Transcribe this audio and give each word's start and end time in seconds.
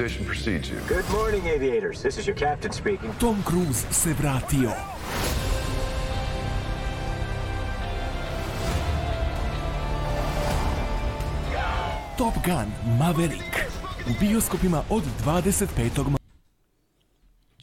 Precedes 0.00 0.70
you. 0.70 0.80
Good 0.88 1.04
morning, 1.10 1.46
aviators. 1.46 2.02
This 2.02 2.16
is 2.16 2.26
your 2.26 2.34
captain 2.34 2.72
speaking. 2.72 3.12
Tom 3.18 3.42
Cruise 3.42 3.84
se 3.90 4.14
vratio. 4.14 4.72
Top 12.16 12.34
Gun 12.46 12.72
Maverick. 12.98 13.66
U 14.06 14.12
bioskopima 14.20 14.82
od 14.88 15.04
25. 15.24 16.19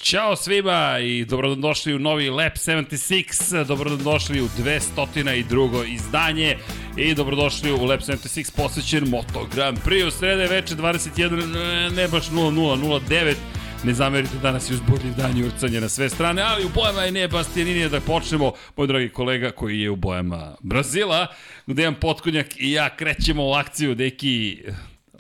Ćao 0.09 0.35
svima 0.35 0.99
i 0.99 1.25
dobrodošli 1.25 1.95
u 1.95 1.99
novi 1.99 2.29
Lab 2.29 2.51
76, 2.51 3.63
dobrodošli 3.63 4.41
u 4.41 4.47
202. 4.47 5.93
izdanje 5.93 6.57
i 6.97 7.13
dobrodošli 7.13 7.71
u 7.71 7.85
Lab 7.85 7.99
76 7.99 8.55
posvećen 8.55 9.09
Moto 9.09 9.47
Grand 9.55 9.77
Prix 9.85 10.07
u 10.07 10.11
srede 10.11 10.47
veče 10.47 10.75
21, 10.75 11.95
ne 11.95 12.07
baš 12.07 12.29
00, 12.29 12.99
09, 13.09 13.35
Ne 13.83 13.93
zamerite, 13.93 14.37
danas 14.41 14.69
je 14.69 14.73
uzbudljiv 14.73 15.13
dan 15.17 15.37
i 15.37 15.43
urcanje 15.43 15.81
na 15.81 15.89
sve 15.89 16.09
strane, 16.09 16.41
ali 16.41 16.65
u 16.65 16.69
bojama 16.75 17.01
je 17.01 17.11
ne 17.11 17.27
Bastianini 17.27 17.89
da 17.89 17.99
počnemo. 17.99 18.51
Moj 18.77 18.87
dragi 18.87 19.09
kolega 19.09 19.51
koji 19.51 19.79
je 19.79 19.89
u 19.89 19.95
bojama 19.95 20.55
Brazila, 20.61 21.27
Dejan 21.65 21.95
Potkonjak 21.95 22.47
i 22.57 22.71
ja 22.71 22.95
krećemo 22.95 23.47
u 23.47 23.53
akciju, 23.53 23.95
deki, 23.95 24.63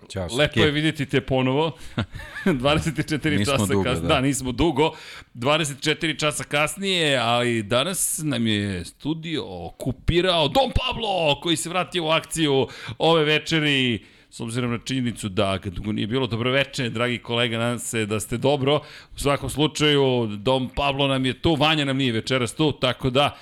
Ćao, 0.09 0.27
Lepo 0.37 0.59
je 0.59 0.71
vidjeti 0.71 1.05
te 1.05 1.21
ponovo. 1.21 1.71
24 2.45 3.37
Nismo 3.37 3.53
časa 3.53 3.65
dugo, 3.65 3.83
kasnije. 3.83 4.07
da. 4.07 4.15
Da. 4.15 4.21
nismo 4.21 4.51
dugo. 4.51 4.91
24 5.35 6.19
časa 6.19 6.43
kasnije, 6.43 7.17
ali 7.17 7.63
danas 7.63 8.19
nam 8.23 8.47
je 8.47 8.85
studio 8.85 9.65
okupirao 9.65 10.47
Dom 10.47 10.71
Pablo, 10.85 11.39
koji 11.41 11.55
se 11.55 11.69
vratio 11.69 12.05
u 12.05 12.09
akciju 12.09 12.67
ove 12.97 13.23
večeri 13.23 13.99
s 14.29 14.39
obzirom 14.39 14.71
na 14.71 14.77
činjenicu 14.77 15.29
da 15.29 15.59
kad 15.59 15.73
dugo 15.73 15.91
nije 15.91 16.07
bilo 16.07 16.27
dobro 16.27 16.51
veče, 16.51 16.89
dragi 16.89 17.17
kolega, 17.17 17.57
nadam 17.57 17.79
se 17.79 18.05
da 18.05 18.19
ste 18.19 18.37
dobro. 18.37 18.75
U 19.15 19.19
svakom 19.19 19.49
slučaju, 19.49 20.27
Dom 20.27 20.69
Pablo 20.75 21.07
nam 21.07 21.25
je 21.25 21.41
tu, 21.41 21.55
Vanja 21.55 21.85
nam 21.85 21.97
nije 21.97 22.11
večeras 22.11 22.53
tu, 22.55 22.71
tako 22.71 23.09
da 23.09 23.37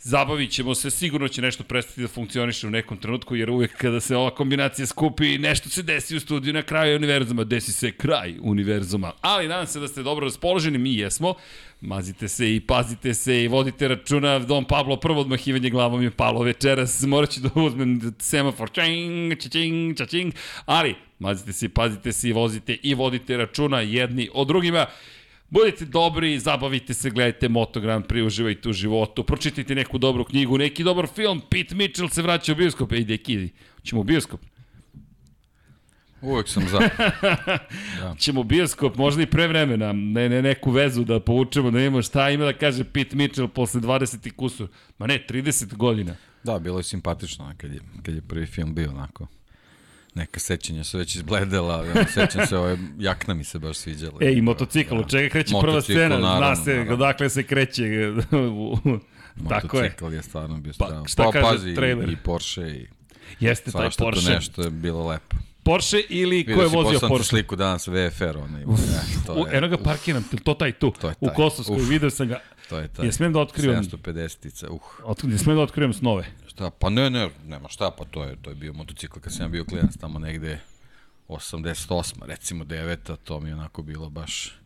Zabavit 0.00 0.50
ćemo 0.50 0.74
se, 0.74 0.90
sigurno 0.90 1.28
će 1.28 1.42
nešto 1.42 1.64
prestati 1.64 2.02
da 2.02 2.08
funkcioniše 2.08 2.66
u 2.66 2.70
nekom 2.70 2.96
trenutku, 2.96 3.36
jer 3.36 3.50
uvek 3.50 3.76
kada 3.76 4.00
se 4.00 4.16
ova 4.16 4.30
kombinacija 4.30 4.86
skupi, 4.86 5.38
nešto 5.38 5.68
se 5.68 5.82
desi 5.82 6.16
u 6.16 6.20
studiju 6.20 6.54
na 6.54 6.62
kraju 6.62 6.96
univerzuma, 6.96 7.44
desi 7.44 7.72
se 7.72 7.92
kraj 7.92 8.34
univerzuma. 8.40 9.12
Ali 9.20 9.48
nadam 9.48 9.66
se 9.66 9.80
da 9.80 9.88
ste 9.88 10.02
dobro 10.02 10.24
raspoloženi, 10.24 10.78
mi 10.78 10.94
jesmo. 10.94 11.34
Mazite 11.80 12.28
se 12.28 12.54
i 12.54 12.60
pazite 12.60 13.14
se 13.14 13.42
i 13.44 13.48
vodite 13.48 13.88
računa. 13.88 14.38
Dom 14.38 14.64
Pablo, 14.64 14.96
prvo 14.96 15.20
odmahivanje 15.20 15.70
glavom 15.70 16.02
je 16.02 16.10
palo 16.10 16.42
večeras. 16.42 17.02
Morat 17.02 17.30
ću 17.30 17.40
da 17.40 17.50
uzmem 17.54 18.14
semafor. 18.18 18.70
Čing, 18.70 19.32
čing, 19.52 19.96
čing. 20.08 20.34
Ali, 20.66 20.94
mazite 21.18 21.52
se 21.52 21.66
i 21.66 21.68
pazite 21.68 22.12
se 22.12 22.28
i 22.28 22.32
vozite 22.32 22.76
i 22.82 22.94
vodite 22.94 23.36
računa 23.36 23.80
jedni 23.80 24.28
od 24.34 24.48
drugima. 24.48 24.86
Budite 25.50 25.84
dobri, 25.84 26.38
zabavite 26.38 26.94
se, 26.94 27.10
gledajte 27.10 27.48
Moto 27.48 27.80
Grand 27.80 28.06
Prix, 28.06 28.26
uživajte 28.26 28.68
u 28.68 28.72
životu, 28.72 29.24
pročitajte 29.24 29.74
neku 29.74 29.98
dobru 29.98 30.24
knjigu, 30.24 30.58
neki 30.58 30.84
dobar 30.84 31.06
film, 31.06 31.40
Pete 31.50 31.74
Mitchell 31.74 32.08
se 32.08 32.22
vraća 32.22 32.52
u 32.52 32.54
bioskop. 32.54 32.92
Ej, 32.92 33.04
deki, 33.04 33.48
ćemo 33.82 34.00
u 34.00 34.04
bioskop. 34.04 34.40
Uvek 36.20 36.48
sam 36.48 36.68
za. 36.68 36.78
Ćemo 38.22 38.40
u 38.40 38.44
bioskop, 38.44 38.96
možda 38.96 39.22
i 39.22 39.26
pre 39.26 39.46
vremena, 39.48 39.92
ne, 39.92 40.28
ne, 40.28 40.42
neku 40.42 40.70
vezu 40.70 41.04
da 41.04 41.20
povučemo, 41.20 41.70
da 41.70 41.80
imamo 41.80 42.02
šta 42.02 42.30
ima 42.30 42.44
da 42.44 42.52
kaže 42.52 42.84
Pete 42.84 43.16
Mitchell 43.16 43.48
posle 43.48 43.80
20 43.80 44.26
i 44.28 44.30
kusur. 44.30 44.68
Ma 44.98 45.06
ne, 45.06 45.24
30 45.28 45.74
godina. 45.74 46.16
Da, 46.44 46.58
bilo 46.58 46.78
je 46.78 46.84
simpatično 46.84 47.54
kad 47.56 47.72
je, 47.72 47.80
kad 48.02 48.14
je 48.14 48.22
prvi 48.22 48.46
film 48.46 48.74
bio 48.74 48.90
onako. 48.90 49.26
Neka 50.18 50.40
sećanja 50.40 50.84
su 50.84 50.98
već 50.98 51.14
izbledela, 51.14 51.76
ono, 51.76 52.04
sećam 52.14 52.46
se, 52.46 52.58
ove, 52.58 52.78
jakna 52.98 53.34
mi 53.34 53.44
se 53.44 53.58
baš 53.58 53.76
sviđala. 53.76 54.18
E, 54.20 54.32
i 54.32 54.42
motocikl, 54.42 54.96
od 54.96 55.10
čega 55.10 55.28
kreće 55.28 55.50
prva 55.50 55.62
Motocikl, 55.64 55.92
scena, 55.92 56.18
zna 56.18 56.28
naravno, 56.30 56.64
se 56.64 56.70
naravno. 56.70 56.94
odakle 56.94 57.28
se 57.28 57.42
kreće. 57.42 57.82
Tako 59.48 59.76
je. 59.76 59.82
Motocikl 59.82 60.14
je 60.14 60.22
stvarno 60.22 60.56
bio 60.56 60.72
Pa, 60.78 60.86
strano. 60.86 61.06
šta 61.06 61.30
kaže 61.32 61.46
pazi, 61.46 61.74
trailer? 61.74 62.08
i, 62.08 62.16
Porsche 62.16 62.62
i 62.62 62.86
Jeste 63.40 63.70
taj 63.70 63.80
svašta 63.82 63.98
tu 63.98 64.04
Porsche. 64.04 64.30
nešto 64.30 64.62
je 64.62 64.70
bilo 64.70 65.06
lepo. 65.06 65.36
Porsche 65.68 66.00
ili 66.08 66.44
ko 66.44 66.50
je 66.50 66.56
Vidio 66.56 66.68
si, 66.68 66.76
vozio 66.76 66.92
poslao 66.92 67.08
ti 67.08 67.12
Porsche? 67.12 67.28
sliku 67.28 67.56
danas 67.56 67.86
VFR, 67.86 68.38
onaj. 68.38 68.62
Ja, 68.62 69.02
to 69.26 69.34
U, 69.34 69.46
je, 69.46 69.58
eno 69.58 69.68
ga 69.68 69.76
parkiram, 69.76 70.24
to 70.44 70.54
taj 70.54 70.72
tu, 70.72 70.90
To 71.00 71.08
je 71.08 71.14
u 71.20 71.26
taj. 71.26 71.34
Kosovskoj, 71.34 71.76
Uf. 71.76 71.88
video 71.88 72.10
sam 72.10 72.28
ga. 72.28 72.40
to 72.68 72.78
je 72.78 72.88
taj. 72.88 73.06
Ja 73.06 73.12
smem 73.12 73.32
da 73.32 73.40
otkrivam, 73.40 73.84
750-ica, 73.84 74.70
uh. 74.70 74.80
od, 75.04 75.18
ja 75.24 75.38
smem 75.38 75.56
da 75.56 75.62
otkrivam 75.62 75.92
snove. 75.92 76.26
Šta, 76.46 76.70
pa 76.70 76.90
ne, 76.90 77.10
ne, 77.10 77.30
nema 77.46 77.68
šta, 77.68 77.90
pa 77.90 78.04
to 78.04 78.24
je, 78.24 78.36
to 78.42 78.50
je 78.50 78.54
bio 78.54 78.72
motocikl 78.72 79.20
kad 79.20 79.32
sam 79.32 79.44
ja 79.44 79.48
bio 79.48 79.64
klinac 79.64 79.96
tamo 80.00 80.18
negde 80.18 80.60
88, 81.28 82.14
recimo 82.26 82.64
9, 82.64 83.16
to 83.24 83.40
mi 83.40 83.48
je 83.48 83.54
onako 83.54 83.82
bilo 83.82 84.08
baš... 84.10 84.58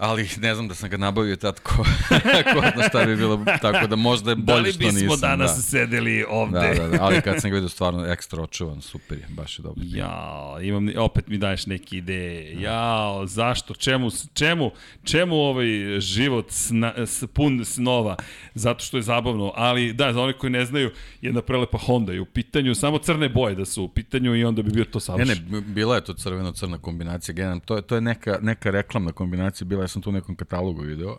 Ali 0.00 0.28
ne 0.38 0.54
znam 0.54 0.68
da 0.68 0.74
sam 0.74 0.90
ga 0.90 0.96
nabavio 0.96 1.36
tad 1.36 1.60
ko, 1.60 1.76
ko 2.54 2.60
zna 2.74 2.88
šta 2.88 3.04
bi 3.04 3.16
bilo, 3.16 3.44
tako 3.62 3.86
da 3.86 3.96
možda 3.96 4.30
je 4.30 4.34
Da 4.34 4.42
bolje 4.42 4.62
li 4.62 4.72
što 4.72 4.84
nisam. 4.84 5.00
bismo 5.00 5.16
danas 5.16 5.50
da. 5.50 5.62
sedeli 5.62 6.24
ovde? 6.28 6.58
Da, 6.58 6.74
da, 6.74 6.88
da, 6.88 7.02
ali 7.04 7.20
kad 7.20 7.40
sam 7.40 7.50
ga 7.50 7.54
vidio 7.54 7.68
stvarno 7.68 8.06
ekstra 8.06 8.42
očuvan, 8.42 8.80
super 8.80 9.18
je, 9.18 9.26
baš 9.28 9.58
je 9.58 9.62
dobro. 9.62 9.82
Jao, 9.86 10.58
imam, 10.62 10.88
opet 10.98 11.28
mi 11.28 11.38
daješ 11.38 11.66
neke 11.66 11.96
ideje. 11.96 12.60
Jao, 12.60 13.26
zašto? 13.26 13.74
Čemu, 13.74 14.08
čemu, 14.34 14.70
čemu 15.04 15.36
ovaj 15.36 15.66
život 16.00 16.46
sna, 16.50 16.92
s, 16.96 17.24
pun 17.26 17.64
snova? 17.64 18.16
Zato 18.54 18.84
što 18.84 18.96
je 18.96 19.02
zabavno. 19.02 19.52
Ali 19.56 19.92
da, 19.92 20.12
za 20.12 20.20
one 20.22 20.32
koji 20.32 20.50
ne 20.50 20.64
znaju, 20.64 20.90
jedna 21.22 21.42
prelepa 21.42 21.78
Honda 21.78 22.12
je 22.12 22.20
u 22.20 22.26
pitanju, 22.26 22.74
samo 22.74 22.98
crne 22.98 23.28
boje 23.28 23.54
da 23.54 23.64
su 23.64 23.82
u 23.82 23.88
pitanju 23.88 24.36
i 24.36 24.44
onda 24.44 24.62
bi 24.62 24.70
bio 24.70 24.84
to 24.84 24.96
Ne, 24.96 25.00
savršeno. 25.00 25.50
ne, 25.50 25.60
bila 25.60 25.94
je 25.94 26.04
to 26.04 26.14
crveno-crna 26.14 26.78
kombinacija, 26.78 27.34
generalno, 27.34 27.60
to 27.60 27.76
je, 27.76 27.82
to 27.82 27.94
je 27.94 28.00
neka, 28.00 28.38
neka 28.42 28.70
reklamna 28.70 29.12
kombinacija, 29.12 29.64
bila 29.66 29.89
sam 29.90 30.02
tu 30.02 30.10
u 30.10 30.12
nekom 30.12 30.36
katalogu 30.36 30.82
video, 30.82 31.16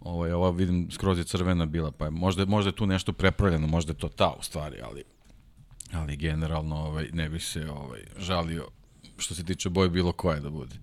ovaj, 0.00 0.32
ova 0.32 0.50
vidim 0.50 0.88
skroz 0.90 1.18
je 1.18 1.24
crvena 1.24 1.66
bila, 1.66 1.90
pa 1.90 2.04
je, 2.04 2.10
možda, 2.10 2.44
možda 2.44 2.68
je 2.68 2.76
tu 2.76 2.86
nešto 2.86 3.12
prepravljeno, 3.12 3.66
možda 3.66 3.90
je 3.90 3.98
to 3.98 4.08
ta 4.08 4.34
u 4.38 4.42
stvari, 4.42 4.80
ali, 4.82 5.04
ali 5.92 6.16
generalno 6.16 6.76
ovaj, 6.76 7.08
ne 7.12 7.28
bi 7.28 7.40
se 7.40 7.70
ovaj, 7.70 8.00
žalio 8.18 8.68
što 9.18 9.34
se 9.34 9.44
tiče 9.44 9.68
boje 9.68 9.90
bilo 9.90 10.12
koje 10.12 10.40
da 10.40 10.50
bude. 10.50 10.74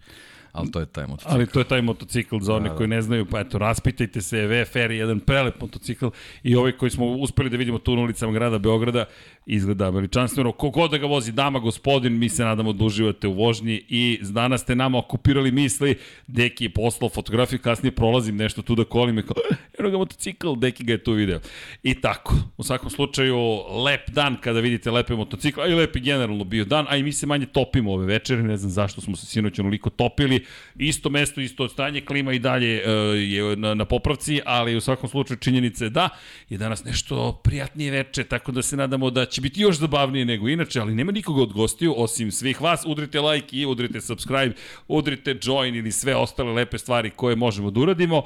Ali 0.53 0.72
to 0.72 0.79
je 0.79 0.85
taj 0.85 1.07
motocikl. 1.07 1.34
Ali 1.34 1.47
to 1.47 1.59
je 1.59 1.68
taj 1.68 1.81
motocikl 1.81 2.40
za 2.40 2.56
one 2.56 2.63
Da, 2.63 2.69
da. 2.69 2.78
koji 2.78 2.88
ne 2.88 3.01
znaju, 3.01 3.25
pa 3.25 3.40
eto, 3.40 3.57
raspitajte 3.57 4.22
se, 4.22 4.47
VFR 4.47 4.91
je 4.91 4.97
jedan 4.97 5.19
prelep 5.19 5.62
motocikl 5.62 6.07
i 6.44 6.56
ovaj 6.56 6.72
koji 6.72 6.91
smo 6.91 7.06
uspeli 7.06 7.50
da 7.50 7.57
vidimo 7.57 7.78
tu 7.78 7.95
na 7.95 8.01
ulicama 8.01 8.31
grada 8.31 8.57
Beograda, 8.57 9.06
izgleda 9.45 9.89
veličanstveno. 9.89 10.51
Kogod 10.51 10.91
da 10.91 10.97
ga 10.97 11.07
vozi, 11.07 11.31
dama, 11.31 11.59
gospodin, 11.59 12.19
mi 12.19 12.29
se 12.29 12.43
nadamo 12.43 12.73
da 12.73 12.85
uživate 12.85 13.27
u 13.27 13.33
vožnji 13.33 13.83
i 13.89 14.19
danas 14.21 14.61
ste 14.61 14.75
nama 14.75 14.97
okupirali 14.97 15.51
misli, 15.51 15.97
Deki 16.27 16.65
je 16.65 16.69
poslao 16.69 17.09
fotografiju, 17.09 17.59
kasnije 17.59 17.91
prolazim 17.91 18.35
nešto 18.35 18.61
tu 18.61 18.75
da 18.75 18.83
kolim 18.83 19.19
i 19.19 19.23
kao, 19.23 19.35
eno 19.79 19.89
ga 19.89 19.97
motocikl, 19.97 20.53
Deki 20.55 20.83
ga 20.83 20.93
je 20.93 21.03
tu 21.03 21.13
video. 21.13 21.39
I 21.83 22.01
tako, 22.01 22.35
u 22.57 22.63
svakom 22.63 22.89
slučaju, 22.89 23.37
lep 23.85 24.09
dan 24.09 24.37
kada 24.41 24.59
vidite 24.59 24.91
lepe 24.91 25.15
motocikle, 25.15 25.63
a 25.63 25.67
i 25.67 25.73
lepi 25.73 25.99
generalno 25.99 26.43
bio 26.43 26.65
dan, 26.65 26.85
a 26.89 26.97
i 26.97 27.03
mi 27.03 27.11
se 27.11 27.25
manje 27.25 27.45
topimo 27.45 27.93
ove 27.93 28.05
večeri, 28.05 28.43
ne 28.43 28.57
znam 28.57 28.71
zašto 28.71 29.01
smo 29.01 29.15
se 29.15 29.25
sinoć 29.25 29.59
onoliko 29.59 29.89
topili, 29.89 30.45
isto 30.75 31.09
mesto, 31.09 31.41
isto 31.41 31.69
stanje, 31.69 32.01
klima 32.01 32.33
i 32.33 32.39
dalje 32.39 32.83
uh, 32.85 32.89
je 33.17 33.55
na, 33.55 33.73
na 33.73 33.85
popravci, 33.85 34.41
ali 34.45 34.75
u 34.75 34.81
svakom 34.81 35.09
slučaju 35.09 35.37
činjenica 35.37 35.83
je 35.83 35.89
da 35.89 36.09
je 36.49 36.57
danas 36.57 36.83
nešto 36.83 37.41
prijatnije 37.43 37.91
veče, 37.91 38.23
tako 38.23 38.51
da 38.51 38.61
se 38.61 38.77
nadamo 38.77 39.09
da 39.09 39.25
će 39.33 39.41
biti 39.41 39.62
još 39.62 39.77
zabavnije 39.77 40.25
nego 40.25 40.50
inače, 40.50 40.80
ali 40.80 40.95
nema 40.95 41.12
nikoga 41.12 41.41
od 41.41 41.53
gostiju, 41.53 41.94
osim 41.97 42.31
svih 42.31 42.62
vas, 42.62 42.83
udrite 42.85 43.21
like 43.21 43.57
i 43.57 43.65
udrite 43.65 44.01
subscribe, 44.01 44.53
udrite 44.88 45.38
join 45.44 45.75
ili 45.75 45.91
sve 45.91 46.15
ostale 46.15 46.53
lepe 46.53 46.77
stvari 46.77 47.09
koje 47.09 47.35
možemo 47.35 47.71
da 47.71 47.80
uradimo. 47.80 48.24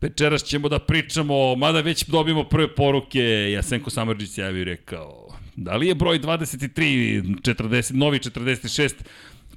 Večeras 0.00 0.44
ćemo 0.44 0.68
da 0.68 0.78
pričamo, 0.78 1.56
mada 1.56 1.80
već 1.80 2.04
dobijemo 2.04 2.44
prve 2.44 2.74
poruke, 2.74 3.20
Jasenko 3.52 3.90
Samarđić 3.90 4.38
javio 4.38 4.60
i 4.60 4.64
rekao, 4.64 5.28
da 5.56 5.76
li 5.76 5.86
je 5.86 5.94
broj 5.94 6.20
23, 6.20 7.22
40, 7.42 7.94
novi 7.94 8.18
46, 8.18 8.94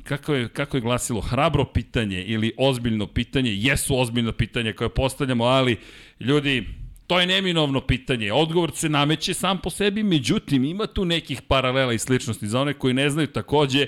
kako 0.04 0.34
je, 0.34 0.50
kako 0.50 0.78
je 0.78 0.82
glasilo, 0.82 1.22
hrabro 1.22 1.66
pitanje 1.66 2.24
ili 2.24 2.54
ozbiljno 2.58 3.08
pitanje, 3.08 3.52
jesu 3.54 4.00
ozbiljno 4.00 4.32
pitanje 4.32 4.74
koje 4.74 4.90
postavljamo, 4.90 5.44
ali 5.44 5.78
ljudi, 6.20 6.68
to 7.12 7.20
je 7.20 7.28
neminovno 7.28 7.82
pitanje. 7.82 8.34
Odgovor 8.34 8.72
se 8.76 8.90
nameće 8.90 9.34
sam 9.34 9.58
po 9.58 9.70
sebi, 9.70 10.04
međutim, 10.04 10.64
ima 10.64 10.88
tu 10.88 11.06
nekih 11.06 11.42
paralela 11.42 11.94
i 11.94 12.00
sličnosti. 12.00 12.48
Za 12.48 12.62
one 12.62 12.74
koji 12.74 12.94
ne 12.94 13.10
znaju, 13.10 13.28
takođe, 13.28 13.88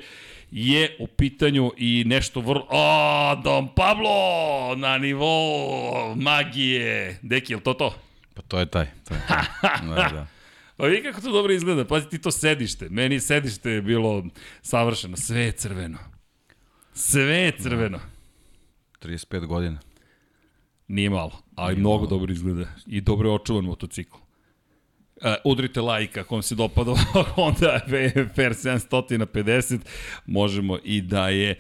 je 0.52 0.98
u 1.00 1.08
pitanju 1.08 1.72
i 1.78 2.04
nešto 2.08 2.42
vrlo... 2.42 2.68
O, 2.70 3.36
Dom 3.44 3.70
Pablo! 3.75 4.75
Na 4.75 4.98
nivou 4.98 6.16
magije! 6.16 7.20
Deki, 7.22 7.54
je 7.54 7.58
li 7.58 7.64
to 7.64 7.74
to? 7.74 7.96
Pa 8.34 8.42
to 8.42 8.60
je 8.60 8.66
taj. 8.66 8.86
To 9.08 9.14
je 9.14 9.22
taj. 9.28 9.44
da, 9.88 9.96
da. 9.96 10.28
Pa 10.78 10.86
vidi 10.86 11.04
kako 11.04 11.22
to 11.22 11.31
dobro 11.31 11.54
izgleda. 11.54 11.86
Pazi 11.86 12.10
ti 12.10 12.22
to 12.22 12.31
sedište. 12.31 12.90
Meni 12.90 13.20
sedište 13.20 13.72
je 13.72 13.81
bilo 13.81 14.24
savršeno. 14.62 15.18
Sve 15.18 15.42
je 15.42 15.52
crveno. 15.52 15.98
Sve 16.94 17.38
je 17.38 17.52
crveno. 17.52 18.00
35 19.02 19.46
godina. 19.46 19.80
Nije 20.88 21.10
malo, 21.10 21.43
ali 21.55 21.75
mnogo 21.75 22.07
dobro 22.07 22.31
izgleda. 22.31 22.65
I 22.88 23.01
dobro 23.01 23.29
je 23.29 23.35
očuvan 23.35 23.65
motocikl. 23.65 24.17
udrite 25.44 25.81
like 25.81 26.19
ako 26.19 26.35
vam 26.35 26.41
se 26.41 26.55
dopada 26.55 26.94
Honda 27.35 27.79
VFR 27.88 28.53
750, 28.53 29.79
možemo 30.25 30.77
i 30.83 31.01
da 31.01 31.29
je 31.29 31.55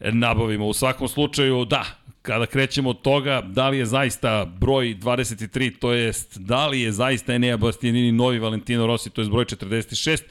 nabavimo. 0.00 0.66
U 0.66 0.72
svakom 0.72 1.08
slučaju, 1.08 1.64
da, 1.64 1.84
kada 2.22 2.46
krećemo 2.46 2.90
od 2.90 3.02
toga, 3.02 3.42
da 3.46 3.68
li 3.68 3.78
je 3.78 3.86
zaista 3.86 4.44
broj 4.44 4.96
23, 5.00 5.78
to 5.78 5.92
jest 5.92 6.38
da 6.38 6.66
li 6.66 6.80
je 6.80 6.92
zaista 6.92 7.34
Enea 7.34 7.56
Bastianini 7.56 8.12
novi 8.12 8.38
Valentino 8.38 8.86
Rossi, 8.86 9.10
to 9.10 9.22
je 9.22 9.28
broj 9.28 9.44
46, 9.44 10.22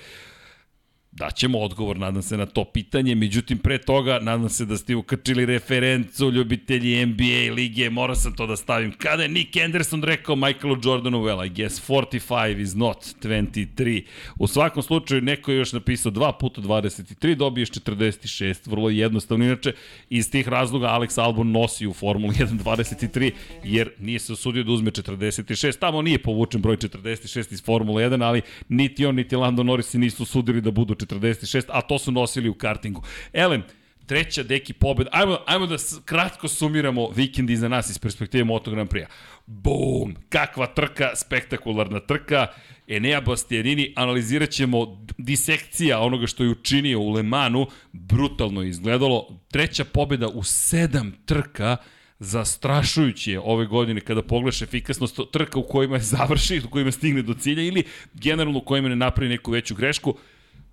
Daćemo 1.15 1.59
odgovor, 1.59 1.97
nadam 1.97 2.21
se, 2.21 2.37
na 2.37 2.45
to 2.45 2.65
pitanje. 2.65 3.15
Međutim, 3.15 3.57
pre 3.57 3.77
toga, 3.77 4.19
nadam 4.21 4.49
se 4.49 4.65
da 4.65 4.77
ste 4.77 4.95
ukrčili 4.95 5.45
referencu, 5.45 6.31
ljubitelji 6.31 7.05
NBA 7.05 7.53
lige, 7.53 7.89
morao 7.89 8.15
sam 8.15 8.35
to 8.35 8.47
da 8.47 8.55
stavim. 8.55 8.91
Kada 8.97 9.23
je 9.23 9.29
Nick 9.29 9.57
Anderson 9.57 10.03
rekao 10.03 10.35
Michaelu 10.35 10.77
Jordanu, 10.83 11.21
well, 11.21 11.45
I 11.45 11.49
guess 11.49 11.89
45 11.89 12.61
is 12.61 12.75
not 12.75 12.97
23. 12.97 14.03
U 14.39 14.47
svakom 14.47 14.83
slučaju, 14.83 15.21
neko 15.21 15.51
je 15.51 15.57
još 15.57 15.73
napisao 15.73 16.11
2 16.11 16.31
puta 16.39 16.61
23, 16.61 17.35
dobiješ 17.35 17.69
46, 17.69 18.69
vrlo 18.69 18.89
jednostavno. 18.89 19.45
Inače, 19.45 19.73
iz 20.09 20.31
tih 20.31 20.47
razloga 20.47 20.87
Alex 20.87 21.21
Albon 21.21 21.51
nosi 21.51 21.87
u 21.87 21.93
Formulu 21.93 22.33
1 22.33 22.63
23, 22.63 23.31
jer 23.63 23.89
nije 23.99 24.19
se 24.19 24.33
osudio 24.33 24.63
da 24.63 24.71
uzme 24.71 24.91
46. 24.91 25.79
Tamo 25.79 26.01
nije 26.01 26.23
povučen 26.23 26.61
broj 26.61 26.77
46 26.77 27.53
iz 27.53 27.63
Formule 27.63 28.09
1, 28.09 28.23
ali 28.25 28.41
niti 28.69 29.05
on, 29.05 29.15
niti 29.15 29.35
Lando 29.35 29.63
Norris 29.63 29.93
nisu 29.93 30.25
sudili 30.25 30.61
da 30.61 30.71
budu 30.71 31.02
46, 31.05 31.65
a 31.69 31.81
to 31.81 31.99
su 31.99 32.11
nosili 32.11 32.49
u 32.49 32.53
kartingu. 32.53 33.03
Elem, 33.33 33.63
treća 34.05 34.43
deki 34.43 34.73
pobeda. 34.73 35.09
Ajmo, 35.13 35.37
ajmo 35.45 35.65
da 35.67 35.75
kratko 36.05 36.47
sumiramo 36.47 37.09
vikend 37.09 37.49
iza 37.49 37.67
nas 37.67 37.89
iz 37.89 37.99
perspektive 37.99 38.43
Moto 38.43 38.71
Grand 38.71 38.89
Prix-a. 38.89 39.07
Bum! 39.45 40.15
Kakva 40.29 40.67
trka, 40.67 41.11
spektakularna 41.15 41.99
trka. 41.99 42.47
Enea 42.87 43.21
Bastianini, 43.21 43.93
analizirat 43.95 44.49
ćemo 44.49 45.05
disekcija 45.17 45.99
onoga 45.99 46.27
što 46.27 46.43
je 46.43 46.49
učinio 46.49 46.99
u 46.99 47.11
Le 47.11 47.23
Manu, 47.23 47.67
brutalno 47.91 48.63
izgledalo. 48.63 49.27
Treća 49.51 49.85
pobeda 49.85 50.27
u 50.27 50.43
sedam 50.43 51.13
trka, 51.25 51.77
zastrašujući 52.19 53.31
je 53.31 53.39
ove 53.39 53.65
godine 53.65 54.01
kada 54.01 54.23
pogledaš 54.23 54.61
efikasnost 54.61 55.19
trka 55.31 55.59
u 55.59 55.63
kojima 55.63 55.95
je 55.95 56.01
završi, 56.17 56.61
u 56.65 56.69
kojima 56.69 56.91
stigne 56.91 57.21
do 57.21 57.33
cilja 57.33 57.63
ili 57.63 57.83
generalno 58.13 58.59
u 58.59 58.65
kojima 58.65 58.89
ne 58.89 58.95
napravi 58.95 59.29
neku 59.29 59.51
veću 59.51 59.75
grešku. 59.75 60.17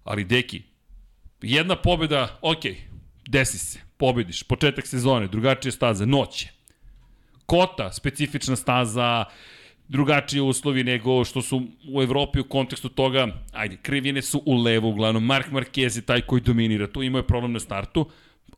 Ali, 0.05 0.25
deki, 0.25 0.63
jedna 1.43 1.77
pobjeda, 1.77 2.39
ok, 2.43 2.63
desi 3.29 3.59
se, 3.59 3.81
pobediš, 3.97 4.43
početak 4.43 4.87
sezone, 4.87 5.29
drugačije 5.29 5.73
staza, 5.73 6.07
noće. 6.07 6.49
Kota, 7.47 7.93
specifična 7.93 8.57
staza, 8.57 9.25
drugačiji 9.89 10.41
uslovi 10.41 10.85
nego 10.85 11.25
što 11.25 11.43
su 11.43 11.63
u 11.93 12.03
Evropi 12.03 12.41
u 12.41 12.45
kontekstu 12.45 12.89
toga, 12.89 13.29
ajde, 13.53 13.77
krivine 13.83 14.23
su 14.23 14.43
u 14.47 14.63
levo 14.63 14.89
uglavnom, 14.89 15.25
Mark 15.25 15.51
Marquez 15.51 15.97
je 15.97 16.03
taj 16.03 16.21
koji 16.21 16.43
dominira, 16.43 16.87
tu 16.87 17.03
imao 17.03 17.19
je 17.19 17.27
problem 17.27 17.53
na 17.53 17.61
startu, 17.61 18.11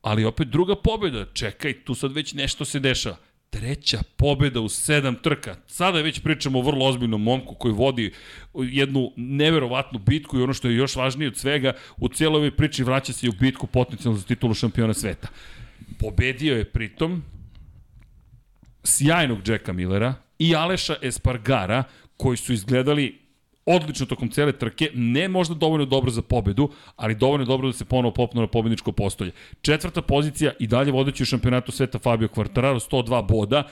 ali 0.02 0.24
opet 0.24 0.48
druga 0.48 0.76
pobjeda, 0.76 1.26
čekaj, 1.32 1.84
tu 1.84 1.94
sad 1.94 2.12
već 2.12 2.34
nešto 2.34 2.64
se 2.64 2.80
dešava 2.80 3.16
treća 3.52 3.98
pobeda 4.16 4.60
u 4.60 4.68
sedam 4.68 5.14
trka. 5.14 5.56
Sada 5.66 6.00
već 6.00 6.20
pričamo 6.22 6.58
o 6.58 6.62
vrlo 6.62 6.86
ozbiljnom 6.86 7.22
momku 7.22 7.54
koji 7.54 7.74
vodi 7.74 8.12
jednu 8.54 9.12
neverovatnu 9.16 9.98
bitku 9.98 10.38
i 10.38 10.42
ono 10.42 10.52
što 10.52 10.68
je 10.68 10.76
još 10.76 10.96
važnije 10.96 11.28
od 11.28 11.36
svega, 11.36 11.72
u 11.96 12.08
cijeloj 12.08 12.36
ovoj 12.36 12.56
priči 12.56 12.84
vraća 12.84 13.12
se 13.12 13.26
i 13.26 13.28
u 13.28 13.32
bitku 13.40 13.66
potencijalno 13.66 14.18
za 14.18 14.26
titulu 14.26 14.54
šampiona 14.54 14.94
sveta. 14.94 15.28
Pobedio 15.98 16.56
je 16.56 16.64
pritom 16.64 17.22
sjajnog 18.84 19.48
Jacka 19.48 19.72
Millera 19.72 20.14
i 20.38 20.54
Aleša 20.54 20.96
Espargara, 21.02 21.84
koji 22.16 22.36
su 22.36 22.52
izgledali 22.52 23.21
odlično 23.66 24.06
tokom 24.06 24.30
cele 24.30 24.52
trke, 24.52 24.90
ne 24.94 25.28
možda 25.28 25.54
dovoljno 25.54 25.86
dobro 25.86 26.10
za 26.10 26.22
pobedu, 26.22 26.70
ali 26.96 27.14
dovoljno 27.14 27.44
dobro 27.44 27.68
da 27.68 27.72
se 27.72 27.84
ponovo 27.84 28.14
popnu 28.14 28.40
na 28.40 28.46
pobedničko 28.46 28.92
postolje. 28.92 29.32
Četvrta 29.60 30.02
pozicija 30.02 30.52
i 30.60 30.66
dalje 30.66 30.92
vodeći 30.92 31.22
u 31.22 31.26
šampionatu 31.26 31.72
sveta 31.72 31.98
Fabio 31.98 32.28
Quartararo, 32.28 32.90
102 32.90 33.28
boda. 33.28 33.68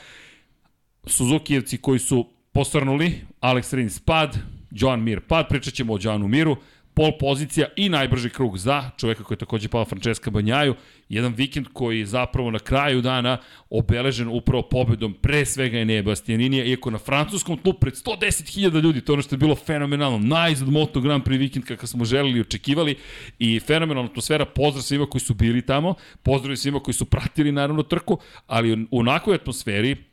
Suzukijevci 1.06 1.78
koji 1.78 1.98
su 1.98 2.26
posrnuli, 2.52 3.20
Alex 3.40 3.74
Rins 3.74 4.00
pad, 4.00 4.38
Joan 4.70 5.02
Mir 5.02 5.20
pad, 5.20 5.48
pričat 5.48 5.74
ćemo 5.74 5.94
o 5.94 5.98
Joanu 6.02 6.28
Miru, 6.28 6.56
pol 7.00 7.12
pozicija 7.18 7.66
i 7.76 7.88
najbrži 7.88 8.30
krug 8.30 8.58
za 8.58 8.90
čoveka 8.96 9.24
koji 9.24 9.34
je 9.34 9.38
takođe 9.38 9.68
pao 9.68 9.84
Francesca 9.84 10.30
Banjaju. 10.30 10.74
Jedan 11.08 11.32
vikend 11.32 11.66
koji 11.72 11.98
je 11.98 12.06
zapravo 12.06 12.50
na 12.50 12.58
kraju 12.58 13.00
dana 13.00 13.38
obeležen 13.70 14.28
upravo 14.28 14.62
pobedom 14.62 15.14
pre 15.14 15.44
svega 15.44 15.78
Enea 15.78 16.02
Bastianinija, 16.02 16.64
iako 16.64 16.90
na 16.90 16.98
francuskom 16.98 17.58
tlu 17.58 17.72
pred 17.72 17.94
110.000 17.94 18.82
ljudi, 18.82 19.00
to 19.00 19.12
ono 19.12 19.22
što 19.22 19.34
je 19.34 19.38
bilo 19.38 19.54
fenomenalno. 19.54 20.18
Najzad 20.18 20.68
Moto 20.68 21.00
Grand 21.00 21.24
Prix 21.24 21.38
vikend 21.38 21.64
kakav 21.64 21.86
smo 21.86 22.04
želeli 22.04 22.38
i 22.38 22.40
očekivali 22.40 22.96
i 23.38 23.60
fenomenalna 23.60 24.10
atmosfera. 24.10 24.44
Pozdrav 24.44 24.82
svima 24.82 25.06
koji 25.06 25.20
su 25.20 25.34
bili 25.34 25.62
tamo, 25.62 25.94
pozdrav 26.22 26.56
svima 26.56 26.80
koji 26.80 26.94
su 26.94 27.04
pratili 27.04 27.52
naravno 27.52 27.82
trku, 27.82 28.18
ali 28.46 28.86
u 28.90 28.98
onakoj 28.98 29.34
atmosferi 29.34 30.09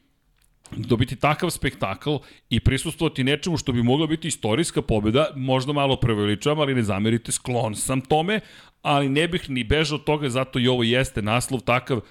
dobiti 0.71 1.15
takav 1.15 1.49
spektakl 1.49 2.15
i 2.49 2.59
prisustovati 2.59 3.23
nečemu 3.23 3.57
što 3.57 3.71
bi 3.71 3.83
mogla 3.83 4.07
biti 4.07 4.27
istorijska 4.27 4.81
pobjeda, 4.81 5.27
možda 5.35 5.73
malo 5.73 5.95
preveličavam, 5.95 6.59
ali 6.59 6.75
ne 6.75 6.83
zamerite, 6.83 7.31
sklon 7.31 7.75
sam 7.75 8.01
tome, 8.01 8.39
ali 8.81 9.09
ne 9.09 9.27
bih 9.27 9.49
ni 9.49 9.63
bežao 9.63 9.95
od 9.95 10.03
toga, 10.03 10.29
zato 10.29 10.59
i 10.59 10.67
ovo 10.67 10.83
jeste 10.83 11.21
naslov 11.21 11.61
takav, 11.61 12.01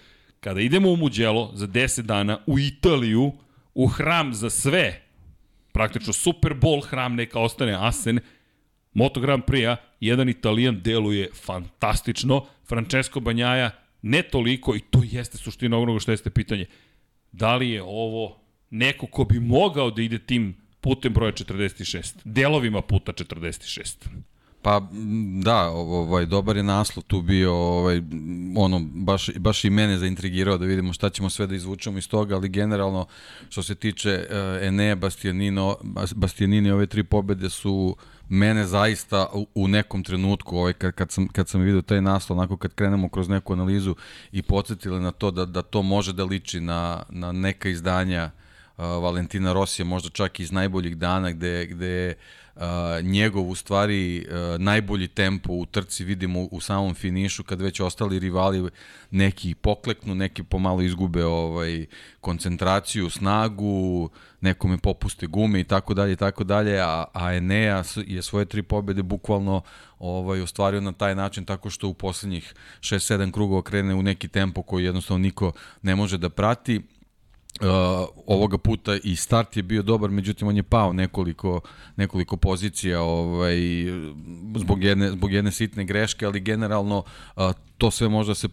kada 0.41 0.61
idemo 0.61 0.91
u 0.91 0.97
Muđelo 0.97 1.51
za 1.55 1.67
10 1.67 2.01
dana 2.03 2.39
u 2.47 2.59
Italiju, 2.59 3.33
u 3.75 3.87
hram 3.87 4.35
za 4.35 4.51
sve, 4.51 5.03
praktično 5.73 6.13
Super 6.13 6.55
Bowl 6.55 6.87
hram 6.87 7.15
neka 7.15 7.41
ostane 7.41 7.77
Asen, 7.81 8.21
Moto 8.93 9.21
Grand 9.21 9.43
Prix-a, 9.45 9.77
jedan 10.01 10.29
Italijan 10.29 10.81
deluje 10.83 11.31
fantastično, 11.35 12.47
Francesco 12.69 13.21
Banjaja 13.21 13.71
ne 14.03 14.23
toliko 14.23 14.77
i 14.77 14.81
to 14.81 15.01
jeste 15.05 15.39
suština 15.39 15.79
onoga 15.79 16.01
što 16.01 16.11
jeste 16.11 16.31
pitanje. 16.31 16.67
Da 17.33 17.57
li 17.57 17.71
je 17.71 17.83
ovo 17.83 18.46
neko 18.71 19.07
ko 19.07 19.25
bi 19.25 19.41
mogao 19.41 19.91
da 19.91 20.03
ide 20.03 20.19
tim 20.19 20.57
putem 20.81 21.13
broja 21.13 21.33
46, 21.33 22.15
delovima 22.25 22.83
puta 22.83 23.13
46. 23.13 23.97
Pa 24.63 24.81
da, 25.43 25.69
ovaj 25.71 26.27
dobar 26.27 26.57
je 26.57 26.63
naslov 26.63 27.05
tu 27.05 27.23
bio, 27.23 27.55
ovaj 27.55 28.03
ono 28.57 28.81
baš 28.95 29.31
baš 29.39 29.65
i 29.65 29.71
mene 29.71 29.99
zaintrigirao 29.99 30.59
da 30.59 30.67
vidimo 30.67 30.93
šta 30.93 31.11
ćemo 31.11 31.31
sve 31.31 31.47
da 31.47 31.55
izvučemo 31.55 31.99
iz 31.99 32.09
toga, 32.09 32.35
ali 32.35 32.49
generalno 32.49 33.07
što 33.49 33.63
se 33.63 33.75
tiče 33.75 34.27
uh, 34.31 34.67
Enea 34.67 34.95
Bastianino 34.95 35.77
Bastianini 36.15 36.71
ove 36.71 36.87
tri 36.87 37.05
pobede 37.05 37.51
su 37.51 37.97
mene 38.29 38.67
zaista 38.67 39.27
u, 39.33 39.47
u 39.55 39.69
nekom 39.69 40.03
trenutku 40.03 40.57
ovaj 40.57 40.73
kad 40.73 40.95
kad 40.95 41.11
sam 41.11 41.29
kad 41.29 41.49
sam 41.49 41.61
video 41.61 41.83
taj 41.83 42.03
naslov 42.03 42.39
onako 42.39 42.57
kad 42.57 42.75
krenemo 42.75 43.09
kroz 43.09 43.29
neku 43.29 43.53
analizu 43.53 43.95
i 44.33 44.43
podsetile 44.43 45.01
na 45.01 45.11
to 45.11 45.31
da 45.31 45.45
da 45.45 45.63
to 45.63 45.83
može 45.83 46.13
da 46.13 46.25
liči 46.25 46.61
na 46.61 47.03
na 47.09 47.33
neka 47.33 47.69
izdanja 47.69 48.31
uh, 48.35 48.46
Valentina 48.77 49.53
Rosija, 49.53 49.87
možda 49.87 50.09
čak 50.09 50.41
iz 50.41 50.53
najboljih 50.53 50.97
dana 50.97 51.31
gde, 51.31 51.67
gde 51.67 52.15
uh, 52.57 52.63
njegov 53.03 53.49
u 53.49 53.55
stvari 53.55 54.27
uh, 54.29 54.61
najbolji 54.61 55.09
tempo 55.09 55.53
u 55.53 55.67
trci 55.67 56.05
vidimo 56.05 56.43
u 56.51 56.61
samom 56.61 56.95
finišu 56.95 57.45
kad 57.45 57.61
već 57.61 57.81
ostali 57.81 58.19
rivali 58.19 58.71
neki 59.11 59.55
pokleknu, 59.55 60.15
neki 60.15 60.43
pomalo 60.43 60.83
izgube 60.83 61.25
ovaj 61.25 61.87
koncentraciju, 62.21 63.11
snagu, 63.11 64.11
nekome 64.41 64.79
popuste 64.79 65.27
gume 65.27 65.61
i 65.61 65.65
tako 65.65 65.95
dalje 65.95 66.13
i 66.13 66.17
tako 66.17 66.45
dalje, 66.45 66.81
a, 66.81 67.05
a 67.13 67.35
Enea 67.35 67.83
je 68.07 68.23
svoje 68.23 68.47
tri 68.47 68.63
pobede 68.63 69.03
bukvalno 69.03 69.63
ovaj 69.99 70.41
ostvario 70.41 70.81
na 70.81 70.93
taj 70.93 71.15
način 71.15 71.45
tako 71.45 71.71
što 71.71 71.89
u 71.89 71.95
poslednjih 71.95 72.55
6-7 72.81 73.33
krugova 73.33 73.63
krene 73.63 73.95
u 73.95 74.03
neki 74.03 74.29
tempo 74.29 74.63
koji 74.63 74.85
jednostavno 74.85 75.23
niko 75.23 75.53
ne 75.83 75.97
može 75.97 76.19
da 76.19 76.29
prati 76.29 76.83
Uh, 77.61 77.67
ovoga 78.27 78.59
puta 78.59 78.97
i 79.05 79.17
start 79.17 79.57
je 79.57 79.63
bio 79.63 79.83
dobar, 79.83 80.11
međutim 80.11 80.49
on 80.49 80.57
je 80.57 80.63
pao 80.63 80.93
nekoliko, 80.93 81.61
nekoliko 81.97 82.37
pozicija 82.37 83.03
ovaj, 83.03 83.57
zbog, 84.57 84.85
jedne, 84.85 85.11
zbog 85.11 85.33
jedne 85.33 85.53
sitne 85.53 85.85
greške, 85.85 86.27
ali 86.27 86.41
generalno 86.41 87.05
uh, 87.37 87.51
to 87.79 87.91
sve 87.91 88.09
možda 88.09 88.35
se 88.35 88.49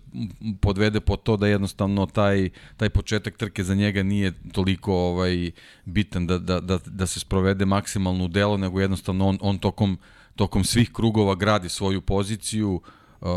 podvede 0.61 0.99
po 0.99 1.15
to 1.15 1.37
da 1.37 1.47
jednostavno 1.47 2.05
taj, 2.05 2.49
taj 2.77 2.89
početak 2.89 3.37
trke 3.37 3.63
za 3.63 3.75
njega 3.75 4.03
nije 4.03 4.33
toliko 4.51 4.93
ovaj 4.93 5.51
bitan 5.85 6.27
da, 6.27 6.37
da, 6.37 6.59
da, 6.59 6.79
da 6.85 7.07
se 7.07 7.19
sprovede 7.19 7.65
maksimalno 7.65 8.25
u 8.25 8.27
delo, 8.27 8.57
nego 8.57 8.81
jednostavno 8.81 9.27
on, 9.27 9.37
on 9.41 9.57
tokom, 9.57 9.97
tokom 10.35 10.63
svih 10.63 10.91
krugova 10.93 11.35
gradi 11.35 11.69
svoju 11.69 12.01
poziciju, 12.01 12.73
uh, 12.73 12.81
uh, 13.23 13.29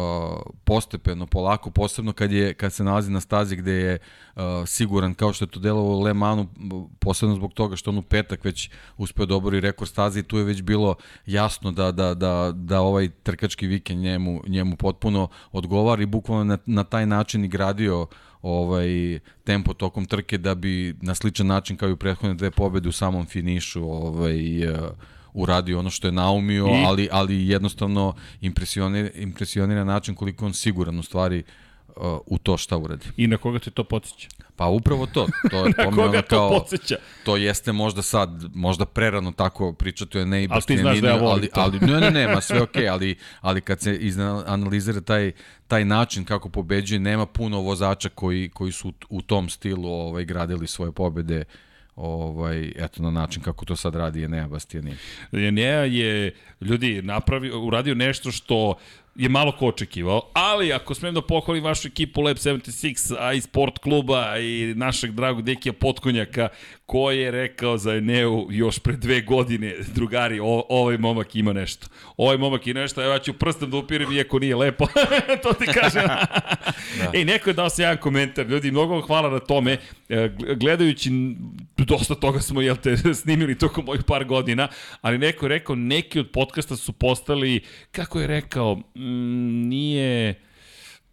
postepeno, 0.64 1.26
polako, 1.26 1.71
posebno 1.71 2.12
kad, 2.12 2.33
je, 2.33 2.55
kad 2.55 2.73
se 2.73 2.85
nalazi 2.85 3.11
na 3.11 3.21
stazi 3.21 3.57
gde 3.57 3.73
je 3.73 3.99
uh, 4.37 4.43
siguran, 4.66 5.14
kao 5.14 5.33
što 5.33 5.45
je 5.45 5.49
to 5.49 5.61
delovo 5.61 5.99
u 5.99 6.00
Le 6.00 6.14
Manu, 6.14 6.47
posebno 6.99 7.35
zbog 7.35 7.52
toga 7.52 7.76
što 7.76 7.90
on 7.90 7.99
u 7.99 8.02
petak 8.02 8.45
već 8.45 8.71
uspeo 8.97 9.26
dobori 9.26 9.61
da 9.61 9.66
rekord 9.66 9.90
staze 9.90 10.21
i 10.21 10.23
tu 10.23 10.38
je 10.38 10.45
već 10.45 10.62
bilo 10.62 10.95
jasno 11.26 11.73
da, 11.73 11.93
da, 11.93 12.14
da, 12.14 12.52
da 12.55 12.81
ovaj 12.81 13.09
trkački 13.23 13.66
vikend 13.66 14.00
njemu, 14.00 14.43
njemu 14.47 14.76
potpuno 14.76 15.28
odgovara 15.52 16.02
i 16.02 16.07
bukvalno 16.07 16.45
na, 16.45 16.59
na 16.66 16.85
taj 16.85 17.07
način 17.07 17.45
i 17.45 17.49
gradio 17.49 18.07
ovaj 18.43 19.19
tempo 19.45 19.75
tokom 19.75 20.05
trke 20.05 20.38
da 20.38 20.55
bi 20.55 20.97
na 21.00 21.14
sličan 21.14 21.47
način 21.47 21.76
kao 21.76 21.88
i 21.88 21.93
u 21.93 21.97
prethodne 21.97 22.35
dve 22.35 22.50
pobede 22.50 22.88
u 22.88 22.93
samom 22.93 23.26
finišu 23.26 23.85
ovaj 23.85 24.71
uh, 24.71 24.78
uradio 25.37 25.78
ono 25.78 25.90
što 25.90 26.09
je 26.09 26.12
naumio, 26.12 26.66
I? 26.66 26.85
ali, 26.87 27.09
ali 27.12 27.49
jednostavno 27.49 28.14
impresionira, 28.40 29.11
impresionira 29.14 29.85
način 29.85 30.14
koliko 30.14 30.47
on 30.47 30.55
siguran 30.55 30.99
u 30.99 31.02
stvari 31.02 31.43
uh, 31.97 32.02
u 32.26 32.38
to 32.38 32.57
šta 32.57 32.76
uradi. 32.76 33.07
I 33.16 33.26
na 33.26 33.37
koga 33.37 33.59
te 33.59 33.71
to 33.71 33.85
podsjeća? 33.85 34.28
Pa 34.57 34.66
upravo 34.66 35.07
to, 35.07 35.26
to 35.50 35.66
je 35.66 35.73
Na 35.78 35.90
koga 35.90 36.23
to 36.23 36.28
kao, 36.28 36.49
podsjeća? 36.50 36.97
to 37.25 37.37
jeste 37.37 37.73
možda 37.73 38.02
sad, 38.02 38.45
možda 38.55 38.85
prerano 38.85 39.33
tako 39.33 39.73
pričati 39.73 40.19
o 40.19 40.25
ne 40.25 40.45
i 40.45 40.49
Ali 40.50 40.62
ti 40.62 40.76
znaš 40.78 40.99
da 40.99 41.09
ja 41.09 41.25
ali, 41.25 41.49
to. 41.49 41.61
ali, 41.61 41.81
ne, 41.81 42.00
ne, 42.00 42.11
ne, 42.11 42.28
ma 42.28 42.40
sve 42.40 42.62
okej, 42.62 42.83
okay, 42.83 42.93
ali, 42.93 43.16
ali 43.40 43.61
kad 43.61 43.81
se 43.81 44.00
analizira 44.47 45.00
taj, 45.00 45.33
taj 45.69 45.85
način 45.85 46.25
kako 46.25 46.49
pobeđuje, 46.49 46.99
nema 46.99 47.26
puno 47.26 47.61
vozača 47.61 48.09
koji, 48.09 48.49
koji 48.49 48.73
su 48.73 48.88
u, 48.88 48.93
u 49.09 49.23
tom 49.23 49.49
stilu 49.49 49.88
ovaj, 49.88 50.25
gradili 50.25 50.66
svoje 50.66 50.93
pobede 50.93 51.45
ovaj, 51.97 52.73
eto 52.76 53.03
na 53.03 53.11
način 53.11 53.43
kako 53.43 53.65
to 53.65 53.76
sad 53.76 53.95
radi 53.95 54.25
Enea 54.25 54.49
Bastianini. 54.49 54.97
Enea 55.33 55.85
je, 55.85 56.35
ljudi, 56.61 57.03
napravio, 57.03 57.61
uradio 57.61 57.95
nešto 57.95 58.33
što 58.33 58.75
je 59.15 59.29
malo 59.29 59.53
ko 59.53 59.67
očekivao, 59.67 60.23
ali 60.33 60.73
ako 60.73 60.95
smem 60.95 61.15
da 61.15 61.23
pohvalim 61.23 61.65
vašu 61.65 61.88
ekipu 61.88 62.21
Lab 62.21 62.37
76, 62.37 63.15
a 63.19 63.33
i 63.33 63.41
sport 63.41 63.79
kluba 63.79 64.38
i 64.38 64.75
našeg 64.76 65.11
dragog 65.11 65.43
Dekija 65.43 65.73
Potkonjaka, 65.73 66.49
ko 66.87 67.11
je 67.11 67.31
rekao 67.31 67.78
za 67.78 67.95
Eneu 67.95 68.47
još 68.50 68.78
pre 68.78 68.97
dve 68.97 69.21
godine, 69.21 69.75
drugari, 69.95 70.40
o, 70.40 70.66
ovaj 70.69 70.99
momak 70.99 71.37
ima 71.37 71.52
nešto. 71.52 71.87
Ovaj 72.16 72.38
momak 72.38 72.66
ima 72.66 72.81
nešto, 72.81 73.02
evo 73.02 73.12
ja 73.12 73.19
ću 73.19 73.33
prstom 73.33 73.71
da 73.71 73.76
upirim, 73.76 74.12
iako 74.12 74.38
nije 74.38 74.57
lepo, 74.57 74.87
to 75.43 75.52
ti 75.52 75.66
kažem. 75.66 76.02
da. 76.99 77.11
Ej, 77.14 77.25
neko 77.25 77.50
je 77.50 77.55
dao 77.55 77.71
se 77.71 77.83
jedan 77.83 77.97
komentar, 77.97 78.47
ljudi, 78.47 78.71
mnogo 78.71 78.95
vam 78.95 79.02
hvala 79.02 79.31
na 79.31 79.38
tome, 79.38 79.78
E, 80.09 80.31
gledajući, 80.57 81.11
dosta 81.76 82.14
toga 82.14 82.40
smo, 82.40 82.61
jel 82.61 82.76
te, 82.76 82.97
snimili 83.23 83.59
tokom 83.59 83.85
mojih 83.85 84.05
par 84.05 84.25
godina, 84.25 84.69
ali 85.00 85.19
neko 85.19 85.45
je 85.45 85.49
rekao, 85.49 85.76
neki 85.76 86.21
od 86.21 86.31
podcasta 86.31 86.76
su 86.76 86.93
postali, 86.93 87.61
kako 87.90 88.21
je 88.21 88.26
rekao, 88.26 88.75
mm, 88.75 89.69
nije... 89.69 90.46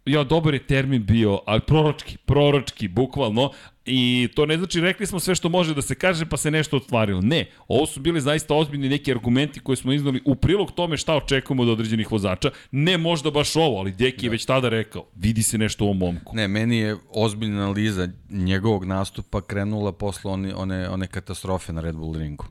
Ja, 0.06 0.24
dobar 0.24 0.54
je 0.54 0.66
termin 0.66 1.04
bio, 1.04 1.40
ali 1.46 1.60
proročki, 1.60 2.16
proročki, 2.16 2.88
bukvalno, 2.88 3.50
I 3.86 4.28
to 4.34 4.46
ne 4.46 4.56
znači 4.56 4.80
rekli 4.80 5.06
smo 5.06 5.20
sve 5.20 5.34
što 5.34 5.48
može 5.48 5.74
da 5.74 5.82
se 5.82 5.94
kaže 5.94 6.26
pa 6.26 6.36
se 6.36 6.50
nešto 6.50 6.76
ostvarilo. 6.76 7.20
Ne, 7.20 7.50
ovo 7.68 7.86
su 7.86 8.00
bili 8.00 8.20
zaista 8.20 8.54
ozbiljni 8.54 8.88
neki 8.88 9.12
argumenti 9.12 9.60
koje 9.60 9.76
smo 9.76 9.92
iznali 9.92 10.22
u 10.24 10.34
prilog 10.34 10.72
tome 10.72 10.96
šta 10.96 11.14
očekujemo 11.16 11.62
od 11.62 11.68
određenih 11.68 12.12
vozača. 12.12 12.50
Ne 12.70 12.98
možda 12.98 13.30
baš 13.30 13.56
ovo, 13.56 13.78
ali 13.78 13.92
Deki 13.92 14.26
je 14.26 14.30
već 14.30 14.44
tada 14.44 14.68
rekao, 14.68 15.06
vidi 15.16 15.42
se 15.42 15.58
nešto 15.58 15.84
u 15.84 15.88
ovom 15.88 15.98
momku. 15.98 16.36
Ne, 16.36 16.48
meni 16.48 16.76
je 16.76 16.96
ozbiljna 17.10 17.62
analiza 17.62 18.08
njegovog 18.30 18.84
nastupa 18.84 19.40
krenula 19.40 19.92
posle 19.92 20.30
one, 20.30 20.54
one, 20.54 20.88
one 20.88 21.06
katastrofe 21.06 21.72
na 21.72 21.80
Red 21.80 21.96
Bull 21.96 22.16
ringu. 22.18 22.44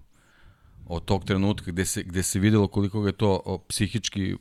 Od 0.85 1.05
tog 1.05 1.25
trenutka 1.25 1.71
gde 1.71 1.85
se, 1.85 2.03
gde 2.03 2.23
se 2.23 2.39
videlo 2.39 2.67
koliko 2.67 3.01
ga 3.01 3.09
je 3.09 3.17
to 3.17 3.63
psihički 3.67 4.35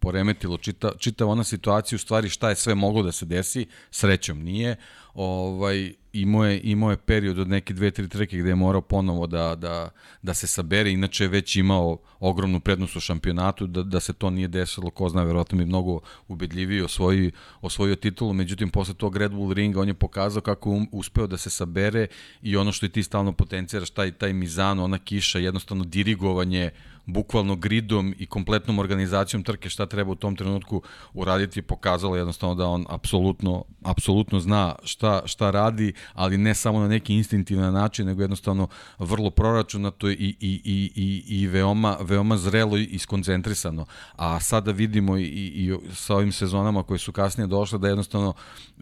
poremetilo 0.00 0.58
čita, 0.58 0.92
čitava 0.98 1.32
ona 1.32 1.44
situacija 1.44 1.96
u 1.96 1.98
stvari 1.98 2.28
šta 2.28 2.48
je 2.48 2.56
sve 2.56 2.74
moglo 2.74 3.02
da 3.02 3.12
se 3.12 3.26
desi, 3.26 3.66
srećom 3.90 4.42
nije. 4.42 4.76
Ovaj, 5.14 5.94
imao 6.20 6.44
je, 6.44 6.60
imao 6.64 6.90
je 6.90 6.96
period 6.96 7.38
od 7.38 7.48
neke 7.48 7.74
dve, 7.74 7.90
tri 7.90 8.08
trke 8.08 8.38
gde 8.38 8.48
je 8.48 8.54
morao 8.54 8.80
ponovo 8.80 9.26
da, 9.26 9.54
da, 9.54 9.90
da 10.22 10.34
se 10.34 10.46
sabere, 10.46 10.92
inače 10.92 11.24
je 11.24 11.28
već 11.28 11.56
imao 11.56 11.98
ogromnu 12.20 12.60
prednost 12.60 12.96
u 12.96 13.00
šampionatu, 13.00 13.66
da, 13.66 13.82
da 13.82 14.00
se 14.00 14.12
to 14.12 14.30
nije 14.30 14.48
desilo, 14.48 14.90
ko 14.90 15.08
zna, 15.08 15.22
verovatno 15.22 15.58
bi 15.58 15.64
mnogo 15.64 16.00
ubedljiviji 16.28 16.80
osvoji, 16.80 17.30
osvojio 17.60 17.96
titulu, 17.96 18.32
međutim, 18.32 18.70
posle 18.70 18.94
tog 18.94 19.16
Red 19.16 19.32
Bull 19.32 19.52
ringa 19.52 19.80
on 19.80 19.88
je 19.88 19.94
pokazao 19.94 20.42
kako 20.42 20.72
je 20.72 20.86
uspeo 20.92 21.26
da 21.26 21.36
se 21.36 21.50
sabere 21.50 22.06
i 22.42 22.56
ono 22.56 22.72
što 22.72 22.86
je 22.86 22.90
ti 22.90 23.02
stalno 23.02 23.32
potencijaraš, 23.32 23.90
taj, 23.90 24.12
taj 24.12 24.32
mizan, 24.32 24.78
ona 24.78 24.98
kiša, 24.98 25.38
jednostavno 25.38 25.84
dirigovanje 25.84 26.70
bukvalno 27.06 27.56
gridom 27.56 28.14
i 28.18 28.26
kompletnom 28.26 28.78
organizacijom 28.78 29.42
trke 29.42 29.70
šta 29.70 29.86
treba 29.86 30.12
u 30.12 30.14
tom 30.14 30.36
trenutku 30.36 30.82
uraditi 31.14 31.62
pokazalo 31.62 32.16
jednostavno 32.16 32.54
da 32.54 32.66
on 32.66 32.86
apsolutno 32.88 33.64
apsolutno 33.82 34.40
zna 34.40 34.74
šta 34.84 35.22
šta 35.24 35.50
radi, 35.50 35.92
ali 36.14 36.38
ne 36.38 36.54
samo 36.54 36.80
na 36.80 36.88
neki 36.88 37.14
instinktivan 37.14 37.74
način, 37.74 38.06
nego 38.06 38.22
jednostavno 38.22 38.68
vrlo 38.98 39.30
proračunato 39.30 40.10
i 40.10 40.14
i 40.14 40.60
i 40.64 40.90
i 40.94 41.24
i 41.28 41.46
veoma 41.46 41.96
veoma 42.00 42.36
zrelo 42.36 42.76
i 42.76 42.98
skoncentrisano. 42.98 43.86
A 44.16 44.40
sada 44.40 44.72
vidimo 44.72 45.18
i, 45.18 45.24
i, 45.24 45.76
sa 45.94 46.14
ovim 46.14 46.32
sezonama 46.32 46.82
koje 46.82 46.98
su 46.98 47.12
kasnije 47.12 47.46
došle 47.46 47.78
da 47.78 47.88
jednostavno 47.88 48.32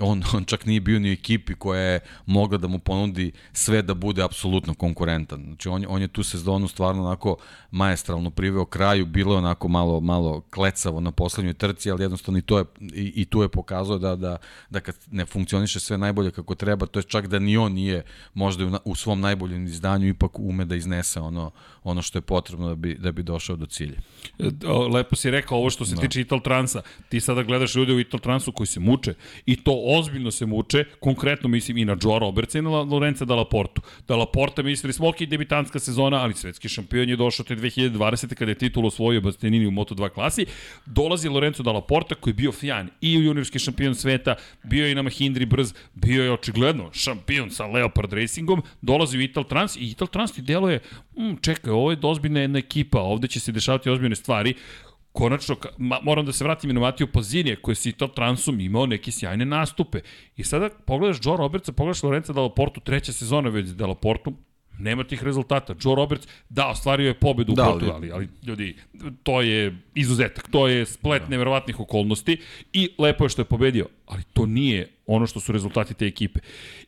on 0.01 0.23
on 0.37 0.45
čak 0.45 0.67
nije 0.67 0.81
bio 0.81 0.99
ni 0.99 1.11
u 1.11 1.13
ekipi 1.13 1.55
koja 1.55 1.81
je 1.81 2.01
mogla 2.27 2.59
da 2.59 2.69
mu 2.69 2.79
ponudi 2.79 3.33
sve 3.53 3.83
da 3.83 3.95
bude 3.95 4.23
apsolutno 4.23 4.75
konkurentan. 4.75 5.43
Znači 5.45 5.69
on 5.69 5.85
on 5.89 6.03
je 6.03 6.09
tu 6.09 6.23
sezonu 6.23 6.69
stvarno 6.69 7.07
onako 7.07 7.37
maestral 7.71 8.14
magistralno 8.15 8.31
priveo 8.31 8.65
kraju, 8.65 9.07
bilo 9.07 9.35
je 9.35 9.39
onako 9.39 9.69
malo 9.69 10.01
malo 10.01 10.41
klecavo 10.51 11.01
na 11.01 11.13
poslednjoj 11.13 11.55
trci, 11.55 11.91
ali 11.91 12.03
jednostavno 12.03 12.39
i 12.39 12.43
to 12.43 12.59
je 12.59 12.65
i, 12.81 13.13
i 13.17 13.25
tu 13.25 13.43
je 13.43 13.49
pokazao 13.49 13.99
da 13.99 14.17
da 14.17 14.37
da 14.71 14.81
kad 14.81 14.97
ne 15.11 15.27
funkcioniše 15.27 15.81
sve 15.81 15.99
najbolje 15.99 16.31
kako 16.31 16.55
treba, 16.55 16.87
to 16.87 16.99
je 16.99 17.03
čak 17.03 17.27
da 17.27 17.39
ni 17.39 17.57
on 17.57 17.73
nije 17.73 18.05
možda 18.35 18.65
u, 18.65 18.71
u 18.85 18.95
svom 18.95 19.21
najboljem 19.21 19.65
izdanju 19.67 20.09
ipak 20.09 20.39
ume 20.39 20.65
da 20.65 20.77
iznese 20.77 21.21
ono 21.21 21.51
ono 21.85 22.03
što 22.03 22.19
je 22.19 22.23
potrebno 22.23 22.69
da 22.69 22.75
bi 22.75 22.95
da 22.95 23.13
bi 23.13 23.23
došao 23.23 23.57
do 23.57 23.67
cilja. 23.67 23.99
Lepo 24.93 25.17
si 25.17 25.31
rekao 25.31 25.59
ovo 25.59 25.71
što 25.71 25.85
se 25.85 25.95
no. 25.95 26.01
tiče 26.01 26.21
Ital 26.21 26.41
Transa. 26.41 26.83
Ti 27.09 27.21
sada 27.21 27.43
gledaš 27.43 27.75
ljude 27.75 27.93
u 27.93 28.01
Ital 28.01 28.21
Transu 28.21 28.53
koji 28.53 28.67
se 28.67 28.81
muče 28.81 29.15
i 29.47 29.57
to 29.57 29.83
ozbiljno 29.99 30.31
se 30.31 30.47
muče, 30.47 30.85
konkretno 31.01 31.49
mislim 31.49 31.77
i 31.79 31.85
na 31.85 31.97
Joe 32.03 32.19
Robertsa 32.19 32.59
i 32.59 32.63
na 32.63 32.71
Lorenza 32.71 33.25
Dalla 33.25 33.45
Portu. 33.45 33.83
Dalla 34.09 34.27
Porta 34.27 34.63
mislili 34.63 34.93
smo 34.93 35.09
ok, 35.09 35.23
debitanska 35.29 35.79
sezona, 35.79 36.17
ali 36.17 36.35
svetski 36.35 36.69
šampion 36.69 37.09
je 37.09 37.17
došao 37.17 37.45
te 37.45 37.57
2020. 37.57 38.04
kada 38.35 38.51
je 38.51 38.59
titul 38.59 38.87
osvojio 38.87 39.21
Bastianini 39.21 39.67
u 39.67 39.71
Moto2 39.71 40.09
klasi. 40.09 40.47
Dolazi 40.87 41.29
Lorenzo 41.29 41.63
Dalla 41.63 41.81
Porta 41.81 42.15
koji 42.15 42.33
je 42.33 42.35
bio 42.35 42.53
fjan 42.53 42.91
i 43.01 43.19
u 43.19 43.23
juniorski 43.23 43.59
šampion 43.59 43.95
sveta, 43.95 44.35
bio 44.63 44.87
je 44.87 44.93
i 44.93 44.95
na 44.95 45.03
Mahindri 45.03 45.47
brz, 45.47 45.75
bio 45.95 46.25
je 46.25 46.33
očigledno 46.33 46.91
šampion 46.93 47.51
sa 47.51 47.67
Leopard 47.67 48.13
Racingom, 48.13 48.63
dolazi 48.83 49.19
u 49.19 49.21
Ital 49.21 49.45
Trans 49.45 49.77
i 49.77 49.91
Ital 49.91 50.09
Trans 50.09 50.33
ti 50.33 50.43
deluje, 50.43 50.81
mm, 51.19 51.35
čekaj, 51.41 51.73
ovo 51.73 51.91
je 51.91 51.99
ozbiljna 52.03 52.41
jedna 52.41 52.59
ekipa, 52.59 53.01
ovde 53.01 53.29
će 53.29 53.41
se 53.41 53.53
dešavati 53.53 53.91
ozbiljne 53.91 54.17
stvari, 54.17 54.55
konačno, 55.13 55.57
ma, 55.79 55.99
moram 56.03 56.27
da 56.27 56.33
se 56.33 56.45
vratim 56.45 56.71
i 56.71 56.73
na 56.73 56.81
Matiju 56.81 57.07
Pozinije, 57.07 57.57
koji 57.57 57.75
si 57.75 57.93
to 57.93 58.07
transum 58.07 58.61
imao 58.61 58.87
neke 58.87 59.13
sjajne 59.13 59.45
nastupe. 59.45 60.01
I 60.37 60.45
sada 60.45 60.69
pogledaš 60.87 61.19
Joe 61.25 61.37
Robertsa, 61.37 61.73
pogledaš 61.73 62.03
Lorenza 62.03 62.33
Dalaportu, 62.33 62.81
treća 62.81 63.13
sezona 63.13 63.49
već 63.49 63.69
Dalaportu, 63.69 64.33
nema 64.79 65.05
tih 65.05 65.23
rezultata. 65.23 65.75
Joe 65.83 65.95
Roberts, 65.95 66.29
da, 66.49 66.67
ostvario 66.67 67.09
je 67.09 67.15
pobedu 67.15 67.53
u 67.53 67.57
da, 67.57 67.65
Portugali, 67.65 68.13
ali 68.13 68.29
ljudi, 68.43 68.77
to 69.23 69.41
je 69.41 69.79
izuzetak, 69.95 70.49
to 70.51 70.69
je 70.69 70.87
splet 70.87 71.23
da. 71.23 71.29
neverovatnih 71.29 71.81
okolnosti 71.81 72.41
i 72.73 72.91
lepo 72.99 73.25
je 73.25 73.29
što 73.29 73.43
je 73.43 73.47
pobedio, 73.47 73.87
ali 74.07 74.23
to 74.33 74.47
nije 74.47 74.91
ono 75.07 75.27
što 75.27 75.41
su 75.41 75.53
rezultati 75.53 75.95
te 75.95 76.07
ekipe. 76.07 76.41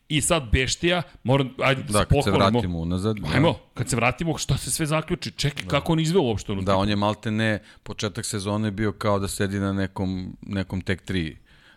I 0.08 0.20
sad 0.20 0.42
Beštija, 0.52 1.02
moram, 1.22 1.50
ajde 1.58 1.82
da, 1.82 1.86
da 1.86 1.92
se. 1.92 1.98
Da, 1.98 2.04
kad 2.04 2.24
se 2.24 2.30
vratimo 2.30 2.78
unazad. 2.78 3.16
Da. 3.16 3.28
Ajmo, 3.34 3.58
kad 3.74 3.88
se 3.88 3.96
vratimo, 3.96 4.38
šta 4.38 4.56
se 4.56 4.70
sve 4.70 4.86
zaključi? 4.86 5.30
Čekaj, 5.30 5.62
da. 5.62 5.68
kako 5.68 5.92
on 5.92 6.00
izveo 6.00 6.22
uopšte 6.22 6.52
ono? 6.52 6.62
Da, 6.62 6.76
on 6.76 6.88
je 6.88 6.96
malte 6.96 7.30
ne, 7.30 7.62
početak 7.82 8.24
sezone 8.24 8.70
bio 8.70 8.92
kao 8.92 9.18
da 9.18 9.28
sedi 9.28 9.58
na 9.58 9.72
nekom, 9.72 10.36
nekom 10.42 10.80
tek 10.80 11.10
3 11.10 11.34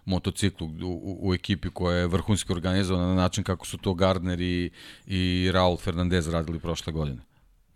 motociklu 0.10 0.68
u, 0.68 1.18
u, 1.22 1.34
ekipi 1.34 1.70
koja 1.70 1.98
je 1.98 2.08
vrhunski 2.08 2.54
organizovana 2.54 3.08
na 3.08 3.16
način 3.16 3.44
kako 3.44 3.66
su 3.66 3.78
to 3.78 3.94
Gardner 3.94 4.42
i, 4.42 4.72
i 5.08 5.50
Raul 5.54 5.78
Fernandez 5.78 6.28
radili 6.28 6.60
prošle 6.60 6.94
godine. 6.94 7.22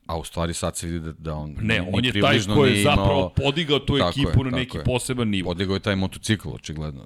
A 0.06 0.18
u 0.18 0.24
stvari 0.24 0.54
sad 0.54 0.78
se 0.78 0.88
vidi 0.88 1.00
da, 1.00 1.12
da 1.12 1.36
on 1.36 1.56
Ne, 1.62 1.82
on 1.94 2.06
je 2.06 2.22
taj 2.22 2.40
koji 2.54 2.78
je 2.78 2.84
zapravo 2.84 3.30
podigao 3.36 3.80
tu 3.80 3.98
ekipu 3.98 4.46
je, 4.46 4.52
na 4.52 4.58
neki 4.58 4.78
je. 4.78 4.84
poseban 4.84 5.30
nivo. 5.30 5.50
Podigao 5.50 5.74
je 5.74 5.80
taj 5.80 5.96
motocikl, 5.96 6.50
očigledno. 6.50 7.06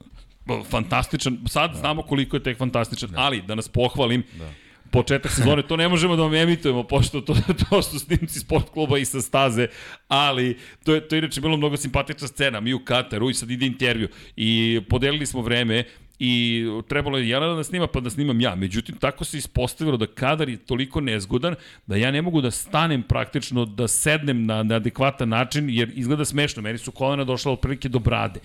Fantastičan, 0.69 1.37
sad 1.45 1.71
da. 1.71 1.77
znamo 1.77 2.01
koliko 2.01 2.35
je 2.35 2.43
tek 2.43 2.57
fantastičan, 2.57 3.09
da. 3.09 3.19
ali 3.19 3.41
da 3.41 3.55
nas 3.55 3.69
pohvalim, 3.69 4.23
da 4.39 4.51
početak 4.97 5.31
sezone, 5.31 5.61
to 5.61 5.77
ne 5.77 5.85
možemo 5.89 6.15
da 6.15 6.23
vam 6.25 6.33
emitujemo, 6.33 6.83
pošto 6.83 7.21
to, 7.21 7.35
to 7.69 7.81
su 7.81 7.99
snimci 7.99 8.39
sport 8.39 8.69
kluba 8.73 8.97
i 8.97 9.05
sa 9.05 9.21
staze, 9.21 9.67
ali 10.07 10.57
to 10.83 10.95
je, 10.95 11.07
to 11.07 11.15
je 11.15 11.19
inače 11.19 11.41
bilo 11.41 11.57
mnogo 11.57 11.77
simpatična 11.77 12.27
scena, 12.27 12.59
mi 12.59 12.73
u 12.73 12.79
Kataru 12.79 13.29
i 13.29 13.33
sad 13.33 13.51
ide 13.51 13.65
intervju 13.65 14.09
i 14.35 14.81
podelili 14.89 15.25
smo 15.25 15.41
vreme 15.41 15.83
i 16.19 16.65
trebalo 16.87 17.17
je 17.17 17.29
Jelena 17.29 17.55
da 17.55 17.63
snima 17.63 17.87
pa 17.87 17.99
da 17.99 18.09
snimam 18.09 18.41
ja. 18.41 18.55
Međutim, 18.55 18.95
tako 18.95 19.23
se 19.23 19.37
ispostavilo 19.37 19.97
da 19.97 20.07
kadar 20.07 20.49
je 20.49 20.57
toliko 20.57 21.01
nezgodan 21.01 21.55
da 21.87 21.95
ja 21.95 22.11
ne 22.11 22.21
mogu 22.21 22.41
da 22.41 22.51
stanem 22.51 23.03
praktično, 23.03 23.65
da 23.65 23.87
sednem 23.87 24.45
na, 24.45 24.63
na 24.63 24.75
adekvatan 24.75 25.29
način, 25.29 25.69
jer 25.69 25.91
izgleda 25.95 26.25
smešno. 26.25 26.61
Meni 26.61 26.77
su 26.77 26.91
kolena 26.91 27.23
došla 27.23 27.51
otprilike 27.51 27.89
do 27.89 27.99
brade. 27.99 28.39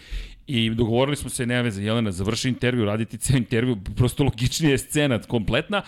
I 0.46 0.70
dogovorili 0.70 1.16
smo 1.16 1.30
se, 1.30 1.46
nema 1.46 1.62
veze, 1.62 1.82
Jelena, 1.82 2.12
završi 2.12 2.48
intervju, 2.48 2.84
raditi 2.84 3.18
ceo 3.18 3.36
intervju, 3.36 3.76
prosto 3.96 4.24
logičnija 4.24 4.70
je 4.70 4.78
scena 4.78 5.18
kompletna, 5.18 5.82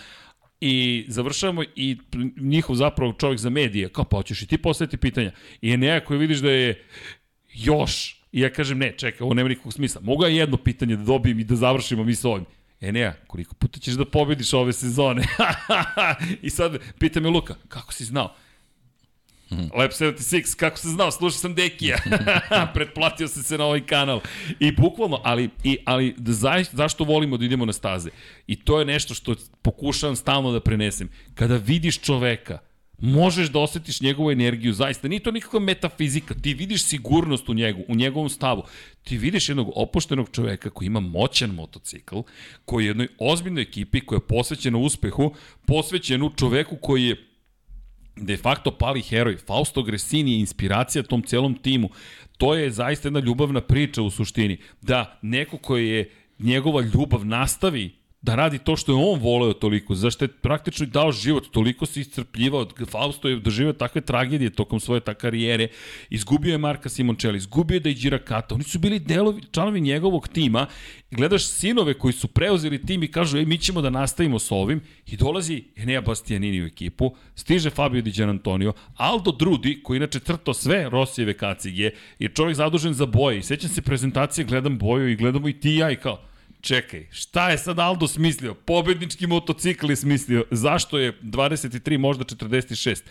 i 0.61 1.05
završavamo 1.07 1.63
i 1.75 1.97
njihov 2.37 2.75
zapravo 2.75 3.13
čovjek 3.13 3.39
za 3.39 3.49
medije, 3.49 3.89
kao 3.89 4.05
pa 4.05 4.17
hoćeš 4.17 4.41
i 4.41 4.47
ti 4.47 4.57
postaviti 4.57 4.97
pitanja. 4.97 5.31
I 5.61 5.69
je 5.69 5.77
nekako 5.77 6.07
koji 6.07 6.19
vidiš 6.19 6.37
da 6.37 6.51
je 6.51 6.83
još, 7.53 8.21
i 8.31 8.41
ja 8.41 8.49
kažem 8.49 8.77
ne, 8.77 8.93
čekaj, 8.97 9.25
ovo 9.25 9.33
nema 9.33 9.49
nikakvog 9.49 9.73
smisla. 9.73 10.01
Mogu 10.01 10.23
ja 10.23 10.29
jedno 10.29 10.57
pitanje 10.57 10.95
da 10.95 11.03
dobijem 11.03 11.39
i 11.39 11.43
da 11.43 11.55
završimo 11.55 12.03
mi 12.03 12.15
s 12.15 12.25
ovim. 12.25 12.45
E 12.81 12.91
ne, 12.91 13.13
koliko 13.27 13.55
puta 13.55 13.79
ćeš 13.79 13.93
da 13.93 14.05
pobediš 14.05 14.53
ove 14.53 14.73
sezone? 14.73 15.27
I 16.41 16.49
sad 16.49 16.77
pita 16.99 17.19
me 17.19 17.29
Luka, 17.29 17.55
kako 17.67 17.93
si 17.93 18.05
znao? 18.05 18.35
Lab 19.51 19.91
76, 19.91 20.55
kako 20.55 20.77
se 20.77 20.87
znao, 20.87 21.11
slušao 21.11 21.39
sam 21.39 21.55
Dekija. 21.55 21.97
Pretplatio 22.73 23.27
sam 23.27 23.43
se 23.43 23.57
na 23.57 23.65
ovaj 23.65 23.85
kanal. 23.85 24.21
I 24.59 24.71
bukvalno, 24.71 25.21
ali, 25.23 25.49
i, 25.63 25.77
ali 25.85 26.15
za, 26.17 26.63
zašto 26.71 27.03
volimo 27.03 27.37
da 27.37 27.45
idemo 27.45 27.65
na 27.65 27.73
staze? 27.73 28.09
I 28.47 28.55
to 28.55 28.79
je 28.79 28.85
nešto 28.85 29.13
što 29.13 29.35
pokušavam 29.61 30.15
stalno 30.15 30.51
da 30.51 30.59
prenesem. 30.59 31.09
Kada 31.35 31.55
vidiš 31.55 31.99
čoveka, 31.99 32.59
možeš 32.99 33.47
da 33.47 33.59
osetiš 33.59 34.01
njegovu 34.01 34.31
energiju, 34.31 34.73
zaista. 34.73 35.07
Nije 35.07 35.19
to 35.19 35.31
nikakva 35.31 35.59
metafizika, 35.59 36.33
ti 36.33 36.53
vidiš 36.53 36.83
sigurnost 36.83 37.49
u 37.49 37.53
njegu, 37.53 37.83
u 37.87 37.95
njegovom 37.95 38.29
stavu. 38.29 38.63
Ti 39.03 39.17
vidiš 39.17 39.49
jednog 39.49 39.71
opuštenog 39.75 40.29
čoveka 40.31 40.69
koji 40.69 40.85
ima 40.85 40.99
moćan 40.99 41.49
motocikl, 41.49 42.19
koji 42.65 42.83
je 42.83 42.87
jednoj 42.87 43.07
ozbiljnoj 43.19 43.63
ekipi 43.63 44.01
koja 44.01 44.17
je 44.17 44.27
posvećena 44.27 44.77
uspehu, 44.77 45.33
posvećenu 45.65 46.31
čoveku 46.35 46.75
koji 46.75 47.03
je 47.03 47.24
de 48.15 48.37
facto 48.37 48.71
pali 48.71 49.01
heroj. 49.01 49.37
Fausto 49.37 49.83
Gresini 49.83 50.31
je 50.31 50.39
inspiracija 50.39 51.03
tom 51.03 51.23
celom 51.23 51.55
timu. 51.55 51.89
To 52.37 52.55
je 52.55 52.71
zaista 52.71 53.07
jedna 53.07 53.19
ljubavna 53.19 53.61
priča 53.61 54.01
u 54.01 54.09
suštini. 54.09 54.57
Da 54.81 55.19
neko 55.21 55.57
koji 55.57 55.89
je 55.89 56.11
njegova 56.39 56.81
ljubav 56.81 57.25
nastavi 57.25 57.95
da 58.25 58.35
radi 58.35 58.57
to 58.57 58.75
što 58.75 58.91
je 58.91 58.95
on 58.95 59.19
voleo 59.19 59.53
toliko, 59.53 59.95
zašto 59.95 60.25
je 60.25 60.29
praktično 60.29 60.85
dao 60.85 61.11
život, 61.11 61.47
toliko 61.51 61.85
se 61.85 62.01
iscrpljivao, 62.01 62.67
Fausto 62.91 63.29
je 63.29 63.39
doživio 63.39 63.73
takve 63.73 64.01
tragedije 64.01 64.49
tokom 64.49 64.79
svoje 64.79 64.99
ta 64.99 65.13
karijere, 65.13 65.67
izgubio 66.09 66.51
je 66.51 66.57
Marka 66.57 66.89
Simoncelli, 66.89 67.37
izgubio 67.37 67.75
je 67.75 67.79
Dejđira 67.79 68.19
Kata, 68.19 68.55
oni 68.55 68.63
su 68.63 68.79
bili 68.79 68.99
delovi, 68.99 69.41
članovi 69.51 69.81
njegovog 69.81 70.27
tima, 70.27 70.65
gledaš 71.11 71.45
sinove 71.45 71.93
koji 71.93 72.13
su 72.13 72.27
preuzeli 72.27 72.81
tim 72.85 73.03
i 73.03 73.11
kažu, 73.11 73.37
ej, 73.37 73.45
mi 73.45 73.57
ćemo 73.57 73.81
da 73.81 73.89
nastavimo 73.89 74.39
s 74.39 74.51
ovim, 74.51 74.81
i 75.05 75.17
dolazi 75.17 75.63
Enea 75.75 76.01
Bastianini 76.01 76.63
u 76.63 76.65
ekipu, 76.65 77.15
stiže 77.35 77.69
Fabio 77.69 78.01
Di 78.01 78.23
Antonio, 78.23 78.73
Aldo 78.95 79.31
Drudi, 79.31 79.83
koji 79.83 79.97
inače 79.97 80.19
crto 80.19 80.53
sve 80.53 80.89
Rosijeve 80.89 81.33
kacige, 81.37 81.91
je 82.19 82.29
čovjek 82.29 82.57
zadužen 82.57 82.93
za 82.93 83.05
boje, 83.05 83.39
i 83.39 83.43
sećam 83.43 83.69
se 83.69 83.81
prezentacije, 83.81 84.45
gledam 84.45 84.77
boju 84.77 85.09
i 85.09 85.15
gledamo 85.15 85.49
i 85.49 85.53
ti 85.53 85.69
i 85.69 85.77
ja 85.77 85.91
i 85.91 85.95
kao, 85.95 86.21
čekaj, 86.65 87.07
šta 87.11 87.49
je 87.49 87.57
sad 87.57 87.79
Aldo 87.79 88.07
smislio? 88.07 88.53
Pobednički 88.53 89.27
motocikl 89.27 89.89
je 89.89 89.95
smislio. 89.95 90.45
Zašto 90.51 90.97
je 90.97 91.19
23, 91.21 91.97
možda 91.97 92.23
46? 92.23 93.01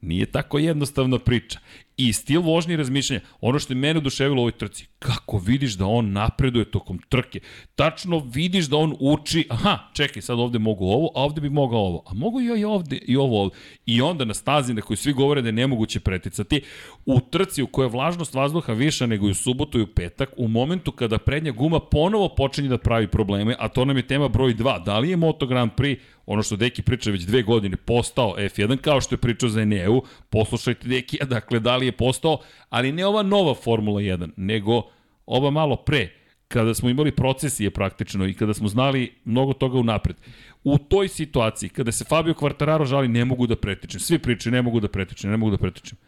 Nije 0.00 0.26
tako 0.26 0.58
jednostavna 0.58 1.18
priča. 1.18 1.58
I 2.00 2.12
stil 2.12 2.40
vožnje 2.40 2.74
i 2.74 2.76
razmišljanja. 2.76 3.20
Ono 3.40 3.58
što 3.58 3.72
je 3.72 3.76
mene 3.76 3.98
oduševilo 3.98 4.36
u 4.36 4.40
ovoj 4.40 4.52
trci, 4.52 4.86
kako 4.98 5.38
vidiš 5.38 5.74
da 5.74 5.86
on 5.86 6.12
napreduje 6.12 6.70
tokom 6.70 6.98
trke. 7.08 7.40
Tačno 7.74 8.18
vidiš 8.18 8.66
da 8.66 8.76
on 8.76 8.96
uči, 9.00 9.46
aha, 9.48 9.78
čekaj, 9.94 10.22
sad 10.22 10.38
ovde 10.38 10.58
mogu 10.58 10.84
ovo, 10.84 11.10
a 11.14 11.22
ovde 11.22 11.40
bi 11.40 11.50
mogao 11.50 11.78
ovo. 11.78 12.02
A 12.06 12.14
mogu 12.14 12.40
i 12.40 12.64
ovde 12.64 12.96
i 12.96 13.16
ovo 13.16 13.42
ovde. 13.42 13.56
I 13.86 14.00
onda 14.00 14.24
na 14.24 14.34
stazi 14.34 14.74
na 14.74 14.82
kojoj 14.82 14.96
svi 14.96 15.12
govore 15.12 15.42
da 15.42 15.48
je 15.48 15.52
nemoguće 15.52 16.00
preticati, 16.00 16.62
u 17.06 17.20
trci 17.20 17.62
u 17.62 17.66
kojoj 17.66 17.86
je 17.86 17.90
vlažnost 17.90 18.34
vazduha 18.34 18.72
viša 18.72 19.06
nego 19.06 19.28
i 19.28 19.30
u 19.30 19.34
subotu 19.34 19.78
i 19.78 19.82
u 19.82 19.86
petak, 19.86 20.30
u 20.36 20.48
momentu 20.48 20.92
kada 20.92 21.18
prednja 21.18 21.52
guma 21.52 21.80
ponovo 21.80 22.28
počinje 22.28 22.68
da 22.68 22.78
pravi 22.78 23.08
probleme, 23.08 23.56
a 23.58 23.68
to 23.68 23.84
nam 23.84 23.96
je 23.96 24.06
tema 24.06 24.28
broj 24.28 24.54
2. 24.54 24.84
Da 24.84 24.98
li 24.98 25.10
je 25.10 25.16
Moto 25.16 25.46
Grand 25.46 25.70
Prix 25.76 25.98
ono 26.30 26.42
što 26.42 26.56
Deki 26.56 26.82
priča 26.82 27.10
već 27.10 27.22
dve 27.22 27.42
godine, 27.42 27.76
postao 27.76 28.34
F1, 28.38 28.76
kao 28.76 29.00
što 29.00 29.14
je 29.14 29.18
pričao 29.18 29.48
za 29.48 29.60
Eneu, 29.60 30.02
poslušajte 30.30 30.88
Deki, 30.88 31.18
dakle, 31.24 31.60
da 31.60 31.76
li 31.76 31.86
je 31.86 31.89
postao, 31.92 32.38
ali 32.68 32.92
ne 32.92 33.06
ova 33.06 33.22
nova 33.22 33.54
Formula 33.54 34.00
1, 34.00 34.30
nego 34.36 34.82
ova 35.26 35.50
malo 35.50 35.76
pre, 35.76 36.08
kada 36.48 36.74
smo 36.74 36.90
imali 36.90 37.16
procesije 37.16 37.70
praktično 37.70 38.26
i 38.26 38.34
kada 38.34 38.54
smo 38.54 38.68
znali 38.68 39.12
mnogo 39.24 39.52
toga 39.52 39.78
unapred. 39.78 40.16
U 40.64 40.78
toj 40.78 41.08
situaciji, 41.08 41.68
kada 41.68 41.92
se 41.92 42.04
Fabio 42.04 42.34
Quartararo 42.34 42.84
žali, 42.84 43.08
ne 43.08 43.24
mogu 43.24 43.46
da 43.46 43.56
pretičem. 43.56 44.00
Svi 44.00 44.18
pričaju, 44.18 44.52
ne 44.52 44.62
mogu 44.62 44.80
da 44.80 44.88
pretičem, 44.88 45.30
ne 45.30 45.36
mogu 45.36 45.50
da 45.50 45.58
pretičem. 45.58 45.98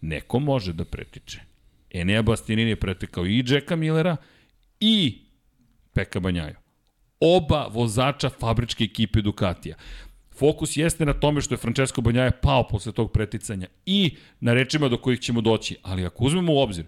Neko 0.00 0.38
može 0.38 0.72
da 0.72 0.84
pretiče. 0.84 1.40
Enea 1.90 2.22
Bastianini 2.22 2.70
je 2.70 2.76
pretekao 2.76 3.26
i 3.26 3.44
Jacka 3.46 3.76
Millera 3.76 4.16
i 4.80 5.18
Peka 5.92 6.20
Banjaju 6.20 6.54
oba 7.20 7.66
vozača 7.70 8.28
fabričke 8.28 8.84
ekipe 8.84 9.20
Ducatija. 9.20 9.76
Fokus 10.40 10.76
jeste 10.76 11.06
na 11.06 11.12
tome 11.12 11.40
što 11.40 11.54
je 11.54 11.58
Francesco 11.58 12.00
Banjaja 12.00 12.30
pao 12.30 12.68
posle 12.68 12.92
tog 12.92 13.12
preticanja 13.12 13.66
i 13.86 14.16
na 14.40 14.54
rečima 14.54 14.88
do 14.88 14.96
kojih 14.96 15.20
ćemo 15.20 15.40
doći, 15.40 15.76
ali 15.82 16.06
ako 16.06 16.24
uzmemo 16.24 16.52
u 16.52 16.58
obzir, 16.58 16.84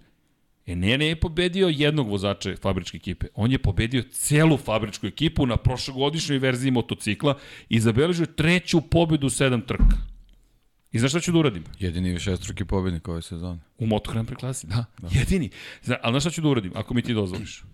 Enene 0.67 1.07
je 1.07 1.21
pobedio 1.21 1.69
jednog 1.69 2.09
vozača 2.09 2.57
fabričke 2.62 2.97
ekipe. 2.97 3.27
On 3.35 3.53
je 3.53 3.59
pobedio 3.59 4.03
celu 4.03 4.57
fabričku 4.57 5.07
ekipu 5.07 5.47
na 5.47 5.57
prošlogodišnjoj 5.57 6.38
verziji 6.38 6.71
motocikla 6.71 7.38
i 7.69 7.81
zabeležio 7.81 8.27
treću 8.27 8.81
pobedu 8.81 9.27
u 9.27 9.31
sedam 9.31 9.61
trka. 9.61 9.97
I 10.93 10.99
znaš 10.99 11.11
šta 11.11 11.21
ću 11.21 11.33
da 11.33 11.38
uradim? 11.38 11.65
Jedini 11.79 12.12
višestruki 12.12 12.65
pobednik 12.65 13.09
ove 13.09 13.23
sezone. 13.23 13.61
U 13.79 13.87
Moto 13.87 14.12
Grand 14.12 14.29
Prix 14.29 14.37
klasi, 14.37 14.67
da. 14.67 14.85
da. 14.99 15.09
Jedini. 15.12 15.51
Zna, 15.83 15.97
ali 16.03 16.12
znaš 16.12 16.23
šta 16.23 16.31
ću 16.31 16.41
da 16.41 16.49
uradim, 16.49 16.73
ako 16.75 16.95
mi 16.95 17.03
ti 17.03 17.15
dozvoliš? 17.15 17.65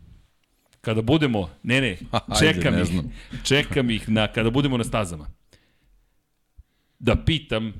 Kada 0.81 1.03
budemo, 1.03 1.51
ne 1.63 1.81
ne, 1.81 1.97
čekam 2.39 2.75
Ajde, 2.75 2.93
ne 2.93 2.99
ih, 2.99 3.45
čekam 3.45 3.91
ih 3.91 4.09
na, 4.09 4.33
kada 4.33 4.51
budemo 4.51 4.77
na 4.77 4.85
stazama. 4.85 5.38
Da 6.99 7.17
pitam, 7.17 7.73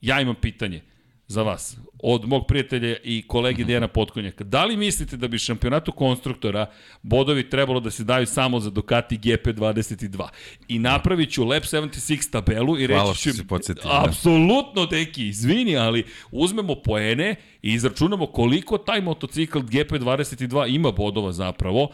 ja 0.00 0.20
imam 0.20 0.34
pitanje 0.34 0.82
za 1.26 1.42
vas, 1.42 1.76
od 2.02 2.28
mog 2.28 2.46
prijatelja 2.46 2.96
i 3.04 3.22
kolege 3.26 3.64
Dejana 3.64 3.88
Potkonjaka. 3.88 4.44
Da 4.44 4.64
li 4.64 4.76
mislite 4.76 5.16
da 5.16 5.28
bi 5.28 5.38
šampionatu 5.38 5.92
konstruktora 5.92 6.66
bodovi 7.02 7.50
trebalo 7.50 7.80
da 7.80 7.90
se 7.90 8.04
daju 8.04 8.26
samo 8.26 8.60
za 8.60 8.70
Ducati 8.70 9.18
GP22? 9.18 10.28
I 10.68 10.78
napravit 10.78 11.32
ću 11.32 11.44
Lab 11.44 11.62
76 11.62 12.30
tabelu 12.30 12.78
i 12.78 12.86
reći 12.86 12.98
ću... 12.98 13.30
Hvala 13.48 13.62
što 13.62 13.72
da. 13.74 14.04
Apsolutno, 14.06 14.86
deki, 14.86 15.28
izvini, 15.28 15.76
ali 15.76 16.04
uzmemo 16.30 16.74
poene 16.74 17.36
i 17.62 17.72
izračunamo 17.72 18.26
koliko 18.26 18.78
taj 18.78 19.00
motocikl 19.00 19.58
GP22 19.58 20.74
ima 20.74 20.92
bodova 20.92 21.32
zapravo 21.32 21.88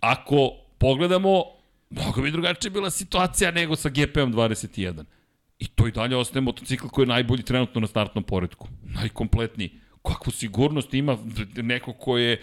ako 0.00 0.50
pogledamo, 0.78 1.44
mnogo 1.90 2.22
bi 2.22 2.30
drugačija 2.30 2.70
bila 2.70 2.90
situacija 2.90 3.50
nego 3.50 3.76
sa 3.76 3.88
GP-om 3.88 4.34
21. 4.34 5.04
I 5.60 5.68
to 5.68 5.86
i 5.86 5.92
dalje 5.92 6.16
ostaje 6.16 6.40
motocikl 6.40 6.86
koji 6.86 7.04
je 7.04 7.08
najbolji 7.08 7.42
trenutno 7.42 7.80
na 7.80 7.86
startnom 7.86 8.24
poredku. 8.24 8.68
Najkompletniji. 8.84 9.70
Kakvu 10.02 10.32
sigurnost 10.32 10.94
ima 10.94 11.18
neko 11.56 11.92
ko 11.92 12.18
je 12.18 12.42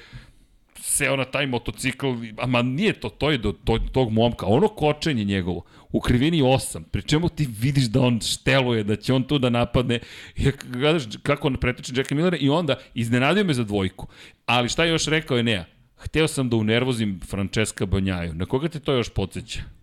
seo 0.81 1.15
na 1.15 1.25
taj 1.25 1.47
motocikl, 1.47 2.07
ma 2.47 2.61
nije 2.61 2.93
to, 2.93 3.09
to 3.09 3.31
je 3.31 3.37
do, 3.37 3.53
do 3.63 3.79
tog 3.91 4.11
momka, 4.11 4.45
ono 4.45 4.67
kočenje 4.67 5.23
njegovo, 5.23 5.63
u 5.91 6.01
krivini 6.01 6.41
8, 6.41 6.83
pri 6.91 7.01
čemu 7.01 7.29
ti 7.29 7.47
vidiš 7.59 7.85
da 7.85 8.01
on 8.01 8.19
šteluje, 8.21 8.83
da 8.83 8.95
će 8.95 9.13
on 9.13 9.23
tu 9.23 9.39
da 9.39 9.49
napadne, 9.49 9.99
i 10.35 10.51
gledaš 10.65 11.03
kako 11.23 11.47
on 11.47 11.55
pretiče 11.55 11.93
Jacka 11.95 12.15
Millera 12.15 12.37
i 12.37 12.49
onda 12.49 12.75
iznenadio 12.93 13.43
me 13.43 13.53
za 13.53 13.63
dvojku. 13.63 14.07
Ali 14.45 14.69
šta 14.69 14.83
je 14.83 14.91
još 14.91 15.05
rekao 15.05 15.39
Enea? 15.39 15.65
Hteo 15.97 16.27
sam 16.27 16.49
da 16.49 16.55
unervozim 16.55 17.19
Francesca 17.29 17.85
Banjaju. 17.85 18.33
Na 18.33 18.45
koga 18.45 18.69
te 18.69 18.79
to 18.79 18.93
još 18.93 19.09
podsjeća? 19.09 19.76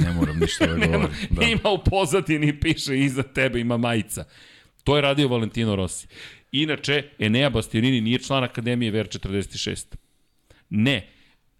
Ne 0.00 0.12
moram 0.12 0.38
ništa 0.38 0.66
da 0.66 0.74
govorim. 0.86 1.16
Da. 1.30 1.42
Ima 1.46 1.70
u 1.70 1.84
pozadini, 1.84 2.60
piše 2.60 2.98
iza 2.98 3.22
tebe, 3.22 3.60
ima 3.60 3.76
majica. 3.76 4.24
To 4.84 4.96
je 4.96 5.02
radio 5.02 5.28
Valentino 5.28 5.76
Rossi. 5.76 6.06
Inače, 6.52 7.02
Enea 7.18 7.50
Bastianini 7.50 8.00
nije 8.00 8.18
član 8.18 8.44
Akademije 8.44 8.92
VR46. 8.92 9.96
Ne, 10.70 11.08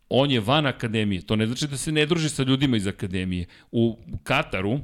on 0.09 0.31
je 0.31 0.40
van 0.40 0.66
Akademije. 0.66 1.26
To 1.26 1.37
ne 1.37 1.46
znači 1.46 1.66
da 1.66 1.76
se 1.76 1.92
ne 1.92 2.07
druži 2.07 2.28
sa 2.28 2.42
ljudima 2.42 2.76
iz 2.76 2.87
Akademije. 2.87 3.46
U 3.72 3.98
Kataru, 4.22 4.81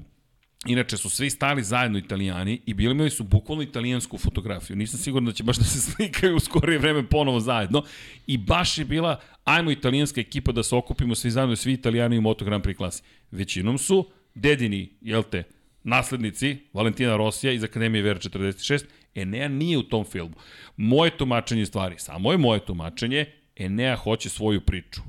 Inače 0.66 0.96
su 0.96 1.10
svi 1.10 1.30
stali 1.30 1.62
zajedno 1.62 1.98
italijani 1.98 2.60
i 2.66 2.74
bili 2.74 2.92
imali 2.92 3.10
su 3.10 3.24
bukvalno 3.24 3.62
italijansku 3.62 4.18
fotografiju. 4.18 4.76
Nisam 4.76 5.00
siguran 5.00 5.26
da 5.26 5.32
će 5.32 5.42
baš 5.42 5.56
da 5.56 5.64
se 5.64 5.80
slikaju 5.90 6.36
u 6.36 6.40
skorije 6.40 6.78
vreme 6.78 7.08
ponovo 7.08 7.40
zajedno. 7.40 7.82
I 8.26 8.38
baš 8.38 8.78
je 8.78 8.84
bila, 8.84 9.20
ajmo 9.44 9.70
italijanska 9.70 10.20
ekipa 10.20 10.52
da 10.52 10.62
se 10.62 10.76
okupimo 10.76 11.14
svi 11.14 11.30
zajedno, 11.30 11.56
svi 11.56 11.72
italijani 11.72 12.18
u 12.18 12.22
Moto 12.22 12.44
Grand 12.44 12.64
Prix 12.64 12.76
klasi. 12.76 13.02
Većinom 13.30 13.78
su 13.78 14.10
dedini, 14.34 14.92
jel 15.00 15.22
te, 15.22 15.42
naslednici 15.82 16.56
Valentina 16.72 17.16
Rosija 17.16 17.52
iz 17.52 17.64
Akademije 17.64 18.04
VR46. 18.04 18.84
Enea 19.14 19.48
nije 19.48 19.78
u 19.78 19.82
tom 19.82 20.04
filmu. 20.04 20.34
Moje 20.76 21.16
tumačenje 21.16 21.66
stvari, 21.66 21.94
samo 21.98 22.32
je 22.32 22.38
moje 22.38 22.64
tumačenje, 22.66 23.26
Enea 23.56 23.96
hoće 23.96 24.28
svoju 24.28 24.60
priču. 24.60 25.00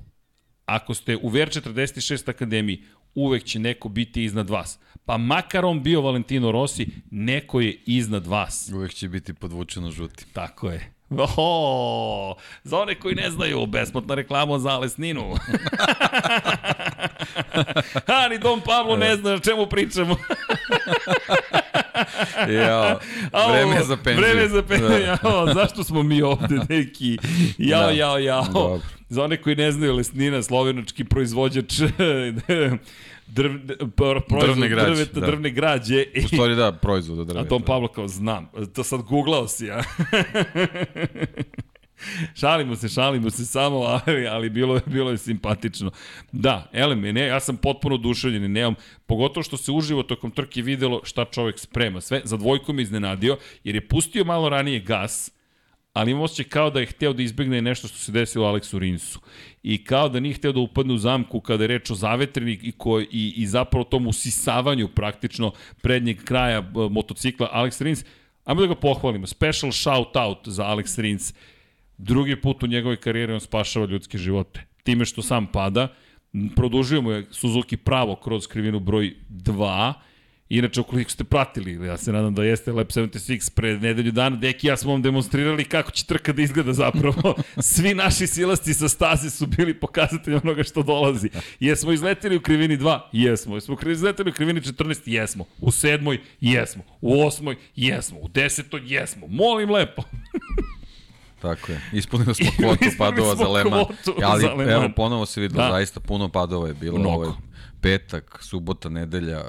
Ako 0.66 0.94
ste 0.94 1.16
u 1.16 1.30
VR46 1.30 2.30
Akademiji, 2.30 2.84
uvek 3.16 3.44
će 3.44 3.60
neko 3.60 3.90
biti 3.90 4.24
iznad 4.24 4.50
vas. 4.50 4.80
Pa 5.06 5.18
makar 5.18 5.66
on 5.66 5.84
bio 5.84 6.02
Valentino 6.02 6.52
Rossi, 6.52 6.88
neko 7.12 7.62
je 7.62 7.78
iznad 7.86 8.28
vas. 8.28 8.72
Uvek 8.74 8.94
će 8.94 9.10
biti 9.10 9.34
podvučeno 9.34 9.92
žuti. 9.92 10.26
Tako 10.34 10.70
je. 10.70 10.92
Oho, 11.10 12.36
za 12.64 12.80
one 12.80 12.96
koji 12.96 13.16
ne 13.16 13.30
znaju, 13.30 13.66
besplatna 13.66 14.16
reklama 14.16 14.60
za 14.60 14.70
Alesninu. 14.70 15.22
ha, 18.08 18.28
ni 18.30 18.40
Dom 18.40 18.62
Pavlo 18.66 18.98
ne 18.98 19.16
zna 19.16 19.34
o 19.34 19.40
čemu 19.40 19.66
pričamo. 19.66 20.16
ja, 22.50 23.00
vreme 23.52 23.84
za 23.84 23.98
penziju. 23.98 24.26
Vreme 24.26 24.48
za 24.50 24.62
penziju, 24.64 24.90
da. 24.90 24.98
jao, 24.98 25.54
zašto 25.54 25.84
smo 25.84 26.04
mi 26.04 26.22
ovde 26.22 26.60
neki? 26.70 27.18
Jao, 27.58 27.86
da. 27.86 27.92
jao, 27.92 28.18
jao. 28.20 28.46
Dobro. 28.54 28.80
Za 29.10 29.24
one 29.24 29.42
koji 29.42 29.56
ne 29.56 29.72
znaju, 29.72 29.96
Lesnina, 29.96 30.44
slovenački 30.44 31.04
proizvođač 31.04 31.74
drv, 33.28 33.52
pro- 33.96 34.22
proizvod 34.22 34.50
Drvne 34.50 34.70
građe, 34.70 34.90
drveta, 34.92 35.20
da. 35.20 35.26
drvne 35.26 35.50
građe. 35.50 36.06
U 36.26 36.28
stvari 36.28 36.56
da, 36.56 36.72
proizvod 36.72 37.20
od 37.20 37.30
A 37.30 37.34
drveta. 37.34 37.50
Tom 37.50 37.62
Pavlo 37.62 37.88
kao, 37.88 38.08
znam. 38.08 38.50
To 38.76 38.84
sad 38.84 39.02
googlao 39.02 39.48
si, 39.48 39.66
ja. 39.66 39.84
šalimo 42.40 42.76
se, 42.76 42.90
šalimo 42.90 43.30
se 43.30 43.46
samo, 43.46 43.78
ali, 43.78 44.28
ali 44.28 44.50
bilo, 44.50 44.76
je, 44.76 44.82
bilo 44.86 45.12
je 45.12 45.18
simpatično. 45.18 45.92
Da, 46.32 46.70
ele 46.74 46.96
ne, 46.96 47.28
ja 47.28 47.40
sam 47.40 47.58
potpuno 47.58 47.96
oduševljen 47.96 48.44
i 48.44 48.48
nemam, 48.48 48.76
pogotovo 49.06 49.44
što 49.44 49.58
se 49.58 49.72
uživo 49.72 50.04
tokom 50.04 50.32
trke 50.32 50.62
videlo 50.62 51.02
šta 51.04 51.26
čovek 51.26 51.60
sprema. 51.60 52.02
Sve, 52.02 52.22
za 52.24 52.38
dvojku 52.38 52.74
me 52.74 52.82
iznenadio, 52.82 53.38
jer 53.64 53.76
je 53.76 53.88
pustio 53.88 54.24
malo 54.24 54.50
ranije 54.50 54.80
gas, 54.80 55.32
ali 55.94 56.12
imam 56.12 56.24
osjećaj 56.24 56.46
kao 56.46 56.70
da 56.70 56.80
je 56.80 56.86
hteo 56.86 57.14
da 57.14 57.24
izbegne 57.24 57.62
nešto 57.62 57.88
što 57.88 57.98
se 57.98 58.12
desilo 58.12 58.48
Aleksu 58.48 58.80
Rinsu. 58.80 59.20
I 59.64 59.84
kao 59.84 60.10
da 60.10 60.20
nije 60.20 60.34
hteo 60.34 60.52
da 60.52 60.60
upadne 60.60 60.94
u 60.94 60.98
zamku 60.98 61.40
kada 61.40 61.64
je 61.64 61.68
reč 61.68 61.92
o 61.92 61.96
zavetreni 61.96 62.60
i, 62.62 62.72
ko, 62.72 63.00
i, 63.00 63.34
i 63.38 63.48
zapravo 63.48 63.84
tom 63.84 64.08
usisavanju 64.08 64.88
praktično 64.88 65.52
prednjeg 65.82 66.24
kraja 66.24 66.62
b, 66.62 66.90
motocikla 66.90 67.50
Alex 67.54 67.82
Rins. 67.82 68.06
Ajmo 68.46 68.62
da 68.62 68.68
ga 68.68 68.76
pohvalimo. 68.76 69.28
Special 69.28 69.72
shout 69.72 70.16
out 70.16 70.38
za 70.46 70.64
Alex 70.64 71.02
Rins. 71.02 71.34
Drugi 71.98 72.42
put 72.42 72.64
u 72.64 72.68
njegovoj 72.68 72.98
karijeri 72.98 73.34
on 73.34 73.40
spašava 73.40 73.86
ljudske 73.86 74.18
živote. 74.18 74.66
Time 74.84 75.06
što 75.06 75.22
sam 75.22 75.48
pada, 75.48 75.88
produžio 76.56 77.02
mu 77.02 77.12
je 77.12 77.26
Suzuki 77.32 77.78
pravo 77.78 78.16
kroz 78.16 78.48
krivinu 78.48 78.80
broj 78.80 79.16
2, 79.30 79.94
Inače, 80.50 80.82
ukoliko 80.82 81.12
ste 81.12 81.24
pratili, 81.24 81.88
ja 81.88 81.98
se 81.98 82.12
nadam 82.12 82.36
da 82.36 82.44
jeste 82.44 82.72
Lab 82.72 82.88
76 82.88 83.56
pre 83.56 83.78
nedelju 83.80 84.12
dana, 84.12 84.36
Deki 84.36 84.68
i 84.68 84.70
ja 84.70 84.78
smo 84.78 84.92
vam 84.92 85.02
demonstrirali 85.02 85.64
kako 85.64 85.92
će 85.92 86.06
trka 86.06 86.34
da 86.34 86.42
izgleda 86.42 86.74
zapravo. 86.74 87.36
Svi 87.58 87.94
naši 87.94 88.28
silasti 88.28 88.74
sa 88.74 88.90
staze 88.90 89.30
su 89.30 89.48
bili 89.48 89.74
pokazatelji 89.74 90.40
onoga 90.44 90.64
što 90.64 90.84
dolazi. 90.84 91.30
Jesmo 91.60 91.92
izleteli 91.92 92.36
u 92.36 92.42
krivini 92.42 92.78
2? 92.78 93.00
Jesmo. 93.12 93.56
Jesmo 93.56 93.78
izleteli 93.92 94.30
u 94.30 94.34
krivini 94.34 94.62
14? 94.62 95.02
Jesmo. 95.06 95.46
U 95.62 95.72
sedmoj? 95.72 96.20
Jesmo. 96.42 96.84
U 97.02 97.26
osmoj? 97.26 97.56
Jesmo. 97.76 98.20
U 98.20 98.28
desetoj? 98.28 98.82
Jesmo. 98.86 99.28
Molim 99.28 99.72
lepo. 99.72 100.04
Tako 101.46 101.72
je. 101.72 101.82
Ispunili 101.94 102.36
smo 102.36 102.46
kvotu 102.60 102.86
padova 102.98 103.36
za 103.36 103.46
kvotu 103.64 104.22
Ali 104.24 104.42
za 104.42 104.72
evo, 104.72 104.90
ponovo 104.96 105.26
se 105.26 105.42
videlo, 105.42 105.64
Da. 105.64 105.72
zaista 105.72 106.00
puno 106.00 106.30
padova 106.30 106.68
je 106.68 106.74
bilo. 106.74 107.00
Mnogo. 107.00 107.26
Je 107.26 107.32
petak, 107.82 108.40
subota, 108.42 108.90
nedelja, 108.90 109.44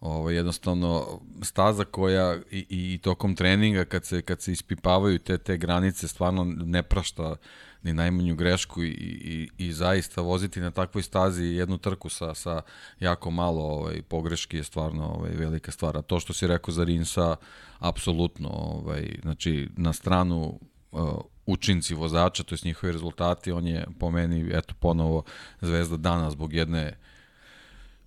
ovo, 0.00 0.30
jednostavno 0.30 1.20
staza 1.42 1.84
koja 1.84 2.36
i, 2.50 2.66
i 2.70 2.98
tokom 3.02 3.36
treninga 3.36 3.84
kad 3.84 4.04
se, 4.04 4.22
kad 4.22 4.40
se 4.40 4.52
ispipavaju 4.52 5.18
te, 5.18 5.38
te 5.38 5.56
granice 5.56 6.08
stvarno 6.08 6.44
ne 6.44 6.82
prašta 6.82 7.36
ni 7.82 7.92
najmanju 7.92 8.34
grešku 8.36 8.82
i, 8.82 8.88
i, 8.88 9.48
i 9.58 9.72
zaista 9.72 10.20
voziti 10.20 10.60
na 10.60 10.70
takvoj 10.70 11.02
stazi 11.02 11.44
jednu 11.44 11.78
trku 11.78 12.08
sa, 12.08 12.34
sa 12.34 12.62
jako 13.00 13.30
malo 13.30 13.64
ovaj, 13.64 14.02
pogreški 14.02 14.56
je 14.56 14.64
stvarno 14.64 15.06
ovaj, 15.06 15.30
velika 15.30 15.72
stvar. 15.72 15.96
A 15.96 16.02
to 16.02 16.20
što 16.20 16.32
si 16.32 16.46
rekao 16.46 16.72
za 16.72 16.84
Rinsa, 16.84 17.36
apsolutno, 17.78 18.48
ovaj, 18.48 19.18
znači 19.22 19.68
na 19.76 19.92
stranu 19.92 20.60
uh, 20.94 21.20
učinci 21.46 21.94
vozača, 21.94 22.42
to 22.42 22.54
je 22.54 22.58
njihovi 22.64 22.92
rezultati, 22.92 23.52
on 23.52 23.66
je 23.66 23.86
po 23.98 24.10
meni, 24.10 24.50
eto, 24.52 24.74
ponovo 24.80 25.22
zvezda 25.60 25.96
dana 25.96 26.30
zbog 26.30 26.52
jedne 26.52 26.96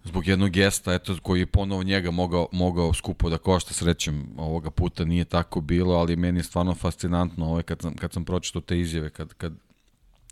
zbog 0.04 0.28
jednog 0.28 0.50
gesta, 0.50 0.94
eto, 0.94 1.18
koji 1.22 1.40
je 1.40 1.46
ponovo 1.46 1.84
njega 1.84 2.12
mogao, 2.12 2.48
mogao 2.52 2.94
skupo 2.94 3.30
da 3.30 3.38
košta 3.38 3.74
srećem 3.74 4.28
ovoga 4.38 4.72
puta 4.72 5.06
nije 5.06 5.26
tako 5.26 5.62
bilo, 5.62 5.96
ali 5.96 6.16
meni 6.16 6.40
je 6.40 6.44
stvarno 6.44 6.76
fascinantno 6.76 7.46
ovaj, 7.46 7.64
kad, 7.64 7.82
sam, 7.82 7.96
kad 7.96 8.14
sam 8.14 8.26
pročitao 8.26 8.62
te 8.62 8.80
izjave, 8.80 9.10
kad, 9.10 9.34
kad, 9.34 9.54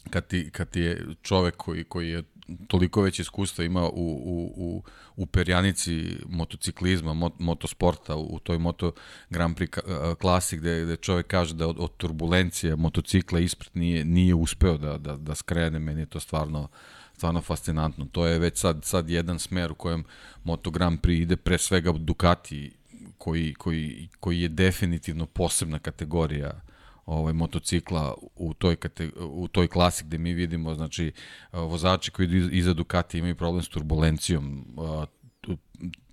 kad, 0.09 0.27
ti, 0.27 0.49
kad 0.51 0.69
ti 0.69 0.79
je 0.79 1.05
čovek 1.21 1.57
koji, 1.57 1.83
koji 1.83 2.09
je 2.09 2.23
toliko 2.67 3.01
već 3.01 3.19
iskustva 3.19 3.65
ima 3.65 3.89
u, 3.89 4.21
u, 4.25 4.53
u, 4.55 4.83
u 5.15 5.25
perjanici 5.25 6.17
motociklizma, 6.29 7.13
mot, 7.13 7.33
motosporta, 7.39 8.15
u, 8.15 8.35
u 8.35 8.39
toj 8.39 8.57
Moto 8.57 8.91
Grand 9.29 9.57
Prix 9.57 10.15
klasi 10.15 10.57
gde, 10.57 10.83
gde 10.83 10.95
čovek 10.95 11.27
kaže 11.27 11.53
da 11.53 11.67
od, 11.67 11.75
od 11.79 11.97
turbulencije 11.97 12.75
motocikla 12.75 13.39
ispred 13.39 13.69
nije, 13.73 14.05
nije 14.05 14.35
uspeo 14.35 14.77
da, 14.77 14.97
da, 14.97 15.17
da 15.17 15.35
skrene, 15.35 15.79
meni 15.79 16.01
je 16.01 16.05
to 16.05 16.19
stvarno 16.19 16.67
stvarno 17.15 17.41
fascinantno. 17.41 18.05
To 18.11 18.25
je 18.25 18.39
već 18.39 18.57
sad, 18.57 18.83
sad 18.83 19.09
jedan 19.09 19.39
smer 19.39 19.71
u 19.71 19.75
kojem 19.75 20.03
Moto 20.43 20.71
Grand 20.71 20.99
Prix 20.99 21.21
ide 21.21 21.35
pre 21.35 21.57
svega 21.57 21.91
Ducati 21.91 22.71
koji, 23.17 23.53
koji, 23.53 24.09
koji 24.19 24.41
je 24.41 24.49
definitivno 24.49 25.25
posebna 25.25 25.79
kategorija 25.79 26.61
ovaj 27.05 27.33
motocikla 27.33 28.13
u 28.35 28.53
toj 28.53 28.75
kate, 28.75 29.09
u 29.19 29.47
toj 29.47 29.67
klasi 29.67 30.03
gde 30.03 30.17
mi 30.17 30.33
vidimo 30.33 30.75
znači 30.75 31.11
vozači 31.51 32.11
koji 32.11 32.25
idu 32.25 32.49
iza 32.51 32.73
Ducati 32.73 33.17
imaju 33.17 33.35
problem 33.35 33.63
s 33.63 33.69
turbulencijom 33.69 34.65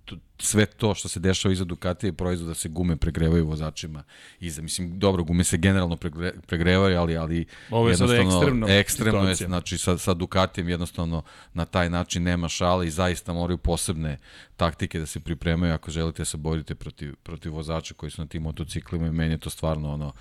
tu- 0.05 0.17
sve 0.39 0.65
to 0.65 0.95
što 0.95 1.07
se 1.07 1.19
dešava 1.19 1.53
iza 1.53 1.63
Ducati 1.63 2.07
je 2.07 2.13
proizvod 2.13 2.47
da 2.47 2.53
se 2.53 2.69
gume 2.69 2.95
pregrevaju 2.95 3.47
vozačima 3.47 4.03
iza. 4.39 4.61
Mislim 4.61 4.99
dobro 4.99 5.23
gume 5.23 5.43
se 5.43 5.57
generalno 5.57 5.95
pregre, 5.95 6.33
pregrevaju 6.47 6.99
ali 6.99 7.17
ali 7.17 7.45
Ovo 7.69 7.89
je 7.89 7.97
sada 7.97 8.15
ekstremna 8.15 8.67
ekstremno 8.69 9.29
je 9.29 9.35
znači 9.35 9.77
sa 9.77 9.97
sa 9.97 10.13
Ducatijem 10.13 10.69
jednostavno 10.69 11.23
na 11.53 11.65
taj 11.65 11.89
način 11.89 12.23
nema 12.23 12.49
šale 12.49 12.87
i 12.87 12.91
zaista 12.91 13.33
moraju 13.33 13.57
posebne 13.57 14.17
taktike 14.57 14.99
da 14.99 15.05
se 15.05 15.19
pripremaju 15.19 15.73
ako 15.73 15.91
želite 15.91 16.21
da 16.21 16.25
se 16.25 16.37
borite 16.37 16.75
protiv 16.75 17.15
protiv 17.23 17.53
vozača 17.53 17.93
koji 17.93 18.11
su 18.11 18.21
na 18.21 18.27
tim 18.27 18.43
motociklima 18.43 19.07
i 19.07 19.11
meni 19.11 19.33
je 19.33 19.37
to 19.37 19.49
stvarno 19.49 19.93
ono 19.93 20.13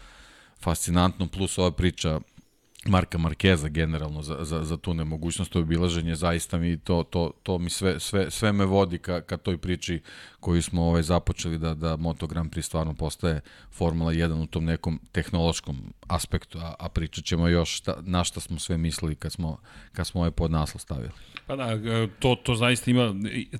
fascinantno, 0.62 1.28
plus 1.28 1.58
ova 1.58 1.70
priča 1.70 2.20
Marka 2.86 3.18
Markeza 3.18 3.68
generalno 3.68 4.22
za, 4.22 4.38
za, 4.40 4.64
za 4.64 4.76
tu 4.76 4.94
nemogućnost 4.94 5.56
obilaženja, 5.56 6.14
zaista 6.14 6.58
mi 6.58 6.78
to, 6.78 7.02
to, 7.02 7.30
to 7.42 7.58
mi 7.58 7.70
sve, 7.70 8.00
sve, 8.00 8.30
sve 8.30 8.52
me 8.52 8.64
vodi 8.64 8.98
ka, 8.98 9.20
ka 9.20 9.36
toj 9.36 9.58
priči 9.58 10.00
koju 10.40 10.62
smo 10.62 10.82
ovaj, 10.82 11.02
započeli 11.02 11.58
da, 11.58 11.74
da 11.74 11.96
Moto 11.96 12.26
Grand 12.26 12.50
Prix 12.50 12.62
stvarno 12.62 12.94
postaje 12.94 13.40
Formula 13.70 14.12
1 14.12 14.42
u 14.42 14.46
tom 14.46 14.64
nekom 14.64 15.00
tehnološkom 15.12 15.92
aspektu, 16.08 16.58
a, 16.58 16.74
a 16.78 16.88
pričat 16.88 17.24
ćemo 17.24 17.48
još 17.48 17.76
šta, 17.76 17.96
na 18.00 18.24
šta 18.24 18.40
smo 18.40 18.58
sve 18.58 18.78
mislili 18.78 19.14
kad 19.14 19.32
smo, 19.32 19.58
kad 19.92 20.06
smo 20.06 20.20
ovaj 20.20 20.30
podnaslov 20.30 20.80
stavili. 20.80 21.12
Pa 21.46 21.56
da, 21.56 21.72
e, 21.72 22.08
to, 22.18 22.34
to 22.34 22.54
zaista 22.54 22.90
ima, 22.90 23.14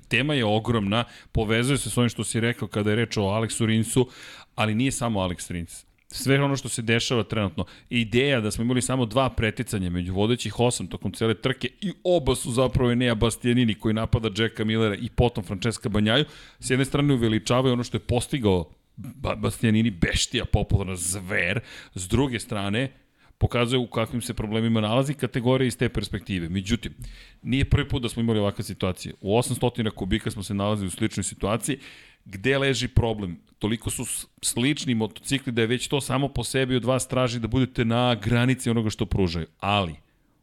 tema 0.07 0.33
je 0.33 0.45
ogromna, 0.45 1.03
povezuje 1.31 1.77
se 1.77 1.89
s 1.89 1.97
ovim 1.97 2.09
što 2.09 2.23
si 2.23 2.39
rekao 2.39 2.67
kada 2.67 2.89
je 2.89 2.95
reč 2.95 3.17
o 3.17 3.21
Aleksu 3.21 3.65
Rinsu, 3.65 4.09
ali 4.55 4.75
nije 4.75 4.91
samo 4.91 5.19
Alex 5.19 5.51
Rins. 5.51 5.85
Sve 6.15 6.43
ono 6.43 6.55
što 6.55 6.69
se 6.69 6.81
dešava 6.81 7.23
trenutno. 7.23 7.65
Ideja 7.89 8.41
da 8.41 8.51
smo 8.51 8.63
imali 8.63 8.81
samo 8.81 9.05
dva 9.05 9.29
preticanja 9.29 9.89
među 9.89 10.13
vodećih 10.13 10.59
osam 10.59 10.87
tokom 10.87 11.11
cele 11.11 11.33
trke 11.33 11.69
i 11.81 11.93
oba 12.03 12.35
su 12.35 12.51
zapravo 12.51 12.91
Enea 12.91 13.15
Bastianini 13.15 13.75
koji 13.75 13.93
napada 13.93 14.29
Jacka 14.37 14.63
Millera 14.65 14.95
i 14.95 15.09
potom 15.09 15.43
Francesca 15.43 15.89
Banjaju, 15.89 16.25
s 16.59 16.69
jedne 16.69 16.85
strane 16.85 17.13
uveličavaju 17.13 17.73
ono 17.73 17.83
što 17.83 17.97
je 17.97 18.01
postigao 18.01 18.69
ba 18.97 19.35
Bastianini, 19.35 19.91
beštija, 19.91 20.45
popularna 20.45 20.95
zver, 20.95 21.59
s 21.95 22.07
druge 22.07 22.39
strane, 22.39 22.91
pokazuje 23.37 23.79
u 23.79 23.87
kakvim 23.87 24.21
se 24.21 24.33
problemima 24.33 24.81
nalazi 24.81 25.13
kategorija 25.13 25.67
iz 25.67 25.77
te 25.77 25.89
perspektive. 25.89 26.49
Međutim, 26.49 26.93
nije 27.41 27.65
prvi 27.65 27.87
put 27.89 28.01
da 28.01 28.09
smo 28.09 28.21
imali 28.21 28.39
ovakve 28.39 28.63
situacije. 28.63 29.13
U 29.21 29.37
800 29.37 29.89
kubika 29.89 30.31
smo 30.31 30.43
se 30.43 30.53
nalazili 30.53 30.87
u 30.87 30.91
sličnoj 30.91 31.23
situaciji. 31.23 31.77
Gde 32.25 32.57
leži 32.57 32.87
problem? 32.87 33.39
Toliko 33.59 33.89
su 33.89 34.05
slični 34.41 34.95
motocikli 34.95 35.51
da 35.51 35.61
je 35.61 35.67
već 35.67 35.87
to 35.87 36.01
samo 36.01 36.27
po 36.27 36.43
sebi 36.43 36.75
od 36.75 36.85
vas 36.85 37.07
traži 37.07 37.39
da 37.39 37.47
budete 37.47 37.85
na 37.85 38.15
granici 38.15 38.69
onoga 38.69 38.89
što 38.89 39.05
pružaju. 39.05 39.47
Ali, 39.59 39.95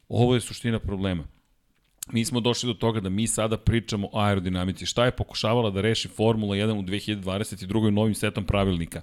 ovo 0.08 0.34
je 0.34 0.40
suština 0.40 0.78
problema. 0.78 1.24
Mi 2.12 2.24
smo 2.24 2.40
došli 2.40 2.66
do 2.66 2.74
toga 2.74 3.00
da 3.00 3.08
mi 3.08 3.26
sada 3.26 3.56
pričamo 3.56 4.08
o 4.12 4.20
aerodinamici. 4.20 4.86
Šta 4.86 5.04
je 5.04 5.16
pokušavala 5.16 5.70
da 5.70 5.80
reši 5.80 6.08
Formula 6.08 6.56
1 6.56 6.78
u 6.78 6.82
2022. 6.82 7.90
novim 7.90 8.14
setom 8.14 8.44
pravilnika? 8.44 9.00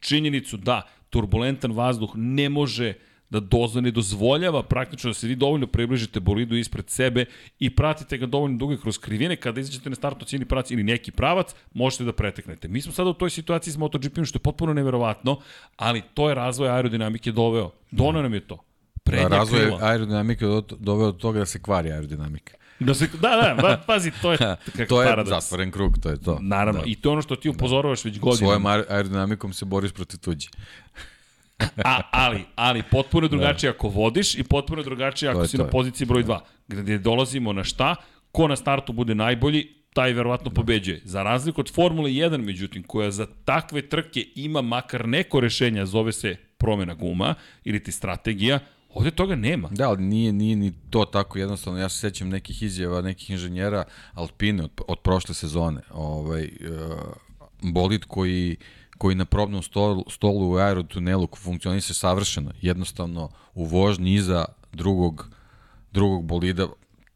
Činjenicu 0.00 0.56
da 0.56 0.82
turbulentan 1.10 1.72
vazduh 1.72 2.10
ne 2.14 2.48
može 2.48 2.94
da 3.30 3.40
doza 3.40 3.80
ne 3.80 3.90
dozvoljava 3.90 4.62
praktično 4.62 5.10
da 5.10 5.14
se 5.14 5.26
vi 5.26 5.36
dovoljno 5.36 5.66
približite 5.66 6.20
bolidu 6.20 6.56
ispred 6.56 6.90
sebe 6.90 7.24
i 7.58 7.70
pratite 7.70 8.18
ga 8.18 8.26
dovoljno 8.26 8.58
dugo 8.58 8.76
kroz 8.76 8.98
krivine, 8.98 9.36
kada 9.36 9.60
izađete 9.60 9.90
na 9.90 9.96
startu 9.96 10.24
cijeni 10.24 10.44
pravac 10.44 10.70
ili 10.70 10.82
neki 10.82 11.10
pravac, 11.10 11.46
možete 11.74 12.04
da 12.04 12.12
preteknete. 12.12 12.68
Mi 12.68 12.82
smo 12.82 12.92
sada 12.92 13.10
u 13.10 13.14
toj 13.14 13.30
situaciji 13.30 13.72
s 13.72 13.76
MotoGP-om, 13.76 14.24
što 14.24 14.36
je 14.36 14.40
potpuno 14.40 14.74
neverovatno, 14.74 15.40
ali 15.76 16.02
to 16.14 16.28
je 16.28 16.34
razvoj 16.34 16.68
aerodinamike 16.70 17.32
doveo. 17.32 17.70
Donao 17.90 18.22
nam 18.22 18.34
je 18.34 18.40
to. 18.40 18.58
Prednja 19.04 19.28
Razvoj 19.28 19.60
krila. 19.60 19.78
aerodinamike 19.82 20.44
doveo 20.78 21.06
do 21.06 21.18
toga 21.18 21.38
da 21.38 21.46
se 21.46 21.62
kvari 21.62 21.92
aerodinamika. 21.92 22.54
Da 22.80 22.94
se, 22.94 23.08
da, 23.12 23.28
da, 23.28 23.56
pa, 23.60 23.82
pazi, 23.86 24.12
to 24.22 24.32
je 24.32 24.38
kakav 24.66 24.86
to 24.86 25.02
je 25.02 25.08
paradoks. 25.08 25.30
zatvoren 25.36 25.70
krug, 25.70 25.98
to 25.98 26.08
je 26.10 26.20
to. 26.20 26.38
Naravno, 26.42 26.80
Da. 26.80 26.86
i 26.86 26.94
to 26.94 27.08
je 27.08 27.12
ono 27.12 27.22
što 27.22 27.36
ti 27.36 27.48
upozoravaš 27.48 28.04
već 28.04 28.18
godinama. 28.18 28.36
Svojom 28.38 28.62
aer- 28.64 28.84
aerodinamikom 28.88 29.52
se 29.52 29.64
boriš 29.64 29.92
protiv 29.92 30.18
tuđe. 30.18 30.48
A, 31.84 32.00
ali, 32.10 32.44
ali 32.54 32.82
potpuno 32.90 33.24
je 33.24 33.28
drugačije 33.28 33.70
ako 33.70 33.88
vodiš 33.88 34.34
i 34.34 34.42
potpuno 34.42 34.80
je 34.80 34.84
drugačije 34.84 35.30
ako 35.30 35.46
si 35.46 35.56
to. 35.56 35.62
na 35.62 35.68
poziciji 35.68 36.06
broj 36.06 36.24
2. 36.24 36.38
Gde 36.68 36.98
dolazimo 36.98 37.52
na 37.52 37.64
šta, 37.64 37.94
ko 38.32 38.48
na 38.48 38.56
startu 38.56 38.92
bude 38.92 39.14
najbolji, 39.14 39.68
taj 39.92 40.12
verovatno 40.12 40.50
pobeđuje. 40.50 41.00
Za 41.04 41.22
razliku 41.22 41.60
od 41.60 41.72
Formule 41.74 42.10
1, 42.10 42.44
međutim, 42.44 42.82
koja 42.82 43.10
za 43.10 43.26
takve 43.44 43.82
trke 43.82 44.26
ima 44.34 44.62
makar 44.62 45.08
neko 45.08 45.40
rešenja, 45.40 45.86
zove 45.86 46.12
se 46.12 46.36
promena 46.58 46.94
guma 46.94 47.34
ili 47.64 47.82
ti 47.82 47.92
strategija, 47.92 48.58
Ovde 48.96 49.10
toga 49.10 49.34
nema. 49.36 49.68
Da, 49.72 49.88
ali 49.88 50.02
nije, 50.02 50.32
nije 50.32 50.56
ni 50.56 50.72
to 50.90 51.04
tako 51.04 51.38
jednostavno. 51.38 51.78
Ja 51.78 51.88
se 51.88 51.98
sećam 51.98 52.28
nekih 52.28 52.62
izjava, 52.62 53.00
nekih 53.00 53.30
inženjera 53.30 53.84
Alpine 54.14 54.64
od, 54.64 54.70
od 54.88 54.98
prošle 54.98 55.34
sezone. 55.34 55.80
Ovaj, 55.90 56.44
uh, 56.44 56.50
bolid 57.62 58.04
koji 58.04 58.56
koji 58.98 59.14
na 59.14 59.24
probnom 59.24 59.62
stolu, 59.62 60.04
stolu 60.08 60.50
u 60.50 60.56
aerotunelu 60.56 61.28
funkcioniše 61.36 61.94
savršeno. 61.94 62.50
Jednostavno 62.60 63.28
u 63.54 63.64
vožnji 63.64 64.14
iza 64.14 64.44
drugog, 64.72 65.28
drugog 65.92 66.24
bolida 66.24 66.66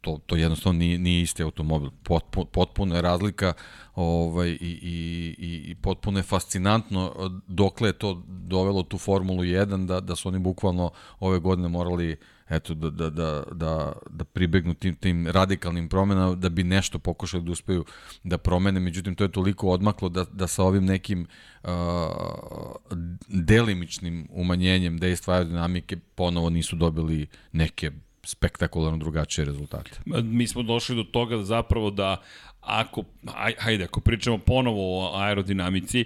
to, 0.01 0.19
to 0.27 0.37
jednostavno 0.37 0.79
nije, 0.79 0.99
nije 0.99 1.23
isti 1.23 1.43
automobil. 1.43 1.91
Potpuno, 2.03 2.47
potpuno 2.47 2.95
je 2.95 3.03
razlika 3.03 3.53
ovaj, 3.95 4.49
i, 4.49 4.57
i, 4.61 5.35
i, 5.39 5.71
i 5.71 5.75
potpuno 5.75 6.19
je 6.19 6.23
fascinantno 6.23 7.31
dokle 7.47 7.89
je 7.89 7.93
to 7.93 8.23
dovelo 8.27 8.83
tu 8.83 8.99
Formulu 8.99 9.43
1 9.43 9.87
da, 9.87 10.01
da 10.01 10.17
su 10.17 10.29
oni 10.29 10.39
bukvalno 10.39 10.91
ove 11.21 11.39
godine 11.39 11.69
morali 11.69 12.17
eto, 12.51 12.75
da, 12.75 12.91
da, 12.91 13.11
da, 13.11 13.43
da, 13.53 13.93
da 14.11 14.25
pribegnu 14.25 14.75
tim, 14.75 14.95
tim 14.95 15.27
radikalnim 15.27 15.89
promenama 15.89 16.35
da 16.35 16.49
bi 16.49 16.65
nešto 16.65 16.99
pokušali 16.99 17.45
da 17.45 17.53
uspeju 17.53 17.85
da 18.25 18.39
promene, 18.39 18.81
međutim 18.81 19.15
to 19.15 19.25
je 19.25 19.33
toliko 19.33 19.69
odmaklo 19.69 20.09
da, 20.09 20.25
da 20.33 20.47
sa 20.47 20.65
ovim 20.65 20.85
nekim 20.85 21.27
uh, 21.63 21.71
delimičnim 23.29 24.29
umanjenjem 24.31 24.99
dejstva 24.99 25.35
aerodinamike 25.35 25.97
ponovo 26.15 26.51
nisu 26.51 26.77
dobili 26.77 27.27
neke 27.53 27.91
spektakularno 28.25 28.99
drugačije 28.99 29.45
rezultate. 29.45 29.91
Mi 30.23 30.47
smo 30.47 30.63
došli 30.63 30.97
do 30.97 31.03
toga 31.03 31.37
da 31.37 31.45
zapravo 31.45 31.91
da 31.91 32.23
ako, 32.61 33.05
aj, 33.35 33.55
hajde, 33.59 33.85
ako 33.85 34.01
pričamo 34.01 34.39
ponovo 34.39 34.81
o 34.81 35.17
aerodinamici, 35.17 36.05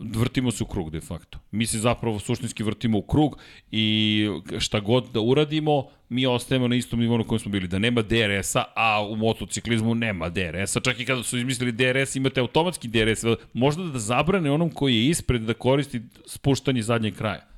vrtimo 0.00 0.50
se 0.50 0.64
u 0.64 0.66
krug 0.66 0.90
de 0.90 1.00
facto. 1.00 1.38
Mi 1.50 1.66
se 1.66 1.78
zapravo 1.78 2.18
suštinski 2.18 2.62
vrtimo 2.62 2.98
u 2.98 3.02
krug 3.02 3.38
i 3.70 4.26
šta 4.58 4.80
god 4.80 5.10
da 5.12 5.20
uradimo, 5.20 5.88
mi 6.08 6.26
ostajemo 6.26 6.68
na 6.68 6.76
istom 6.76 7.00
nivou 7.00 7.18
na 7.18 7.24
kojem 7.24 7.38
smo 7.38 7.50
bili. 7.50 7.68
Da 7.68 7.78
nema 7.78 8.02
DRS-a, 8.02 8.64
a 8.74 9.06
u 9.06 9.16
motociklizmu 9.16 9.94
nema 9.94 10.28
DRS-a. 10.28 10.80
Čak 10.80 11.00
i 11.00 11.04
kada 11.04 11.22
su 11.22 11.38
izmislili 11.38 11.72
DRS, 11.72 12.16
imate 12.16 12.40
automatski 12.40 12.88
DRS. 12.88 13.24
Možda 13.52 13.84
da 13.84 13.98
zabrane 13.98 14.50
onom 14.50 14.70
koji 14.70 14.96
je 14.96 15.08
ispred 15.08 15.42
da 15.42 15.54
koristi 15.54 16.00
spuštanje 16.26 16.82
zadnjeg 16.82 17.16
kraja. 17.16 17.51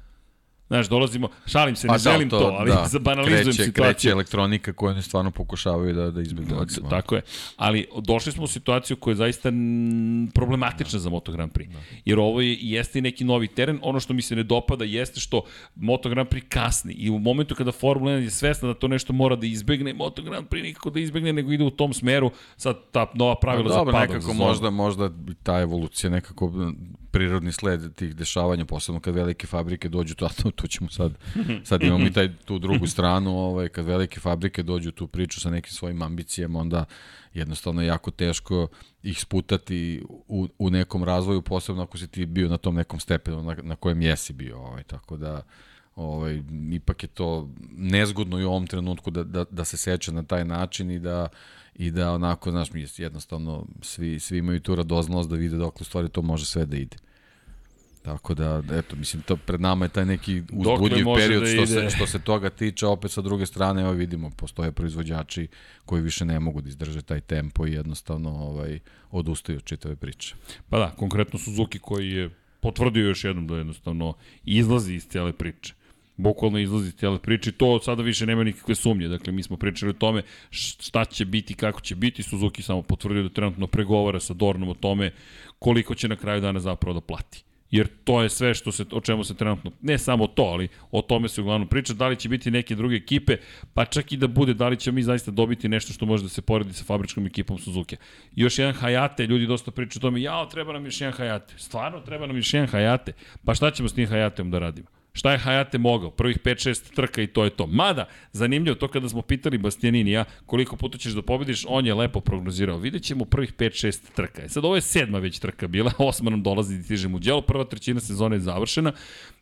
Znaš, 0.75 0.89
dolazimo, 0.89 1.29
šalim 1.47 1.77
se, 1.77 1.87
ne 1.87 1.89
pa, 1.89 1.95
da, 1.95 1.99
želim 1.99 2.31
to, 2.31 2.39
to 2.39 2.47
ali 2.59 2.71
da, 2.71 2.99
banalizujem 3.11 3.45
kreće, 3.45 3.65
situaciju. 3.65 3.93
Kreće 3.93 4.09
elektronika 4.09 4.73
koju 4.73 4.91
oni 4.91 5.03
stvarno 5.03 5.31
pokušavaju 5.31 5.95
da, 5.95 6.11
da 6.11 6.21
izbjegu. 6.21 6.55
Da, 6.55 6.89
tako 6.89 7.15
je, 7.15 7.23
ali 7.57 7.87
došli 8.03 8.33
smo 8.33 8.45
u 8.45 8.47
situaciju 8.47 8.97
koja 8.97 9.13
je 9.13 9.17
zaista 9.17 9.53
problematična 10.35 10.97
da. 10.97 11.03
za 11.03 11.11
Moto 11.11 11.33
Grand 11.33 11.53
Prix. 11.53 11.73
Da. 11.73 11.79
Jer 12.05 12.19
ovo 12.19 12.41
je, 12.41 12.57
jeste 12.61 12.99
i 12.99 13.03
neki 13.03 13.25
novi 13.25 13.49
teren, 13.49 13.79
ono 13.83 14.01
što 14.01 14.15
mi 14.15 14.23
se 14.23 14.37
ne 14.37 14.43
dopada 14.43 14.85
jeste 14.85 15.21
što 15.21 15.43
Moto 15.75 16.09
Grand 16.09 16.29
Prix 16.29 16.49
kasni 16.49 16.93
i 16.93 17.11
u 17.11 17.19
momentu 17.19 17.55
kada 17.55 17.73
Formula 17.73 18.13
1 18.13 18.23
je 18.23 18.31
svesna 18.31 18.69
da 18.69 18.75
to 18.75 18.89
nešto 18.89 19.13
mora 19.13 19.37
da 19.37 19.47
izbegne, 19.47 19.93
Moto 19.93 20.23
Grand 20.23 20.49
Prix 20.49 20.63
nikako 20.63 20.91
da 20.91 21.01
izbegne, 21.01 21.33
nego 21.33 21.53
ide 21.53 21.65
u 21.65 21.71
tom 21.71 21.93
smeru, 21.93 22.31
sad 22.57 22.77
ta 22.93 23.07
nova 23.15 23.35
pravila 23.41 23.69
dobro, 23.69 23.93
za 23.93 23.99
padom. 23.99 24.17
Nekako 24.17 24.35
možda, 24.35 24.71
možda 24.71 25.11
ta 25.43 25.61
evolucija 25.61 26.11
nekako 26.11 26.53
prirodni 27.14 27.53
sled 27.53 27.94
tih 27.94 28.16
dešavanja, 28.16 28.64
posebno 28.64 29.00
kad 29.00 29.14
velike 29.14 29.46
fabrike 29.46 29.88
dođu, 29.88 30.14
to, 30.14 30.29
to, 30.57 30.66
ćemo 30.66 30.90
sad, 30.90 31.12
sad 31.64 31.83
imamo 31.83 32.07
i 32.07 32.12
taj, 32.12 32.37
tu 32.44 32.59
drugu 32.59 32.87
stranu, 32.87 33.38
ovaj, 33.38 33.68
kad 33.68 33.85
velike 33.85 34.20
fabrike 34.20 34.62
dođu 34.62 34.90
tu 34.90 35.07
priču 35.07 35.40
sa 35.40 35.50
nekim 35.50 35.72
svojim 35.72 36.03
ambicijama, 36.03 36.59
onda 36.59 36.85
jednostavno 37.35 37.83
je 37.83 37.87
jako 37.87 38.11
teško 38.11 38.68
ih 39.03 39.20
sputati 39.20 40.03
u, 40.29 40.48
u 40.59 40.70
nekom 40.70 41.05
razvoju, 41.05 41.42
posebno 41.42 41.83
ako 41.83 41.98
si 41.98 42.09
ti 42.09 42.27
bio 42.27 42.48
na 42.48 42.57
tom 42.57 42.74
nekom 42.74 43.00
stepenu 43.00 43.42
na, 43.42 43.57
na 43.62 43.77
kojem 43.77 44.03
jesi 44.03 44.33
bio. 44.33 44.59
Ovaj, 44.59 44.83
tako 44.83 45.16
da, 45.16 45.42
ovaj, 45.96 46.42
ipak 46.72 47.03
je 47.03 47.09
to 47.09 47.48
nezgodno 47.77 48.38
i 48.40 48.44
u 48.44 48.50
ovom 48.50 48.66
trenutku 48.66 49.11
da, 49.11 49.24
da, 49.24 49.44
da 49.50 49.64
se 49.64 49.77
seća 49.77 50.12
na 50.12 50.22
taj 50.22 50.44
način 50.44 50.90
i 50.90 50.98
da 50.98 51.29
i 51.75 51.91
da 51.91 52.13
onako, 52.13 52.51
znaš, 52.51 52.73
mi 52.73 52.87
jednostavno 52.97 53.67
svi, 53.83 54.21
svi 54.21 54.39
imaju 54.39 54.61
tu 54.61 54.75
radoznalost 54.75 55.31
da 55.31 55.37
vide 55.37 55.57
dok 55.57 55.81
u 55.81 55.85
stvari 55.85 56.09
to 56.09 56.23
može 56.23 56.47
sve 56.47 56.67
da 56.67 56.77
ide. 56.77 56.97
Tako 58.03 58.35
da, 58.35 58.63
eto, 58.73 58.97
mislim, 58.97 59.23
to 59.23 59.37
pred 59.37 59.61
nama 59.61 59.85
je 59.85 59.89
taj 59.89 60.07
neki 60.07 60.43
uzbudljiv 60.53 61.07
period 61.17 61.43
da 61.43 61.49
što, 61.49 61.67
se, 61.67 61.91
što 61.91 62.07
se 62.07 62.19
toga 62.19 62.51
tiče, 62.51 62.87
opet 62.87 63.11
sa 63.11 63.21
druge 63.21 63.47
strane, 63.47 63.83
evo 63.83 63.93
vidimo, 63.93 64.31
postoje 64.31 64.73
proizvođači 64.73 65.49
koji 65.85 66.03
više 66.03 66.25
ne 66.25 66.41
mogu 66.41 66.61
da 66.61 66.69
izdrže 66.69 67.03
taj 67.03 67.21
tempo 67.21 67.67
i 67.67 67.73
jednostavno 67.73 68.31
ovaj, 68.31 68.79
odustaju 69.11 69.59
od 69.59 69.65
čitave 69.65 69.97
priče. 69.97 70.35
Pa 70.69 70.79
da, 70.79 70.91
konkretno 70.91 71.39
Suzuki 71.39 71.79
koji 71.79 72.11
je 72.11 72.31
potvrdio 72.61 73.09
još 73.09 73.25
jednom 73.25 73.47
da 73.47 73.57
jednostavno 73.57 74.15
izlazi 74.45 74.95
iz 74.95 75.07
cijele 75.09 75.33
priče 75.33 75.75
bukvalno 76.16 76.59
izlazi 76.59 76.88
iz 76.88 76.94
cijele 76.94 77.18
priče 77.18 77.53
to 77.53 77.79
sada 77.79 78.03
više 78.03 78.27
nema 78.27 78.44
nikakve 78.44 78.74
sumnje. 78.74 79.09
Dakle, 79.09 79.33
mi 79.33 79.42
smo 79.42 79.57
pričali 79.57 79.90
o 79.90 79.92
tome 79.92 80.22
šta 80.50 81.05
će 81.05 81.24
biti, 81.24 81.55
kako 81.55 81.81
će 81.81 81.94
biti. 81.94 82.22
Suzuki 82.22 82.62
samo 82.62 82.83
potvrdio 82.83 83.22
da 83.22 83.29
trenutno 83.29 83.66
pregovara 83.66 84.20
sa 84.20 84.35
Dornom 84.35 84.68
o 84.68 84.74
tome 84.74 85.12
koliko 85.59 85.94
će 85.94 86.09
na 86.09 86.16
kraju 86.16 86.40
dana 86.40 86.61
zapravo 86.61 86.94
da 86.94 87.00
plati 87.00 87.44
jer 87.74 87.88
to 88.05 88.22
je 88.22 88.29
sve 88.29 88.55
što 88.55 88.72
se, 88.72 88.85
o 88.92 89.00
čemu 89.00 89.24
se 89.24 89.35
trenutno, 89.35 89.70
ne 89.83 89.98
samo 89.98 90.27
to, 90.27 90.42
ali 90.42 90.68
o 90.90 91.03
tome 91.03 91.29
se 91.29 91.40
uglavnom 91.40 91.68
priča, 91.68 91.94
da 91.94 92.09
li 92.09 92.16
će 92.16 92.29
biti 92.29 92.50
neke 92.50 92.74
druge 92.74 92.96
ekipe, 92.96 93.37
pa 93.74 93.85
čak 93.85 94.12
i 94.12 94.16
da 94.16 94.27
bude, 94.27 94.55
da 94.55 94.68
li 94.68 94.77
će 94.77 94.92
mi 94.92 95.03
zaista 95.03 95.31
dobiti 95.31 95.68
nešto 95.68 95.92
što 95.92 96.07
može 96.07 96.22
da 96.22 96.29
se 96.29 96.42
poredi 96.42 96.72
sa 96.72 96.85
fabričkom 96.85 97.27
ekipom 97.27 97.59
Suzuki. 97.59 97.96
Još 98.37 98.59
jedan 98.59 98.74
Hayate, 98.74 99.27
ljudi 99.27 99.46
dosta 99.46 99.70
pričaju 99.70 100.00
o 100.00 100.07
tome, 100.07 100.22
jao, 100.22 100.46
treba 100.46 100.72
nam 100.72 100.85
još 100.85 101.00
jedan 101.00 101.18
Hayate. 101.18 101.57
Stvarno, 101.57 102.00
treba 102.00 102.27
nam 102.27 102.37
još 102.37 102.55
jedan 102.55 102.68
Hayate. 102.68 103.12
Pa 103.44 103.55
šta 103.55 103.70
ćemo 103.70 103.88
s 103.88 103.94
tim 103.94 104.09
Hayateom 104.09 104.50
da 104.50 104.59
radimo? 104.59 104.87
Šta 105.16 105.33
je 105.33 105.38
Hayate 105.38 105.79
mogao? 105.79 106.11
Prvih 106.11 106.38
5-6 106.38 106.94
trka 106.94 107.22
i 107.22 107.27
to 107.27 107.44
je 107.44 107.50
to. 107.50 107.66
Mada, 107.66 108.09
zanimljivo 108.33 108.74
to 108.74 108.88
kada 108.88 109.09
smo 109.09 109.22
pitali 109.22 109.59
Bastianinija 109.59 110.24
koliko 110.46 110.77
puta 110.77 110.98
ćeš 110.98 111.12
da 111.12 111.22
pobediš, 111.22 111.64
on 111.68 111.87
je 111.87 111.94
lepo 111.94 112.20
prognozirao. 112.20 112.79
Vidjet 112.79 113.03
ćemo 113.03 113.24
prvih 113.24 113.55
5-6 113.55 114.00
trka. 114.14 114.42
E 114.42 114.48
sad 114.48 114.64
ovo 114.64 114.74
je 114.74 114.81
sedma 114.81 115.18
već 115.18 115.38
trka 115.38 115.68
bila, 115.68 115.92
osma 115.98 116.31
nam 116.31 116.42
dolazi 116.42 116.77
da 116.77 116.83
stižemo 116.83 117.16
u 117.16 117.20
djelo, 117.20 117.40
prva 117.40 117.64
trećina 117.64 118.00
sezone 118.00 118.37
je 118.37 118.40
završena. 118.40 118.92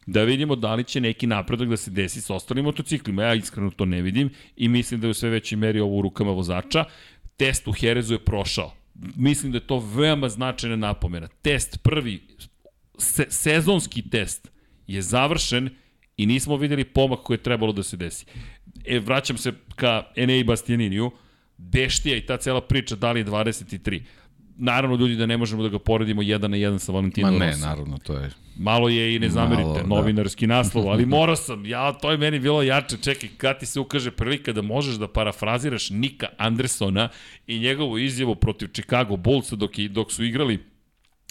Da 0.06 0.22
vidimo 0.22 0.56
da 0.56 0.74
li 0.74 0.84
će 0.84 1.00
neki 1.00 1.26
napredak 1.26 1.68
da 1.68 1.76
se 1.76 1.90
desi 1.90 2.20
sa 2.20 2.34
ostalim 2.34 2.64
motociklima. 2.64 3.22
Ja 3.22 3.34
iskreno 3.34 3.70
to 3.70 3.84
ne 3.84 4.02
vidim 4.02 4.30
i 4.56 4.68
mislim 4.68 5.00
da 5.00 5.06
je 5.06 5.10
u 5.10 5.14
sve 5.14 5.30
većoj 5.30 5.56
meri 5.56 5.80
ovo 5.80 5.98
u 5.98 6.02
rukama 6.02 6.30
vozača. 6.30 6.84
Test 7.36 7.68
u 7.68 7.72
Herezu 7.72 8.14
je 8.14 8.24
prošao. 8.24 8.72
Mislim 9.16 9.52
da 9.52 9.56
je 9.56 9.66
to 9.66 9.78
veoma 9.94 10.28
značajna 10.28 10.76
napomena. 10.76 11.28
Test 11.28 11.82
prvi, 11.82 12.22
se, 12.98 13.26
sezonski 13.28 14.10
test 14.10 14.52
je 14.86 15.02
završen 15.02 15.70
i 16.16 16.26
nismo 16.26 16.56
videli 16.56 16.84
pomak 16.84 17.18
koji 17.20 17.34
je 17.34 17.42
trebalo 17.42 17.72
da 17.72 17.82
se 17.82 17.96
desi. 17.96 18.26
E, 18.84 18.98
vraćam 18.98 19.36
se 19.36 19.52
ka 19.74 20.02
Enei 20.16 20.44
Bastianiniju, 20.44 21.10
Beštija 21.56 22.16
i 22.16 22.26
ta 22.26 22.36
cela 22.36 22.60
priča 22.60 22.96
da 22.96 23.12
li 23.12 23.20
je 23.20 23.26
23. 23.26 24.02
Naravno, 24.56 24.96
ljudi, 24.96 25.16
da 25.16 25.26
ne 25.26 25.36
možemo 25.36 25.62
da 25.62 25.68
ga 25.68 25.78
poredimo 25.78 26.22
jedan 26.22 26.50
na 26.50 26.56
jedan 26.56 26.78
sa 26.78 26.92
Valentinom 26.92 27.32
Ma 27.32 27.38
ne, 27.38 27.46
Rossi. 27.46 27.60
naravno, 27.60 27.98
to 27.98 28.16
je... 28.16 28.30
Malo 28.56 28.88
je 28.88 29.14
i 29.14 29.18
ne 29.18 29.28
zamerite, 29.28 29.62
Malo, 29.62 29.74
da. 29.74 29.86
novinarski 29.86 30.46
da. 30.46 30.54
naslov, 30.54 30.88
ali 30.88 31.06
morao 31.16 31.36
sam, 31.36 31.66
ja, 31.66 31.92
to 31.92 32.10
je 32.10 32.18
meni 32.18 32.38
bilo 32.38 32.62
jače, 32.62 32.96
čekaj, 32.96 33.28
kad 33.36 33.58
ti 33.58 33.66
se 33.66 33.80
ukaže 33.80 34.10
prilika 34.10 34.52
da 34.52 34.62
možeš 34.62 34.94
da 34.94 35.08
parafraziraš 35.08 35.90
Nika 35.90 36.26
Andersona 36.38 37.08
i 37.46 37.58
njegovu 37.58 37.98
izjavu 37.98 38.34
protiv 38.34 38.68
Chicago 38.68 39.16
Bullsa 39.16 39.56
dok, 39.56 39.78
i, 39.78 39.88
dok 39.88 40.12
su 40.12 40.24
igrali 40.24 40.71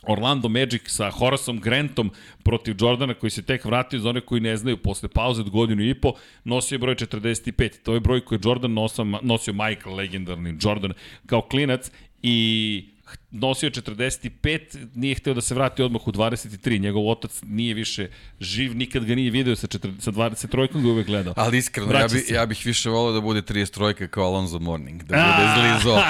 Orlando 0.07 0.49
Magic 0.49 0.81
sa 0.89 1.09
Horaceom 1.09 1.59
Grantom 1.59 2.11
protiv 2.43 2.75
Jordana 2.79 3.13
koji 3.13 3.29
se 3.29 3.41
tek 3.41 3.65
vratio 3.65 3.99
za 3.99 4.09
one 4.09 4.21
koji 4.21 4.41
ne 4.41 4.57
znaju 4.57 4.77
posle 4.77 5.09
pauze 5.09 5.41
od 5.41 5.49
godinu 5.49 5.83
i 5.83 5.93
po 5.93 6.13
nosio 6.43 6.75
je 6.75 6.79
broj 6.79 6.95
45 6.95 7.83
to 7.83 7.93
je 7.93 7.99
broj 7.99 8.25
koji 8.25 8.37
je 8.37 8.41
Jordan 8.45 8.73
nosio, 8.73 9.05
nosio 9.21 9.53
Michael 9.53 9.95
legendarni 9.95 10.57
Jordan 10.61 10.93
kao 11.25 11.41
klinac 11.41 11.91
i 12.23 12.85
nosio 13.31 13.69
45, 13.69 14.59
nije 14.95 15.15
hteo 15.15 15.33
da 15.33 15.41
se 15.41 15.55
vrati 15.55 15.83
odmah 15.83 16.07
u 16.07 16.11
23. 16.11 16.81
Njegov 16.81 17.09
otac 17.09 17.41
nije 17.43 17.73
više 17.73 18.09
živ, 18.39 18.75
nikad 18.75 19.05
ga 19.05 19.15
nije 19.15 19.31
video 19.31 19.55
sa, 19.55 19.67
4, 19.67 19.99
sa 19.99 20.11
23. 20.11 20.81
ga 20.81 20.89
uvek 20.89 21.07
gledao. 21.07 21.33
Ali 21.37 21.57
iskreno, 21.57 21.93
ja, 21.93 22.07
bi, 22.07 22.33
ja 22.33 22.45
bih 22.45 22.61
više 22.65 22.89
volao 22.89 23.13
da 23.13 23.21
bude 23.21 23.41
33 23.41 24.07
kao 24.07 24.23
Alonso 24.23 24.59
Morning, 24.59 25.03
da 25.03 25.15
bude 25.15 25.47
zlizo, 25.55 26.01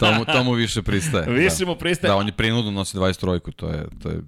to 0.00 0.14
mu, 0.14 0.24
to 0.24 0.44
mu 0.44 0.52
više 0.52 0.82
pristaje. 0.82 1.30
Više 1.44 1.56
da. 1.58 1.66
mu 1.66 1.76
pristaje. 1.76 2.08
Da, 2.08 2.16
on 2.16 2.26
je 2.26 2.32
prinudno 2.32 2.70
nosi 2.70 2.96
23, 2.96 3.52
to 3.56 3.68
je, 3.68 3.86
to 4.02 4.08
je 4.08 4.20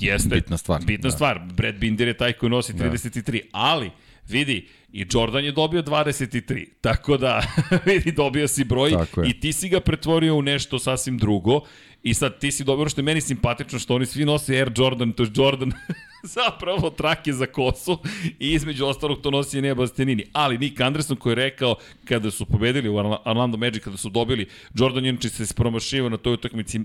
Jeste, 0.00 0.28
bitna 0.28 0.56
stvar. 0.56 0.84
Bitna 0.84 1.08
da. 1.08 1.10
stvar. 1.10 1.40
Brad 1.52 1.74
Binder 1.74 2.08
je 2.08 2.16
taj 2.16 2.32
koji 2.32 2.50
nosi 2.50 2.72
33, 2.72 3.32
da. 3.32 3.48
ali 3.52 3.90
vidi, 4.28 4.68
I 4.92 5.06
Jordan 5.12 5.44
je 5.44 5.52
dobio 5.52 5.82
23. 5.82 6.66
Tako 6.80 7.16
da, 7.16 7.42
vidi, 7.86 8.12
dobio 8.12 8.48
si 8.48 8.64
broj 8.64 8.92
i 9.26 9.40
ti 9.40 9.52
si 9.52 9.68
ga 9.68 9.80
pretvorio 9.80 10.34
u 10.34 10.42
nešto 10.42 10.78
sasvim 10.78 11.18
drugo. 11.18 11.60
I 12.02 12.14
sad 12.14 12.38
ti 12.38 12.50
si 12.50 12.64
dobro 12.64 12.88
što 12.88 13.00
je 13.00 13.04
meni 13.04 13.20
simpatično 13.20 13.78
što 13.78 13.94
oni 13.94 14.06
svi 14.06 14.24
nose 14.24 14.56
Air 14.56 14.72
Jordan, 14.76 15.12
to 15.12 15.22
je 15.22 15.30
Jordan 15.34 15.72
zapravo 16.36 16.90
trake 16.90 17.32
za 17.32 17.46
kosu 17.46 17.98
i 18.38 18.52
između 18.52 18.86
ostalog 18.86 19.20
to 19.20 19.30
nosi 19.30 19.58
Enea 19.58 19.74
Bastianini. 19.74 20.24
Ali 20.32 20.58
Nick 20.58 20.80
Anderson 20.80 21.16
koji 21.16 21.30
je 21.30 21.34
rekao 21.34 21.74
kada 22.04 22.30
su 22.30 22.46
pobedili 22.46 22.88
u 22.88 22.96
Orlando 23.24 23.56
Magic, 23.56 23.84
kada 23.84 23.96
su 23.96 24.08
dobili, 24.08 24.46
Jordan 24.74 25.04
Jenčić 25.04 25.32
se 25.32 25.46
spromašivao 25.46 26.10
na 26.10 26.16
toj 26.16 26.32
utakmici 26.32 26.80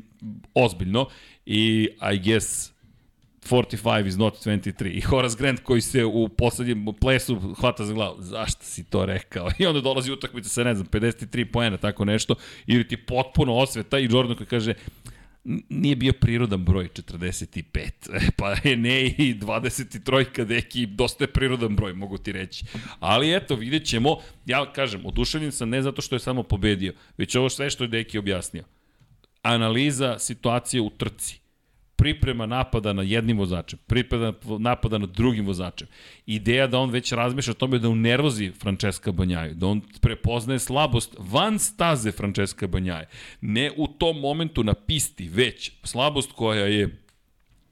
ozbiljno 0.54 1.08
i 1.46 1.90
I 2.14 2.20
guess 2.20 2.73
45 3.50 4.08
is 4.08 4.18
not 4.18 4.46
23. 4.46 4.98
I 4.98 5.02
Horace 5.02 5.36
Grant 5.40 5.60
koji 5.64 5.82
se 5.82 6.06
u 6.06 6.30
poslednjem 6.30 6.86
plesu 7.02 7.56
hvata 7.60 7.86
za 7.86 7.94
glavu. 7.94 8.16
Zašto 8.20 8.64
si 8.64 8.84
to 8.84 9.06
rekao? 9.06 9.50
I 9.60 9.66
onda 9.66 9.82
dolazi 9.82 10.12
utakmica 10.12 10.50
sa, 10.50 10.64
ne 10.64 10.76
znam, 10.76 10.88
53 10.88 11.52
poena, 11.52 11.78
tako 11.78 12.06
nešto. 12.06 12.36
Ili 12.68 12.88
ti 12.88 12.98
potpuno 12.98 13.54
osveta 13.54 14.00
i 14.00 14.08
Jordan 14.12 14.38
koji 14.38 14.48
kaže, 14.48 14.74
nije 15.70 15.96
bio 15.96 16.14
prirodan 16.14 16.66
broj 16.66 16.90
45. 16.90 17.90
Pa 18.38 18.56
je 18.64 18.78
ne 18.78 19.06
i 19.06 19.36
23 19.36 20.46
deki, 20.46 20.86
dosta 20.86 21.24
je 21.24 21.28
prirodan 21.28 21.76
broj, 21.76 21.94
mogu 21.94 22.18
ti 22.18 22.32
reći. 22.32 22.66
Ali 23.00 23.36
eto, 23.36 23.56
vidjet 23.56 23.86
ćemo. 23.86 24.18
Ja 24.46 24.74
kažem, 24.74 25.06
oduševljen 25.06 25.52
sam 25.52 25.70
ne 25.70 25.82
zato 25.82 26.02
što 26.02 26.16
je 26.16 26.20
samo 26.20 26.44
pobedio, 26.44 26.94
već 27.18 27.36
ovo 27.36 27.50
sve 27.50 27.70
što 27.70 27.84
je 27.84 27.88
deki 27.88 28.18
objasnio. 28.18 28.64
Analiza 29.42 30.20
situacije 30.20 30.82
u 30.82 30.90
trci 30.90 31.43
priprema 32.04 32.46
napada 32.46 32.94
na 32.94 33.04
jednim 33.04 33.38
vozačem, 33.38 33.80
priprema 33.88 34.34
napada 34.60 34.98
na 34.98 35.06
drugim 35.06 35.46
vozačem. 35.46 35.88
Ideja 36.26 36.68
da 36.68 36.80
on 36.80 36.90
već 36.92 37.12
razmišlja 37.12 37.52
o 37.52 37.62
tome 37.62 37.80
da 37.80 37.90
unervozi 37.90 38.52
Francesca 38.60 39.12
Banjaju, 39.12 39.54
da 39.56 39.68
on 39.68 39.82
prepoznaje 40.02 40.60
slabost 40.60 41.16
van 41.18 41.60
staze 41.60 42.12
Francesca 42.12 42.68
Banjaje. 42.68 43.08
Ne 43.42 43.72
u 43.78 43.88
tom 43.88 44.20
momentu 44.20 44.64
na 44.64 44.74
pisti, 44.74 45.30
već 45.30 45.72
slabost 45.84 46.32
koja 46.32 46.66
je 46.66 46.90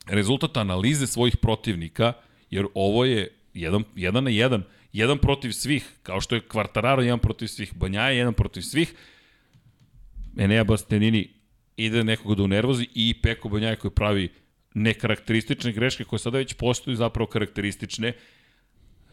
rezultat 0.07 0.57
analize 0.57 1.07
svojih 1.07 1.37
protivnika, 1.37 2.13
jer 2.49 2.65
ovo 2.73 3.05
je 3.05 3.27
jedan, 3.53 3.83
jedan 3.95 4.23
na 4.23 4.29
jedan, 4.29 4.63
jedan 4.93 5.17
protiv 5.17 5.51
svih, 5.51 5.91
kao 6.03 6.21
što 6.21 6.35
je 6.35 6.47
Kvartararo 6.47 7.01
jedan 7.01 7.19
protiv 7.19 7.47
svih, 7.47 7.73
Banjaje 7.75 8.17
jedan 8.17 8.33
protiv 8.33 8.61
svih, 8.61 8.95
Enea 10.37 10.63
Bastianini 10.63 11.40
ide 11.77 12.03
nekoga 12.03 12.35
da 12.35 12.43
unervozi 12.43 12.87
i 12.95 13.13
Peko 13.21 13.49
Banjaj 13.49 13.75
koji 13.75 13.91
pravi 13.91 14.29
nekarakteristične 14.73 15.71
greške 15.71 16.03
koje 16.03 16.19
sada 16.19 16.37
već 16.37 16.53
postoju 16.53 16.95
zapravo 16.95 17.27
karakteristične. 17.27 18.13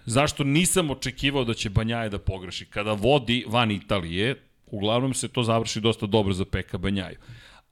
Zašto 0.07 0.45
nisam 0.45 0.91
očekivao 0.91 1.45
da 1.45 1.55
će 1.55 1.71
Banjaje 1.71 2.09
da 2.09 2.19
pogreši? 2.19 2.67
Kada 2.67 2.93
vodi 2.93 3.45
van 3.49 3.71
Italije, 3.71 4.35
uglavnom 4.67 5.15
se 5.15 5.29
to 5.29 5.43
završi 5.43 5.81
dosta 5.81 6.07
dobro 6.07 6.33
za 6.33 6.45
Peka 6.45 6.79
Banjaju 6.79 7.17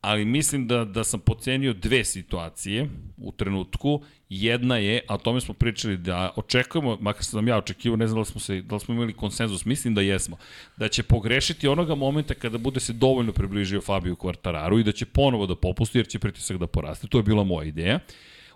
ali 0.01 0.25
mislim 0.25 0.67
da, 0.67 0.85
da 0.85 1.05
sam 1.05 1.21
pocenio 1.21 1.73
dve 1.73 2.05
situacije 2.05 2.89
u 3.17 3.33
trenutku. 3.33 4.03
Jedna 4.29 4.77
je, 4.77 5.01
a 5.09 5.15
o 5.15 5.19
tome 5.19 5.41
smo 5.41 5.55
pričali, 5.55 5.97
da 5.97 6.33
očekujemo, 6.37 6.99
makar 7.01 7.25
sam 7.25 7.49
ja 7.49 7.57
očekivao, 7.59 7.97
ne 7.97 8.07
znam 8.07 8.17
da 8.17 8.21
li 8.21 8.27
smo, 8.27 8.41
se, 8.41 8.63
da 8.63 8.75
li 8.75 8.81
smo 8.81 8.95
imali 8.95 9.13
konsenzus, 9.13 9.65
mislim 9.65 9.95
da 9.95 10.01
jesmo, 10.01 10.37
da 10.77 10.89
će 10.89 11.03
pogrešiti 11.03 11.69
onoga 11.69 11.95
momenta 11.95 12.35
kada 12.35 12.59
bude 12.59 12.81
se 12.81 12.93
dovoljno 12.93 13.33
približio 13.33 13.81
Fabio 13.81 14.15
Quartararu 14.15 14.81
i 14.81 14.85
da 14.85 14.93
će 14.93 15.07
ponovo 15.07 15.47
da 15.47 15.57
popusti 15.57 15.99
jer 15.99 16.09
će 16.09 16.19
pritisak 16.19 16.59
da 16.59 16.67
poraste. 16.67 17.07
To 17.07 17.19
je 17.19 17.23
bila 17.23 17.45
moja 17.45 17.67
ideja. 17.69 17.99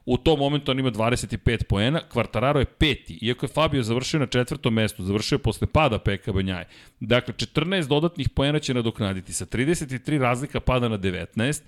U 0.06 0.16
tom 0.16 0.38
momentu 0.38 0.70
on 0.70 0.78
ima 0.78 0.90
25 0.90 1.64
poena, 1.64 2.00
Quartararo 2.12 2.58
je 2.58 2.64
peti, 2.64 3.18
iako 3.22 3.46
je 3.46 3.50
Fabio 3.50 3.82
završio 3.82 4.20
na 4.20 4.26
četvrtom 4.26 4.74
mestu, 4.74 5.04
završio 5.04 5.36
je 5.36 5.42
posle 5.42 5.66
pada 5.66 5.98
Peka 5.98 6.32
Banjaje. 6.32 6.68
Dakle, 7.00 7.34
14 7.34 7.88
dodatnih 7.88 8.28
poena 8.28 8.58
će 8.58 8.74
nadoknaditi, 8.74 9.32
sa 9.32 9.46
33 9.46 10.18
razlika 10.18 10.60
pada 10.60 10.88
na 10.88 10.98
19, 10.98 11.62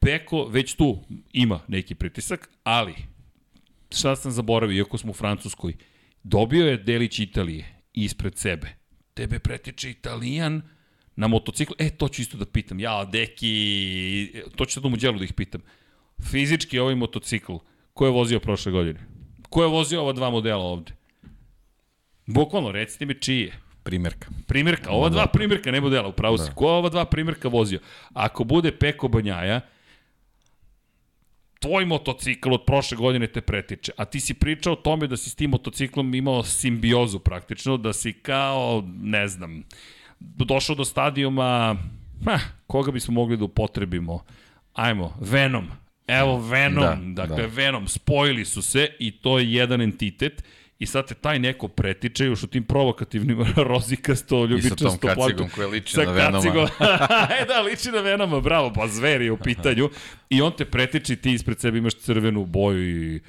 Peko 0.00 0.44
već 0.44 0.74
tu 0.74 1.04
ima 1.32 1.60
neki 1.68 1.94
pritisak, 1.94 2.50
ali 2.64 2.94
šta 3.90 4.16
sam 4.16 4.32
zaboravio, 4.32 4.78
iako 4.78 4.98
smo 4.98 5.10
u 5.10 5.14
Francuskoj, 5.14 5.74
dobio 6.22 6.66
je 6.66 6.76
delić 6.76 7.18
Italije 7.18 7.82
ispred 7.94 8.38
sebe. 8.38 8.68
Tebe 9.14 9.38
pretiče 9.38 9.90
Italijan 9.90 10.62
na 11.16 11.28
motociklu. 11.28 11.76
E, 11.78 11.90
to 11.90 12.08
ću 12.08 12.22
isto 12.22 12.36
da 12.36 12.46
pitam. 12.46 12.80
Ja, 12.80 13.04
deki, 13.04 14.32
to 14.56 14.64
ću 14.64 14.72
sad 14.72 14.84
u 14.84 14.88
muđelu 14.90 15.18
da 15.18 15.24
ih 15.24 15.32
pitam 15.32 15.60
fizički 16.22 16.78
ovaj 16.78 16.94
motocikl, 16.94 17.52
ko 17.94 18.06
je 18.06 18.12
vozio 18.12 18.40
prošle 18.40 18.72
godine? 18.72 19.00
Ko 19.50 19.62
je 19.62 19.68
vozio 19.68 20.02
ova 20.02 20.12
dva 20.12 20.30
modela 20.30 20.64
ovde? 20.64 20.92
Bukvalno, 22.26 22.72
recite 22.72 23.06
mi 23.06 23.14
čije. 23.14 23.60
Primjerka. 23.82 24.28
Primjerka, 24.46 24.90
ova 24.90 25.08
dva 25.08 25.26
primjerka, 25.26 25.70
ne 25.70 25.80
modela, 25.80 26.08
upravo 26.08 26.36
da. 26.36 26.44
si. 26.44 26.50
Ko 26.54 26.68
je 26.68 26.72
ova 26.72 26.88
dva 26.88 27.04
primjerka 27.04 27.48
vozio? 27.48 27.80
Ako 28.12 28.44
bude 28.44 28.72
Peko 28.72 29.08
Banjaja, 29.08 29.60
tvoj 31.60 31.86
motocikl 31.86 32.52
od 32.52 32.64
prošle 32.66 32.96
godine 32.96 33.26
te 33.26 33.40
pretiče, 33.40 33.92
a 33.96 34.04
ti 34.04 34.20
si 34.20 34.34
pričao 34.34 34.72
o 34.72 34.76
tome 34.76 35.06
da 35.06 35.16
si 35.16 35.30
s 35.30 35.34
tim 35.34 35.50
motociklom 35.50 36.14
imao 36.14 36.42
simbiozu 36.44 37.18
praktično, 37.18 37.76
da 37.76 37.92
si 37.92 38.12
kao, 38.12 38.84
ne 39.00 39.28
znam, 39.28 39.62
došao 40.20 40.76
do 40.76 40.84
stadijuma, 40.84 41.76
ha, 42.24 42.38
koga 42.66 42.92
bismo 42.92 43.14
mogli 43.14 43.36
da 43.36 43.44
upotrebimo? 43.44 44.24
Ajmo, 44.72 45.16
Venom, 45.20 45.70
Evo 46.08 46.38
Venom, 46.38 47.14
da, 47.14 47.22
dakle 47.22 47.42
da. 47.42 47.54
Venom, 47.54 47.88
spojili 47.88 48.44
su 48.44 48.62
se 48.62 48.88
i 48.98 49.10
to 49.10 49.38
je 49.38 49.52
jedan 49.52 49.80
entitet 49.82 50.42
i 50.78 50.86
sad 50.86 51.08
te 51.08 51.14
taj 51.14 51.38
neko 51.38 51.68
pretiče 51.68 52.26
još 52.26 52.42
u 52.42 52.46
tim 52.46 52.64
provokativnim 52.64 53.46
rozikasto, 53.56 54.44
ljubičasto 54.44 54.86
I 54.86 54.90
sa 54.90 54.96
tom 54.96 55.14
kacigom 55.14 55.48
koja 55.54 55.68
liči 55.68 55.94
sa 55.94 56.04
na 56.04 56.12
Venoma. 56.12 56.68
e 57.40 57.44
da, 57.44 57.60
liči 57.60 57.90
na 57.90 58.00
Venoma, 58.00 58.40
bravo, 58.40 58.72
pa 58.72 58.88
zver 58.88 59.22
je 59.22 59.32
u 59.32 59.36
pitanju. 59.36 59.90
I 60.30 60.42
on 60.42 60.52
te 60.56 60.64
pretiče 60.64 61.12
i 61.12 61.16
ti 61.16 61.32
ispred 61.32 61.60
sebe 61.60 61.78
imaš 61.78 61.94
crvenu 61.94 62.44
boju 62.44 63.14
i 63.14 63.20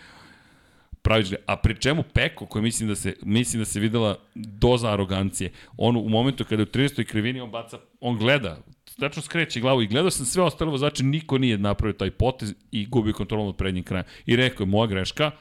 pravične. 1.02 1.38
A 1.46 1.56
pri 1.56 1.76
čemu 1.76 2.04
Peko, 2.04 2.46
koji 2.46 2.64
mislim 2.64 2.90
da 2.90 2.96
se, 2.96 3.16
mislim 3.22 3.62
da 3.62 3.66
se 3.66 3.80
videla 3.80 4.20
doza 4.36 4.94
arogancije, 4.94 5.52
on 5.78 5.98
u 5.98 6.10
momentu 6.10 6.44
kada 6.44 6.62
je 6.62 6.64
u 6.64 6.72
30. 6.72 7.04
krivini, 7.04 7.42
on 7.42 7.52
baca, 7.52 7.78
on 8.00 8.18
gleda 8.18 8.58
tačno 9.00 9.22
skreće 9.22 9.60
glavu 9.60 9.82
i 9.82 9.88
gledao 9.88 10.12
sam 10.12 10.26
sve 10.26 10.44
ostale 10.44 10.72
vozače, 10.72 11.04
niko 11.04 11.38
nije 11.38 11.58
napravio 11.58 11.94
taj 11.94 12.12
potez 12.12 12.54
i 12.72 12.86
gubi 12.86 13.14
kontrolu 13.14 13.50
od 13.50 13.56
prednjeg 13.56 13.86
kraja. 13.86 14.04
I 14.26 14.36
rekao 14.36 14.64
je, 14.64 14.68
moja 14.68 14.88
greška, 14.88 15.32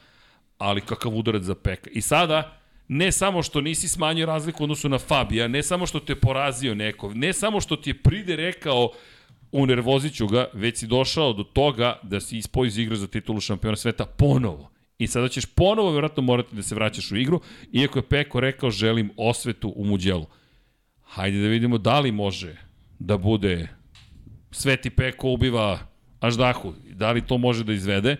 ali 0.57 0.81
kakav 0.81 1.15
udarac 1.15 1.43
za 1.43 1.55
Peka. 1.55 1.89
I 1.93 2.01
sada, 2.01 2.59
ne 2.87 3.11
samo 3.11 3.43
što 3.43 3.61
nisi 3.61 3.87
smanjio 3.87 4.25
razliku 4.25 4.63
odnosu 4.63 4.89
na 4.89 4.97
Fabija, 4.99 5.47
ne 5.47 5.63
samo 5.63 5.85
što 5.85 5.99
te 5.99 6.15
porazio 6.15 6.75
neko, 6.75 7.13
ne 7.13 7.33
samo 7.33 7.61
što 7.61 7.75
ti 7.75 7.89
je 7.89 8.01
pride 8.01 8.35
rekao 8.35 8.89
u 9.51 9.65
nervoziću 9.65 10.27
ga, 10.27 10.47
već 10.53 10.77
si 10.77 10.87
došao 10.87 11.33
do 11.33 11.43
toga 11.43 11.99
da 12.03 12.19
si 12.19 12.37
ispoji 12.37 12.67
iz 12.67 12.77
igre 12.77 12.95
za 12.95 13.07
titulu 13.07 13.39
šampiona 13.39 13.75
sveta 13.77 14.05
ponovo. 14.05 14.69
I 14.97 15.07
sada 15.07 15.27
ćeš 15.27 15.45
ponovo 15.45 15.91
vjerojatno 15.91 16.23
morati 16.23 16.55
da 16.55 16.63
se 16.63 16.75
vraćaš 16.75 17.11
u 17.11 17.15
igru, 17.15 17.41
iako 17.71 17.99
je 17.99 18.07
Peko 18.09 18.39
rekao 18.39 18.69
želim 18.69 19.11
osvetu 19.17 19.73
u 19.75 19.85
Muđelu. 19.85 20.25
Hajde 21.01 21.41
da 21.41 21.47
vidimo 21.47 21.77
da 21.77 21.99
li 21.99 22.11
može 22.11 22.68
da 22.99 23.17
bude 23.17 23.67
Sveti 24.51 24.89
Peko 24.89 25.29
ubiva 25.29 25.79
Aždahu, 26.19 26.73
da 26.91 27.11
li 27.11 27.21
to 27.21 27.37
može 27.37 27.63
da 27.63 27.73
izvede, 27.73 28.15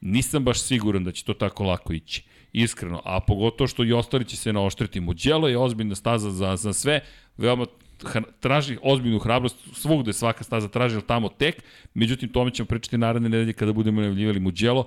nisam 0.00 0.44
baš 0.44 0.62
siguran 0.62 1.04
da 1.04 1.12
će 1.12 1.24
to 1.24 1.34
tako 1.34 1.64
lako 1.64 1.92
ići. 1.92 2.24
Iskreno, 2.52 3.02
a 3.04 3.20
pogotovo 3.20 3.68
što 3.68 3.84
i 3.84 3.92
ostali 3.92 4.24
će 4.24 4.36
se 4.36 4.52
naoštriti. 4.52 5.00
Muđelo 5.00 5.48
je 5.48 5.58
ozbiljna 5.58 5.94
staza 5.94 6.30
za, 6.30 6.56
za 6.56 6.72
sve, 6.72 7.00
veoma 7.36 7.66
traži 8.40 8.78
ozbiljnu 8.82 9.18
hrabrost, 9.18 9.56
svugde 9.72 10.12
svaka 10.12 10.44
staza 10.44 10.68
traži, 10.68 10.94
ali 10.94 11.06
tamo 11.06 11.28
tek, 11.28 11.62
međutim 11.94 12.28
tome 12.28 12.50
ćemo 12.50 12.66
pričati 12.66 12.98
naredne 12.98 13.28
nedelje 13.28 13.52
kada 13.52 13.72
budemo 13.72 14.00
najavljivali 14.00 14.40
Muđelo, 14.40 14.86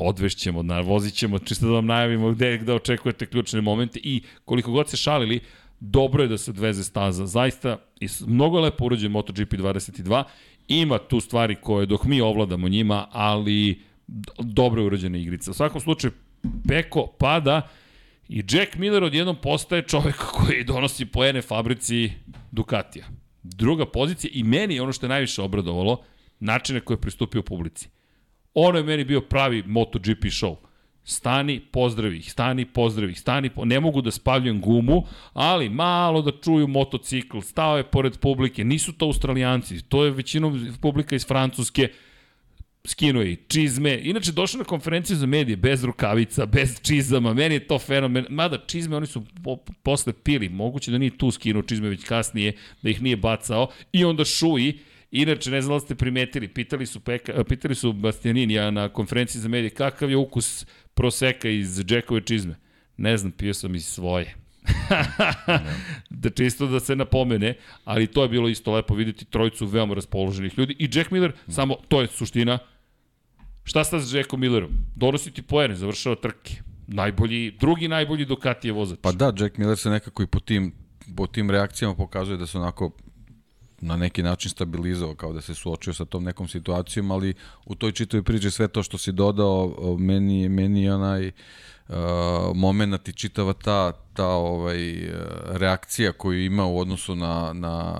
odvešćemo, 0.00 0.82
vozit 0.82 1.14
ćemo, 1.14 1.38
čisto 1.38 1.66
da 1.66 1.72
vam 1.72 1.86
najavimo 1.86 2.30
gde, 2.30 2.58
gde 2.58 2.72
očekujete 2.72 3.26
ključne 3.26 3.60
momente. 3.60 4.00
I 4.02 4.22
koliko 4.44 4.72
god 4.72 4.90
se 4.90 4.96
šalili, 4.96 5.40
dobro 5.84 6.22
je 6.22 6.28
da 6.28 6.38
se 6.38 6.50
odveze 6.50 6.84
staza. 6.84 7.26
Zaista, 7.26 7.76
mnogo 8.26 8.58
je 8.58 8.62
lepo 8.62 8.84
urađen 8.84 9.12
MotoGP 9.12 9.52
22. 9.52 10.24
Ima 10.68 10.98
tu 10.98 11.20
stvari 11.20 11.54
koje, 11.54 11.86
dok 11.86 12.04
mi 12.04 12.20
ovladamo 12.20 12.68
njima, 12.68 13.06
ali 13.12 13.82
dobro 14.38 14.80
je 14.80 14.86
urađena 14.86 15.18
igrica. 15.18 15.50
U 15.50 15.54
svakom 15.54 15.80
slučaju, 15.80 16.12
Peko 16.68 17.06
pada 17.18 17.68
i 18.28 18.44
Jack 18.50 18.76
Miller 18.76 19.04
odjednom 19.04 19.36
postaje 19.42 19.82
čovek 19.82 20.16
koji 20.34 20.64
donosi 20.64 21.06
poene 21.06 21.42
fabrici 21.42 22.10
Ducatija. 22.50 23.06
Druga 23.42 23.86
pozicija 23.86 24.30
i 24.34 24.42
meni 24.42 24.80
ono 24.80 24.92
što 24.92 25.06
je 25.06 25.10
najviše 25.10 25.42
obradovalo, 25.42 26.02
načine 26.40 26.80
koje 26.80 26.94
je 26.94 27.00
pristupio 27.00 27.42
publici. 27.42 27.88
Ono 28.54 28.78
je 28.78 28.84
meni 28.84 29.04
bio 29.04 29.20
pravi 29.20 29.62
MotoGP 29.66 30.24
show 30.24 30.56
Stani, 31.04 31.60
pozdravi 31.60 32.16
ih, 32.16 32.32
stani, 32.32 32.64
pozdravi 32.64 33.12
ih, 33.12 33.20
stani, 33.20 33.50
po... 33.50 33.64
ne 33.64 33.80
mogu 33.80 34.02
da 34.02 34.10
spaljujem 34.10 34.60
gumu, 34.60 35.02
ali 35.32 35.68
malo 35.68 36.22
da 36.22 36.32
čuju 36.44 36.68
motocikl, 36.68 37.40
stao 37.40 37.76
je 37.76 37.84
pored 37.84 38.18
publike, 38.18 38.64
nisu 38.64 38.92
to 38.92 39.06
australijanci, 39.06 39.82
to 39.82 40.04
je 40.04 40.10
većinom 40.10 40.76
publika 40.80 41.16
iz 41.16 41.26
Francuske, 41.26 41.88
skinuo 42.84 43.22
je 43.22 43.36
čizme, 43.48 43.98
inače 44.02 44.32
došao 44.32 44.58
na 44.58 44.64
konferenciju 44.64 45.16
za 45.16 45.26
medije 45.26 45.56
bez 45.56 45.84
rukavica, 45.84 46.46
bez 46.46 46.80
čizama, 46.82 47.34
meni 47.34 47.54
je 47.54 47.66
to 47.66 47.78
fenomen, 47.78 48.26
mada 48.30 48.58
čizme 48.66 48.96
oni 48.96 49.06
su 49.06 49.22
po, 49.44 49.56
posle 49.82 50.12
pili, 50.12 50.48
moguće 50.48 50.90
da 50.90 50.98
nije 50.98 51.18
tu 51.18 51.30
skinuo 51.30 51.62
čizme 51.62 51.88
već 51.88 52.04
kasnije, 52.04 52.52
da 52.82 52.90
ih 52.90 53.02
nije 53.02 53.16
bacao, 53.16 53.68
i 53.92 54.04
onda 54.04 54.24
šuji, 54.24 54.78
Inače, 55.12 55.50
ne 55.50 55.62
znam 55.62 55.76
da 55.76 55.80
ste 55.80 55.94
primetili, 55.94 56.48
pitali 56.48 56.86
su, 56.86 57.00
Peka, 57.00 57.44
pitali 57.44 57.74
su 57.74 57.92
Bastianinija 57.92 58.70
na 58.70 58.88
konferenciji 58.88 59.42
za 59.42 59.48
medije 59.48 59.70
kakav 59.70 60.10
je 60.10 60.16
ukus 60.16 60.66
proseka 60.94 61.48
iz 61.48 61.84
Jackove 61.88 62.20
čizme. 62.20 62.54
Ne 62.96 63.16
znam, 63.16 63.32
pio 63.32 63.54
sam 63.54 63.74
iz 63.74 63.86
svoje. 63.86 64.34
da 66.22 66.30
čisto 66.30 66.66
da 66.66 66.80
se 66.80 66.96
napomene, 66.96 67.54
ali 67.84 68.06
to 68.06 68.22
je 68.22 68.28
bilo 68.28 68.48
isto 68.48 68.72
lepo 68.72 68.94
videti 68.94 69.24
trojicu 69.24 69.66
veoma 69.66 69.94
raspoloženih 69.94 70.58
ljudi 70.58 70.76
i 70.78 70.88
Jack 70.92 71.10
Miller, 71.10 71.30
mm. 71.30 71.52
samo 71.52 71.76
to 71.88 72.00
je 72.00 72.06
suština, 72.06 72.58
Šta 73.64 73.84
sta 73.84 74.00
s 74.00 74.14
Jackom 74.14 74.40
Millerom? 74.40 74.70
Donosi 74.94 75.30
ti 75.30 75.42
poene, 75.42 75.74
završava 75.74 76.16
trke. 76.16 76.62
Najbolji, 76.86 77.50
drugi 77.60 77.88
najbolji 77.88 78.24
Ducati 78.24 78.68
je 78.68 78.72
vozač. 78.72 78.98
Pa 79.02 79.12
da, 79.12 79.32
Jack 79.38 79.58
Miller 79.58 79.78
se 79.78 79.90
nekako 79.90 80.22
i 80.22 80.26
po 80.26 80.40
tim, 80.40 80.72
po 81.16 81.26
tim 81.26 81.50
reakcijama 81.50 81.94
pokazuje 81.94 82.36
da 82.36 82.46
se 82.46 82.58
onako 82.58 82.90
na 83.82 83.96
neki 83.96 84.22
način 84.22 84.50
stabilizovao, 84.50 85.14
kao 85.14 85.32
da 85.32 85.40
se 85.40 85.54
suočio 85.54 85.94
sa 85.94 86.04
tom 86.04 86.24
nekom 86.24 86.48
situacijom, 86.48 87.10
ali 87.10 87.34
u 87.66 87.74
toj 87.74 87.92
čitoj 87.92 88.22
priči 88.22 88.50
sve 88.50 88.68
to 88.68 88.82
što 88.82 88.98
si 88.98 89.12
dodao, 89.12 89.74
meni, 89.98 90.42
je- 90.42 90.48
meni 90.48 90.82
je 90.82 90.94
onaj 90.94 91.26
uh, 91.88 91.94
moment 92.54 93.08
i 93.08 93.12
čitava 93.12 93.52
ta, 93.54 93.92
ta 94.14 94.26
ovaj, 94.26 95.04
uh, 95.04 95.12
reakcija 95.48 96.12
koju 96.12 96.44
ima 96.44 96.66
u 96.66 96.78
odnosu 96.78 97.14
na, 97.16 97.52
na 97.52 97.94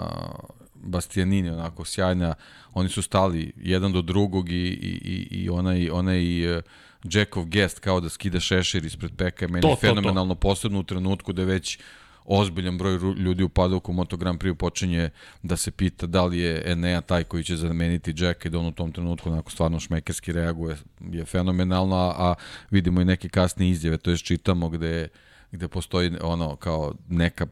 Bastianini, 0.74 1.51
onako 1.51 1.85
sjajna, 1.85 2.35
oni 2.74 2.89
su 2.89 3.03
stali 3.03 3.53
jedan 3.57 3.93
do 3.93 4.03
drugog 4.03 4.49
i, 4.49 4.55
i, 4.55 5.01
i, 5.05 5.43
i 5.43 5.51
onaj, 5.51 5.91
onaj 5.91 6.57
uh, 6.57 6.62
Jackov 7.05 7.45
gest 7.45 7.78
kao 7.78 8.01
da 8.01 8.09
skida 8.09 8.41
šešir 8.41 8.85
ispred 8.85 9.12
peka, 9.16 9.45
je 9.45 9.49
meni 9.49 9.62
To, 9.62 9.68
to, 9.68 9.74
to, 9.76 9.80
to. 9.80 9.87
fenomenalno 9.89 10.35
posebno 10.35 10.80
u 10.80 10.85
trenutku 10.85 11.33
da 11.33 11.45
već 11.45 11.78
ozbiljan 12.25 12.79
broj 12.79 12.99
ljudi 13.16 13.43
u 13.43 13.49
padovku 13.49 13.93
Moto 13.93 14.16
Grand 14.16 14.41
Prix 14.41 14.55
počinje 14.55 15.11
da 15.43 15.57
se 15.57 15.70
pita 15.70 16.07
da 16.07 16.25
li 16.25 16.39
je 16.39 16.62
Enea 16.66 17.01
taj 17.01 17.25
koji 17.25 17.45
će 17.45 17.57
zameniti 17.57 18.14
Jacka 18.16 18.49
i 18.49 18.51
da 18.51 18.59
on 18.59 18.66
u 18.66 18.73
tom 18.73 18.93
trenutku 18.93 19.31
onako 19.31 19.51
stvarno 19.51 19.81
šmekerski 19.81 20.33
reaguje 20.33 20.77
je 21.11 21.25
fenomenalno, 21.25 21.97
a, 21.97 22.14
a 22.18 22.35
vidimo 22.70 23.01
i 23.01 23.05
neke 23.05 23.29
kasne 23.29 23.70
izjave, 23.70 23.99
to 23.99 24.11
je 24.11 24.18
čitamo 24.18 24.68
gde, 24.68 25.09
gde 25.53 25.68
postoji 25.68 26.12
ono 26.23 26.57
kao 26.57 26.95
neka 27.09 27.47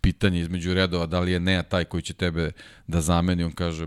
pitanje 0.00 0.40
između 0.40 0.74
redova 0.74 1.06
da 1.06 1.20
li 1.20 1.32
je 1.32 1.40
Nea 1.40 1.62
taj 1.62 1.84
koji 1.84 2.02
će 2.02 2.14
tebe 2.14 2.52
da 2.86 3.00
zameni, 3.00 3.44
on 3.44 3.52
kaže 3.52 3.86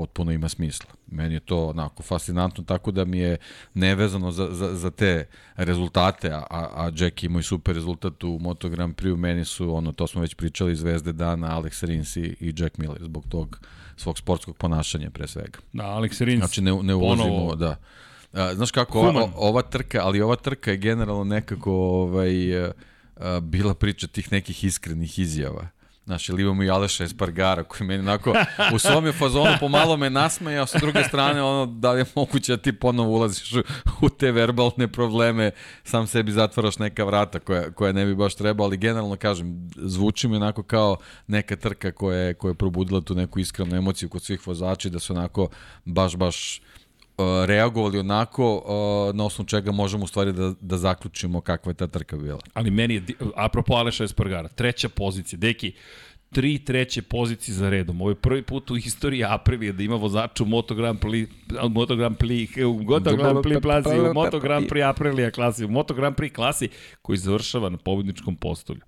potpuno 0.00 0.32
ima 0.32 0.48
smisla. 0.48 0.90
Meni 1.06 1.34
je 1.34 1.40
to 1.40 1.66
onako 1.68 2.02
fascinantno, 2.02 2.64
tako 2.64 2.90
da 2.90 3.04
mi 3.04 3.18
je 3.18 3.36
nevezano 3.74 4.30
za, 4.32 4.48
za, 4.52 4.74
za 4.74 4.90
te 4.90 5.26
rezultate, 5.56 6.30
a, 6.32 6.44
a 6.50 6.90
Jack 6.96 7.22
ima 7.22 7.40
i 7.40 7.42
super 7.42 7.74
rezultat 7.74 8.24
u 8.24 8.38
Moto 8.40 8.68
Grand 8.68 8.94
Prix, 8.96 9.16
meni 9.16 9.44
su, 9.44 9.76
ono, 9.76 9.92
to 9.92 10.06
smo 10.06 10.20
već 10.20 10.34
pričali, 10.34 10.76
zvezde 10.76 11.12
dana, 11.12 11.60
Alex 11.60 11.84
Rins 11.86 12.16
i, 12.16 12.36
Jack 12.56 12.78
Miller, 12.78 13.02
zbog 13.02 13.24
tog 13.28 13.60
svog 13.96 14.18
sportskog 14.18 14.56
ponašanja 14.56 15.10
pre 15.10 15.26
svega. 15.28 15.58
Da, 15.72 15.84
Alex 15.84 16.24
Rins. 16.24 16.38
Znači 16.38 16.60
ne, 16.60 16.72
ne 16.82 16.94
ulazimo, 16.94 17.28
ponovo- 17.28 17.54
da. 17.56 17.76
A, 18.32 18.54
znaš 18.54 18.70
kako, 18.70 18.98
ova, 19.00 19.12
Human. 19.12 19.30
ova 19.36 19.62
trka, 19.62 20.00
ali 20.02 20.20
ova 20.20 20.36
trka 20.36 20.70
je 20.70 20.76
generalno 20.76 21.24
nekako 21.24 21.72
ovaj, 21.72 22.32
a, 22.64 22.72
bila 23.40 23.74
priča 23.74 24.06
tih 24.06 24.32
nekih 24.32 24.64
iskrenih 24.64 25.18
izjava. 25.18 25.68
Znaš, 26.04 26.28
ili 26.28 26.42
imamo 26.42 26.62
i 26.62 26.70
Aleša 26.70 27.04
Espargara 27.04 27.64
koji 27.64 27.88
meni 27.88 28.00
onako 28.00 28.34
u 28.74 28.78
svom 28.78 29.06
je 29.06 29.12
fazonu 29.12 29.50
pomalo 29.60 29.96
me 29.96 30.10
nasmejao, 30.10 30.66
sa 30.66 30.78
druge 30.78 31.04
strane 31.04 31.42
ono 31.42 31.66
da 31.66 31.92
li 31.92 32.00
je 32.00 32.04
moguće 32.14 32.56
da 32.56 32.62
ti 32.62 32.72
ponovo 32.72 33.10
ulaziš 33.10 33.52
u, 34.02 34.08
te 34.08 34.32
verbalne 34.32 34.88
probleme, 34.92 35.50
sam 35.84 36.06
sebi 36.06 36.32
zatvaraš 36.32 36.78
neka 36.78 37.04
vrata 37.04 37.38
koja, 37.38 37.70
koja 37.70 37.92
ne 37.92 38.06
bi 38.06 38.14
baš 38.14 38.34
trebao, 38.34 38.66
ali 38.66 38.76
generalno 38.76 39.16
kažem, 39.16 39.70
zvuči 39.76 40.28
mi 40.28 40.36
onako 40.36 40.62
kao 40.62 40.96
neka 41.26 41.56
trka 41.56 41.92
koja 41.92 42.18
je, 42.18 42.34
koja 42.34 42.50
je 42.50 42.54
probudila 42.54 43.00
tu 43.00 43.14
neku 43.14 43.38
iskrenu 43.38 43.76
emociju 43.76 44.08
kod 44.08 44.22
svih 44.22 44.46
vozača 44.46 44.88
da 44.88 44.98
su 44.98 45.12
onako 45.12 45.48
baš, 45.84 46.16
baš 46.16 46.60
reagovali 47.46 47.98
onako 47.98 48.54
uh, 48.54 49.14
na 49.14 49.24
osnovu 49.24 49.46
čega 49.46 49.72
možemo 49.72 50.04
u 50.04 50.06
stvari 50.06 50.32
da, 50.32 50.52
da 50.60 50.76
zaključimo 50.76 51.40
kakva 51.40 51.70
je 51.70 51.74
ta 51.74 51.86
trka 51.86 52.16
bila. 52.16 52.38
Ali 52.54 52.70
meni 52.70 52.94
je, 52.94 53.02
apropo 53.36 53.74
Aleša 53.74 54.04
Espargara, 54.04 54.48
treća 54.48 54.88
pozicija, 54.88 55.38
deki, 55.38 55.72
tri 56.32 56.58
treće 56.58 57.02
pozicije 57.02 57.54
za 57.54 57.70
redom. 57.70 58.00
Ovo 58.00 58.10
je 58.10 58.14
prvi 58.14 58.42
put 58.42 58.70
u 58.70 58.76
istoriji 58.76 59.24
Aprilije 59.24 59.72
da 59.72 59.82
ima 59.82 59.96
vozača 59.96 60.44
u 60.44 60.46
Moto 60.46 60.74
Grand 60.74 60.98
Prix, 60.98 61.28
Moto 61.68 61.96
Grand 61.96 62.16
Prix, 62.16 62.64
u 62.64 62.82
Moto 62.82 63.16
Grand 63.16 63.38
Prix 63.38 63.62
klasi, 63.62 64.00
u 64.00 64.14
Moto 64.14 64.40
Grand 64.40 64.66
Prix 64.66 64.88
Aprilija 64.88 65.30
klasi, 65.30 65.64
u 65.64 65.68
Moto 65.68 65.94
Grand 65.94 66.16
Prix 66.16 66.32
klasi 66.32 66.68
koji 67.02 67.18
završava 67.18 67.68
na 67.68 67.76
pobedničkom 67.76 68.36
postolju. 68.36 68.80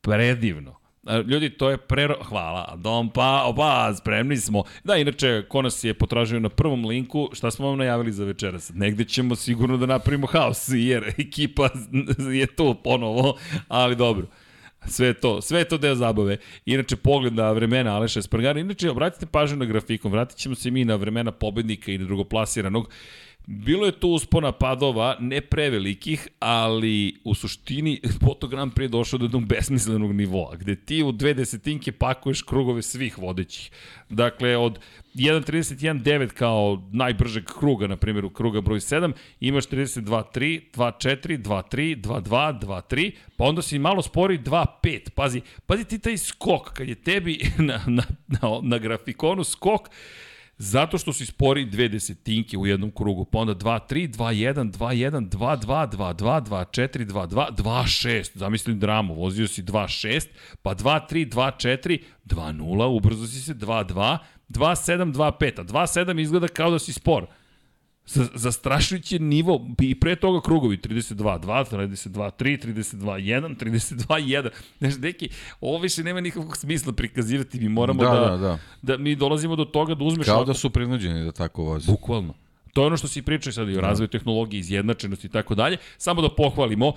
Predivno. 0.00 0.85
Ljudi, 1.26 1.50
to 1.50 1.70
je 1.70 1.76
prero... 1.76 2.16
Hvala. 2.24 2.74
Dom, 2.76 3.10
pa, 3.10 3.42
opa, 3.44 3.94
spremni 3.94 4.36
smo. 4.36 4.64
Da, 4.84 4.96
inače, 4.96 5.44
ko 5.48 5.62
nas 5.62 5.84
je 5.84 5.94
potražio 5.94 6.40
na 6.40 6.48
prvom 6.48 6.84
linku, 6.84 7.28
šta 7.32 7.50
smo 7.50 7.66
vam 7.68 7.78
najavili 7.78 8.12
za 8.12 8.24
večeras? 8.24 8.72
Negde 8.74 9.04
ćemo 9.04 9.36
sigurno 9.36 9.76
da 9.76 9.86
napravimo 9.86 10.26
haos, 10.26 10.68
jer 10.68 11.14
ekipa 11.18 11.68
je 12.40 12.46
tu 12.46 12.76
ponovo, 12.84 13.36
ali 13.68 13.96
dobro. 13.96 14.26
Sve 14.86 15.14
to, 15.14 15.42
sve 15.42 15.64
to 15.64 15.78
deo 15.78 15.94
zabave. 15.94 16.36
Inače, 16.66 16.96
pogled 16.96 17.34
na 17.34 17.52
vremena 17.52 17.96
Aleša 17.96 18.18
Espargara. 18.18 18.60
Inače, 18.60 18.90
obratite 18.90 19.26
pažnju 19.26 19.56
na 19.56 19.64
grafikon. 19.64 20.12
Vratit 20.12 20.38
ćemo 20.38 20.54
se 20.54 20.70
mi 20.70 20.84
na 20.84 20.96
vremena 20.96 21.32
pobednika 21.32 21.92
i 21.92 21.98
na 21.98 22.04
drugoplasiranog. 22.04 22.88
Bilo 23.46 23.86
je 23.86 24.00
tu 24.00 24.08
uspona 24.08 24.52
padova, 24.52 25.16
ne 25.20 25.40
prevelikih, 25.40 26.28
ali 26.38 27.16
u 27.24 27.34
suštini 27.34 28.00
Moto 28.26 28.48
Grand 28.48 28.72
Prix 28.72 28.82
je 28.82 28.88
došao 28.88 29.18
do 29.18 29.24
jednog 29.24 29.46
besmislenog 29.46 30.12
nivoa, 30.12 30.56
gde 30.56 30.76
ti 30.76 31.02
u 31.02 31.12
dve 31.12 31.34
desetinke 31.34 31.92
pakuješ 31.92 32.42
krugove 32.42 32.82
svih 32.82 33.18
vodećih. 33.18 33.70
Dakle, 34.08 34.56
od 34.56 34.78
1.31.9 35.14 36.28
kao 36.28 36.82
najbržeg 36.92 37.44
kruga, 37.58 37.86
na 37.86 37.96
primjer 37.96 38.24
u 38.24 38.30
kruga 38.30 38.60
broj 38.60 38.80
7, 38.80 39.12
imaš 39.40 39.66
32.3, 39.66 40.60
2.4, 40.74 41.42
2.3, 41.42 42.02
2.2, 42.02 42.60
2.3, 42.60 43.12
pa 43.36 43.44
onda 43.44 43.62
si 43.62 43.78
malo 43.78 44.02
spori 44.02 44.38
2.5. 44.38 45.10
Pazi, 45.10 45.40
pazi 45.66 45.84
ti 45.84 45.98
taj 45.98 46.18
skok, 46.18 46.72
kad 46.72 46.88
je 46.88 46.94
tebi 46.94 47.38
na, 47.58 47.80
na, 47.86 48.02
na, 48.28 48.38
na 48.62 48.78
grafikonu 48.78 49.44
skok, 49.44 49.88
Zato 50.58 50.98
što 50.98 51.12
si 51.12 51.26
spori 51.26 51.64
dve 51.64 51.88
desetinke 51.88 52.58
u 52.58 52.66
jednom 52.66 52.90
krugu, 52.90 53.24
pa 53.24 53.38
onda 53.38 53.54
2, 53.54 53.78
3, 53.88 54.08
2, 54.08 54.52
1, 54.52 54.72
2, 54.72 55.10
1, 55.10 55.28
2, 55.28 55.56
2, 55.56 55.86
2, 55.96 56.14
2, 56.14 56.40
2, 56.40 56.64
4, 56.70 57.04
2, 57.04 57.26
2, 57.26 57.50
2, 57.56 57.86
6, 57.86 58.38
zamislim 58.38 58.80
dramu, 58.80 59.14
vozio 59.14 59.48
si 59.48 59.62
2, 59.62 59.88
6, 59.88 60.28
pa 60.62 60.74
2, 60.74 61.00
3, 61.08 61.28
2, 61.28 61.50
4, 61.58 61.98
2, 62.24 62.52
0, 62.52 62.86
ubrzo 62.86 63.26
si 63.26 63.40
se 63.40 63.54
2, 63.54 63.84
2, 63.84 64.18
2, 64.48 64.76
7, 64.76 65.12
2, 65.12 65.32
5, 65.40 65.60
a 65.60 65.64
2, 65.64 65.86
7 65.86 66.20
izgleda 66.20 66.48
kao 66.48 66.70
da 66.70 66.78
si 66.78 66.92
spor. 66.92 67.26
Zastrašujući 68.34 69.18
nivo, 69.18 69.66
i 69.80 69.94
pre 69.94 70.16
toga 70.16 70.40
krugovi, 70.40 70.76
32, 70.78 71.14
2, 71.40 71.64
32, 71.68 72.30
3, 72.32 72.58
32, 72.64 73.04
1, 73.16 73.56
32, 73.56 74.06
1. 74.06 74.48
Znaš, 74.78 74.94
deki, 74.94 75.28
ovo 75.60 75.78
više 75.78 76.02
nema 76.02 76.20
nikakvog 76.20 76.56
smisla 76.56 76.92
prikazivati, 76.92 77.60
mi 77.60 77.68
moramo 77.68 78.02
Da, 78.02 78.10
da, 78.10 78.20
da, 78.20 78.36
da. 78.36 78.58
da 78.82 78.96
mi 78.96 79.16
dolazimo 79.16 79.56
do 79.56 79.64
toga 79.64 79.94
da 79.94 80.04
uzmeš 80.04 80.26
Kao 80.26 80.34
ovako- 80.36 80.46
da 80.46 80.54
su 80.54 80.70
prinuđeni 80.70 81.24
da 81.24 81.32
tako 81.32 81.62
voze. 81.64 81.92
Bukvalno. 81.92 82.34
To 82.72 82.82
je 82.82 82.86
ono 82.86 82.96
što 82.96 83.08
si 83.08 83.22
pričao 83.22 83.52
sad 83.52 83.68
i 83.68 83.76
o 83.76 83.80
razvoju 83.80 84.08
tehnologije, 84.08 84.60
izjednačenosti 84.60 85.26
i 85.26 85.30
tako 85.30 85.54
dalje. 85.54 85.76
Samo 85.98 86.22
da 86.22 86.28
pohvalimo 86.28 86.92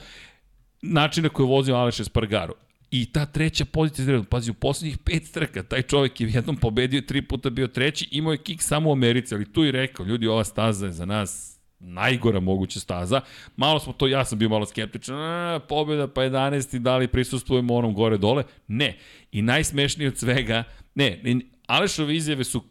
način 0.82 1.24
na 1.24 1.30
koji 1.30 1.46
je 1.46 1.50
vozio 1.50 1.76
Aleš 1.76 2.00
Espargaro. 2.00 2.54
I 2.92 3.12
ta 3.12 3.26
treća 3.26 3.66
pozicija 3.66 4.06
za 4.06 4.24
pazi, 4.30 4.52
u 4.52 4.54
poslednjih 4.54 4.98
pet 4.98 5.32
trka, 5.32 5.64
taj 5.64 5.82
čovjek 5.82 6.22
je 6.22 6.30
jednom 6.30 6.58
pobedio, 6.58 7.02
tri 7.02 7.22
puta 7.22 7.50
bio 7.50 7.68
treći, 7.68 8.08
imao 8.12 8.32
je 8.32 8.38
kik 8.38 8.62
samo 8.62 8.90
u 8.90 8.94
Americi, 8.94 9.36
ali 9.36 9.54
tu 9.54 9.66
i 9.66 9.72
rekao, 9.72 10.06
ljudi, 10.06 10.28
ova 10.28 10.44
staza 10.44 10.86
je 10.86 10.92
za 10.92 11.06
nas 11.06 11.60
najgora 11.80 12.40
moguća 12.40 12.80
staza. 12.80 13.22
Malo 13.56 13.80
smo 13.80 13.94
to, 13.94 14.08
ja 14.08 14.26
sam 14.26 14.40
bio 14.40 14.50
malo 14.50 14.66
skeptičan, 14.66 15.16
a, 15.16 15.60
pobjeda 15.70 16.08
pa 16.08 16.22
11. 16.22 16.80
da 16.80 16.98
li 16.98 17.08
prisustvujemo 17.08 17.76
onom 17.76 17.94
gore 17.94 18.18
dole? 18.18 18.44
Ne. 18.68 18.98
I 19.32 19.42
najsmešnije 19.42 20.08
od 20.08 20.18
svega, 20.18 20.64
ne, 20.96 21.22
Alešove 21.68 22.16
izjave 22.16 22.44
su, 22.44 22.64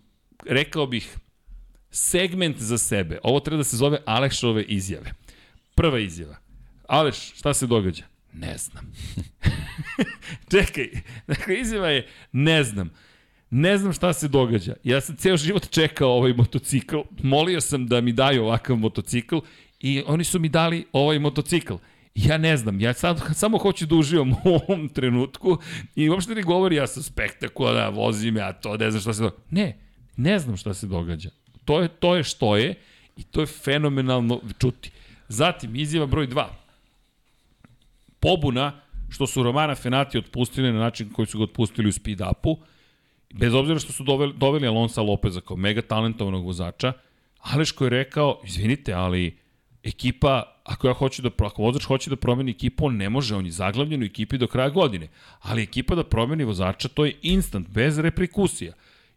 rekao 0.46 0.86
bih, 0.86 1.16
segment 1.90 2.56
za 2.58 2.78
sebe. 2.78 3.18
Ovo 3.22 3.40
treba 3.40 3.56
da 3.56 3.64
se 3.64 3.76
zove 3.76 3.98
Alešove 4.06 4.62
izjave. 4.62 5.12
Prva 5.74 5.98
izjava. 5.98 6.36
Aleš, 6.88 7.32
šta 7.34 7.54
se 7.54 7.66
događa? 7.66 8.04
Ne 8.32 8.58
znam. 8.58 8.92
Čekaj, 10.50 10.90
dakle, 11.26 11.60
izjava 11.60 11.88
je 11.88 12.06
ne 12.32 12.64
znam. 12.64 12.90
Ne 13.50 13.78
znam 13.78 13.92
šta 13.92 14.12
se 14.12 14.28
događa. 14.28 14.74
Ja 14.84 15.00
sam 15.00 15.16
ceo 15.16 15.36
život 15.36 15.70
čekao 15.70 16.10
ovaj 16.10 16.32
motocikl, 16.32 16.96
molio 17.22 17.60
sam 17.60 17.86
da 17.86 18.00
mi 18.00 18.12
daju 18.12 18.44
ovakav 18.44 18.76
motocikl 18.76 19.38
i 19.80 20.02
oni 20.06 20.24
su 20.24 20.38
mi 20.38 20.48
dali 20.48 20.86
ovaj 20.92 21.18
motocikl. 21.18 21.74
Ja 22.14 22.38
ne 22.38 22.56
znam, 22.56 22.80
ja 22.80 22.92
sad, 22.92 23.22
samo 23.34 23.58
hoću 23.58 23.86
da 23.86 23.94
uživam 23.94 24.32
u 24.44 24.58
ovom 24.68 24.88
trenutku 24.88 25.58
i 25.96 26.08
uopšte 26.08 26.34
ne 26.34 26.42
govori 26.42 26.76
ja 26.76 26.86
sam 26.86 27.02
spektakularan, 27.02 27.94
vozim 27.94 28.36
ja 28.36 28.52
to, 28.52 28.76
ne 28.76 28.90
znam 28.90 29.00
šta 29.00 29.12
se 29.14 29.22
događa. 29.22 29.42
Ne, 29.50 29.78
ne 30.16 30.38
znam 30.38 30.56
šta 30.56 30.74
se 30.74 30.86
događa. 30.86 31.30
To 31.64 31.80
je, 31.80 31.88
to 31.88 32.16
je 32.16 32.24
što 32.24 32.56
je 32.56 32.74
i 33.16 33.22
to 33.22 33.40
je 33.40 33.46
fenomenalno 33.46 34.40
čuti. 34.58 34.90
Zatim, 35.28 35.76
izjava 35.76 36.06
broj 36.06 36.28
2 36.28 36.46
pobuna 38.20 38.80
što 39.08 39.26
su 39.26 39.42
Romana 39.42 39.74
Fenati 39.74 40.18
otpustili 40.18 40.72
na 40.72 40.78
način 40.78 41.10
koji 41.12 41.26
su 41.26 41.38
ga 41.38 41.44
otpustili 41.44 41.88
u 41.88 41.92
speed 41.92 42.20
upu, 42.30 42.58
bez 43.34 43.54
obzira 43.54 43.78
što 43.78 43.92
su 43.92 44.04
doveli, 44.04 44.32
doveli 44.36 44.66
Alonsa 44.66 45.02
Lopeza 45.02 45.40
kao 45.40 45.56
mega 45.56 45.82
talentovanog 45.82 46.44
vozača, 46.44 46.92
Aleško 47.40 47.84
je 47.84 47.90
rekao, 47.90 48.40
izvinite, 48.44 48.92
ali 48.92 49.38
ekipa, 49.82 50.60
ako 50.64 50.88
ja 50.88 50.94
hoću 50.94 51.22
da, 51.22 51.30
ako 51.38 51.62
vozač 51.62 51.84
hoće 51.84 52.10
da 52.10 52.16
promeni 52.16 52.50
ekipu, 52.50 52.86
on 52.86 52.96
ne 52.96 53.08
može, 53.08 53.36
on 53.36 53.46
je 53.46 53.52
zaglavljen 53.52 54.02
u 54.02 54.04
ekipi 54.04 54.38
do 54.38 54.46
kraja 54.46 54.68
godine. 54.68 55.08
Ali 55.40 55.62
ekipa 55.62 55.94
da 55.94 56.04
promeni 56.04 56.44
vozača, 56.44 56.88
to 56.88 57.04
je 57.04 57.16
instant, 57.22 57.68
bez 57.68 57.98
reprikusija. 57.98 58.72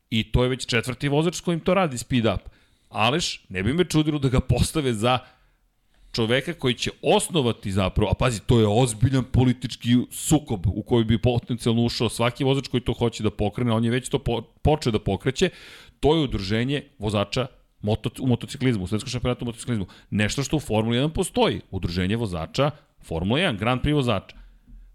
I 0.10 0.24
to 0.32 0.44
je 0.44 0.50
već 0.50 0.66
četvrti 0.66 1.10
vozač 1.10 1.36
s 1.36 1.42
kojim 1.42 1.60
to 1.60 1.74
radi 1.74 1.98
speed 1.98 2.26
up. 2.26 2.42
Aleš, 2.90 3.42
ne 3.50 3.64
bi 3.64 3.74
me 3.74 3.86
čudilo 3.86 4.20
da 4.20 4.30
ga 4.30 4.40
postave 4.40 4.94
za 4.94 5.20
čoveka 6.12 6.54
koji 6.54 6.74
će 6.74 6.92
osnovati 7.02 7.72
zapravo, 7.72 8.12
a 8.12 8.14
pazi, 8.14 8.42
to 8.46 8.60
je 8.60 8.68
ozbiljan 8.68 9.24
politički 9.24 9.90
sukob 10.12 10.68
u 10.68 10.84
koji 10.84 11.06
bi 11.06 11.18
potencijalno 11.18 11.84
ušao 11.84 12.10
svaki 12.10 12.44
vozač 12.44 12.68
koji 12.68 12.82
to 12.82 12.94
hoće 12.94 13.24
da 13.24 13.32
pokrene, 13.32 13.72
on 13.72 13.86
je 13.86 13.92
već 13.92 14.10
to 14.10 14.20
po, 14.20 14.42
počeo 14.42 14.92
da 14.92 15.00
pokreće, 15.00 15.50
to 16.00 16.16
je 16.16 16.22
udruženje 16.22 16.84
vozača 17.00 17.48
moto, 17.82 18.10
u 18.20 18.28
motociklizmu, 18.28 18.84
u 18.84 18.88
svetskom 18.88 19.10
šampionatu 19.10 19.46
u 19.46 19.48
motociklizmu. 19.48 19.86
Nešto 20.10 20.44
što 20.44 20.58
u 20.58 20.60
Formuli 20.60 20.98
1 20.98 21.10
postoji, 21.10 21.62
udruženje 21.72 22.16
vozača 22.16 22.72
Formula 23.04 23.40
1, 23.40 23.58
Grand 23.58 23.82
Prix 23.82 23.94
vozača. 23.94 24.36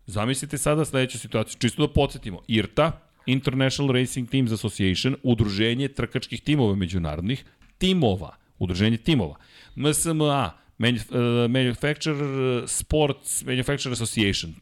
Zamislite 0.06 0.58
sada 0.58 0.84
sledeću 0.84 1.18
situaciju, 1.18 1.58
čisto 1.58 1.86
da 1.86 1.92
podsjetimo, 1.92 2.40
IRTA, 2.48 2.92
International 3.26 3.92
Racing 3.92 4.30
Teams 4.30 4.52
Association, 4.52 5.16
udruženje 5.22 5.88
trkačkih 5.88 6.40
timova 6.40 6.74
međunarodnih, 6.74 7.44
timova, 7.78 8.36
udruženje 8.58 8.96
timova. 8.96 9.36
MSMA, 9.76 10.52
Manufacturer 11.49 12.68
Sports 12.68 13.45
Manufacturer 13.45 13.93
Association. 13.93 14.55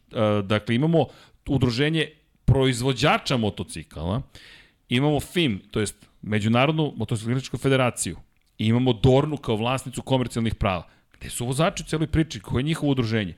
Dakle, 0.43 0.75
imamo 0.75 1.07
udruženje 1.49 2.09
proizvođača 2.45 3.37
motocikala, 3.37 4.23
imamo 4.89 5.21
FIM, 5.21 5.61
to 5.71 5.81
jest 5.81 6.07
Međunarodnu 6.23 6.93
motociklističku 6.97 7.59
federaciju, 7.59 8.17
i 8.59 8.67
imamo 8.67 8.93
Dornu 8.93 9.37
kao 9.37 9.57
vlasnicu 9.57 10.03
komercijalnih 10.03 10.55
prava. 10.55 10.89
Gde 11.19 11.31
su 11.31 11.47
vozači 11.47 11.83
u 11.83 11.87
celoj 11.87 12.07
priči? 12.07 12.41
Koje 12.41 12.61
je 12.61 12.65
njihovo 12.65 12.93
udruženje? 12.93 13.35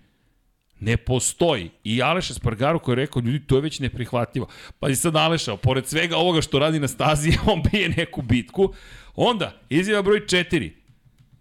Ne 0.81 0.97
postoji. 0.97 1.71
I 1.85 2.03
Aleš 2.03 2.31
Espargaro 2.31 2.79
koji 2.79 2.93
je 2.93 2.97
rekao, 2.97 3.21
ljudi, 3.21 3.47
to 3.47 3.57
je 3.57 3.63
već 3.63 3.81
neprihvatljivo. 3.81 4.49
Pa 4.81 4.89
i 4.89 4.97
sad 4.97 5.17
Aleša, 5.17 5.57
pored 5.57 5.87
svega 5.87 6.17
ovoga 6.17 6.43
što 6.43 6.59
radi 6.59 6.81
na 6.81 6.89
stazi, 6.89 7.33
on 7.53 7.63
bije 7.73 7.89
neku 7.89 8.23
bitku. 8.23 8.75
Onda, 9.15 9.61
izjava 9.69 10.03
broj 10.03 10.21
4. 10.21 10.71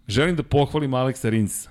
Želim 0.08 0.36
da 0.36 0.42
pohvalim 0.42 0.94
Aleksa 0.94 1.28
Rinsa. 1.28 1.70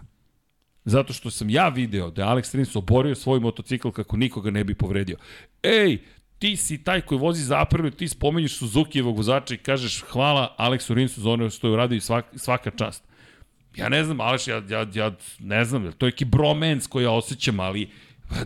Zato 0.86 1.14
što 1.14 1.32
sam 1.32 1.50
ja 1.50 1.70
video 1.70 2.12
da 2.12 2.22
je 2.22 2.28
Alex 2.28 2.56
Rins 2.56 2.76
oborio 2.76 3.16
svoj 3.16 3.40
motocikl 3.40 3.90
kako 3.90 4.18
nikoga 4.18 4.52
ne 4.52 4.64
bi 4.64 4.76
povredio. 4.76 5.18
Ej, 5.64 5.98
ti 6.40 6.56
si 6.56 6.84
taj 6.84 7.02
koji 7.02 7.20
vozi 7.20 7.44
za 7.44 7.62
Aprilu, 7.62 7.92
ti 7.92 8.08
spomenješ 8.08 8.60
Suzuki-evog 8.60 9.18
vozača 9.18 9.54
i 9.54 9.58
kažeš 9.58 10.02
hvala 10.02 10.56
Aleksu 10.58 10.94
Rinsu 10.94 11.22
za 11.22 11.30
ono 11.30 11.50
što 11.50 11.68
je 11.68 11.74
uradio 11.74 12.02
svaka, 12.02 12.38
svaka 12.38 12.72
čast. 12.72 13.04
Ja 13.76 13.90
ne 13.90 14.04
znam, 14.04 14.22
Aleš, 14.22 14.48
ja, 14.48 14.64
ja, 14.70 14.88
ja 14.94 15.12
ne 15.40 15.66
znam, 15.66 15.92
to 15.92 16.06
je 16.06 16.12
neki 16.12 16.26
bromance 16.26 16.90
koji 16.90 17.04
ja 17.04 17.12
osjećam, 17.12 17.60
ali 17.60 17.90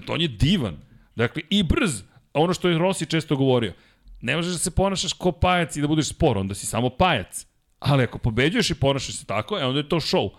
on 0.08 0.22
je 0.22 0.28
divan. 0.28 0.78
Dakle, 1.16 1.42
i 1.50 1.64
brz, 1.64 2.04
ono 2.34 2.54
što 2.54 2.70
je 2.70 2.78
Rossi 2.78 3.06
često 3.06 3.36
govorio, 3.36 3.74
ne 4.22 4.36
možeš 4.36 4.52
da 4.52 4.58
se 4.58 4.72
ponašaš 4.72 5.14
ko 5.14 5.32
pajac 5.32 5.76
i 5.76 5.82
da 5.82 5.88
budeš 5.88 6.10
spor, 6.10 6.38
onda 6.38 6.56
si 6.56 6.66
samo 6.66 6.90
pajac. 6.90 7.49
Ali 7.80 8.04
ako 8.04 8.18
pobeđuješ 8.18 8.70
i 8.70 8.76
ponašaš 8.76 9.16
se 9.16 9.26
tako, 9.26 9.58
e, 9.60 9.66
onda 9.66 9.80
je 9.80 9.90
to 9.90 9.96
show. 9.96 10.30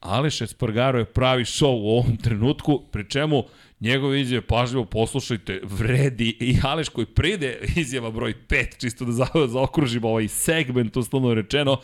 Aleš 0.00 0.40
Espargaro 0.40 0.98
je 0.98 1.04
pravi 1.04 1.44
show 1.44 1.82
u 1.82 1.88
ovom 1.88 2.16
trenutku, 2.16 2.82
pri 2.92 3.10
čemu 3.10 3.44
njegove 3.80 4.20
izjave 4.20 4.46
pažljivo 4.46 4.84
poslušajte, 4.84 5.60
vredi 5.64 6.36
i 6.40 6.56
Aleš 6.62 6.88
koji 6.88 7.06
pride 7.06 7.60
izjava 7.76 8.10
broj 8.10 8.34
5, 8.48 8.80
čisto 8.80 9.04
da 9.04 9.12
zaokružimo 9.46 10.08
ovaj 10.08 10.28
segment, 10.28 10.96
uslovno 10.96 11.34
rečeno, 11.34 11.80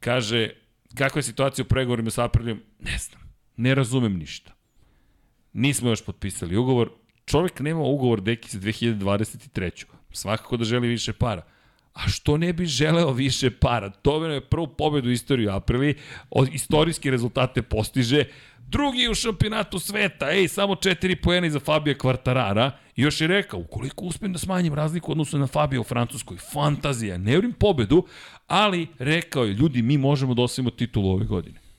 kaže, 0.00 0.50
kakva 0.94 1.18
je 1.18 1.22
situacija 1.22 1.64
u 1.64 1.68
pregovorima 1.68 2.10
sa 2.10 2.24
Aprilijom? 2.24 2.60
Ne 2.78 2.98
znam, 2.98 3.22
ne 3.56 3.74
razumem 3.74 4.18
ništa. 4.18 4.52
Nismo 5.52 5.90
još 5.90 6.04
potpisali 6.04 6.56
ugovor, 6.56 6.90
čovjek 7.24 7.60
nema 7.60 7.80
ugovor 7.80 8.20
deki 8.20 8.48
za 8.48 8.58
2023. 8.58 9.84
Svakako 10.12 10.56
da 10.56 10.64
želi 10.64 10.88
više 10.88 11.12
para. 11.12 11.42
A 11.92 12.08
što 12.08 12.36
ne 12.36 12.52
bi 12.52 12.66
želeo 12.66 13.12
više 13.12 13.50
para? 13.50 13.90
To 13.90 14.26
je 14.26 14.40
prvu 14.40 14.66
pobedu 14.66 15.08
u 15.08 15.12
istoriju 15.12 15.50
Aprili, 15.50 15.94
istorijske 16.52 17.10
rezultate 17.10 17.62
postiže, 17.62 18.24
drugi 18.68 19.08
u 19.08 19.14
šampionatu 19.14 19.78
sveta, 19.78 20.30
ej, 20.30 20.48
samo 20.48 20.76
četiri 20.76 21.16
pojene 21.16 21.50
za 21.50 21.60
Fabija 21.60 21.98
Kvartarara, 21.98 22.70
i 22.96 23.02
još 23.02 23.20
je 23.20 23.26
rekao, 23.26 23.60
ukoliko 23.60 24.04
uspijem 24.04 24.32
da 24.32 24.38
smanjim 24.38 24.74
razliku 24.74 25.12
odnosno 25.12 25.38
na 25.38 25.46
Fabija 25.46 25.80
u 25.80 25.84
Francuskoj, 25.84 26.36
fantazija, 26.52 27.18
ne 27.18 27.36
vrim 27.36 27.52
pobedu, 27.52 28.06
ali 28.46 28.86
rekao 28.98 29.44
je, 29.44 29.54
ljudi, 29.54 29.82
mi 29.82 29.98
možemo 29.98 30.34
da 30.34 30.42
osvojimo 30.42 30.70
titulu 30.70 31.10
ove 31.10 31.24
godine. 31.24 31.69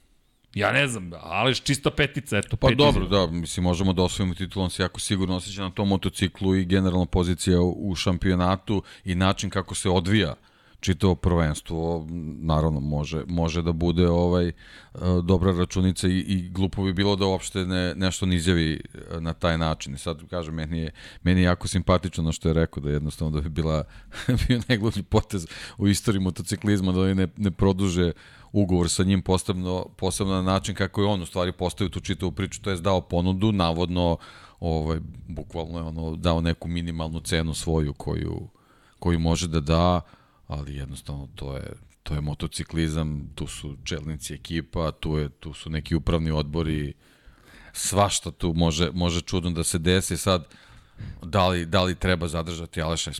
Ja 0.53 0.71
ne 0.71 0.87
znam, 0.87 1.11
ali 1.21 1.55
čista 1.55 1.91
petica, 1.91 2.37
eto. 2.37 2.57
Pa 2.57 2.71
dobro, 2.71 3.07
da, 3.07 3.27
mislim, 3.27 3.63
možemo 3.63 3.93
da 3.93 4.03
osvojimo 4.03 4.35
titul, 4.35 4.63
on 4.63 4.69
se 4.69 4.83
jako 4.83 4.99
sigurno 4.99 5.35
osjeća 5.35 5.61
na 5.61 5.71
tom 5.71 5.87
motociklu 5.87 6.55
i 6.55 6.65
generalna 6.65 7.05
pozicija 7.05 7.61
u 7.61 7.95
šampionatu 7.95 8.83
i 9.05 9.15
način 9.15 9.49
kako 9.49 9.75
se 9.75 9.89
odvija 9.89 10.35
čitavo 10.81 11.15
prvenstvo 11.15 12.07
naravno 12.41 12.79
može 12.79 13.23
može 13.27 13.61
da 13.61 13.71
bude 13.71 14.09
ovaj 14.09 14.47
e, 14.47 14.53
dobra 15.23 15.51
računica 15.51 16.07
i, 16.07 16.19
i 16.19 16.49
glupo 16.49 16.83
bi 16.83 16.93
bilo 16.93 17.15
da 17.15 17.25
uopšte 17.25 17.65
ne, 17.65 17.95
nešto 17.95 18.25
ne 18.25 18.35
izjavi 18.35 18.73
e, 18.73 19.21
na 19.21 19.33
taj 19.33 19.57
način. 19.57 19.93
I 19.93 19.97
sad 19.97 20.29
kažem 20.29 20.55
meni 20.55 20.79
je 20.79 20.91
meni 21.23 21.41
je 21.41 21.45
jako 21.45 21.67
simpatično 21.67 22.31
što 22.31 22.49
je 22.49 22.53
rekao 22.53 22.83
da 22.83 22.89
jednostavno 22.89 23.37
da 23.37 23.41
bi 23.41 23.49
bila 23.49 23.83
bio 24.47 24.61
najgluplji 24.67 25.03
potez 25.03 25.47
u 25.77 25.87
istoriji 25.87 26.21
motociklizma 26.21 26.91
da 26.91 27.13
ne 27.13 27.27
ne 27.37 27.51
produže 27.51 28.11
ugovor 28.51 28.89
sa 28.89 29.03
njim 29.03 29.21
posebno, 29.21 29.85
posebno 29.97 30.33
na 30.33 30.41
način 30.41 30.75
kako 30.75 31.01
je 31.01 31.07
on 31.07 31.21
u 31.21 31.25
stvari 31.25 31.51
postavio 31.51 31.89
tu 31.89 31.99
čitavu 31.99 32.31
priču, 32.31 32.61
to 32.61 32.69
je 32.69 32.77
dao 32.77 33.01
ponudu, 33.01 33.51
navodno 33.51 34.17
ovaj, 34.59 34.99
bukvalno 35.27 35.77
je 35.77 35.83
ono 35.83 36.15
dao 36.15 36.41
neku 36.41 36.67
minimalnu 36.67 37.19
cenu 37.19 37.53
svoju 37.53 37.93
koju, 37.93 38.47
koju 38.99 39.19
može 39.19 39.47
da 39.47 39.59
da, 39.59 40.01
ali 40.47 40.75
jednostavno 40.75 41.27
to 41.35 41.55
je 41.55 41.73
to 42.03 42.13
je 42.13 42.21
motociklizam, 42.21 43.29
tu 43.35 43.47
su 43.47 43.75
čelnici 43.83 44.33
ekipa, 44.33 44.91
tu 44.91 45.17
je 45.17 45.29
tu 45.29 45.53
su 45.53 45.69
neki 45.69 45.95
upravni 45.95 46.31
odbori, 46.31 46.93
svašta 47.73 48.31
tu 48.31 48.53
može 48.53 48.91
može 48.91 49.21
čudno 49.21 49.51
da 49.51 49.63
se 49.63 49.77
desi. 49.77 50.17
Sad 50.17 50.45
da 51.23 51.47
li, 51.47 51.65
da 51.65 51.83
li 51.83 51.95
treba 51.95 52.27
zadržati 52.27 52.81
Aleša 52.81 53.11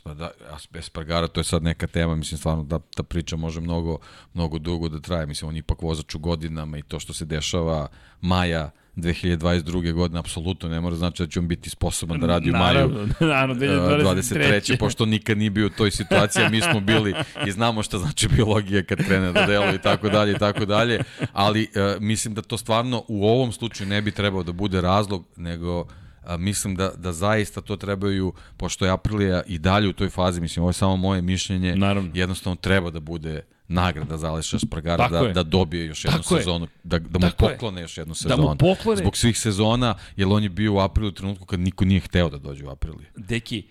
Espargara, 0.74 1.28
to 1.28 1.40
je 1.40 1.44
sad 1.44 1.64
neka 1.64 1.88
tema, 1.88 2.16
mislim 2.16 2.38
stvarno 2.38 2.64
da 2.64 2.80
ta 2.80 3.04
priča 3.04 3.36
može 3.36 3.62
mnogo, 3.62 3.98
mnogo 4.34 4.60
dugo 4.60 4.90
da 4.90 5.00
traje, 5.00 5.26
mislim 5.26 5.50
on 5.50 5.58
ipak 5.58 5.82
vozač 5.82 6.16
u 6.16 6.20
godinama 6.20 6.78
i 6.78 6.82
to 6.82 7.00
što 7.00 7.14
se 7.14 7.26
dešava 7.26 7.88
maja 8.22 8.72
2022. 8.96 9.94
godine 9.94 10.20
apsolutno 10.20 10.70
ne 10.70 10.82
mora 10.82 10.96
znači 10.96 11.24
da 11.24 11.30
će 11.30 11.40
on 11.40 11.48
biti 11.48 11.70
sposoban 11.70 12.20
da 12.20 12.28
radi 12.28 12.50
u 12.50 12.54
maju 12.54 13.08
naravno, 13.20 13.56
2023. 13.56 14.78
pošto 14.78 15.06
nikad 15.06 15.38
nije 15.38 15.50
bio 15.50 15.66
u 15.66 15.70
toj 15.70 15.92
situaciji, 15.92 16.50
mi 16.50 16.62
smo 16.62 16.80
bili 16.80 17.14
i 17.48 17.52
znamo 17.52 17.84
šta 17.84 17.98
znači 17.98 18.28
biologija 18.28 18.84
kad 18.84 19.06
krene 19.06 19.32
da 19.32 19.46
deluje 19.46 19.76
i 19.76 19.82
tako 19.82 20.10
dalje 20.10 20.32
i 20.32 20.38
tako 20.38 20.66
dalje, 20.66 21.00
ali 21.34 21.62
uh, 21.76 22.02
mislim 22.02 22.34
da 22.34 22.42
to 22.42 22.58
stvarno 22.58 23.04
u 23.08 23.28
ovom 23.28 23.52
slučaju 23.52 23.90
ne 23.90 24.02
bi 24.02 24.12
trebao 24.12 24.44
da 24.44 24.52
bude 24.52 24.82
razlog, 24.82 25.26
nego 25.36 25.88
a, 26.24 26.38
mislim 26.38 26.76
da, 26.76 26.92
da 26.98 27.14
zaista 27.14 27.62
to 27.62 27.76
trebaju, 27.76 28.34
pošto 28.58 28.86
je 28.86 28.92
Aprilija 28.92 29.42
i 29.48 29.58
dalje 29.58 29.90
u 29.90 29.94
toj 29.94 30.10
fazi, 30.10 30.42
mislim, 30.42 30.64
ovo 30.64 30.70
je 30.70 30.74
samo 30.74 30.96
moje 30.96 31.22
mišljenje, 31.22 31.76
Naravno. 31.76 32.12
jednostavno 32.14 32.56
treba 32.56 32.90
da 32.90 33.00
bude 33.00 33.44
nagrada 33.68 34.18
za 34.18 34.28
Aleša 34.28 34.60
Spragara 34.60 35.08
da, 35.10 35.34
da 35.34 35.44
dobije 35.44 35.86
još 35.86 36.06
jednu 36.06 36.20
Tako 36.22 36.38
sezonu, 36.38 36.68
da, 36.84 37.00
da 37.00 37.20
mu 37.20 37.32
Tako 37.32 37.48
poklone 37.48 37.82
još 37.82 37.98
jednu 37.98 38.16
sezonu. 38.16 38.44
Da 38.44 38.50
mu 38.50 38.58
poklone. 38.58 38.98
Zbog 38.98 39.18
svih 39.18 39.40
sezona, 39.40 39.96
jer 40.16 40.28
on 40.28 40.44
je 40.44 40.50
bio 40.50 40.74
u 40.74 40.80
aprilu 40.80 41.10
u 41.10 41.12
trenutku 41.12 41.46
kad 41.46 41.60
niko 41.60 41.86
nije 41.86 42.00
hteo 42.00 42.30
da 42.30 42.38
dođe 42.38 42.66
u 42.66 42.70
apriliju. 42.70 43.08
Deki, 43.16 43.64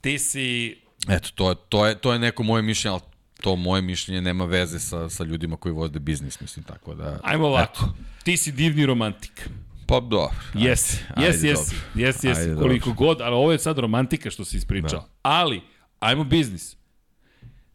ti 0.00 0.18
si... 0.18 0.76
Eto, 1.08 1.28
to 1.34 1.50
je, 1.50 1.56
to 1.68 1.86
je, 1.86 1.94
to 1.94 2.12
je 2.12 2.18
neko 2.18 2.42
moje 2.42 2.62
mišljenje, 2.62 2.92
ali 2.92 3.02
to 3.40 3.56
moje 3.56 3.82
mišljenje 3.82 4.20
nema 4.20 4.44
veze 4.44 4.78
sa, 4.78 5.08
sa 5.10 5.24
ljudima 5.24 5.56
koji 5.56 5.72
vode 5.72 5.98
biznis, 5.98 6.40
mislim, 6.40 6.64
tako 6.64 6.94
da... 6.94 7.20
Ajmo 7.22 7.46
ovako, 7.46 7.84
eto. 7.84 7.94
ti 8.24 8.36
si 8.36 8.52
divni 8.52 8.86
romantik. 8.86 9.50
Pa 9.86 10.00
dobro. 10.00 10.36
Jes, 10.54 11.00
jes, 11.20 11.42
jes, 11.42 11.72
jes, 11.94 12.24
jes, 12.24 12.38
koliko 12.58 12.92
god, 12.92 13.20
ali 13.20 13.34
ovo 13.34 13.52
je 13.52 13.58
sad 13.58 13.78
romantika 13.78 14.30
što 14.30 14.44
si 14.44 14.56
ispričao. 14.56 15.00
Da. 15.00 15.08
Ali, 15.22 15.60
ajmo 16.00 16.24
biznis. 16.24 16.76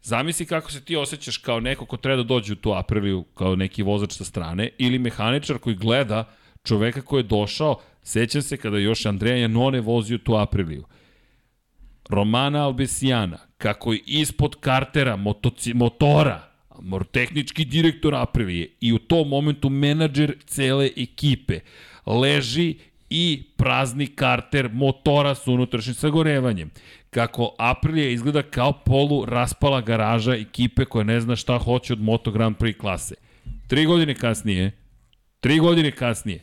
Zamisli 0.02 0.46
kako 0.46 0.72
se 0.72 0.80
ti 0.80 0.96
osjećaš 0.96 1.36
kao 1.36 1.60
neko 1.60 1.86
ko 1.86 1.96
treba 1.96 2.16
da 2.16 2.22
dođe 2.22 2.52
u 2.52 2.56
tu 2.56 2.72
Apriliju, 2.72 3.24
kao 3.34 3.56
neki 3.56 3.82
vozač 3.82 4.12
sa 4.12 4.24
strane, 4.24 4.68
ili 4.78 4.98
mehaničar 4.98 5.58
koji 5.58 5.76
gleda 5.76 6.28
čoveka 6.64 7.02
koji 7.02 7.20
je 7.20 7.26
došao, 7.26 7.80
sećam 8.02 8.42
se 8.42 8.56
kada 8.56 8.78
još 8.78 9.06
Andreja 9.06 9.36
Janone 9.36 9.80
vozio 9.80 10.18
tu 10.18 10.34
Apriliju. 10.34 10.84
Romana 12.08 12.64
Albesijana, 12.64 13.38
kako 13.56 13.92
je 13.92 14.00
ispod 14.06 14.56
kartera 14.60 15.16
motoci, 15.16 15.74
motora, 15.74 16.48
tehnički 17.12 17.64
direktor 17.64 18.14
Aprilije 18.14 18.76
i 18.80 18.92
u 18.92 18.98
tom 18.98 19.28
momentu 19.28 19.70
menadžer 19.70 20.34
cele 20.46 20.90
ekipe, 20.96 21.60
leži 22.06 22.74
i 23.10 23.42
prazni 23.56 24.06
karter 24.06 24.68
motora 24.72 25.34
sa 25.34 25.50
unutrašnjim 25.50 25.94
sagorevanjem. 25.94 26.70
Kako 27.10 27.54
Aprilia 27.58 28.10
izgleda 28.10 28.42
kao 28.42 28.72
polu 28.72 29.24
raspala 29.24 29.80
garaža 29.80 30.34
ekipe 30.34 30.84
koja 30.84 31.04
ne 31.04 31.20
zna 31.20 31.36
šta 31.36 31.58
hoće 31.58 31.92
od 31.92 32.00
Moto 32.00 32.30
Grand 32.30 32.56
Prix 32.56 32.78
klase. 32.78 33.14
Tri 33.68 33.86
godine 33.86 34.14
kasnije, 34.14 34.72
tri 35.40 35.58
godine 35.58 35.90
kasnije, 35.90 36.40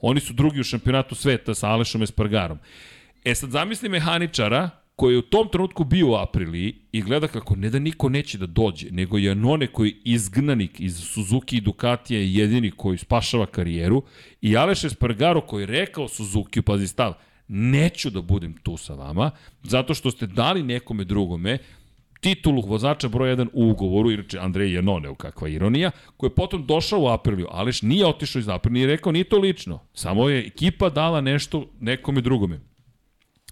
oni 0.00 0.20
su 0.20 0.32
drugi 0.32 0.60
u 0.60 0.64
šampionatu 0.64 1.14
sveta 1.14 1.54
sa 1.54 1.68
Alešom 1.68 2.02
Espargarom. 2.02 2.58
E 3.24 3.34
sad 3.34 3.50
zamisli 3.50 3.88
mehaničara 3.88 4.70
koji 4.96 5.14
je 5.14 5.18
u 5.18 5.22
tom 5.22 5.48
trenutku 5.48 5.84
bio 5.84 6.10
u 6.10 6.14
Apriliji 6.14 6.74
i 6.92 7.02
gleda 7.02 7.28
kako 7.28 7.56
ne 7.56 7.70
da 7.70 7.78
niko 7.78 8.08
neće 8.08 8.38
da 8.38 8.46
dođe, 8.46 8.90
nego 8.90 9.18
je 9.18 9.34
None 9.34 9.66
koji 9.66 9.88
je 9.88 9.96
izgnanik 10.04 10.80
iz 10.80 10.96
Suzuki 10.96 11.56
i 11.56 11.60
Ducatija 11.60 12.20
je 12.20 12.34
jedini 12.34 12.70
koji 12.70 12.98
spašava 12.98 13.46
karijeru 13.46 14.02
i 14.40 14.56
Aleš 14.56 14.84
Espargaro 14.84 15.40
koji 15.40 15.62
je 15.62 15.66
rekao 15.66 16.08
Suzuki, 16.08 16.62
pazi 16.62 16.86
stav, 16.86 17.14
neću 17.48 18.10
da 18.10 18.20
budem 18.20 18.54
tu 18.62 18.76
sa 18.76 18.94
vama, 18.94 19.30
zato 19.62 19.94
što 19.94 20.10
ste 20.10 20.26
dali 20.26 20.62
nekome 20.62 21.04
drugome 21.04 21.58
titulu 22.20 22.62
vozača 22.62 23.08
broj 23.08 23.36
1 23.36 23.48
u 23.52 23.70
ugovoru, 23.70 24.10
inače 24.10 24.38
Andrej 24.38 24.74
Janone, 24.74 25.14
kakva 25.18 25.48
ironija, 25.48 25.90
koji 26.16 26.30
je 26.30 26.34
potom 26.34 26.66
došao 26.66 27.00
u 27.02 27.08
Apriliju, 27.08 27.46
Aleš 27.50 27.82
nije 27.82 28.06
otišao 28.06 28.40
iz 28.40 28.48
Aprilije 28.48 28.84
i 28.84 28.86
rekao, 28.86 29.12
nije 29.12 29.24
to 29.24 29.38
lično, 29.38 29.80
samo 29.94 30.28
je 30.28 30.46
ekipa 30.46 30.90
dala 30.90 31.20
nešto 31.20 31.66
nekome 31.80 32.20
drugome. 32.20 32.60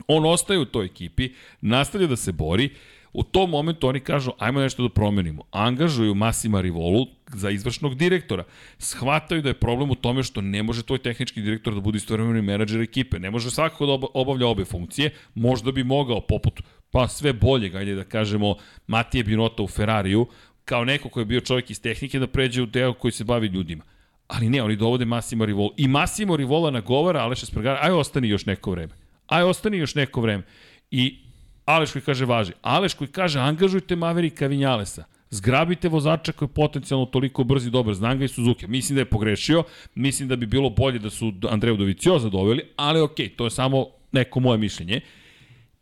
On 0.06 0.26
ostaje 0.26 0.58
u 0.58 0.64
toj 0.64 0.86
ekipi, 0.86 1.28
nastavlja 1.60 2.06
da 2.06 2.16
se 2.16 2.32
bori, 2.32 2.70
U 3.12 3.22
tom 3.22 3.50
momentu 3.50 3.88
oni 3.88 4.00
kažu, 4.00 4.30
ajmo 4.38 4.60
nešto 4.60 4.82
da 4.82 4.88
promenimo. 4.88 5.42
Angažuju 5.50 6.14
Masima 6.14 6.60
Rivolu 6.60 7.06
za 7.26 7.50
izvršnog 7.50 7.94
direktora. 7.94 8.44
Shvataju 8.78 9.42
da 9.42 9.48
je 9.48 9.54
problem 9.54 9.90
u 9.90 9.94
tome 9.94 10.22
što 10.22 10.40
ne 10.40 10.62
može 10.62 10.82
tvoj 10.82 10.98
tehnički 10.98 11.42
direktor 11.42 11.74
da 11.74 11.80
bude 11.80 11.96
istovremeni 11.96 12.42
menadžer 12.42 12.80
ekipe. 12.80 13.18
Ne 13.18 13.30
može 13.30 13.50
svakako 13.50 13.86
da 13.86 14.06
obavlja 14.14 14.46
obe 14.46 14.64
funkcije. 14.64 15.10
Možda 15.34 15.72
bi 15.72 15.84
mogao, 15.84 16.20
poput 16.20 16.62
pa 16.90 17.08
sve 17.08 17.32
bolje, 17.32 17.76
ajde 17.76 17.94
da 17.94 18.04
kažemo, 18.04 18.54
Matije 18.86 19.24
Binota 19.24 19.62
u 19.62 19.68
Ferrariju, 19.68 20.26
kao 20.64 20.84
neko 20.84 21.08
ko 21.08 21.20
je 21.20 21.26
bio 21.26 21.40
čovjek 21.40 21.70
iz 21.70 21.82
tehnike 21.82 22.18
da 22.18 22.26
pređe 22.26 22.62
u 22.62 22.66
deo 22.66 22.92
koji 22.92 23.12
se 23.12 23.24
bavi 23.24 23.46
ljudima. 23.46 23.84
Ali 24.28 24.48
ne, 24.48 24.62
oni 24.62 24.76
dovode 24.76 25.04
Massimo 25.04 25.46
Rivola. 25.46 25.70
I 25.76 25.88
Massimo 25.88 26.36
Rivola 26.36 26.70
nagovara 26.70 27.20
Aleša 27.20 27.46
Spargara, 27.46 27.78
aj 27.82 27.90
ostani 27.90 28.28
još 28.28 28.46
neko 28.46 28.70
vreme. 28.70 28.99
Aj 29.30 29.42
ostani 29.42 29.78
još 29.78 29.94
neko 29.94 30.20
vreme. 30.20 30.42
I 30.90 31.18
Aleš 31.64 31.92
koji 31.92 32.02
kaže 32.02 32.26
važi. 32.26 32.52
Aleš 32.62 32.94
koji 32.94 33.08
kaže 33.08 33.38
angažujte 33.38 33.96
Maverika 33.96 34.46
Vinjalesa. 34.46 35.04
Zgrabite 35.30 35.88
vozača 35.88 36.32
koji 36.32 36.48
je 36.48 36.54
potencijalno 36.54 37.06
toliko 37.06 37.44
brz 37.44 37.66
i 37.66 37.70
dobar, 37.70 37.94
znam 37.94 38.18
ga 38.18 38.24
i 38.24 38.28
Suzuki. 38.28 38.66
Mislim 38.66 38.96
da 38.96 39.00
je 39.00 39.10
pogrešio, 39.10 39.64
mislim 39.94 40.28
da 40.28 40.36
bi 40.36 40.46
bilo 40.46 40.70
bolje 40.70 40.98
da 40.98 41.10
su 41.10 41.32
Andreju 41.50 41.76
Dovicioza 41.76 42.28
doveli, 42.28 42.64
ali 42.76 43.00
okej, 43.00 43.26
okay, 43.26 43.36
to 43.36 43.44
je 43.44 43.50
samo 43.50 43.86
neko 44.12 44.40
moje 44.40 44.58
mišljenje. 44.58 45.00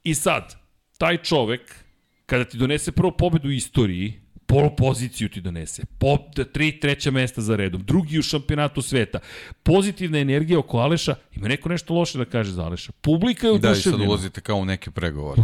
I 0.05 0.15
sad, 0.15 0.57
taj 0.99 1.17
čovek, 1.17 1.85
kada 2.27 2.45
ti 2.45 2.59
donese 2.59 2.93
prvo 2.93 3.11
pobedu 3.11 3.49
u 3.49 3.53
istoriji, 3.53 4.21
polu 4.49 4.71
poziciju 4.77 5.29
ti 5.29 5.41
donese, 5.41 5.83
po, 5.99 6.19
tri 6.53 6.81
treća 6.81 7.11
mesta 7.11 7.41
za 7.41 7.57
redom, 7.57 7.83
drugi 7.85 8.19
u 8.19 8.23
šampionatu 8.23 8.83
sveta, 8.83 9.19
pozitivna 9.63 10.19
energija 10.19 10.59
oko 10.59 10.79
Aleša, 10.79 11.15
ima 11.37 11.49
neko 11.49 11.69
nešto 11.69 11.95
loše 11.95 12.19
da 12.19 12.25
kaže 12.25 12.53
za 12.53 12.65
Aleša. 12.65 12.93
Publika 13.01 13.47
je 13.47 13.59
Da, 13.59 13.73
i 13.73 13.75
sad 13.75 14.01
ulazite 14.01 14.41
kao 14.41 14.57
u 14.57 14.65
neke 14.65 14.91
pregovore. 14.91 15.43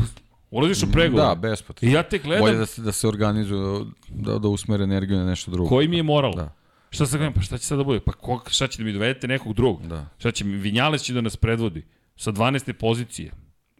Ulaziš 0.51 0.83
u 0.83 0.93
pregovor. 0.93 1.27
Da, 1.27 1.35
bespotrebno. 1.35 1.93
I 1.93 1.95
ja 1.95 2.03
te 2.03 2.19
gledam, 2.19 2.41
Bolje 2.41 2.57
da 2.57 2.67
se, 2.67 2.83
da 2.83 2.93
se 2.93 3.09
organizuju, 3.09 3.87
da, 4.09 4.39
da 4.39 4.49
usmere 4.49 4.85
energiju 4.85 5.19
na 5.19 5.25
nešto 5.25 5.51
drugo. 5.51 5.69
koji 5.69 5.89
mi 5.89 5.97
je 5.97 6.03
moral? 6.03 6.35
Da. 6.35 6.55
Šta 6.91 7.07
sad 7.07 7.19
gledam, 7.19 7.33
pa 7.33 7.41
šta 7.41 7.59
će 7.59 7.67
sad 7.67 7.79
da 7.79 7.85
bude? 7.85 8.01
Pa 8.01 8.13
ko, 8.13 8.41
šta 8.49 8.67
će 8.67 8.79
da 8.79 8.85
mi 8.85 8.93
dovedete 8.93 9.29
nekog 9.29 9.55
drugog? 9.55 9.87
Da. 9.89 10.07
Šta 10.19 10.31
će 10.31 10.45
mi, 10.45 10.57
Vinjales 10.57 11.03
će 11.03 11.13
da 11.15 11.21
nas 11.21 11.37
predvodi 11.37 11.85
sa 12.17 12.33
12. 12.33 12.73
pozicije. 12.73 13.33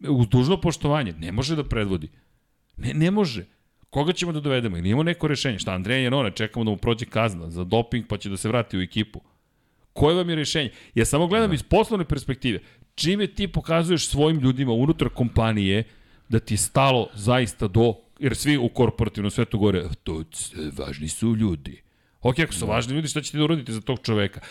Uz 0.09 0.27
dužno 0.27 0.61
poštovanje, 0.61 1.13
ne 1.13 1.31
može 1.31 1.55
da 1.55 1.63
predvodi. 1.63 2.09
Ne, 2.77 2.93
ne 2.93 3.11
može. 3.11 3.45
Koga 3.95 4.13
ćemo 4.13 4.31
da 4.31 4.39
dovedemo? 4.39 4.77
Ili 4.77 4.89
imamo 4.89 5.03
neko 5.03 5.27
rešenje? 5.27 5.59
Šta, 5.59 5.71
Andreja 5.71 6.03
Janona, 6.03 6.29
čekamo 6.29 6.63
da 6.65 6.71
mu 6.71 6.77
prođe 6.77 7.05
kazna 7.05 7.49
za 7.49 7.63
doping 7.63 8.05
pa 8.07 8.17
će 8.17 8.29
da 8.29 8.37
se 8.37 8.47
vrati 8.47 8.77
u 8.77 8.81
ekipu. 8.81 9.21
Koje 9.93 10.15
vam 10.15 10.29
je 10.29 10.35
rešenje? 10.35 10.71
Ja 10.95 11.05
samo 11.05 11.27
gledam 11.27 11.53
iz 11.53 11.63
poslovne 11.63 12.05
perspektive. 12.05 12.59
Čime 12.95 13.27
ti 13.27 13.47
pokazuješ 13.47 14.07
svojim 14.07 14.39
ljudima 14.39 14.73
unutar 14.73 15.09
kompanije 15.09 15.83
da 16.29 16.39
ti 16.39 16.53
je 16.53 16.57
stalo 16.57 17.07
zaista 17.13 17.67
do, 17.67 17.93
jer 18.19 18.35
svi 18.35 18.57
u 18.57 18.69
korporativnom 18.69 19.31
svetu 19.31 19.59
gore, 19.59 19.83
to 20.03 20.23
važni 20.77 21.07
su 21.07 21.35
ljudi. 21.35 21.81
Ok, 22.21 22.39
ako 22.39 22.53
su 22.53 22.67
važni 22.67 22.95
ljudi, 22.95 23.07
šta 23.07 23.21
ćete 23.21 23.37
da 23.37 23.43
uradite 23.43 23.71
za 23.71 23.81
tog 23.81 23.99
čoveka? 24.03 24.41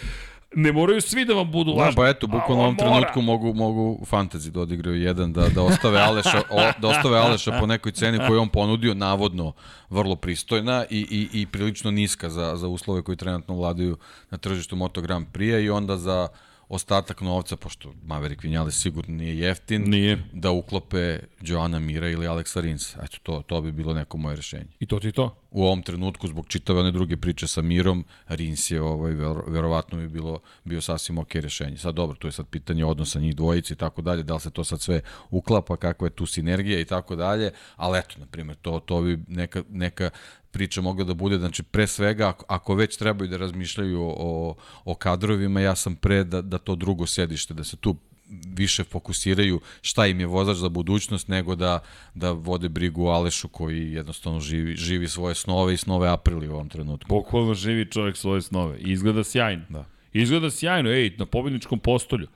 Ne 0.57 0.73
moraju 0.73 1.01
svi 1.01 1.25
da 1.25 1.35
vam 1.35 1.51
budu 1.51 1.73
Da, 1.73 1.79
važni. 1.79 1.97
pa 1.97 2.09
eto, 2.09 2.27
bukvalno 2.27 2.55
u 2.55 2.61
ovom 2.61 2.77
mora. 2.77 2.91
trenutku 2.91 3.23
mogu, 3.23 3.55
mogu 3.55 4.05
fantasy 4.05 4.51
da 4.51 4.61
odigraju 4.61 5.01
jedan, 5.03 5.33
da, 5.33 5.49
da 5.49 5.63
ostave 5.63 6.01
Aleša, 6.01 6.43
o, 6.51 6.73
da 6.79 6.89
ostave 6.89 7.19
Aleša 7.19 7.59
po 7.61 7.67
nekoj 7.67 7.93
ceni 7.93 8.19
koju 8.19 8.41
on 8.41 8.49
ponudio, 8.49 8.95
navodno 8.95 9.53
vrlo 9.91 10.17
pristojna 10.17 10.85
i, 10.91 10.99
i, 11.33 11.41
i 11.41 11.47
prilično 11.47 11.91
niska 11.91 12.31
za, 12.31 12.57
za 12.57 12.69
uslove 12.69 13.03
koji 13.03 13.17
trenutno 13.17 13.55
vladaju 13.55 13.97
na 14.31 14.39
tržištu 14.39 14.77
Moto 14.77 15.01
Grand 15.01 15.27
Prix 15.29 15.61
i 15.61 15.71
onda 15.71 15.97
za 15.97 16.29
ostatak 16.69 17.21
novca, 17.21 17.57
pošto 17.57 17.95
Maverick 18.03 18.43
Vinales 18.43 18.83
sigurno 18.83 19.15
nije 19.15 19.39
jeftin, 19.39 19.83
Nije. 19.87 20.19
da 20.33 20.51
uklope 20.51 21.19
Joana 21.41 21.79
Mira 21.79 22.09
ili 22.09 22.27
Alexa 22.27 22.61
Rinsa. 22.61 23.01
Eto, 23.05 23.19
to, 23.23 23.43
to 23.47 23.61
bi 23.61 23.73
bilo 23.73 23.95
neko 23.95 24.17
moje 24.19 24.37
rešenje. 24.37 24.67
I 24.81 24.87
to 24.87 25.01
ti 25.01 25.13
to. 25.13 25.37
u 25.51 25.65
ovom 25.65 25.83
trenutku 25.83 26.29
zbog 26.29 26.47
čitave 26.49 26.81
one 26.81 26.91
druge 26.91 27.17
priče 27.17 27.47
sa 27.47 27.63
Mirom, 27.63 28.05
Rins 28.29 28.71
je 28.71 28.83
ovaj, 28.83 29.13
ver, 29.13 29.37
verovatno 29.47 29.99
bi 29.99 30.09
bilo, 30.09 30.41
bio 30.65 30.81
sasvim 30.81 31.19
ok 31.19 31.35
rešenje. 31.35 31.77
Sad 31.77 31.95
dobro, 31.95 32.17
to 32.17 32.29
je 32.29 32.33
sad 32.33 32.47
pitanje 32.47 32.85
odnosa 32.85 33.21
njih 33.21 33.37
dvojici 33.37 33.73
i 33.73 33.77
tako 33.77 34.03
dalje, 34.03 34.23
da 34.23 34.35
li 34.35 34.41
se 34.41 34.51
to 34.51 34.65
sad 34.65 34.81
sve 34.81 35.01
uklapa, 35.31 35.77
kakva 35.77 36.07
je 36.07 36.11
tu 36.11 36.27
sinergija 36.27 36.81
i 36.81 36.85
tako 36.85 37.17
dalje, 37.17 37.51
ali 37.77 37.99
eto, 37.99 38.15
na 38.19 38.27
primjer, 38.27 38.57
to, 38.57 38.81
to 38.81 39.01
bi 39.03 39.19
neka, 39.29 39.63
neka 39.71 40.11
priča 40.55 40.81
mogla 40.81 41.05
da 41.05 41.15
bude, 41.15 41.39
znači 41.39 41.63
pre 41.63 41.87
svega, 41.87 42.29
ako, 42.29 42.45
ako 42.49 42.75
već 42.75 42.97
trebaju 42.97 43.31
da 43.31 43.37
razmišljaju 43.37 44.03
o, 44.03 44.55
o 44.85 44.95
kadrovima, 44.95 45.61
ja 45.61 45.75
sam 45.77 45.97
pre 45.97 46.25
da, 46.25 46.43
da 46.43 46.59
to 46.59 46.77
drugo 46.77 47.07
sedište, 47.07 47.55
da 47.55 47.65
se 47.65 47.77
tu 47.77 47.97
više 48.57 48.85
fokusiraju 48.85 49.61
šta 49.83 50.07
im 50.07 50.21
je 50.21 50.27
vozač 50.27 50.57
za 50.57 50.69
budućnost 50.69 51.29
nego 51.29 51.55
da, 51.55 51.81
da 52.15 52.33
vode 52.33 52.69
brigu 52.69 53.07
o 53.07 53.11
Alešu 53.11 53.49
koji 53.49 53.93
jednostavno 53.93 54.41
živi, 54.41 54.77
živi 54.77 55.09
svoje 55.09 55.35
snove 55.35 55.75
i 55.75 55.77
snove 55.77 56.09
Aprili 56.09 56.49
u 56.49 56.55
ovom 56.55 56.69
trenutku. 56.69 57.09
Bukvalno 57.09 57.55
živi 57.55 57.91
čovjek 57.91 58.17
svoje 58.17 58.43
snove. 58.43 58.79
I 58.79 58.93
izgleda 58.93 59.25
sjajno. 59.25 59.65
Da. 59.69 59.85
Izgleda 60.13 60.51
sjajno, 60.51 60.91
ej, 60.91 61.17
na 61.19 61.27
pobedničkom 61.27 61.79
postolju. 61.79 62.29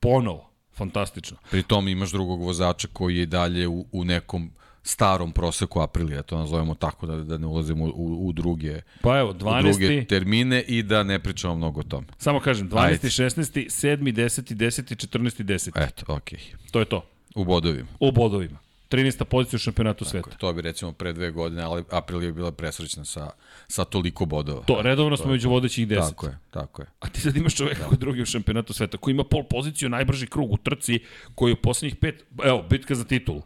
Ponovo. 0.00 0.50
Fantastično. 0.74 1.36
Pri 1.50 1.62
tom 1.62 1.88
imaš 1.88 2.10
drugog 2.10 2.42
vozača 2.42 2.88
koji 2.92 3.16
je 3.16 3.26
dalje 3.26 3.68
u, 3.68 3.86
u 3.92 4.04
nekom 4.04 4.50
starom 4.82 5.32
proseku 5.32 5.80
Aprilija, 5.80 6.22
to 6.22 6.38
nazovemo 6.38 6.74
tako 6.74 7.06
da, 7.06 7.16
da 7.16 7.38
ne 7.38 7.46
ulazimo 7.46 7.84
u, 7.84 8.28
u 8.28 8.32
druge, 8.32 8.80
Pa 9.00 9.18
evo, 9.18 9.30
u 9.30 9.32
druge 9.32 9.52
12. 9.52 10.06
termine 10.06 10.62
i 10.62 10.82
da 10.82 11.02
ne 11.02 11.18
pričamo 11.18 11.54
mnogo 11.54 11.80
o 11.80 11.82
tome. 11.82 12.06
Samo 12.18 12.40
kažem, 12.40 12.70
12. 12.70 12.78
Ajde. 12.78 13.08
16. 13.08 13.66
7. 13.68 14.12
10. 14.12 14.54
10. 14.54 15.18
14. 15.18 15.44
10. 15.44 15.88
Eto, 15.88 16.14
okej. 16.14 16.38
To 16.70 16.78
je 16.78 16.84
to. 16.84 17.04
U 17.34 17.44
bodovima. 17.44 17.88
U 18.00 18.12
bodovima. 18.12 18.58
13. 18.92 19.24
pozicija 19.24 19.56
u 19.56 19.58
šampionatu 19.58 20.04
sveta. 20.04 20.30
To 20.30 20.52
bi 20.52 20.62
recimo 20.62 20.92
pre 20.92 21.12
dve 21.12 21.30
godine, 21.30 21.62
ali 21.62 21.84
Aprilija 21.90 22.26
je 22.26 22.32
bila 22.32 22.52
presrećna 22.52 23.04
sa, 23.04 23.30
sa 23.68 23.84
toliko 23.84 24.24
bodova. 24.24 24.62
To, 24.62 24.82
redovno 24.82 25.16
smo 25.16 25.30
među 25.30 25.50
vodećih 25.50 25.88
10. 25.88 26.08
Tako 26.08 26.26
je, 26.26 26.38
tako 26.50 26.82
je. 26.82 26.88
A 27.00 27.08
ti 27.08 27.20
sad 27.20 27.36
imaš 27.36 27.54
čoveka 27.54 27.84
koji 27.84 27.96
je 27.96 28.00
drugi 28.00 28.22
u 28.22 28.26
šampionatu 28.26 28.72
sveta, 28.72 28.96
koji 28.96 29.12
ima 29.12 29.24
pol 29.24 29.44
poziciju, 29.44 29.88
najbrži 29.88 30.26
krug 30.26 30.52
u 30.52 30.56
trci, 30.56 31.00
koji 31.34 31.50
je 31.50 31.54
u 31.54 31.62
poslednjih 31.62 31.96
pet, 31.96 32.24
evo, 32.44 32.64
bitka 32.70 32.94
za 32.94 33.04
titulu. 33.04 33.42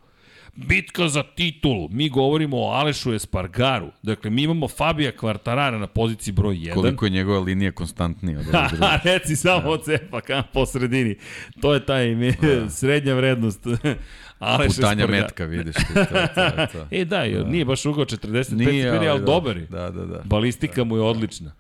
Bitka 0.57 1.09
za 1.09 1.23
titulu. 1.23 1.89
Mi 1.91 2.09
govorimo 2.09 2.57
o 2.57 2.71
Alešu 2.71 3.15
Espargaru. 3.15 3.91
Dakle, 4.03 4.31
mi 4.31 4.43
imamo 4.43 4.69
Fabija 4.69 5.13
Kvartarara 5.13 5.79
na 5.79 5.87
poziciji 5.87 6.33
broj 6.35 6.55
1. 6.57 6.75
Koliko 6.75 7.07
je 7.07 7.11
njegova 7.11 7.41
linija 7.41 7.73
konstantnija 7.73 8.39
od 8.39 8.45
drugih. 8.45 8.79
Ha, 8.79 8.99
reci 9.05 9.37
samo 9.37 9.71
od 9.71 9.85
cepa, 9.85 10.21
kam 10.21 10.43
po 10.53 10.67
sredini. 10.67 11.17
To 11.61 11.75
je 11.75 11.87
taj 11.87 12.09
ime, 12.09 12.35
srednja 12.71 13.15
vrednost. 13.15 13.67
Aleš 14.39 14.67
Putanja 14.77 15.05
Espargar. 15.05 15.21
metka, 15.23 15.45
vidiš. 15.45 15.75
To, 15.75 16.05
to, 16.05 16.27
to, 16.35 16.67
to. 16.73 16.87
E 16.97 17.05
da, 17.05 17.25
da. 17.29 17.45
nije 17.45 17.65
baš 17.65 17.87
ugao 17.87 18.05
45 18.05 18.53
Nije, 18.53 18.91
ali, 18.91 19.09
ali 19.09 19.21
da. 19.21 19.27
dobar 19.27 19.57
je. 19.57 19.67
Da, 19.67 19.91
da, 19.91 20.07
da. 20.07 20.21
Balistika 20.25 20.85
mu 20.85 20.97
je 20.97 21.03
odlična. 21.03 21.53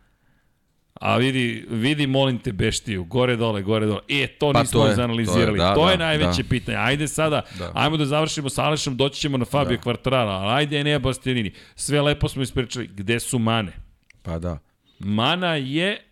A 1.00 1.16
vidi, 1.16 1.66
vidi, 1.70 2.06
molim 2.06 2.38
te, 2.38 2.52
beštiju, 2.52 3.04
gore 3.04 3.36
dole, 3.36 3.62
gore 3.62 3.86
dole. 3.86 4.00
E, 4.08 4.26
to 4.28 4.52
Pa 4.52 4.60
nismo 4.60 4.80
to 4.80 4.86
je, 4.86 4.92
izanalizirali. 4.92 5.58
to 5.58 5.64
je, 5.64 5.68
da, 5.68 5.74
to 5.74 5.90
je 5.90 5.96
da, 5.96 6.04
najveće 6.04 6.42
da. 6.42 6.48
pitanje. 6.48 6.78
Ajde 6.78 7.08
sada, 7.08 7.42
Da. 7.58 7.72
ajmo 7.74 7.96
da 7.96 8.04
završimo 8.06 8.48
sa 8.48 8.64
Alešom, 8.64 8.96
doći 8.96 9.20
ćemo 9.20 9.38
na 9.38 9.44
Fabio 9.44 9.76
da. 9.76 9.82
Kvartarara, 9.82 10.30
ali 10.30 10.52
ajde 10.52 10.80
Enea 10.80 10.98
Bastianini. 10.98 11.52
Sve 11.74 12.00
lepo 12.00 12.28
smo 12.28 12.42
ispričali. 12.42 12.86
Gde 12.86 13.20
su 13.20 13.38
mane? 13.38 13.72
Pa 14.22 14.38
da. 14.38 14.58
Mana 14.98 15.54
je 15.54 16.02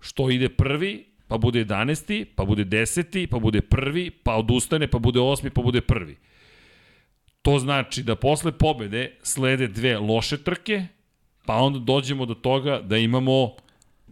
što 0.00 0.30
ide 0.30 0.48
prvi, 0.48 1.06
pa 1.28 1.38
bude 1.38 1.64
11. 1.64 2.24
pa 2.36 2.44
bude 2.44 2.64
10. 2.64 3.26
pa 3.26 3.38
bude 3.38 3.60
prvi, 3.60 4.10
pa 4.10 4.34
odustane, 4.34 4.86
pa 4.88 4.98
bude 4.98 5.20
8. 5.20 5.48
pa 5.50 5.62
bude 5.62 5.80
prvi. 5.80 6.16
To 7.42 7.58
znači 7.58 8.02
da 8.02 8.14
posle 8.16 8.52
pobede 8.52 9.16
slede 9.22 9.68
dve 9.68 9.98
loše 9.98 10.36
trke, 10.38 10.86
pa 11.46 11.54
onda 11.54 11.78
dođemo 11.78 12.26
do 12.26 12.34
toga 12.34 12.80
da 12.80 12.96
imamo 12.96 13.56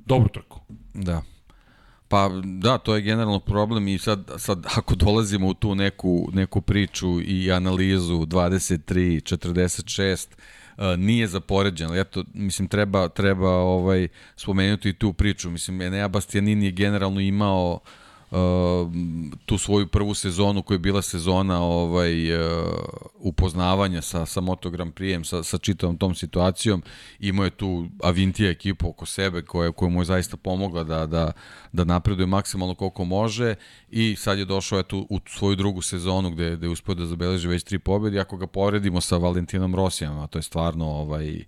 dobru 0.06 0.28
trku. 0.28 0.60
Da. 0.94 1.22
Pa 2.08 2.30
da, 2.44 2.78
to 2.78 2.94
je 2.94 3.02
generalno 3.02 3.40
problem 3.40 3.88
i 3.88 3.98
sad, 3.98 4.30
sad 4.38 4.66
ako 4.76 4.94
dolazimo 4.94 5.48
u 5.48 5.54
tu 5.54 5.74
neku, 5.74 6.28
neku 6.32 6.60
priču 6.60 7.20
i 7.22 7.52
analizu 7.52 8.14
23, 8.14 9.36
46, 9.36 10.26
uh, 10.76 10.84
nije 10.98 11.26
za 11.26 11.40
poređenje, 11.40 11.90
ali 11.90 12.00
eto, 12.00 12.24
mislim, 12.34 12.68
treba, 12.68 13.08
treba 13.08 13.50
ovaj, 13.50 14.08
spomenuti 14.36 14.88
i 14.88 14.98
tu 14.98 15.12
priču. 15.12 15.50
Mislim, 15.50 15.80
Enea 15.80 16.08
Bastianini 16.08 16.64
je 16.64 16.72
generalno 16.72 17.20
imao 17.20 17.72
uh, 17.72 18.03
tu 19.46 19.58
svoju 19.58 19.86
prvu 19.86 20.14
sezonu 20.14 20.62
koja 20.62 20.74
je 20.74 20.78
bila 20.78 21.02
sezona 21.02 21.62
ovaj 21.62 22.36
uh, 22.36 22.68
upoznavanja 23.14 24.02
sa 24.02 24.26
sa 24.26 24.40
Moto 24.40 24.70
Grand 24.70 24.94
Prix 24.94 25.24
sa 25.24 25.42
sa 25.42 25.58
čitavom 25.58 25.96
tom 25.96 26.14
situacijom 26.14 26.82
imao 27.20 27.44
je 27.44 27.50
tu 27.50 27.86
Avintija 28.02 28.50
ekipu 28.50 28.88
oko 28.88 29.06
sebe 29.06 29.42
koja 29.42 29.72
koja 29.72 29.88
mu 29.88 30.00
je 30.00 30.04
zaista 30.04 30.36
pomogla 30.36 30.84
da 30.84 31.06
da 31.06 31.32
da 31.72 31.84
napreduje 31.84 32.26
maksimalno 32.26 32.74
koliko 32.74 33.04
može 33.04 33.54
i 33.90 34.16
sad 34.16 34.38
je 34.38 34.44
došao 34.44 34.78
eto 34.78 35.06
u 35.10 35.20
svoju 35.26 35.56
drugu 35.56 35.82
sezonu 35.82 36.30
gde 36.30 36.56
gde 36.56 36.66
je 36.66 36.70
uspeo 36.70 36.94
da 36.94 37.06
zabeleži 37.06 37.48
već 37.48 37.62
tri 37.62 37.78
pobede 37.78 38.20
ako 38.20 38.36
ga 38.36 38.46
poredimo 38.46 39.00
sa 39.00 39.16
Valentinom 39.16 39.74
Rosijem 39.74 40.18
a 40.18 40.26
to 40.26 40.38
je 40.38 40.42
stvarno 40.42 40.86
ovaj 40.86 41.44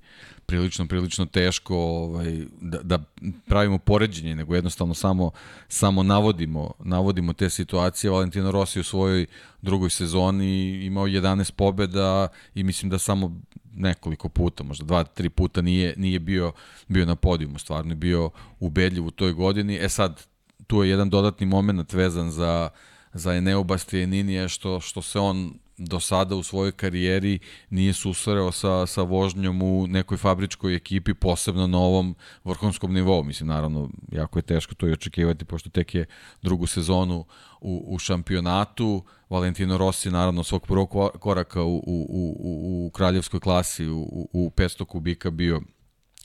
prilično, 0.47 0.87
prilično 0.87 1.27
teško 1.27 1.77
ovaj, 1.77 2.45
da, 2.61 2.79
da 2.83 2.99
pravimo 3.47 3.79
poređenje, 3.79 4.35
nego 4.35 4.55
jednostavno 4.55 4.95
samo, 4.95 5.31
samo 5.69 6.03
navodimo, 6.03 6.71
navodimo 6.79 7.33
te 7.33 7.51
situacije. 7.51 8.11
Valentino 8.11 8.51
Rossi 8.51 8.81
u 8.81 8.85
svojoj 8.85 9.27
drugoj 9.63 9.91
sezoni 9.91 10.85
imao 10.85 11.07
11 11.07 11.53
pobeda 11.53 12.29
i 12.55 12.65
mislim 12.65 12.91
da 12.91 12.99
samo 12.99 13.41
nekoliko 13.75 14.29
puta, 14.29 14.65
možda 14.65 14.85
dva, 14.85 15.05
tri 15.05 15.31
puta 15.31 15.63
nije, 15.63 15.95
nije 15.97 16.19
bio, 16.19 16.53
bio 16.89 17.07
na 17.07 17.17
podijumu, 17.17 17.59
stvarno 17.59 17.93
je 17.93 17.97
bio 17.97 18.31
ubedljiv 18.61 19.07
u 19.07 19.11
toj 19.11 19.33
godini. 19.33 19.79
E 19.81 19.89
sad, 19.89 20.27
tu 20.67 20.83
je 20.83 20.91
jedan 20.91 21.11
dodatni 21.11 21.47
moment 21.47 21.93
vezan 21.93 22.31
za, 22.31 22.69
za 23.13 23.35
Eneo 23.35 23.65
Bastianinija 23.65 24.49
što, 24.49 24.81
što 24.81 25.03
se 25.03 25.19
on 25.19 25.55
do 25.79 26.01
sada 26.01 26.37
u 26.37 26.43
svojoj 26.43 26.73
karijeri 26.73 27.39
nije 27.71 27.93
susreo 27.93 28.53
sa, 28.53 28.87
sa 28.87 29.03
vožnjom 29.03 29.63
u 29.63 29.87
nekoj 29.87 30.19
fabričkoj 30.19 30.75
ekipi, 30.75 31.15
posebno 31.15 31.67
na 31.67 31.79
ovom 31.79 32.15
vrhunskom 32.45 32.93
nivou. 32.93 33.25
Mislim, 33.25 33.49
naravno, 33.49 33.91
jako 34.13 34.39
je 34.39 34.43
teško 34.43 34.75
to 34.75 34.89
i 34.89 34.93
očekivati, 34.93 35.45
pošto 35.45 35.71
tek 35.71 35.95
je 35.95 36.07
drugu 36.43 36.67
sezonu 36.67 37.25
u, 37.61 37.85
u 37.87 37.99
šampionatu. 37.99 39.05
Valentino 39.31 39.79
Rossi, 39.79 40.11
naravno, 40.11 40.45
svog 40.45 40.67
prvog 40.67 40.91
koraka 41.19 41.63
u, 41.63 41.77
u, 41.77 42.07
u, 42.09 42.87
u 42.87 42.91
kraljevskoj 42.91 43.41
klasi, 43.41 43.89
u, 43.89 44.29
u 44.33 44.51
500 44.57 44.85
kubika 44.85 45.31
bio 45.31 45.61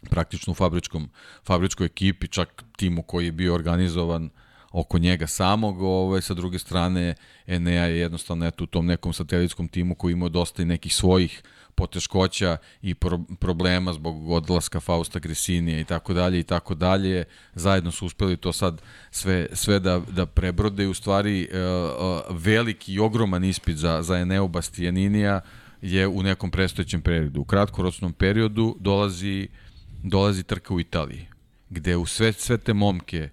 praktično 0.09 0.51
u 0.51 0.55
fabričkom, 0.55 1.09
fabričkoj 1.43 1.85
ekipi, 1.85 2.27
čak 2.27 2.63
timu 2.77 3.03
koji 3.03 3.25
je 3.25 3.31
bio 3.31 3.53
organizovan 3.53 4.25
uh, 4.25 4.31
oko 4.71 4.97
njega 4.97 5.27
samog, 5.27 5.81
ovaj, 5.81 6.21
sa 6.21 6.33
druge 6.33 6.59
strane 6.59 7.15
Enea 7.47 7.85
je 7.85 7.99
jednostavno 7.99 8.47
eto, 8.47 8.63
u 8.63 8.67
tom 8.67 8.85
nekom 8.85 9.13
satelitskom 9.13 9.67
timu 9.67 9.95
koji 9.95 10.13
ima 10.13 10.29
dosta 10.29 10.61
i 10.61 10.65
nekih 10.65 10.95
svojih 10.95 11.43
poteškoća 11.75 12.57
i 12.81 12.93
pro 12.95 13.19
problema 13.39 13.93
zbog 13.93 14.31
odlaska 14.31 14.79
Fausta 14.79 15.19
Gresinija 15.19 15.79
i 15.79 15.83
tako 15.83 16.13
dalje 16.13 16.39
i 16.39 16.43
tako 16.43 16.75
dalje. 16.75 17.23
Zajedno 17.55 17.91
su 17.91 18.05
uspeli 18.05 18.37
to 18.37 18.53
sad 18.53 18.81
sve, 19.11 19.47
sve 19.53 19.79
da, 19.79 19.99
da 19.99 20.25
prebrode 20.25 20.83
i 20.83 20.87
u 20.87 20.93
stvari 20.93 21.47
uh, 21.51 21.57
uh, 21.57 22.37
veliki 22.37 22.93
i 22.93 22.99
ogroman 22.99 23.43
ispit 23.43 23.77
za, 23.77 24.01
za 24.01 24.17
Eneo 24.17 24.47
Bastianinija 24.47 25.41
je 25.81 26.07
u 26.07 26.23
nekom 26.23 26.51
prestojećem 26.51 27.01
periodu. 27.01 27.41
U 27.41 27.45
kratkoročnom 27.45 28.13
periodu 28.13 28.75
dolazi, 28.79 29.47
dolazi 30.03 30.43
trka 30.43 30.73
u 30.73 30.79
Italiji, 30.79 31.27
gde 31.69 31.95
u 31.95 32.05
sve, 32.05 32.33
sve 32.33 32.57
te 32.57 32.73
momke 32.73 33.29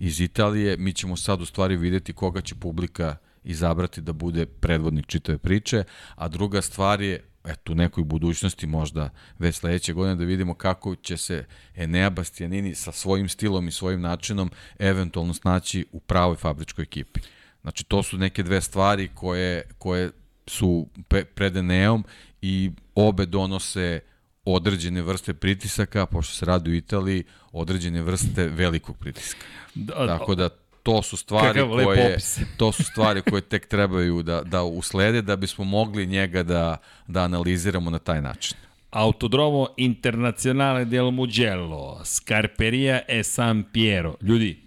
iz 0.00 0.20
Italije, 0.20 0.76
mi 0.76 0.92
ćemo 0.92 1.16
sad 1.16 1.40
u 1.40 1.46
stvari 1.46 1.76
videti 1.76 2.12
koga 2.12 2.40
će 2.40 2.54
publika 2.54 3.16
izabrati 3.44 4.00
da 4.00 4.12
bude 4.12 4.46
predvodnik 4.46 5.06
čitave 5.06 5.38
priče, 5.38 5.84
a 6.14 6.28
druga 6.28 6.62
stvar 6.62 7.02
je 7.02 7.24
eto, 7.44 7.72
u 7.72 7.74
nekoj 7.74 8.04
budućnosti 8.04 8.66
možda 8.66 9.10
već 9.38 9.56
sledeće 9.56 9.92
godine 9.92 10.16
da 10.16 10.24
vidimo 10.24 10.54
kako 10.54 10.96
će 10.96 11.16
se 11.16 11.44
Enea 11.74 12.10
Bastianini 12.10 12.74
sa 12.74 12.92
svojim 12.92 13.28
stilom 13.28 13.68
i 13.68 13.72
svojim 13.72 14.00
načinom 14.00 14.50
eventualno 14.78 15.34
snaći 15.34 15.86
u 15.92 16.00
pravoj 16.00 16.36
fabričkoj 16.36 16.82
ekipi. 16.82 17.20
Znači, 17.62 17.84
to 17.84 18.02
su 18.02 18.18
neke 18.18 18.42
dve 18.42 18.60
stvari 18.60 19.08
koje, 19.14 19.62
koje 19.78 20.10
su 20.46 20.88
pred 21.34 21.56
Eneom 21.56 22.04
i 22.42 22.70
obe 22.94 23.26
donose 23.26 24.00
određene 24.44 25.02
vrste 25.02 25.34
pritisaka, 25.34 26.06
pošto 26.06 26.34
se 26.34 26.46
radi 26.46 26.70
u 26.70 26.74
Italiji, 26.74 27.24
određene 27.52 28.02
vrste 28.02 28.48
velikog 28.48 28.96
pritiska. 28.96 29.46
Da, 29.74 30.06
Tako 30.06 30.34
da 30.34 30.48
to 30.82 31.02
su 31.02 31.16
stvari 31.16 31.60
koje 31.84 32.18
to 32.58 32.72
su 32.72 32.84
stvari 32.84 33.22
koje 33.22 33.42
tek 33.42 33.66
trebaju 33.66 34.22
da 34.22 34.42
da 34.42 34.62
uslede 34.62 35.22
da 35.22 35.36
bismo 35.36 35.64
mogli 35.64 36.06
njega 36.06 36.42
da 36.42 36.76
da 37.06 37.22
analiziramo 37.22 37.90
na 37.90 37.98
taj 37.98 38.22
način. 38.22 38.56
Autodromo 38.90 39.68
Internazionale 39.76 40.84
del 40.84 41.10
Mugello, 41.10 42.00
Scarperia 42.04 43.00
e 43.08 43.22
San 43.22 43.64
Piero. 43.72 44.14
Ljudi, 44.22 44.60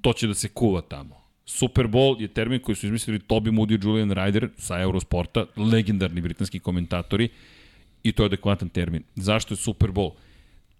to 0.00 0.12
će 0.12 0.26
da 0.26 0.34
se 0.34 0.48
kuva 0.48 0.80
tamo. 0.80 1.20
Super 1.44 1.86
Bowl 1.86 2.20
je 2.20 2.28
termin 2.28 2.60
koji 2.62 2.76
su 2.76 2.86
izmislili 2.86 3.18
Toby 3.18 3.50
Moody 3.50 3.72
i 3.72 3.88
Julian 3.88 4.10
Ryder 4.10 4.48
sa 4.58 4.80
Eurosporta, 4.80 5.46
legendarni 5.56 6.20
britanski 6.20 6.58
komentatori 6.58 7.28
i 8.02 8.12
to 8.12 8.22
je 8.22 8.26
adekvatan 8.26 8.68
termin. 8.68 9.02
Zašto 9.16 9.54
je 9.54 9.58
Super 9.58 9.90
Bowl? 9.90 10.12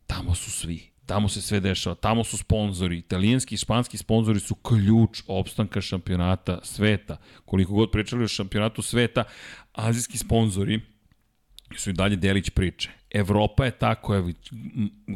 Tamo 0.06 0.34
su 0.34 0.50
svi. 0.50 0.90
Tamo 1.06 1.28
se 1.28 1.40
sve 1.42 1.60
dešava, 1.60 1.94
tamo 1.94 2.24
su 2.24 2.36
sponzori, 2.36 2.98
italijanski 2.98 3.54
i 3.54 3.58
španski 3.58 3.96
sponzori 3.96 4.40
su 4.40 4.54
ključ 4.54 5.22
opstanka 5.26 5.80
šampionata 5.80 6.60
sveta. 6.62 7.16
Koliko 7.44 7.72
god 7.72 7.90
pričali 7.90 8.24
o 8.24 8.28
šampionatu 8.28 8.82
sveta, 8.82 9.24
azijski 9.72 10.18
sponzori 10.18 10.80
su 11.76 11.90
i 11.90 11.92
dalje 11.92 12.16
delić 12.16 12.50
priče. 12.50 12.90
Evropa 13.10 13.64
je 13.64 13.70
ta 13.70 13.94
koja, 13.94 14.24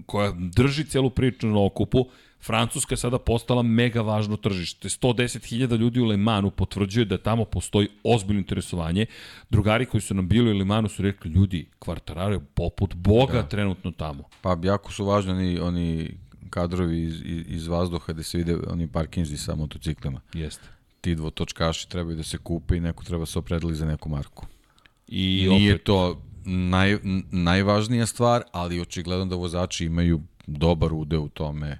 koja 0.06 0.32
drži 0.36 0.84
celu 0.84 1.10
priču 1.10 1.46
na 1.46 1.64
okupu, 1.64 2.08
Francuska 2.44 2.92
je 2.92 2.96
sada 2.96 3.18
postala 3.18 3.62
mega 3.62 4.00
važno 4.00 4.36
tržište. 4.36 4.88
110.000 4.88 5.76
ljudi 5.76 6.00
u 6.00 6.04
Le 6.04 6.16
Manu 6.16 6.50
potvrđuje 6.50 7.04
da 7.04 7.18
tamo 7.18 7.44
postoji 7.44 7.88
ozbiljno 8.04 8.40
interesovanje. 8.40 9.06
Drugari 9.50 9.86
koji 9.86 10.00
su 10.00 10.14
nam 10.14 10.28
bili 10.28 10.50
u 10.50 10.58
Le 10.58 10.64
Manu 10.64 10.88
su 10.88 11.02
rekli, 11.02 11.30
ljudi, 11.30 11.66
kvartarare 11.78 12.40
poput 12.54 12.94
Boga 12.94 13.32
da. 13.32 13.48
trenutno 13.48 13.90
tamo. 13.90 14.24
Pa 14.42 14.56
jako 14.62 14.92
su 14.92 15.04
važni 15.04 15.32
oni, 15.32 15.58
oni 15.60 16.10
kadrovi 16.50 17.02
iz, 17.02 17.22
iz 17.48 17.66
vazduha 17.66 18.12
gde 18.12 18.22
se 18.22 18.38
vide 18.38 18.56
oni 18.68 18.88
parkinzi 18.88 19.36
sa 19.36 19.54
motociklima. 19.54 20.20
Jeste. 20.34 20.68
Ti 21.00 21.14
dvotočkaši 21.14 21.88
trebaju 21.88 22.16
da 22.16 22.22
se 22.22 22.38
kupe 22.38 22.76
i 22.76 22.80
neko 22.80 23.04
treba 23.04 23.26
se 23.26 23.38
opredeli 23.38 23.74
za 23.74 23.86
neku 23.86 24.08
marku. 24.08 24.46
I 25.08 25.46
Nije 25.50 25.74
opet... 25.74 25.84
to 25.84 26.22
naj, 26.44 26.98
najvažnija 27.30 28.06
stvar, 28.06 28.42
ali 28.52 28.80
očigledno 28.80 29.26
da 29.26 29.36
vozači 29.36 29.84
imaju 29.84 30.20
dobar 30.46 30.92
udeo 30.92 31.20
u 31.20 31.28
tome 31.28 31.78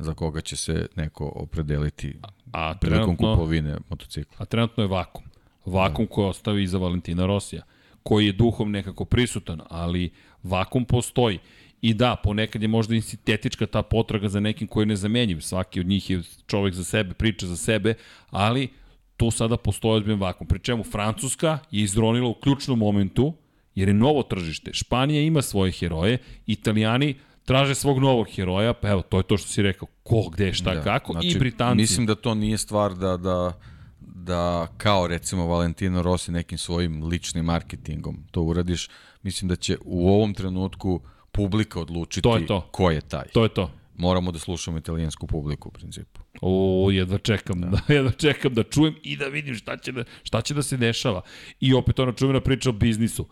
za 0.00 0.14
koga 0.14 0.40
će 0.40 0.56
se 0.56 0.86
neko 0.96 1.32
opredeliti 1.34 2.16
a, 2.52 2.74
prilikom 2.80 3.16
kupovine 3.16 3.76
motocikla. 3.88 4.36
A 4.38 4.44
trenutno 4.44 4.82
je 4.82 4.88
vakum. 4.88 5.22
Vakum 5.66 6.04
da. 6.04 6.10
koji 6.10 6.28
ostavi 6.28 6.62
iza 6.62 6.78
Valentina 6.78 7.26
Rosija, 7.26 7.62
koji 8.02 8.26
je 8.26 8.32
duhom 8.32 8.70
nekako 8.70 9.04
prisutan, 9.04 9.60
ali 9.68 10.10
vakum 10.42 10.84
postoji. 10.84 11.38
I 11.82 11.94
da, 11.94 12.16
ponekad 12.22 12.62
je 12.62 12.68
možda 12.68 12.94
i 12.94 13.00
sintetička 13.00 13.66
ta 13.66 13.82
potraga 13.82 14.28
za 14.28 14.40
nekim 14.40 14.68
koji 14.68 14.82
je 14.82 14.86
nezamenjiv. 14.86 15.40
Svaki 15.40 15.80
od 15.80 15.86
njih 15.86 16.10
je 16.10 16.22
čovek 16.46 16.74
za 16.74 16.84
sebe, 16.84 17.14
priča 17.14 17.46
za 17.46 17.56
sebe, 17.56 17.94
ali 18.30 18.68
tu 19.16 19.30
sada 19.30 19.56
postoji 19.56 19.96
ozbiljan 19.96 20.20
vakum. 20.20 20.46
Pri 20.46 20.58
čemu 20.58 20.84
Francuska 20.84 21.58
je 21.70 21.82
izronila 21.82 22.28
u 22.28 22.34
ključnom 22.34 22.78
momentu, 22.78 23.34
jer 23.74 23.88
je 23.88 23.94
novo 23.94 24.22
tržište. 24.22 24.72
Španija 24.72 25.22
ima 25.22 25.42
svoje 25.42 25.72
heroje, 25.72 26.18
Italijani 26.46 27.14
traže 27.50 27.74
svog 27.74 27.98
novog 27.98 28.26
heroja, 28.30 28.72
pa 28.72 28.88
evo, 28.88 29.02
to 29.02 29.16
je 29.18 29.22
to 29.22 29.36
što 29.36 29.48
si 29.48 29.62
rekao, 29.62 29.88
ko, 30.02 30.28
gde, 30.32 30.52
šta, 30.52 30.74
da, 30.74 30.82
kako, 30.82 31.12
znači, 31.12 31.28
i 31.28 31.38
Britanci. 31.38 31.76
Mislim 31.76 32.06
da 32.06 32.14
to 32.14 32.34
nije 32.34 32.58
stvar 32.58 32.94
da, 32.94 33.16
da, 33.16 33.58
da 34.00 34.66
kao 34.76 35.06
recimo 35.06 35.46
Valentino 35.46 36.02
Rossi 36.02 36.32
nekim 36.32 36.58
svojim 36.58 37.04
ličnim 37.04 37.44
marketingom 37.44 38.24
to 38.30 38.42
uradiš, 38.42 38.88
mislim 39.22 39.48
da 39.48 39.56
će 39.56 39.78
u 39.84 40.08
ovom 40.08 40.34
trenutku 40.34 41.00
publika 41.32 41.80
odlučiti 41.80 42.22
to 42.22 42.36
je 42.36 42.46
to. 42.46 42.60
ko 42.70 42.90
je 42.90 43.00
taj. 43.00 43.28
To 43.32 43.42
je 43.42 43.48
to. 43.48 43.70
Moramo 43.96 44.32
da 44.32 44.38
slušamo 44.38 44.78
italijansku 44.78 45.26
publiku 45.26 45.68
u 45.68 45.72
principu. 45.72 46.20
O, 46.40 46.88
jedva 46.92 47.18
čekam, 47.18 47.60
da. 47.60 47.68
da. 47.68 47.80
jedva 47.94 48.12
čekam 48.12 48.54
da 48.54 48.62
čujem 48.62 48.94
i 49.02 49.16
da 49.16 49.26
vidim 49.26 49.54
šta 49.54 49.76
će 49.76 49.92
da, 49.92 50.04
šta 50.22 50.40
će 50.40 50.54
da 50.54 50.62
se 50.62 50.76
dešava. 50.76 51.22
I 51.60 51.74
opet 51.74 51.98
ona 51.98 52.12
čuvena 52.12 52.40
priča 52.40 52.70
o 52.70 52.72
biznisu. 52.72 53.26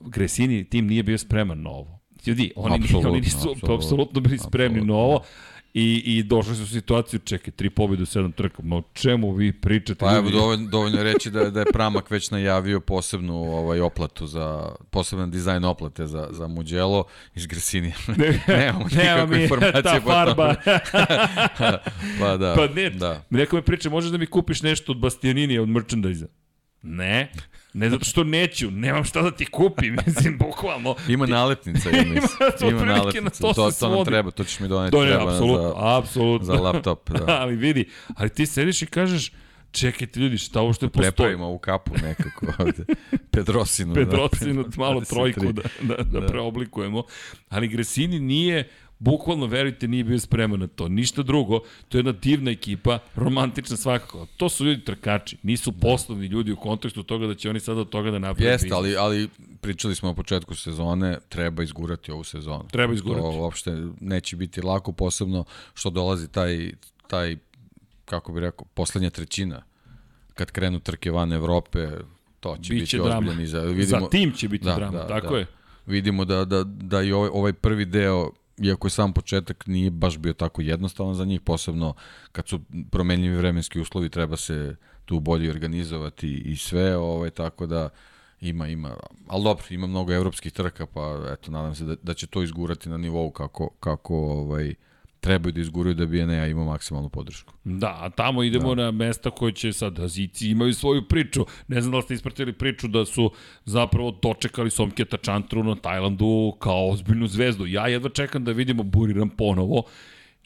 Gresini 0.00 0.64
tim 0.64 0.86
nije 0.86 1.02
bio 1.02 1.18
spreman 1.18 1.62
na 1.62 1.70
ovo 1.70 1.99
ljudi, 2.26 2.52
oni, 2.56 2.74
apsolutno, 2.74 3.10
oni 3.10 3.20
nisu 3.20 3.54
apsolutno, 3.74 4.20
bili 4.20 4.38
spremni 4.38 4.78
apsolutno. 4.78 4.94
na 4.94 5.00
ovo. 5.00 5.22
I, 5.74 6.02
i 6.06 6.22
došli 6.22 6.56
su 6.56 6.62
u 6.62 6.66
situaciju, 6.66 7.20
čekaj, 7.24 7.52
tri 7.52 7.70
pobjede 7.70 8.02
u 8.02 8.06
sedam 8.06 8.32
trka, 8.32 8.62
ma 8.62 8.76
o 8.76 8.82
čemu 8.92 9.32
vi 9.32 9.52
pričate? 9.52 9.98
Pa 9.98 10.16
evo, 10.16 10.30
dovoljno, 10.30 10.68
dovoljno 10.68 11.02
reći 11.02 11.30
da, 11.30 11.50
da 11.50 11.60
je 11.60 11.66
Pramak 11.72 12.10
već 12.10 12.30
najavio 12.30 12.80
posebnu 12.80 13.34
ovaj, 13.34 13.80
oplatu 13.80 14.26
za, 14.26 14.72
poseban 14.90 15.30
dizajn 15.30 15.64
oplate 15.64 16.06
za, 16.06 16.28
za 16.30 16.48
Mugello 16.48 17.04
iz 17.34 17.46
Gresinija. 17.46 17.94
Ne, 18.16 18.42
Nemamo 18.48 18.84
nikakve 18.84 19.42
informacije. 19.42 19.82
Ta 19.82 20.00
farba. 20.00 20.54
pa 22.20 22.36
da. 22.36 22.54
Pa 22.56 22.66
ne, 22.74 22.90
da. 22.90 23.24
neko 23.30 23.56
me 23.56 23.62
priča, 23.62 23.90
možeš 23.90 24.10
da 24.10 24.18
mi 24.18 24.26
kupiš 24.26 24.62
nešto 24.62 24.92
od 24.92 24.98
Bastianini, 24.98 25.58
od 25.58 25.68
merchandise 25.68 26.26
Ne, 26.82 27.32
ne 27.72 27.90
zato 27.90 28.04
što 28.04 28.24
neću, 28.24 28.70
nemam 28.70 29.04
šta 29.04 29.22
da 29.22 29.30
ti 29.30 29.46
kupim, 29.46 29.96
mislim, 30.06 30.38
bukvalno. 30.38 30.94
Ima 31.08 31.26
nalepnica, 31.26 31.88
ja 31.88 32.04
mislim. 32.14 32.20
Ima 32.40 32.46
otprilike 32.48 32.84
nalepnica. 32.86 33.20
na 33.22 33.30
to 33.30 33.52
To, 33.54 33.70
to, 33.70 33.88
nam 33.88 34.04
treba, 34.04 34.30
to 34.30 34.44
ćeš 34.44 34.60
mi 34.60 34.68
doneti. 34.68 34.90
To 34.92 35.02
je 35.02 35.08
treba 35.08 35.32
apsolutno, 35.32 35.74
apsolutno. 35.76 36.46
za 36.46 36.54
laptop, 36.54 37.10
da. 37.18 37.40
ali 37.40 37.56
vidi, 37.56 37.84
ali 38.16 38.28
ti 38.30 38.46
sediš 38.46 38.82
i 38.82 38.86
kažeš, 38.86 39.32
čekajte 39.70 40.20
ljudi, 40.20 40.38
šta 40.38 40.62
uopšte 40.62 40.88
postoji? 40.88 41.02
Prepravimo 41.04 41.46
ovu 41.46 41.58
kapu 41.58 41.90
nekako 42.02 42.46
ovde. 42.58 42.84
Pedrosinu. 43.30 43.94
Pedrocinu, 43.94 44.62
da. 44.62 44.68
malo 44.76 45.00
23. 45.00 45.08
trojku 45.08 45.52
da, 45.52 45.62
da, 45.82 45.96
da, 45.96 46.20
Da. 46.20 46.26
preoblikujemo. 46.26 47.02
Ali 47.48 47.68
Gresini 47.68 48.18
nije, 48.20 48.68
bukvalno, 49.00 49.46
verujte, 49.46 49.88
nije 49.88 50.04
bio 50.04 50.18
spreman 50.18 50.60
na 50.60 50.66
to. 50.66 50.88
Ništa 50.88 51.22
drugo, 51.22 51.60
to 51.88 51.98
je 51.98 51.98
jedna 51.98 52.12
divna 52.12 52.50
ekipa, 52.50 52.98
romantična 53.14 53.76
svakako. 53.76 54.26
To 54.36 54.48
su 54.48 54.64
ljudi 54.64 54.84
trkači, 54.84 55.36
nisu 55.42 55.72
poslovni 55.72 56.26
ljudi 56.26 56.52
u 56.52 56.56
kontekstu 56.56 57.02
toga 57.02 57.26
da 57.26 57.34
će 57.34 57.50
oni 57.50 57.60
sada 57.60 57.80
od 57.80 57.88
toga 57.88 58.10
da 58.10 58.18
naprave 58.18 58.50
Jeste, 58.50 58.68
ali, 58.72 58.96
ali 58.96 59.28
pričali 59.60 59.94
smo 59.94 60.10
o 60.10 60.14
početku 60.14 60.54
sezone, 60.54 61.18
treba 61.28 61.62
izgurati 61.62 62.12
ovu 62.12 62.24
sezonu. 62.24 62.64
Treba 62.70 62.94
izgurati. 62.94 63.22
To 63.22 63.30
uopšte 63.30 63.86
neće 64.00 64.36
biti 64.36 64.62
lako, 64.62 64.92
posebno 64.92 65.44
što 65.74 65.90
dolazi 65.90 66.28
taj, 66.28 66.72
taj 67.06 67.36
kako 68.04 68.32
bi 68.32 68.40
rekao, 68.40 68.66
poslednja 68.74 69.10
trećina. 69.10 69.62
Kad 70.34 70.50
krenu 70.50 70.80
trke 70.80 71.10
van 71.10 71.32
Evrope, 71.32 71.88
to 72.40 72.56
će 72.62 72.74
Biće 72.74 72.96
biti 72.96 73.08
ozbiljan 73.08 73.40
iza. 73.40 73.74
Za 73.84 74.08
tim 74.10 74.32
će 74.32 74.48
biti 74.48 74.64
drama, 74.64 75.06
tako 75.06 75.36
je. 75.36 75.46
Vidimo 75.86 76.24
da, 76.24 76.44
da, 76.44 76.64
da 76.64 77.02
i 77.02 77.12
ovaj, 77.12 77.30
ovaj 77.32 77.52
prvi 77.52 77.84
deo 77.84 78.30
iako 78.60 78.86
je 78.86 78.90
sam 78.90 79.12
početak 79.12 79.66
nije 79.66 79.90
baš 79.90 80.18
bio 80.18 80.32
tako 80.32 80.62
jednostavan 80.62 81.14
za 81.14 81.24
njih, 81.24 81.40
posebno 81.40 81.94
kad 82.32 82.48
su 82.48 82.60
promenljivi 82.90 83.36
vremenski 83.36 83.80
uslovi, 83.80 84.08
treba 84.08 84.36
se 84.36 84.76
tu 85.04 85.20
bolje 85.20 85.50
organizovati 85.50 86.36
i 86.36 86.56
sve, 86.56 86.96
ovaj, 86.96 87.30
tako 87.30 87.66
da 87.66 87.88
ima, 88.40 88.68
ima, 88.68 88.96
ali 89.26 89.44
dobro, 89.44 89.64
ima 89.70 89.86
mnogo 89.86 90.12
evropskih 90.12 90.52
trka, 90.52 90.86
pa 90.86 91.20
eto, 91.32 91.50
nadam 91.50 91.74
se 91.74 91.84
da, 91.84 91.96
da 92.02 92.14
će 92.14 92.26
to 92.26 92.42
izgurati 92.42 92.88
na 92.88 92.96
nivou 92.96 93.30
kako, 93.30 93.68
kako 93.80 94.16
ovaj, 94.16 94.74
trebaju 95.20 95.52
da 95.52 95.60
izguraju 95.60 95.94
da 95.94 96.06
bi 96.06 96.20
Enea 96.20 96.46
imao 96.46 96.64
maksimalnu 96.64 97.08
podršku. 97.08 97.54
Da, 97.64 97.96
a 98.00 98.10
tamo 98.10 98.42
idemo 98.42 98.74
da. 98.74 98.84
na 98.84 98.90
mesta 98.90 99.30
koje 99.30 99.52
će 99.52 99.72
sad, 99.72 100.00
Azici 100.00 100.48
imaju 100.48 100.74
svoju 100.74 101.02
priču. 101.08 101.46
Ne 101.68 101.80
znam 101.80 101.90
da 101.90 101.96
li 101.96 102.02
ste 102.02 102.14
ispratili 102.14 102.52
priču 102.52 102.88
da 102.88 103.04
su 103.04 103.30
zapravo 103.64 104.18
dočekali 104.22 104.70
Somketa 104.70 105.16
Čantru 105.16 105.64
na 105.64 105.74
Tajlandu 105.74 106.56
kao 106.58 106.90
ozbiljnu 106.90 107.26
zvezdu. 107.26 107.66
Ja 107.66 107.88
jedva 107.88 108.10
čekam 108.10 108.44
da 108.44 108.52
vidimo 108.52 108.82
Buriram 108.82 109.28
ponovo. 109.30 109.82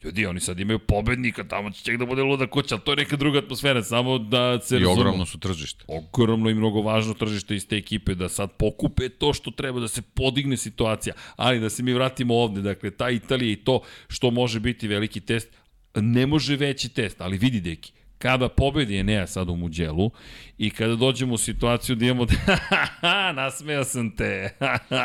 Ljudi, 0.04 0.26
oni 0.26 0.40
sad 0.40 0.60
imaju 0.60 0.78
pobednika, 0.78 1.44
tamo 1.44 1.70
će 1.70 1.84
ček 1.84 1.98
da 1.98 2.06
bude 2.06 2.22
luda 2.22 2.46
kuća, 2.46 2.78
to 2.78 2.92
je 2.92 2.96
neka 2.96 3.16
druga 3.16 3.38
atmosfera, 3.38 3.82
samo 3.82 4.18
da 4.18 4.60
se 4.60 4.76
I 4.76 4.78
razumemo. 4.78 5.00
ogromno 5.00 5.26
su 5.26 5.38
tržište. 5.38 5.84
ogromno 5.88 6.50
i 6.50 6.54
mnogo 6.54 6.80
važno 6.80 7.14
tržište 7.14 7.56
iz 7.56 7.68
te 7.68 7.76
ekipe 7.76 8.14
da 8.14 8.28
sad 8.28 8.50
pokupe 8.52 9.08
to 9.08 9.32
što 9.32 9.50
treba 9.50 9.80
da 9.80 9.88
se 9.88 10.02
podigne 10.04 10.56
situacija. 10.56 11.14
Ali 11.36 11.60
da 11.60 11.70
se 11.70 11.82
mi 11.82 11.92
vratimo 11.92 12.34
ovde, 12.34 12.60
dakle, 12.62 12.90
ta 12.90 13.10
Italija 13.10 13.52
i 13.52 13.56
to 13.56 13.80
što 14.08 14.30
može 14.30 14.60
biti 14.60 14.88
veliki 14.88 15.20
test, 15.20 15.48
ne 15.94 16.26
može 16.26 16.56
veći 16.56 16.88
test, 16.88 17.20
ali 17.20 17.38
vidi 17.38 17.60
deki, 17.60 17.92
kada 18.18 18.48
pobedi 18.48 18.96
Enea 18.96 19.26
sad 19.26 19.48
u 19.48 19.56
Muđelu 19.56 20.10
i 20.58 20.70
kada 20.70 20.96
dođemo 20.96 21.34
u 21.34 21.38
situaciju 21.38 21.96
da 21.96 22.04
imamo 22.04 22.26
nasmeo 23.34 23.84
sam 23.84 24.10
te. 24.10 24.50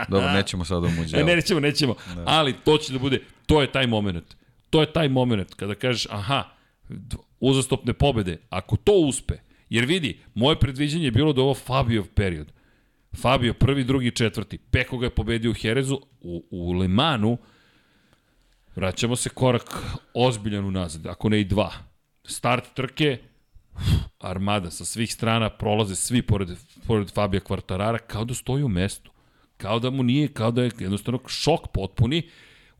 Dobro, 0.09 0.31
nećemo 0.31 0.65
sada 0.65 0.87
u 0.87 0.89
E, 0.89 0.93
muđelu. 0.93 1.25
ne, 1.25 1.35
nećemo, 1.35 1.59
nećemo. 1.59 1.95
Ne. 2.15 2.23
Ali 2.25 2.53
to 2.55 2.77
će 2.77 2.93
da 2.93 2.99
bude, 2.99 3.19
to 3.45 3.61
je 3.61 3.71
taj 3.71 3.87
moment. 3.87 4.38
To 4.69 4.81
je 4.81 4.93
taj 4.93 5.09
moment 5.09 5.53
kada 5.53 5.75
kažeš, 5.75 6.07
aha, 6.09 6.43
uzastopne 7.39 7.93
pobede, 7.93 8.37
ako 8.49 8.75
to 8.77 8.91
uspe, 8.91 9.33
jer 9.69 9.85
vidi, 9.85 10.19
moje 10.33 10.59
predviđanje 10.59 11.05
je 11.05 11.11
bilo 11.11 11.33
da 11.33 11.41
ovo 11.41 11.53
Fabiov 11.53 12.05
period. 12.15 12.51
Fabio 13.21 13.53
prvi, 13.53 13.83
drugi, 13.83 14.11
četvrti. 14.11 14.57
Peko 14.57 14.97
ga 14.97 15.05
je 15.05 15.15
pobedio 15.15 15.51
u 15.51 15.53
Herezu, 15.53 15.99
u, 16.21 16.45
u 16.51 16.73
Le 16.73 16.87
Manu, 16.87 17.37
vraćamo 18.75 19.15
se 19.15 19.29
korak 19.29 19.83
ozbiljan 20.13 20.65
unazad, 20.65 21.07
ako 21.07 21.29
ne 21.29 21.41
i 21.41 21.45
dva. 21.45 21.71
Start 22.23 22.73
trke, 22.73 23.17
armada 24.19 24.71
sa 24.71 24.85
svih 24.85 25.13
strana, 25.13 25.49
prolaze 25.49 25.95
svi 25.95 26.21
pored, 26.21 26.49
pored 26.87 27.11
Fabija 27.11 27.39
Kvartarara, 27.39 27.97
kao 27.97 28.25
da 28.25 28.33
stoji 28.33 28.63
u 28.63 28.67
mestu. 28.67 29.11
Kao 29.57 29.79
da 29.79 29.89
mu 29.89 30.03
nije, 30.03 30.27
kao 30.27 30.51
da 30.51 30.63
je 30.63 30.71
jednostavno 30.79 31.19
šok 31.27 31.67
potpuni, 31.73 32.29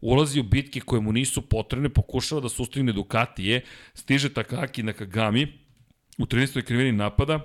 ulazi 0.01 0.39
u 0.39 0.43
bitke 0.43 0.79
koje 0.79 1.01
mu 1.01 1.11
nisu 1.11 1.41
potrebne, 1.41 1.89
pokušava 1.89 2.41
da 2.41 2.49
sustigne 2.49 2.91
Ducatije, 2.91 3.61
stiže 3.93 4.33
Takaki 4.33 4.83
na 4.83 4.93
Kagami, 4.93 5.47
u 6.17 6.25
13. 6.25 6.61
krivini 6.63 6.91
napada, 6.91 7.39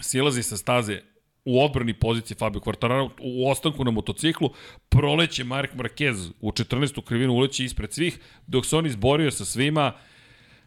silazi 0.00 0.42
sa 0.42 0.56
staze 0.56 1.00
u 1.44 1.64
odbrani 1.64 1.94
pozicije 1.94 2.36
Fabio 2.36 2.60
Quartararo, 2.60 3.10
u 3.20 3.50
ostanku 3.50 3.84
na 3.84 3.90
motociklu, 3.90 4.50
proleće 4.88 5.44
Mark 5.44 5.74
Marquez 5.74 6.32
u 6.40 6.52
14. 6.52 7.04
krivinu, 7.04 7.32
uleće 7.32 7.64
ispred 7.64 7.92
svih, 7.92 8.18
dok 8.46 8.66
se 8.66 8.76
on 8.76 8.86
izborio 8.86 9.30
sa 9.30 9.44
svima, 9.44 9.92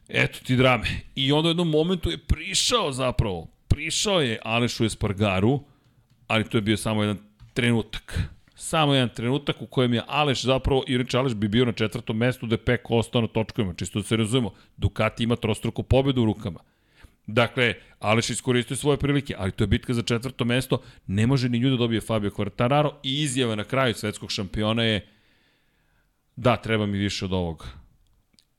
eto 0.08 0.39
ti 0.43 0.55
drame. 0.55 0.88
I 1.16 1.32
onda 1.32 1.47
u 1.47 1.49
jednom 1.49 1.70
momentu 1.70 2.10
je 2.10 2.18
prišao 2.18 2.91
zapravo, 2.91 3.47
prišao 3.68 4.22
je 4.22 4.39
Alešu 4.43 4.86
Espargaru, 4.86 5.60
ali 6.28 6.49
to 6.49 6.58
je 6.58 6.62
bio 6.62 6.78
samo 6.78 7.03
jedan 7.03 7.18
trenutak. 7.53 8.36
Samo 8.60 8.93
jedan 8.93 9.10
trenutak 9.10 9.62
u 9.62 9.66
kojem 9.66 9.93
je 9.93 10.03
Aleš 10.08 10.43
zapravo, 10.43 10.84
i 10.88 10.97
reče 10.97 11.18
Aleš 11.18 11.34
bi 11.34 11.47
bio 11.47 11.66
na 11.66 11.72
četvrtom 11.72 12.18
mestu 12.18 12.45
da 12.45 12.53
je 12.53 12.66
Peko 12.66 12.95
ostao 12.95 13.22
na 13.22 13.28
točkovima, 13.28 13.74
čisto 13.74 13.99
da 13.99 14.05
se 14.05 14.18
razumemo. 14.18 14.53
Ducati 14.78 15.24
ima 15.24 15.36
trostruku 15.36 15.84
pobedu 15.84 16.22
u 16.22 16.26
rukama. 16.26 16.60
Dakle, 17.28 17.74
Aleš 17.99 18.30
iskoristio 18.30 18.78
svoje 18.78 18.97
prilike, 18.97 19.36
ali 19.38 19.51
to 19.51 19.64
je 19.64 19.68
bitka 19.68 19.93
za 19.93 20.01
četvrto 20.01 20.45
mesto, 20.45 20.82
ne 21.08 21.28
može 21.28 21.49
ni 21.49 21.60
nju 21.60 21.70
da 21.70 21.76
dobije 21.76 22.01
Fabio 22.01 22.30
Quartararo 22.30 22.91
i 23.03 23.22
izjava 23.24 23.55
na 23.55 23.64
kraju 23.64 23.93
svetskog 23.93 24.32
šampiona 24.32 24.84
je 24.84 25.08
da, 26.36 26.55
treba 26.55 26.86
mi 26.86 26.97
više 26.97 27.26
od 27.26 27.34
ovoga. 27.34 27.66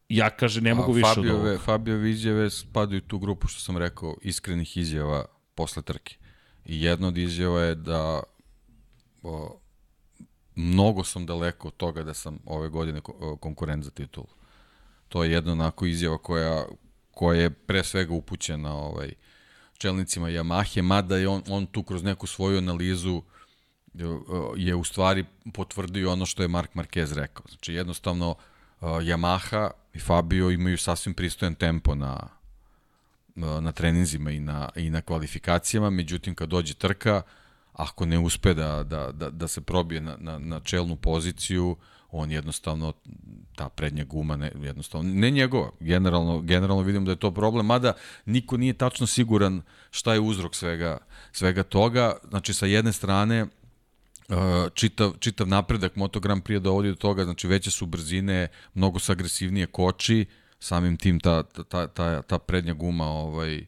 Ja 0.09 0.31
kaže, 0.31 0.61
ne 0.61 0.75
mogu 0.75 0.93
A 0.93 0.95
više 0.95 1.09
od 1.09 1.15
Fabijove, 1.15 1.39
ovoga. 1.39 1.59
Fabijove 1.59 2.11
izjave 2.11 2.51
spadaju 2.51 3.01
tu 3.01 3.19
grupu 3.19 3.49
što 3.49 3.61
sam 3.61 3.77
rekao, 3.77 4.17
iskrenih 4.23 4.77
izjava 4.77 5.25
posle 5.55 5.83
trke. 5.83 6.17
I 6.65 6.83
jedna 6.83 7.09
od 7.09 7.19
izjava 7.19 7.63
je 7.63 7.75
da 7.75 8.23
o, 9.23 9.61
mnogo 10.59 11.05
sam 11.05 11.27
daleko 11.27 11.69
od 11.69 11.77
toga 11.77 12.03
da 12.03 12.15
sam 12.15 12.39
ove 12.47 12.69
godine 12.69 13.01
o, 13.05 13.37
konkurent 13.37 13.85
za 13.85 13.91
titulu. 13.91 14.27
To 15.09 15.25
je 15.25 15.33
jedna 15.33 15.53
onako 15.53 15.87
izjava 15.87 16.19
koja, 16.19 16.65
koja 17.11 17.41
je 17.41 17.51
pre 17.51 17.85
svega 17.85 18.15
upućena 18.15 18.75
ovaj, 18.75 19.13
čelnicima 19.79 20.29
Yamahe, 20.29 20.83
mada 20.83 21.17
je 21.17 21.29
on, 21.29 21.43
on 21.49 21.67
tu 21.67 21.83
kroz 21.83 22.03
neku 22.03 22.27
svoju 22.27 22.59
analizu 22.59 23.23
e, 23.95 24.03
je 24.57 24.75
u 24.75 24.85
stvari 24.85 25.25
potvrdio 25.55 26.13
ono 26.13 26.27
što 26.27 26.43
je 26.43 26.49
Mark 26.49 26.75
Marquez 26.75 27.15
rekao. 27.15 27.47
Znači 27.49 27.75
jednostavno 27.75 28.31
uh, 28.31 28.89
Yamaha 28.89 29.71
i 29.95 29.99
Fabio 29.99 30.51
imaju 30.51 30.79
sasvim 30.79 31.15
pristojan 31.15 31.55
tempo 31.55 31.95
na 31.95 32.17
uh, 33.37 33.63
na 33.63 33.73
treninzima 33.73 34.31
i 34.31 34.41
na, 34.41 34.69
i 34.77 34.91
na 34.91 35.01
kvalifikacijama, 35.01 35.91
međutim 35.91 36.35
kad 36.35 36.49
dođe 36.49 36.75
trka, 36.75 37.23
ako 37.79 38.07
ne 38.07 38.19
uspe 38.19 38.55
da, 38.55 38.83
da, 38.83 39.13
da, 39.13 39.31
da 39.31 39.49
se 39.49 39.61
probije 39.61 40.01
na, 40.01 40.17
na, 40.21 40.39
na 40.39 40.61
čelnu 40.61 40.97
poziciju, 40.97 41.77
on 42.11 42.31
jednostavno, 42.31 42.93
ta 43.57 43.69
prednja 43.69 44.05
guma, 44.05 44.37
ne, 44.37 44.53
jednostavno, 44.63 45.11
ne 45.15 45.31
njegova, 45.31 45.71
generalno, 45.81 46.41
generalno 46.41 46.83
vidim 46.83 47.05
da 47.05 47.11
je 47.11 47.17
to 47.17 47.31
problem, 47.31 47.67
mada 47.67 47.93
niko 48.27 48.57
nije 48.57 48.73
tačno 48.73 49.07
siguran 49.07 49.63
šta 49.91 50.15
je 50.15 50.21
uzrok 50.21 50.55
svega, 50.55 50.99
svega 51.33 51.63
toga, 51.63 52.17
znači 52.29 52.55
sa 52.55 52.67
jedne 52.67 52.93
strane, 52.93 53.47
Uh, 54.29 54.37
čitav, 54.75 55.13
čitav 55.19 55.49
napredak 55.49 55.97
Moto 55.97 56.21
Grand 56.21 56.43
Prix 56.43 56.59
dovodi 56.61 56.89
do 56.89 56.95
toga, 56.95 57.25
znači 57.25 57.49
veće 57.49 57.71
su 57.71 57.87
brzine, 57.87 58.49
mnogo 58.75 58.99
su 58.99 59.13
agresivnije 59.13 59.67
koči, 59.67 60.27
samim 60.61 60.97
tim 60.97 61.21
ta, 61.21 61.43
ta, 61.43 61.87
ta, 61.87 62.23
ta 62.23 62.39
prednja 62.39 62.73
guma 62.73 63.07
ovaj, 63.07 63.65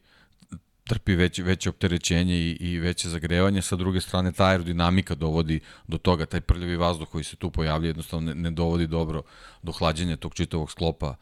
trpi 0.91 1.15
veće, 1.15 1.43
veće 1.43 1.71
opterećenje 1.71 2.35
i, 2.35 2.57
i 2.61 2.79
veće 2.79 3.09
zagrevanje, 3.09 3.63
sa 3.63 3.77
druge 3.77 4.01
strane 4.01 4.33
ta 4.33 4.49
aerodinamika 4.49 5.15
dovodi 5.15 5.61
do 5.87 5.99
toga, 5.99 6.27
taj 6.27 6.41
prljavi 6.41 6.77
vazduh 6.77 7.09
koji 7.09 7.25
se 7.25 7.37
tu 7.37 7.51
pojavlja 7.51 7.87
jednostavno 7.87 8.33
ne, 8.33 8.35
ne 8.35 8.51
dovodi 8.51 8.87
dobro 8.87 9.23
do 9.63 9.73
hlađenja 9.73 10.17
tog 10.17 10.35
čitavog 10.35 10.71
sklopa 10.71 11.15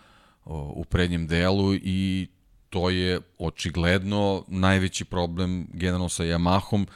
o, 0.44 0.72
u 0.76 0.84
prednjem 0.84 1.26
delu 1.26 1.74
i 1.74 2.28
to 2.70 2.90
je 2.90 3.20
očigledno 3.38 4.44
najveći 4.48 5.04
problem 5.04 5.66
generalno 5.72 6.08
sa 6.08 6.24
Yamahom, 6.24 6.86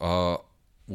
a, 0.00 0.36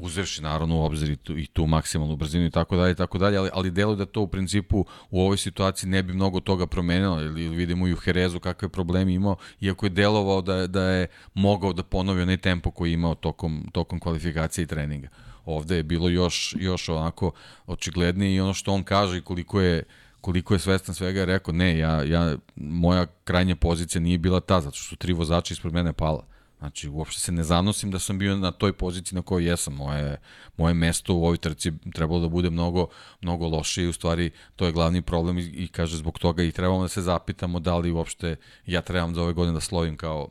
uzevši 0.02 0.42
naravno 0.42 0.78
u 0.78 0.84
obzir 0.84 1.10
i 1.10 1.16
tu, 1.16 1.38
i 1.38 1.46
tu 1.46 1.68
maksimalnu 1.68 2.16
brzinu 2.16 2.46
i 2.46 2.52
tako 2.52 2.76
dalje 2.76 2.92
i 2.92 2.96
tako 2.96 3.18
dalje, 3.18 3.38
ali, 3.38 3.50
ali 3.54 3.72
deluje 3.72 3.96
da 3.96 4.06
to 4.06 4.22
u 4.22 4.28
principu 4.28 4.86
u 5.10 5.22
ovoj 5.22 5.38
situaciji 5.38 5.90
ne 5.90 6.04
bi 6.04 6.14
mnogo 6.14 6.40
toga 6.40 6.68
promenilo, 6.68 7.22
ili, 7.22 7.50
vidimo 7.50 7.88
i 7.88 7.94
u 7.94 7.96
Herezu 7.96 8.40
kakve 8.40 8.70
probleme 8.70 9.14
imao, 9.14 9.36
iako 9.62 9.86
je 9.86 9.90
delovao 9.90 10.42
da, 10.42 10.68
da 10.68 10.84
je 10.84 11.08
mogao 11.34 11.74
da 11.74 11.84
ponovi 11.84 12.22
onaj 12.22 12.38
tempo 12.38 12.72
koji 12.72 12.90
je 12.90 12.94
imao 12.94 13.16
tokom, 13.16 13.70
tokom 13.72 14.00
kvalifikacije 14.00 14.64
i 14.64 14.68
treninga. 14.68 15.08
Ovde 15.46 15.76
je 15.76 15.84
bilo 15.84 16.10
još, 16.10 16.56
još 16.60 16.90
onako 16.90 17.32
očiglednije 17.68 18.36
i 18.36 18.40
ono 18.40 18.54
što 18.54 18.74
on 18.74 18.84
kaže 18.84 19.18
i 19.18 19.22
koliko 19.22 19.62
je 19.62 19.84
koliko 20.22 20.54
je 20.54 20.60
svestan 20.60 20.96
svega 20.96 21.20
je 21.20 21.26
rekao, 21.26 21.54
ne, 21.54 21.78
ja, 21.78 22.04
ja, 22.04 22.36
moja 22.56 23.06
krajnja 23.24 23.56
pozicija 23.56 24.02
nije 24.02 24.18
bila 24.18 24.40
ta, 24.40 24.62
zato 24.62 24.76
što 24.76 24.84
su 24.84 24.96
tri 24.96 25.14
vozača 25.14 25.54
ispred 25.54 25.74
mene 25.74 25.94
pala. 25.94 26.26
Znači, 26.60 26.90
uopšte 26.90 27.22
se 27.22 27.32
ne 27.32 27.44
zanosim 27.44 27.92
da 27.92 28.00
sam 28.00 28.20
bio 28.20 28.38
na 28.38 28.52
toj 28.52 28.74
poziciji 28.74 29.16
na 29.16 29.22
kojoj 29.22 29.50
jesam. 29.50 29.74
Moje, 29.74 30.18
moje 30.58 30.74
mesto 30.74 31.14
u 31.14 31.24
ovoj 31.24 31.38
trci 31.38 31.72
trebalo 31.94 32.20
da 32.20 32.28
bude 32.28 32.50
mnogo, 32.50 32.88
mnogo 33.22 33.48
lošije. 33.48 33.90
U 33.90 33.94
stvari, 33.94 34.32
to 34.56 34.66
je 34.66 34.72
glavni 34.72 35.02
problem 35.02 35.38
i, 35.38 35.42
i 35.42 35.68
kaže 35.68 35.98
zbog 35.98 36.20
toga 36.20 36.44
i 36.44 36.52
trebamo 36.52 36.82
da 36.82 36.88
se 36.88 37.02
zapitamo 37.02 37.60
da 37.60 37.78
li 37.78 37.92
uopšte 37.92 38.36
ja 38.66 38.82
trebam 38.82 39.16
za 39.16 39.22
ove 39.22 39.34
godine 39.34 39.54
da 39.54 39.60
slovim 39.60 39.98
kao 39.98 40.30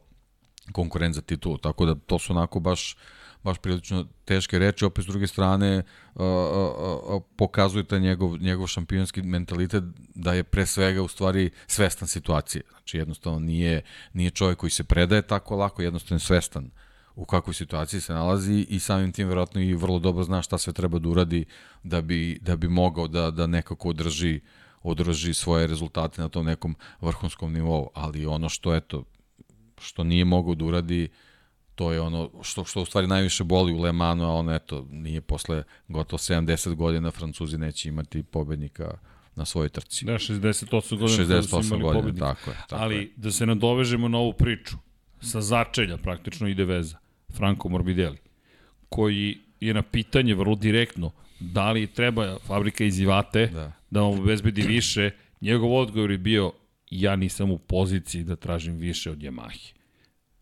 konkurent 0.72 1.14
za 1.14 1.20
titulu. 1.20 1.58
Tako 1.58 1.86
da 1.86 1.94
to 1.94 2.18
su 2.18 2.32
onako 2.32 2.60
baš 2.60 2.96
baš 3.46 3.58
prilično 3.58 4.06
teške 4.24 4.58
reči, 4.58 4.84
opet 4.84 5.04
s 5.04 5.08
druge 5.08 5.26
strane 5.26 5.82
uh, 6.14 6.22
uh, 6.22 7.14
uh, 7.14 7.22
pokazuje 7.36 7.84
taj 7.84 8.00
njegov, 8.00 8.36
njegov 8.38 8.66
šampionski 8.66 9.22
mentalitet 9.22 9.84
da 10.14 10.34
je 10.34 10.44
pre 10.44 10.66
svega 10.66 11.02
u 11.02 11.08
stvari 11.08 11.50
svestan 11.66 12.08
situacije. 12.08 12.62
Znači 12.70 12.98
jednostavno 12.98 13.38
nije, 13.38 13.82
nije 14.12 14.30
čovjek 14.30 14.58
koji 14.58 14.70
se 14.70 14.84
predaje 14.84 15.22
tako 15.22 15.56
lako, 15.56 15.82
jednostavno 15.82 16.16
je 16.16 16.26
svestan 16.26 16.70
u 17.14 17.24
kakvoj 17.24 17.54
situaciji 17.54 18.00
se 18.00 18.12
nalazi 18.12 18.66
i 18.68 18.80
samim 18.80 19.12
tim 19.12 19.28
verovatno 19.28 19.60
i 19.60 19.74
vrlo 19.74 19.98
dobro 19.98 20.24
zna 20.24 20.42
šta 20.42 20.58
sve 20.58 20.72
treba 20.72 20.98
da 20.98 21.08
uradi 21.08 21.44
da 21.82 22.00
bi, 22.00 22.38
da 22.42 22.56
bi 22.56 22.68
mogao 22.68 23.08
da, 23.08 23.30
da 23.30 23.46
nekako 23.46 23.88
održi 23.88 24.40
održi 24.82 25.34
svoje 25.34 25.66
rezultate 25.66 26.22
na 26.22 26.28
tom 26.28 26.46
nekom 26.46 26.76
vrhunskom 27.00 27.52
nivou, 27.52 27.90
ali 27.94 28.26
ono 28.26 28.48
što 28.48 28.74
eto 28.74 29.04
što 29.78 30.04
nije 30.04 30.24
mogao 30.24 30.54
da 30.54 30.64
uradi 30.64 31.08
to 31.76 31.92
je 31.92 32.00
ono 32.00 32.30
što, 32.42 32.64
što 32.64 32.82
u 32.82 32.84
stvari 32.84 33.06
najviše 33.06 33.44
boli 33.44 33.72
u 33.72 33.80
Le 33.80 33.92
Manu, 33.92 34.24
a 34.24 34.28
ono 34.28 34.54
eto, 34.54 34.86
nije 34.90 35.20
posle 35.20 35.62
gotovo 35.88 36.18
70 36.18 36.74
godina 36.74 37.10
Francuzi 37.10 37.58
neće 37.58 37.88
imati 37.88 38.22
pobednika 38.22 38.98
na 39.34 39.44
svojoj 39.44 39.68
trci. 39.68 40.04
Da, 40.04 40.12
68 40.12 40.98
godina 40.98 41.24
68 41.24 41.70
godina, 41.70 41.92
pobednika. 41.92 42.34
tako 42.34 42.50
je. 42.50 42.56
Tako 42.68 42.82
Ali 42.82 42.96
je. 42.96 43.10
da 43.16 43.30
se 43.30 43.46
nadovežemo 43.46 44.08
na 44.08 44.18
ovu 44.18 44.32
priču, 44.32 44.76
sa 45.20 45.40
začelja 45.40 45.96
praktično 45.96 46.48
ide 46.48 46.64
veza, 46.64 46.98
Franco 47.32 47.68
Morbidelli, 47.68 48.18
koji 48.88 49.38
je 49.60 49.74
na 49.74 49.82
pitanje 49.82 50.34
vrlo 50.34 50.54
direktno, 50.54 51.10
da 51.40 51.72
li 51.72 51.86
treba 51.86 52.38
fabrika 52.46 52.84
iz 52.84 53.00
Ivate 53.00 53.46
da, 53.46 53.72
da 53.90 54.00
vam 54.00 54.20
obezbedi 54.20 54.62
više, 54.62 55.10
njegov 55.40 55.74
odgovor 55.74 56.10
je 56.10 56.18
bio 56.18 56.52
ja 56.90 57.16
nisam 57.16 57.50
u 57.50 57.58
poziciji 57.58 58.24
da 58.24 58.36
tražim 58.36 58.76
više 58.76 59.10
od 59.10 59.18
Yamahe 59.18 59.76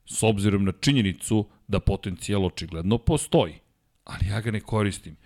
s 0.07 0.23
obzirom 0.23 0.65
na 0.65 0.73
činjenicu 0.81 1.49
da 1.69 1.81
potencijal 1.81 2.45
očigledno 2.45 2.99
postoji, 2.99 3.55
ali 4.05 4.27
ja 4.29 4.41
ga 4.41 4.51
ne 4.51 4.61
koristim. 4.61 5.17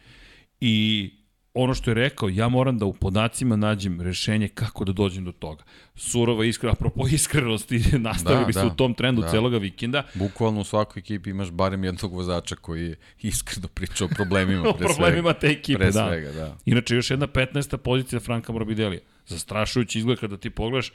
I 0.61 1.11
ono 1.55 1.75
što 1.75 1.91
je 1.91 1.95
rekao, 1.95 2.29
ja 2.29 2.49
moram 2.49 2.79
da 2.79 2.85
u 2.85 2.93
podacima 2.93 3.57
nađem 3.57 4.01
rešenje 4.01 4.49
kako 4.49 4.85
da 4.85 4.93
dođem 4.93 5.25
do 5.25 5.33
toga. 5.33 5.65
Surova 5.95 6.45
iskrena, 6.45 6.73
apropo 6.73 7.07
iskrenosti, 7.07 7.85
nastavili 7.99 8.53
da, 8.53 8.61
su 8.61 8.67
da, 8.67 8.73
u 8.73 8.77
tom 8.77 8.95
trendu 8.95 9.23
da. 9.23 9.29
celoga 9.29 9.59
vikenda. 9.59 10.03
Bukvalno 10.15 10.61
u 10.61 10.65
svakoj 10.65 11.01
ekipi 11.01 11.31
imaš 11.31 11.51
barem 11.51 11.85
jednog 11.85 12.13
vozača 12.13 12.57
koji 12.57 12.87
je 12.87 12.97
iskreno 13.21 13.69
pričao 13.69 14.05
o 14.07 14.15
problemima. 14.15 14.69
o 14.71 14.73
problemima 14.73 15.31
svega. 15.31 15.39
te 15.39 15.47
ekipe, 15.47 15.79
pre 15.79 15.91
da. 15.91 16.09
Svega, 16.09 16.33
da. 16.33 16.57
Inače, 16.65 16.95
još 16.95 17.11
jedna 17.11 17.27
15. 17.27 17.77
pozicija 17.77 18.21
Franka 18.21 18.53
Morbidelija. 18.53 19.01
Zastrašujući 19.27 19.99
izgled 19.99 20.19
kada 20.19 20.37
ti 20.37 20.51
pogledaš, 20.51 20.93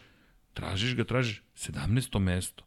tražiš 0.54 0.96
ga, 0.96 1.04
tražiš 1.04 1.42
17. 1.56 2.20
mesto. 2.20 2.64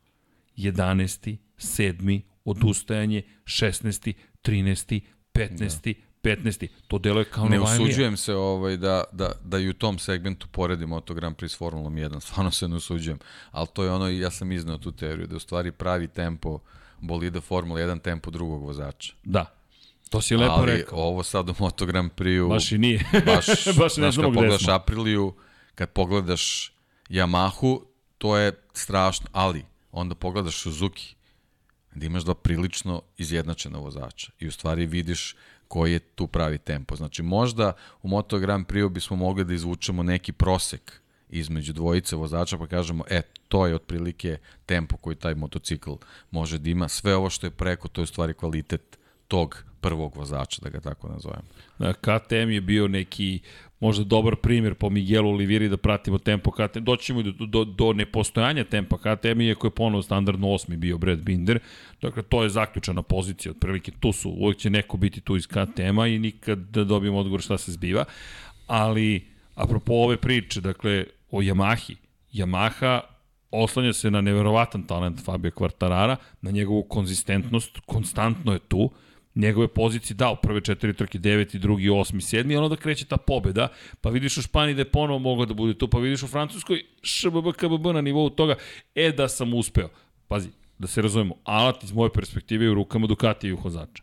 11. 0.57 1.37
7. 1.59 2.23
odustajanje, 2.45 3.23
16. 3.45 4.13
13. 4.43 5.01
15. 5.35 5.95
Da. 5.95 6.07
15. 6.27 6.69
To 6.89 6.99
deluje 6.99 7.25
kao 7.25 7.45
ne 7.45 7.51
Ne 7.51 7.61
usuđujem 7.61 8.17
se 8.17 8.35
ovaj, 8.35 8.77
da, 8.77 9.05
da, 9.13 9.33
da 9.45 9.59
i 9.59 9.69
u 9.69 9.75
tom 9.75 9.99
segmentu 9.99 10.47
poredim 10.53 10.93
Auto 10.93 11.15
Grand 11.15 11.37
Prix 11.37 11.49
s 11.49 11.59
Formulom 11.59 11.95
1, 11.95 12.21
stvarno 12.21 12.51
se 12.51 12.69
ne 12.69 12.77
usuđujem, 12.77 13.19
ali 13.51 13.67
to 13.73 13.85
je 13.85 13.91
ono, 13.91 14.09
ja 14.09 14.31
sam 14.31 14.53
iznao 14.53 14.79
tu 14.79 14.93
teoriju, 14.93 15.27
da 15.27 15.37
u 15.37 15.41
stvari 15.41 15.73
pravi 15.73 16.09
tempo 16.09 16.59
bolida 17.01 17.41
Formula 17.41 17.81
1 17.81 18.01
tempo 18.01 18.31
drugog 18.31 18.63
vozača. 18.63 19.15
Da. 19.25 19.57
To 20.11 20.21
si 20.21 20.37
lepo 20.37 20.53
ali 20.53 20.73
rekao. 20.73 20.99
ovo 20.99 21.23
sad 21.23 21.49
u 21.49 21.55
Moto 21.59 21.87
Grand 21.87 22.11
Prix-u... 22.17 22.49
Baš 22.49 22.73
i 22.73 22.79
nije. 22.79 23.05
baš, 23.27 23.47
baš 23.81 23.97
ne 23.97 24.13
znaš, 24.13 24.17
kad 24.17 24.25
pogledaš 24.25 24.69
Apriliju, 24.69 25.35
kad 25.75 25.91
pogledaš 25.91 26.73
Yamahu, 27.09 27.81
to 28.19 28.37
je 28.37 28.53
strašno, 28.73 29.27
ali 29.33 29.65
onda 30.01 30.15
pogledaš 30.15 30.63
Suzuki, 30.63 31.15
gde 31.95 32.07
imaš 32.07 32.23
dva 32.23 32.35
prilično 32.35 33.03
izjednačena 33.19 33.79
vozača 33.79 34.33
i 34.39 34.49
u 34.49 34.53
stvari 34.53 34.87
vidiš 34.87 35.37
koji 35.69 35.93
je 35.93 35.99
tu 35.99 36.27
pravi 36.27 36.59
tempo. 36.59 36.97
Znači 36.97 37.23
možda 37.23 37.73
u 38.03 38.09
Moto 38.09 38.39
Grand 38.39 38.67
Prix 38.67 38.89
bismo 38.89 39.17
mogli 39.17 39.45
da 39.45 39.55
izvučemo 39.55 40.03
neki 40.03 40.33
prosek 40.33 41.01
između 41.29 41.73
dvojice 41.73 42.17
vozača 42.17 42.59
pa 42.59 42.67
kažemo 42.67 43.05
e, 43.11 43.23
to 43.49 43.67
je 43.67 43.75
otprilike 43.75 44.39
tempo 44.67 44.97
koji 44.97 45.17
taj 45.17 45.35
motocikl 45.35 45.93
može 46.31 46.59
da 46.59 46.71
ima. 46.71 46.89
Sve 46.89 47.17
ovo 47.17 47.31
što 47.31 47.47
je 47.47 47.51
preko, 47.51 47.89
to 47.89 48.01
je 48.01 48.03
u 48.03 48.07
stvari 48.07 48.35
kvalitet 48.35 48.99
tog 49.29 49.65
prvog 49.81 50.17
vozača, 50.17 50.61
da 50.63 50.69
ga 50.69 50.81
tako 50.81 51.09
nazovem. 51.09 51.43
Da, 51.79 51.93
KTM 51.93 52.51
je 52.51 52.61
bio 52.61 52.89
neki 52.89 53.41
možda 53.81 54.05
dobar 54.05 54.37
primjer 54.37 54.75
po 54.75 54.91
Miguelu 54.91 55.31
Oliviri 55.31 55.69
da 55.69 55.77
pratimo 55.77 56.19
tempo 56.19 56.51
KTM. 56.51 56.85
Doćemo 56.85 57.23
do, 57.23 57.47
do, 57.47 57.65
do 57.65 57.93
nepostojanja 57.93 58.65
tempa 58.65 58.99
KTM, 58.99 59.41
iako 59.41 59.67
je 59.67 59.71
ponovo 59.71 60.03
standardno 60.03 60.53
osmi 60.53 60.77
bio 60.77 60.99
Brad 60.99 61.19
Binder. 61.19 61.59
Dakle, 62.03 62.23
to 62.23 62.43
je 62.43 62.49
zaključana 62.49 63.03
pozicija, 63.03 63.53
otprilike 63.53 63.93
tu 64.01 64.13
su, 64.13 64.31
uvijek 64.31 64.59
će 64.59 64.71
neko 64.71 64.97
biti 64.97 65.21
tu 65.21 65.37
iz 65.37 65.47
KTM-a 65.47 66.07
i 66.07 66.19
nikad 66.19 66.59
da 66.59 66.85
dobijemo 66.85 67.19
odgovor 67.19 67.41
šta 67.41 67.59
se 67.59 67.73
zbiva. 67.73 68.05
Ali, 68.67 69.27
apropo 69.55 69.93
ove 69.95 70.17
priče, 70.17 70.61
dakle, 70.61 71.05
o 71.31 71.43
Yamahi, 71.43 71.95
Yamaha 72.33 73.01
oslanja 73.51 73.93
se 73.93 74.11
na 74.11 74.21
neverovatan 74.21 74.83
talent 74.83 75.25
Fabio 75.25 75.51
Quartarara, 75.51 76.17
na 76.41 76.51
njegovu 76.51 76.83
konzistentnost, 76.83 77.79
konstantno 77.87 78.53
je 78.53 78.59
tu, 78.59 78.91
njegove 79.37 79.69
pozicije 79.69 80.15
dao 80.15 80.37
prve 80.37 80.61
četiri 80.61 80.95
trke, 80.95 81.19
deveti, 81.19 81.59
drugi, 81.59 81.91
osmi, 81.91 82.23
sedmi, 82.23 82.57
ono 82.57 82.69
da 82.69 82.77
kreće 82.77 83.05
ta 83.05 83.17
pobeda, 83.17 83.69
pa 84.01 84.11
vidiš 84.11 84.37
u 84.37 84.43
Španiji 84.43 84.75
da 84.75 84.81
je 84.81 84.91
ponovo 84.91 85.19
mogao 85.19 85.47
da 85.47 85.55
bude 85.55 85.75
tu, 85.79 85.89
pa 85.89 85.99
vidiš 85.99 86.23
u 86.23 86.29
Francuskoj 86.29 86.83
šbb, 87.03 87.53
kbb 87.57 87.87
na 87.95 88.01
nivou 88.01 88.31
toga, 88.31 88.55
e 88.95 89.13
da 89.13 89.29
sam 89.29 89.55
uspeo. 89.55 89.89
Pazi, 90.29 90.49
da 90.79 90.87
se 90.87 91.03
razumemo, 91.03 91.35
alat 91.45 91.85
iz 91.85 91.93
moje 91.93 92.11
perspektive 92.13 92.65
je 92.65 92.71
u 92.71 92.75
rukama 92.75 93.07
Ducati 93.07 93.49
i 93.49 93.53
vozača. 93.53 94.03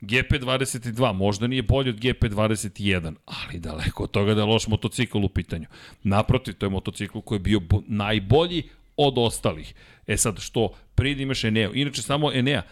GP22 0.00 1.12
možda 1.12 1.46
nije 1.46 1.62
bolji 1.62 1.90
od 1.90 1.96
GP21, 1.96 3.14
ali 3.24 3.58
daleko 3.58 4.04
od 4.04 4.10
toga 4.10 4.34
da 4.34 4.40
je 4.40 4.46
loš 4.46 4.66
motocikl 4.66 5.24
u 5.24 5.28
pitanju. 5.28 5.66
Naprotiv, 6.02 6.54
to 6.54 6.66
je 6.66 6.70
motocikl 6.70 7.18
koji 7.20 7.36
je 7.36 7.40
bio 7.40 7.60
najbolji 7.86 8.62
od 8.96 9.14
ostalih. 9.18 9.74
E 10.06 10.16
sad, 10.16 10.40
što 10.40 10.74
pridi 10.94 11.22
imaš 11.22 11.44
Enea. 11.44 11.70
Inače, 11.74 12.02
samo 12.02 12.32
Enea, 12.32 12.62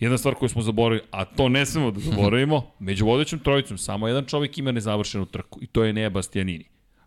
Jedna 0.00 0.18
stvar 0.18 0.34
koju 0.34 0.48
smo 0.48 0.62
zaboravili, 0.62 1.06
a 1.10 1.24
to 1.24 1.48
ne 1.48 1.66
smemo 1.66 1.90
da 1.90 2.00
zaboravimo, 2.00 2.70
među 2.78 3.06
vodećom 3.06 3.38
trojicom 3.38 3.78
samo 3.78 4.08
jedan 4.08 4.24
čovjek 4.24 4.58
ima 4.58 4.72
nezavršenu 4.72 5.26
trku 5.26 5.58
i 5.62 5.66
to 5.66 5.84
je 5.84 5.92
Nea 5.92 6.10
Bastianini. 6.10 6.64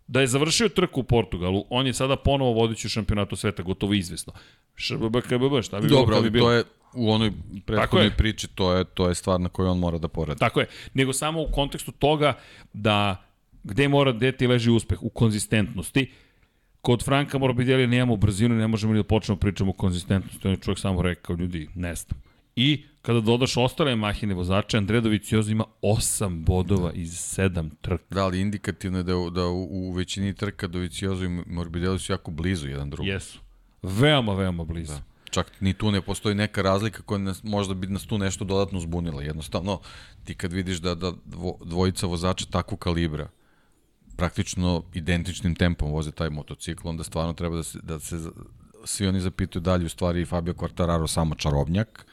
Da 0.07 0.21
je 0.21 0.27
završio 0.27 0.69
trku 0.69 0.99
u 0.99 1.03
Portugalu, 1.03 1.65
on 1.69 1.87
je 1.87 1.93
sada 1.93 2.15
ponovo 2.15 2.51
vodeći 2.51 2.87
u 2.87 2.89
šampionatu 2.89 3.35
sveta, 3.35 3.63
gotovo 3.63 3.93
izvesno. 3.93 4.33
ŠBB, 4.75 5.17
KBB, 5.21 5.61
šta 5.63 5.79
bi 5.79 5.87
Dobro, 5.87 6.15
bilo, 6.15 6.21
bi 6.21 6.29
bilo? 6.29 6.45
to 6.45 6.51
je 6.51 6.63
u 6.93 7.11
onoj 7.11 7.31
prethodnoj 7.65 8.11
priči, 8.17 8.47
to 8.47 8.73
je, 8.73 8.83
to 8.83 9.09
je 9.09 9.15
stvar 9.15 9.39
na 9.39 9.49
kojoj 9.49 9.69
on 9.69 9.79
mora 9.79 9.97
da 9.97 10.07
poradi. 10.07 10.39
Tako 10.39 10.59
je, 10.59 10.67
nego 10.93 11.13
samo 11.13 11.41
u 11.41 11.47
kontekstu 11.51 11.91
toga 11.91 12.33
da 12.73 13.23
gde 13.63 13.87
mora, 13.87 14.11
gde 14.11 14.31
ti 14.31 14.47
leži 14.47 14.71
uspeh, 14.71 15.03
u 15.03 15.09
konzistentnosti. 15.09 16.11
Kod 16.81 17.03
Franka 17.03 17.37
Morbidelija 17.37 17.87
nemamo 17.87 18.15
brzinu, 18.15 18.55
ne 18.55 18.67
možemo 18.67 18.93
ni 18.93 18.99
da 18.99 19.03
počnemo 19.03 19.39
pričamo 19.39 19.71
o 19.71 19.73
konzistentnosti. 19.73 20.47
On 20.47 20.53
je 20.53 20.57
čovjek 20.57 20.79
samo 20.79 21.01
rekao, 21.01 21.35
ljudi, 21.35 21.69
ne 21.75 21.95
znam. 21.95 22.22
I 22.55 22.83
kada 23.01 23.21
dodaš 23.21 23.57
ostale 23.57 23.95
mahine 23.95 24.33
vozače, 24.33 24.77
Andre 24.77 25.01
Doviciozo 25.01 25.51
ima 25.51 25.65
8 25.81 26.45
bodova 26.45 26.91
iz 26.93 27.11
7 27.11 27.69
trka. 27.81 28.03
Da, 28.09 28.23
ali 28.23 28.41
indikativno 28.41 28.97
je 28.97 29.03
da, 29.03 29.13
da 29.31 29.45
u, 29.47 29.63
u 29.71 29.91
većini 29.91 30.33
trka 30.33 30.67
Doviciozo 30.67 31.25
i 31.25 31.29
Morbidelli 31.29 31.99
su 31.99 32.11
jako 32.11 32.31
blizu 32.31 32.67
jedan 32.67 32.89
drugom. 32.89 33.07
Jesu. 33.07 33.39
Veoma, 33.81 34.33
veoma 34.33 34.63
blizu. 34.63 34.93
Da. 34.93 35.01
Čak 35.31 35.51
ni 35.59 35.73
tu 35.73 35.91
ne 35.91 36.01
postoji 36.01 36.35
neka 36.35 36.61
razlika 36.61 37.01
koja 37.01 37.17
nas, 37.17 37.43
možda 37.43 37.73
bi 37.73 37.87
nas 37.87 38.05
tu 38.05 38.17
nešto 38.17 38.45
dodatno 38.45 38.79
zbunila. 38.79 39.23
Jednostavno, 39.23 39.79
ti 40.23 40.35
kad 40.35 40.53
vidiš 40.53 40.77
da, 40.77 40.95
da 40.95 41.13
dvo, 41.25 41.57
dvojica 41.65 42.07
vozača 42.07 42.45
takvu 42.45 42.77
kalibra, 42.77 43.29
praktično 44.15 44.83
identičnim 44.93 45.55
tempom 45.55 45.91
voze 45.91 46.11
taj 46.11 46.29
motocikl, 46.29 46.87
onda 46.89 47.03
stvarno 47.03 47.33
treba 47.33 47.55
da 47.55 47.63
se, 47.63 47.79
da 47.83 47.99
se 47.99 48.19
svi 48.85 49.07
oni 49.07 49.19
zapitaju 49.19 49.61
da 49.61 49.75
li 49.75 49.85
u 49.85 49.89
stvari 49.89 50.25
Fabio 50.25 50.53
Quartararo 50.53 51.07
samo 51.07 51.35
čarobnjak, 51.35 52.05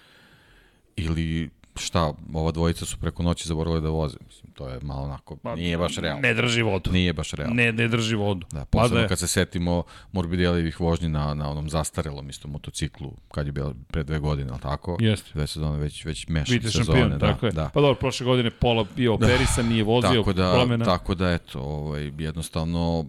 ili 1.05 1.51
šta, 1.76 2.12
ova 2.34 2.51
dvojica 2.51 2.86
su 2.86 2.96
preko 2.96 3.22
noći 3.22 3.48
zaboravili 3.48 3.82
da 3.82 3.88
voze. 3.88 4.16
Mislim, 4.26 4.53
to 4.53 4.68
je 4.68 4.78
malo 4.82 5.03
onako, 5.03 5.36
pa, 5.36 5.55
nije 5.55 5.78
baš 5.78 5.96
realno. 5.96 6.20
Ne 6.20 6.34
drži 6.34 6.62
vodu. 6.62 6.92
Nije 6.92 7.12
baš 7.12 7.30
realno. 7.32 7.55
Ne, 7.55 7.72
ne 7.72 7.88
drži 7.88 8.14
vodu. 8.14 8.46
Da, 8.53 8.64
posebno 8.64 8.96
pa 8.96 9.03
da 9.03 9.09
kad 9.09 9.18
se 9.18 9.26
setimo 9.26 9.82
Morbidelijevih 10.12 10.80
vožnji 10.80 11.09
na, 11.09 11.34
na 11.34 11.51
onom 11.51 11.70
zastarelom 11.70 12.28
isto 12.30 12.48
motociklu, 12.48 13.12
kad 13.32 13.46
je 13.46 13.53
bilo 13.53 13.74
pre 13.88 14.03
dve 14.03 14.18
godine, 14.18 14.51
ali 14.51 14.61
tako? 14.61 14.96
Jeste. 15.01 15.30
Dve 15.34 15.46
sezone 15.46 15.78
već, 15.78 16.05
već 16.05 16.28
mešane 16.28 16.59
Vidite 16.59 16.70
sezone. 16.70 17.01
Šampion, 17.01 17.18
da, 17.18 17.32
tako 17.32 17.46
je. 17.46 17.53
Da. 17.53 17.70
Pa 17.74 17.80
dobro, 17.80 17.94
prošle 17.94 18.26
godine 18.26 18.51
pola 18.51 18.86
bio 18.96 19.16
da. 19.16 19.26
operisan, 19.26 19.64
da, 19.64 19.70
nije 19.70 19.84
vozio 19.84 20.11
tako 20.11 20.32
da, 20.32 20.53
promena. 20.53 20.84
Tako 20.84 21.14
da, 21.14 21.30
eto, 21.30 21.61
ovaj, 21.61 22.12
jednostavno 22.18 23.05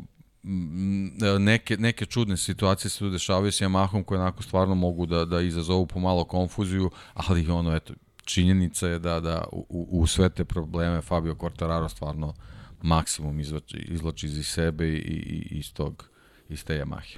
neke, 1.39 1.77
neke 1.77 2.05
čudne 2.05 2.37
situacije 2.37 2.89
se 2.89 2.99
tu 2.99 3.09
dešavaju 3.09 3.51
s 3.51 3.61
Yamahom 3.61 4.03
koje 4.03 4.21
onako 4.21 4.43
stvarno 4.43 4.75
mogu 4.75 5.05
da, 5.05 5.25
da 5.25 5.41
izazovu 5.41 5.85
pomalo 5.85 6.23
konfuziju, 6.23 6.91
ali 7.13 7.49
ono, 7.49 7.75
eto, 7.75 7.93
činjenica 8.23 8.87
je 8.87 8.99
da, 8.99 9.19
da 9.19 9.43
u, 9.51 9.87
u 9.91 10.07
sve 10.07 10.29
te 10.29 10.45
probleme 10.45 11.01
Fabio 11.01 11.35
Quartararo 11.35 11.89
stvarno 11.89 12.33
maksimum 12.81 13.39
izvlači 13.73 14.25
iz 14.25 14.47
sebe 14.47 14.87
i, 14.87 14.97
i 14.97 15.57
iz 15.57 15.73
tog 15.73 16.09
iz 16.49 16.65
te 16.65 16.73
Yamahe. 16.73 17.17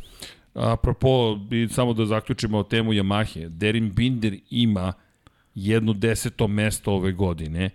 Apropo, 0.54 1.40
i 1.52 1.68
samo 1.72 1.94
da 1.94 2.06
zaključimo 2.06 2.64
temu 2.64 2.94
Yamahe, 2.94 3.50
Derin 3.50 3.92
Binder 3.94 4.40
ima 4.50 4.94
jedno 5.56 5.94
deseto 5.94 6.48
mesto 6.48 6.92
ove 6.92 7.12
godine 7.12 7.70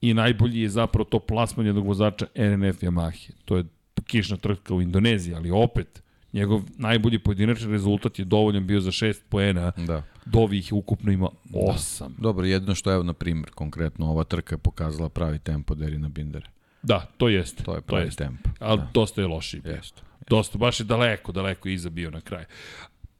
i 0.00 0.14
najbolji 0.14 0.60
je 0.60 0.68
zapravo 0.68 1.04
to 1.04 1.18
plasman 1.18 1.66
jednog 1.66 1.86
vozača 1.86 2.26
RNF 2.34 2.82
Yamahe. 2.82 3.30
To 3.44 3.56
je 3.56 3.64
kišna 4.06 4.36
trka 4.36 4.74
u 4.74 4.82
Indoneziji, 4.82 5.34
ali 5.34 5.50
opet 5.50 6.02
njegov 6.32 6.62
najbolji 6.78 7.18
pojedinačni 7.18 7.72
rezultat 7.72 8.18
je 8.18 8.24
dovoljan 8.24 8.66
bio 8.66 8.80
za 8.80 8.90
6 8.90 9.20
poena. 9.28 9.72
Da. 9.76 10.02
Dovi 10.24 10.58
ih 10.58 10.72
ukupno 10.72 11.12
ima 11.12 11.28
8. 11.52 12.00
Da. 12.00 12.08
Dobro, 12.18 12.46
jedno 12.46 12.74
što 12.74 12.92
evo 12.92 13.02
na 13.02 13.12
primjer 13.12 13.50
konkretno 13.50 14.10
ova 14.10 14.24
trka 14.24 14.54
je 14.54 14.58
pokazala 14.58 15.08
pravi 15.08 15.38
tempo 15.38 15.74
Derina 15.74 16.08
Bindera. 16.08 16.48
Da, 16.82 17.06
to 17.16 17.28
jeste. 17.28 17.62
To 17.62 17.74
je 17.74 17.80
pravi 17.80 18.02
to 18.02 18.06
jeste. 18.06 18.24
tempo. 18.24 18.50
Ali 18.58 18.78
da. 18.78 18.88
dosta 18.94 19.20
je 19.20 19.26
loši 19.26 19.60
bio. 19.60 19.72
Jeste. 19.72 20.02
Dosta, 20.28 20.58
baš 20.58 20.80
je 20.80 20.84
daleko, 20.84 21.32
daleko 21.32 21.68
iza 21.68 21.90
bio 21.90 22.10
na 22.10 22.20
kraju. 22.20 22.46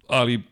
Ali 0.09 0.43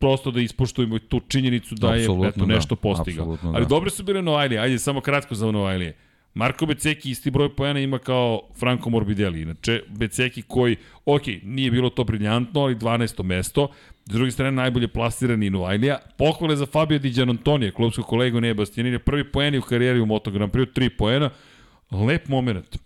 prosto 0.00 0.30
da 0.30 0.40
ispoštujemo 0.40 0.98
tu 0.98 1.20
činjenicu 1.28 1.74
da 1.74 1.92
Apsolutno 1.92 2.24
je 2.24 2.28
eto, 2.28 2.46
da. 2.46 2.54
nešto 2.54 2.76
postigao. 2.76 3.22
Apsolutno 3.22 3.52
Ali 3.54 3.64
da. 3.64 3.68
dobre 3.68 3.90
su 3.90 4.02
bile 4.02 4.22
Novajlije, 4.22 4.60
ajde 4.60 4.78
samo 4.78 5.00
kratko 5.00 5.34
za 5.34 5.52
Novajlije. 5.52 5.96
Marko 6.34 6.66
Beceki 6.66 7.10
isti 7.10 7.30
broj 7.30 7.56
pojena 7.56 7.80
ima 7.80 7.98
kao 7.98 8.40
Franco 8.58 8.90
Morbidelli. 8.90 9.42
Inače, 9.42 9.82
Beceki 9.88 10.42
koji, 10.42 10.76
ok, 11.04 11.22
nije 11.42 11.70
bilo 11.70 11.90
to 11.90 12.04
briljantno, 12.04 12.60
ali 12.60 12.74
12. 12.74 13.22
mesto. 13.22 13.68
S 14.04 14.12
druge 14.12 14.30
strane, 14.30 14.52
najbolje 14.52 14.88
plasirani 14.88 15.50
Novajlija. 15.50 15.98
Pohvale 16.18 16.56
za 16.56 16.66
Fabio 16.66 16.98
Di 16.98 17.10
Gianantonija, 17.10 17.72
klubskog 17.72 18.06
kolegu 18.06 18.40
Neja 18.40 18.54
Bastianini. 18.54 18.98
Prvi 18.98 19.24
poeni 19.24 19.58
u 19.58 19.62
karijeri 19.62 20.00
u 20.00 20.06
Moto 20.06 20.30
Grand 20.30 20.52
Prix, 20.52 20.72
tri 20.72 20.90
poena. 20.90 21.30
Lep 21.90 22.28
moment. 22.28 22.78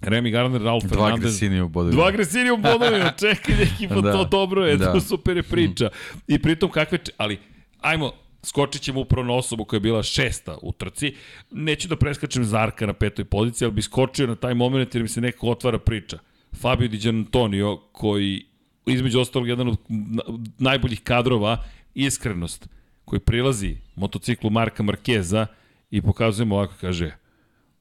Remy 0.00 0.30
Gardner, 0.30 0.62
Ralf 0.62 0.84
Dva 0.84 0.90
Fernandez. 0.90 1.18
agresivnije 1.20 1.62
u 1.62 1.68
bodu. 1.68 1.90
Dva 1.90 2.06
agresivnije 2.06 2.52
u 2.52 2.56
bodovima, 2.56 3.12
čekaj 3.20 3.54
neki, 3.56 3.88
pa 3.88 3.94
Da. 3.94 4.12
to 4.12 4.24
dobro 4.24 4.66
je, 4.66 4.76
Da. 4.76 4.92
to 4.92 5.00
super 5.00 5.36
je 5.36 5.42
priča. 5.42 5.88
I 6.28 6.38
pritom 6.38 6.70
kakve, 6.70 6.98
ali 7.16 7.38
ajmo, 7.80 8.12
skočit 8.46 8.82
ćemo 8.82 9.00
upravo 9.00 9.26
na 9.26 9.34
osobu 9.34 9.64
koja 9.64 9.76
je 9.76 9.80
bila 9.80 10.02
šesta 10.02 10.58
u 10.62 10.72
trci. 10.72 11.14
Neću 11.50 11.88
da 11.88 11.96
preskačem 11.96 12.44
Zarka 12.44 12.86
na 12.86 12.92
petoj 12.92 13.24
poziciji, 13.24 13.66
ali 13.66 13.74
bi 13.74 13.82
skočio 13.82 14.26
na 14.26 14.34
taj 14.34 14.54
moment 14.54 14.94
jer 14.94 15.02
mi 15.02 15.08
se 15.08 15.20
neko 15.20 15.50
otvara 15.50 15.78
priča. 15.78 16.18
Fabio 16.60 16.88
Di 16.88 16.98
Gianantonio, 16.98 17.76
koji 17.92 18.46
između 18.86 19.20
ostalog 19.20 19.48
jedan 19.48 19.68
od 19.68 19.78
na- 19.88 20.22
najboljih 20.58 21.00
kadrova, 21.00 21.64
iskrenost, 21.94 22.68
koji 23.04 23.20
prilazi 23.20 23.76
motociklu 23.96 24.50
Marka 24.50 24.82
Markeza 24.82 25.46
i 25.90 26.02
pokazujemo 26.02 26.54
ovako, 26.54 26.74
kaže, 26.80 27.16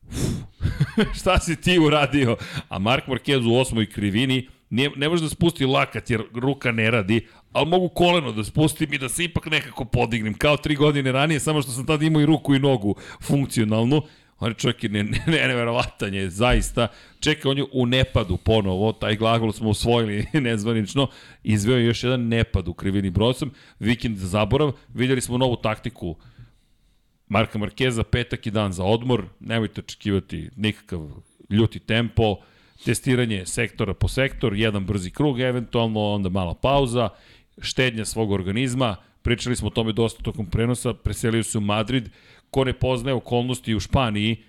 šta 1.20 1.39
si 1.39 1.55
ti 1.61 1.80
uradio? 1.80 2.38
A 2.70 2.80
Mark 2.80 3.07
Marquez 3.07 3.47
u 3.47 3.55
osmoj 3.55 3.86
krivini 3.86 4.47
ne, 4.70 4.89
ne 4.95 5.09
može 5.09 5.24
da 5.24 5.30
spusti 5.30 5.66
lakat 5.66 6.09
jer 6.09 6.24
ruka 6.34 6.72
ne 6.72 6.91
radi, 6.91 7.28
ali 7.51 7.70
mogu 7.70 7.89
koleno 7.89 8.32
da 8.32 8.43
spustim 8.43 8.93
i 8.93 8.97
da 8.97 9.09
se 9.09 9.24
ipak 9.24 9.45
nekako 9.45 9.86
podignem, 9.86 10.34
kao 10.34 10.57
tri 10.57 10.76
godine 10.76 11.11
ranije, 11.11 11.39
samo 11.39 11.61
što 11.61 11.72
sam 11.72 11.86
tada 11.86 12.05
imao 12.05 12.22
i 12.22 12.26
ruku 12.26 12.55
i 12.55 12.59
nogu 12.59 12.95
funkcionalnu. 13.22 14.01
On 14.39 14.51
je 14.51 14.55
čovjek 14.55 14.84
je 14.84 14.89
ne, 14.89 15.03
ne, 15.03 15.24
ne, 15.28 15.47
neverovatan 15.47 16.13
je, 16.13 16.30
zaista. 16.30 16.88
Čekaj, 17.20 17.51
on 17.51 17.57
je 17.57 17.66
u 17.74 17.86
nepadu 17.86 18.38
ponovo, 18.38 18.91
taj 18.91 19.16
glagol 19.16 19.51
smo 19.51 19.70
usvojili 19.70 20.26
nezvanično, 20.47 21.07
izveo 21.43 21.78
je 21.78 21.86
još 21.86 22.03
jedan 22.03 22.28
nepad 22.28 22.68
u 22.68 22.74
krivini 22.74 23.09
brosom, 23.09 23.51
vikend 23.80 24.18
za 24.18 24.28
zaborav, 24.28 24.72
vidjeli 24.93 25.22
smo 25.22 25.38
novu 25.38 25.55
taktiku 25.55 26.16
Marka 27.28 27.57
Markeza, 27.57 28.03
petak 28.03 28.47
i 28.47 28.51
dan 28.51 28.74
za 28.74 28.84
odmor, 28.84 29.26
nemojte 29.39 29.82
očekivati 29.82 30.49
nikakav 30.55 31.09
ljuti 31.49 31.80
tempo, 31.80 32.38
testiranje 32.86 33.46
sektora 33.46 33.94
po 33.94 34.08
sektor, 34.08 34.56
jedan 34.56 34.86
brzi 34.86 35.12
krug 35.12 35.40
eventualno, 35.40 36.00
onda 36.00 36.30
mala 36.30 36.54
pauza, 36.54 37.10
štednja 37.62 38.06
svog 38.06 38.32
organizma, 38.32 38.96
pričali 39.22 39.56
smo 39.56 39.68
o 39.68 39.72
tome 39.72 39.94
dosta 39.94 40.24
tokom 40.24 40.46
prenosa, 40.46 40.94
preselio 40.94 41.44
se 41.44 41.58
u 41.58 41.62
Madrid, 41.62 42.10
ko 42.50 42.64
ne 42.64 42.74
poznaje 42.74 43.16
okolnosti 43.16 43.76
u 43.76 43.80
Španiji, 43.80 44.44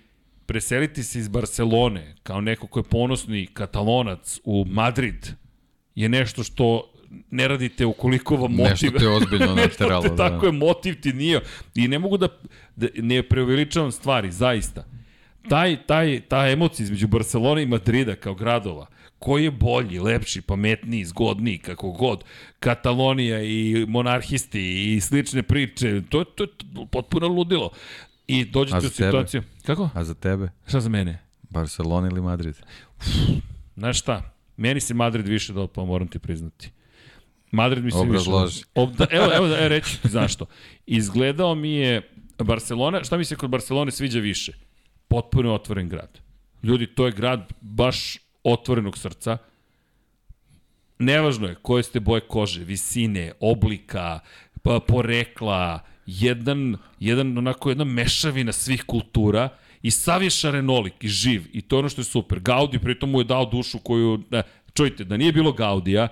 preseliti 0.45 1.03
se 1.03 1.19
iz 1.19 1.27
Barcelone 1.27 2.15
kao 2.23 2.41
neko 2.41 2.67
ko 2.67 2.79
je 2.79 2.83
ponosni 2.83 3.47
katalonac 3.53 4.39
u 4.43 4.65
Madrid 4.65 5.33
je 5.95 6.09
nešto 6.09 6.43
što 6.43 6.91
ne 7.31 7.47
radite 7.47 7.85
ukoliko 7.85 8.35
vam 8.35 8.51
motiv... 8.51 8.69
Nešto 8.69 8.99
te 8.99 9.07
ozbiljno 9.07 9.55
Nešto 9.61 9.83
nateralo, 9.83 10.01
te, 10.01 10.09
da. 10.09 10.15
Tako 10.15 10.45
je, 10.45 10.51
motiv 10.51 11.01
ti 11.01 11.13
nije. 11.13 11.41
I 11.75 11.87
ne 11.87 11.99
mogu 11.99 12.17
da, 12.17 12.27
da 12.75 12.87
ne 12.95 13.23
preuveličavam 13.23 13.91
stvari, 13.91 14.31
zaista. 14.31 14.85
Taj, 15.49 15.77
taj, 15.85 16.21
ta 16.27 16.47
emocija 16.49 16.83
između 16.83 17.07
Barcelona 17.07 17.61
i 17.61 17.65
Madrida 17.65 18.15
kao 18.15 18.35
gradova, 18.35 18.85
koji 19.19 19.43
je 19.43 19.51
bolji, 19.51 19.99
lepši, 19.99 20.41
pametniji, 20.41 21.05
zgodniji, 21.05 21.57
kako 21.57 21.91
god, 21.91 22.23
Katalonija 22.59 23.41
i 23.41 23.85
monarhisti 23.87 24.95
i 24.95 25.01
slične 25.01 25.43
priče, 25.43 26.01
to, 26.09 26.23
to 26.23 26.43
je 26.43 26.49
potpuno 26.91 27.27
ludilo. 27.27 27.69
I 28.27 28.45
dođete 28.45 28.87
u 28.87 28.89
situaciju... 28.89 29.43
Kako? 29.65 29.89
A 29.93 30.03
za 30.03 30.13
tebe? 30.13 30.49
Šta 30.67 30.79
za 30.79 30.89
mene? 30.89 31.19
Barcelona 31.49 32.07
ili 32.07 32.21
Madrid? 32.21 32.55
Znaš 33.75 33.99
šta? 33.99 34.33
Meni 34.57 34.79
se 34.79 34.93
Madrid 34.93 35.27
više 35.27 35.53
dopao, 35.53 35.85
moram 35.85 36.07
ti 36.07 36.19
priznati. 36.19 36.71
Madrid 37.51 37.83
mi 37.83 37.91
se 37.91 37.97
Obrazloži. 37.97 38.45
više... 38.45 38.65
Ob, 38.75 38.95
da, 38.95 39.05
evo, 39.09 39.25
evo, 39.35 39.45
evo 39.45 39.67
reći 39.67 39.97
zašto. 40.03 40.45
Izgledao 40.85 41.55
mi 41.55 41.71
je 41.71 42.09
Barcelona, 42.37 43.03
šta 43.03 43.17
mi 43.17 43.25
se 43.25 43.35
kod 43.35 43.49
Barcelone 43.49 43.91
sviđa 43.91 44.19
više? 44.19 44.66
Potpuno 45.07 45.53
otvoren 45.53 45.89
grad. 45.89 46.19
Ljudi, 46.63 46.87
to 46.87 47.05
je 47.05 47.11
grad 47.11 47.53
baš 47.61 48.17
otvorenog 48.43 48.97
srca. 48.97 49.37
Nevažno 50.99 51.47
je 51.47 51.55
koje 51.55 51.83
ste 51.83 51.99
boje 51.99 52.21
kože, 52.21 52.63
visine, 52.63 53.31
oblika, 53.39 54.19
pa, 54.61 54.79
porekla, 54.79 55.79
jedan, 56.05 56.77
jedan 56.99 57.37
onako 57.37 57.69
jedna 57.69 57.83
mešavina 57.83 58.51
svih 58.51 58.83
kultura 58.83 59.49
i 59.81 59.91
sav 59.91 60.23
je 60.23 60.29
šarenolik 60.29 61.03
i 61.03 61.07
živ 61.07 61.43
i 61.53 61.61
to 61.61 61.75
je 61.75 61.79
ono 61.79 61.89
što 61.89 62.01
je 62.01 62.05
super. 62.05 62.39
Gaudi 62.39 62.79
pritom 62.79 63.11
mu 63.11 63.19
je 63.19 63.23
dao 63.23 63.45
dušu 63.45 63.79
koju, 63.79 64.17
da, 64.29 64.43
čujte, 64.73 65.03
da 65.03 65.17
nije 65.17 65.31
bilo 65.31 65.51
Gaudija, 65.51 66.07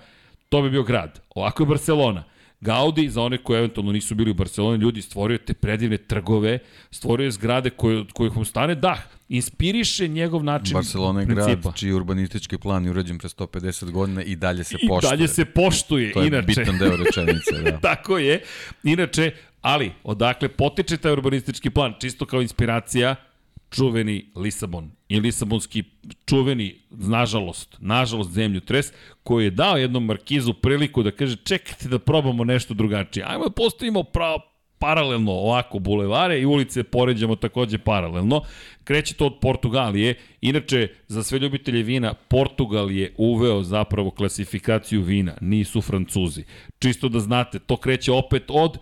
to 0.49 0.61
bi 0.61 0.69
bio 0.69 0.83
grad. 0.83 1.21
Ovako 1.35 1.63
je 1.63 1.67
Barcelona. 1.67 2.23
Gaudi, 2.61 3.09
za 3.09 3.21
one 3.21 3.37
koji 3.37 3.57
eventualno 3.57 3.91
nisu 3.91 4.15
bili 4.15 4.31
u 4.31 4.33
Barceloni, 4.33 4.77
ljudi 4.77 5.01
stvorio 5.01 5.37
te 5.37 5.53
predivne 5.53 5.97
trgove, 5.97 6.59
stvorio 6.91 7.25
je 7.25 7.31
zgrade 7.31 7.69
koje, 7.69 7.97
od 7.97 8.11
kojih 8.11 8.37
mu 8.37 8.45
stane 8.45 8.75
dah, 8.75 8.99
inspiriše 9.29 10.07
njegov 10.07 10.43
način 10.43 10.73
Barcelona 10.73 11.19
je 11.19 11.25
principa. 11.25 11.55
grad 11.55 11.75
čiji 11.75 11.91
urbanistički 11.91 12.57
plan 12.57 12.85
je 12.85 12.91
urađen 12.91 13.17
pre 13.17 13.29
150 13.29 13.91
godina 13.91 14.23
i 14.23 14.35
dalje 14.35 14.63
se 14.63 14.77
I 14.81 14.87
poštuje. 14.87 15.09
dalje 15.09 15.27
se 15.27 15.45
poštuje, 15.45 16.13
To 16.13 16.21
je 16.21 16.27
inače. 16.27 16.45
bitan 16.47 16.77
deo 16.77 16.95
rečenice, 16.97 17.51
da. 17.63 17.79
Tako 17.89 18.17
je. 18.17 18.41
Inače, 18.83 19.31
ali, 19.61 19.91
odakle 20.03 20.49
potiče 20.49 20.97
taj 20.97 21.11
urbanistički 21.11 21.69
plan, 21.69 21.93
čisto 22.01 22.25
kao 22.25 22.41
inspiracija, 22.41 23.15
čuveni 23.75 24.31
Lisabon 24.35 24.91
i 25.09 25.19
Lisabonski 25.19 25.83
čuveni, 26.25 26.75
nažalost, 26.89 27.77
nažalost 27.79 28.31
zemlju 28.31 28.59
tres, 28.59 28.93
koji 29.23 29.43
je 29.43 29.51
dao 29.51 29.77
jednom 29.77 30.05
Markizu 30.05 30.53
priliku 30.53 31.03
da 31.03 31.11
kaže 31.11 31.35
čekajte 31.35 31.89
da 31.89 31.99
probamo 31.99 32.43
nešto 32.43 32.73
drugačije. 32.73 33.25
Ajmo 33.27 33.43
da 33.43 33.51
postavimo 33.51 34.03
pravo 34.03 34.39
paralelno 34.79 35.31
ovako 35.31 35.79
bulevare 35.79 36.39
i 36.39 36.45
ulice 36.45 36.83
poređamo 36.83 37.35
takođe 37.35 37.77
paralelno. 37.77 38.41
Kreće 38.83 39.13
to 39.13 39.25
od 39.25 39.39
Portugalije. 39.41 40.15
Inače, 40.41 40.87
za 41.07 41.23
sve 41.23 41.39
ljubitelje 41.39 41.83
vina, 41.83 42.13
Portugal 42.13 42.91
je 42.91 43.13
uveo 43.17 43.63
zapravo 43.63 44.11
klasifikaciju 44.11 45.01
vina, 45.01 45.37
nisu 45.41 45.81
Francuzi. 45.81 46.43
Čisto 46.79 47.09
da 47.09 47.19
znate, 47.19 47.59
to 47.59 47.77
kreće 47.77 48.11
opet 48.11 48.43
od 48.47 48.77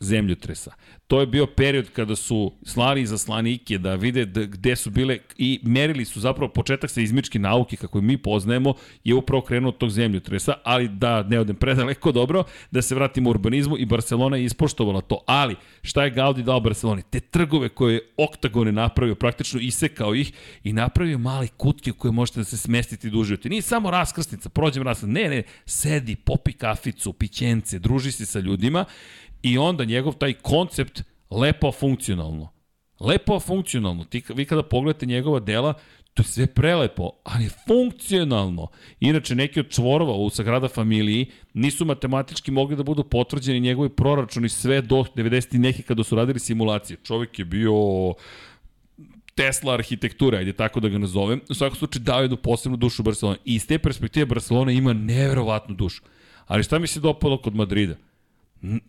zemljotresa. 0.00 0.72
To 1.06 1.20
je 1.20 1.26
bio 1.26 1.46
period 1.46 1.90
kada 1.92 2.16
su 2.16 2.52
slali 2.62 3.02
izaslanike 3.02 3.78
da 3.78 3.94
vide 3.94 4.24
da, 4.24 4.44
gde 4.44 4.76
su 4.76 4.90
bile 4.90 5.18
i 5.38 5.60
merili 5.62 6.04
su 6.04 6.20
zapravo 6.20 6.52
početak 6.52 6.90
sa 6.90 7.00
izmičke 7.00 7.38
nauke 7.38 7.76
kako 7.76 8.00
mi 8.00 8.16
poznajemo 8.18 8.74
je 9.04 9.14
upravo 9.14 9.42
krenuo 9.42 9.68
od 9.68 9.78
tog 9.78 9.90
zemljotresa, 9.90 10.54
ali 10.64 10.88
da 10.88 11.22
ne 11.22 11.40
odem 11.40 11.56
predaleko 11.56 12.12
dobro, 12.20 12.44
da 12.70 12.82
se 12.82 12.94
vratimo 12.94 13.28
u 13.28 13.30
urbanizmu 13.30 13.78
i 13.78 13.86
Barcelona 13.86 14.36
je 14.36 14.44
ispoštovala 14.44 15.00
to. 15.00 15.24
Ali 15.26 15.56
šta 15.82 16.04
je 16.04 16.10
Gaudi 16.10 16.42
dao 16.42 16.60
Barceloni? 16.60 17.02
Te 17.10 17.20
trgove 17.20 17.68
koje 17.68 17.94
je 17.94 18.08
oktagone 18.16 18.72
napravio, 18.72 19.14
praktično 19.14 19.60
isekao 19.60 20.14
ih 20.14 20.32
i 20.64 20.72
napravio 20.72 21.18
male 21.18 21.48
kutke 21.48 21.90
u 21.90 21.94
koje 21.94 22.12
možete 22.12 22.40
da 22.40 22.44
se 22.44 22.56
smestite 22.56 23.08
i 23.08 23.10
da 23.10 23.18
uživate. 23.18 23.48
Nije 23.48 23.62
samo 23.62 23.90
raskrsnica, 23.90 24.48
prođem 24.48 24.82
raskrsnica, 24.82 25.20
ne, 25.20 25.28
ne, 25.28 25.42
sedi, 25.66 26.16
popi 26.16 26.52
kaficu, 26.52 27.12
pićence, 27.12 27.78
druži 27.78 28.12
se 28.12 28.26
sa 28.26 28.40
ljudima 28.40 28.84
I 29.42 29.58
onda 29.58 29.84
njegov 29.84 30.14
taj 30.14 30.32
koncept 30.32 31.02
lepo 31.30 31.72
funkcionalno. 31.72 32.52
Lepo 33.00 33.40
funkcionalno. 33.40 34.04
Ti, 34.04 34.22
vi 34.34 34.44
kada 34.44 34.62
pogledate 34.62 35.06
njegova 35.06 35.40
dela, 35.40 35.74
to 36.14 36.22
je 36.22 36.26
sve 36.26 36.46
prelepo, 36.46 37.10
ali 37.24 37.48
funkcionalno. 37.66 38.68
Inače, 39.00 39.34
neki 39.34 39.60
od 39.60 39.68
čvorova 39.68 40.12
u 40.12 40.30
Sagrada 40.30 40.68
familiji 40.68 41.26
nisu 41.54 41.84
matematički 41.84 42.50
mogli 42.50 42.76
da 42.76 42.82
budu 42.82 43.04
potvrđeni 43.04 43.60
njegovi 43.60 43.88
proračuni 43.88 44.48
sve 44.48 44.82
do 44.82 45.04
90. 45.16 45.58
neki 45.58 45.82
kada 45.82 46.04
su 46.04 46.16
radili 46.16 46.38
simulacije. 46.38 46.96
Čovjek 47.02 47.38
je 47.38 47.44
bio 47.44 47.74
Tesla 49.34 49.74
arhitektura, 49.74 50.38
ajde 50.38 50.52
tako 50.52 50.80
da 50.80 50.88
ga 50.88 50.98
nazovem. 50.98 51.40
U 51.48 51.54
svakom 51.54 51.78
slučaju 51.78 52.02
dao 52.02 52.20
jednu 52.20 52.36
posebnu 52.36 52.76
dušu 52.76 53.02
Barcelona. 53.02 53.38
I 53.44 53.54
iz 53.54 53.66
te 53.66 53.78
perspektive 53.78 54.26
Barcelona 54.26 54.72
ima 54.72 54.92
neverovatnu 54.92 55.74
dušu. 55.74 56.02
Ali 56.46 56.62
šta 56.62 56.78
mi 56.78 56.86
se 56.86 57.00
dopalo 57.00 57.38
kod 57.38 57.54
Madrida? 57.54 57.94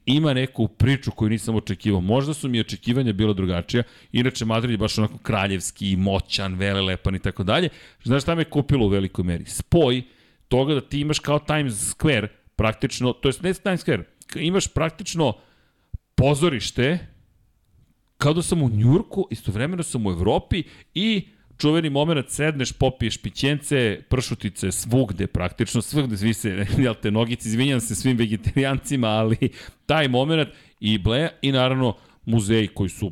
Ima 0.05 0.33
neku 0.33 0.67
priču 0.67 1.11
koju 1.11 1.29
nisam 1.29 1.55
očekivao. 1.55 2.01
Možda 2.01 2.33
su 2.33 2.49
mi 2.49 2.59
očekivanja 2.59 3.13
bila 3.13 3.33
drugačija. 3.33 3.83
Inače, 4.11 4.45
Madrid 4.45 4.71
je 4.71 4.77
baš 4.77 4.97
onako 4.97 5.17
kraljevski, 5.17 5.95
moćan, 5.95 6.55
velelepan 6.55 7.15
i 7.15 7.19
tako 7.19 7.43
dalje. 7.43 7.69
Znaš 8.03 8.21
šta 8.23 8.35
me 8.35 8.43
kupilo 8.43 8.85
u 8.85 8.89
velikoj 8.89 9.23
meri? 9.23 9.45
Spoj 9.45 10.01
toga 10.47 10.73
da 10.73 10.81
ti 10.81 10.99
imaš 10.99 11.19
kao 11.19 11.39
Times 11.39 11.95
Square, 11.95 12.27
praktično, 12.55 13.13
to 13.13 13.29
je 13.29 13.33
ne 13.41 13.53
Times 13.53 13.85
Square, 13.85 14.03
imaš 14.35 14.67
praktično 14.67 15.33
pozorište, 16.15 17.07
kao 18.17 18.33
da 18.33 18.41
sam 18.41 18.61
u 18.61 18.69
Njurku, 18.69 19.27
istovremeno 19.31 19.83
sam 19.83 20.07
u 20.07 20.11
Evropi 20.11 20.63
i 20.93 21.27
čuveni 21.61 21.89
moment, 21.89 22.29
sedneš, 22.29 22.71
popiješ 22.71 23.17
pićence, 23.17 24.01
pršutice, 24.09 24.71
svugde 24.71 25.27
praktično, 25.27 25.81
svugde 25.81 26.17
svi 26.17 26.33
se, 26.33 26.49
jel 26.85 26.93
te, 27.01 27.11
nogici, 27.11 27.49
izvinjam 27.49 27.79
se 27.79 27.95
svim 27.95 28.17
vegetarijancima, 28.17 29.07
ali 29.07 29.37
taj 29.85 30.07
moment 30.07 30.49
i 30.79 30.97
ble, 30.97 31.29
i 31.41 31.51
naravno 31.51 31.95
muzeji 32.25 32.67
koji 32.67 32.89
su 32.89 33.11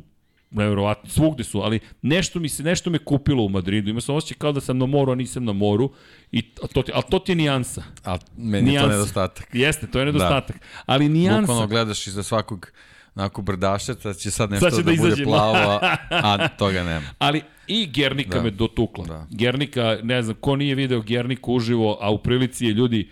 nevjerovatno, 0.50 1.10
svugde 1.10 1.44
su, 1.44 1.60
ali 1.60 1.80
nešto 2.02 2.40
mi 2.40 2.48
se, 2.48 2.62
nešto 2.62 2.90
me 2.90 2.98
kupilo 2.98 3.42
u 3.44 3.48
Madridu. 3.48 3.90
Ima 3.90 4.00
sam 4.00 4.14
osjećaj 4.14 4.38
kao 4.38 4.52
da 4.52 4.60
sam 4.60 4.78
na 4.78 4.86
moru, 4.86 5.12
a 5.12 5.14
nisam 5.14 5.44
na 5.44 5.52
moru. 5.52 5.90
I 6.32 6.42
to 6.42 6.82
ti, 6.82 6.92
ali 6.94 7.04
to 7.10 7.18
ti 7.18 7.32
je 7.32 7.36
nijansa. 7.36 7.82
A 8.04 8.18
meni 8.36 8.70
nijansa. 8.70 8.86
je 8.86 8.90
to 8.90 8.96
nedostatak. 8.96 9.48
Jeste, 9.52 9.86
to 9.86 9.98
je 9.98 10.06
nedostatak. 10.06 10.56
Da. 10.56 10.66
Ali 10.86 11.08
nijansa. 11.08 11.40
Bukvalno 11.40 11.66
gledaš 11.66 12.06
iza 12.06 12.22
svakog 12.22 12.72
onako 13.14 13.42
brdašeca 13.42 14.14
će 14.14 14.30
sad 14.30 14.50
nešto 14.50 14.70
sad 14.70 14.78
će 14.78 14.82
da, 14.82 14.92
da 14.92 15.02
bude 15.02 15.24
plavo, 15.24 15.80
a 16.10 16.48
toga 16.48 16.84
nema. 16.84 17.06
Ali 17.18 17.42
i 17.66 17.86
Gernika 17.86 18.38
da. 18.38 18.42
me 18.42 18.50
dotukla. 18.50 19.04
Da. 19.04 19.26
Gernika, 19.30 19.98
ne 20.02 20.22
znam, 20.22 20.36
ko 20.40 20.56
nije 20.56 20.74
video 20.74 21.00
Gerniku 21.00 21.54
uživo, 21.54 21.98
a 22.00 22.10
u 22.10 22.18
prilici 22.18 22.66
je 22.66 22.72
ljudi, 22.72 23.10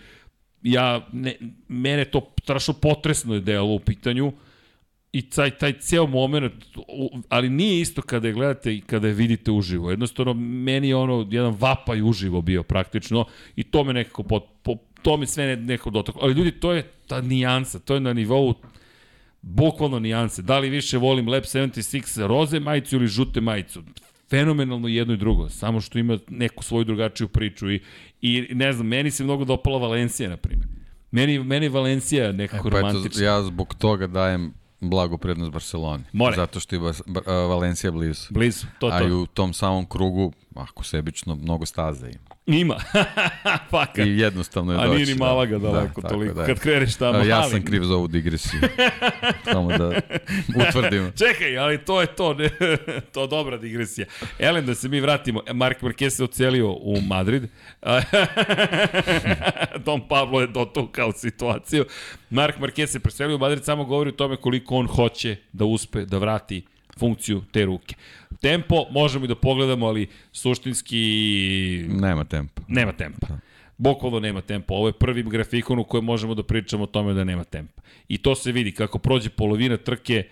ja, 0.63 1.09
ne, 1.13 1.37
mene 1.69 2.05
to 2.05 2.33
strašno 2.43 2.75
potresno 2.75 3.35
je 3.35 3.41
delo 3.41 3.75
u 3.75 3.81
pitanju, 3.81 4.33
i 5.13 5.23
taj, 5.23 5.51
taj 5.51 5.73
ceo 5.73 6.07
moment, 6.07 6.53
ali 7.29 7.49
nije 7.49 7.81
isto 7.81 8.03
kada 8.03 8.29
je 8.29 8.35
gledate 8.35 8.75
i 8.75 8.81
kada 8.81 9.07
je 9.07 9.15
vidite 9.15 9.51
uživo. 9.51 9.91
Jednostavno, 9.91 10.35
meni 10.35 10.89
je 10.89 10.97
ono, 10.97 11.27
jedan 11.31 11.57
vapaj 11.59 12.03
uživo 12.03 12.43
bio 12.43 12.63
praktično 12.63 13.25
i 13.57 13.63
to 13.63 13.85
me 13.85 13.93
nekako, 13.93 14.23
pot, 14.23 14.45
po, 14.63 14.77
to 15.03 15.17
me 15.17 15.27
sve 15.27 15.57
nekako 15.57 15.91
dotaklo. 15.91 16.23
Ali 16.25 16.35
ljudi, 16.35 16.51
to 16.51 16.73
je 16.73 16.83
ta 17.07 17.21
nijansa, 17.21 17.79
to 17.79 17.95
je 17.95 18.01
na 18.01 18.13
nivou 18.13 18.55
bukvalno 19.43 19.99
nijanse. 19.99 20.43
Da 20.43 20.59
li 20.59 20.69
više 20.69 20.99
volim 20.99 21.29
Lab 21.29 21.43
76 21.43 22.27
roze 22.27 22.61
majicu 22.61 22.97
ili 22.97 23.07
žute 23.07 23.41
majicu? 23.41 23.83
Fenomenalno 24.31 24.89
jedno 24.89 25.15
i 25.15 25.17
drugo, 25.17 25.49
samo 25.49 25.81
što 25.81 25.99
ima 25.99 26.19
neku 26.29 26.65
svoju 26.65 26.85
drugačiju 26.85 27.29
priču 27.29 27.71
i, 27.71 27.83
i 28.21 28.49
ne 28.51 28.73
znam, 28.73 28.87
meni 28.87 29.11
se 29.11 29.25
mnogo 29.25 29.45
dopala 29.45 29.79
Valencija, 29.79 30.29
na 30.29 30.37
primjer. 30.37 30.69
Meni, 31.11 31.39
meni 31.39 31.69
Valencija 31.69 32.33
nekako 32.33 32.69
e, 32.69 32.71
pa 32.71 32.77
romantična. 32.81 33.09
Eto, 33.09 33.23
ja 33.23 33.43
zbog 33.43 33.75
toga 33.75 34.07
dajem 34.07 34.55
blago 34.81 35.19
prednost 35.19 35.53
Barceloni. 35.53 36.05
More. 36.13 36.37
Zato 36.37 36.61
što 36.61 36.77
je 36.77 36.93
Valencija 37.27 37.91
blizu. 37.91 38.27
Blizu, 38.31 38.67
to 38.79 38.91
to. 38.91 38.97
A 38.97 39.03
i 39.03 39.13
u 39.13 39.27
tom 39.27 39.53
samom 39.53 39.87
krugu, 39.87 40.33
ako 40.55 40.85
sebično, 40.85 41.35
mnogo 41.37 41.67
staze 41.67 42.07
ima. 42.07 42.28
Ima. 42.49 42.77
Fakat. 43.71 44.07
I 44.07 44.19
jednostavno 44.19 44.73
je 44.73 44.77
doći. 44.77 44.91
A 44.91 44.95
nije 44.95 45.07
ni 45.07 45.15
da. 45.15 45.25
Malaga 45.25 45.59
da, 45.59 45.69
daleko 45.69 46.01
da, 46.01 46.09
toliko. 46.09 46.35
Da 46.35 46.47
Kad 46.47 46.59
kreneš 46.59 46.97
tamo. 46.97 47.19
Ja 47.19 47.43
sam 47.43 47.63
kriv 47.65 47.83
za 47.83 47.95
ovu 47.95 48.09
digresiju. 48.09 48.61
Samo 49.53 49.79
da 49.79 50.01
utvrdim. 50.69 51.13
Čekaj, 51.27 51.59
ali 51.59 51.85
to 51.85 52.01
je 52.01 52.07
to. 52.07 52.35
Ne, 52.35 52.51
to 53.13 53.23
je 53.23 53.29
dobra 53.29 53.57
digresija. 53.57 54.07
Elen, 54.39 54.67
da 54.67 54.75
se 54.75 54.89
mi 54.89 55.01
vratimo. 55.01 55.43
Mark 55.55 55.83
Marquez 55.83 56.11
se 56.11 56.25
ocelio 56.25 56.73
u 56.73 57.01
Madrid. 57.01 57.43
Don 59.85 60.09
Pablo 60.09 60.41
je 60.41 60.47
dotukao 60.47 61.13
situaciju. 61.13 61.85
Mark 62.31 62.59
Marquez 62.59 62.87
se 62.87 63.01
preselio 63.01 63.37
u 63.37 63.39
Madrid, 63.39 63.65
samo 63.65 63.85
govori 63.85 64.09
o 64.09 64.13
tome 64.13 64.37
koliko 64.37 64.75
on 64.75 64.87
hoće 64.87 65.37
da 65.53 65.65
uspe 65.65 66.05
da 66.05 66.19
vrati 66.19 66.63
funkciju 66.99 67.43
te 67.53 67.65
ruke. 67.65 67.95
Tempo 68.41 68.85
možemo 68.91 69.25
i 69.25 69.29
da 69.29 69.35
pogledamo, 69.35 69.87
ali 69.87 70.07
suštinski... 70.33 71.85
Nema 71.89 72.25
tempa. 72.25 72.63
Nema 72.69 72.93
tempa. 72.93 73.27
Da. 73.27 73.39
Bokvalo 73.77 74.21
nema 74.21 74.41
tempa. 74.41 74.75
Ovo 74.75 74.89
je 74.89 74.93
prvi 74.93 75.23
grafikon 75.23 75.79
u 75.79 75.85
kojem 75.85 76.05
možemo 76.05 76.35
da 76.35 76.43
pričamo 76.43 76.85
o 76.85 76.87
tome 76.87 77.15
da 77.15 77.25
nema 77.25 77.45
tempa. 77.45 77.83
I 78.09 78.19
to 78.19 78.35
se 78.35 78.53
vidi. 78.53 78.73
Kako 78.73 78.99
prođe 78.99 79.31
polovina 79.31 79.77
trke, 79.77 80.25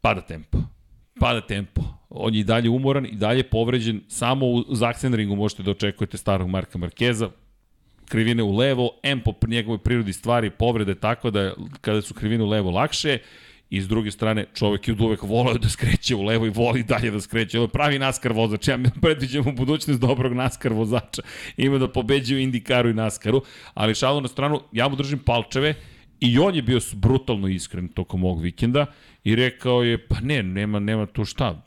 pada 0.00 0.20
tempo. 0.20 0.58
Pada 1.20 1.40
tempo. 1.40 1.82
On 2.08 2.34
je 2.34 2.40
i 2.40 2.44
dalje 2.44 2.70
umoran 2.70 3.06
i 3.06 3.16
dalje 3.16 3.42
povređen. 3.42 4.00
Samo 4.08 4.46
u 4.46 4.74
Zaksenringu 4.74 5.36
možete 5.36 5.62
da 5.62 5.70
očekujete 5.70 6.16
starog 6.16 6.48
Marka 6.48 6.78
Markeza 6.78 7.30
krivine 8.10 8.42
u 8.42 8.56
levo, 8.56 8.90
M 9.02 9.20
po 9.20 9.34
njegovoj 9.46 9.78
prirodi 9.78 10.12
stvari 10.12 10.50
povrede 10.50 10.94
tako 10.94 11.30
da 11.30 11.54
kada 11.80 12.02
su 12.02 12.14
krivine 12.14 12.44
u 12.44 12.48
levo 12.48 12.70
lakše, 12.70 13.18
I 13.70 13.80
s 13.80 13.88
druge 13.88 14.10
strane, 14.10 14.44
čovek 14.54 14.88
je 14.88 14.94
uvek 14.98 15.22
volao 15.22 15.58
da 15.58 15.68
skreće 15.68 16.14
u 16.14 16.22
levo 16.22 16.46
i 16.46 16.50
voli 16.50 16.82
dalje 16.82 17.10
da 17.10 17.20
skreće. 17.20 17.58
Ovo 17.58 17.64
je 17.64 17.72
pravi 17.72 17.98
naskar 17.98 18.32
vozač. 18.32 18.68
Ja 18.68 18.78
predviđam 19.02 19.48
u 19.48 19.52
budućnost 19.52 20.00
dobrog 20.00 20.32
naskar 20.32 20.72
vozača. 20.72 21.22
Ima 21.56 21.78
da 21.78 21.88
pobeđuje 21.88 22.42
Indikaru 22.42 22.90
i 22.90 22.94
naskaru. 22.94 23.42
Ali 23.74 23.94
šalu 23.94 24.20
na 24.20 24.28
stranu, 24.28 24.60
ja 24.72 24.88
mu 24.88 24.96
držim 24.96 25.18
palčeve 25.18 25.74
i 26.20 26.38
on 26.38 26.54
je 26.54 26.62
bio 26.62 26.80
brutalno 26.94 27.48
iskren 27.48 27.88
tokom 27.88 28.24
ovog 28.24 28.42
vikenda 28.42 28.86
i 29.24 29.36
rekao 29.36 29.82
je, 29.82 30.06
pa 30.08 30.20
ne, 30.20 30.42
nema, 30.42 30.78
nema 30.78 31.06
tu 31.06 31.24
šta, 31.24 31.66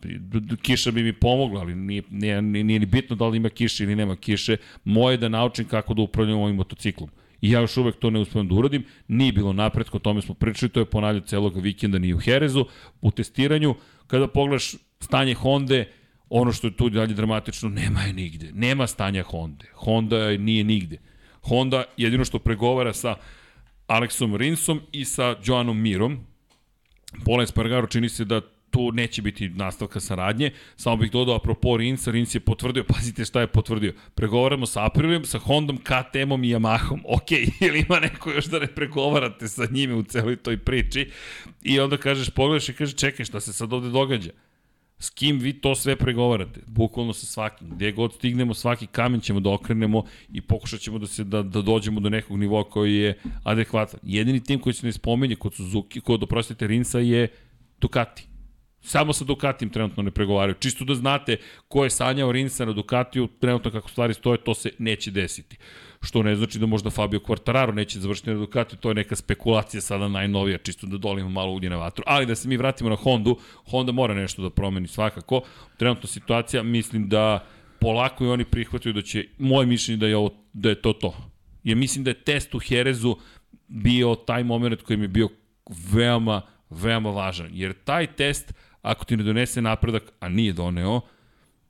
kiša 0.61 0.91
bi 0.91 1.03
mi 1.03 1.13
pomogla, 1.13 1.61
ali 1.61 1.75
nije, 1.75 2.03
nije, 2.09 2.41
nije, 2.41 2.79
ni 2.79 2.85
bitno 2.85 3.15
da 3.15 3.27
li 3.27 3.37
ima 3.37 3.49
kiše 3.49 3.83
ili 3.83 3.95
nema 3.95 4.15
kiše, 4.15 4.57
moje 4.83 5.17
da 5.17 5.29
naučim 5.29 5.65
kako 5.65 5.93
da 5.93 6.01
upravljam 6.01 6.39
ovim 6.39 6.55
motociklom. 6.55 7.09
I 7.43 7.51
ja 7.51 7.59
još 7.59 7.77
uvek 7.77 7.95
to 7.99 8.09
ne 8.09 8.19
uspem 8.19 8.47
da 8.47 8.55
uradim. 8.55 8.85
Nije 9.07 9.31
bilo 9.31 9.53
napredka, 9.53 9.97
o 9.97 9.99
tome 9.99 10.21
smo 10.21 10.33
pričali, 10.33 10.69
to 10.69 10.79
je 10.79 10.85
ponavljao 10.85 11.25
celog 11.27 11.57
vikenda 11.57 11.99
ni 11.99 12.13
u 12.13 12.17
Herezu. 12.17 12.65
U 13.01 13.11
testiranju, 13.11 13.75
kada 14.07 14.27
pogledaš 14.27 14.75
stanje 14.99 15.33
Honda, 15.33 15.83
ono 16.29 16.51
što 16.51 16.67
je 16.67 16.77
tu 16.77 16.89
dalje 16.89 17.13
dramatično, 17.13 17.69
nema 17.69 18.01
je 18.01 18.13
nigde. 18.13 18.51
Nema 18.53 18.87
stanja 18.87 19.23
Honda. 19.23 19.65
Honda 19.73 20.37
nije 20.37 20.63
nigde. 20.63 20.97
Honda 21.41 21.83
jedino 21.97 22.25
što 22.25 22.39
pregovara 22.39 22.93
sa 22.93 23.15
Aleksom 23.87 24.35
Rinsom 24.35 24.81
i 24.91 25.05
sa 25.05 25.35
Joanom 25.43 25.81
Mirom. 25.81 26.19
Pola 27.25 27.43
Espargaro 27.43 27.87
čini 27.87 28.09
se 28.09 28.25
da 28.25 28.41
tu 28.73 28.91
neće 28.91 29.21
biti 29.21 29.49
nastavka 29.49 29.99
saradnje. 29.99 30.51
Samo 30.75 30.97
bih 30.97 31.11
dodao, 31.11 31.35
apropo 31.35 31.77
Rinsa, 31.77 32.11
Rins 32.11 32.35
je 32.35 32.39
potvrdio, 32.39 32.83
pazite 32.93 33.25
šta 33.25 33.41
je 33.41 33.47
potvrdio. 33.47 33.93
Pregovaramo 34.15 34.65
sa 34.65 34.85
Aprilijem, 34.85 35.25
sa 35.25 35.39
Hondom, 35.39 35.77
KTM-om 35.77 36.43
i 36.43 36.47
Yamahom. 36.47 37.01
Ok, 37.17 37.31
ili 37.61 37.85
ima 37.89 37.99
neko 37.99 38.31
još 38.31 38.45
da 38.45 38.59
ne 38.59 38.67
pregovarate 38.67 39.47
sa 39.47 39.67
njime 39.71 39.93
u 39.93 40.03
celoj 40.03 40.35
toj 40.35 40.57
priči? 40.57 41.11
I 41.61 41.79
onda 41.79 41.97
kažeš, 41.97 42.29
pogledaš 42.29 42.69
i 42.69 42.73
kažeš, 42.73 42.95
čekaj, 42.95 43.25
šta 43.25 43.39
se 43.39 43.53
sad 43.53 43.73
ovde 43.73 43.89
događa? 43.89 44.31
S 44.99 45.09
kim 45.09 45.39
vi 45.39 45.53
to 45.53 45.75
sve 45.75 45.95
pregovarate? 45.95 46.61
Bukvalno 46.67 47.13
sa 47.13 47.25
svakim. 47.25 47.69
Gde 47.69 47.91
god 47.91 48.13
stignemo, 48.13 48.53
svaki 48.53 48.87
kamen 48.87 49.21
ćemo 49.21 49.39
da 49.39 49.49
okrenemo 49.49 50.03
i 50.31 50.41
pokušat 50.41 50.79
ćemo 50.79 50.99
da, 50.99 51.07
se, 51.07 51.23
da, 51.23 51.43
da 51.43 51.61
dođemo 51.61 51.99
do 51.99 52.09
nekog 52.09 52.39
nivoa 52.39 52.63
koji 52.63 52.95
je 52.95 53.17
adekvatan. 53.43 53.99
Jedini 54.03 54.43
tim 54.43 54.59
koji 54.59 54.73
se 54.73 54.85
ne 54.85 54.91
spomenje 54.91 55.35
kod 55.35 55.53
Suzuki, 55.53 56.01
kod, 56.01 56.23
oprostite, 56.23 56.67
Rinsa 56.67 56.99
je 56.99 57.27
Ducati 57.81 58.32
Samo 58.85 59.13
sa 59.13 59.25
Ducatijem 59.25 59.69
trenutno 59.69 60.03
ne 60.03 60.11
pregovaraju. 60.11 60.55
Čisto 60.59 60.85
da 60.85 60.95
znate 60.95 61.37
ko 61.67 61.83
je 61.83 61.89
sanjao 61.89 62.31
Rinsa 62.31 62.65
na 62.65 62.73
Ducatiju, 62.73 63.27
trenutno 63.39 63.71
kako 63.71 63.89
stvari 63.89 64.13
stoje, 64.13 64.37
to 64.37 64.53
se 64.53 64.71
neće 64.79 65.11
desiti. 65.11 65.57
Što 66.01 66.23
ne 66.23 66.35
znači 66.35 66.59
da 66.59 66.65
možda 66.65 66.89
Fabio 66.89 67.19
Quartararo 67.19 67.73
neće 67.73 67.99
završiti 67.99 68.29
na 68.29 68.35
Ducatiju, 68.35 68.79
to 68.79 68.89
je 68.89 68.95
neka 68.95 69.15
spekulacija 69.15 69.81
sada 69.81 70.07
najnovija, 70.07 70.57
čisto 70.57 70.87
da 70.87 70.97
dolimo 70.97 71.29
malo 71.29 71.51
ulje 71.51 71.69
na 71.69 71.77
vatru. 71.77 72.03
Ali 72.07 72.25
da 72.25 72.35
se 72.35 72.47
mi 72.47 72.57
vratimo 72.57 72.89
na 72.89 72.95
Hondu, 72.95 73.37
Honda 73.69 73.91
mora 73.91 74.13
nešto 74.13 74.41
da 74.41 74.49
promeni 74.49 74.87
svakako. 74.87 75.41
Trenutno 75.77 76.07
situacija, 76.07 76.63
mislim 76.63 77.09
da 77.09 77.45
polako 77.79 78.25
i 78.25 78.29
oni 78.29 78.45
prihvataju 78.45 78.93
da 78.93 79.01
će, 79.01 79.25
moje 79.37 79.65
mišljenje 79.65 79.97
da 79.97 80.07
je, 80.07 80.17
ovo, 80.17 80.29
da 80.53 80.69
je 80.69 80.81
to 80.81 80.93
to. 80.93 81.15
Ja 81.63 81.75
mislim 81.75 82.03
da 82.03 82.09
je 82.09 82.23
test 82.23 82.55
u 82.55 82.59
Herezu 82.59 83.15
bio 83.67 84.15
taj 84.15 84.43
moment 84.43 84.81
koji 84.81 84.97
mi 84.97 85.03
je 85.03 85.07
bio 85.07 85.29
veoma, 85.91 86.41
veoma 86.69 87.09
važan. 87.09 87.49
Jer 87.53 87.73
taj 87.73 88.07
test 88.07 88.53
ako 88.83 89.05
ti 89.05 89.17
ne 89.17 89.23
donese 89.23 89.61
napredak, 89.61 90.03
a 90.19 90.29
nije 90.29 90.53
doneo, 90.53 91.01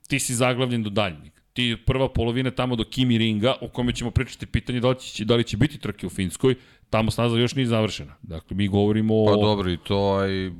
ti 0.08 0.18
si 0.18 0.34
zaglavljen 0.34 0.82
do 0.82 0.90
daljnjeg. 0.90 1.32
Ti 1.52 1.76
prva 1.86 2.08
polovina 2.08 2.50
tamo 2.50 2.76
do 2.76 2.84
Kimi 2.84 3.18
Ringa, 3.18 3.54
o 3.60 3.68
kome 3.68 3.92
ćemo 3.92 4.10
pričati 4.10 4.46
pitanje 4.46 4.80
da 4.80 4.88
li 4.88 5.00
će, 5.00 5.24
da 5.24 5.36
li 5.36 5.44
će 5.44 5.56
biti 5.56 5.78
trke 5.78 6.06
u 6.06 6.10
Finskoj, 6.10 6.54
tamo 6.90 7.10
snaza 7.10 7.36
još 7.36 7.54
nije 7.54 7.66
završena. 7.66 8.14
Dakle, 8.22 8.56
mi 8.56 8.68
govorimo 8.68 9.14
o... 9.22 9.26
Pa 9.26 9.32
dobro, 9.32 9.70
i 9.70 9.76
to 9.76 10.16
aj... 10.16 10.50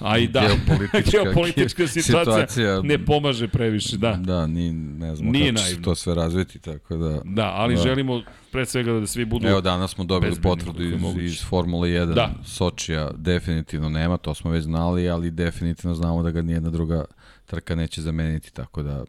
A 0.00 0.18
i 0.18 0.28
da, 0.28 0.40
Geopolitička- 0.40 1.10
geopolitička 1.24 1.86
situacija, 2.02 2.46
situacija- 2.46 2.82
ne 2.82 3.04
pomaže 3.06 3.48
previše, 3.48 3.96
da. 3.96 4.12
Da, 4.14 4.46
ni, 4.46 4.72
ne 4.72 5.16
znamo 5.16 5.32
Nije 5.32 5.46
kako 5.46 5.58
će 5.58 5.64
naivno. 5.64 5.84
to 5.84 5.94
sve 5.94 6.14
razviti, 6.14 6.58
tako 6.58 6.96
da... 6.96 7.20
Da, 7.24 7.44
ali 7.46 7.74
Da. 7.74 7.82
želimo 7.82 8.22
pre 8.52 8.66
svega 8.66 8.92
da 8.92 9.06
svi 9.06 9.24
budu... 9.24 9.48
Evo 9.48 9.60
danas 9.60 9.90
smo 9.90 10.04
dobili 10.04 10.36
potvrdu 10.36 10.82
iz, 10.84 10.92
iz 11.18 11.44
Formule 11.44 11.88
1. 11.88 12.14
Da. 12.14 12.30
Sočija 12.44 13.10
definitivno 13.12 13.88
nema, 13.88 14.16
to 14.16 14.34
smo 14.34 14.50
već 14.50 14.64
znali, 14.64 15.10
ali 15.10 15.30
definitivno 15.30 15.94
znamo 15.94 16.22
da 16.22 16.30
ga 16.30 16.42
nijedna 16.42 16.70
druga 16.70 17.04
trka 17.46 17.74
neće 17.74 18.02
zameniti, 18.02 18.52
tako 18.52 18.82
da 18.82 19.04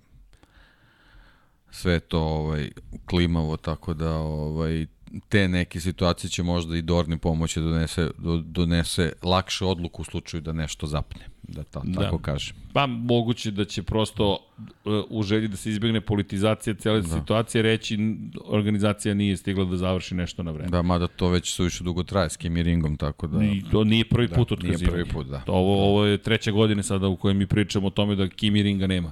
sve 1.72 2.00
to 2.00 2.20
ovaj, 2.20 2.70
klimavo, 3.06 3.58
tako 3.58 3.94
da 3.94 4.12
ovaj, 4.12 4.86
te 5.30 5.48
neke 5.48 5.80
situacije 5.80 6.30
će 6.30 6.44
možda 6.44 6.78
i 6.78 6.82
Dorni 6.82 7.18
pomoći 7.18 7.60
da 7.60 7.66
donese, 7.66 8.10
do, 8.18 8.38
donese 8.46 9.14
lakše 9.24 9.66
odluku 9.66 10.02
u 10.02 10.06
slučaju 10.06 10.42
da 10.42 10.54
nešto 10.54 10.88
zapne, 10.88 11.22
da 11.44 11.64
ta, 11.64 11.82
Da. 11.84 12.02
tako 12.02 12.18
kažem. 12.20 12.56
Pa 12.74 12.86
moguće 12.88 13.52
da 13.52 13.66
će 13.66 13.84
prosto 13.84 14.38
uh, 14.58 14.94
u 15.10 15.24
želji 15.24 15.48
da 15.48 15.58
se 15.58 15.70
izbjegne 15.70 16.02
politizacija 16.02 16.74
cele 16.74 17.02
da. 17.02 17.08
situacije 17.08 17.62
reći 17.62 17.98
organizacija 18.46 19.14
nije 19.14 19.38
stigla 19.38 19.66
da 19.66 19.78
završi 19.78 20.16
nešto 20.16 20.44
na 20.44 20.52
vreme. 20.52 20.70
Da, 20.70 20.82
mada 20.82 21.08
to 21.08 21.30
već 21.30 21.52
suviše 21.54 21.84
dugo 21.84 22.04
traje 22.04 22.30
s 22.30 22.38
Kimi 22.38 22.64
Ringom, 22.64 22.98
tako 22.98 23.28
da... 23.28 23.44
I 23.44 23.62
to 23.72 23.84
nije 23.84 24.06
prvi 24.06 24.28
Da, 24.28 24.36
put 24.36 24.50
nije 24.50 24.60
otkazivanje. 24.72 24.92
prvi 24.92 25.14
put, 25.14 25.28
da. 25.28 25.44
Ovo, 25.48 25.86
ovo 25.90 26.06
je 26.06 26.18
treća 26.18 26.52
godina 26.52 26.84
sada 26.84 27.08
u 27.08 27.18
kojoj 27.18 27.34
mi 27.34 27.48
pričamo 27.48 27.88
o 27.88 27.90
tome 27.90 28.16
da 28.16 28.28
Kimi 28.28 28.64
Ringa 28.64 28.88
nema. 28.88 29.12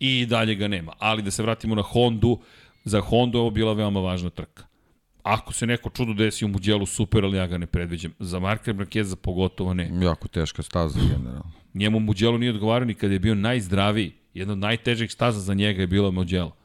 I 0.00 0.26
dalje 0.26 0.54
ga 0.54 0.68
nema. 0.68 0.92
Ali 0.98 1.22
da 1.22 1.30
se 1.30 1.42
vratimo 1.42 1.74
na 1.74 1.82
Hondu, 1.82 2.38
za 2.84 3.00
Hondu 3.00 3.38
ovo 3.38 3.50
bila 3.50 3.72
veoma 3.72 4.00
važna 4.00 4.30
trka. 4.30 4.64
Ako 5.26 5.52
se 5.52 5.66
neko 5.66 5.90
čudo 5.90 6.12
desi 6.12 6.44
u 6.44 6.48
Muđelu, 6.48 6.86
super, 6.86 7.24
ali 7.24 7.36
ja 7.36 7.46
ga 7.46 7.58
ne 7.58 7.66
predviđam. 7.66 8.12
Za 8.18 8.38
Marka 8.38 8.72
Markeza 8.72 9.16
pogotovo 9.16 9.74
ne. 9.74 9.90
Jako 10.02 10.28
teška 10.28 10.62
staza 10.62 11.00
generalno. 11.00 11.52
Njemu 11.74 12.00
Muđelo 12.00 12.38
nije 12.38 12.52
odgovarao 12.52 12.86
ni 12.86 12.94
kada 12.94 13.12
je 13.12 13.18
bio 13.18 13.34
najzdraviji. 13.34 14.12
Jedna 14.34 14.52
od 14.52 14.58
najtežih 14.58 15.12
staza 15.12 15.40
za 15.40 15.54
njega 15.54 15.80
je 15.80 15.86
bila 15.86 16.10
Muđelo. 16.10 16.56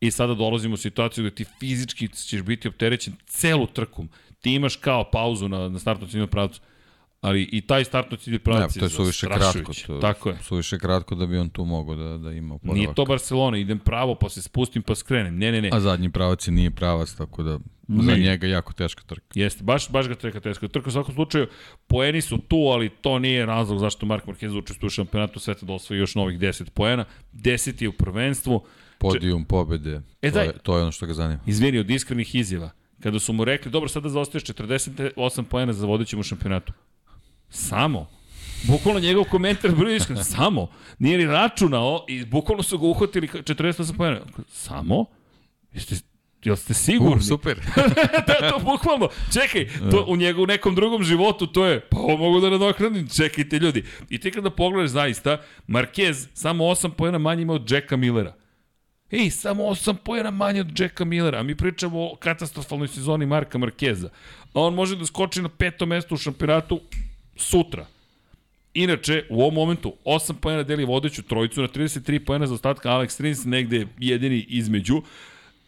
I 0.00 0.10
sada 0.10 0.34
dolazimo 0.34 0.74
u 0.74 0.76
situaciju 0.76 1.24
da 1.24 1.30
ti 1.30 1.44
fizički 1.60 2.08
ćeš 2.08 2.42
biti 2.42 2.68
opterećen 2.68 3.14
celu 3.26 3.66
trku. 3.66 4.06
Ti 4.40 4.54
imaš 4.54 4.76
kao 4.76 5.10
pauzu 5.10 5.48
na, 5.48 5.68
na 5.68 5.78
startnom 5.78 6.28
pravcu, 6.28 6.60
ali 7.22 7.42
i 7.52 7.60
taj 7.60 7.84
startno 7.84 8.16
ciljni 8.16 8.36
Ne, 8.36 8.44
pravac 8.44 8.74
to 8.78 8.84
je 8.84 8.88
suviše 8.90 9.26
kratko. 9.26 9.72
To, 9.86 9.98
Tako 9.98 10.28
je. 10.28 10.36
Suviše 10.42 10.78
kratko 10.78 11.14
da 11.14 11.26
bi 11.26 11.38
on 11.38 11.48
tu 11.48 11.64
mogao 11.64 11.94
da, 11.96 12.18
da 12.18 12.32
ima 12.32 12.54
oporavak. 12.54 12.76
Nije 12.76 12.94
to 12.94 13.04
Barcelona, 13.04 13.58
idem 13.58 13.78
pravo 13.78 14.14
pa 14.14 14.28
se 14.28 14.42
spustim 14.42 14.82
pa 14.82 14.94
skrenem. 14.94 15.38
Ne, 15.38 15.52
ne, 15.52 15.62
ne. 15.62 15.70
A 15.72 15.80
zadnji 15.80 16.10
pravac 16.10 16.48
je 16.48 16.52
nije 16.52 16.70
pravac, 16.70 17.14
tako 17.14 17.42
da 17.42 17.58
Ne. 17.88 18.04
za 18.04 18.16
njega 18.16 18.46
jako 18.46 18.72
teška 18.72 19.02
trka. 19.06 19.26
Jeste, 19.34 19.64
baš, 19.64 19.90
baš 19.90 20.08
ga 20.08 20.14
treka 20.14 20.40
teško. 20.40 20.68
Trka 20.68 20.88
u 20.88 20.92
svakom 20.92 21.14
slučaju, 21.14 21.46
poeni 21.86 22.20
su 22.20 22.38
tu, 22.38 22.56
ali 22.56 22.88
to 22.88 23.18
nije 23.18 23.46
razlog 23.46 23.78
zašto 23.78 24.06
Mark 24.06 24.24
Marquez 24.26 24.58
učestvuje 24.58 24.86
u 24.86 24.90
šampionatu 24.90 25.40
sveta 25.40 25.66
da 25.66 25.72
osvoji 25.72 25.98
još 26.00 26.14
novih 26.14 26.38
10 26.38 26.70
poena. 26.70 27.04
10 27.32 27.82
je 27.82 27.88
u 27.88 27.92
prvenstvu. 27.92 28.64
Podijum 28.98 29.44
pobede, 29.44 30.00
E, 30.22 30.30
to, 30.30 30.40
je, 30.40 30.52
to 30.62 30.76
je 30.76 30.82
ono 30.82 30.92
što 30.92 31.06
ga 31.06 31.14
zanima. 31.14 31.40
Izvini, 31.46 31.78
od 31.78 31.90
iskrenih 31.90 32.34
izjava. 32.34 32.70
Kada 33.00 33.18
su 33.18 33.32
mu 33.32 33.44
rekli, 33.44 33.70
dobro, 33.70 33.88
sada 33.88 34.08
zaostaješ 34.08 34.44
48 34.44 35.42
poena 35.42 35.72
za 35.72 35.86
vodećem 35.86 36.20
u 36.20 36.22
šampionatu. 36.22 36.72
Samo. 37.52 38.06
Bukvalno 38.62 39.00
njegov 39.00 39.24
komentar 39.24 39.74
bio 39.74 39.96
iskren. 39.96 40.24
Samo. 40.24 40.68
Nije 40.98 41.18
ni 41.18 41.26
računao 41.26 42.04
i 42.08 42.24
bukvalno 42.24 42.62
su 42.62 42.78
ga 42.78 42.86
uhvatili 42.86 43.28
ka- 43.28 43.54
48 43.54 43.96
poena. 43.96 44.20
Samo? 44.48 45.04
Jeste, 45.72 45.94
jel 46.44 46.56
ste 46.56 46.74
sigurni? 46.74 47.16
U, 47.16 47.20
super. 47.22 47.60
da, 48.26 48.50
to 48.50 48.58
bukvalno. 48.58 49.08
Čekaj, 49.32 49.68
to 49.90 50.04
u 50.08 50.16
njegu 50.16 50.42
u 50.42 50.46
nekom 50.46 50.74
drugom 50.74 51.02
životu 51.02 51.46
to 51.46 51.64
je, 51.66 51.80
pa 51.80 51.98
ovo 51.98 52.16
mogu 52.16 52.40
da 52.40 52.50
nadoknadim, 52.50 53.08
čekajte 53.08 53.58
ljudi. 53.58 53.84
I 54.10 54.18
ti 54.18 54.30
kada 54.30 54.50
pogledaš 54.50 54.90
zaista, 54.90 55.38
Marquez 55.68 56.26
samo 56.34 56.64
8 56.64 56.90
pojena 56.90 57.18
manje 57.18 57.42
ima 57.42 57.52
od 57.52 57.70
Jacka 57.70 57.96
Millera. 57.96 58.34
Ej, 59.10 59.30
samo 59.30 59.62
8 59.64 59.94
pojena 59.94 60.30
manje 60.30 60.60
od 60.60 60.80
Jacka 60.80 61.04
Millera, 61.04 61.38
a 61.38 61.42
mi 61.42 61.56
pričamo 61.56 62.04
o 62.04 62.16
katastrofalnoj 62.16 62.88
sezoni 62.88 63.26
Marka 63.26 63.58
Markeza. 63.58 64.08
A 64.54 64.60
on 64.60 64.74
može 64.74 64.96
da 64.96 65.06
skoči 65.06 65.42
na 65.42 65.48
peto 65.48 65.86
mesto 65.86 66.14
u 66.14 66.18
šampionatu 66.18 66.80
sutra. 67.36 67.86
Inače, 68.74 69.24
u 69.30 69.40
ovom 69.40 69.54
momentu 69.54 69.92
8 70.04 70.32
pojena 70.34 70.62
deli 70.62 70.84
vodeću 70.84 71.22
trojicu 71.22 71.62
na 71.62 71.68
33 71.68 72.24
pojena 72.24 72.46
za 72.46 72.54
ostatka 72.54 72.90
Alex 72.90 73.22
Rins 73.22 73.44
negde 73.44 73.86
jedini 73.98 74.46
između 74.48 75.02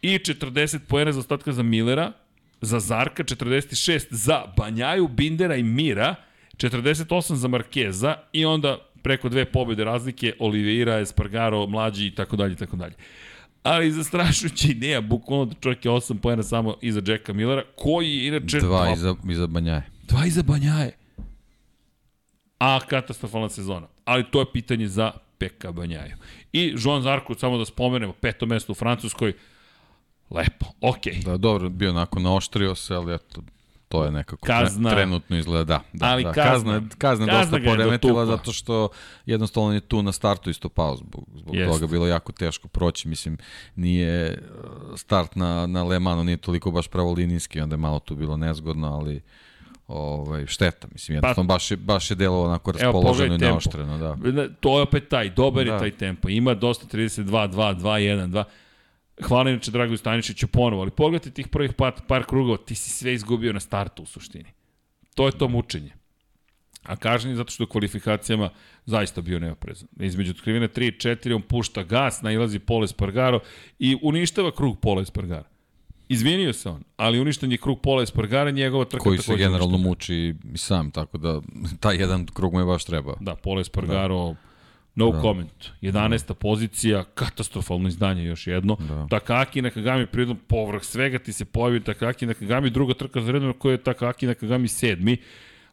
i 0.02 0.18
40 0.18 0.78
pojena 0.88 1.12
za 1.12 1.20
ostatka 1.20 1.52
za 1.52 1.62
Millera, 1.62 2.12
za 2.60 2.80
Zarka 2.80 3.24
46 3.24 4.06
za 4.10 4.42
Banjaju, 4.56 5.08
Bindera 5.08 5.56
i 5.56 5.62
Mira, 5.62 6.14
48 6.56 7.34
za 7.34 7.48
Markeza 7.48 8.16
i 8.32 8.44
onda 8.44 8.78
preko 9.02 9.28
dve 9.28 9.44
pobede 9.44 9.84
razlike 9.84 10.32
Oliveira, 10.38 11.00
Espargaro, 11.00 11.66
mlađi 11.66 12.06
i 12.06 12.14
tako 12.14 12.36
dalje 12.36 12.52
i 12.52 12.56
tako 12.56 12.76
dalje. 12.76 12.94
Ali 13.62 13.92
zastrašujući 13.92 14.70
ideja, 14.70 15.00
bukvalno 15.00 15.44
da 15.44 15.54
čovjek 15.60 15.84
je 15.84 15.90
8 15.90 16.18
pojena 16.18 16.42
samo 16.42 16.76
iza 16.82 17.02
Jacka 17.06 17.32
Millera, 17.32 17.62
koji 17.76 18.16
je 18.16 18.26
inače 18.26 18.58
Dva 18.58 18.92
iza, 18.92 19.14
iza 19.30 19.46
Banjaje. 19.46 19.82
Dva 20.08 20.26
iza 20.26 20.42
Banjaje. 20.42 21.03
A 22.64 22.80
katastrofalna 22.80 23.48
sezona. 23.48 23.86
Ali 24.04 24.24
to 24.24 24.40
je 24.40 24.52
pitanje 24.52 24.88
za 24.88 25.10
Peka 25.38 25.72
Banjaju. 25.72 26.16
I 26.52 26.74
Joan 26.78 27.02
Zarko, 27.02 27.34
samo 27.34 27.58
da 27.58 27.64
spomenemo, 27.64 28.12
peto 28.12 28.46
mesto 28.46 28.72
u 28.72 28.74
Francuskoj. 28.74 29.32
Lepo, 30.30 30.66
okej. 30.80 31.20
Da, 31.24 31.36
dobro, 31.36 31.68
bio 31.68 31.90
onako 31.90 32.20
naoštrio 32.20 32.74
se, 32.74 32.94
ali 32.94 33.14
eto, 33.14 33.42
to 33.88 34.04
je 34.04 34.10
nekako 34.10 34.46
Kazna. 34.46 34.90
tre- 34.90 34.94
trenutno 34.94 35.36
izgleda, 35.36 35.64
da. 35.64 35.80
da 35.92 36.06
Ali 36.06 36.22
da, 36.24 36.32
kazna. 36.32 36.52
kazna, 36.72 36.88
kazna, 36.98 37.26
Kazna 37.26 37.38
dosta 37.40 37.70
poremetila 37.70 38.26
zato 38.26 38.52
što 38.52 38.88
jednostavno 39.26 39.72
je 39.72 39.80
tu 39.80 40.02
na 40.02 40.12
startu 40.12 40.50
isto 40.50 40.68
pao 40.68 40.96
zbog, 40.96 41.24
zbog 41.34 41.54
Jeste. 41.54 41.72
toga 41.72 41.86
bilo 41.86 42.06
jako 42.06 42.32
teško 42.32 42.68
proći, 42.68 43.08
mislim 43.08 43.38
nije 43.76 44.42
start 44.96 45.36
na, 45.36 45.66
na 45.66 45.82
Le 45.82 45.98
Manu 45.98 46.24
nije 46.24 46.36
toliko 46.36 46.70
baš 46.70 46.88
pravolinijski, 46.88 47.60
onda 47.60 47.74
je 47.74 47.78
malo 47.78 47.98
tu 47.98 48.16
bilo 48.16 48.36
nezgodno, 48.36 48.88
ali 48.88 49.22
ovaj, 49.86 50.46
šteta, 50.46 50.88
mislim, 50.92 51.14
jednostavno 51.16 51.48
baš 51.48 51.70
je, 51.70 51.76
baš 51.76 52.10
je 52.10 52.14
delo 52.14 52.44
onako 52.44 52.72
Pa- 52.72 52.78
raspoloženo 52.78 53.34
i 53.34 53.38
naoštreno, 53.38 53.98
da. 53.98 54.48
To 54.60 54.78
je 54.78 54.82
opet 54.82 55.08
taj, 55.08 55.30
dobar 55.30 55.66
je 55.66 55.72
Da. 55.72 55.78
taj 55.78 55.90
tempo. 55.90 56.28
Ima 56.28 56.54
dosta 56.54 56.86
32, 56.86 57.48
2, 57.48 57.74
2, 57.74 57.98
1, 57.98 58.26
2. 58.30 58.44
Hvala 59.22 59.50
inače 59.50 59.70
Dragoju 59.70 59.96
Stanišiću 59.98 60.46
ponovo, 60.46 60.82
ali 60.82 60.90
pogledajte 60.90 61.30
tih 61.30 61.48
prvih 61.48 61.72
par, 61.72 61.92
par 62.08 62.24
krugova, 62.24 62.56
ti 62.56 62.74
si 62.74 62.90
sve 62.90 63.14
izgubio 63.14 63.52
na 63.52 63.60
startu 63.60 64.02
u 64.02 64.06
suštini. 64.06 64.50
To 65.14 65.26
je 65.26 65.32
to 65.32 65.48
mučenje. 65.48 65.90
A 66.82 66.96
kažem 66.96 67.30
je 67.30 67.36
zato 67.36 67.50
što 67.50 67.64
u 67.64 67.66
kvalifikacijama 67.66 68.50
zaista 68.86 69.20
bio 69.20 69.38
neoprezan. 69.38 69.88
Između 70.00 70.30
otkrivene 70.30 70.68
3 70.68 70.88
i 70.88 70.92
4 71.16 71.34
on 71.34 71.42
pušta 71.42 71.82
gas, 71.82 72.22
nailazi 72.22 72.58
Pole 72.58 72.88
Spargaro 72.88 73.40
i 73.78 73.98
uništava 74.02 74.50
krug 74.52 74.80
Pole 74.80 75.04
Spargaro. 75.04 75.44
Izvinio 76.14 76.52
se 76.52 76.68
on, 76.68 76.84
ali 76.96 77.20
uništen 77.20 77.52
je 77.52 77.58
krug 77.58 77.80
Pola 77.80 78.02
Espargara, 78.02 78.50
njegova 78.50 78.84
trka 78.84 79.02
koji 79.02 79.18
se 79.18 79.36
generalno 79.36 79.64
uništena. 79.64 79.88
muči 79.88 80.34
i 80.54 80.58
sam, 80.58 80.90
tako 80.90 81.18
da 81.18 81.40
taj 81.80 81.96
jedan 81.96 82.26
krug 82.26 82.52
mu 82.52 82.60
je 82.60 82.66
baš 82.66 82.84
trebao. 82.84 83.16
Da, 83.20 83.34
Pola 83.34 83.60
Espargaro, 83.60 84.34
no 84.94 85.10
da. 85.10 85.20
comment. 85.20 85.70
11. 85.82 86.28
Da. 86.28 86.34
pozicija, 86.34 87.04
katastrofalno 87.04 87.88
izdanje 87.88 88.24
još 88.24 88.46
jedno. 88.46 88.76
Da. 88.88 89.06
Takaki 89.10 89.62
Nakagami 89.62 90.06
prirodom 90.06 90.38
povrh 90.46 90.82
svega 90.82 91.18
ti 91.18 91.32
se 91.32 91.44
pojavi 91.44 91.80
Takaki 91.80 92.26
Nakagami, 92.26 92.70
druga 92.70 92.94
trka 92.94 93.20
za 93.20 93.32
redom 93.32 93.52
koja 93.58 93.72
je 93.72 93.82
Takaki 93.82 94.26
Nakagami 94.26 94.68
sedmi. 94.68 95.16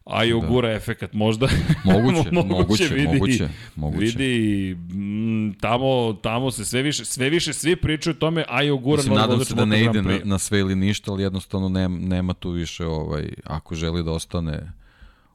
A 0.04 0.24
i 0.24 0.32
ogura 0.32 0.68
da. 0.68 0.74
efekat 0.74 1.12
možda. 1.12 1.48
Moguće, 1.84 2.30
moguće, 2.32 2.88
vidi, 2.94 3.06
moguće, 3.06 3.48
moguće. 3.76 4.04
Vidi, 4.04 4.70
m, 4.70 5.54
tamo, 5.60 6.12
tamo 6.22 6.50
se 6.50 6.64
sve 6.64 6.82
više, 6.82 7.04
sve 7.04 7.30
više 7.30 7.52
svi 7.52 7.76
pričaju 7.76 8.14
o 8.16 8.18
tome, 8.18 8.44
a 8.48 8.62
i 8.62 8.70
ogura 8.70 8.96
Mislim, 8.96 9.14
nadam 9.14 9.44
se 9.44 9.54
da 9.54 9.64
ne 9.64 9.84
ide 9.84 10.02
na, 10.02 10.18
na 10.24 10.38
sve 10.38 10.58
ili 10.60 10.74
ništa, 10.74 11.12
ali 11.12 11.22
jednostavno 11.22 11.68
nema, 11.68 11.98
nema 11.98 12.34
tu 12.34 12.50
više, 12.50 12.86
ovaj, 12.86 13.28
ako 13.44 13.74
želi 13.74 14.04
da 14.04 14.10
ostane 14.10 14.72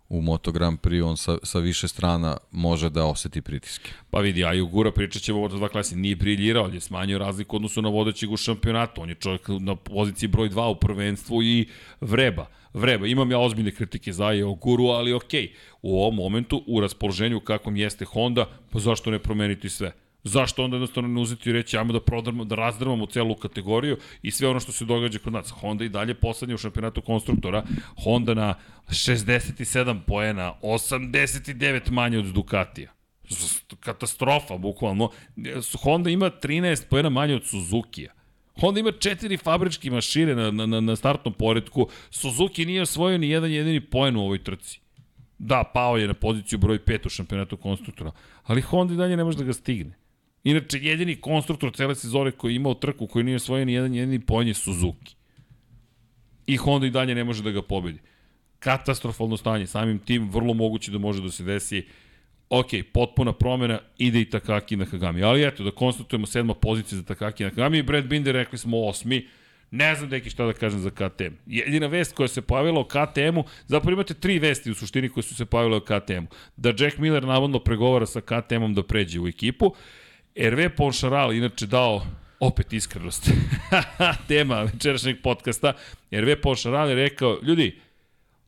u 0.09 0.21
Moto 0.21 0.51
Grand 0.51 0.79
Prix, 0.79 1.03
on 1.03 1.17
sa, 1.17 1.37
sa 1.43 1.59
više 1.59 1.87
strana 1.87 2.37
može 2.51 2.89
da 2.89 3.05
oseti 3.05 3.41
pritiske. 3.41 3.91
Pa 4.09 4.19
vidi, 4.19 4.45
a 4.45 4.53
Jugura 4.53 4.91
pričat 4.91 5.21
ćemo 5.21 5.43
o 5.43 5.47
dva 5.47 5.69
klasi, 5.69 5.95
nije 5.95 6.15
briljirao, 6.15 6.63
ali 6.63 6.77
je 6.77 6.81
smanjio 6.81 7.17
razliku 7.17 7.55
odnosu 7.55 7.81
na 7.81 7.89
vodećeg 7.89 8.31
u 8.31 8.37
šampionatu. 8.37 9.01
On 9.01 9.09
je 9.09 9.15
čovjek 9.15 9.47
na 9.59 9.75
poziciji 9.75 10.29
broj 10.29 10.49
2 10.49 10.71
u 10.71 10.75
prvenstvu 10.75 11.43
i 11.43 11.67
vreba. 12.01 12.47
Vreba, 12.73 13.07
imam 13.07 13.31
ja 13.31 13.39
ozbiljne 13.39 13.71
kritike 13.71 14.13
za 14.13 14.31
Joguru, 14.31 14.85
ali 14.85 15.13
okej. 15.13 15.53
U 15.81 15.99
ovom 15.99 16.15
momentu, 16.15 16.63
u 16.67 16.79
raspoloženju 16.81 17.39
kakvom 17.39 17.75
jeste 17.75 18.05
Honda, 18.05 18.45
pa 18.71 18.79
zašto 18.79 19.11
ne 19.11 19.19
promeniti 19.19 19.69
sve? 19.69 19.91
Zašto 20.27 20.63
onda 20.63 20.75
jednostavno 20.75 21.09
ne 21.09 21.21
uzeti 21.21 21.49
i 21.49 21.53
reći 21.53 21.77
ajmo 21.77 21.93
da 21.93 22.01
prodrmamo, 22.01 22.45
da 22.45 22.55
razdrmamo 22.55 23.05
celu 23.05 23.35
kategoriju 23.35 23.97
i 24.21 24.31
sve 24.31 24.47
ono 24.47 24.59
što 24.59 24.71
se 24.71 24.85
događa 24.85 25.19
kod 25.19 25.33
nas. 25.33 25.51
Honda 25.51 25.85
i 25.85 25.89
dalje 25.89 26.13
poslednja 26.13 26.55
u 26.55 26.57
šampionatu 26.57 27.01
konstruktora. 27.01 27.63
Honda 28.03 28.33
na 28.33 28.53
67 28.89 29.99
poena, 30.07 30.53
89 30.61 31.91
manje 31.91 32.17
od 32.17 32.25
Ducatija 32.25 32.97
katastrofa, 33.79 34.57
bukvalno. 34.57 35.09
Honda 35.83 36.09
ima 36.09 36.29
13 36.43 36.89
pojena 36.89 37.09
manje 37.09 37.35
od 37.35 37.45
Suzuki-a. 37.45 38.11
Honda 38.61 38.79
ima 38.79 38.91
četiri 38.91 39.37
fabričke 39.37 39.91
mašine 39.91 40.35
na, 40.35 40.51
na, 40.51 40.81
na 40.81 40.95
startnom 40.95 41.33
poredku. 41.33 41.89
Suzuki 42.09 42.65
nije 42.65 42.81
osvojio 42.81 43.17
ni 43.17 43.29
jedan 43.29 43.51
jedini 43.51 43.81
poen 43.81 44.15
u 44.15 44.21
ovoj 44.21 44.43
trci. 44.43 44.79
Da, 45.37 45.63
pao 45.73 45.97
je 45.97 46.07
na 46.07 46.13
poziciju 46.13 46.59
broj 46.59 46.79
5 46.79 47.05
u 47.05 47.09
šampionatu 47.09 47.57
konstruktora, 47.57 48.11
ali 48.43 48.61
Honda 48.61 48.93
i 48.93 48.97
dalje 48.97 49.17
ne 49.17 49.23
može 49.23 49.37
da 49.37 49.43
ga 49.43 49.53
stigne. 49.53 49.97
Inače, 50.47 50.79
jedini 50.81 51.15
konstruktor 51.15 51.73
cele 51.75 51.95
sezone 51.95 52.31
koji 52.31 52.53
je 52.53 52.55
imao 52.55 52.73
trku, 52.73 53.07
koji 53.07 53.23
nije 53.23 53.35
osvojio 53.35 53.65
ni 53.65 53.73
jedan 53.73 53.93
jedini 53.93 54.19
poen 54.19 54.47
je 54.47 54.53
Suzuki. 54.53 55.15
I 56.47 56.55
Honda 56.55 56.87
i 56.87 56.89
dalje 56.89 57.15
ne 57.15 57.23
može 57.23 57.43
da 57.43 57.51
ga 57.51 57.61
pobedi. 57.61 57.99
Katastrofalno 58.59 59.37
stanje, 59.37 59.67
samim 59.67 59.99
tim 59.99 60.29
vrlo 60.31 60.53
moguće 60.53 60.91
da 60.91 60.97
može 60.97 61.21
da 61.21 61.31
se 61.31 61.43
desi 61.43 61.83
ok, 62.49 62.67
potpuna 62.93 63.33
promena, 63.33 63.79
ide 63.97 64.21
i 64.21 64.29
Takaki 64.29 64.75
na 64.75 64.85
Kagami. 64.85 65.23
Ali 65.23 65.43
eto, 65.47 65.63
da 65.63 65.71
konstatujemo 65.71 66.25
sedma 66.25 66.53
pozicija 66.53 66.99
za 66.99 67.03
Takaki 67.03 67.43
na 67.43 67.49
Kagami 67.49 67.77
i 67.77 67.83
Brad 67.83 68.07
Binder 68.07 68.35
rekli 68.35 68.57
smo 68.57 68.85
osmi, 68.85 69.27
Ne 69.71 69.95
znam 69.95 70.09
deki 70.09 70.29
šta 70.29 70.45
da 70.45 70.53
kažem 70.53 70.79
za 70.79 70.89
KTM. 70.89 71.33
Jedina 71.45 71.87
vest 71.87 72.15
koja 72.15 72.27
se 72.27 72.41
pojavila 72.41 72.79
o 72.79 72.83
KTM-u, 72.83 73.43
zapravo 73.67 73.93
imate 73.93 74.13
tri 74.13 74.39
vesti 74.39 74.71
u 74.71 74.75
suštini 74.75 75.09
koje 75.09 75.23
su 75.23 75.35
se 75.35 75.45
pojavile 75.45 75.77
o 75.77 75.79
KTM-u. 75.79 76.27
Da 76.57 76.73
Jack 76.79 76.97
Miller 76.97 77.23
navodno 77.23 77.59
pregovara 77.59 78.05
sa 78.05 78.21
KTM-om 78.21 78.73
da 78.73 78.83
pređe 78.83 79.19
u 79.19 79.27
ekipu. 79.27 79.73
RV 80.37 80.69
Poncharal 80.77 81.33
inače 81.33 81.65
dao 81.65 82.01
opet 82.39 82.73
iskrenost. 82.73 83.29
Tema 84.27 84.61
večerašnjeg 84.61 85.21
podcasta. 85.21 85.73
RV 86.11 86.41
Poncharal 86.41 86.89
je 86.89 86.95
rekao, 86.95 87.39
ljudi, 87.43 87.79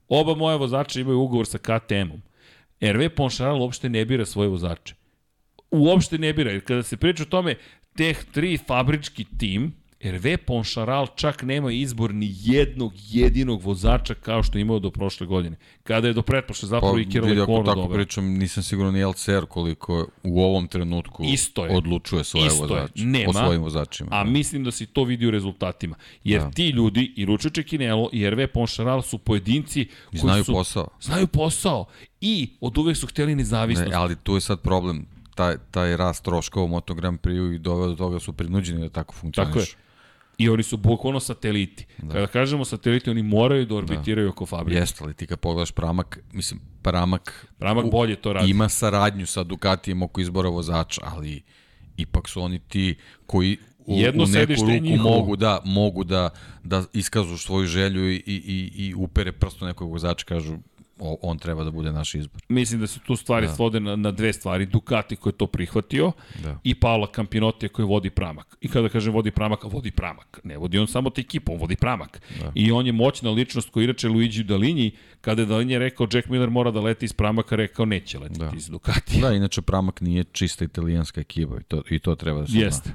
oba 0.07 0.36
moja 0.36 0.56
vozača 0.56 0.99
imaju 0.99 1.20
ugovor 1.20 1.48
sa 1.48 1.57
KTM-om. 1.57 2.22
RV 2.82 3.10
Poncharal 3.16 3.61
uopšte 3.61 3.90
ne 3.90 4.06
bira 4.06 4.26
svoje 4.26 4.49
vozače. 4.49 4.95
Uopšte 5.72 6.18
ne 6.18 6.34
bira, 6.34 6.60
kada 6.60 6.84
se 6.84 6.98
priča 6.98 7.24
o 7.24 7.26
tome, 7.26 7.56
teh 7.98 8.24
tri 8.34 8.57
fabrički 8.57 9.26
tim, 9.38 9.74
RV 10.04 10.38
Poncharal 10.48 11.08
čak 11.16 11.44
nema 11.44 11.72
izbor 11.72 12.14
ni 12.14 12.36
jednog 12.40 12.94
jedinog 13.10 13.62
vozača 13.62 14.14
kao 14.14 14.44
što 14.44 14.58
je 14.58 14.62
imao 14.62 14.80
do 14.80 14.92
prošle 14.92 15.28
godine. 15.28 15.58
Kada 15.84 16.08
je 16.08 16.14
do 16.14 16.22
pretprošle 16.22 16.68
zapravo 16.70 16.94
pa, 16.94 17.00
i 17.00 17.10
Kira 17.10 17.26
Lekono 17.26 17.64
dobro. 17.64 17.74
tako 17.74 17.94
pričam, 17.94 18.26
nisam 18.26 18.64
siguran 18.64 18.94
ni 18.94 19.06
LCR 19.06 19.46
koliko 19.46 20.08
u 20.24 20.42
ovom 20.44 20.68
trenutku 20.68 21.24
Isto 21.24 21.66
je. 21.66 21.76
odlučuje 21.76 22.24
svoje 22.24 22.48
Isto 22.48 22.62
vozače. 22.62 22.94
Je. 22.96 23.06
Nema, 23.06 23.30
o 23.30 23.34
svojim 23.34 23.62
vozačima. 23.62 24.10
A 24.12 24.24
da. 24.24 24.30
mislim 24.30 24.64
da 24.64 24.72
se 24.72 24.86
to 24.86 25.04
vidi 25.04 25.28
u 25.28 25.32
rezultatima. 25.32 25.96
Jer 26.24 26.42
da. 26.42 26.52
ti 26.52 26.70
ljudi, 26.70 27.14
i 27.16 27.26
Ruče 27.26 27.50
Čekinelo 27.50 28.10
i 28.14 28.30
RV 28.30 28.48
Poncharal 28.54 29.02
su 29.02 29.18
pojedinci 29.18 29.88
koji 30.10 30.20
znaju 30.20 30.44
su, 30.44 30.54
posao. 30.54 30.88
Znaju 31.02 31.28
posao. 31.28 31.86
I 32.22 32.50
od 32.62 32.78
uvek 32.78 32.98
su 32.98 33.08
hteli 33.08 33.36
nezavisnost. 33.36 33.92
Ne, 33.92 33.96
ali 33.96 34.16
tu 34.16 34.36
je 34.36 34.42
sad 34.42 34.62
problem 34.62 35.06
taj, 35.36 35.56
taj 35.72 35.98
rast 35.98 36.24
troškova 36.24 36.66
u 36.66 36.68
Moto 36.68 36.94
Grand 36.94 37.20
Prix 37.20 37.56
i 37.56 37.60
doveo 37.60 37.88
do 37.88 37.96
toga 37.96 38.20
su 38.20 38.34
prinuđeni 38.34 38.80
da 38.80 38.90
tako 38.90 39.14
funkcioniš. 39.14 39.50
Tako 39.50 39.60
je. 39.60 39.89
I 40.40 40.49
oni 40.49 40.64
su 40.64 40.78
bukvalno 40.78 41.20
sateliti. 41.20 41.86
Da. 41.98 42.14
Kada 42.14 42.28
kažemo 42.28 42.66
sateliti, 42.66 43.10
oni 43.10 43.24
moraju 43.24 43.66
da 43.66 43.76
orbitiraju 43.76 44.28
da. 44.28 44.32
oko 44.32 44.45
fabrike. 44.45 44.80
Jeste, 44.80 45.03
ali 45.03 45.14
ti 45.14 45.28
kad 45.28 45.40
pogledaš 45.40 45.72
Pramak, 45.72 46.20
mislim, 46.34 46.61
Pramak, 46.82 47.48
Pramak 47.57 47.86
u, 47.86 47.90
bolje 47.90 48.16
to 48.16 48.34
radi. 48.34 48.49
Ima 48.49 48.70
saradnju 48.70 49.26
sa 49.26 49.44
Ducatijem 49.44 50.03
oko 50.03 50.22
izbora 50.22 50.49
vozača, 50.49 51.02
ali 51.03 51.41
ipak 51.98 52.30
su 52.30 52.41
oni 52.41 52.60
ti 52.60 52.95
koji 53.26 53.57
u, 53.86 53.95
Jedno 53.98 54.24
u 54.24 54.28
neku 54.28 54.53
ruku 54.53 55.03
mogu 55.03 55.36
da 55.36 55.61
mogu 55.66 56.03
da 56.03 56.30
da 56.64 56.84
iskažu 56.94 57.38
svoju 57.38 57.68
želju 57.68 58.11
i 58.11 58.16
i, 58.16 58.72
i 58.76 58.94
upere 58.98 59.32
prsto 59.32 59.66
nekog 59.66 59.91
vozača 59.91 60.26
kažu 60.26 60.57
on 61.00 61.38
treba 61.38 61.64
da 61.64 61.72
bude 61.72 61.92
naš 61.92 62.16
izbor. 62.16 62.42
Mislim 62.50 62.80
da 62.82 62.88
se 62.88 63.00
tu 63.00 63.16
stvari 63.16 63.48
da. 63.48 63.54
svode 63.54 63.80
na, 63.80 63.96
na 63.96 64.12
dve 64.12 64.34
stvari. 64.34 64.66
Ducati 64.66 65.16
koji 65.16 65.34
je 65.34 65.38
to 65.38 65.48
prihvatio 65.48 66.12
da. 66.44 66.60
i 66.64 66.76
Paola 66.76 67.08
Campinotti 67.16 67.68
koji 67.68 67.86
vodi 67.86 68.10
pramak. 68.10 68.58
I 68.62 68.68
kada 68.68 68.90
kaže 68.90 69.12
vodi 69.12 69.32
pramak, 69.32 69.64
vodi 69.64 69.92
pramak. 69.92 70.40
Ne 70.44 70.58
vodi 70.58 70.80
on 70.80 70.88
samo 70.88 71.10
te 71.10 71.22
ekipu, 71.22 71.54
on 71.54 71.60
vodi 71.60 71.76
pramak. 71.76 72.22
Da. 72.42 72.52
I 72.56 72.72
on 72.72 72.86
je 72.86 72.92
moćna 72.92 73.32
ličnost 73.32 73.70
koji 73.70 73.84
inače 73.84 74.10
Luigi 74.10 74.44
Dalini, 74.44 74.92
kada 75.22 75.42
je 75.42 75.46
Dalini 75.46 75.78
rekao 75.78 76.08
Jack 76.14 76.30
Miller 76.30 76.50
mora 76.50 76.72
da 76.72 76.80
leti 76.80 77.06
iz 77.06 77.14
pramaka, 77.14 77.56
rekao 77.56 77.86
neće 77.86 78.20
letiti 78.20 78.40
da. 78.40 78.52
iz 78.56 78.68
Ducati. 78.68 79.22
Da, 79.22 79.34
inače 79.34 79.62
pramak 79.62 80.02
nije 80.02 80.24
čista 80.24 80.66
italijanska 80.66 81.22
ekipa 81.22 81.56
i 81.60 81.64
to, 81.64 81.84
i 81.90 82.00
to 82.00 82.16
treba 82.16 82.42
da 82.42 82.48
se 82.48 82.58
Jeste. 82.58 82.90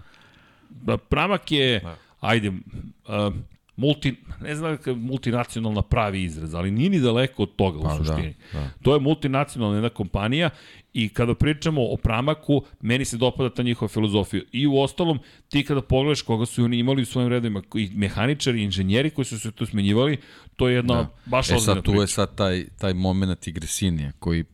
Da, 0.70 0.97
pramak 0.97 1.52
je, 1.52 1.81
da. 1.81 1.97
ajde, 2.20 2.48
uh, 2.48 3.35
multi, 3.76 4.16
ne 4.40 4.55
znam 4.55 4.78
da 4.84 4.94
multinacionalna 4.94 5.82
pravi 5.82 6.22
izraz, 6.22 6.55
ali 6.55 6.70
nije 6.70 6.90
ni 6.90 7.01
daleko 7.01 7.42
od 7.42 7.56
toga 7.56 7.78
pa, 7.82 7.94
u 7.94 7.98
da, 7.98 8.05
suštini. 8.05 8.34
Da, 8.52 8.60
da. 8.60 8.70
To 8.82 8.94
je 8.94 9.01
multinacionalna 9.01 9.76
jedna 9.76 9.88
kompanija 9.88 10.51
i 10.92 11.09
kada 11.09 11.34
pričamo 11.34 11.82
o 11.82 11.96
Pramaku, 11.96 12.62
meni 12.80 13.05
se 13.05 13.16
dopada 13.16 13.51
ta 13.51 13.62
njihova 13.62 13.88
filozofija. 13.88 14.42
I 14.52 14.66
u 14.66 14.78
ostalom, 14.78 15.18
ti 15.48 15.64
kada 15.64 15.82
pogledaš 15.82 16.22
koga 16.22 16.46
su 16.46 16.64
oni 16.64 16.78
imali 16.78 17.02
u 17.02 17.06
svojim 17.06 17.28
redovima, 17.28 17.62
i 17.74 17.90
mehaničari, 17.94 18.60
i 18.60 18.64
inženjeri 18.64 19.10
koji 19.10 19.24
su 19.24 19.40
se 19.40 19.52
tu 19.52 19.66
smenjivali, 19.66 20.16
to 20.56 20.68
je 20.68 20.74
jedna 20.74 20.94
da. 20.94 21.10
baš 21.24 21.51
e, 21.51 21.59
sad, 21.59 21.82
tu 21.82 21.90
priča. 21.90 22.01
je 22.01 22.06
sad 22.06 22.34
taj, 22.34 22.64
taj 22.78 22.94
moment 22.94 23.46
igresinije 23.46 24.12
koji 24.18 24.44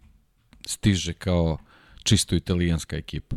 stiže 0.67 1.13
kao 1.13 1.59
čisto 2.03 2.35
italijanska 2.35 2.97
ekipa. 2.97 3.37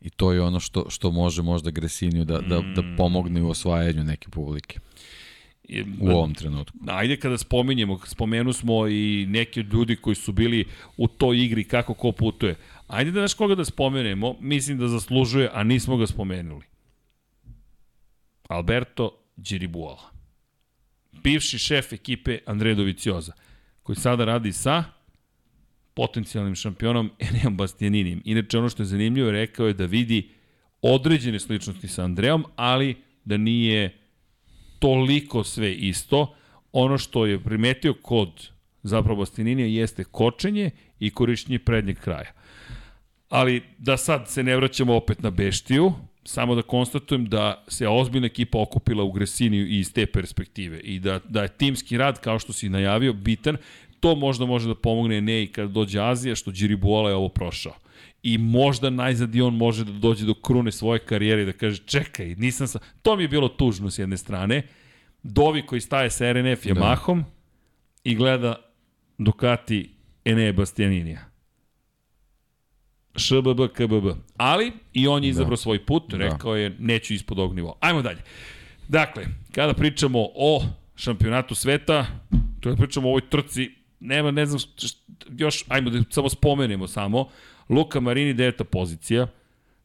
I 0.00 0.10
to 0.10 0.32
je 0.32 0.42
ono 0.42 0.60
što, 0.60 0.90
što 0.90 1.10
može 1.10 1.42
možda 1.42 1.70
Gresiniju 1.70 2.24
da, 2.24 2.40
da, 2.40 2.60
da 2.60 2.82
mm. 2.82 2.96
pomogne 2.96 3.42
u 3.42 3.50
osvajanju 3.50 4.04
neke 4.04 4.28
publike. 4.28 4.78
U 6.00 6.08
ovom 6.08 6.34
trenutku. 6.34 6.78
Ajde 6.86 7.16
kada 7.16 7.38
spominjemo, 7.38 7.98
spomenu 8.06 8.52
smo 8.52 8.88
i 8.88 9.26
neki 9.28 9.60
ljudi 9.60 9.96
koji 9.96 10.16
su 10.16 10.32
bili 10.32 10.64
u 10.96 11.08
toj 11.08 11.44
igri 11.44 11.64
kako 11.64 11.94
ko 11.94 12.12
putuje. 12.12 12.56
Ajde 12.86 13.10
da 13.10 13.20
naš 13.20 13.34
koga 13.34 13.54
da 13.54 13.64
spomenemo, 13.64 14.36
mislim 14.40 14.78
da 14.78 14.88
zaslužuje, 14.88 15.50
a 15.52 15.62
nismo 15.62 15.96
ga 15.96 16.06
spomenuli. 16.06 16.64
Alberto 18.48 19.10
Giribuola. 19.36 20.10
Bivši 21.22 21.58
šef 21.58 21.92
ekipe 21.92 22.38
Andrej 22.46 22.74
Dovicioza, 22.74 23.32
koji 23.82 23.96
sada 23.96 24.24
radi 24.24 24.52
sa 24.52 24.84
potencijalnim 25.98 26.54
šampionom 26.54 27.10
Eneom 27.28 27.56
Bastianinim. 27.56 28.22
Inače, 28.24 28.58
ono 28.58 28.68
što 28.68 28.82
je 28.82 28.86
zanimljivo, 28.86 29.30
rekao 29.30 29.66
je 29.66 29.74
da 29.74 29.84
vidi 29.84 30.28
određene 30.82 31.40
sličnosti 31.40 31.88
sa 31.88 32.04
Andreom, 32.04 32.44
ali 32.56 32.94
da 33.24 33.36
nije 33.36 33.98
toliko 34.78 35.44
sve 35.44 35.74
isto. 35.74 36.34
Ono 36.72 36.98
što 36.98 37.26
je 37.26 37.40
primetio 37.44 37.94
kod 37.94 38.50
zapravo 38.82 39.18
Bastianinija 39.18 39.66
jeste 39.66 40.04
kočenje 40.04 40.70
i 41.00 41.10
korišćenje 41.10 41.58
prednjeg 41.58 41.98
kraja. 41.98 42.32
Ali 43.28 43.62
da 43.78 43.96
sad 43.96 44.30
se 44.30 44.42
ne 44.42 44.56
vraćamo 44.56 44.96
opet 44.96 45.22
na 45.22 45.30
Beštiju, 45.30 45.92
samo 46.24 46.54
da 46.54 46.62
konstatujem 46.62 47.26
da 47.26 47.64
se 47.68 47.88
ozbiljna 47.88 48.26
ekipa 48.26 48.60
okupila 48.60 49.04
u 49.04 49.12
Gresiniju 49.12 49.66
iz 49.66 49.92
te 49.92 50.06
perspektive 50.06 50.80
i 50.80 50.98
da, 50.98 51.20
da 51.28 51.42
je 51.42 51.48
timski 51.48 51.98
rad, 51.98 52.20
kao 52.20 52.38
što 52.38 52.52
si 52.52 52.68
najavio, 52.68 53.12
bitan 53.12 53.56
to 54.00 54.14
možda 54.14 54.46
može 54.46 54.68
da 54.68 54.74
pomogne 54.74 55.20
ne 55.20 55.42
i 55.42 55.46
kada 55.46 55.68
dođe 55.68 56.00
Azija, 56.00 56.34
što 56.34 56.52
Buola 56.78 57.10
je 57.10 57.16
ovo 57.16 57.28
prošao. 57.28 57.72
I 58.22 58.38
možda 58.38 58.90
najzad 58.90 59.34
i 59.34 59.40
on 59.40 59.54
može 59.54 59.84
da 59.84 59.92
dođe 59.92 60.26
do 60.26 60.34
krune 60.34 60.72
svoje 60.72 60.98
karijere 60.98 61.42
i 61.42 61.46
da 61.46 61.52
kaže 61.52 61.82
čekaj, 61.86 62.34
nisam 62.34 62.66
sa... 62.66 62.78
To 63.02 63.16
mi 63.16 63.22
je 63.22 63.28
bilo 63.28 63.48
tužno 63.48 63.90
s 63.90 63.98
jedne 63.98 64.16
strane. 64.16 64.62
Dovi 65.22 65.66
koji 65.66 65.80
staje 65.80 66.10
sa 66.10 66.32
RNF 66.32 66.66
je 66.66 66.74
da. 66.74 66.80
mahom 66.80 67.24
i 68.04 68.14
gleda 68.14 68.54
Ducati 69.18 69.94
Ene 70.24 70.52
Bastianinija. 70.52 71.20
ŠBB, 73.18 73.60
KBB. 73.74 74.06
Ali, 74.36 74.72
i 74.92 75.08
on 75.08 75.24
je 75.24 75.30
izabrao 75.30 75.56
da. 75.56 75.56
svoj 75.56 75.86
put, 75.86 76.10
da. 76.10 76.16
rekao 76.16 76.56
je, 76.56 76.76
neću 76.78 77.14
ispod 77.14 77.38
ovog 77.38 77.54
nivoa. 77.54 77.74
Ajmo 77.80 78.02
dalje. 78.02 78.18
Dakle, 78.88 79.24
kada 79.52 79.74
pričamo 79.74 80.18
o 80.34 80.62
šampionatu 80.96 81.54
sveta, 81.54 82.06
kada 82.62 82.76
pričamo 82.76 83.08
o 83.08 83.10
ovoj 83.10 83.28
trci, 83.30 83.77
nema, 84.00 84.30
ne 84.30 84.46
znam, 84.46 84.60
još, 85.38 85.64
ajmo 85.68 85.90
da 85.90 86.02
samo 86.10 86.28
spomenemo 86.28 86.86
samo, 86.86 87.28
Luka 87.68 88.00
Marini 88.00 88.34
deveta 88.34 88.64
pozicija, 88.64 89.26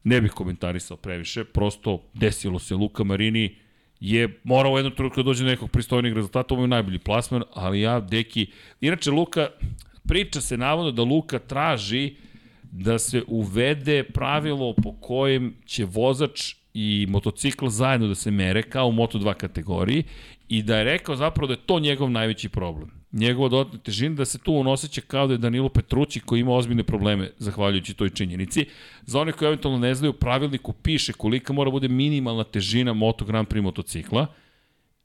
ne 0.04 0.20
bih 0.20 0.30
komentarisao 0.30 0.96
previše, 0.96 1.44
prosto 1.44 2.02
desilo 2.14 2.58
se 2.58 2.74
Luka 2.74 3.04
Marini 3.04 3.56
je 4.00 4.40
morao 4.44 4.72
u 4.72 4.78
jednom 4.78 4.94
trenutku 4.94 5.22
da 5.22 5.26
dođe 5.26 5.44
do 5.44 5.50
nekog 5.50 5.70
pristojnih 5.70 6.12
rezultata, 6.12 6.54
ovo 6.54 6.64
je 6.64 6.68
najbolji 6.68 6.98
plasman, 6.98 7.42
ali 7.54 7.80
ja, 7.80 8.00
deki, 8.00 8.46
inače 8.80 9.10
Luka, 9.10 9.48
priča 10.08 10.40
se 10.40 10.56
navodno 10.56 10.90
da 10.90 11.02
Luka 11.02 11.38
traži 11.38 12.14
da 12.62 12.98
se 12.98 13.22
uvede 13.26 14.02
pravilo 14.02 14.74
po 14.82 14.92
kojem 14.92 15.54
će 15.66 15.84
vozač 15.84 16.54
i 16.74 17.06
motocikl 17.08 17.68
zajedno 17.68 18.08
da 18.08 18.14
se 18.14 18.30
mere 18.30 18.62
kao 18.62 18.88
u 18.88 18.92
Moto2 18.92 19.34
kategoriji 19.34 20.04
i 20.48 20.62
da 20.62 20.78
je 20.78 20.84
rekao 20.84 21.16
zapravo 21.16 21.46
da 21.46 21.52
je 21.52 21.66
to 21.66 21.78
njegov 21.80 22.10
najveći 22.10 22.48
problem 22.48 23.03
njegova 23.14 23.48
dodatna 23.48 23.78
težina, 23.78 24.14
da 24.14 24.24
se 24.24 24.38
tu 24.38 24.56
on 24.56 24.66
osjeća 24.66 25.00
kao 25.00 25.26
da 25.26 25.34
je 25.34 25.38
Danilo 25.38 25.68
Petrući 25.68 26.20
koji 26.20 26.40
ima 26.40 26.52
ozbiljne 26.52 26.82
probleme 26.82 27.30
zahvaljujući 27.38 27.94
toj 27.94 28.10
činjenici. 28.10 28.66
Za 29.02 29.20
one 29.20 29.32
koji 29.32 29.46
eventualno 29.46 29.78
ne 29.78 29.94
znaju, 29.94 30.12
pravilniku 30.12 30.72
piše 30.72 31.12
kolika 31.12 31.52
mora 31.52 31.70
bude 31.70 31.88
minimalna 31.88 32.44
težina 32.44 32.92
Moto 32.92 33.24
Grand 33.24 33.48
Prix 33.48 33.62
motocikla. 33.62 34.26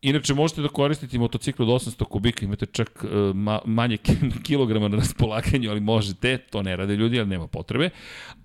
Inače, 0.02 0.34
možete 0.34 0.62
da 0.62 0.68
koristite 0.68 1.20
motocikl 1.20 1.64
od 1.64 1.70
800 1.70 2.06
kubika, 2.06 2.46
imate 2.46 2.66
čak 2.66 3.04
uh, 3.04 3.36
ma, 3.36 3.60
manje 3.66 3.98
kilograma 4.48 4.88
na 4.88 4.98
raspolaganju, 4.98 5.70
ali 5.70 5.80
možete, 5.80 6.38
to 6.38 6.62
ne 6.64 6.76
rade 6.76 6.96
ljudi, 6.96 7.20
ali 7.20 7.30
nema 7.30 7.48
potrebe. 7.48 7.90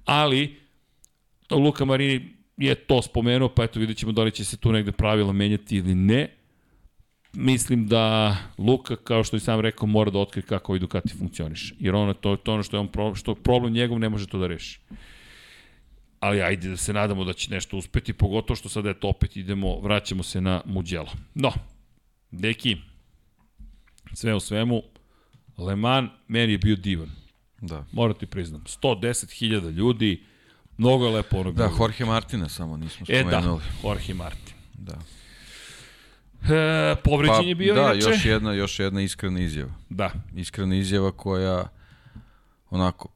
Ali, 0.05 0.57
Luka 1.51 1.85
Marini 1.85 2.29
je 2.57 2.75
to 2.75 3.03
spomenuo, 3.03 3.49
pa 3.49 3.65
eto 3.65 3.81
vidjet 3.81 3.99
ćemo 3.99 4.13
da 4.13 4.23
li 4.23 4.31
će 4.31 4.45
se 4.45 4.57
tu 4.57 4.73
negde 4.73 4.93
pravila 4.93 5.33
menjati 5.33 5.77
ili 5.77 5.95
ne 5.95 6.44
mislim 7.35 7.87
da 7.87 8.37
Luka, 8.59 8.97
kao 8.97 9.25
što 9.25 9.37
i 9.37 9.41
sam 9.41 9.61
rekao, 9.61 9.87
mora 9.87 10.11
da 10.11 10.19
otkrije 10.19 10.43
kako 10.43 10.73
ovaj 10.73 10.81
Ducati 10.81 11.15
funkcioniše. 11.19 11.75
Jer 11.79 11.95
ono, 11.95 12.13
to, 12.15 12.37
to 12.37 12.55
ono 12.55 12.63
što 12.63 12.77
je 12.77 12.81
on 12.81 12.89
pro, 12.89 13.15
što 13.15 13.35
problem 13.35 13.73
njegov 13.73 13.99
ne 13.99 14.09
može 14.09 14.27
to 14.27 14.39
da 14.39 14.47
reši. 14.47 14.81
Ali 16.21 16.43
ajde 16.43 16.69
da 16.69 16.77
se 16.77 16.93
nadamo 16.93 17.25
da 17.25 17.33
će 17.33 17.51
nešto 17.51 17.77
uspeti, 17.77 18.13
pogotovo 18.13 18.57
što 18.57 18.69
sada 18.69 18.91
eto 18.91 19.09
opet 19.09 19.37
idemo, 19.37 19.81
vraćamo 19.81 20.23
se 20.23 20.41
na 20.41 20.63
Mugello. 20.65 21.13
No, 21.35 21.53
deki, 22.31 22.77
sve 24.13 24.35
u 24.35 24.41
svemu, 24.41 24.83
Le 25.59 25.77
Mans 25.77 26.11
meni 26.29 26.53
je 26.53 26.59
bio 26.59 26.77
divan. 26.77 27.11
Da. 27.61 27.85
Moram 27.93 28.15
ti 28.17 28.27
priznam. 28.27 28.61
110.000 28.61 29.71
ljudi, 29.71 30.23
mnogo 30.79 31.07
je 31.07 31.13
lepo 31.13 31.37
ono 31.37 31.53
Da, 31.53 31.67
bilo. 31.67 31.77
Jorge 31.81 32.05
Martina 32.05 32.49
samo 32.49 32.77
nismo 32.77 33.07
E 33.09 33.21
spomenuli. 33.21 33.61
da, 33.83 33.89
Jorge 33.89 34.15
Martin. 34.15 34.55
Da. 34.75 34.99
E, 36.51 36.97
povređen 37.05 37.49
je 37.49 37.55
bio 37.55 37.75
da, 37.75 37.81
inače. 37.81 37.99
još 37.99 38.25
jedna, 38.25 38.53
još 38.53 38.79
jedna 38.79 39.01
iskrena 39.01 39.41
izjava. 39.41 39.73
Da, 39.89 40.11
Iskrena 40.35 40.77
izjava 40.77 41.13
koja 41.13 41.69
onako 42.71 43.09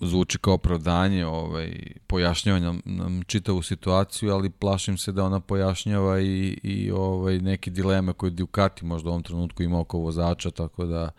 zvuči 0.00 0.38
kao 0.38 0.54
opravdanje, 0.54 1.26
ovaj, 1.26 1.72
pojašnjava 2.06 2.58
nam, 2.58 2.82
nam 2.84 3.22
čitavu 3.26 3.62
situaciju, 3.62 4.32
ali 4.32 4.50
plašim 4.50 4.98
se 4.98 5.12
da 5.12 5.24
ona 5.24 5.40
pojašnjava 5.40 6.20
i, 6.20 6.60
i 6.62 6.90
ovaj, 6.90 7.38
neke 7.38 7.70
dileme 7.70 8.12
koje 8.12 8.30
Ducati 8.30 8.84
možda 8.84 9.08
u 9.08 9.12
ovom 9.12 9.22
trenutku 9.22 9.62
ima 9.62 9.80
oko 9.80 9.98
vozača, 9.98 10.50
tako 10.50 10.84
da 10.84 11.10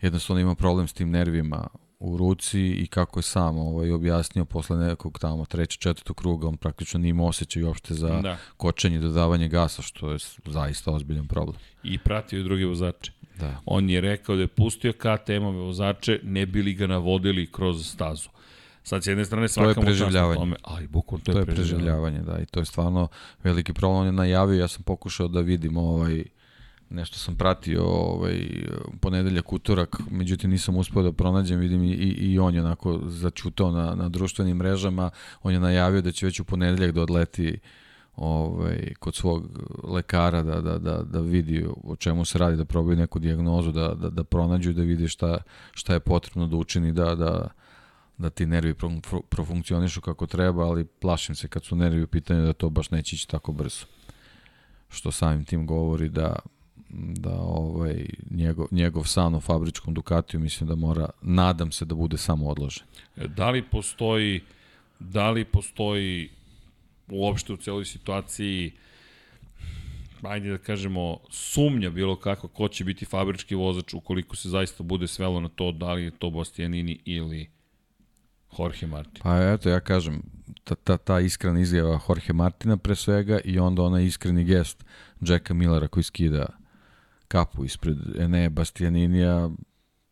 jednostavno 0.00 0.40
ima 0.40 0.54
problem 0.54 0.88
s 0.88 0.92
tim 0.92 1.10
nervima 1.10 1.68
u 2.00 2.16
ruci 2.16 2.60
i 2.60 2.86
kako 2.86 3.18
je 3.18 3.24
sam 3.24 3.58
ovaj, 3.58 3.90
objasnio 3.90 4.44
posle 4.44 4.76
nekog 4.78 5.18
tamo 5.18 5.44
trećeg, 5.44 5.80
četvrtog 5.80 6.16
kruga, 6.16 6.48
on 6.48 6.56
praktično 6.56 7.00
nije 7.00 7.10
imao 7.10 7.26
osjećaj 7.26 7.62
uopšte 7.62 7.94
za 7.94 8.20
Da. 8.20 8.36
kočenje 8.56 8.98
dodavanje 8.98 9.48
gasa, 9.48 9.82
što 9.82 10.10
je 10.10 10.18
zaista 10.46 10.92
ozbiljan 10.92 11.26
problem. 11.26 11.56
i 11.82 11.98
pratio 11.98 12.36
je 12.36 12.44
drugi 12.44 12.64
vozače. 12.64 13.12
Da. 13.36 13.60
On 13.66 13.90
je 13.90 14.00
rekao 14.00 14.36
da 14.36 14.42
je 14.42 14.48
pustio 14.48 14.92
KTM-ove 14.92 15.58
vozače, 15.58 16.20
ne 16.22 16.46
bili 16.46 16.74
ga 16.74 16.86
navodili 16.86 17.46
kroz 17.46 17.86
stazu. 17.86 18.28
Sad, 18.82 19.04
s 19.04 19.06
jedne 19.06 19.24
strane, 19.24 19.48
svaka 19.48 19.68
čast 19.68 19.76
na 19.76 19.84
preživljavanje. 19.84 20.34
tome, 20.36 20.56
ali 20.62 20.86
bukvalno 20.86 21.24
to, 21.24 21.32
To 21.32 21.38
je 21.38 21.42
je 21.42 21.46
preživljavanje. 21.46 22.16
preživljavanje, 22.16 22.38
da, 22.38 22.42
i 22.42 22.46
to 22.46 22.60
je 22.60 22.66
stvarno 22.66 23.08
veliki 23.42 23.72
problem. 23.72 24.00
On 24.00 24.06
je 24.06 24.12
najavio, 24.12 24.60
ja 24.60 24.68
sam 24.68 24.82
pokušao 24.82 25.28
da 25.28 25.40
vidim 25.40 25.76
ovaj, 25.76 26.24
nešto 26.90 27.18
sam 27.18 27.36
pratio 27.36 27.84
ovaj, 27.84 28.48
ponedeljak, 29.00 29.52
utorak, 29.52 29.96
međutim 30.10 30.50
nisam 30.50 30.76
uspeo 30.76 31.02
da 31.02 31.12
pronađem, 31.12 31.60
vidim 31.60 31.84
i, 31.84 31.92
i, 31.92 32.38
on 32.38 32.54
je 32.54 32.60
onako 32.60 33.00
začutao 33.06 33.70
na, 33.70 33.94
na 33.94 34.08
društvenim 34.08 34.56
mrežama, 34.56 35.10
on 35.42 35.52
je 35.52 35.60
najavio 35.60 36.02
da 36.02 36.12
će 36.12 36.26
već 36.26 36.40
u 36.40 36.44
ponedeljak 36.44 36.92
da 36.92 37.02
odleti 37.02 37.58
ovaj, 38.16 38.94
kod 38.98 39.14
svog 39.14 39.44
lekara 39.84 40.42
da, 40.42 40.60
da, 40.60 40.78
da, 40.78 41.02
da 41.02 41.20
vidi 41.20 41.66
o 41.84 41.96
čemu 41.96 42.24
se 42.24 42.38
radi, 42.38 42.56
da 42.56 42.64
probaju 42.64 42.96
neku 42.96 43.18
dijagnozu, 43.18 43.72
da, 43.72 43.94
da, 43.94 44.10
da 44.10 44.24
pronađu 44.24 44.72
da 44.72 44.82
vidi 44.82 45.08
šta, 45.08 45.38
šta 45.72 45.92
je 45.92 46.00
potrebno 46.00 46.46
da 46.46 46.56
učini 46.56 46.92
da, 46.92 47.14
da, 47.14 47.48
da 48.18 48.30
ti 48.30 48.46
nervi 48.46 48.74
pro, 48.74 48.90
pro, 49.10 49.20
profunkcionišu 49.20 50.00
kako 50.00 50.26
treba, 50.26 50.66
ali 50.66 50.84
plašim 50.84 51.34
se 51.34 51.48
kad 51.48 51.64
su 51.64 51.76
nervi 51.76 52.02
u 52.02 52.06
pitanju 52.06 52.42
da 52.42 52.52
to 52.52 52.70
baš 52.70 52.90
neće 52.90 53.16
ići 53.16 53.28
tako 53.28 53.52
brzo. 53.52 53.86
Što 54.88 55.12
samim 55.12 55.44
tim 55.44 55.66
govori 55.66 56.08
da 56.08 56.36
da 56.90 57.40
ovaj 57.40 58.06
njegov, 58.30 58.66
njegov 58.70 59.04
san 59.04 59.34
o 59.34 59.40
fabričkom 59.40 59.94
Ducatiju 59.94 60.40
mislim 60.40 60.68
da 60.68 60.74
mora, 60.74 61.08
nadam 61.22 61.72
se 61.72 61.84
da 61.84 61.94
bude 61.94 62.16
samo 62.16 62.48
odložen. 62.48 62.86
Da 63.16 63.50
li 63.50 63.62
postoji, 63.62 64.40
da 64.98 65.30
li 65.30 65.44
postoji 65.44 66.30
uopšte 67.08 67.52
u 67.52 67.56
celoj 67.56 67.84
situaciji 67.84 68.72
ajde 70.22 70.50
da 70.50 70.58
kažemo, 70.58 71.18
sumnja 71.30 71.90
bilo 71.90 72.16
kako 72.16 72.48
ko 72.48 72.68
će 72.68 72.84
biti 72.84 73.04
fabrički 73.04 73.54
vozač 73.54 73.94
ukoliko 73.94 74.36
se 74.36 74.48
zaista 74.48 74.82
bude 74.82 75.06
svelo 75.06 75.40
na 75.40 75.48
to 75.48 75.72
da 75.72 75.92
li 75.92 76.04
je 76.04 76.10
to 76.10 76.30
Bastianini 76.30 76.98
ili 77.04 77.50
Jorge 78.58 78.86
Martin. 78.86 79.22
Pa 79.22 79.52
eto, 79.52 79.68
ja 79.68 79.80
kažem, 79.80 80.22
ta, 80.64 80.74
ta, 80.74 80.96
ta 80.96 81.20
iskrena 81.20 81.60
izjava 81.60 82.00
Jorge 82.08 82.32
Martina 82.32 82.76
pre 82.76 82.96
svega 82.96 83.40
i 83.44 83.58
onda 83.58 83.82
onaj 83.82 84.04
iskreni 84.04 84.44
gest 84.44 84.84
Jacka 85.20 85.54
Millera 85.54 85.88
koji 85.88 86.04
skida 86.04 86.46
kapu 87.28 87.64
ispred 87.64 87.96
Enea 88.18 88.48
Bastianinija, 88.48 89.50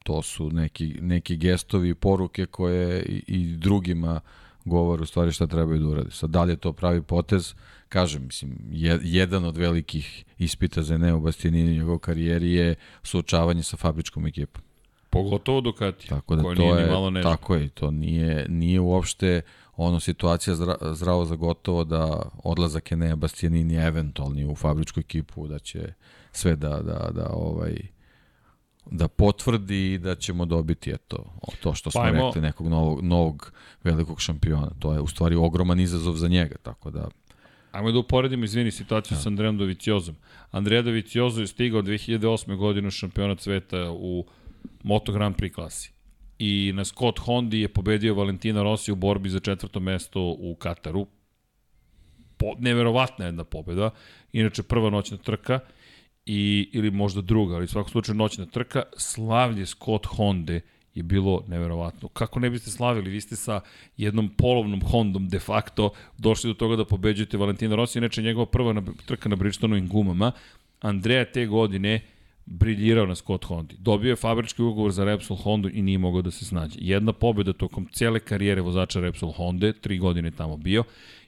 to 0.05 0.22
su 0.22 0.51
neki, 0.51 0.86
neki 1.01 1.36
gestovi 1.36 1.88
i 1.88 1.94
poruke 1.94 2.47
koje 2.47 3.02
i, 3.02 3.22
i 3.26 3.56
drugima 3.56 4.20
govore 4.64 5.02
u 5.02 5.06
stvari 5.06 5.32
šta 5.32 5.47
trebaju 5.47 5.78
da 5.80 5.88
urade. 5.88 6.10
Sad, 6.10 6.30
da 6.30 6.44
li 6.44 6.52
je 6.52 6.56
to 6.56 6.72
pravi 6.72 7.02
potez, 7.02 7.55
kažem, 7.88 8.24
mislim, 8.24 8.59
je, 8.70 9.01
jedan 9.02 9.44
od 9.44 9.56
velikih 9.56 10.24
ispita 10.38 10.82
za 10.82 10.94
Eneo 10.94 11.20
Bastianini 11.20 11.70
u 11.70 11.74
njegovoj 11.74 11.98
karijeri 11.98 12.52
je 12.52 12.74
suočavanje 13.02 13.62
sa 13.62 13.76
fabričkom 13.76 14.26
ekipom. 14.26 14.62
Pogotovo 15.10 15.60
Ducati, 15.60 16.09
Tako 16.09 16.36
da 16.36 16.43
koja 16.43 16.56
to 16.56 16.62
nije 16.62 16.74
je, 16.76 16.86
ni 16.86 16.93
malo 16.93 17.10
nežna. 17.10 17.30
tako 17.36 17.55
je, 17.55 17.68
to 17.68 17.90
nije, 17.90 18.47
nije 18.48 18.80
uopšte 18.80 19.43
ono 19.76 20.01
situacija 20.01 20.55
zra, 20.55 20.76
zdravo 20.93 21.24
za 21.24 21.36
gotovo 21.36 21.84
da 21.84 22.22
odlazak 22.44 22.93
Enea 22.93 23.16
Bastianini 23.16 23.74
eventualni 23.74 24.47
u 24.47 24.55
fabričku 24.56 25.01
ekipu, 25.01 25.48
da 25.48 25.59
će 25.59 25.93
sve 26.36 26.56
da, 26.56 26.68
da, 26.68 27.10
da 27.14 27.30
ovaj 27.32 27.76
da 28.90 29.08
potvrdi 29.08 29.92
i 29.92 29.98
da 29.98 30.14
ćemo 30.14 30.44
dobiti 30.44 30.90
eto 30.90 31.24
to 31.60 31.74
što 31.74 31.90
smo 31.90 32.00
Pa 32.00 32.06
ajmo- 32.06 32.26
rekli 32.26 32.42
nekog 32.42 32.68
novog, 32.68 33.02
novog 33.04 33.52
velikog 33.84 34.20
šampiona. 34.20 34.70
To 34.78 34.92
je 34.92 35.00
u 35.00 35.06
stvari 35.06 35.34
ogroman 35.34 35.80
izazov 35.80 36.14
za 36.16 36.28
njega, 36.28 36.56
tako 36.62 36.90
da 36.90 37.08
Ajmo 37.72 37.92
da 37.92 37.98
uporedimo, 37.98 38.44
izvini, 38.44 38.70
situaciju 38.70 39.16
sa 39.16 39.28
Andrejem 39.28 39.58
Doviciozom. 39.58 40.16
Andreja 40.50 40.82
Doviciozo 40.82 41.40
je 41.40 41.46
stigao 41.46 41.82
2008. 41.82 42.56
godine 42.56 42.88
u 42.88 42.90
šampionat 42.90 43.40
sveta 43.40 43.90
u 43.90 44.24
Moto 44.82 45.12
Grand 45.12 45.36
Prix 45.36 45.54
klasi. 45.54 45.92
I 46.38 46.72
na 46.74 46.84
Scott 46.84 47.18
Hondi 47.18 47.60
je 47.60 47.68
pobedio 47.68 48.14
Valentina 48.14 48.62
Rossi 48.62 48.92
u 48.92 48.94
borbi 48.96 49.28
za 49.28 49.40
četvrto 49.40 49.80
mesto 49.80 50.20
u 50.38 50.54
Kataru. 50.54 51.06
Po, 52.36 52.46
neverovatna 52.58 53.24
jedna 53.24 53.44
pobeda. 53.44 53.90
Inače, 54.32 54.62
prva 54.62 54.90
noćna 54.90 55.16
trka 55.16 55.60
i, 56.27 56.69
ili 56.73 56.90
možda 56.90 57.20
druga, 57.20 57.55
ali 57.55 57.65
u 57.65 57.69
svakom 57.69 57.90
slučaju 57.90 58.16
noćna 58.16 58.47
trka. 58.47 58.82
Slavlje 58.97 59.66
Scott 59.66 60.07
Honde 60.07 60.61
je 60.94 61.03
bilo 61.03 61.44
neverovatno. 61.48 62.09
Kako 62.09 62.40
ne 62.40 62.51
biste 62.51 62.70
slavili? 62.70 63.11
Vi 63.11 63.20
ste 63.20 63.36
sa 63.36 63.61
jednom 63.97 64.28
polovnom 64.28 64.81
Hondom 64.81 65.28
de 65.28 65.39
facto 65.39 65.90
došli 66.19 66.51
do 66.51 66.55
toga 66.55 66.77
da 66.77 66.85
pobeđujete 66.85 67.36
Valentina 67.36 67.77
Rossi, 67.77 67.98
inače 67.98 68.23
njegova 68.23 68.47
prva 68.47 68.73
na, 68.73 68.82
trka 69.07 69.28
na 69.28 69.36
Bridgestonovim 69.36 69.89
gumama. 69.89 70.32
Andreja 70.81 71.24
te 71.24 71.47
godine 71.47 72.01
briljirao 72.47 73.07
na 73.07 73.15
Scott 73.15 73.44
Hondi. 73.44 73.77
Dobio 73.78 74.11
je 74.11 74.16
fabrički 74.16 74.62
ugovor 74.62 74.93
za 74.93 75.05
Repsol 75.05 75.36
Hondu 75.36 75.70
i 75.73 75.82
nije 75.82 75.98
mogao 75.98 76.23
da 76.23 76.31
se 76.31 76.44
snađe. 76.44 76.78
Jedna 76.81 77.12
pobjeda 77.12 77.53
tokom 77.53 77.89
cijele 77.93 78.20
karijere 78.20 78.61
vozača 78.61 79.01
Repsol 79.01 79.32
Honda, 79.32 79.73
tri 79.73 79.98
godine 79.98 80.31
tamo 80.31 80.57
bio, 80.57 80.85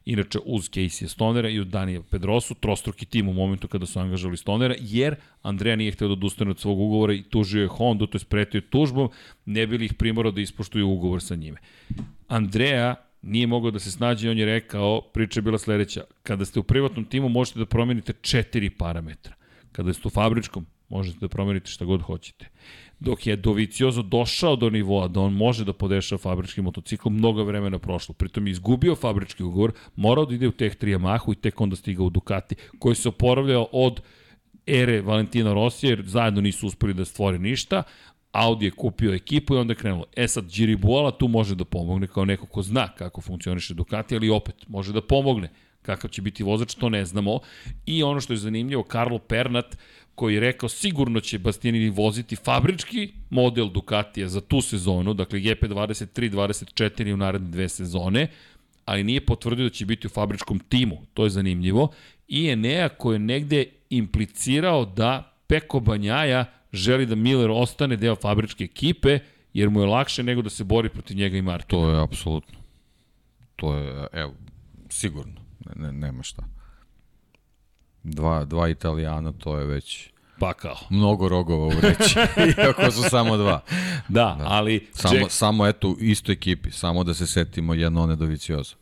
inače 0.09 0.39
uz 0.44 0.70
Casey 0.70 1.09
Stonera 1.09 1.48
i 1.48 1.60
uz 1.60 1.66
Danija 1.68 2.02
Pedrosu, 2.10 2.55
trostruki 2.55 3.06
tim 3.06 3.28
u 3.28 3.32
momentu 3.32 3.68
kada 3.68 3.86
su 3.86 4.01
angažali 4.01 4.36
Stonera, 4.36 4.74
jer 4.80 5.16
Andreja 5.43 5.76
nije 5.76 5.93
hteo 5.93 6.09
da 6.09 6.12
odustane 6.12 6.51
od 6.51 6.59
svog 6.59 6.80
ugovora 6.80 7.12
i 7.12 7.22
tužio 7.22 7.62
je 7.62 7.68
Hondu, 7.68 8.06
to 8.06 8.18
je 8.18 8.24
pretio 8.28 8.59
je 8.59 8.70
tužbom, 8.70 9.10
ne 9.44 9.66
bili 9.66 9.85
ih 9.85 9.94
primorao 9.94 10.32
da 10.32 10.40
ispoštuju 10.40 10.89
ugovor 10.89 11.22
sa 11.22 11.35
njime. 11.35 11.59
Andreja 12.28 12.94
nije 13.22 13.47
mogao 13.47 13.70
da 13.70 13.78
se 13.78 13.90
snađe 13.90 14.26
i 14.26 14.30
on 14.30 14.39
je 14.39 14.47
rekao, 14.47 15.01
priča 15.01 15.39
je 15.40 15.43
bila 15.43 15.59
sledeća, 15.59 16.05
kada 16.22 16.44
ste 16.44 16.60
u 16.60 16.62
privatnom 16.62 17.05
timu 17.05 17.28
možete 17.28 17.59
da 17.59 17.66
promenite 17.66 18.12
četiri 18.20 18.70
parametra. 18.70 19.35
Kada 19.72 19.93
ste 19.93 20.09
u 20.09 20.10
fabričkom, 20.10 20.66
možete 20.89 21.18
da 21.20 21.28
promenite 21.28 21.70
šta 21.70 21.85
god 21.85 22.02
hoćete. 22.02 22.48
Dok 23.01 23.27
je 23.27 23.37
Doviciozo 23.37 24.03
došao 24.03 24.57
do 24.57 24.70
nivoa 24.70 25.09
da 25.09 25.20
on 25.20 25.33
može 25.33 25.65
da 25.65 25.73
podešava 25.73 26.19
fabrički 26.19 26.62
motocikl, 26.62 27.11
mnogo 27.11 27.45
vremena 27.45 27.79
prošlo. 27.79 28.15
Pritom 28.15 28.47
je 28.47 28.51
izgubio 28.51 28.97
fabrički 28.97 29.43
ugovor, 29.43 29.73
morao 29.97 30.25
da 30.25 30.35
ide 30.35 30.49
u 30.49 30.53
Tech 30.53 30.77
3 30.77 30.99
Yamahu 30.99 31.33
i 31.33 31.41
tek 31.41 31.61
onda 31.61 31.77
stigao 31.77 32.07
u 32.07 32.11
Ducati, 32.11 32.57
koji 32.79 32.95
se 32.95 33.09
oporavljao 33.09 33.69
od 33.73 34.01
ere 34.66 35.01
Valentina 35.01 35.53
Rosija, 35.55 35.91
jer 35.91 36.03
zajedno 36.07 36.41
nisu 36.41 36.66
uspeli 36.66 36.95
da 36.95 37.05
stvore 37.05 37.39
ništa, 37.39 37.83
Audi 38.33 38.65
je 38.65 38.70
kupio 38.70 39.15
ekipu 39.15 39.55
i 39.55 39.59
onda 39.59 39.73
je 39.73 39.77
krenulo. 39.77 40.05
E 40.16 40.29
sad, 40.29 40.51
Giri 40.51 40.77
Buala 40.77 41.11
tu 41.11 41.29
može 41.29 41.55
da 41.55 41.65
pomogne 41.65 42.07
kao 42.07 42.25
neko 42.25 42.47
ko 42.47 42.62
zna 42.62 42.89
kako 42.89 43.20
funkcioniše 43.20 43.75
Ducati, 43.75 44.16
ali 44.16 44.31
opet 44.31 44.69
može 44.69 44.93
da 44.93 45.01
pomogne. 45.01 45.51
Kakav 45.83 46.11
će 46.11 46.23
biti 46.23 46.43
vozač, 46.43 46.75
to 46.75 46.89
ne 46.89 47.05
znamo. 47.05 47.39
I 47.87 48.03
ono 48.03 48.20
što 48.20 48.33
je 48.33 48.37
zanimljivo, 48.37 48.85
Carlo 48.93 49.19
Pernat, 49.19 49.79
koji 50.19 50.35
je 50.35 50.40
rekao 50.40 50.69
sigurno 50.69 51.20
će 51.20 51.39
Bastianini 51.39 51.90
voziti 51.90 52.36
fabrički 52.36 53.12
model 53.31 53.69
Ducatija 53.70 54.28
za 54.28 54.40
tu 54.40 54.61
sezonu, 54.61 55.15
dakle 55.15 55.39
GP23-24 55.40 57.12
u 57.12 57.16
naredne 57.16 57.51
dve 57.51 57.69
sezone, 57.69 58.27
ali 58.85 59.05
nije 59.05 59.20
potvrdio 59.20 59.65
da 59.65 59.70
će 59.70 59.86
biti 59.86 60.07
u 60.07 60.11
fabričkom 60.11 60.59
timu. 60.59 60.97
To 61.15 61.24
je 61.24 61.31
zanimljivo. 61.31 61.89
I 62.28 62.49
Enea 62.49 62.89
koji 62.89 63.15
je 63.15 63.19
negde 63.19 63.65
implicirao 63.90 64.85
da 64.85 65.39
Peko 65.47 65.81
Banjaja 65.81 66.45
želi 66.73 67.07
da 67.07 67.15
Miller 67.15 67.51
ostane 67.51 67.97
deo 67.97 68.16
fabričke 68.16 68.65
ekipe, 68.65 69.19
jer 69.55 69.70
mu 69.70 69.81
je 69.81 69.86
lakše 69.86 70.23
nego 70.23 70.43
da 70.43 70.51
se 70.51 70.65
bori 70.65 70.89
protiv 70.89 71.16
njega 71.16 71.36
i 71.36 71.43
Martina. 71.43 71.81
to 71.81 71.90
je 71.90 72.03
apsolutno. 72.03 72.59
To 73.57 73.74
je, 73.74 74.07
evo, 74.12 74.35
sigurno. 74.89 75.40
Ne, 75.66 75.82
ne, 75.82 75.93
nema 75.93 76.23
šta. 76.23 76.57
Dva, 78.03 78.45
dva 78.45 78.69
italijana, 78.69 79.33
to 79.33 79.59
je 79.59 79.66
već 79.66 80.11
Pa 80.39 80.53
kao. 80.53 80.77
mnogo 80.91 81.29
rogova 81.29 81.66
u 81.66 81.81
reći, 81.81 82.19
iako 82.59 82.91
su 82.91 83.03
samo 83.03 83.37
dva. 83.37 83.61
Da, 84.09 84.37
da. 84.39 84.45
ali... 84.47 84.87
Samo, 84.93 85.15
Jack, 85.15 85.31
samo 85.31 85.66
eto, 85.66 85.89
u 85.89 85.97
istoj 86.01 86.33
ekipi, 86.33 86.70
samo 86.70 87.05
da 87.05 87.15
se 87.15 87.27
setimo 87.27 87.75
jedno 87.75 88.03
one 88.03 88.16
Dovicioza. 88.16 88.75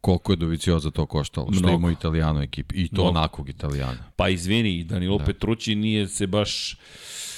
Koliko 0.00 0.32
je 0.32 0.36
Dovicioza 0.36 0.90
to 0.90 1.06
koštalo? 1.06 1.52
Što 1.52 1.60
Mnogo. 1.60 1.78
ima 1.78 1.92
italijano 1.92 2.42
ekipi. 2.42 2.74
I 2.74 2.88
to 2.88 3.02
Mnogo. 3.02 3.08
onakog 3.18 3.48
italijana. 3.48 3.98
pa 4.16 4.28
izvini, 4.28 4.84
Danilo 4.84 5.18
da. 5.18 5.24
Petrući 5.24 5.74
nije 5.74 6.08
se 6.08 6.26
baš... 6.26 6.76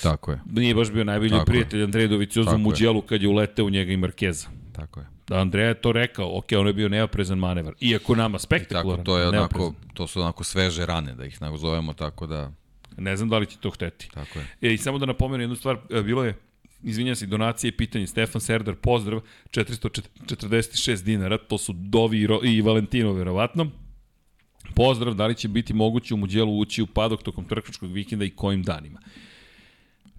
Tako 0.03 0.31
je, 0.31 0.41
Nije 0.51 0.75
baš 0.75 0.91
bio 0.91 1.05
najbolji 1.05 1.31
Tako 1.31 1.45
prijatelj 1.45 1.83
Andreja 1.83 2.09
Dovicioza 2.09 2.55
u. 2.55 2.59
Muđelu 2.59 3.03
kad 3.03 3.23
je 3.23 3.29
uleteo 3.29 3.65
u 3.67 3.71
njega 3.71 3.93
i 3.93 3.97
Markeza. 3.97 4.49
tako 4.73 5.01
je. 5.01 5.16
Da 5.29 5.37
Andreja 5.37 5.69
je 5.69 5.81
to 5.81 5.93
rekao, 5.93 6.39
ok, 6.39 6.47
ono 6.53 6.69
je 6.69 6.73
bio 6.73 6.89
neoprezan 6.89 7.39
manevar. 7.39 7.75
Iako 7.81 8.15
nama 8.15 8.39
Tako, 8.39 8.43
spektakularan. 8.43 9.05
to 9.05 9.19
je 9.19 9.29
onako, 9.29 9.59
neoprezan. 9.59 9.95
to 9.95 10.07
su 10.07 10.21
onako 10.21 10.45
sveže 10.45 10.87
rane, 10.87 11.15
da 11.15 11.25
ih 11.25 11.43
nazovemo 11.43 11.93
tako 11.93 12.27
da, 12.27 12.53
Ne 12.97 13.17
znam 13.17 13.29
da 13.29 13.39
li 13.39 13.47
će 13.47 13.59
to 13.59 13.71
hteti. 13.71 14.09
tako 14.15 14.39
je. 14.39 14.47
E, 14.63 14.75
I 14.75 14.79
samo 14.79 14.99
da 14.99 15.07
napomenu 15.07 15.43
jednu 15.43 15.57
stvar, 15.57 15.79
e, 15.91 16.03
bilo 16.03 16.25
je 16.25 16.35
izvinjam 16.83 17.17
se, 17.17 17.27
donacije 17.27 17.69
i 17.69 17.73
pitanje. 17.73 18.07
Stefan 18.07 18.41
Serdar, 18.41 18.75
pozdrav, 18.75 19.21
446 19.51 21.03
dinara, 21.05 21.39
to 21.39 21.59
su 21.59 21.73
Dovi 21.73 22.29
i 22.43 22.61
Valentino, 22.63 23.13
verovatno. 23.13 23.71
Pozdrav, 24.75 25.15
da 25.15 25.27
li 25.27 25.35
će 25.35 25.49
biti 25.49 25.75
moguće 25.75 26.15
u 26.15 26.17
Muđelu 26.17 26.59
ući 26.59 26.83
u 26.83 26.87
padok 26.87 27.23
tokom 27.23 27.45
trkačkog 27.45 27.93
vikenda 27.93 28.25
i 28.25 28.31
kojim 28.31 28.63
danima? 28.63 29.01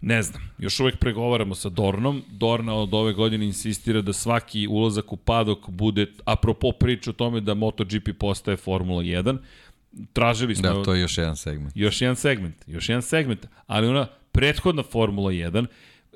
Ne 0.02 0.22
znam, 0.24 0.50
još 0.58 0.80
uvek 0.80 0.98
pregovaramo 0.98 1.56
sa 1.56 1.70
Dornom. 1.70 2.24
Dorna 2.32 2.76
od 2.76 2.94
ove 2.94 3.14
godine 3.14 3.46
insistira 3.46 4.02
da 4.02 4.14
svaki 4.14 4.68
ulazak 4.68 5.14
u 5.14 5.18
padok 5.18 5.70
bude, 5.70 6.06
apropo 6.26 6.72
priče 6.72 7.10
o 7.10 7.14
tome 7.14 7.42
da 7.42 7.54
MotoGP 7.54 8.10
postaje 8.20 8.58
Formula 8.58 9.04
1, 9.04 9.38
tražili 10.14 10.56
smo... 10.56 10.70
Da, 10.70 10.84
to 10.84 10.94
je 10.94 11.02
još 11.02 11.18
jedan 11.18 11.36
segment. 11.36 11.72
Još 11.76 12.02
jedan 12.02 12.16
segment, 12.16 12.56
još 12.68 12.90
jedan 12.90 13.02
segment, 13.02 13.48
ali 13.68 13.88
ona 13.88 14.08
prethodna 14.32 14.84
Formula 14.84 15.32
1, 15.32 15.66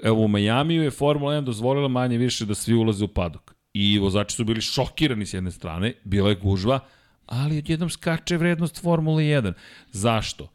evo 0.03 0.22
u 0.22 0.28
Majamiju 0.28 0.84
je 0.84 0.91
Formula 0.91 1.34
1 1.34 1.41
dozvolila 1.41 1.88
manje 1.88 2.18
više 2.18 2.45
da 2.45 2.56
svi 2.56 2.74
ulaze 2.74 3.03
u 3.03 3.08
padok. 3.08 3.56
I 3.74 3.99
vozači 3.99 4.36
su 4.36 4.44
bili 4.44 4.62
šokirani 4.62 5.26
s 5.26 5.34
jedne 5.34 5.52
strane, 5.52 5.94
bila 6.03 6.30
je 6.30 6.36
gužva, 6.36 6.80
ali 7.26 7.58
odjednom 7.58 7.90
skače 7.90 8.38
vrednost 8.38 8.82
Formule 8.82 9.24
1. 9.24 9.53
Zašto? 9.91 10.48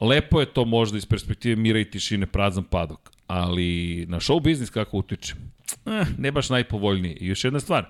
Lepo 0.00 0.40
je 0.40 0.46
to 0.46 0.64
možda 0.64 0.98
iz 0.98 1.06
perspektive 1.06 1.56
mira 1.56 1.78
i 1.78 1.90
tišine 1.90 2.26
prazan 2.26 2.64
padok, 2.64 3.10
ali 3.26 4.06
na 4.08 4.20
show 4.20 4.42
biznis 4.42 4.70
kako 4.70 4.98
utiče? 4.98 5.34
Eh, 5.86 6.04
ne 6.18 6.32
baš 6.32 6.50
najpovoljnije. 6.50 7.16
I 7.20 7.26
još 7.26 7.44
jedna 7.44 7.60
stvar, 7.60 7.86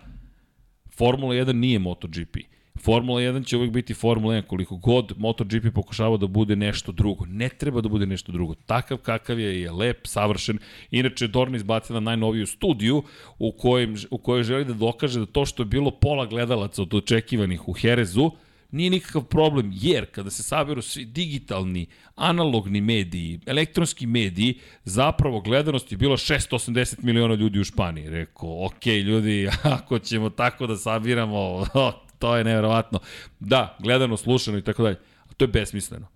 Formula 0.96 1.34
1 1.34 1.52
nije 1.52 1.78
MotoGP. 1.78 2.36
Formula 2.80 3.20
1 3.20 3.46
će 3.46 3.56
uvek 3.56 3.70
biti 3.70 3.94
Formula 3.94 4.34
1 4.34 4.42
koliko 4.42 4.76
god 4.76 5.12
MotoGP 5.16 5.74
pokušava 5.74 6.16
da 6.16 6.26
bude 6.26 6.56
nešto 6.56 6.92
drugo. 6.92 7.26
Ne 7.26 7.48
treba 7.48 7.80
da 7.80 7.88
bude 7.88 8.06
nešto 8.06 8.32
drugo. 8.32 8.54
Takav 8.54 8.98
kakav 8.98 9.40
je, 9.40 9.60
je 9.60 9.70
lep, 9.70 10.06
savršen. 10.06 10.58
Inače, 10.90 11.26
Dorna 11.26 11.56
izbacila 11.56 12.00
najnoviju 12.00 12.46
studiju 12.46 13.02
u, 13.38 13.52
kojem, 13.52 13.94
u 14.10 14.18
kojoj 14.18 14.42
želi 14.42 14.64
da 14.64 14.74
dokaže 14.74 15.20
da 15.20 15.26
to 15.26 15.46
što 15.46 15.62
je 15.62 15.66
bilo 15.66 15.90
pola 15.90 16.26
gledalaca 16.26 16.82
od 16.82 16.94
očekivanih 16.94 17.68
u 17.68 17.72
Herezu, 17.72 18.30
nije 18.72 18.90
nikakav 18.90 19.22
problem, 19.22 19.70
jer 19.74 20.06
kada 20.10 20.30
se 20.30 20.42
saberu 20.42 20.82
svi 20.82 21.04
digitalni, 21.04 21.86
analogni 22.14 22.80
mediji, 22.80 23.40
elektronski 23.46 24.06
mediji, 24.06 24.58
zapravo 24.84 25.40
gledanost 25.40 25.92
je 25.92 25.98
bila 25.98 26.16
680 26.16 27.02
miliona 27.02 27.34
ljudi 27.34 27.60
u 27.60 27.64
Španiji. 27.64 28.10
Rekao, 28.10 28.66
ok, 28.66 28.86
ljudi, 28.86 29.48
ako 29.76 29.98
ćemo 29.98 30.30
tako 30.30 30.66
da 30.66 30.76
sabiramo, 30.76 31.66
to 32.18 32.36
je 32.36 32.44
nevjerovatno. 32.44 32.98
Da, 33.40 33.76
gledano, 33.78 34.16
slušano 34.16 34.58
i 34.58 34.62
tako 34.62 34.82
dalje. 34.82 34.96
To 35.36 35.44
je 35.44 35.48
besmisleno. 35.48 36.06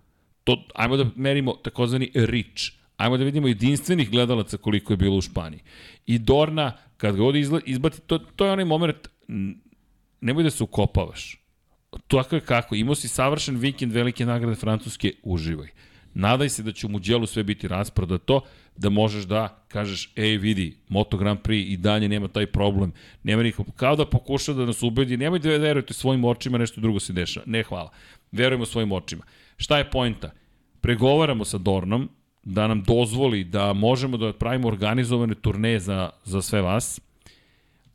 To, 0.43 0.67
ajmo 0.75 0.97
da 0.97 1.09
merimo 1.15 1.53
takozvani 1.53 2.11
reach. 2.13 2.63
Ajmo 2.97 3.17
da 3.17 3.23
vidimo 3.23 3.47
jedinstvenih 3.47 4.11
gledalaca 4.11 4.57
koliko 4.57 4.93
je 4.93 4.97
bilo 4.97 5.17
u 5.17 5.21
Španiji. 5.21 5.61
I 6.05 6.19
Dorna, 6.19 6.77
kad 6.97 7.15
ga 7.15 7.23
ovde 7.23 7.39
izbati, 7.65 8.01
to, 8.01 8.17
to 8.17 8.45
je 8.45 8.51
onaj 8.51 8.65
moment, 8.65 9.07
nemoj 10.21 10.43
da 10.43 10.49
se 10.49 10.63
ukopavaš. 10.63 11.46
Tako 12.07 12.35
je 12.35 12.41
kako. 12.41 12.75
Imao 12.75 12.95
si 12.95 13.07
savršen 13.07 13.57
vikend 13.57 13.91
velike 13.91 14.25
nagrade 14.25 14.55
Francuske, 14.55 15.13
uživaj. 15.23 15.67
Nadaj 16.13 16.49
se 16.49 16.63
da 16.63 16.71
će 16.71 16.87
u 16.87 16.89
Muđelu 16.89 17.25
sve 17.25 17.43
biti 17.43 17.67
rasprodato, 17.67 18.41
da 18.77 18.89
možeš 18.89 19.23
da 19.23 19.65
kažeš, 19.67 20.11
ej 20.15 20.37
vidi, 20.37 20.77
Moto 20.89 21.17
Grand 21.17 21.39
Prix 21.39 21.73
i 21.73 21.77
dalje 21.77 22.09
nema 22.09 22.27
taj 22.27 22.45
problem. 22.45 22.93
Nema 23.23 23.43
nikog, 23.43 23.65
kao 23.75 23.95
da 23.95 24.05
pokuša 24.05 24.53
da 24.53 24.65
nas 24.65 24.83
ubedi, 24.83 25.17
nemoj 25.17 25.39
da 25.39 25.49
verujete 25.49 25.93
svojim 25.93 26.25
očima, 26.25 26.57
nešto 26.57 26.81
drugo 26.81 26.99
se 26.99 27.13
dešava. 27.13 27.43
Ne, 27.45 27.63
hvala. 27.63 27.91
Verujemo 28.31 28.65
svojim 28.65 28.91
očima. 28.91 29.23
Šta 29.57 29.77
je 29.77 29.89
pojenta? 29.89 30.31
Pregovaramo 30.81 31.45
sa 31.45 31.57
Dornom 31.57 32.09
da 32.43 32.67
nam 32.67 32.83
dozvoli 32.83 33.43
da 33.43 33.73
možemo 33.73 34.17
da 34.17 34.33
pravimo 34.33 34.67
organizovane 34.67 35.35
turneje 35.35 35.79
za, 35.79 36.09
za 36.23 36.41
sve 36.41 36.61
vas, 36.61 37.01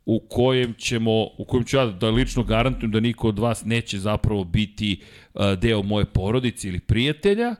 u 0.05 0.19
kojem 0.29 0.73
ćemo, 0.73 1.23
u 1.37 1.45
kojem 1.47 1.63
ću 1.63 1.77
ja 1.77 1.85
da 1.85 2.09
lično 2.09 2.43
garantujem 2.43 2.91
da 2.91 2.99
niko 2.99 3.27
od 3.27 3.39
vas 3.39 3.65
neće 3.65 3.99
zapravo 3.99 4.43
biti 4.43 5.01
uh, 5.33 5.41
deo 5.61 5.83
moje 5.83 6.05
porodice 6.05 6.67
ili 6.67 6.79
prijatelja 6.79 7.55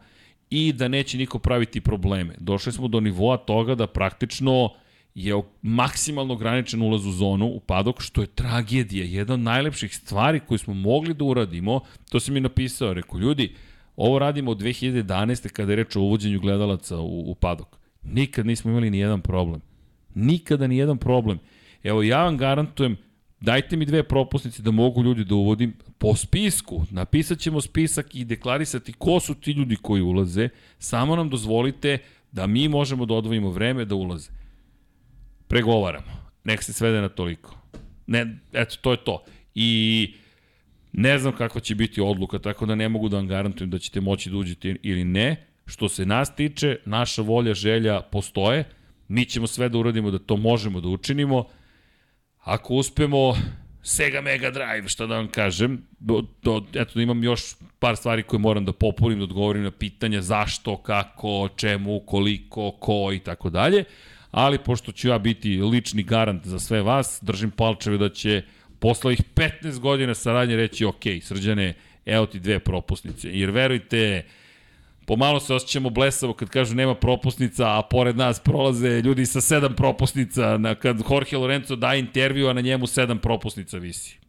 i 0.49 0.73
da 0.73 0.87
neće 0.87 1.17
niko 1.17 1.39
praviti 1.39 1.81
probleme. 1.81 2.35
Došli 2.39 2.71
smo 2.71 2.87
do 2.87 2.99
nivoa 2.99 3.37
toga 3.37 3.75
da 3.75 3.87
praktično 3.87 4.69
je 5.15 5.41
maksimalno 5.61 6.33
ograničen 6.33 6.81
ulaz 6.81 7.05
u 7.05 7.11
zonu, 7.11 7.45
u 7.45 7.59
padok, 7.59 8.01
što 8.01 8.21
je 8.21 8.27
tragedija. 8.27 9.05
Jedna 9.05 9.33
od 9.33 9.39
najlepših 9.39 9.95
stvari 9.95 10.39
koje 10.39 10.57
smo 10.57 10.73
mogli 10.73 11.13
da 11.13 11.23
uradimo, 11.23 11.79
to 12.09 12.19
sam 12.19 12.33
mi 12.33 12.39
napisao, 12.39 12.93
rekao, 12.93 13.19
ljudi, 13.19 13.55
ovo 13.95 14.19
radimo 14.19 14.51
od 14.51 14.61
2011. 14.61 15.49
kada 15.49 15.71
je 15.71 15.75
reč 15.75 15.95
o 15.95 16.01
uvođenju 16.01 16.39
gledalaca 16.39 16.97
u, 16.97 17.31
u 17.31 17.35
padok. 17.35 17.77
Nikad 18.03 18.45
nismo 18.45 18.71
imali 18.71 18.89
ni 18.89 18.99
jedan 18.99 19.21
problem. 19.21 19.61
Nikada 20.15 20.67
ni 20.67 20.77
jedan 20.77 20.97
problem. 20.97 21.39
Evo, 21.83 22.03
ja 22.03 22.23
vam 22.23 22.37
garantujem, 22.37 22.97
dajte 23.41 23.77
mi 23.77 23.85
dve 23.85 24.03
propusnice 24.03 24.61
da 24.61 24.71
mogu 24.71 25.03
ljudi 25.03 25.23
da 25.25 25.35
uvodim 25.35 25.73
po 25.97 26.15
spisku. 26.15 26.85
Napisat 26.91 27.39
ćemo 27.39 27.61
spisak 27.61 28.15
i 28.15 28.25
deklarisati 28.25 28.93
ko 28.93 29.19
su 29.19 29.35
ti 29.35 29.51
ljudi 29.51 29.75
koji 29.75 30.01
ulaze. 30.01 30.49
Samo 30.79 31.15
nam 31.15 31.29
dozvolite 31.29 31.97
da 32.31 32.47
mi 32.47 32.67
možemo 32.67 33.05
da 33.05 33.13
odvojimo 33.13 33.49
vreme 33.49 33.85
da 33.85 33.95
ulaze. 33.95 34.31
Pregovaramo. 35.47 36.11
Nek 36.43 36.63
se 36.63 36.73
svede 36.73 37.01
na 37.01 37.09
toliko. 37.09 37.57
Ne, 38.07 38.37
eto, 38.53 38.75
to 38.81 38.91
je 38.91 38.97
to. 39.03 39.23
I 39.55 40.13
ne 40.91 41.17
znam 41.19 41.35
kakva 41.35 41.61
će 41.61 41.75
biti 41.75 42.01
odluka, 42.01 42.39
tako 42.39 42.65
da 42.65 42.75
ne 42.75 42.89
mogu 42.89 43.09
da 43.09 43.17
vam 43.17 43.27
garantujem 43.27 43.69
da 43.69 43.79
ćete 43.79 44.01
moći 44.01 44.29
da 44.29 44.37
uđete 44.37 44.75
ili 44.83 45.03
ne. 45.03 45.47
Što 45.65 45.89
se 45.89 46.05
nas 46.05 46.35
tiče, 46.35 46.77
naša 46.85 47.21
volja, 47.21 47.53
želja 47.53 48.01
postoje. 48.01 48.63
Mi 49.07 49.25
ćemo 49.25 49.47
sve 49.47 49.69
da 49.69 49.77
uradimo 49.77 50.11
da 50.11 50.19
to 50.19 50.37
možemo 50.37 50.81
da 50.81 50.87
učinimo. 50.87 51.45
Ako 52.43 52.73
uspemo, 52.73 53.35
Sega 53.83 54.21
Mega 54.21 54.51
Drive, 54.51 54.87
šta 54.87 55.05
da 55.05 55.15
vam 55.15 55.27
kažem, 55.27 55.81
do, 55.99 56.23
do, 56.41 56.63
eto 56.73 56.99
imam 56.99 57.23
još 57.23 57.41
par 57.79 57.95
stvari 57.95 58.23
koje 58.23 58.39
moram 58.39 58.65
da 58.65 58.73
popunim, 58.73 59.17
da 59.17 59.23
odgovorim 59.23 59.63
na 59.63 59.71
pitanja 59.71 60.21
zašto, 60.21 60.77
kako, 60.77 61.49
čemu, 61.55 61.99
koliko, 61.99 62.71
ko 62.71 63.11
i 63.13 63.19
tako 63.19 63.49
dalje, 63.49 63.83
ali 64.31 64.57
pošto 64.57 64.91
ću 64.91 65.07
ja 65.07 65.17
biti 65.19 65.61
lični 65.61 66.03
garant 66.03 66.45
za 66.45 66.59
sve 66.59 66.81
vas, 66.81 67.19
držim 67.21 67.51
palčeve 67.51 67.97
da 67.97 68.09
će 68.09 68.41
posle 68.79 69.07
ovih 69.07 69.21
15 69.35 69.79
godina 69.79 70.13
saradnje 70.13 70.55
reći 70.55 70.85
ok, 70.85 71.03
srđane, 71.21 71.73
evo 72.05 72.25
ti 72.25 72.39
dve 72.39 72.59
propusnice, 72.59 73.29
jer 73.31 73.51
verujte, 73.51 74.25
Pomalo 75.05 75.39
se 75.39 75.53
osjećamo 75.53 75.89
blesavo 75.89 76.33
kad 76.33 76.49
kažu 76.49 76.75
nema 76.75 76.95
propusnica, 76.95 77.79
a 77.79 77.81
pored 77.89 78.17
nas 78.17 78.39
prolaze 78.39 79.01
ljudi 79.01 79.25
sa 79.25 79.41
sedam 79.41 79.75
propusnica, 79.75 80.57
na, 80.57 80.75
kad 80.75 81.03
Jorge 81.09 81.37
Lorenzo 81.37 81.75
daje 81.75 81.99
intervju, 81.99 82.47
a 82.47 82.53
na 82.53 82.61
njemu 82.61 82.87
sedam 82.87 83.19
propusnica 83.19 83.77
visi. 83.77 84.19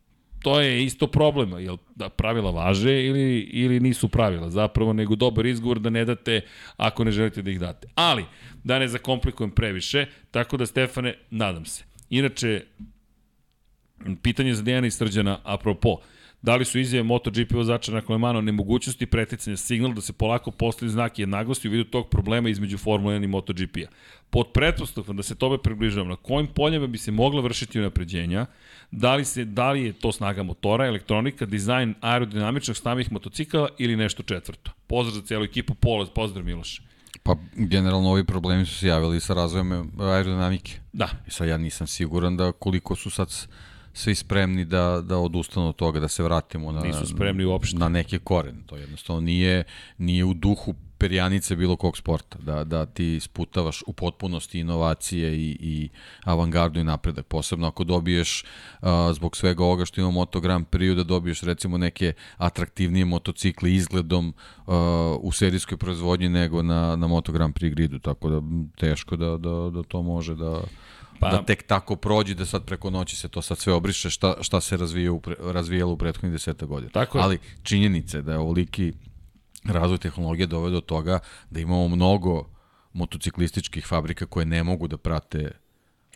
To 0.42 0.60
je 0.60 0.84
isto 0.84 1.06
problem, 1.06 1.58
jel 1.58 1.76
da 1.94 2.08
pravila 2.08 2.50
važe 2.50 3.04
ili, 3.06 3.40
ili 3.40 3.80
nisu 3.80 4.08
pravila, 4.08 4.50
zapravo 4.50 4.92
nego 4.92 5.16
dobar 5.16 5.46
izgovor 5.46 5.78
da 5.78 5.90
ne 5.90 6.04
date 6.04 6.40
ako 6.76 7.04
ne 7.04 7.10
želite 7.10 7.42
da 7.42 7.50
ih 7.50 7.60
date. 7.60 7.88
Ali, 7.94 8.24
da 8.64 8.78
ne 8.78 8.88
zakomplikujem 8.88 9.50
previše, 9.50 10.06
tako 10.30 10.56
da 10.56 10.66
Stefane, 10.66 11.14
nadam 11.30 11.64
se. 11.64 11.84
Inače, 12.10 12.60
pitanje 14.22 14.54
za 14.54 14.62
Dejana 14.62 14.86
i 14.86 14.90
Srđana, 14.90 15.38
apropo, 15.44 15.96
Da 16.44 16.56
li 16.56 16.64
su 16.64 16.78
izjave 16.78 17.02
MotoGP 17.02 17.52
vozača 17.52 17.92
na 17.92 18.02
Lemano 18.08 18.40
nemogućnosti 18.40 19.06
preticanja 19.06 19.56
signal 19.56 19.94
da 19.94 20.00
se 20.00 20.12
polako 20.12 20.50
postavi 20.50 20.90
znak 20.90 21.18
jednagosti 21.18 21.68
u 21.68 21.70
vidu 21.70 21.84
tog 21.84 22.08
problema 22.08 22.48
između 22.48 22.78
Formula 22.78 23.14
1 23.14 23.24
i 23.24 23.26
MotoGP-a? 23.26 23.88
Pod 24.30 24.52
pretpostavkom 24.52 25.16
da 25.16 25.22
se 25.22 25.34
tome 25.34 25.58
približavamo, 25.58 26.10
na 26.10 26.16
kojim 26.16 26.46
poljama 26.46 26.86
bi 26.86 26.98
se 26.98 27.10
mogla 27.12 27.40
vršiti 27.40 27.80
unapređenja, 27.80 28.46
da 28.90 29.14
li, 29.14 29.24
se, 29.24 29.44
da 29.44 29.72
li 29.72 29.84
je 29.84 29.92
to 29.92 30.12
snaga 30.12 30.42
motora, 30.42 30.86
elektronika, 30.86 31.46
dizajn 31.46 31.94
aerodinamičnog 32.00 32.76
stavih 32.76 33.12
motocikala 33.12 33.68
ili 33.78 33.96
nešto 33.96 34.22
četvrto? 34.22 34.70
Pozdrav 34.86 35.14
za 35.14 35.26
cijelu 35.26 35.44
ekipu, 35.44 35.74
polaz, 35.74 36.08
pozdrav 36.14 36.44
Miloše. 36.44 36.82
Pa, 37.22 37.36
generalno 37.54 38.10
ovi 38.10 38.24
problemi 38.24 38.66
su 38.66 38.74
se 38.74 38.86
javili 38.86 39.20
sa 39.20 39.34
razvojem 39.34 39.92
aerodinamike. 40.00 40.78
Da, 40.92 41.08
I 41.26 41.30
sad 41.30 41.48
ja 41.48 41.56
nisam 41.58 41.86
siguran 41.86 42.36
da 42.36 42.52
koliko 42.52 42.96
su 42.96 43.10
sad 43.10 43.30
svi 43.94 44.14
spremni 44.14 44.64
da, 44.64 45.00
da 45.04 45.18
odustanu 45.18 45.68
od 45.68 45.76
toga, 45.76 46.00
da 46.00 46.08
se 46.08 46.22
vratimo 46.22 46.72
na, 46.72 46.80
Nisu 46.80 47.06
spremni 47.06 47.44
uopšte. 47.44 47.78
na 47.78 47.88
neke 47.88 48.18
korene. 48.18 48.62
To 48.66 48.76
jednostavno 48.76 49.20
nije, 49.20 49.64
nije 49.98 50.24
u 50.24 50.34
duhu 50.34 50.74
perjanice 50.98 51.56
bilo 51.56 51.76
kog 51.76 51.96
sporta, 51.96 52.38
da, 52.38 52.64
da 52.64 52.86
ti 52.86 53.20
sputavaš 53.20 53.82
u 53.86 53.92
potpunosti 53.92 54.60
inovacije 54.60 55.36
i, 55.36 55.56
i 55.60 55.88
avangardu 56.24 56.80
i 56.80 56.84
napredak, 56.84 57.26
posebno 57.26 57.66
ako 57.66 57.84
dobiješ 57.84 58.44
uh, 58.44 58.88
zbog 59.12 59.36
svega 59.36 59.64
ovoga 59.64 59.84
što 59.84 60.00
ima 60.00 60.10
Moto 60.10 60.40
Grand 60.40 60.66
Prix, 60.66 60.94
da 60.94 61.04
dobiješ 61.04 61.42
recimo 61.42 61.78
neke 61.78 62.12
atraktivnije 62.36 63.04
motocikle 63.04 63.72
izgledom 63.72 64.28
uh, 64.66 64.74
u 65.20 65.32
serijskoj 65.32 65.78
proizvodnji 65.78 66.28
nego 66.28 66.62
na, 66.62 66.96
na 66.96 67.06
Moto 67.06 67.32
Grand 67.32 67.54
Prix 67.54 67.70
gridu, 67.70 67.98
tako 67.98 68.30
da 68.30 68.40
teško 68.76 69.16
da, 69.16 69.36
da, 69.36 69.70
da 69.70 69.82
to 69.82 70.02
može 70.02 70.34
da 70.34 70.60
Pa- 71.20 71.30
da 71.30 71.42
tek 71.42 71.66
tako 71.66 71.96
prođe, 71.96 72.34
da 72.34 72.46
sad 72.46 72.64
preko 72.64 72.90
noći 72.90 73.16
se 73.16 73.28
to 73.28 73.42
sad 73.42 73.58
sve 73.58 73.72
obriše, 73.72 74.10
šta, 74.10 74.34
šta 74.40 74.60
se 74.60 74.76
razvija 74.76 75.12
u 75.12 75.20
pre, 75.20 75.34
razvijalo 75.40 75.92
u 75.92 75.96
prethodnih 75.96 76.32
deseta 76.32 76.66
godina. 76.66 76.92
Tako 76.92 77.18
je. 77.18 77.24
Ali 77.24 77.38
činjenice 77.62 78.22
da 78.22 78.32
je 78.32 78.38
ovoliki 78.38 78.92
razvoj 79.64 79.98
tehnologije 79.98 80.46
doveo 80.46 80.70
do 80.70 80.80
toga 80.80 81.18
da 81.50 81.60
imamo 81.60 81.88
mnogo 81.88 82.48
motociklističkih 82.92 83.86
fabrika 83.86 84.26
koje 84.26 84.46
ne 84.46 84.62
mogu 84.62 84.88
da 84.88 84.96
prate 84.96 85.38
ovaj 85.38 85.64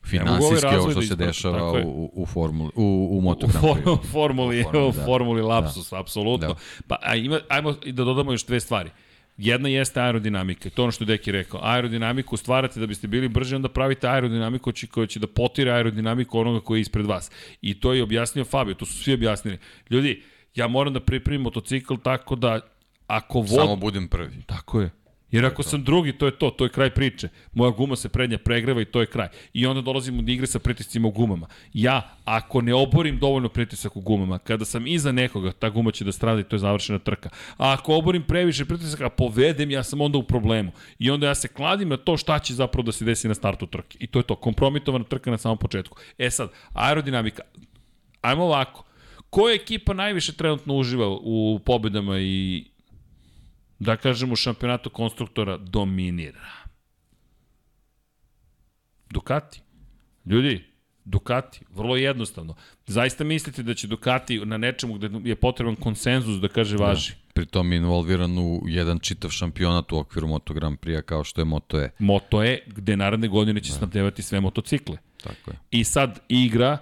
finansijski 0.05 0.65
razvoj 0.65 0.81
ovo 0.81 0.91
što 0.91 1.01
da 1.01 1.07
se 1.07 1.17
dešava 1.17 1.73
u, 1.85 2.11
u, 2.15 2.27
formuli, 2.27 2.71
u, 2.75 3.09
u 3.13 3.21
Moto 3.21 3.47
U 3.47 3.49
Grand 3.49 3.65
formuli, 4.13 4.61
U 4.61 4.65
formuli, 4.65 4.65
u 4.89 4.93
da. 4.93 5.05
formuli 5.05 5.43
lapsus, 5.43 5.93
apsolutno. 5.93 6.49
Da. 6.49 6.55
Pa 6.87 6.99
a 7.03 7.15
ima, 7.15 7.41
ajmo 7.49 7.75
i 7.85 7.93
da 7.93 8.05
dodamo 8.05 8.33
još 8.33 8.47
dve 8.47 8.61
stvari. 8.61 8.91
Jedna 9.39 9.69
jeste 9.69 10.01
aerodinamika, 10.01 10.71
to 10.71 10.83
ono 10.83 10.93
što 10.93 11.05
je 11.05 11.07
Deki 11.07 11.33
rekao. 11.33 11.61
Aerodinamiku 11.63 12.37
stvarate 12.37 12.81
da 12.81 12.87
biste 12.87 13.07
bili 13.07 13.29
brži, 13.29 13.55
onda 13.55 13.69
pravite 13.69 14.09
aerodinamiku 14.09 14.73
koja 14.91 15.07
će 15.07 15.21
da 15.21 15.27
potire 15.27 15.73
aerodinamiku 15.73 16.39
onoga 16.39 16.61
koji 16.61 16.79
je 16.79 16.81
ispred 16.81 17.07
vas. 17.07 17.31
I 17.63 17.81
to 17.81 17.93
je 17.93 18.03
objasnio 18.03 18.45
Fabio, 18.45 18.75
to 18.75 18.87
su 18.87 19.03
svi 19.03 19.15
objasnili. 19.15 19.59
Ljudi, 19.91 20.23
ja 20.55 20.69
moram 20.69 20.93
da 20.93 21.01
pripremim 21.01 21.43
motocikl 21.43 21.95
tako 22.03 22.37
da 22.37 22.61
ako 23.07 23.39
vod... 23.41 23.49
Samo 23.49 23.77
budem 23.77 24.09
prvi. 24.09 24.43
Tako 24.47 24.81
je. 24.81 24.91
Jer 25.31 25.47
ako 25.47 25.63
sam 25.63 25.85
drugi, 25.85 26.13
to 26.13 26.27
je 26.27 26.39
to, 26.39 26.51
to 26.51 26.65
je 26.65 26.71
kraj 26.71 26.91
priče. 26.91 27.29
Moja 27.53 27.71
guma 27.71 27.97
se 27.97 28.09
prednja 28.09 28.39
pregreva 28.39 28.81
i 28.81 28.85
to 28.85 29.01
je 29.01 29.07
kraj. 29.07 29.29
I 29.53 29.67
onda 29.67 29.81
dolazimo 29.81 30.23
do 30.23 30.33
igre 30.33 30.47
sa 30.47 30.59
pritiscima 30.59 31.09
u 31.09 31.11
gumama. 31.11 31.47
Ja, 31.73 32.17
ako 32.25 32.61
ne 32.61 32.75
oborim 32.75 33.19
dovoljno 33.19 33.49
pritisak 33.49 33.97
u 33.97 34.01
gumama, 34.01 34.39
kada 34.39 34.65
sam 34.65 34.87
iza 34.87 35.13
nekoga, 35.13 35.53
ta 35.53 35.71
guma 35.71 35.91
će 35.91 36.05
da 36.05 36.13
strada 36.13 36.41
i 36.41 36.45
to 36.45 36.57
je 36.57 36.61
završena 36.61 36.99
trka. 36.99 37.29
A 37.57 37.73
ako 37.73 37.95
oborim 37.95 38.23
previše 38.23 38.65
pritisaka, 38.65 39.07
a 39.07 39.11
povedem, 39.11 39.71
ja 39.71 39.83
sam 39.83 40.01
onda 40.01 40.19
u 40.19 40.23
problemu. 40.23 40.73
I 40.99 41.11
onda 41.11 41.27
ja 41.27 41.35
se 41.35 41.49
kladim 41.49 41.89
na 41.89 41.97
to 41.97 42.17
šta 42.17 42.39
će 42.39 42.55
zapravo 42.55 42.87
da 42.87 42.93
se 42.93 43.05
desi 43.05 43.29
na 43.29 43.35
startu 43.35 43.67
trke. 43.67 43.99
I 44.01 44.07
to 44.07 44.19
je 44.19 44.23
to, 44.23 44.37
kompromitovana 44.37 45.05
trka 45.05 45.31
na 45.31 45.39
samom 45.39 45.59
početku. 45.59 45.99
E 46.19 46.31
sad, 46.31 46.51
aerodinamika. 46.73 47.43
Ajmo 48.21 48.45
ovako. 48.45 48.85
Koja 49.31 49.55
ekipa 49.55 49.93
najviše 49.93 50.33
trenutno 50.33 50.75
uživa 50.75 51.09
u 51.09 51.61
pobedama 51.65 52.19
i 52.19 52.65
da 53.79 53.97
kažem 53.97 54.33
u 54.33 54.37
šampionatu 54.37 54.91
konstruktora 54.91 55.57
dominira. 55.57 56.47
Ducati. 59.11 59.61
Ljudi, 60.27 60.65
Ducati, 61.05 61.61
vrlo 61.71 61.97
jednostavno. 61.97 62.55
Zaista 62.87 63.25
mislite 63.25 63.63
da 63.63 63.75
će 63.75 63.87
Ducati 63.87 64.41
na 64.45 64.57
nečemu 64.57 64.95
gde 64.95 65.11
je 65.25 65.37
potreban 65.37 65.77
konsenzus 65.77 66.41
da 66.41 66.49
kaže 66.49 66.77
važi? 66.77 67.13
Pritom 67.35 67.73
je 67.73 67.77
involviran 67.77 68.39
u 68.39 68.63
jedan 68.67 68.99
čitav 68.99 69.31
šampionat 69.31 69.93
u 69.93 69.99
okviru 69.99 70.29
Moto 70.29 70.55
Grand 70.55 70.79
Prix-a 70.79 71.03
kao 71.03 71.25
što 71.25 71.41
je 71.41 71.45
Moto 71.45 71.81
E. 71.81 71.91
Moto 71.99 72.43
E, 72.45 72.59
gde 72.67 72.97
naredne 72.97 73.29
godine 73.29 73.61
će 73.61 73.73
snabdevati 73.73 74.23
sve 74.23 74.41
motocikle. 74.41 74.97
Tako 75.23 75.51
je. 75.51 75.59
I 75.71 75.85
sad 75.85 76.21
igra, 76.29 76.79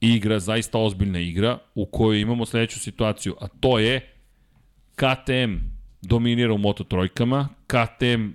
igra, 0.00 0.38
zaista 0.38 0.78
ozbiljna 0.78 1.18
igra, 1.18 1.58
u 1.74 1.86
kojoj 1.86 2.20
imamo 2.20 2.46
sledeću 2.46 2.80
situaciju, 2.80 3.36
a 3.40 3.48
to 3.48 3.78
je 3.78 4.12
KTM 4.94 5.77
dominira 6.02 6.52
u 6.52 6.58
Moto 6.58 6.84
trojkama, 6.84 7.48
KTM 7.66 8.30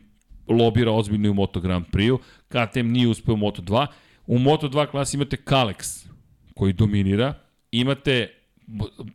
lobira 0.48 0.91
ozbiljno 0.91 1.31
u 1.31 1.34
Moto 1.34 1.60
Grand 1.60 1.85
Prix-u, 1.91 2.19
KTM 2.48 2.88
nije 2.88 3.07
uspeo 3.07 3.34
u 3.34 3.38
Moto 3.38 3.61
2, 3.61 3.88
u 4.27 4.40
Moto 4.40 4.69
2 4.69 4.88
klasi 4.88 5.18
imate 5.18 5.38
Kalex, 5.38 6.07
koji 6.56 6.73
dominira, 6.73 7.34
imate 7.72 8.44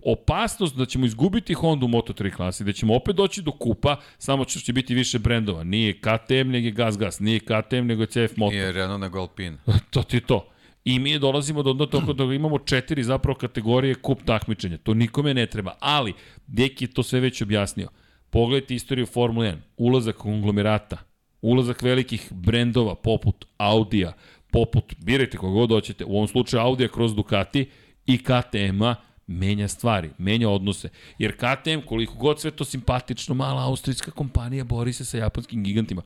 opasnost 0.04 0.76
da 0.76 0.86
ćemo 0.86 1.06
izgubiti 1.06 1.54
Honda 1.54 1.86
u 1.86 1.88
Moto3 1.88 2.36
klasi, 2.36 2.64
da 2.64 2.72
ćemo 2.72 2.96
opet 2.96 3.16
doći 3.16 3.42
do 3.42 3.50
kupa, 3.50 3.96
samo 4.18 4.44
što 4.48 4.60
će 4.60 4.72
biti 4.72 4.94
više 4.94 5.18
brendova. 5.18 5.64
Nije 5.64 6.00
KTM, 6.00 6.50
nego 6.50 6.66
je 6.66 6.70
Gas 6.70 6.98
Gas, 6.98 7.20
nije 7.20 7.40
KTM, 7.40 7.86
nego 7.86 8.02
je 8.02 8.06
CF 8.06 8.36
Moto. 8.36 8.52
Nije 8.52 8.72
Renault 8.72 9.00
nego 9.00 9.18
Alpine. 9.18 9.56
to 9.90 10.02
ti 10.02 10.20
to. 10.20 10.48
I 10.84 10.98
mi 10.98 11.18
dolazimo 11.18 11.62
do, 11.62 11.72
do 11.72 11.86
toga 11.86 12.12
da 12.12 12.24
imamo 12.24 12.58
četiri 12.58 13.02
zapravo 13.04 13.38
kategorije 13.38 13.94
kup 13.94 14.22
takmičenja. 14.24 14.76
To 14.76 14.94
nikome 14.94 15.34
ne 15.34 15.46
treba. 15.46 15.76
Ali, 15.80 16.12
Deki 16.46 16.84
je 16.84 16.88
to 16.88 17.02
sve 17.02 17.20
već 17.20 17.42
objasnio. 17.42 17.88
Pogledajte 18.30 18.74
istoriju 18.74 19.06
Formule 19.06 19.52
1. 19.52 19.56
Ulazak 19.76 20.16
konglomerata, 20.16 20.98
ulazak 21.40 21.82
velikih 21.82 22.28
brendova 22.30 22.94
poput 22.94 23.44
Audija, 23.58 24.12
poput, 24.50 24.94
birajte 24.98 25.36
kogod 25.36 25.70
hoćete, 25.70 26.04
u 26.04 26.16
ovom 26.16 26.28
slučaju 26.28 26.62
Audija 26.62 26.88
kroz 26.88 27.14
Ducati 27.14 27.70
i 28.06 28.18
KTM-a, 28.18 28.94
menja 29.26 29.68
stvari, 29.68 30.10
menja 30.18 30.48
odnose. 30.48 30.88
Jer 31.18 31.36
KTM, 31.36 31.86
koliko 31.86 32.14
god 32.14 32.40
sve 32.40 32.50
to 32.50 32.64
simpatično, 32.64 33.34
mala 33.34 33.64
austrijska 33.64 34.10
kompanija 34.10 34.64
bori 34.64 34.92
se 34.92 35.04
sa 35.04 35.18
japanskim 35.18 35.64
gigantima. 35.64 36.02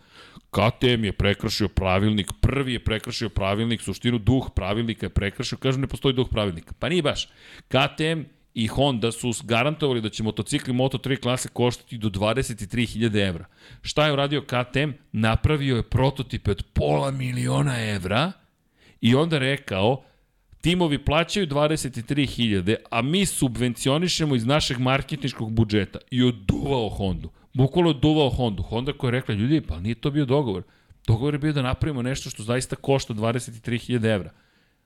KTM 0.51 1.05
je 1.05 1.12
prekršio 1.12 1.69
pravilnik, 1.69 2.32
prvi 2.40 2.73
je 2.73 2.85
prekršio 2.85 3.28
pravilnik, 3.28 3.81
suštinu 3.81 4.19
duh 4.19 4.51
pravilnika 4.55 5.07
je 5.07 5.11
prekršio, 5.11 5.59
kažu 5.59 5.81
ne 5.81 5.86
postoji 5.86 6.15
duh 6.15 6.28
pravilnika. 6.31 6.74
Pa 6.78 6.89
nije 6.89 7.03
baš. 7.03 7.28
KTM 7.69 8.23
i 8.55 8.66
Honda 8.66 9.12
su 9.12 9.33
garantovali 9.45 10.01
da 10.01 10.09
će 10.09 10.23
motocikli 10.23 10.74
Moto3 10.74 11.20
klase 11.20 11.49
koštati 11.49 11.99
do 11.99 12.09
23.000 12.09 13.29
evra. 13.29 13.45
Šta 13.83 14.07
je 14.07 14.12
uradio 14.12 14.43
KTM? 14.43 14.91
Napravio 15.12 15.77
je 15.77 15.83
prototipe 15.83 16.51
od 16.51 16.62
pola 16.73 17.11
miliona 17.11 17.91
evra 17.91 18.33
i 19.01 19.15
onda 19.15 19.39
rekao 19.39 20.05
timovi 20.61 21.05
plaćaju 21.05 21.47
23.000, 21.47 22.77
a 22.91 23.03
mi 23.03 23.27
subvencionišemo 23.27 24.35
iz 24.35 24.47
našeg 24.47 24.79
marketničkog 24.79 25.53
budžeta 25.53 25.99
i 26.11 26.23
oduvao 26.23 26.89
Hondu. 26.89 27.31
Bukvalo 27.55 27.91
oduvao 27.91 28.29
Hondu. 28.29 28.62
Honda 28.62 28.93
koja 28.93 29.09
je 29.09 29.12
rekla, 29.12 29.35
ljudi, 29.35 29.61
pa 29.61 29.81
nije 29.81 29.95
to 29.95 30.11
bio 30.11 30.24
dogovor. 30.24 30.62
Dogovor 31.07 31.35
je 31.35 31.39
bio 31.39 31.53
da 31.53 31.62
napravimo 31.62 32.03
nešto 32.03 32.31
što 32.31 32.43
zaista 32.43 32.77
košta 32.77 33.15
23.000 33.15 34.15
evra. 34.15 34.31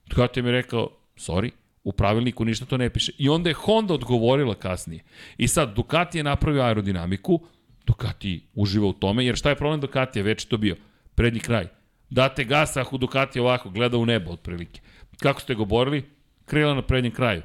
KTM 0.08 0.46
je 0.46 0.52
rekao, 0.52 0.88
sorry, 1.16 1.50
u 1.86 1.92
pravilniku 1.92 2.44
ništa 2.44 2.64
to 2.64 2.76
ne 2.76 2.90
piše. 2.90 3.12
I 3.18 3.28
onda 3.28 3.50
je 3.50 3.54
Honda 3.54 3.94
odgovorila 3.94 4.54
kasnije. 4.54 5.02
I 5.38 5.48
sad, 5.48 5.74
Ducati 5.74 6.18
je 6.18 6.24
napravio 6.24 6.62
aerodinamiku, 6.62 7.40
Ducati 7.86 8.46
uživa 8.54 8.86
u 8.86 8.92
tome, 8.92 9.24
jer 9.24 9.36
šta 9.36 9.48
je 9.48 9.56
problem 9.56 9.80
Ducatija, 9.80 10.24
već 10.24 10.44
je 10.44 10.48
to 10.48 10.56
bio, 10.56 10.76
prednji 11.14 11.40
kraj. 11.40 11.68
Date 12.10 12.44
gasa 12.44 12.80
ako 12.80 12.96
Ducati 12.96 13.40
ovako 13.40 13.70
gleda 13.70 13.98
u 13.98 14.06
nebo 14.06 14.32
otprilike. 14.32 14.80
Kako 15.20 15.40
ste 15.40 15.54
ga 15.54 15.64
borili? 15.64 16.04
Krila 16.44 16.74
na 16.74 16.82
prednjem 16.82 17.12
kraju. 17.12 17.42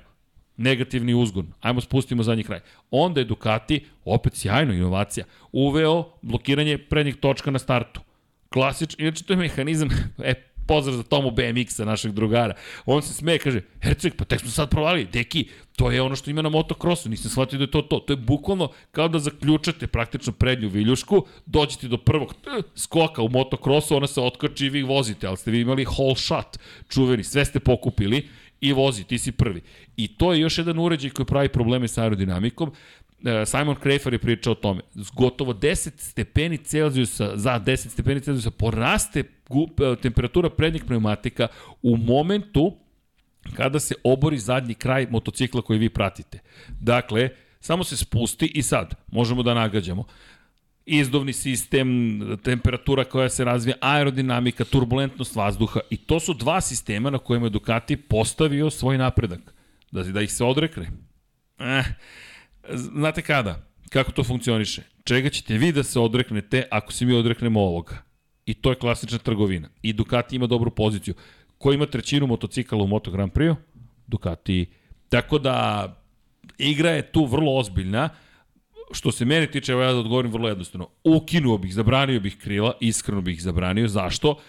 Negativni 0.57 1.13
uzgon. 1.13 1.53
Ajmo 1.59 1.81
spustimo 1.81 2.23
zadnji 2.23 2.43
kraj. 2.43 2.59
Onda 2.91 3.21
je 3.21 3.25
Ducati, 3.25 3.85
opet 4.05 4.35
sjajno 4.35 4.73
inovacija, 4.73 5.25
uveo 5.51 6.17
blokiranje 6.21 6.77
prednjih 6.77 7.15
točka 7.15 7.51
na 7.51 7.59
startu. 7.59 8.01
Klasično, 8.49 8.95
inače 9.03 9.23
to 9.23 9.33
je 9.33 9.37
mehanizam, 9.37 9.89
e, 10.23 10.33
pozdrav 10.67 10.95
za 10.95 11.03
Tomu 11.03 11.31
BMX-a, 11.31 11.85
našeg 11.85 12.11
drugara. 12.11 12.53
On 12.85 13.01
se 13.01 13.13
smeje, 13.13 13.39
kaže, 13.39 13.61
Herceg, 13.81 14.15
pa 14.15 14.25
tek 14.25 14.39
smo 14.39 14.49
sad 14.49 14.69
provali, 14.69 15.05
deki, 15.05 15.47
to 15.75 15.91
je 15.91 16.01
ono 16.01 16.15
što 16.15 16.29
ima 16.29 16.41
na 16.41 16.49
motokrosu, 16.49 17.09
nisam 17.09 17.31
shvatio 17.31 17.57
da 17.57 17.63
je 17.63 17.71
to 17.71 17.81
to. 17.81 17.99
To 17.99 18.13
je 18.13 18.17
bukvalno 18.17 18.69
kao 18.91 19.07
da 19.07 19.19
zaključate 19.19 19.87
praktično 19.87 20.33
prednju 20.33 20.69
viljušku, 20.69 21.25
dođete 21.45 21.87
do 21.87 21.97
prvog 21.97 22.35
skoka 22.75 23.21
u 23.21 23.29
motokrosu, 23.29 23.95
ona 23.95 24.07
se 24.07 24.21
otkači 24.21 24.65
i 24.65 24.69
vi 24.69 24.83
vozite, 24.83 25.27
ali 25.27 25.37
ste 25.37 25.51
vi 25.51 25.61
imali 25.61 25.85
whole 25.85 26.15
shot, 26.15 26.57
čuveni, 26.89 27.23
sve 27.23 27.45
ste 27.45 27.59
pokupili 27.59 28.27
i 28.61 28.73
vozi, 28.73 29.03
ti 29.03 29.17
si 29.17 29.31
prvi. 29.31 29.61
I 29.97 30.07
to 30.17 30.33
je 30.33 30.39
još 30.39 30.57
jedan 30.57 30.79
uređaj 30.79 31.09
koji 31.09 31.25
pravi 31.25 31.49
probleme 31.49 31.87
sa 31.87 32.03
aerodinamikom. 32.03 32.71
E, 33.25 33.45
Simon 33.45 33.75
Krafer 33.75 34.13
je 34.13 34.19
pričao 34.19 34.51
o 34.51 34.55
tome. 34.55 34.81
Gotovo 35.13 35.53
10 35.53 35.91
stepeni 35.97 36.57
Celzijusa, 36.57 37.31
za 37.37 37.59
10 37.59 37.89
stepeni 37.89 38.21
Celzijusa 38.21 38.51
poraste 38.51 39.23
gu- 39.51 39.93
e, 39.93 40.01
temperatura 40.01 40.49
prednjeg 40.49 40.85
pneumatika 40.85 41.47
u 41.81 41.97
momentu 41.97 42.77
kada 43.53 43.79
se 43.79 43.95
obori 44.03 44.37
zadnji 44.37 44.73
kraj 44.73 45.07
motocikla 45.09 45.61
koji 45.61 45.79
vi 45.79 45.89
pratite. 45.89 46.39
Dakle, 46.79 47.29
samo 47.59 47.83
se 47.83 47.97
spusti 47.97 48.45
i 48.45 48.61
sad 48.61 48.95
možemo 49.11 49.43
da 49.43 49.53
nagađamo 49.53 50.05
izduvni 50.85 51.33
sistem, 51.33 52.19
temperatura 52.43 53.03
koja 53.03 53.29
se 53.29 53.45
razvija, 53.45 53.75
aerodinamika, 53.81 54.65
turbulentnost 54.65 55.35
vazduha 55.35 55.79
i 55.89 55.97
to 55.97 56.19
su 56.19 56.33
dva 56.33 56.61
sistema 56.61 57.09
na 57.09 57.17
kojima 57.17 57.45
je 57.45 57.49
Ducati 57.49 57.97
postavio 57.97 58.69
svoj 58.69 58.97
napredak. 58.97 59.53
Da, 59.91 60.03
da 60.03 60.21
ih 60.21 60.31
se 60.31 60.43
odrekne. 60.43 60.91
Eh, 61.59 61.83
znate 62.73 63.21
kada? 63.21 63.65
Kako 63.89 64.11
to 64.11 64.23
funkcioniše? 64.23 64.81
Čega 65.03 65.29
ćete 65.29 65.57
vi 65.57 65.71
da 65.71 65.83
se 65.83 65.99
odreknete 65.99 66.63
ako 66.71 66.93
se 66.93 67.05
mi 67.05 67.13
odreknemo 67.13 67.61
ovoga? 67.61 68.10
I 68.45 68.53
to 68.53 68.69
je 68.69 68.75
klasična 68.75 69.17
trgovina. 69.17 69.69
I 69.81 69.93
Ducati 69.93 70.35
ima 70.35 70.47
dobru 70.47 70.71
poziciju. 70.71 71.13
Ko 71.57 71.73
ima 71.73 71.85
trećinu 71.85 72.27
motocikala 72.27 72.83
u 72.83 72.87
Moto 72.87 73.11
Grand 73.11 73.31
Prix-u? 73.31 73.55
Ducati. 74.07 74.65
Tako 75.09 75.39
da, 75.39 75.87
igra 76.57 76.89
je 76.89 77.11
tu 77.11 77.25
vrlo 77.25 77.57
ozbiljna. 77.57 78.09
Što 78.91 79.11
se 79.11 79.25
mene 79.25 79.51
tiče, 79.51 79.71
evo 79.71 79.81
ja 79.81 79.93
da 79.93 79.99
odgovorim 79.99 80.31
vrlo 80.31 80.49
jednostavno. 80.49 80.87
Ukinuo 81.03 81.57
bih, 81.57 81.73
zabranio 81.73 82.19
bih 82.19 82.37
krila, 82.37 82.73
iskreno 82.79 83.21
bih 83.21 83.35
ih 83.35 83.43
zabranio. 83.43 83.87
Zašto? 83.87 84.39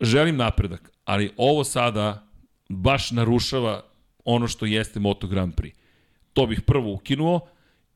Želim 0.00 0.36
napredak, 0.36 0.90
ali 1.04 1.32
ovo 1.36 1.64
sada 1.64 2.28
baš 2.68 3.10
narušava 3.10 3.82
ono 4.24 4.48
što 4.48 4.66
jeste 4.66 5.00
Moto 5.00 5.26
Grand 5.26 5.54
Prix. 5.54 5.72
To 6.32 6.46
bih 6.46 6.60
prvo 6.60 6.92
ukinuo 6.92 7.40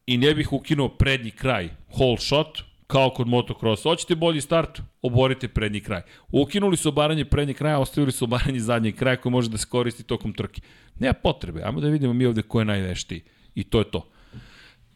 i 0.07 0.17
ne 0.17 0.35
bih 0.35 0.53
ukinuo 0.53 0.89
prednji 0.89 1.31
kraj, 1.31 1.69
whole 1.95 2.19
shot, 2.19 2.59
kao 2.91 3.11
kod 3.11 3.29
motocrossa. 3.29 3.89
Hoćete 3.89 4.15
bolji 4.15 4.41
start? 4.41 4.81
Oborite 5.03 5.49
prednji 5.49 5.81
kraj. 5.81 6.03
Ukinuli 6.33 6.77
su 6.77 6.89
obaranje 6.89 7.25
prednjeg 7.25 7.57
kraja, 7.57 7.79
ostavili 7.79 8.13
su 8.13 8.25
obaranje 8.25 8.61
zadnjeg 8.61 8.97
kraja 8.97 9.17
koji 9.17 9.33
može 9.33 9.51
da 9.51 9.59
se 9.59 9.67
koristi 9.69 10.03
tokom 10.03 10.33
trke. 10.33 10.61
Nema 10.99 11.13
potrebe, 11.13 11.63
ajmo 11.63 11.81
da 11.81 11.89
vidimo 11.89 12.13
mi 12.13 12.27
ovde 12.27 12.43
ko 12.43 12.59
je 12.59 12.65
najveštiji. 12.65 13.23
I 13.55 13.65
to 13.65 13.79
je 13.79 13.91
to. 13.91 14.11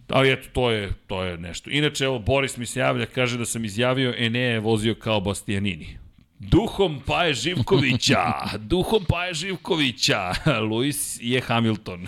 Ali 0.09 0.33
eto, 0.33 0.49
to 0.53 0.71
je, 0.71 0.93
to 1.07 1.23
je 1.23 1.39
nešto. 1.39 1.71
Inače, 1.71 2.05
evo, 2.05 2.19
Boris 2.19 2.57
mi 2.57 2.67
se 2.67 2.81
javlja, 2.81 3.07
kaže 3.07 3.39
da 3.39 3.45
sam 3.45 3.65
izjavio, 3.65 4.15
Ene 4.19 4.41
je 4.41 4.61
vozio 4.61 4.95
kao 4.95 5.21
Bastianini. 5.21 5.99
Duhom 6.39 7.01
Paje 7.07 7.35
Živkovića, 7.35 8.33
duhom 8.73 9.05
Paje 9.09 9.35
Živkovića, 9.35 10.33
Luis 10.71 11.19
je 11.21 11.41
Hamilton. 11.41 12.07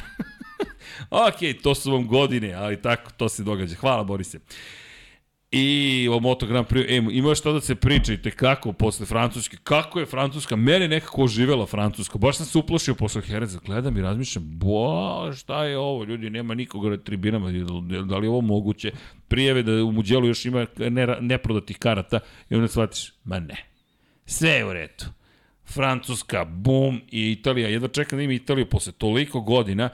ok, 1.28 1.62
to 1.62 1.74
su 1.74 1.92
vam 1.92 2.06
godine, 2.06 2.52
ali 2.52 2.82
tako 2.82 3.10
to 3.16 3.28
se 3.28 3.42
događa. 3.42 3.74
Hvala 3.74 4.04
Borise. 4.04 4.38
I 5.58 6.08
o 6.08 6.20
Moto 6.20 6.46
Grand 6.46 6.66
Prix, 6.66 6.84
e, 6.88 7.16
ima 7.18 7.34
što 7.34 7.52
da 7.52 7.60
se 7.60 7.74
pričajte 7.74 8.30
kako 8.30 8.72
posle 8.72 9.06
Francuske, 9.06 9.56
kako 9.62 10.00
je 10.00 10.06
Francuska, 10.06 10.56
mene 10.56 10.88
nekako 10.88 11.22
oživela 11.22 11.66
Francuska, 11.66 12.18
baš 12.18 12.36
sam 12.36 12.46
se 12.46 12.58
uplašio 12.58 12.94
posle 12.94 13.22
Hereza, 13.22 13.58
gledam 13.66 13.96
i 13.96 14.02
razmišljam, 14.02 14.44
bo, 14.48 15.32
šta 15.32 15.64
je 15.64 15.78
ovo, 15.78 16.04
ljudi, 16.04 16.30
nema 16.30 16.54
nikoga 16.54 16.88
na 16.88 16.96
tribinama, 16.96 17.50
da 18.04 18.18
li 18.18 18.26
je 18.26 18.30
ovo 18.30 18.40
moguće, 18.40 18.92
prijeve 19.28 19.62
da 19.62 19.84
u 19.84 19.92
Muđelu 19.92 20.26
još 20.26 20.44
ima 20.44 20.66
ne, 20.78 21.16
neprodatih 21.20 21.78
karata 21.78 22.20
i 22.50 22.54
onda 22.54 22.68
shvatiš, 22.68 23.12
ma 23.24 23.40
ne, 23.40 23.56
sve 24.26 24.50
je 24.50 24.66
u 24.66 24.72
redu. 24.72 25.04
Francuska, 25.64 26.44
bum, 26.44 27.00
i 27.10 27.32
Italija, 27.32 27.68
jedva 27.68 27.88
čekam 27.88 28.18
da 28.18 28.22
ima 28.22 28.32
Italiju 28.32 28.66
posle 28.66 28.92
toliko 28.92 29.40
godina, 29.40 29.88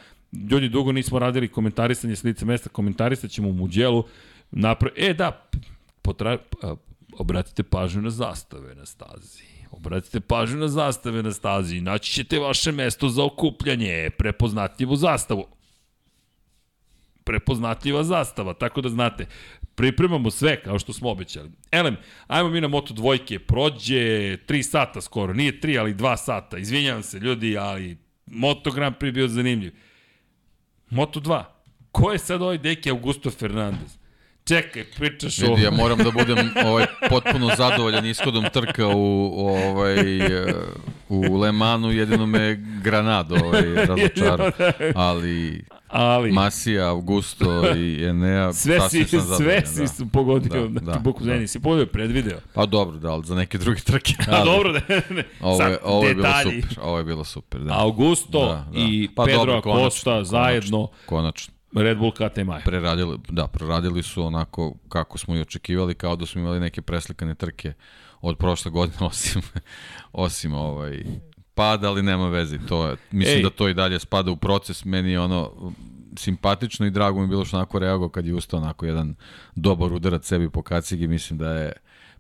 ljudi 0.51 0.69
dugo 0.69 0.93
nismo 0.93 1.19
radili 1.19 1.49
komentarisanje 1.49 2.17
s 2.17 2.25
lice 2.25 2.45
mesta, 2.45 2.69
komentarisat 2.69 3.31
ćemo 3.31 3.49
u 3.49 3.53
Muđelu, 3.53 4.05
Napra... 4.53 4.91
E, 4.97 5.15
da, 5.15 5.49
potra... 6.03 6.39
obratite 7.19 7.63
pažnju 7.63 8.03
na 8.03 8.11
zastave 8.11 8.75
na 8.75 8.87
stazi. 8.87 9.45
Obratite 9.71 10.21
pažnju 10.21 10.59
na 10.59 10.69
zastave 10.69 11.23
na 11.23 11.33
stazi. 11.33 11.81
Naći 11.81 12.13
ćete 12.13 12.39
vaše 12.39 12.73
mesto 12.73 13.09
za 13.09 13.25
okupljanje, 13.25 14.11
prepoznatljivu 14.19 14.97
zastavu. 14.97 15.47
Prepoznatljiva 17.25 18.05
zastava, 18.05 18.55
tako 18.55 18.81
da 18.81 18.89
znate. 18.89 19.27
Pripremamo 19.75 20.31
sve, 20.31 20.63
kao 20.63 20.79
što 20.79 20.93
smo 20.93 21.11
obećali. 21.11 21.51
Elem, 21.71 21.97
ajmo 22.27 22.49
mi 22.49 22.61
na 22.61 22.69
Moto 22.69 22.95
dvojke. 22.95 23.39
Prođe 23.39 24.37
3 24.47 24.63
sata 24.63 25.01
skoro. 25.01 25.33
Nije 25.33 25.61
3, 25.61 25.81
ali 25.81 25.95
2 25.95 26.17
sata. 26.17 26.59
Izvinjavam 26.59 27.03
se, 27.03 27.19
ljudi, 27.19 27.59
ali 27.59 27.97
Moto 28.27 28.71
Grand 28.71 28.95
Prix 28.97 29.15
bio 29.15 29.29
zanimljiv. 29.29 29.75
Moto 30.91 31.21
2. 31.21 31.45
Ko 31.93 32.13
je 32.13 32.19
sad 32.19 32.43
ovaj 32.43 32.59
deki 32.59 32.91
Augusto 32.91 33.31
Fernandez? 33.31 34.02
Čekaj, 34.45 34.85
pričaš 34.85 35.43
o... 35.43 35.47
Vidi, 35.47 35.63
ja 35.63 35.71
moram 35.71 35.99
da 35.99 36.11
budem 36.11 36.51
ovaj, 36.67 36.87
potpuno 37.09 37.51
zadovoljan 37.57 38.07
ishodom 38.07 38.45
trka 38.53 38.89
u, 38.89 39.33
ovaj, 39.49 39.97
u 41.09 41.37
Le 41.37 41.53
Manu, 41.53 41.93
jedino 41.93 42.27
me 42.27 42.55
Granado 42.83 43.35
ovaj, 43.35 43.63
razočar, 43.87 44.53
ali, 44.95 45.65
ali 45.89 46.33
Masija, 46.33 46.89
Augusto 46.89 47.75
i 47.77 48.05
Enea, 48.05 48.53
sve 48.63 48.81
si, 48.91 49.05
sam 49.05 49.37
sve 49.37 49.67
si 49.67 50.05
da. 50.05 50.11
pogodio, 50.13 50.69
da, 50.69 50.81
da, 50.81 50.99
buku 50.99 51.25
da. 51.25 51.47
si 51.47 51.61
pogodio, 51.61 51.87
predvideo. 51.87 52.39
Pa 52.55 52.67
dobro, 52.67 52.97
da, 52.97 53.11
ali 53.13 53.25
za 53.25 53.35
neke 53.35 53.59
druge 53.59 53.81
trke. 53.81 54.15
Ali, 54.29 54.41
A 54.41 54.45
dobro, 54.45 54.73
da, 54.73 54.81
ne, 54.89 55.25
ovo, 55.41 55.63
je, 55.63 55.79
ovo 55.85 56.09
je 56.09 56.15
bilo 56.15 56.33
super, 56.43 56.79
ovo 56.83 56.99
je 56.99 57.05
bilo 57.05 57.25
super, 57.25 57.61
da. 57.61 57.75
Augusto 57.79 58.47
da, 58.47 58.67
da. 58.73 58.79
i 58.79 59.09
pa 59.15 59.25
Pedro 59.25 59.39
dobro, 59.39 59.59
Acosta 59.59 60.11
konačno, 60.11 60.25
zajedno. 60.25 60.87
Konačno, 60.87 61.07
konačno. 61.07 61.62
Red 61.75 61.99
Bull 61.99 62.13
KTM. 62.13 62.51
Preradili, 62.65 63.19
da, 63.29 63.47
preradili 63.47 64.03
su 64.03 64.25
onako 64.25 64.75
kako 64.89 65.19
smo 65.19 65.37
i 65.37 65.41
očekivali, 65.41 65.95
kao 65.95 66.17
da 66.17 66.27
smo 66.27 66.41
imali 66.41 66.61
neke 66.61 66.83
preslikane 66.83 67.35
trke 67.35 67.73
od 68.21 68.39
prošle 68.39 68.71
godine, 68.71 68.99
osim, 69.11 69.43
osim 70.13 70.55
ovaj, 70.55 71.05
pada, 71.55 71.89
ali 71.89 72.03
nema 72.03 72.29
veze. 72.29 72.59
To 72.69 72.87
je, 72.87 72.97
mislim 73.11 73.37
Ej. 73.37 73.43
da 73.43 73.51
to 73.51 73.69
i 73.69 73.75
dalje 73.75 73.99
spada 73.99 74.31
u 74.31 74.37
proces. 74.37 74.85
Meni 74.85 75.11
je 75.11 75.21
ono 75.21 75.73
simpatično 76.17 76.87
i 76.87 76.91
drago 76.91 77.19
mi 77.19 77.25
je 77.25 77.29
bilo 77.29 77.45
što 77.45 77.57
onako 77.57 77.79
reago 77.79 78.09
kad 78.09 78.27
je 78.27 78.35
ustao 78.35 78.61
onako 78.61 78.87
jedan 78.87 79.15
dobar 79.55 79.93
udarac 79.93 80.27
sebi 80.27 80.51
po 80.51 80.63
kacigi. 80.63 81.09
Mislim 81.09 81.39
da 81.39 81.53
je 81.53 81.73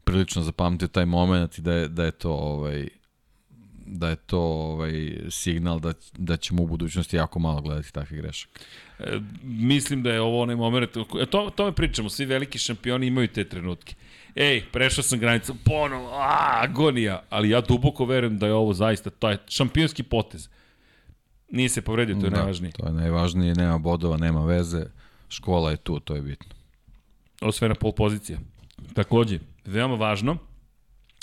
prilično 0.05 0.43
zapamtio 0.43 0.89
taj 0.89 1.07
moment 1.07 1.59
i 1.59 1.63
da 1.63 1.73
je, 1.73 1.89
da 1.89 2.05
je 2.05 2.11
to 2.11 2.31
ovaj, 2.31 2.89
da 3.87 4.09
je 4.09 4.17
to 4.17 4.41
ovaj 4.41 4.93
signal 5.31 5.81
da, 5.81 5.93
da 6.19 6.37
ćemo 6.37 6.63
u 6.63 6.67
budućnosti 6.67 7.17
jako 7.17 7.39
malo 7.39 7.61
gledati 7.61 7.93
takvih 7.93 8.21
grešaka. 8.21 8.61
Mislim 9.43 10.03
da 10.03 10.13
je 10.13 10.21
ovo 10.21 10.43
onaj 10.43 10.57
moment, 10.57 10.97
e, 10.97 11.27
to, 11.27 11.51
to 11.57 11.65
me 11.65 11.73
pričamo, 11.73 12.09
svi 12.09 12.25
veliki 12.27 12.59
šampioni 12.59 13.07
imaju 13.07 13.29
te 13.29 13.45
trenutke. 13.45 13.95
Ej, 14.35 14.63
prešao 14.73 15.05
sam 15.05 15.19
granicu, 15.19 15.55
ponovo, 15.65 16.11
a, 16.13 16.61
agonija, 16.63 17.23
ali 17.31 17.51
ja 17.51 17.61
duboko 17.61 18.05
verujem 18.05 18.39
da 18.39 18.47
je 18.47 18.53
ovo 18.53 18.73
zaista, 18.73 19.11
to 19.11 19.31
je 19.31 19.39
šampionski 19.49 20.03
potez. 20.03 20.49
Nije 21.51 21.69
se 21.69 21.83
povredio, 21.83 22.17
to 22.21 22.27
je 22.27 22.31
da, 22.31 22.37
najvažnije. 22.37 22.73
To 22.73 22.87
je 22.87 22.93
najvažnije, 22.93 23.55
nema 23.55 23.79
bodova, 23.79 24.17
nema 24.17 24.45
veze, 24.45 24.87
škola 25.29 25.71
je 25.71 25.77
tu, 25.77 26.01
to 26.01 26.15
je 26.15 26.23
bitno. 26.23 26.55
Osvena 27.41 27.75
pol 27.75 27.93
pozicija. 27.93 28.39
Takođe, 28.95 29.39
veoma 29.65 29.95
važno, 29.95 30.39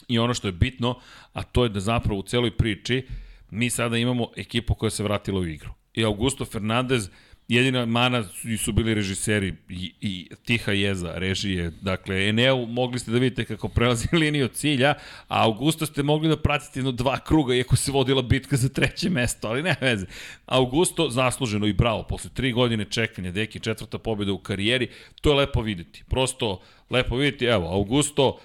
i 0.07 0.19
ono 0.19 0.33
što 0.33 0.47
je 0.47 0.51
bitno, 0.51 0.95
a 1.33 1.43
to 1.43 1.63
je 1.63 1.69
da 1.69 1.79
zapravo 1.79 2.19
u 2.19 2.23
celoj 2.23 2.57
priči 2.57 3.07
mi 3.49 3.69
sada 3.69 3.97
imamo 3.97 4.27
ekipu 4.35 4.75
koja 4.75 4.89
se 4.89 5.03
vratila 5.03 5.39
u 5.39 5.45
igru. 5.45 5.69
I 5.93 6.03
Augusto 6.03 6.45
Fernandez, 6.45 7.09
jedina 7.49 7.85
mana 7.85 8.23
su 8.63 8.71
bili 8.71 8.93
režiseri 8.93 9.53
i, 9.69 9.93
i 10.01 10.29
tiha 10.45 10.71
jeza 10.71 11.13
režije. 11.15 11.71
Dakle, 11.81 12.29
Eneu 12.29 12.65
mogli 12.65 12.99
ste 12.99 13.11
da 13.11 13.17
vidite 13.17 13.45
kako 13.45 13.69
prelazi 13.69 14.07
liniju 14.21 14.47
cilja, 14.47 14.93
a 15.27 15.43
Augusto 15.43 15.85
ste 15.85 16.03
mogli 16.03 16.29
da 16.29 16.37
pratite 16.37 16.79
jedno 16.79 16.91
dva 16.91 17.19
kruga, 17.19 17.55
iako 17.55 17.75
se 17.75 17.91
vodila 17.91 18.21
bitka 18.21 18.57
za 18.57 18.69
treće 18.69 19.09
mesto, 19.09 19.47
ali 19.47 19.63
ne 19.63 19.75
veze. 19.81 20.05
Augusto 20.45 21.09
zasluženo 21.09 21.67
i 21.67 21.73
bravo, 21.73 22.03
posle 22.03 22.29
tri 22.33 22.51
godine 22.51 22.85
čekanja, 22.85 23.31
deki 23.31 23.59
četvrta 23.59 23.97
pobjeda 23.97 24.33
u 24.33 24.37
karijeri, 24.37 24.87
to 25.21 25.29
je 25.29 25.35
lepo 25.35 25.61
videti. 25.61 26.03
Prosto 26.07 26.61
lepo 26.89 27.15
videti, 27.15 27.45
evo, 27.45 27.67
Augusto, 27.67 28.23
To 28.23 28.39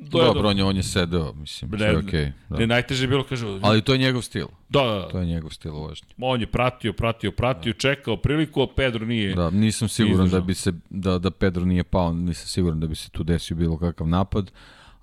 Dobro, 0.00 0.48
on 0.48 0.58
je, 0.58 0.64
on 0.64 0.76
je 0.76 0.82
sedeo, 0.82 1.32
mislim, 1.32 1.70
ne, 1.70 1.78
sve 1.78 1.86
je 1.86 1.98
okej. 1.98 2.20
Okay, 2.20 2.32
da. 2.48 2.58
Ne, 2.58 2.66
najteže 2.66 3.04
je 3.04 3.08
bilo, 3.08 3.24
kažu... 3.24 3.58
Ali 3.62 3.82
to 3.82 3.92
je 3.92 3.98
njegov 3.98 4.22
stil. 4.22 4.46
Da, 4.68 4.82
da, 4.82 4.94
da. 4.94 5.08
To 5.08 5.18
je 5.18 5.26
njegov 5.26 5.50
stil 5.50 5.72
vožnje. 5.72 6.08
On 6.18 6.40
je 6.40 6.46
pratio, 6.46 6.92
pratio, 6.92 7.32
pratio, 7.32 7.72
da. 7.72 7.78
čekao 7.78 8.16
priliku, 8.16 8.62
a 8.62 8.66
Pedro 8.76 9.06
nije... 9.06 9.34
Da, 9.34 9.50
nisam 9.50 9.88
siguran 9.88 10.28
da 10.28 10.40
bi 10.40 10.54
se, 10.54 10.72
da, 10.90 11.18
da 11.18 11.30
Pedro 11.30 11.64
nije 11.64 11.84
pao, 11.84 12.12
nisam 12.12 12.46
siguran 12.46 12.80
da 12.80 12.86
bi 12.86 12.94
se 12.94 13.10
tu 13.10 13.22
desio 13.22 13.56
bilo 13.56 13.78
kakav 13.78 14.08
napad, 14.08 14.50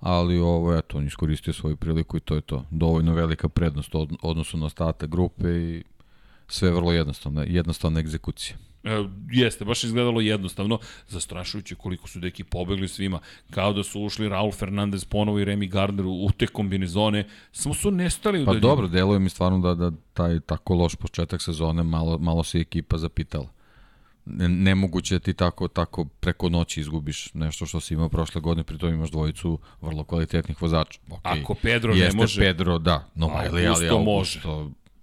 ali 0.00 0.38
ovo, 0.38 0.76
eto, 0.76 0.98
on 0.98 1.06
iskoristio 1.06 1.52
svoju 1.52 1.76
priliku 1.76 2.16
i 2.16 2.20
to 2.20 2.34
je 2.34 2.40
to. 2.40 2.64
Dovoljno 2.70 3.14
velika 3.14 3.48
prednost 3.48 3.94
od, 3.94 4.12
odnosu 4.22 4.56
na 4.56 4.66
ostatak 4.66 5.10
grupe 5.10 5.48
i 5.48 5.82
sve 6.48 6.70
vrlo 6.70 6.92
jednostavno, 6.92 7.44
jednostavna 7.46 8.00
egzekucija. 8.00 8.56
E, 8.84 9.04
jeste, 9.30 9.64
baš 9.64 9.84
izgledalo 9.84 10.20
jednostavno, 10.20 10.78
zastrašujuće 11.08 11.74
koliko 11.74 12.08
su 12.08 12.20
deki 12.20 12.44
pobegli 12.44 12.88
svima, 12.88 13.18
kao 13.50 13.72
da 13.72 13.82
su 13.82 14.02
ušli 14.02 14.28
Raul 14.28 14.52
Fernandez 14.52 15.04
ponovo 15.04 15.38
i 15.38 15.44
Remy 15.44 15.68
Gardner 15.68 16.06
u, 16.06 16.30
te 16.36 16.46
kombinezone, 16.46 17.28
samo 17.52 17.74
su 17.74 17.90
nestali 17.90 18.42
u 18.42 18.46
Pa 18.46 18.54
dobro, 18.54 18.88
deluje 18.88 19.18
mi 19.18 19.28
stvarno 19.28 19.58
da, 19.58 19.74
da 19.74 19.96
taj 20.12 20.40
tako 20.40 20.74
loš 20.74 20.94
početak 20.94 21.42
sezone 21.42 21.82
malo, 21.82 22.18
malo 22.18 22.42
se 22.44 22.58
ekipa 22.58 22.98
zapitala. 22.98 23.48
Ne, 24.24 24.48
nemoguće 24.48 25.14
da 25.14 25.18
ti 25.18 25.34
tako, 25.34 25.68
tako 25.68 26.04
preko 26.04 26.48
noći 26.48 26.80
izgubiš 26.80 27.34
nešto 27.34 27.66
što 27.66 27.80
si 27.80 27.94
imao 27.94 28.08
prošle 28.08 28.40
godine, 28.40 28.64
pritom 28.64 28.94
imaš 28.94 29.10
dvojicu 29.10 29.58
vrlo 29.80 30.04
kvalitetnih 30.04 30.62
vozača. 30.62 31.00
Okay. 31.08 31.42
Ako 31.42 31.54
Pedro 31.54 31.94
ne 31.94 32.10
može... 32.14 32.40
Pedro, 32.40 32.78
da. 32.78 33.08
No, 33.14 33.30
ali, 33.34 33.48
ali, 33.48 33.66
ali 33.66 33.88
Augusto 33.88 34.00
može. 34.00 34.40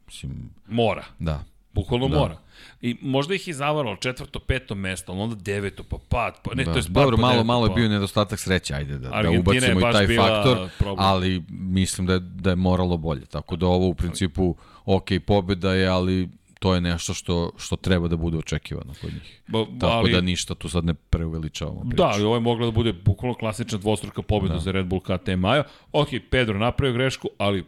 Mislim, 0.07 0.49
mora. 0.67 1.05
Da. 1.19 1.43
Bukvalno 1.73 2.07
da. 2.07 2.17
mora. 2.17 2.37
I 2.81 2.95
možda 3.01 3.35
ih 3.35 3.47
je 3.47 3.53
zavaralo 3.53 3.95
četvrto, 3.95 4.39
peto 4.39 4.75
mesto, 4.75 5.11
ali 5.11 5.21
onda 5.21 5.35
deveto, 5.35 5.83
pa 5.83 5.97
pad, 6.09 6.33
pa 6.43 6.55
ne, 6.55 6.63
da. 6.63 6.73
to 6.73 6.77
je 6.77 6.83
pad 6.83 6.93
Dobro, 6.93 7.17
pa 7.17 7.21
malo, 7.21 7.33
deveto, 7.33 7.43
malo 7.47 7.65
je 7.65 7.69
pa- 7.69 7.75
bio 7.75 7.89
nedostatak 7.89 8.39
sreće, 8.39 8.73
ajde 8.73 8.97
da, 8.97 9.09
da 9.09 9.29
ubacimo 9.39 9.79
i 9.79 9.91
taj 9.91 10.07
faktor, 10.07 10.69
problem. 10.77 11.07
ali 11.07 11.43
mislim 11.49 12.07
da 12.07 12.13
je, 12.13 12.19
da 12.19 12.49
je 12.49 12.55
moralo 12.55 12.97
bolje. 12.97 13.25
Tako 13.25 13.55
da 13.55 13.67
ovo 13.67 13.87
u 13.87 13.93
principu, 13.93 14.55
ok, 14.85 15.07
pobeda 15.27 15.73
je, 15.73 15.87
ali 15.87 16.29
to 16.59 16.75
je 16.75 16.81
nešto 16.81 17.13
što, 17.13 17.51
što 17.57 17.75
treba 17.75 18.07
da 18.07 18.17
bude 18.17 18.37
očekivano 18.37 18.93
kod 19.01 19.13
njih. 19.13 19.41
Ba, 19.47 19.65
Tako 19.79 19.93
ali, 19.93 20.11
da 20.11 20.21
ništa 20.21 20.55
tu 20.55 20.69
sad 20.69 20.85
ne 20.85 20.93
preuveličavamo 20.93 21.79
priču. 21.79 21.95
Da, 21.95 22.13
i 22.19 22.23
ovo 22.23 22.35
je 22.35 22.41
mogla 22.41 22.65
da 22.65 22.71
bude 22.71 22.93
bukvalno 22.93 23.37
klasična 23.37 23.77
dvostruka 23.77 24.21
pobeda 24.21 24.53
da. 24.53 24.59
za 24.59 24.71
Red 24.71 24.85
Bull 24.85 25.01
KTM 25.01 25.39
Maja. 25.39 25.63
Ok, 25.91 26.07
Pedro 26.29 26.59
napravio 26.59 26.93
grešku, 26.93 27.29
ali 27.37 27.65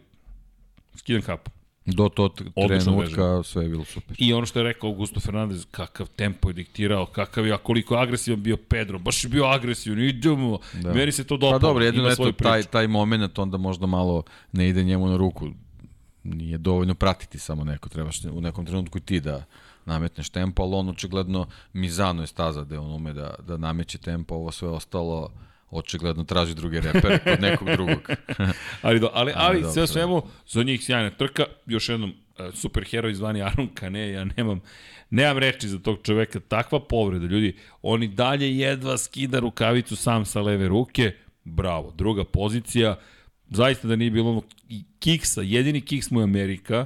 skidam 0.95 1.21
kapu. 1.21 1.51
Do 1.85 2.09
tog 2.09 2.41
trenutka 2.67 3.43
sve 3.43 3.63
je 3.63 3.69
bilo 3.69 3.85
super. 3.85 4.15
I 4.19 4.33
ono 4.33 4.45
što 4.45 4.59
je 4.59 4.63
rekao 4.63 4.89
Augusto 4.89 5.19
Fernandez, 5.19 5.65
kakav 5.71 6.07
tempo 6.07 6.49
je 6.49 6.53
diktirao, 6.53 7.05
kakav 7.05 7.47
je, 7.47 7.53
a 7.53 7.57
koliko 7.57 7.95
je 7.95 8.01
agresivan 8.01 8.43
bio 8.43 8.57
Pedro, 8.57 8.99
baš 8.99 9.23
je 9.23 9.29
bio 9.29 9.45
agresivan, 9.45 9.99
idemo, 9.99 10.59
da. 10.73 10.93
meni 10.93 11.11
se 11.11 11.23
to 11.23 11.37
dopalo. 11.37 11.59
Pa 11.59 11.67
dobro, 11.67 11.85
jedino 11.85 12.09
eto, 12.09 12.31
taj, 12.31 12.63
taj 12.63 12.87
moment 12.87 13.39
onda 13.39 13.57
možda 13.57 13.85
malo 13.85 14.23
ne 14.51 14.69
ide 14.69 14.83
njemu 14.83 15.07
na 15.07 15.17
ruku. 15.17 15.47
Nije 16.23 16.57
dovoljno 16.57 16.95
pratiti 16.95 17.39
samo 17.39 17.63
neko, 17.63 17.89
trebaš 17.89 18.25
u 18.25 18.41
nekom 18.41 18.65
trenutku 18.65 18.97
i 18.97 19.01
ti 19.01 19.19
da 19.19 19.45
nametneš 19.85 20.29
tempo, 20.29 20.63
ali 20.63 20.75
on 20.75 20.89
očigledno 20.89 21.47
Mizano 21.73 22.23
je 22.23 22.27
staza 22.27 22.63
gde 22.63 22.79
on 22.79 22.91
ume 22.91 23.13
da, 23.13 23.35
da 23.47 23.57
nameće 23.57 23.97
tempo, 23.97 24.35
ovo 24.35 24.51
sve 24.51 24.69
ostalo 24.69 25.31
očigledno 25.71 26.23
traži 26.23 26.55
druge 26.55 26.81
repere 26.81 27.19
kod 27.19 27.41
nekog 27.41 27.69
drugog. 27.69 28.09
Ali, 28.81 28.99
do, 28.99 29.09
ali, 29.13 29.31
ali, 29.35 29.61
dobro, 29.61 29.71
sve 29.73 29.81
da. 29.81 29.87
svemu, 29.87 30.23
za 30.47 30.63
njih 30.63 30.83
sjajna 30.85 31.09
trka, 31.09 31.45
još 31.65 31.89
jednom, 31.89 32.13
e, 32.39 32.49
superheroj 32.53 33.13
zvani 33.13 33.41
Aron 33.41 33.67
Kane, 33.73 34.11
ja 34.11 34.25
nemam, 34.37 34.61
nemam 35.09 35.37
reči 35.37 35.67
za 35.67 35.79
tog 35.79 35.99
čoveka, 36.03 36.39
takva 36.39 36.79
povreda, 36.79 37.25
ljudi, 37.25 37.55
on 37.81 38.03
i 38.03 38.07
dalje 38.07 38.57
jedva 38.57 38.97
skida 38.97 39.39
rukavicu 39.39 39.95
sam 39.95 40.25
sa 40.25 40.41
leve 40.41 40.67
ruke, 40.67 41.11
bravo, 41.43 41.93
druga 41.97 42.23
pozicija, 42.23 42.99
zaista 43.49 43.87
da 43.87 43.95
nije 43.95 44.11
bilo 44.11 44.29
onog 44.29 44.45
kiksa, 44.99 45.41
jedini 45.41 45.81
kiks 45.81 46.11
mu 46.11 46.19
je 46.19 46.23
Amerika, 46.23 46.85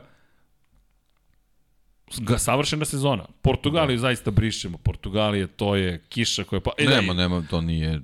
ga 2.17 2.37
savršena 2.37 2.85
sezona. 2.85 3.25
Portugaliju 3.41 3.97
zaista 3.97 4.31
brišemo. 4.31 4.77
Portugalije, 4.77 5.47
to 5.47 5.75
je 5.75 6.03
kiša 6.09 6.43
koja 6.43 6.59
pa... 6.59 6.71
E, 6.77 6.85
da, 6.85 7.01
nema, 7.01 7.13
nema, 7.13 7.43
to 7.49 7.61
nije 7.61 8.01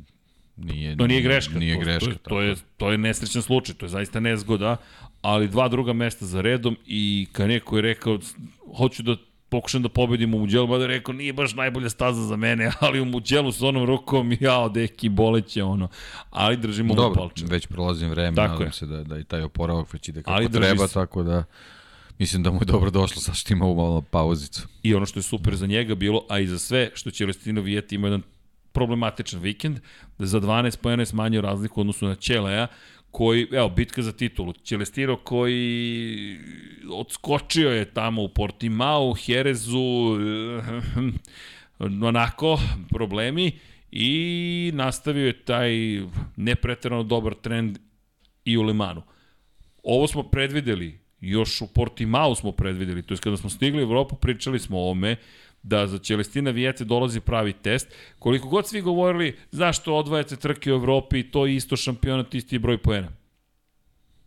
nije, 0.57 0.97
To 0.97 1.07
nije 1.07 1.21
greška. 1.21 1.59
Nije 1.59 1.75
to, 1.75 1.81
greška. 1.81 2.05
To, 2.05 2.11
je- 2.11 2.17
to, 2.19 2.41
je, 2.41 2.55
to 2.77 2.91
je 2.91 2.97
nesrećan 2.97 3.41
slučaj, 3.41 3.75
to 3.75 3.85
je 3.85 3.89
zaista 3.89 4.19
nezgoda, 4.19 4.77
ali 5.21 5.47
dva 5.47 5.67
druga 5.67 5.93
mesta 5.93 6.25
za 6.25 6.41
redom 6.41 6.77
i 6.85 7.27
kad 7.31 7.47
neko 7.47 7.75
je 7.75 7.81
rekao, 7.81 8.19
hoću 8.77 9.03
da 9.03 9.15
pokušam 9.49 9.81
da 9.81 9.89
pobedim 9.89 10.33
u 10.33 10.39
Muđelu, 10.39 10.67
mada 10.67 10.83
je 10.83 10.87
rekao, 10.87 11.13
nije 11.13 11.33
baš 11.33 11.53
najbolja 11.53 11.89
staza 11.89 12.21
za 12.23 12.35
mene, 12.35 12.71
ali 12.79 13.01
u 13.01 13.05
Muđelu 13.05 13.51
s 13.51 13.61
onom 13.61 13.85
rukom, 13.85 14.37
jao, 14.39 14.69
deki, 14.69 15.09
boleće 15.09 15.63
ono. 15.63 15.87
Ali 16.29 16.57
držimo 16.57 16.87
mu 16.87 16.95
Dobro, 16.95 17.15
palče. 17.15 17.45
već 17.45 17.67
prolazim 17.67 18.09
vreme, 18.09 18.35
Tako 18.35 18.51
nadam 18.51 18.65
je. 18.65 18.71
se 18.71 18.85
da, 18.85 19.03
da 19.03 19.17
i 19.17 19.23
taj 19.23 19.41
oporavak 19.41 19.93
već 19.93 20.09
ide 20.09 20.21
kako 20.21 20.31
Ali 20.33 20.51
treba, 20.51 20.87
se. 20.87 20.93
tako 20.93 21.23
da 21.23 21.43
mislim 22.19 22.43
da 22.43 22.51
mu 22.51 22.57
je 22.57 22.65
dobro 22.65 22.89
došlo 22.91 23.21
sa 23.21 23.33
što 23.33 23.53
ima 23.53 23.65
ovu 23.65 23.75
malo 23.77 24.01
pauzicu. 24.01 24.67
I 24.83 24.95
ono 24.95 25.05
što 25.05 25.19
je 25.19 25.23
super 25.23 25.55
za 25.55 25.67
njega 25.67 25.95
bilo, 25.95 26.25
a 26.29 26.39
i 26.39 26.47
za 26.47 26.59
sve, 26.59 26.91
što 26.93 27.11
će 27.11 27.25
Lestino 27.25 27.61
Vijeti 27.61 27.95
ima 27.95 28.07
jedan 28.07 28.21
problematičan 28.71 29.39
vikend, 29.39 29.79
da 30.17 30.25
za 30.25 30.39
12 30.39 30.77
pojene 30.77 31.05
smanjio 31.05 31.41
razliku 31.41 31.81
odnosu 31.81 32.07
na 32.07 32.15
Ćeleja, 32.15 32.67
koji, 33.11 33.47
evo, 33.51 33.69
bitka 33.69 34.01
za 34.01 34.11
titulu. 34.11 34.53
Celestino 34.53 35.15
koji 35.15 36.37
odskočio 36.91 37.69
je 37.69 37.93
tamo 37.93 38.23
u 38.23 38.29
Portimao, 38.29 39.13
Herezu, 39.13 40.17
onako, 41.79 42.59
problemi 42.89 43.51
i 43.91 44.71
nastavio 44.73 45.25
je 45.25 45.43
taj 45.45 45.71
nepreterano 46.35 47.03
dobar 47.03 47.33
trend 47.33 47.79
i 48.45 48.57
u 48.57 48.61
Lemanu. 48.61 49.01
Ovo 49.83 50.07
smo 50.07 50.23
predvideli, 50.23 50.99
još 51.21 51.61
u 51.61 51.67
Portimao 51.67 52.35
smo 52.35 52.51
predvideli, 52.51 53.01
to 53.01 53.13
je 53.13 53.17
kada 53.17 53.37
smo 53.37 53.49
stigli 53.49 53.81
u 53.81 53.83
Evropu, 53.83 54.15
pričali 54.15 54.59
smo 54.59 54.79
o 54.79 54.91
ome, 54.91 55.15
da 55.63 55.87
za 55.87 55.97
Celestina 55.97 56.51
Vijete 56.51 56.85
dolazi 56.85 57.19
pravi 57.19 57.53
test. 57.53 57.87
Koliko 58.19 58.47
god 58.47 58.67
svi 58.67 58.81
govorili 58.81 59.37
zašto 59.51 59.95
odvajate 59.95 60.35
trke 60.35 60.73
u 60.73 60.75
Evropi, 60.75 61.31
to 61.31 61.45
je 61.45 61.55
isto 61.55 61.75
šampionat, 61.75 62.35
isti 62.35 62.59
broj 62.59 62.77
poena. 62.77 63.11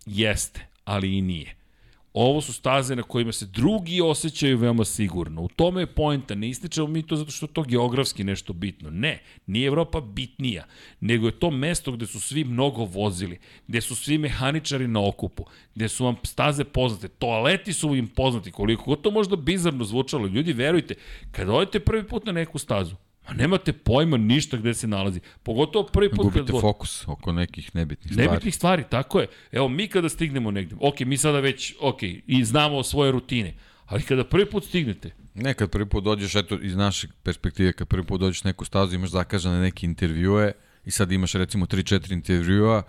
Jeste, 0.07 0.67
ali 0.85 1.19
i 1.19 1.21
nije. 1.21 1.64
Ovo 2.15 2.41
su 2.41 2.53
staze 2.53 2.97
na 2.97 3.03
kojima 3.03 3.33
se 3.33 3.47
drugi 3.47 4.01
osjećaju 4.01 4.59
veoma 4.59 4.85
sigurno. 4.85 5.43
U 5.43 5.49
tome 5.49 5.83
je 5.83 5.87
pojenta. 5.87 6.35
Ne 6.35 6.49
ističemo 6.49 6.87
mi 6.87 7.03
to 7.03 7.17
zato 7.17 7.31
što 7.31 7.47
to 7.47 7.63
geografski 7.63 8.25
nešto 8.25 8.53
bitno. 8.53 8.91
Ne, 8.91 9.23
nije 9.47 9.67
Evropa 9.67 10.01
bitnija, 10.01 10.65
nego 11.01 11.27
je 11.27 11.39
to 11.39 11.51
mesto 11.51 11.93
gde 11.93 12.07
su 12.07 12.21
svi 12.21 12.45
mnogo 12.45 12.85
vozili, 12.85 13.39
gde 13.69 13.81
su 13.81 13.95
svi 13.95 14.19
mehaničari 14.19 14.89
na 14.89 15.09
okupu, 15.09 15.45
gde 15.75 15.89
su 15.89 16.05
vam 16.05 16.17
staze 16.23 16.65
poznate, 16.65 17.09
toaleti 17.09 17.73
su 17.73 17.95
im 17.95 18.09
poznati, 18.09 18.53
koliko 18.53 18.97
to 18.97 19.11
možda 19.11 19.37
bizarno 19.37 19.85
zvučalo. 19.85 20.27
Ljudi, 20.27 20.53
verujte, 20.53 20.95
kada 21.33 21.53
odete 21.53 21.81
prvi 21.81 22.09
put 22.09 22.27
na 22.27 22.33
neku 22.33 22.59
stazu, 22.59 22.97
Ma 23.29 23.35
nemate 23.35 23.73
pojma 23.73 24.17
ništa 24.17 24.57
gde 24.57 24.75
se 24.75 24.87
nalazi. 24.87 25.21
Pogotovo 25.43 25.87
prvi 25.87 26.11
put 26.11 26.25
Gubite 26.25 26.53
kad... 26.53 26.61
fokus 26.61 27.09
oko 27.09 27.33
nekih 27.33 27.75
nebitnih 27.75 28.13
stvari. 28.13 28.29
Nebitnih 28.29 28.55
stvari, 28.55 28.85
tako 28.91 29.21
je. 29.21 29.27
Evo, 29.53 29.69
mi 29.69 29.89
kada 29.89 30.09
stignemo 30.09 30.51
negde, 30.51 30.77
ok, 30.81 31.01
mi 31.01 31.17
sada 31.17 31.41
već, 31.41 31.75
ok, 31.81 32.03
i 32.27 32.45
znamo 32.45 32.83
svoje 32.83 33.13
rutine, 33.13 33.55
ali 33.87 34.03
kada 34.03 34.25
prvi 34.25 34.51
put 34.51 34.65
stignete, 34.65 35.11
Nekad 35.35 35.71
prvi 35.71 35.87
put 35.87 36.05
dođeš, 36.05 36.35
eto, 36.35 36.59
iz 36.63 36.77
naše 36.77 37.09
perspektive, 37.23 37.73
kad 37.73 37.89
prvi 37.89 38.07
put 38.07 38.21
dođeš 38.21 38.45
neku 38.45 38.65
stazu, 38.65 38.95
imaš 38.95 39.11
zakazane 39.11 39.61
neke 39.61 39.87
intervjue 39.87 40.53
i 40.85 40.91
sad 40.91 41.13
imaš 41.13 41.33
recimo 41.33 41.67
3-4 41.67 42.13
intervjua, 42.13 42.83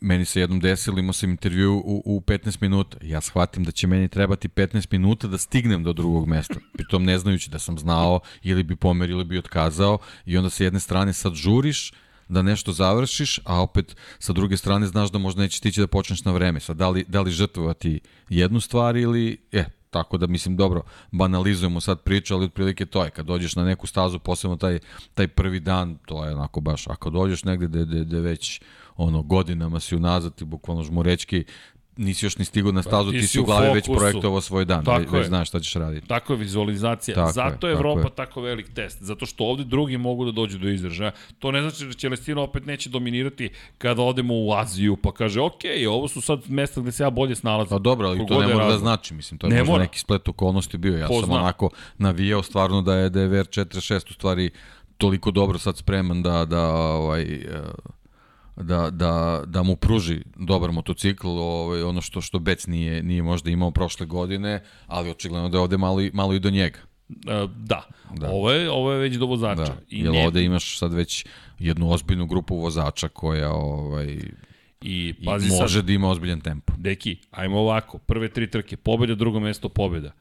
meni 0.00 0.24
se 0.24 0.40
jednom 0.40 0.60
desilo, 0.60 0.98
imao 0.98 1.12
sam 1.12 1.30
intervju 1.30 1.82
u, 1.84 2.02
u 2.04 2.20
15 2.20 2.58
minuta. 2.60 2.96
Ja 3.02 3.20
shvatim 3.20 3.64
da 3.64 3.70
će 3.70 3.86
meni 3.86 4.08
trebati 4.08 4.48
15 4.48 4.86
minuta 4.92 5.28
da 5.28 5.38
stignem 5.38 5.84
do 5.84 5.92
drugog 5.92 6.28
mesta. 6.28 6.54
Pritom 6.72 7.04
ne 7.04 7.18
znajući 7.18 7.50
da 7.50 7.58
sam 7.58 7.78
znao 7.78 8.20
ili 8.42 8.62
bi 8.62 8.76
pomer 8.76 9.10
ili 9.10 9.24
bi 9.24 9.38
otkazao 9.38 9.98
i 10.26 10.36
onda 10.36 10.50
sa 10.50 10.64
jedne 10.64 10.80
strane 10.80 11.12
sad 11.12 11.34
žuriš, 11.34 11.92
da 12.28 12.42
nešto 12.42 12.72
završiš, 12.72 13.40
a 13.44 13.62
opet 13.62 13.96
sa 14.18 14.32
druge 14.32 14.56
strane 14.56 14.86
znaš 14.86 15.10
da 15.10 15.18
možda 15.18 15.42
neće 15.42 15.58
stići 15.58 15.80
da 15.80 15.86
počneš 15.86 16.24
na 16.24 16.32
vreme. 16.32 16.60
Sad, 16.60 16.76
da 16.76 16.88
li, 16.88 17.04
da 17.08 17.20
li 17.20 17.30
žrtvovati 17.30 18.00
jednu 18.28 18.60
stvar 18.60 18.96
ili, 18.96 19.36
e, 19.52 19.64
tako 19.90 20.18
da 20.18 20.26
mislim 20.26 20.56
dobro, 20.56 20.82
banalizujemo 21.12 21.80
sad 21.80 22.02
priču, 22.02 22.34
ali 22.34 22.44
otprilike 22.44 22.86
to 22.86 23.04
je, 23.04 23.10
kad 23.10 23.26
dođeš 23.26 23.56
na 23.56 23.64
neku 23.64 23.86
stazu, 23.86 24.18
posebno 24.18 24.56
taj, 24.56 24.78
taj 25.14 25.28
prvi 25.28 25.60
dan, 25.60 25.98
to 26.06 26.24
je 26.24 26.34
onako 26.34 26.60
baš, 26.60 26.86
a 26.86 26.96
kad 26.96 27.12
dođeš 27.12 27.44
negde 27.44 27.66
gde, 27.66 27.84
gde, 27.84 28.04
gde 28.04 28.20
već 28.20 28.60
ono, 28.96 29.22
godinama 29.22 29.80
si 29.80 29.96
unazad 29.96 30.32
i 30.40 30.44
bukvalno 30.44 30.82
žmurečki, 30.82 31.44
nisi 31.98 32.26
još 32.26 32.38
ni 32.38 32.44
stigao 32.44 32.72
na 32.72 32.82
stazu, 32.82 33.10
Pa 33.10 33.12
ti 33.12 33.20
ti 33.20 33.26
si 33.26 33.40
u 33.40 33.44
glavi 33.44 33.74
već 33.74 33.86
projektovao 33.86 34.40
svoj 34.40 34.64
dan, 34.64 34.84
Tako 34.84 34.98
već, 35.00 35.10
već 35.12 35.26
znaš 35.26 35.48
šta 35.48 35.60
ćeš 35.60 35.74
raditi. 35.74 36.08
Tako 36.08 36.32
je 36.32 36.36
vizualizacija. 36.36 37.14
Tako 37.14 37.32
Zato 37.32 37.68
je 37.68 37.74
tako 37.74 37.78
Evropa 37.88 38.08
je. 38.08 38.14
tako 38.14 38.40
velik 38.40 38.74
test. 38.74 39.02
Zato 39.02 39.26
što 39.26 39.44
ovde 39.44 39.64
drugi 39.64 39.96
mogu 39.96 40.24
da 40.24 40.32
dođu 40.32 40.58
do 40.58 40.68
izražaja. 40.68 41.10
To 41.38 41.52
ne 41.52 41.60
znači 41.62 41.86
da 41.86 41.92
Celestino 41.92 42.42
opet 42.42 42.66
neće 42.66 42.90
dominirati 42.90 43.50
kada 43.78 44.02
odemo 44.02 44.34
u 44.34 44.52
Aziju, 44.52 44.96
pa 44.96 45.12
kaže, 45.12 45.40
ok, 45.40 45.62
ovo 45.90 46.08
su 46.08 46.20
sad 46.20 46.40
mesta 46.48 46.80
gde 46.80 46.92
se 46.92 47.02
ja 47.02 47.10
bolje 47.10 47.34
snalazim. 47.34 47.70
Pa 47.70 47.78
dobro, 47.78 48.08
ali 48.08 48.26
to 48.26 48.40
ne 48.40 48.54
mora 48.54 48.66
da 48.66 48.78
znači, 48.78 49.14
mislim, 49.14 49.38
to 49.38 49.46
je 49.46 49.50
Ne 49.50 49.58
možda 49.58 49.72
mora. 49.72 49.82
neki 49.82 49.98
splet 49.98 50.28
okolnosti 50.28 50.78
bio. 50.78 50.98
Ja 50.98 51.06
Ko 51.06 51.14
sam 51.14 51.24
zna. 51.24 51.34
onako 51.34 51.70
navijao 51.98 52.42
stvarno 52.42 52.82
da 52.82 52.94
je, 52.94 53.02
je 53.04 53.10
VR46 53.10 54.10
u 54.10 54.12
stvari 54.12 54.50
toliko 54.98 55.30
dobro 55.30 55.58
sad 55.58 55.76
spreman 55.76 56.22
da, 56.22 56.44
da 56.44 56.70
ovaj, 56.72 57.22
eh, 57.22 57.62
da, 58.58 58.90
da, 58.90 59.12
da 59.46 59.62
mu 59.62 59.76
pruži 59.76 60.20
dobar 60.36 60.72
motocikl, 60.72 61.28
ovaj, 61.28 61.82
ono 61.82 62.00
što 62.00 62.20
što 62.20 62.38
Bec 62.38 62.66
nije, 62.66 63.02
nije 63.02 63.22
možda 63.22 63.50
imao 63.50 63.70
prošle 63.70 64.06
godine, 64.06 64.62
ali 64.86 65.10
očigledno 65.10 65.48
da 65.48 65.56
je 65.58 65.62
ovde 65.62 65.76
malo, 65.76 66.00
i- 66.00 66.10
malo 66.14 66.34
i 66.34 66.40
do 66.40 66.50
njega. 66.50 66.78
E, 67.08 67.46
da. 67.56 67.82
Da. 68.12 68.30
Ovo, 68.30 68.50
je, 68.50 68.70
ovo 68.70 68.92
je 68.92 68.98
već 68.98 69.16
do 69.16 69.26
vozača. 69.26 69.62
Da. 69.62 69.76
I, 69.90 70.00
Jer 70.00 70.12
ne, 70.12 70.26
ovde 70.26 70.42
imaš 70.44 70.78
sad 70.78 70.94
već 70.94 71.26
jednu 71.58 71.90
ozbiljnu 71.90 72.26
grupu 72.26 72.56
vozača 72.56 73.08
koja 73.08 73.52
ovaj, 73.52 74.18
I 74.82 75.08
i 75.08 75.24
pazi 75.24 75.48
može 75.50 75.74
sad, 75.74 75.84
da 75.84 75.92
ima 75.92 76.08
ozbiljan 76.08 76.40
tempo. 76.40 76.72
deki, 76.76 77.16
ajmo 77.30 77.58
ovako, 77.58 77.98
prve 77.98 78.28
tri 78.28 78.50
trke, 78.50 78.76
pobeda, 78.76 79.14
drugo 79.14 79.40
mesto, 79.40 79.68
pobeda. 79.68 80.12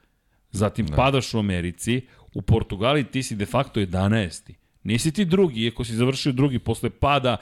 Zatim 0.52 0.86
da. 0.86 0.96
padaš 0.96 1.34
u 1.34 1.40
Americi, 1.40 2.02
u 2.34 2.42
Portugali 2.42 3.04
ti 3.04 3.24
si 3.24 3.36
de 3.36 3.46
facto 3.46 3.80
11. 3.80 4.54
Nisi 4.84 5.12
ti 5.12 5.26
drugi, 5.26 5.62
iako 5.62 5.84
si 5.84 5.96
završio 5.96 6.32
drugi 6.32 6.60
posle 6.60 6.90
pada 6.90 7.38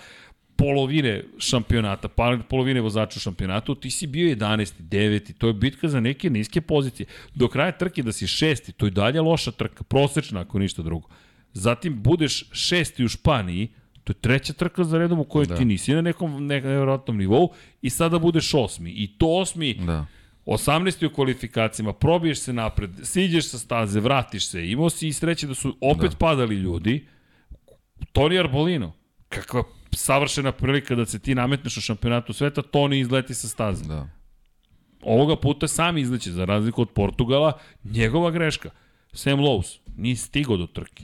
polovine 0.57 1.23
šampionata, 1.39 2.07
pa- 2.07 2.39
polovine 2.49 2.81
vozača 2.81 3.17
u 3.17 3.21
šampionatu, 3.21 3.75
ti 3.75 3.91
si 3.91 4.07
bio 4.07 4.27
11. 4.27 4.73
9. 4.81 5.33
To 5.33 5.47
je 5.47 5.53
bitka 5.53 5.87
za 5.87 5.99
neke 5.99 6.29
niske 6.29 6.61
pozicije. 6.61 7.05
Do 7.33 7.47
kraja 7.47 7.71
trke 7.73 8.03
da 8.03 8.11
si 8.11 8.27
šesti, 8.27 8.71
to 8.71 8.85
je 8.85 8.91
dalje 8.91 9.21
loša 9.21 9.51
trka, 9.51 9.83
prosečna 9.83 10.41
ako 10.41 10.59
ništa 10.59 10.81
drugo. 10.81 11.07
Zatim 11.53 11.95
budeš 11.95 12.43
šesti 12.51 13.05
u 13.05 13.09
Španiji, 13.09 13.67
to 14.03 14.11
je 14.11 14.15
treća 14.15 14.53
trka 14.53 14.83
za 14.83 14.97
redom 14.97 15.19
u 15.19 15.23
kojoj 15.23 15.45
da. 15.45 15.55
ti 15.55 15.65
nisi 15.65 15.93
na 15.93 16.01
nekom 16.01 16.31
ne- 16.37 16.61
nevjerojatnom 16.61 17.17
nivou 17.17 17.49
i 17.81 17.89
sada 17.89 18.19
budeš 18.19 18.53
osmi. 18.53 18.91
I 18.91 19.07
to 19.09 19.27
osmi, 19.29 19.73
Da. 19.75 20.05
18. 20.45 21.05
u 21.05 21.09
kvalifikacijama, 21.09 21.93
probiješ 21.93 22.39
se 22.39 22.53
napred, 22.53 22.89
siđeš 23.03 23.45
sa 23.45 23.57
staze, 23.57 23.99
vratiš 23.99 24.47
se, 24.47 24.69
imao 24.69 24.89
si 24.89 25.07
i 25.07 25.13
sreće 25.13 25.47
da 25.47 25.53
su 25.53 25.77
opet 25.81 26.11
da. 26.11 26.17
padali 26.17 26.55
ljudi. 26.55 27.05
Toni 28.11 28.39
Arbolino, 28.39 28.93
kakva 29.29 29.63
savršena 29.95 30.51
prilika 30.51 30.95
da 30.95 31.05
se 31.05 31.19
ti 31.19 31.35
nametneš 31.35 31.77
u 31.77 31.81
šampionatu 31.81 32.33
sveta, 32.33 32.61
Toni 32.61 32.99
izleti 32.99 33.33
sa 33.33 33.47
staze. 33.47 33.85
Da. 33.85 34.07
Ovoga 35.01 35.35
puta 35.35 35.67
sam 35.67 35.97
izleće, 35.97 36.31
za 36.31 36.45
razliku 36.45 36.81
od 36.81 36.89
Portugala, 36.89 37.51
njegova 37.83 38.31
greška. 38.31 38.69
Sam 39.13 39.39
Lowe's 39.39 39.77
nije 39.97 40.15
stigao 40.15 40.57
do 40.57 40.67
trke. 40.67 41.03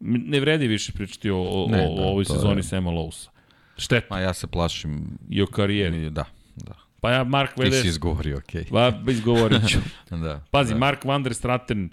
Ne 0.00 0.40
vredi 0.40 0.66
više 0.66 0.92
pričati 0.92 1.30
o, 1.30 1.42
o, 1.42 1.68
Ne, 1.70 1.88
o 1.88 1.94
da, 1.96 2.02
ovoj 2.02 2.24
to 2.24 2.32
je- 2.32 2.38
sezoni 2.38 2.62
Sama 2.62 2.90
Lowesa. 2.90 3.28
Šteta. 3.76 4.06
Ma 4.10 4.20
ja 4.20 4.34
se 4.34 4.46
plašim 4.46 5.18
I 5.30 5.42
o 5.42 5.46
karijeri. 5.46 6.10
Da, 6.10 6.24
da. 6.56 6.74
Pa 7.00 7.10
ja 7.10 7.24
Mark 7.24 7.50
Ti 7.50 7.56
si 7.56 7.62
Vedes, 7.64 7.84
izgovorio, 7.84 8.36
okej. 8.38 8.64
pa 8.70 8.92
izgovorit 9.08 9.68
ću. 9.68 9.78
Da. 10.10 10.44
Pazi, 10.50 10.72
da. 10.72 10.78
Mark 10.78 11.04
Van 11.04 11.22
der 11.22 11.34
Straten 11.34 11.90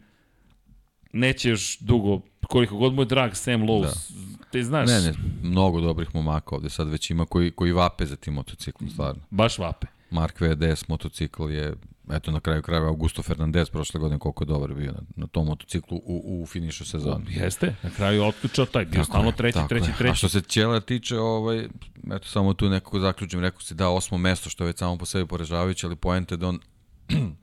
neće 1.13 1.49
još 1.49 1.79
dugo, 1.79 2.21
koliko 2.51 2.77
god 2.77 2.93
mu 2.93 3.01
je 3.01 3.05
drag 3.05 3.35
Sam 3.35 3.61
Lowe's, 3.61 4.11
da. 4.11 4.45
ti 4.51 4.63
znaš, 4.63 4.89
Ne, 4.89 5.01
ne, 5.01 5.13
mnogo 5.43 5.81
dobrih 5.81 6.15
momaka 6.15 6.55
ovde 6.55 6.69
sad 6.69 6.89
već 6.89 7.09
ima 7.09 7.25
koji, 7.25 7.51
koji 7.51 7.71
vape 7.71 8.05
za 8.05 8.15
tim 8.15 8.33
motociklom, 8.33 8.89
stvarno. 8.89 9.21
baš 9.29 9.57
vape. 9.57 9.87
Mark 10.09 10.41
VDS 10.41 10.87
motocikl 10.87 11.49
je, 11.49 11.73
eto 12.11 12.31
na 12.31 12.39
kraju 12.39 12.61
krajeva 12.61 12.87
Augusto 12.87 13.23
Fernandez 13.23 13.69
prošle 13.69 13.99
godine 13.99 14.19
koliko 14.19 14.43
je 14.43 14.47
dobar 14.47 14.73
bio 14.73 14.91
na, 14.91 14.99
na 15.15 15.27
tom 15.27 15.47
motociklu 15.47 15.97
u, 15.97 16.41
u 16.43 16.45
finišu 16.45 16.85
sezone. 16.85 17.25
Jeste, 17.29 17.75
na 17.83 17.89
kraju 17.89 18.21
je 18.21 18.27
otključao 18.27 18.65
taj, 18.65 18.85
bio 18.85 19.03
stalno 19.03 19.31
treći, 19.31 19.53
tako 19.53 19.67
treći, 19.67 19.89
je. 19.89 19.93
A 19.93 19.97
treći. 19.97 20.17
što 20.17 20.29
se 20.29 20.41
Ćela 20.41 20.79
tiče, 20.79 21.17
ovaj, 21.17 21.67
eto 22.11 22.27
samo 22.27 22.53
tu 22.53 22.69
nekako 22.69 22.99
zaključim, 22.99 23.39
rekao 23.39 23.61
si 23.61 23.75
da 23.75 23.89
osmo 23.89 24.17
mesto, 24.17 24.49
što 24.49 24.63
je 24.63 24.67
već 24.67 24.77
samo 24.77 24.97
po 24.97 25.05
sebi 25.05 25.27
poražavajuće, 25.27 25.87
ali 25.87 25.95
poenta 25.95 26.33
je 26.35 26.37
da 26.37 26.47
on 26.47 26.59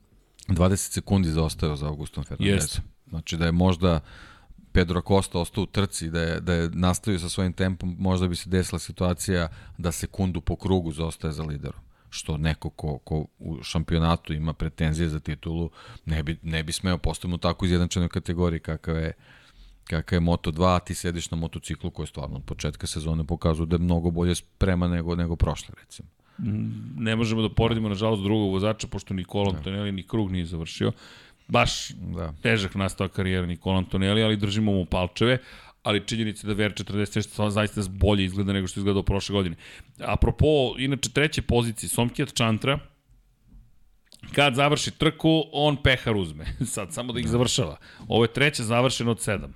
20 0.48 0.76
sekundi 0.76 1.30
zaostao 1.30 1.76
za 1.76 1.86
Augustom 1.86 2.24
Fernandezom. 2.24 2.56
Jeste. 2.56 2.82
Znači 3.10 3.36
da 3.36 3.47
je 3.47 3.52
možda 3.52 4.01
Pedro 4.78 5.02
Costa 5.09 5.38
ostao 5.38 5.62
u 5.62 5.66
trci, 5.66 6.10
da 6.10 6.20
je, 6.20 6.40
da 6.40 6.55
je 6.55 6.70
nastavio 6.72 7.18
sa 7.18 7.28
svojim 7.28 7.52
tempom, 7.52 7.96
možda 7.98 8.28
bi 8.28 8.36
se 8.36 8.50
desila 8.50 8.78
situacija 8.78 9.48
da 9.78 9.92
sekundu 9.92 10.40
po 10.40 10.56
krugu 10.56 10.92
zaostaje 10.92 11.32
za 11.32 11.42
liderom 11.42 11.80
što 12.10 12.36
neko 12.36 12.70
ko, 12.70 12.98
ko 12.98 13.26
u 13.38 13.62
šampionatu 13.62 14.32
ima 14.32 14.52
pretenzije 14.52 15.09
za 15.09 15.20
titulu 15.20 15.70
ne 16.06 16.22
bi, 16.22 16.38
ne 16.42 16.62
bi 16.62 16.72
smeo 16.72 16.98
postaviti 16.98 17.34
u 17.34 17.38
tako 17.38 17.66
izjednačenoj 17.66 18.09
kategoriji 18.09 18.60
kakav 18.60 18.96
je 18.96 19.12
kakav 19.84 20.16
je 20.16 20.20
Moto2, 20.20 20.76
a 20.76 20.78
ti 20.78 20.94
sediš 20.94 21.30
na 21.30 21.36
motociklu 21.36 21.90
koji 21.90 22.06
stvarno 22.06 22.36
od 22.36 22.44
početka 22.44 22.86
sezone 22.86 23.24
pokazuje 23.24 23.66
da 23.66 23.76
je 23.76 23.80
mnogo 23.80 24.10
bolje 24.10 24.34
sprema 24.34 24.88
nego, 24.88 25.16
nego 25.16 25.36
prošle, 25.36 25.74
recimo. 25.82 26.09
Ne 26.96 27.16
možemo 27.16 27.42
da 27.42 27.55
poredimo, 27.55 27.88
nažalost, 27.88 28.22
drugog 28.22 28.52
vozača, 28.52 28.86
pošto 28.86 29.14
Nikola 29.14 29.55
Antonelli 29.56 29.92
ni 29.92 30.02
krug 30.02 30.32
nije 30.32 30.46
završio. 30.46 30.92
Baš 31.48 31.88
Da. 31.90 32.32
težak 32.42 32.74
nastava 32.74 33.08
karijera 33.08 33.46
Nikola 33.46 33.78
Antonelli, 33.78 34.22
ali 34.22 34.36
držimo 34.36 34.72
mu 34.72 34.84
palčeve 34.84 35.38
ali 35.82 36.06
činjenica 36.06 36.46
da 36.46 36.54
VR46 36.54 37.50
zaista 37.50 37.82
bolje 37.88 38.24
izgleda 38.24 38.52
nego 38.52 38.66
što 38.66 38.80
je 38.80 38.82
izgledao 38.82 39.02
prošle 39.02 39.32
godine. 39.32 39.56
Apropo, 39.98 40.74
inače 40.78 41.10
treće 41.10 41.42
pozicije, 41.42 41.88
Somkijat 41.88 42.34
Čantra, 42.34 42.78
kad 44.34 44.54
završi 44.54 44.90
trku, 44.90 45.44
on 45.52 45.82
pehar 45.82 46.16
uzme. 46.16 46.46
Sad 46.74 46.92
samo 46.94 47.12
da 47.12 47.20
ih 47.20 47.28
završava. 47.28 47.76
Ovo 48.08 48.24
je 48.24 48.32
treće 48.32 48.62
završeno 48.62 49.10
od 49.10 49.20
sedam. 49.20 49.54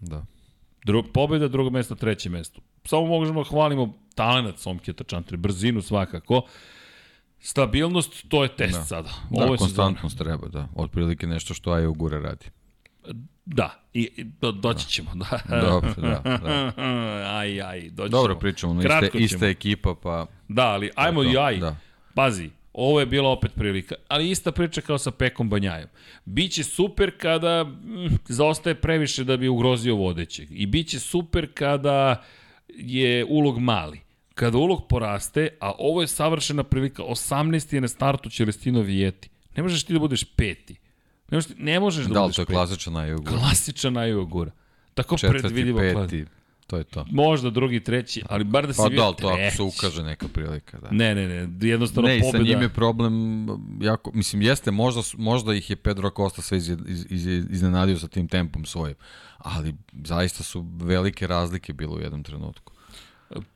Da. 0.00 0.24
Dru, 0.84 1.04
pobjeda, 1.12 1.48
drugo 1.48 1.70
mesto, 1.70 1.94
treće 1.94 2.30
mesto. 2.30 2.60
Samo 2.84 3.06
možemo 3.06 3.42
da 3.42 3.48
hvalimo 3.48 3.98
talenat 4.14 4.58
Somkijata 4.58 5.04
Čantre, 5.04 5.36
brzinu 5.36 5.82
svakako. 5.82 6.42
Stabilnost, 7.46 8.28
to 8.28 8.42
je 8.42 8.48
test 8.56 8.78
Da. 8.78 8.84
sada. 8.84 9.08
Da, 9.30 9.44
Ovo 9.44 9.54
je 9.54 9.58
konstantnost 9.58 10.18
treba, 10.18 10.48
da. 10.48 10.68
Otprilike 10.74 11.26
nešto 11.26 11.54
što 11.54 11.70
Aja 11.70 11.88
Ugure 11.88 12.20
radi. 12.20 12.46
Da, 13.44 13.82
i, 13.94 14.10
i 14.16 14.24
do, 14.24 14.52
doći 14.52 14.88
ćemo. 14.88 15.10
Da. 15.14 15.38
Dobro, 15.70 15.94
da, 15.96 16.22
da. 16.24 16.72
aj, 17.38 17.62
aj, 17.62 17.90
doći 17.90 18.10
Dobro 18.10 18.32
ćemo. 18.34 18.40
pričamo, 18.40 18.74
no, 18.74 18.80
iste, 18.80 19.10
ćemo. 19.12 19.24
ista 19.24 19.46
ekipa, 19.46 19.94
pa... 20.02 20.26
Da, 20.48 20.66
ali 20.66 20.90
ajmo 20.96 21.22
i 21.22 21.36
aj. 21.38 21.56
da. 21.58 21.76
Pazi, 22.14 22.50
ovo 22.72 23.00
je 23.00 23.06
bila 23.06 23.28
opet 23.28 23.54
prilika, 23.54 23.94
ali 24.08 24.30
ista 24.30 24.52
priča 24.52 24.80
kao 24.80 24.98
sa 24.98 25.10
Pekom 25.10 25.50
Banjajom. 25.50 25.88
Biće 26.24 26.64
super 26.64 27.18
kada 27.18 27.64
mm, 27.64 28.06
zaostaje 28.24 28.74
previše 28.74 29.24
da 29.24 29.36
bi 29.36 29.48
ugrozio 29.48 29.94
vodećeg. 29.94 30.48
I 30.50 30.66
biće 30.66 31.00
super 31.00 31.48
kada 31.54 32.22
je 32.68 33.24
ulog 33.24 33.58
mali. 33.58 34.05
Kada 34.36 34.58
ulog 34.58 34.86
poraste, 34.88 35.48
a 35.60 35.72
ovo 35.78 36.00
je 36.00 36.06
savršena 36.06 36.62
prilika, 36.64 37.02
18. 37.02 37.74
je 37.74 37.80
na 37.80 37.88
startu 37.88 38.30
Celestino 38.30 38.80
Vijeti. 38.80 39.28
Ne 39.56 39.62
možeš 39.62 39.84
ti 39.84 39.92
da 39.92 39.98
budeš 39.98 40.24
peti. 40.24 40.76
Ne 41.30 41.36
možeš, 41.36 41.52
ne 41.58 41.80
možeš 41.80 42.06
da, 42.06 42.14
Da, 42.14 42.20
budeš 42.20 42.36
to 42.36 42.42
je 42.42 42.46
peti. 42.46 42.54
klasičan 42.54 42.96
Aja 42.96 43.16
Ugure. 43.16 43.36
Klasičan 43.38 43.96
Ajogura. 43.96 44.50
Tako 44.94 45.16
Četvrti, 45.18 45.42
predvidivo 45.42 45.78
klasičan. 45.78 46.08
peti, 46.08 46.24
to 46.66 46.76
je 46.76 46.84
to. 46.84 47.06
Možda 47.10 47.50
drugi, 47.50 47.80
treći, 47.80 48.22
ali 48.28 48.44
bar 48.44 48.66
da 48.66 48.72
si 48.72 48.80
Pa 48.82 48.88
bio 48.88 49.00
da, 49.00 49.12
to 49.12 49.28
ako 49.28 49.56
se 49.56 49.62
ukaže 49.62 50.02
neka 50.02 50.28
prilika, 50.28 50.78
da. 50.78 50.88
Ne, 50.90 51.14
ne, 51.14 51.28
ne, 51.28 51.68
jednostavno 51.68 52.08
Ne, 52.08 52.18
i 52.18 52.20
sa 52.20 52.26
pobjeda. 52.26 52.44
njim 52.48 52.62
je 52.62 52.68
problem, 52.68 53.46
jako, 53.80 54.10
mislim, 54.14 54.42
jeste, 54.42 54.70
možda, 54.70 55.02
možda 55.16 55.54
ih 55.54 55.70
je 55.70 55.76
Pedro 55.76 56.10
Costa 56.16 56.42
sve 56.42 56.58
iz, 56.58 56.68
iz, 56.68 57.06
iz, 57.10 57.26
iznenadio 57.26 57.98
sa 57.98 58.08
tim 58.08 58.28
tempom 58.28 58.64
svojim, 58.64 58.94
ali 59.38 59.74
zaista 60.04 60.42
su 60.42 60.66
velike 60.80 61.26
razlike 61.26 61.72
bilo 61.72 61.94
u 61.94 62.00
jednom 62.00 62.22
trenutku. 62.22 62.72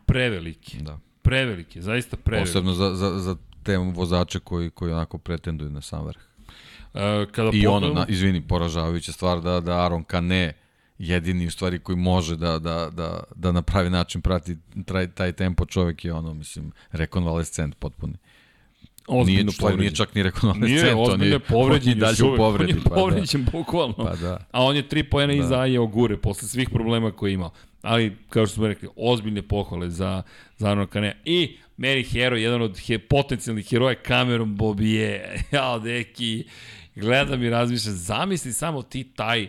Preveliki. 0.06 0.78
Da. 0.78 0.98
Preveliki, 1.22 1.82
zaista 1.82 2.16
preveliki. 2.16 2.52
Posebno 2.52 2.72
za, 2.72 2.94
za, 2.94 3.18
za 3.18 3.36
te 3.62 3.76
vozače 3.76 4.38
koji, 4.38 4.70
koji 4.70 4.92
onako 4.92 5.18
pretenduju 5.18 5.70
na 5.70 5.80
sam 5.80 6.06
vrh. 6.06 6.20
E, 6.94 7.26
kada 7.32 7.50
I 7.52 7.66
ono, 7.66 7.88
na, 7.88 8.06
izvini, 8.08 8.40
poražavajuća 8.40 9.12
stvar 9.12 9.40
da, 9.40 9.60
da 9.60 9.84
Aron 9.86 10.04
Kane 10.04 10.52
jedini 10.98 11.46
u 11.46 11.50
stvari 11.50 11.78
koji 11.78 11.96
može 11.96 12.36
da, 12.36 12.58
da, 12.58 12.90
da, 12.92 13.22
da 13.34 13.52
na 13.52 13.62
pravi 13.62 13.90
način 13.90 14.20
prati 14.20 14.56
taj, 14.86 15.10
taj 15.10 15.32
tempo 15.32 15.66
čovjek 15.66 16.04
je 16.04 16.12
ono, 16.12 16.34
mislim, 16.34 16.72
rekonvalescent 16.92 17.74
potpuni. 17.74 18.14
Nije, 19.08 19.20
ozbiljno 19.20 19.42
nije 19.42 19.58
povređen. 19.60 19.94
čak 19.94 20.14
ni 20.14 20.22
rekonvalescent. 20.22 20.82
Nije, 20.82 20.94
ozbiljno 20.94 21.34
je 21.34 21.38
povređen 21.38 21.92
on 21.92 21.98
je 21.98 22.00
dalje 22.00 22.32
u 22.34 22.36
povredi. 22.36 22.72
On 22.72 22.78
je 22.78 22.84
pa 22.84 22.90
da. 22.90 22.96
povređen, 22.96 23.46
bukvalno. 23.52 23.94
Pa 23.94 24.16
da. 24.16 24.46
A 24.52 24.64
on 24.64 24.76
je 24.76 24.88
tri 24.88 25.02
pojena 25.02 25.32
da. 25.32 25.38
iza 25.38 25.60
Aje 25.60 25.80
Ogure, 25.80 26.16
posle 26.16 26.48
svih 26.48 26.70
problema 26.70 27.10
koje 27.10 27.30
je 27.30 27.34
imao. 27.34 27.50
Ali, 27.82 28.16
kao 28.28 28.46
što 28.46 28.54
smo 28.54 28.66
rekli, 28.66 28.88
ozbiljne 28.96 29.42
pohvale 29.42 29.90
za, 29.90 30.22
za 30.56 30.86
Kanea. 30.86 31.14
I 31.24 31.56
Mary 31.78 32.12
Hero, 32.12 32.36
jedan 32.36 32.62
od 32.62 32.78
he, 32.78 32.98
potencijalnih 32.98 33.68
heroja, 33.68 33.94
Cameron 34.06 34.56
Bobije. 34.56 35.36
Jao, 35.52 35.78
deki, 35.78 36.44
gledam 36.94 37.42
i 37.42 37.50
razmišljam, 37.50 37.94
zamisli 37.94 38.52
samo 38.52 38.82
ti 38.82 39.04
taj 39.16 39.48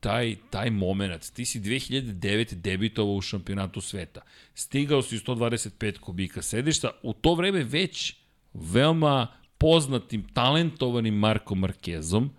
taj, 0.00 0.36
taj 0.50 0.70
moment. 0.70 1.32
Ti 1.34 1.44
si 1.44 1.60
2009. 1.60 2.54
debitovao 2.54 3.14
u 3.14 3.20
šampionatu 3.20 3.80
sveta. 3.80 4.20
Stigao 4.54 5.02
si 5.02 5.16
u 5.16 5.18
125 5.18 5.98
kubika 5.98 6.42
sedišta. 6.42 6.90
U 7.02 7.12
to 7.12 7.34
vreme 7.34 7.64
već 7.64 8.14
veoma 8.54 9.26
poznatim, 9.58 10.28
talentovanim 10.32 11.14
Markom 11.14 11.58
Markezom 11.58 12.30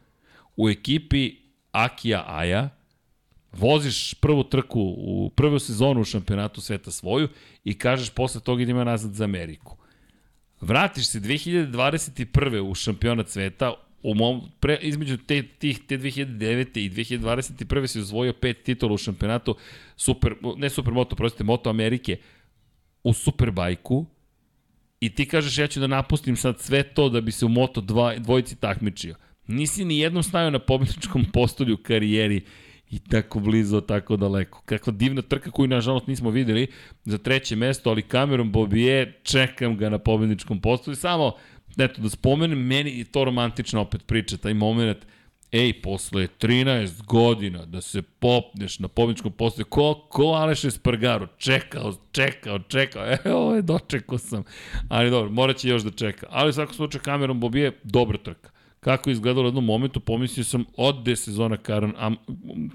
u 0.55 0.69
ekipi 0.69 1.35
Akija 1.71 2.23
Aja, 2.27 2.69
voziš 3.57 4.13
prvu 4.13 4.43
trku 4.43 4.81
u 4.97 5.31
prvu 5.35 5.59
sezonu 5.59 6.01
u 6.01 6.03
šampionatu 6.03 6.61
sveta 6.61 6.91
svoju 6.91 7.29
i 7.63 7.77
kažeš 7.77 8.09
posle 8.09 8.41
toga 8.41 8.61
idemo 8.61 8.83
nazad 8.83 9.13
za 9.13 9.23
Ameriku. 9.23 9.77
Vratiš 10.61 11.07
se 11.07 11.19
2021. 11.19 12.59
u 12.59 12.75
šampionat 12.75 13.29
sveta, 13.29 13.73
u 14.03 14.13
mom, 14.13 14.41
pre, 14.59 14.79
između 14.81 15.17
te, 15.17 15.43
tih, 15.43 15.79
te 15.87 15.97
2009. 15.97 16.79
i 16.79 16.89
2021. 16.89 17.87
si 17.87 17.99
osvojio 17.99 18.33
pet 18.33 18.63
titula 18.63 18.93
u 18.93 18.97
šampionatu, 18.97 19.55
super, 19.95 20.35
ne 20.57 20.69
Supermoto, 20.69 21.15
prostite, 21.15 21.43
Moto 21.43 21.69
Amerike, 21.69 22.17
u 23.03 23.13
Superbajku, 23.13 24.05
i 24.99 25.09
ti 25.09 25.25
kažeš 25.27 25.57
ja 25.57 25.67
ću 25.67 25.79
da 25.79 25.87
napustim 25.87 26.35
sad 26.35 26.59
sve 26.59 26.83
to 26.83 27.09
da 27.09 27.21
bi 27.21 27.31
se 27.31 27.45
u 27.45 27.49
Moto 27.49 27.81
2, 27.81 28.19
dvojici 28.19 28.55
takmičio. 28.55 29.15
Nisi 29.47 29.85
ni 29.85 29.99
jednom 29.99 30.23
stavio 30.23 30.49
na 30.49 30.59
pobjedičkom 30.59 31.25
postolju 31.33 31.73
u 31.73 31.83
karijeri 31.83 32.41
i 32.89 32.99
tako 32.99 33.39
blizu, 33.39 33.81
tako 33.81 34.17
daleko. 34.17 34.61
Kakva 34.65 34.93
divna 34.93 35.21
trka 35.21 35.51
koju 35.51 35.67
nažalost 35.67 36.07
nismo 36.07 36.29
videli 36.29 36.67
za 37.05 37.17
treće 37.17 37.55
mesto, 37.55 37.89
ali 37.89 38.01
Cameron 38.01 38.51
Bobije, 38.51 39.19
čekam 39.23 39.77
ga 39.77 39.89
na 39.89 39.97
pobedničkom 39.97 40.61
postolju. 40.61 40.95
Samo, 40.95 41.33
eto, 41.77 42.01
da 42.01 42.09
spomenem, 42.09 42.59
meni 42.59 42.97
je 42.97 43.05
to 43.05 43.23
romantična 43.23 43.81
opet 43.81 44.07
priča, 44.07 44.37
taj 44.37 44.53
moment, 44.53 44.97
ej, 45.51 45.81
posle 45.81 46.27
13 46.39 47.05
godina 47.05 47.65
da 47.65 47.81
se 47.81 48.01
popneš 48.01 48.79
na 48.79 48.87
pobedničkom 48.87 49.31
postolju, 49.31 49.65
ko, 49.65 50.07
ko 50.09 50.23
Aleš 50.23 50.63
Espargaro, 50.65 51.27
čekao, 51.37 51.93
čekao, 52.11 52.59
čekao, 52.59 53.03
evo 53.25 53.55
je, 53.55 53.61
dočekao 53.61 54.17
sam. 54.17 54.43
Ali 54.89 55.09
dobro, 55.09 55.31
morat 55.31 55.57
će 55.57 55.69
još 55.69 55.81
da 55.81 55.91
čeka. 55.91 56.27
Ali 56.29 56.49
u 56.49 56.53
svakom 56.53 56.75
slučaju 56.75 57.01
Cameron 57.03 57.39
Bobije, 57.39 57.79
dobra 57.83 58.17
trka 58.17 58.56
kako 58.79 59.09
je 59.09 59.11
izgledalo 59.11 59.45
u 59.45 59.47
jednom 59.47 59.65
momentu, 59.65 59.99
pomislio 59.99 60.43
sam 60.43 60.65
od 60.77 60.95
sezona 61.15 61.57
Karan, 61.57 61.93
Am, 61.97 62.15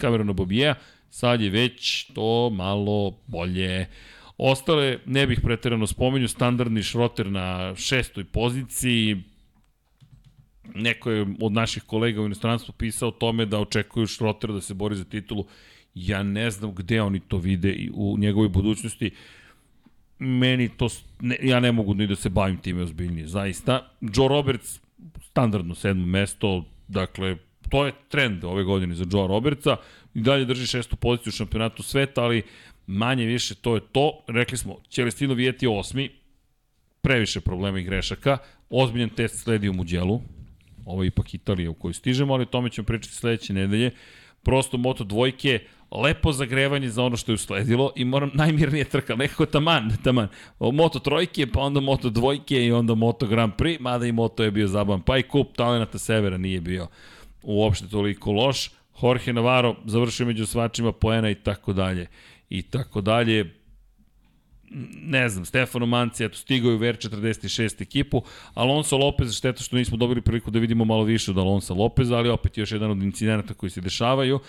Camerona 0.00 0.32
Bobija, 0.32 0.74
sad 1.10 1.40
je 1.40 1.50
već 1.50 2.04
to 2.04 2.50
malo 2.50 3.18
bolje. 3.26 3.86
Ostale, 4.38 4.98
ne 5.06 5.26
bih 5.26 5.40
preterano 5.42 5.86
spomenju, 5.86 6.28
standardni 6.28 6.82
šroter 6.82 7.30
na 7.30 7.74
šestoj 7.76 8.24
poziciji, 8.24 9.22
neko 10.74 11.10
je 11.10 11.26
od 11.40 11.52
naših 11.52 11.82
kolega 11.82 12.22
u 12.22 12.26
inostranstvu 12.26 12.74
pisao 12.78 13.08
o 13.08 13.12
tome 13.12 13.46
da 13.46 13.58
očekuju 13.58 14.06
šroter 14.06 14.52
da 14.52 14.60
se 14.60 14.74
bori 14.74 14.96
za 14.96 15.04
titulu. 15.04 15.46
Ja 15.94 16.22
ne 16.22 16.50
znam 16.50 16.74
gde 16.74 17.02
oni 17.02 17.20
to 17.20 17.38
vide 17.38 17.88
u 17.94 18.18
njegovoj 18.18 18.48
budućnosti. 18.48 19.10
Meni 20.18 20.68
to, 20.68 20.88
ne, 21.20 21.36
ja 21.42 21.60
ne 21.60 21.72
mogu 21.72 21.94
ni 21.94 22.06
da 22.06 22.16
se 22.16 22.28
bavim 22.28 22.56
time 22.56 22.82
ozbiljnije, 22.82 23.26
zaista. 23.26 23.90
Joe 24.00 24.28
Roberts, 24.28 24.80
standardno 25.32 25.74
sedmo 25.74 26.06
mesto, 26.06 26.64
dakle, 26.88 27.36
to 27.68 27.86
je 27.86 27.92
trend 28.08 28.44
ove 28.44 28.64
godine 28.64 28.94
za 28.94 29.04
Joe 29.12 29.28
Robertsa, 29.28 29.76
i 30.14 30.20
dalje 30.20 30.44
drži 30.44 30.66
šestu 30.66 30.96
poziciju 30.96 31.30
u 31.30 31.32
šampionatu 31.32 31.82
sveta, 31.82 32.22
ali 32.22 32.42
manje 32.86 33.24
više 33.24 33.54
to 33.54 33.74
je 33.74 33.80
to. 33.92 34.24
Rekli 34.28 34.58
smo, 34.58 34.76
Celestino 34.90 35.34
Vijeti 35.34 35.66
osmi, 35.66 36.10
previše 37.00 37.40
problema 37.40 37.78
i 37.78 37.82
grešaka. 37.82 38.38
Ozbiljan 38.70 39.08
test 39.08 39.42
sledi 39.42 39.68
u 39.68 39.72
Muđelu. 39.72 40.20
Ovo 40.84 41.02
je 41.02 41.06
ipak 41.06 41.34
Italija 41.34 41.70
u 41.70 41.74
kojoj 41.74 41.94
stižemo, 41.94 42.34
ali 42.34 42.42
o 42.42 42.52
tome 42.52 42.70
ćemo 42.70 42.86
pričati 42.86 43.14
sledeće 43.14 43.52
nedelje. 43.52 43.90
Prosto 44.42 44.76
Moto 44.76 45.04
dvojke, 45.04 45.60
lepo 45.94 46.32
zagrevanje 46.32 46.88
za 46.88 47.04
ono 47.04 47.16
što 47.16 47.32
je 47.32 47.34
usledilo 47.34 47.92
i 47.96 48.04
moram 48.04 48.30
najmirnije 48.34 48.84
trka, 48.84 49.14
nekako 49.14 49.46
taman, 49.46 49.96
taman. 50.04 50.28
Moto 50.60 50.98
trojke, 50.98 51.46
pa 51.46 51.60
onda 51.60 51.80
Moto 51.80 52.10
dvojke 52.10 52.64
i 52.64 52.72
onda 52.72 52.94
Moto 52.94 53.26
Grand 53.26 53.52
Prix, 53.58 53.80
mada 53.80 54.06
i 54.06 54.12
Moto 54.12 54.42
je 54.42 54.50
bio 54.50 54.68
zabavan. 54.68 55.02
Pa 55.02 55.18
i 55.18 55.22
kup 55.22 55.56
talenata 55.56 55.98
Severa 55.98 56.38
nije 56.38 56.60
bio 56.60 56.86
uopšte 57.42 57.88
toliko 57.88 58.32
loš. 58.32 58.70
Jorge 59.02 59.32
Navarro 59.32 59.76
završio 59.84 60.26
među 60.26 60.46
svačima 60.46 60.92
poena 60.92 61.30
i 61.30 61.34
tako 61.34 61.72
dalje. 61.72 62.06
I 62.50 62.62
tako 62.62 63.00
dalje 63.00 63.62
ne 65.02 65.28
znam, 65.28 65.44
Stefano 65.44 65.86
Manci, 65.86 66.24
eto, 66.24 66.36
stigao 66.36 66.70
je 66.70 66.76
u 66.76 66.78
VR46 66.78 67.82
ekipu, 67.82 68.22
Alonso 68.54 68.96
Lopez, 68.96 69.36
šteta 69.36 69.62
što 69.62 69.76
nismo 69.76 69.96
dobili 69.96 70.20
priliku 70.20 70.50
da 70.50 70.58
vidimo 70.58 70.84
malo 70.84 71.04
više 71.04 71.30
od 71.30 71.38
Alonso 71.38 71.74
Lopeza, 71.74 72.16
ali 72.16 72.28
opet 72.28 72.58
još 72.58 72.72
jedan 72.72 72.90
od 72.90 73.02
incidenata 73.02 73.54
koji 73.54 73.70
se 73.70 73.80
dešavaju. 73.80 74.40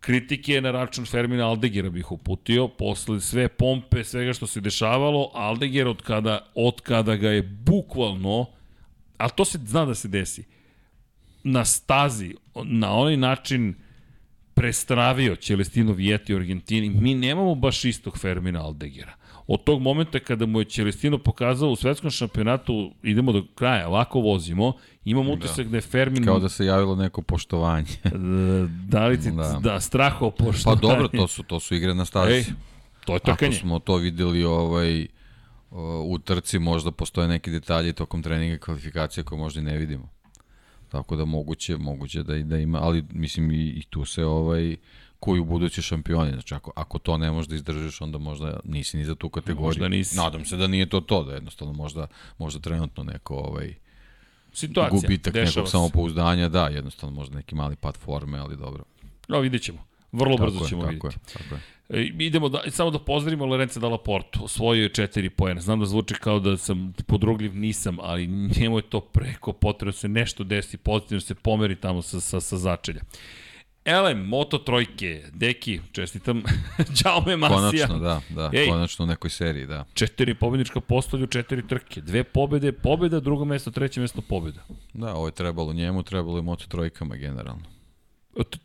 Kritike 0.00 0.60
na 0.60 0.70
račun 0.70 1.06
Fermina 1.06 1.48
Aldegira 1.48 1.90
bih 1.90 2.12
uputio, 2.12 2.68
posle 2.68 3.20
sve 3.20 3.48
pompe, 3.48 4.04
svega 4.04 4.32
što 4.32 4.46
se 4.46 4.60
dešavalo, 4.60 5.30
Aldegira 5.34 5.90
od 5.90 6.02
kada, 6.02 6.38
od 6.54 6.80
kada 6.80 7.16
ga 7.16 7.30
je 7.30 7.42
bukvalno, 7.42 8.46
ali 9.16 9.30
to 9.36 9.44
se 9.44 9.58
zna 9.66 9.84
da 9.84 9.94
se 9.94 10.08
desi, 10.08 10.44
na 11.44 11.64
stazi, 11.64 12.34
na 12.64 12.92
onaj 12.92 13.16
način 13.16 13.74
prestravio 14.54 15.36
Celestino 15.36 15.92
Vijeti 15.92 16.34
u 16.34 16.36
Argentini, 16.36 16.90
mi 16.90 17.14
nemamo 17.14 17.54
baš 17.54 17.84
istog 17.84 18.18
Fermina 18.18 18.62
Aldegira 18.64 19.16
od 19.46 19.64
tog 19.64 19.82
momenta 19.82 20.18
kada 20.18 20.46
mu 20.46 20.60
je 20.60 20.64
Celestino 20.64 21.18
pokazao 21.18 21.70
u 21.70 21.76
svetskom 21.76 22.10
šampionatu, 22.10 22.92
idemo 23.02 23.32
do 23.32 23.44
kraja, 23.54 23.88
ovako 23.88 24.20
vozimo, 24.20 24.72
imam 25.04 25.28
utisak 25.28 25.64
da, 25.64 25.70
da 25.70 25.76
je 25.76 25.80
Fermin... 25.80 26.24
Kao 26.24 26.38
da 26.38 26.48
se 26.48 26.66
javilo 26.66 26.96
neko 26.96 27.22
poštovanje. 27.22 27.88
da 28.92 29.06
li 29.06 29.20
ti, 29.20 29.30
da, 29.30 29.58
da 29.62 29.80
straho 29.80 30.30
poštovanje. 30.30 30.80
Pa 30.80 30.88
dobro, 30.88 31.08
to 31.08 31.28
su, 31.28 31.42
to 31.42 31.60
su 31.60 31.74
igre 31.74 31.94
na 31.94 32.04
stazi. 32.04 32.32
Ej, 32.32 32.44
to 33.04 33.14
je 33.14 33.20
trkanje. 33.20 33.48
Ako 33.48 33.60
smo 33.60 33.78
to 33.78 33.96
videli 33.96 34.44
ovaj, 34.44 35.06
u 36.04 36.18
trci, 36.18 36.58
možda 36.58 36.90
postoje 36.90 37.28
neki 37.28 37.50
detalji 37.50 37.92
tokom 37.92 38.22
treninga 38.22 38.58
kvalifikacije 38.58 39.24
koje 39.24 39.38
možda 39.38 39.60
i 39.60 39.64
ne 39.64 39.78
vidimo. 39.78 40.08
Tako 40.88 41.16
da 41.16 41.24
moguće, 41.24 41.76
moguće 41.76 42.22
da, 42.22 42.38
da 42.38 42.58
ima, 42.58 42.78
ali 42.82 43.04
mislim 43.10 43.50
i, 43.50 43.68
i 43.68 43.82
tu 43.90 44.04
se 44.04 44.24
ovaj 44.24 44.76
koji 45.26 45.40
u 45.40 45.44
budući 45.44 45.82
šampioni. 45.82 46.32
Znači, 46.32 46.54
ako, 46.54 46.72
ako 46.76 46.98
to 46.98 47.18
ne 47.18 47.30
možeš 47.30 47.48
da 47.48 47.56
izdržiš, 47.56 48.00
onda 48.00 48.18
možda 48.18 48.60
nisi 48.64 48.96
ni 48.96 49.04
za 49.04 49.14
tu 49.14 49.28
kategoriju. 49.28 49.66
Možda 49.66 49.88
nisi. 49.88 50.16
Nadam 50.16 50.44
se 50.44 50.56
da 50.56 50.66
nije 50.66 50.86
to 50.88 51.00
to, 51.00 51.24
da 51.24 51.34
jednostavno 51.34 51.72
možda, 51.72 52.06
možda 52.38 52.60
trenutno 52.60 53.04
neko 53.04 53.34
ovaj, 53.34 53.74
Situacija, 54.52 55.00
gubitak 55.00 55.34
nekog 55.34 55.66
se. 55.66 55.70
samopouzdanja, 55.70 56.48
da, 56.48 56.68
jednostavno 56.68 57.16
možda 57.16 57.36
neki 57.36 57.54
mali 57.54 57.76
pad 57.76 57.96
forme, 57.96 58.38
ali 58.38 58.56
dobro. 58.56 58.84
No, 59.28 59.40
vidjet 59.40 59.62
ćemo. 59.62 59.78
Vrlo 60.12 60.36
tako 60.36 60.50
brzo 60.50 60.64
je, 60.64 60.68
ćemo 60.68 60.82
tako 60.82 60.92
vidjeti. 60.92 61.16
Je, 61.16 61.32
tako 61.32 61.54
je. 61.54 61.60
E, 61.88 62.02
idemo 62.18 62.48
da, 62.48 62.62
samo 62.70 62.90
da 62.90 62.98
pozdravimo 62.98 63.46
Lorenza 63.46 63.80
Dalla 63.80 63.98
Porto. 63.98 64.40
Osvojio 64.42 64.82
je 64.82 64.88
četiri 64.88 65.30
pojene. 65.30 65.60
Znam 65.60 65.80
da 65.80 65.86
zvuči 65.86 66.14
kao 66.14 66.40
da 66.40 66.56
sam 66.56 66.92
podrugljiv, 67.06 67.56
nisam, 67.56 67.98
ali 68.00 68.26
njemu 68.26 68.78
je 68.78 68.82
to 68.82 69.00
preko 69.00 69.52
potrebno 69.52 69.92
da 69.92 69.98
se 69.98 70.08
nešto 70.08 70.44
desi, 70.44 70.76
pozitivno 70.76 71.20
se 71.20 71.34
pomeri 71.34 71.76
tamo 71.76 72.02
sa, 72.02 72.20
sa, 72.20 72.40
sa 72.40 72.56
začelja. 72.56 73.00
Elem, 73.86 74.18
Moto 74.18 74.58
trojke, 74.58 75.22
deki, 75.32 75.80
čestitam, 75.92 76.42
Jaume 77.04 77.36
Masija. 77.36 77.86
Konačno, 77.86 77.98
da, 77.98 78.20
da, 78.30 78.50
Ej, 78.58 78.68
konačno 78.68 79.04
u 79.04 79.08
nekoj 79.08 79.30
seriji, 79.30 79.66
da. 79.66 79.84
Četiri 79.94 80.34
pobednička 80.34 80.80
postolju, 80.80 81.26
četiri 81.26 81.66
trke, 81.68 82.00
dve 82.00 82.24
pobede, 82.24 82.72
pobeda, 82.72 83.20
drugo 83.20 83.44
mesto, 83.44 83.70
treće 83.70 84.00
mesto, 84.00 84.22
pobeda. 84.22 84.60
Da, 84.94 85.14
ovo 85.14 85.26
je 85.28 85.32
trebalo 85.32 85.72
njemu, 85.72 86.02
trebalo 86.02 86.38
i 86.38 86.42
Moto 86.42 86.66
trojkama 86.68 87.16
generalno. 87.16 87.62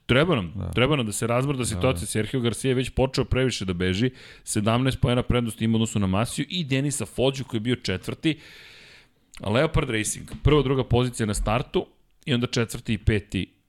Treba 0.06 0.36
nam, 0.36 0.54
da. 0.56 0.72
treba 0.72 0.96
nam 0.96 1.06
da 1.06 1.12
se 1.12 1.28
razbrda 1.28 1.66
situacija. 1.66 2.00
Da, 2.00 2.06
da. 2.06 2.06
Sergio 2.06 2.40
Garcia 2.40 2.70
je 2.70 2.76
već 2.76 2.90
počeo 2.90 3.26
previše 3.26 3.66
da 3.66 3.74
beži, 3.74 4.10
17 4.44 4.98
pojena 4.98 5.24
prednosti 5.24 5.66
ima 5.66 5.76
odnosu 5.76 6.00
na 6.00 6.08
Masiju 6.08 6.46
i 6.50 6.64
Denisa 6.64 7.06
Fođu 7.06 7.44
koji 7.44 7.58
je 7.58 7.62
bio 7.62 7.76
četvrti. 7.76 8.40
Leopard 9.46 9.90
Racing, 9.90 10.30
prva, 10.44 10.62
druga 10.62 10.84
pozicija 10.84 11.26
na 11.26 11.34
startu 11.34 11.86
i 12.26 12.34
onda 12.34 12.48
četvrti 12.48 12.94
i 12.94 12.98
peti 12.98 13.61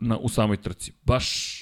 na, 0.00 0.18
u 0.18 0.28
samoj 0.28 0.56
trci. 0.56 0.92
Baš 1.02 1.56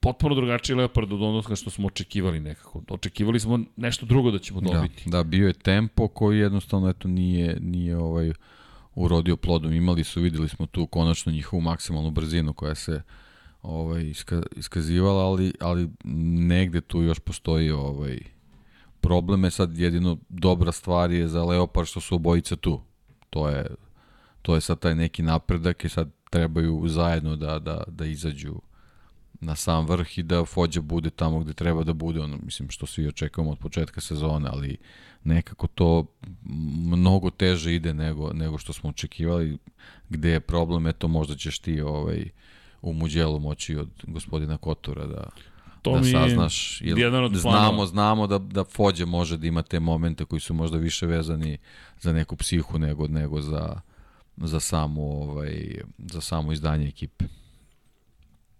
potpuno 0.00 0.34
drugačiji 0.34 0.76
Leopard 0.76 1.12
od 1.12 1.22
onoga 1.22 1.56
što 1.56 1.70
smo 1.70 1.86
očekivali 1.86 2.40
nekako. 2.40 2.82
Očekivali 2.88 3.40
smo 3.40 3.60
nešto 3.76 4.06
drugo 4.06 4.30
da 4.30 4.38
ćemo 4.38 4.60
da, 4.60 4.72
dobiti. 4.72 5.10
Da, 5.10 5.16
da 5.16 5.24
bio 5.24 5.46
je 5.46 5.52
tempo 5.52 6.08
koji 6.08 6.38
jednostavno 6.38 6.88
eto 6.88 7.08
nije 7.08 7.58
nije 7.60 7.96
ovaj 7.96 8.32
urodio 8.94 9.36
plodom. 9.36 9.72
Imali 9.72 10.04
su, 10.04 10.20
videli 10.20 10.48
smo 10.48 10.66
tu 10.66 10.86
konačno 10.86 11.32
njihovu 11.32 11.60
maksimalnu 11.60 12.10
brzinu 12.10 12.52
koja 12.52 12.74
se 12.74 13.02
ovaj 13.62 14.02
iska, 14.02 14.42
iskazivala, 14.56 15.24
ali 15.24 15.52
ali 15.60 15.90
negde 16.48 16.80
tu 16.80 17.02
još 17.02 17.18
postoji 17.18 17.70
ovaj 17.70 18.18
probleme 19.00 19.50
sad 19.50 19.78
jedino 19.78 20.18
dobra 20.28 20.72
stvar 20.72 21.10
je 21.10 21.28
za 21.28 21.44
Leopard 21.44 21.88
što 21.88 22.00
su 22.00 22.14
obojica 22.14 22.56
tu. 22.56 22.80
To 23.30 23.48
je 23.48 23.66
to 24.42 24.54
je 24.54 24.60
sad 24.60 24.78
taj 24.78 24.94
neki 24.94 25.22
napredak 25.22 25.84
i 25.84 25.88
sad 25.88 26.10
trebaju 26.34 26.82
zajedno 26.86 27.36
da, 27.36 27.58
da, 27.58 27.82
da 27.86 28.06
izađu 28.06 28.54
na 29.40 29.56
sam 29.56 29.86
vrh 29.86 30.18
i 30.18 30.22
da 30.22 30.44
Fođa 30.44 30.80
bude 30.80 31.10
tamo 31.10 31.40
gde 31.40 31.52
treba 31.52 31.84
da 31.84 31.92
bude, 31.92 32.20
ono, 32.20 32.38
mislim, 32.42 32.70
što 32.70 32.86
svi 32.86 33.08
očekujemo 33.08 33.50
od 33.50 33.58
početka 33.58 34.00
sezone, 34.00 34.48
ali 34.52 34.76
nekako 35.24 35.66
to 35.66 36.06
mnogo 36.96 37.30
teže 37.30 37.74
ide 37.74 37.94
nego, 37.94 38.32
nego 38.32 38.58
što 38.58 38.72
smo 38.72 38.90
očekivali, 38.90 39.58
gde 40.08 40.30
je 40.30 40.40
problem, 40.40 40.86
eto, 40.86 41.08
možda 41.08 41.36
ćeš 41.36 41.58
ti 41.58 41.80
ovaj, 41.80 42.28
u 42.82 42.92
muđelu 42.92 43.38
moći 43.38 43.76
od 43.76 43.88
gospodina 44.02 44.56
Kotora 44.56 45.06
da, 45.06 45.30
to 45.82 45.98
da 45.98 46.04
saznaš. 46.04 46.80
Jer 46.80 46.98
jedan 46.98 47.24
od 47.24 47.34
znamo, 47.34 47.86
znamo 47.86 48.26
da, 48.26 48.38
da 48.38 48.64
Fođa 48.64 49.06
može 49.06 49.36
da 49.36 49.46
ima 49.46 49.62
te 49.62 49.80
momente 49.80 50.24
koji 50.24 50.40
su 50.40 50.54
možda 50.54 50.78
više 50.78 51.06
vezani 51.06 51.58
za 52.00 52.12
neku 52.12 52.36
psihu 52.36 52.78
nego, 52.78 53.08
nego 53.08 53.40
za, 53.40 53.80
za 54.36 54.60
samo, 54.60 55.02
ovaj, 55.02 55.80
za 55.98 56.20
samo 56.20 56.52
izdanje 56.52 56.88
ekipe. 56.88 57.24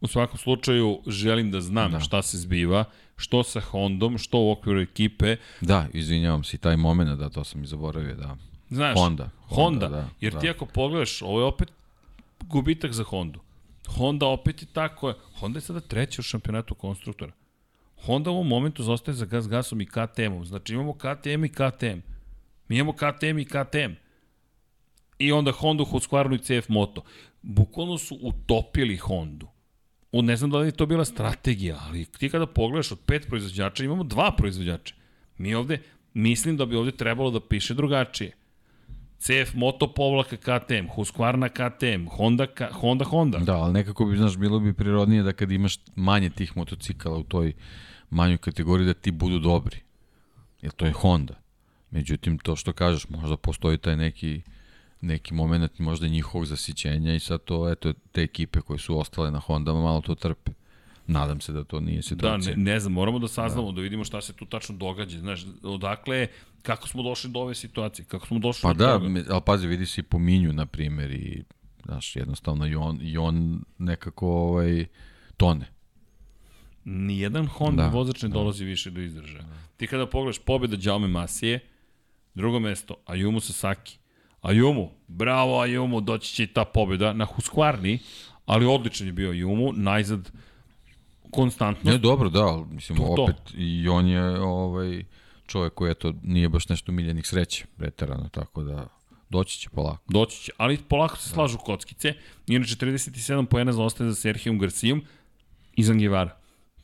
U 0.00 0.06
svakom 0.06 0.38
slučaju 0.38 1.00
želim 1.06 1.50
da 1.50 1.60
znam 1.60 1.92
da. 1.92 2.00
šta 2.00 2.22
se 2.22 2.38
zbiva, 2.38 2.84
što 3.16 3.42
sa 3.42 3.60
Hondom, 3.60 4.18
što 4.18 4.38
u 4.38 4.50
okviru 4.50 4.80
ekipe. 4.80 5.36
Da, 5.60 5.86
izvinjavam 5.92 6.44
se 6.44 6.58
taj 6.58 6.76
moment, 6.76 7.18
da, 7.18 7.28
to 7.28 7.44
sam 7.44 7.62
i 7.62 7.66
zaboravio, 7.66 8.14
da. 8.14 8.36
Znaš, 8.70 8.98
Honda. 8.98 9.30
Honda, 9.40 9.86
Honda 9.86 9.88
da, 9.88 10.08
jer 10.20 10.32
da. 10.32 10.40
ti 10.40 10.50
ako 10.50 10.66
pogledaš, 10.66 11.22
ovo 11.22 11.40
je 11.40 11.44
opet 11.44 11.72
gubitak 12.40 12.92
za 12.92 13.04
Hondu. 13.04 13.40
Honda 13.86 14.26
opet 14.26 14.62
je 14.62 14.68
tako, 14.72 15.14
Honda 15.38 15.56
je 15.56 15.60
sada 15.60 15.80
treća 15.80 16.20
u 16.20 16.22
šampionatu 16.22 16.74
konstruktora. 16.74 17.32
Honda 18.06 18.30
u 18.30 18.34
ovom 18.34 18.48
momentu 18.48 18.82
zostaje 18.82 19.14
za 19.14 19.26
gas 19.26 19.48
gasom 19.48 19.80
i 19.80 19.86
KTM-om. 19.86 20.44
Znači 20.44 20.74
imamo 20.74 20.92
KTM 20.92 21.44
i 21.44 21.48
KTM. 21.48 21.98
Mi 22.68 22.76
imamo 22.76 22.92
KTM 22.92 23.38
i 23.38 23.44
KTM 23.44 24.03
i 25.18 25.32
onda 25.32 25.52
Honda, 25.52 25.84
Husqvarna 25.84 26.34
i 26.34 26.38
CF 26.38 26.68
Moto. 26.68 27.02
Bukvalno 27.42 27.98
su 27.98 28.18
utopili 28.22 28.96
Hondu. 28.96 29.46
U, 30.12 30.22
ne 30.22 30.36
znam 30.36 30.50
da 30.50 30.58
li 30.58 30.68
je 30.68 30.72
to 30.72 30.86
bila 30.86 31.04
strategija, 31.04 31.78
ali 31.86 32.04
ti 32.04 32.28
kada 32.28 32.46
pogledaš 32.46 32.92
od 32.92 32.98
pet 33.06 33.26
proizvođača, 33.28 33.84
imamo 33.84 34.04
dva 34.04 34.32
proizvođača. 34.36 34.94
Mi 35.38 35.54
ovde, 35.54 35.78
mislim 36.14 36.56
da 36.56 36.66
bi 36.66 36.76
ovde 36.76 36.92
trebalo 36.92 37.30
da 37.30 37.40
piše 37.40 37.74
drugačije. 37.74 38.32
CF 39.18 39.54
Moto 39.54 39.92
povlaka 39.94 40.36
KTM, 40.36 40.86
Husqvarna 40.96 41.48
KTM, 41.48 42.08
Honda, 42.08 42.46
Honda, 42.72 43.04
Honda. 43.04 43.38
Da, 43.38 43.56
ali 43.56 43.72
nekako 43.72 44.04
bi, 44.04 44.16
znaš, 44.16 44.36
bilo 44.36 44.60
bi 44.60 44.72
prirodnije 44.72 45.22
da 45.22 45.32
kad 45.32 45.52
imaš 45.52 45.78
manje 45.96 46.30
tih 46.30 46.56
motocikala 46.56 47.18
u 47.18 47.22
toj 47.22 47.52
manjoj 48.10 48.38
kategoriji 48.38 48.86
da 48.86 48.94
ti 48.94 49.10
budu 49.10 49.38
dobri. 49.38 49.76
Jer 50.62 50.72
to 50.72 50.86
je 50.86 50.92
Honda. 50.92 51.34
Međutim, 51.90 52.38
to 52.38 52.56
što 52.56 52.72
kažeš, 52.72 53.08
možda 53.08 53.36
postoji 53.36 53.78
taj 53.78 53.96
neki 53.96 54.42
neki 55.04 55.34
moment 55.34 55.78
možda 55.78 56.08
njihovog 56.08 56.46
zasićenja 56.46 57.14
i 57.14 57.20
sad 57.20 57.44
to, 57.44 57.70
eto, 57.70 57.92
te 58.12 58.22
ekipe 58.22 58.60
koje 58.60 58.78
su 58.78 58.98
ostale 58.98 59.30
na 59.30 59.40
Hondama 59.40 59.82
malo 59.82 60.00
to 60.00 60.14
trpe. 60.14 60.50
Nadam 61.06 61.40
se 61.40 61.52
da 61.52 61.64
to 61.64 61.80
nije 61.80 62.02
situacija. 62.02 62.54
Da, 62.54 62.62
ne, 62.62 62.72
ne 62.72 62.80
znam, 62.80 62.92
moramo 62.92 63.18
da 63.18 63.28
saznamo, 63.28 63.72
da. 63.72 63.76
da 63.76 63.82
vidimo 63.82 64.04
šta 64.04 64.20
se 64.20 64.32
tu 64.32 64.46
tačno 64.46 64.76
događa. 64.76 65.18
Znaš, 65.18 65.46
odakle, 65.62 66.26
kako 66.62 66.88
smo 66.88 67.02
došli 67.02 67.30
do 67.30 67.40
ove 67.40 67.54
situacije, 67.54 68.06
kako 68.06 68.26
smo 68.26 68.38
došli 68.38 68.62
pa 68.62 68.72
do 68.72 68.84
da, 68.84 68.92
toga. 68.92 69.14
Pa 69.14 69.20
da, 69.20 69.34
ali 69.34 69.42
pazi, 69.46 69.66
vidi 69.66 69.86
se 69.86 70.00
i 70.00 70.04
po 70.04 70.18
Minju, 70.18 70.52
na 70.52 70.66
primjer, 70.66 71.10
i, 71.10 71.44
znaš, 71.84 72.16
jednostavno 72.16 72.66
i 72.66 72.74
on, 72.74 72.98
i 73.02 73.16
on 73.18 73.64
nekako 73.78 74.28
ovaj, 74.28 74.86
tone. 75.36 75.66
Nijedan 76.84 77.46
Honda 77.46 77.82
da, 77.82 77.88
vozač 77.88 78.22
ne 78.22 78.28
da. 78.28 78.32
dolazi 78.32 78.64
više 78.64 78.90
do 78.90 79.00
izdržaja. 79.00 79.42
Da. 79.42 79.56
Ti 79.76 79.86
kada 79.86 80.06
pogledaš 80.06 80.38
pobjeda 80.38 80.76
Jaume 80.80 81.08
Masije, 81.08 81.60
drugo 82.34 82.60
mesto, 82.60 82.96
Ayumu 83.06 83.40
Sasaki, 83.40 83.98
Ajumu, 84.44 84.90
bravo 85.08 85.60
Ajumu, 85.60 86.00
doći 86.00 86.34
će 86.34 86.42
i 86.42 86.46
ta 86.46 86.64
pobjeda 86.64 87.12
na 87.12 87.26
Husqvarni, 87.26 87.98
ali 88.46 88.66
odličan 88.66 89.06
je 89.06 89.12
bio 89.12 89.30
Ajumu, 89.30 89.72
najzad 89.72 90.32
konstantno. 91.30 91.90
Ne, 91.90 91.98
dobro, 91.98 92.28
da, 92.28 92.64
mislim, 92.70 92.98
to, 92.98 93.04
opet 93.04 93.36
to. 93.36 93.52
i 93.56 93.88
on 93.88 94.08
je 94.08 94.40
ovaj, 94.40 95.04
čovjek 95.46 95.74
koji 95.74 95.90
eto 95.90 96.14
nije 96.22 96.48
baš 96.48 96.68
nešto 96.68 96.92
miljenih 96.92 97.26
sreće 97.26 97.64
preterano, 97.76 98.28
tako 98.28 98.62
da 98.62 98.86
doći 99.30 99.58
će 99.58 99.70
polako. 99.70 100.12
Doći 100.12 100.42
će, 100.42 100.52
ali 100.56 100.78
polako 100.78 101.16
se 101.16 101.28
slažu 101.28 101.58
kockice. 101.58 102.14
Inače, 102.46 102.74
37 102.74 103.46
poena 103.46 103.72
zaostaje 103.72 104.10
za 104.10 104.14
Serhijom 104.14 104.58
Garcijom 104.58 105.02
izan 105.76 105.98
Givara. 105.98 106.36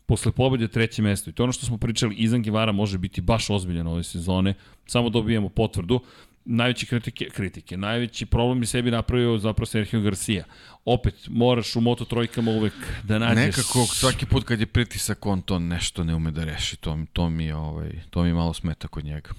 Posle 0.06 0.32
pobede 0.32 0.68
treće 0.68 1.02
mesto. 1.02 1.30
I 1.30 1.32
to 1.32 1.42
ono 1.42 1.52
što 1.52 1.66
smo 1.66 1.78
pričali, 1.78 2.14
izan 2.14 2.42
Givara 2.42 2.72
može 2.72 2.98
biti 2.98 3.20
baš 3.20 3.50
ozbiljan 3.50 3.86
ove 3.86 4.04
sezone. 4.04 4.54
Samo 4.86 5.10
dobijemo 5.10 5.48
potvrdu 5.48 6.00
najveće 6.44 6.86
kritike, 6.86 7.28
kritike, 7.30 7.76
najveći 7.76 8.26
problem 8.26 8.60
bi 8.60 8.66
sebi 8.66 8.90
napravio 8.90 9.38
zapravo 9.38 9.66
Sergio 9.66 10.00
Garcia. 10.00 10.44
Opet, 10.84 11.14
moraš 11.28 11.76
u 11.76 11.80
Moto 11.80 12.04
trojkama 12.04 12.50
uvek 12.50 12.72
da 13.02 13.18
nađeš... 13.18 13.56
Nekako 13.56 13.86
svaki 13.86 14.26
put 14.26 14.44
kad 14.44 14.60
je 14.60 14.66
pritisak, 14.66 15.26
on 15.26 15.42
to 15.42 15.58
nešto 15.58 16.04
ne 16.04 16.14
ume 16.14 16.30
da 16.30 16.44
reši. 16.44 16.76
To, 16.76 16.98
to, 17.12 17.30
mi, 17.30 17.52
ovaj, 17.52 17.90
to 18.10 18.22
mi 18.22 18.32
malo 18.32 18.54
smeta 18.54 18.88
kod 18.88 19.04
njega. 19.04 19.30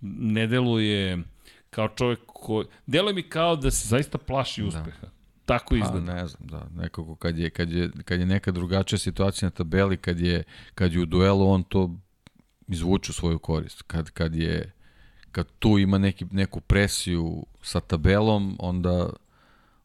Ne 0.00 0.46
deluje 0.46 1.18
kao 1.70 1.88
čovjek 1.88 2.20
ko... 2.26 2.64
Deluje 2.86 3.14
mi 3.14 3.22
kao 3.22 3.56
da 3.56 3.70
se 3.70 3.88
zaista 3.88 4.18
plaši 4.18 4.62
uspeha. 4.62 5.00
Da. 5.02 5.10
Tako 5.46 5.76
izgleda. 5.76 6.06
Pa, 6.06 6.14
ne 6.14 6.26
znam, 6.26 6.46
da. 6.46 6.66
Nekako 6.82 7.14
kad 7.16 7.38
je, 7.38 7.50
kad 7.50 7.72
je, 7.72 7.90
kad 8.04 8.20
je 8.20 8.26
neka 8.26 8.50
drugačija 8.50 8.98
situacija 8.98 9.46
na 9.46 9.50
tabeli, 9.50 9.96
kad 9.96 10.20
je, 10.20 10.42
kad 10.74 10.92
je 10.92 11.00
u 11.00 11.06
duelu, 11.06 11.50
on 11.50 11.62
to 11.62 11.96
izvuče 12.68 13.10
u 13.10 13.12
svoju 13.12 13.38
korist. 13.38 13.82
Kad, 13.82 14.10
kad 14.10 14.34
je 14.34 14.72
kad 15.32 15.46
tu 15.58 15.78
ima 15.78 15.98
neki, 15.98 16.26
neku 16.30 16.60
presiju 16.60 17.46
sa 17.62 17.80
tabelom, 17.80 18.56
onda 18.58 19.08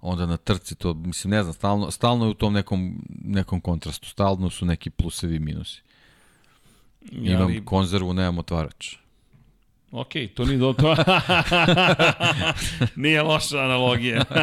onda 0.01 0.25
na 0.25 0.37
trci 0.37 0.75
to, 0.75 0.93
mislim, 0.93 1.31
ne 1.31 1.43
znam, 1.43 1.53
stalno, 1.53 1.91
stalno 1.91 2.25
je 2.25 2.31
u 2.31 2.33
tom 2.33 2.53
nekom, 2.53 3.03
nekom 3.23 3.61
kontrastu, 3.61 4.09
stalno 4.09 4.49
su 4.49 4.65
neki 4.65 4.89
plusevi 4.89 5.35
i 5.35 5.39
minusi. 5.39 5.81
Imam 7.11 7.41
Ali... 7.41 7.65
konzervu, 7.65 8.13
nemam 8.13 8.37
otvarač. 8.37 8.95
Ok, 9.91 10.11
to 10.35 10.45
nije 10.45 10.57
do 10.57 10.73
to. 10.73 10.95
nije 12.95 13.21
loša 13.21 13.59
analogija. 13.59 14.25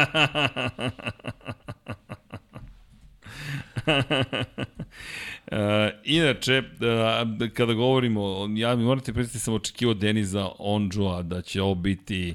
Uh, 5.51 5.57
inače, 6.03 6.59
uh, 6.59 7.49
kada 7.53 7.73
govorimo, 7.73 8.49
ja 8.55 8.75
mi 8.75 8.83
morate 8.83 9.13
predstaviti 9.13 9.43
sam 9.43 9.53
očekivao 9.53 9.93
Deniza 9.93 10.49
Onđua 10.59 11.21
da 11.21 11.41
će 11.41 11.61
ovo 11.61 11.75
biti 11.75 12.33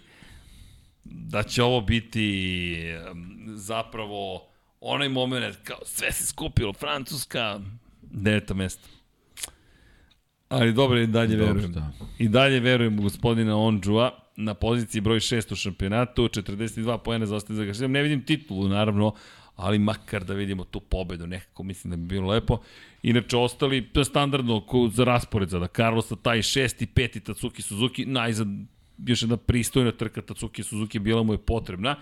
da 1.04 1.42
će 1.42 1.62
ovo 1.62 1.80
biti 1.80 2.74
um, 3.12 3.44
zapravo 3.46 4.46
onaj 4.80 5.08
moment 5.08 5.56
kao 5.64 5.78
sve 5.84 6.12
se 6.12 6.26
skupilo, 6.26 6.72
Francuska, 6.72 7.60
deveta 8.02 8.54
mesta. 8.54 8.88
Ali 10.48 10.72
dobro, 10.72 11.00
i 11.00 11.06
dalje 11.06 11.36
dobro, 11.36 11.46
verujem. 11.46 11.72
Da. 11.72 11.92
I 12.18 12.28
dalje 12.28 12.60
verujem 12.60 12.98
u 12.98 13.02
gospodina 13.02 13.56
Onđua 13.56 14.10
na 14.36 14.54
poziciji 14.54 15.00
broj 15.00 15.20
6 15.20 15.52
u 15.52 15.56
šampionatu, 15.56 16.22
42 16.22 16.98
pojene 16.98 17.26
za 17.26 17.36
ostaje 17.36 17.56
za 17.56 17.64
Gašijem. 17.64 17.92
Ne 17.92 18.02
vidim 18.02 18.24
titulu, 18.24 18.68
naravno, 18.68 19.14
ali 19.60 19.78
makar 19.78 20.24
da 20.24 20.34
vidimo 20.34 20.64
tu 20.64 20.80
pobedu, 20.80 21.26
nekako 21.26 21.62
mislim 21.62 21.90
da 21.90 21.96
bi 21.96 22.02
bilo 22.06 22.28
lepo. 22.28 22.60
Inače, 23.02 23.36
ostali, 23.36 23.90
standardno 24.04 24.62
za 24.92 25.04
raspored 25.04 25.48
za 25.48 25.58
da 25.58 25.66
Carlosa, 25.66 26.16
taj 26.16 26.42
šesti, 26.42 26.86
peti 26.86 27.20
Tatsuki 27.20 27.62
Suzuki, 27.62 28.06
najzad 28.06 28.48
još 29.06 29.22
jedna 29.22 29.36
pristojna 29.36 29.92
trka 29.92 30.22
Tatsuki 30.22 30.62
Suzuki 30.62 30.98
bila 30.98 31.22
mu 31.22 31.34
je 31.34 31.38
potrebna. 31.38 31.96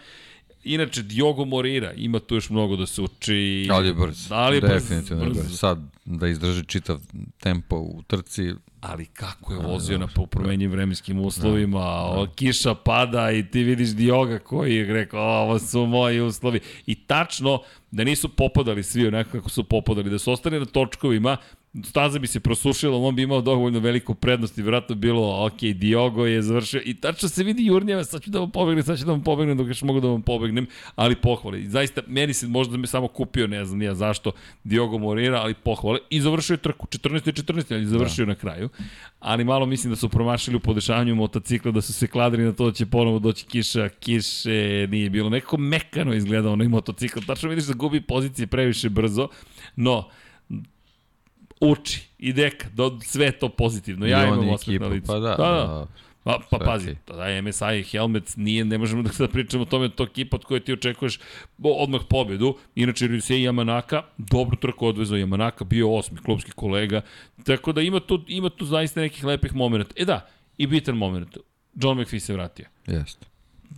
Inače, 0.65 1.03
Diogo 1.03 1.45
Morira, 1.45 1.93
ima 1.93 2.21
tu 2.21 2.35
još 2.35 2.51
mnogo 2.51 2.77
da 2.77 2.87
se 2.87 3.03
uči. 3.03 3.69
Ali 3.71 3.87
je 3.89 3.95
brz. 3.95 4.33
Ali 4.33 4.57
je. 4.57 4.61
Definitivno 4.61 5.25
brz. 5.25 5.37
brz. 5.37 5.59
Sad, 5.59 5.79
da 6.05 6.29
izdrži 6.29 6.65
čitav 6.65 7.01
tempo 7.41 7.77
u 7.77 8.03
trci, 8.07 8.53
ali 8.81 9.07
kako 9.07 9.53
je 9.53 9.59
vozio 9.59 9.99
na 9.99 10.09
promenjivim 10.31 10.71
vremenskim 10.71 11.21
uslovima, 11.21 11.79
da, 11.79 12.27
da. 12.27 12.33
kiša 12.35 12.75
pada 12.75 13.31
i 13.31 13.51
ti 13.51 13.63
vidiš 13.63 13.89
Dioga 13.89 14.39
koji 14.39 14.77
je 14.77 14.93
rekao, 14.93 15.43
ovo 15.43 15.59
su 15.59 15.87
moji 15.87 16.21
uslovi. 16.21 16.61
I 16.87 16.95
tačno, 16.95 17.63
da 17.91 18.05
nisu 18.05 18.29
popadali 18.29 18.83
svi 18.83 19.07
onako 19.07 19.31
kako 19.31 19.51
su 19.51 19.65
popadali, 19.65 20.11
da 20.11 20.19
su 20.19 20.33
ostali 20.33 20.59
na 20.59 20.67
točkovima, 20.67 21.37
staza 21.85 22.19
bi 22.19 22.27
se 22.27 22.41
prosušila, 22.41 22.97
on 22.97 23.15
bi 23.17 23.23
imao 23.23 23.41
dovoljno 23.41 23.79
veliku 23.79 24.15
prednost 24.15 24.59
i 24.59 24.63
vjerojatno 24.63 24.95
bilo, 24.95 25.47
ok, 25.47 25.61
Diogo 25.61 26.27
je 26.27 26.43
završio 26.43 26.83
i 26.85 26.95
tačno 26.95 27.29
se 27.29 27.45
vidi 27.45 27.67
Jurnjeva, 27.67 28.05
sad 28.05 28.23
ću 28.23 28.31
da 28.31 28.41
vam 28.41 28.51
pobegnem, 28.51 28.85
sad 28.85 28.99
ću 28.99 29.05
da 29.05 29.13
vam 29.13 29.23
pobegnem 29.23 29.57
dok 29.57 29.69
još 29.69 29.83
mogu 29.83 30.01
da 30.01 30.09
vam 30.09 30.23
pobegnem, 30.23 30.67
ali 30.95 31.17
pohvale. 31.17 31.61
I 31.61 31.69
zaista, 31.69 32.01
meni 32.07 32.35
se 32.35 32.49
možda 32.49 32.73
da 32.73 32.79
me 32.79 32.87
samo 32.87 33.09
kupio, 33.09 33.47
ne 33.47 33.65
znam 33.65 33.79
nija 33.79 33.95
zašto, 33.95 34.33
Diogo 34.65 34.99
Morira, 34.99 35.41
ali 35.41 35.55
pohvale. 35.55 35.99
I 36.11 36.21
završio 36.21 36.55
je 36.55 36.59
trku, 36.59 36.87
14. 36.87 37.43
14. 37.43 37.75
ali 37.75 37.87
završio 37.87 38.25
da. 38.25 38.29
na 38.29 38.35
kraju. 38.35 38.69
Ali 39.21 39.45
malo 39.45 39.67
mislim 39.67 39.93
da 39.93 39.97
su 39.97 40.09
promašili 40.09 40.57
u 40.57 40.61
podešavanju 40.61 41.15
motocikla, 41.15 41.73
da 41.73 41.81
su 41.81 41.93
se 41.93 42.07
kladili 42.07 42.45
na 42.45 42.53
to 42.53 42.67
da 42.67 42.73
će 42.73 42.87
ponovo 42.87 43.19
doći 43.19 43.47
kiša, 43.47 43.89
kiše 43.89 44.87
nije 44.91 45.11
bilo. 45.11 45.31
Nekako 45.31 45.57
mekano 45.57 46.15
izgledao 46.15 46.53
onaj 46.53 46.69
motocikl. 46.69 47.21
Tačno 47.27 47.49
vidiš 47.49 47.65
da 47.65 47.75
gubi 47.75 48.01
pozicije 48.01 48.47
previše 48.47 48.89
brzo, 48.89 49.29
no, 49.77 50.09
uči, 51.61 52.09
deka, 52.19 52.69
do, 52.75 52.99
sve 53.03 53.33
to 53.33 53.49
pozitivno. 53.49 54.07
Ja 54.07 54.27
imam 54.27 54.49
osmet 54.49 54.81
na 54.81 54.87
licu. 54.87 55.07
Pa 55.07 55.19
da, 55.19 55.35
da, 55.37 55.37
da. 55.37 55.87
Pa, 56.29 56.39
pa 56.51 56.59
pazi, 56.59 56.97
da 57.07 57.43
MSI 57.43 57.83
helmet 57.91 58.37
nije, 58.37 58.65
ne 58.65 58.79
možemo 58.79 59.03
da 59.03 59.13
sada 59.13 59.33
pričamo 59.37 59.63
o 59.63 59.67
tome, 59.67 59.89
to 59.89 60.07
kipa 60.07 60.37
od 60.37 60.45
koje 60.45 60.61
ti 60.61 60.73
očekuješ 60.73 61.21
odmah 61.63 62.01
pobedu. 62.09 62.57
Inače, 62.75 63.09
Ryusei 63.09 63.49
Yamanaka, 63.49 64.03
dobro 64.19 64.57
trko 64.57 64.89
odvezao 64.89 65.19
Yamanaka, 65.19 65.65
bio 65.65 65.95
osmi 65.95 66.19
klubski 66.19 66.51
kolega, 66.51 67.01
tako 67.45 67.73
da 67.73 67.81
ima 67.81 68.01
tu, 68.01 68.25
ima 68.27 68.51
tu 68.51 68.65
zaista 68.65 69.01
nekih 69.01 69.25
lepih 69.25 69.55
momenta. 69.55 69.95
E 69.97 70.05
da, 70.05 70.27
i 70.59 70.67
bitan 70.67 70.97
moment, 70.97 71.37
John 71.75 72.01
McPhee 72.01 72.21
se 72.21 72.33
vratio. 72.33 72.67
Jeste. 72.87 73.27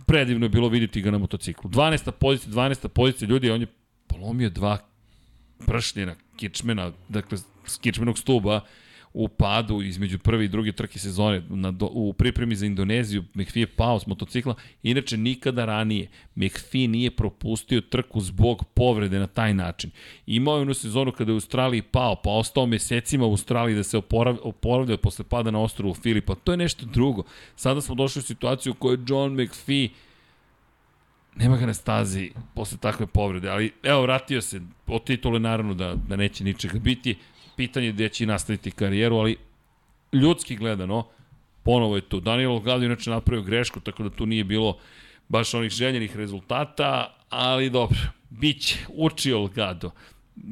Predivno 0.05 0.45
je 0.45 0.49
bilo 0.49 0.67
vidjeti 0.67 1.01
ga 1.01 1.11
na 1.11 1.17
motociklu. 1.17 1.69
12. 1.69 2.11
pozicija, 2.11 2.53
12. 2.53 2.87
pozicija, 2.87 3.29
ljudi, 3.29 3.51
on 3.51 3.61
je 3.61 3.67
polomio 4.07 4.49
dva 4.49 4.77
pršljena 5.67 6.15
kičmena, 6.35 6.91
dakle, 7.09 7.37
s 7.65 7.77
kičmenog 7.77 8.19
stuba, 8.19 8.61
u 9.13 9.27
padu 9.27 9.81
između 9.81 10.19
prve 10.19 10.45
i 10.45 10.47
druge 10.47 10.71
trke 10.71 10.99
sezone 10.99 11.43
na, 11.49 11.71
do, 11.71 11.89
u 11.91 12.13
pripremi 12.13 12.55
za 12.55 12.65
Indoneziju 12.65 13.23
McPhee 13.33 13.61
je 13.61 13.67
pao 13.67 13.99
s 13.99 14.07
motocikla 14.07 14.55
inače 14.83 15.17
nikada 15.17 15.65
ranije 15.65 16.07
McPhee 16.35 16.87
nije 16.87 17.11
propustio 17.11 17.81
trku 17.81 18.21
zbog 18.21 18.63
povrede 18.73 19.19
na 19.19 19.27
taj 19.27 19.53
način. 19.53 19.91
Imao 20.25 20.55
je 20.55 20.61
onu 20.61 20.73
sezonu 20.73 21.11
kada 21.11 21.31
je 21.31 21.33
u 21.33 21.35
Australiji 21.35 21.81
pao 21.81 22.15
pa 22.15 22.29
ostao 22.29 22.65
mesecima 22.65 23.25
u 23.25 23.31
Australiji 23.31 23.75
da 23.75 23.83
se 23.83 23.97
oporav, 23.97 24.37
oporavlja 24.43 24.97
posle 24.97 25.25
pada 25.25 25.51
na 25.51 25.59
ostrovu 25.59 25.93
Filipa. 25.93 26.35
To 26.35 26.51
je 26.51 26.57
nešto 26.57 26.85
drugo. 26.85 27.23
Sada 27.55 27.81
smo 27.81 27.95
došli 27.95 28.19
u 28.19 28.23
situaciju 28.23 28.71
u 28.71 28.75
kojoj 28.75 28.97
John 29.07 29.41
McPhee 29.41 29.89
nema 31.35 31.57
ga 31.57 31.65
na 31.65 31.73
stazi 31.73 32.31
posle 32.55 32.77
takve 32.77 33.07
povrede, 33.07 33.49
ali 33.49 33.71
evo, 33.83 34.01
vratio 34.01 34.41
se, 34.41 34.61
od 34.87 35.03
titule 35.03 35.39
naravno 35.39 35.73
da, 35.73 35.95
da 35.95 36.15
neće 36.15 36.43
ničega 36.43 36.79
biti, 36.79 37.15
pitanje 37.55 37.91
gde 37.91 38.09
će 38.09 38.25
nastaviti 38.25 38.71
karijeru, 38.71 39.15
ali 39.15 39.37
ljudski 40.13 40.55
gledano, 40.55 41.05
ponovo 41.63 41.95
je 41.95 42.01
tu. 42.01 42.19
Daniel 42.19 42.51
Olgado 42.51 42.85
inače 42.85 43.09
napravio 43.09 43.43
grešku, 43.43 43.79
tako 43.79 44.03
da 44.03 44.09
tu 44.09 44.25
nije 44.25 44.43
bilo 44.43 44.77
baš 45.29 45.53
onih 45.53 45.71
željenih 45.71 46.15
rezultata, 46.15 47.17
ali 47.29 47.69
dobro, 47.69 47.99
biće, 48.29 48.77
uči 48.89 49.33
Olgado. 49.33 49.91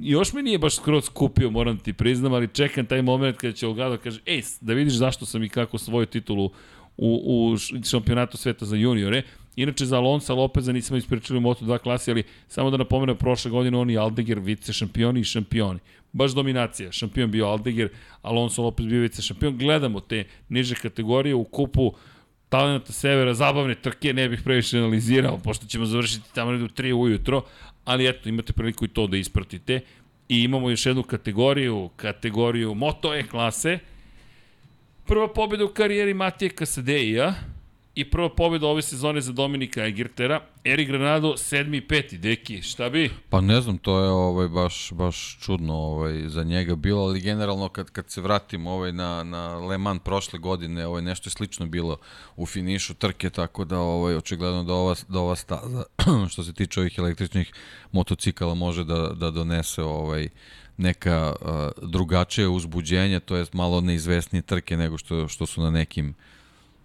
Još 0.02 0.34
mi 0.34 0.42
nije 0.42 0.58
baš 0.58 0.76
skroz 0.76 1.10
kupio, 1.10 1.50
moram 1.50 1.78
ti 1.78 1.94
priznam, 1.94 2.34
ali 2.34 2.48
čekam 2.48 2.86
taj 2.86 3.02
moment 3.02 3.38
kada 3.38 3.54
će 3.54 3.68
Olgado 3.68 3.98
kaže, 3.98 4.20
ej, 4.26 4.42
da 4.62 4.74
vidiš 4.74 4.94
zašto 4.94 5.26
sam 5.26 5.44
i 5.44 5.50
kako 5.50 5.78
svoju 5.78 6.06
titulu 6.06 6.52
u, 6.98 7.22
u 7.54 7.58
šampionatu 7.90 8.38
sveta 8.38 8.66
za 8.66 8.76
juniore. 8.76 9.24
Inače, 9.56 9.86
za 9.86 9.98
Alonso 9.98 10.36
Lopeza 10.36 10.72
nismo 10.72 10.98
ispričali 10.98 11.38
u 11.38 11.42
Moto2 11.42 11.78
klasi, 11.78 12.12
ali 12.12 12.24
samo 12.48 12.72
da 12.72 12.78
napomenem, 12.78 13.18
prošle 13.18 13.52
godine 13.52 13.78
oni 13.78 13.98
Aldeger, 13.98 14.40
vice 14.40 14.74
šampioni 14.74 15.20
i 15.20 15.24
šampioni 15.24 15.80
baš 16.12 16.32
dominacija. 16.32 16.92
Šampion 16.92 17.32
bio 17.32 17.48
Aldeger, 17.48 17.90
Alonso 18.22 18.64
Lopez 18.64 18.86
bio 18.86 19.02
vice 19.02 19.22
šampion. 19.22 19.58
Gledamo 19.58 20.00
te 20.00 20.24
niže 20.50 20.76
kategorije 20.76 21.36
u 21.36 21.44
kupu 21.44 21.94
talenata 22.50 22.94
severa, 22.94 23.34
zabavne 23.34 23.76
trke, 23.76 24.14
ne 24.14 24.30
bih 24.30 24.42
previše 24.44 24.78
analizirao, 24.78 25.38
pošto 25.38 25.66
ćemo 25.66 25.86
završiti 25.86 26.34
tamo 26.34 26.52
u 26.52 26.54
3 26.54 26.94
ujutro, 26.94 27.44
ali 27.86 28.08
eto, 28.10 28.30
imate 28.30 28.54
priliku 28.54 28.86
i 28.86 28.88
to 28.88 29.08
da 29.08 29.18
ispratite. 29.18 29.80
I 30.30 30.44
imamo 30.44 30.70
još 30.70 30.86
jednu 30.86 31.04
kategoriju, 31.04 31.90
kategoriju 31.96 32.76
Moto 32.76 33.16
E 33.16 33.24
klase. 33.24 33.80
Prva 35.06 35.34
pobjeda 35.34 35.66
u 35.66 35.68
karijeri 35.68 36.14
Matije 36.14 36.50
Kasadeija, 36.50 37.34
i 37.96 38.10
prva 38.10 38.30
pobjeda 38.30 38.68
ove 38.68 38.82
sezone 38.82 39.22
za 39.22 39.32
Dominika 39.32 39.86
Egertera. 39.86 40.42
Eri 40.64 40.86
Granado, 40.86 41.38
sedmi 41.38 41.78
i 41.78 41.88
peti. 41.88 42.18
Deki, 42.18 42.62
šta 42.62 42.90
bi? 42.90 43.12
Pa 43.30 43.42
ne 43.42 43.62
znam, 43.62 43.78
to 43.78 44.04
je 44.04 44.10
ovaj 44.10 44.48
baš 44.48 44.92
baš 44.92 45.38
čudno 45.42 45.74
ovaj 45.74 46.30
za 46.30 46.44
njega 46.44 46.76
bilo, 46.76 47.04
ali 47.04 47.22
generalno 47.22 47.70
kad 47.70 47.90
kad 47.90 48.10
se 48.10 48.22
vratimo 48.22 48.72
ovaj 48.72 48.92
na 48.92 49.24
na 49.24 49.58
Le 49.58 49.78
Mans 49.78 50.02
prošle 50.04 50.40
godine, 50.40 50.88
ovaj 50.88 51.02
nešto 51.02 51.28
je 51.28 51.32
slično 51.32 51.66
bilo 51.66 51.98
u 52.36 52.46
finišu 52.46 52.94
trke, 52.94 53.30
tako 53.30 53.66
da 53.66 53.80
ovaj 53.80 54.16
očigledno 54.16 54.64
da 54.64 54.74
ova 54.74 54.96
da 55.08 55.20
ova 55.20 55.36
staza 55.36 55.84
što 56.32 56.44
se 56.44 56.54
tiče 56.54 56.80
ovih 56.80 56.98
električnih 56.98 57.54
motocikala 57.92 58.54
može 58.54 58.84
da 58.84 59.08
da 59.08 59.32
donese 59.32 59.84
ovaj 59.84 60.30
neka 60.78 61.36
uh, 61.42 61.90
drugačije 61.90 62.48
uzbuđenje, 62.48 63.20
to 63.20 63.36
jest 63.36 63.54
malo 63.54 63.82
neizvesnije 63.82 64.42
trke 64.42 64.78
nego 64.78 64.98
što 64.98 65.28
što 65.28 65.46
su 65.46 65.62
na 65.62 65.72
nekim 65.72 66.16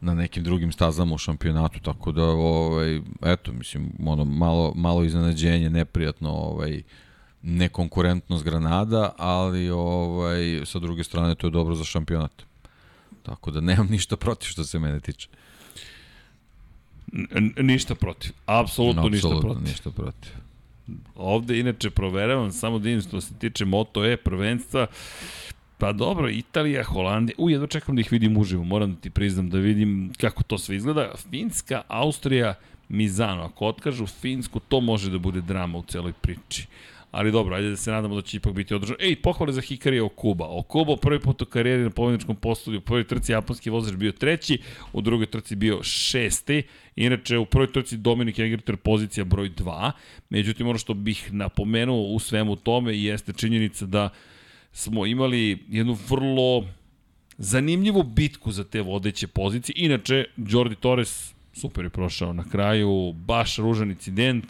na 0.04 0.14
nekim 0.14 0.44
drugim 0.44 0.72
stazama 0.72 1.14
u 1.14 1.18
šampionatu, 1.18 1.80
tako 1.80 2.12
da 2.12 2.24
ovaj 2.24 3.00
eto 3.22 3.52
mislim 3.52 3.92
ono 4.06 4.24
malo 4.24 4.72
malo 4.76 5.04
iznenađenje, 5.04 5.70
neprijatno 5.70 6.30
ovaj 6.30 6.82
nekonkurentnost 7.42 8.44
Granada, 8.44 9.14
ali 9.18 9.70
ovaj 9.70 10.60
sa 10.64 10.78
druge 10.78 11.04
strane 11.04 11.34
to 11.34 11.46
je 11.46 11.50
dobro 11.50 11.74
za 11.74 11.84
šampionat. 11.84 12.42
Tako 13.22 13.50
da 13.50 13.60
nemam 13.60 13.86
ništa 13.90 14.16
protiv 14.16 14.48
što 14.48 14.64
se 14.64 14.78
mene 14.78 15.00
tiče. 15.00 15.28
N 17.30 17.52
ništa 17.58 17.94
protiv. 17.94 18.32
Apsolutno 18.46 19.02
No, 19.02 19.08
ništa 19.08 19.28
protiv. 19.40 19.62
ništa 19.62 19.90
protiv. 19.90 20.32
Ovde 21.16 21.58
inače 21.60 21.90
proveravam 21.90 22.52
samo 22.52 22.78
da 22.78 23.00
što 23.00 23.20
se 23.20 23.34
tiče 23.34 23.64
Moto 23.64 24.04
E 24.04 24.16
prvenstva. 24.16 24.86
Pa 25.78 25.92
dobro, 25.92 26.30
Italija, 26.30 26.84
Holandija, 26.84 27.34
u 27.38 27.50
jedno 27.50 27.66
čekam 27.66 27.94
da 27.94 28.00
ih 28.00 28.12
vidim 28.12 28.36
uživo, 28.36 28.64
moram 28.64 28.94
da 28.94 29.00
ti 29.00 29.10
priznam 29.10 29.50
da 29.50 29.58
vidim 29.58 30.12
kako 30.20 30.42
to 30.42 30.58
sve 30.58 30.76
izgleda. 30.76 31.12
Finska, 31.30 31.82
Austrija, 31.88 32.54
Mizano, 32.88 33.42
ako 33.42 33.66
otkažu 33.66 34.06
Finsku, 34.06 34.60
to 34.60 34.80
može 34.80 35.10
da 35.10 35.18
bude 35.18 35.40
drama 35.40 35.78
u 35.78 35.82
celoj 35.82 36.12
priči. 36.12 36.66
Ali 37.14 37.32
dobro, 37.32 37.56
ajde 37.56 37.70
da 37.70 37.76
se 37.76 37.90
nadamo 37.90 38.14
da 38.14 38.22
će 38.22 38.36
ipak 38.36 38.52
biti 38.52 38.74
održano. 38.74 38.98
Ej, 39.00 39.16
pohvale 39.16 39.52
za 39.52 39.60
Hikarija 39.60 40.04
Okuba. 40.04 40.46
Okuba 40.48 40.96
prvi 40.96 41.20
put 41.20 41.42
u 41.42 41.46
karijeri 41.46 41.82
na 41.82 41.90
pobjedničkom 41.90 42.36
postolju, 42.36 42.78
u 42.78 42.80
prvoj 42.80 43.04
trci 43.04 43.32
japanski 43.32 43.70
vozač 43.70 43.94
bio 43.94 44.12
treći, 44.12 44.58
u 44.92 45.00
drugoj 45.00 45.26
trci 45.26 45.56
bio 45.56 45.82
šesti. 45.82 46.62
Inače, 46.96 47.38
u 47.38 47.46
prvoj 47.46 47.72
trci 47.72 47.96
Dominik 47.96 48.38
Egerter 48.38 48.76
pozicija 48.76 49.24
broj 49.24 49.50
2. 49.50 49.90
Međutim, 50.30 50.68
ono 50.68 50.78
što 50.78 50.94
bih 50.94 51.32
napomenuo 51.32 52.02
u 52.02 52.18
svemu 52.18 52.56
tome 52.56 52.98
jeste 52.98 53.32
činjenica 53.32 53.86
da 53.86 54.08
smo 54.74 55.06
imali 55.06 55.58
jednu 55.68 55.96
vrlo 56.08 56.66
zanimljivu 57.38 58.02
bitku 58.02 58.52
za 58.52 58.64
te 58.64 58.82
vodeće 58.82 59.26
pozicije. 59.26 59.74
Inače, 59.76 60.24
Jordi 60.36 60.74
Torres 60.74 61.34
super 61.52 61.84
je 61.84 61.90
prošao 61.90 62.32
na 62.32 62.44
kraju, 62.50 63.12
baš 63.12 63.56
ružan 63.56 63.90
incident, 63.90 64.44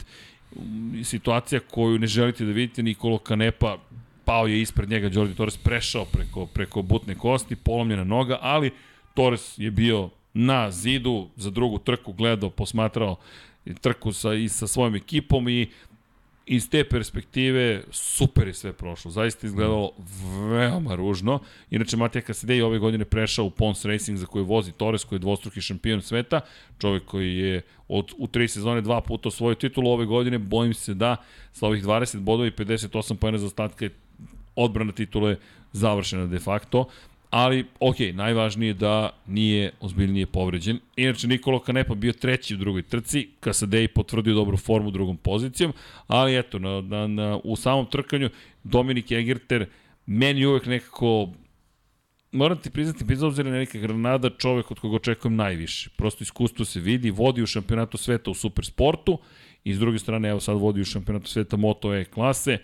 situacija 1.03 1.59
koju 1.59 1.99
ne 1.99 2.07
želite 2.07 2.45
da 2.45 2.51
vidite, 2.51 2.83
Nikolo 2.83 3.17
Kanepa 3.17 3.77
pao 4.25 4.47
je 4.47 4.61
ispred 4.61 4.89
njega, 4.89 5.09
Jordi 5.13 5.35
Torres 5.35 5.57
prešao 5.57 6.05
preko, 6.05 6.45
preko 6.45 6.81
butne 6.81 7.15
kosti, 7.15 7.55
polomljena 7.55 8.03
noga, 8.03 8.37
ali 8.41 8.71
Torres 9.13 9.53
je 9.57 9.71
bio 9.71 10.09
na 10.33 10.71
zidu 10.71 11.27
za 11.35 11.49
drugu 11.49 11.77
trku, 11.77 12.13
gledao, 12.13 12.49
posmatrao 12.49 13.15
trku 13.81 14.13
sa, 14.13 14.33
i 14.33 14.49
sa 14.49 14.67
svojom 14.67 14.95
ekipom 14.95 15.49
i 15.49 15.67
iz 16.45 16.69
te 16.69 16.83
perspektive 16.83 17.83
super 17.91 18.47
je 18.47 18.53
sve 18.53 18.73
prošlo. 18.73 19.11
Zaista 19.11 19.47
izgledalo 19.47 19.91
veoma 20.49 20.95
ružno. 20.95 21.39
Inače, 21.71 21.97
Matija 21.97 22.21
Kasadej 22.21 22.61
ove 22.61 22.79
godine 22.79 23.05
prešao 23.05 23.45
u 23.45 23.49
Pons 23.49 23.85
Racing 23.85 24.17
za 24.17 24.25
koji 24.25 24.45
vozi 24.45 24.71
Torres, 24.71 25.03
koji 25.03 25.17
je 25.17 25.21
dvostruki 25.21 25.61
šampion 25.61 26.01
sveta, 26.01 26.41
čovjek 26.77 27.05
koji 27.05 27.37
je 27.37 27.61
od, 27.87 28.13
u 28.17 28.27
tri 28.27 28.47
sezone 28.47 28.81
dva 28.81 29.01
puta 29.01 29.27
osvojio 29.29 29.55
titulu 29.55 29.91
ove 29.91 30.05
godine, 30.05 30.37
bojim 30.37 30.73
se 30.73 30.93
da 30.93 31.15
sa 31.51 31.67
ovih 31.67 31.83
20 31.83 32.19
bodova 32.19 32.47
i 32.47 32.51
58 32.51 33.15
pojena 33.15 33.37
za 33.37 33.45
ostatka 33.45 33.85
je 33.85 33.91
odbrana 34.55 34.91
titule 34.91 35.35
završena 35.71 36.25
de 36.25 36.39
facto 36.39 36.85
ali 37.35 37.65
ok, 37.79 37.95
najvažnije 38.13 38.69
je 38.69 38.73
da 38.73 39.09
nije 39.27 39.71
ozbiljnije 39.79 40.25
povređen. 40.25 40.79
Inače, 40.95 41.27
Nikolo 41.27 41.59
Kanepa 41.59 41.95
bio 41.95 42.13
treći 42.13 42.55
u 42.55 42.57
drugoj 42.57 42.81
trci, 42.81 43.27
Kasadej 43.39 43.87
potvrdio 43.87 44.33
dobru 44.33 44.57
formu 44.57 44.91
drugom 44.91 45.17
pozicijom, 45.17 45.73
ali 46.07 46.37
eto, 46.37 46.59
na, 46.59 46.81
na, 46.81 47.07
na, 47.07 47.39
u 47.43 47.55
samom 47.55 47.85
trkanju 47.91 48.29
Dominik 48.63 49.11
Egerter 49.11 49.65
meni 50.05 50.45
uvek 50.45 50.65
nekako 50.65 51.29
moram 52.31 52.57
ti 52.57 52.69
priznati, 52.69 53.03
bez 53.03 53.23
obzira 53.23 53.49
na 53.49 53.57
neka 53.57 53.77
Granada, 53.77 54.29
čovek 54.29 54.71
od 54.71 54.79
koga 54.79 54.95
očekujem 54.95 55.35
najviše. 55.35 55.89
Prosto 55.97 56.23
iskustvo 56.23 56.65
se 56.65 56.79
vidi, 56.79 57.11
vodi 57.11 57.43
u 57.43 57.45
šampionatu 57.45 57.97
sveta 57.97 58.31
u 58.31 58.33
supersportu 58.33 59.17
i 59.63 59.73
s 59.73 59.79
druge 59.79 59.99
strane, 59.99 60.29
evo 60.29 60.39
sad 60.39 60.57
vodi 60.57 60.81
u 60.81 60.85
šampionatu 60.85 61.27
sveta 61.27 61.57
Moto 61.57 61.95
E 61.95 62.05
klase. 62.05 62.57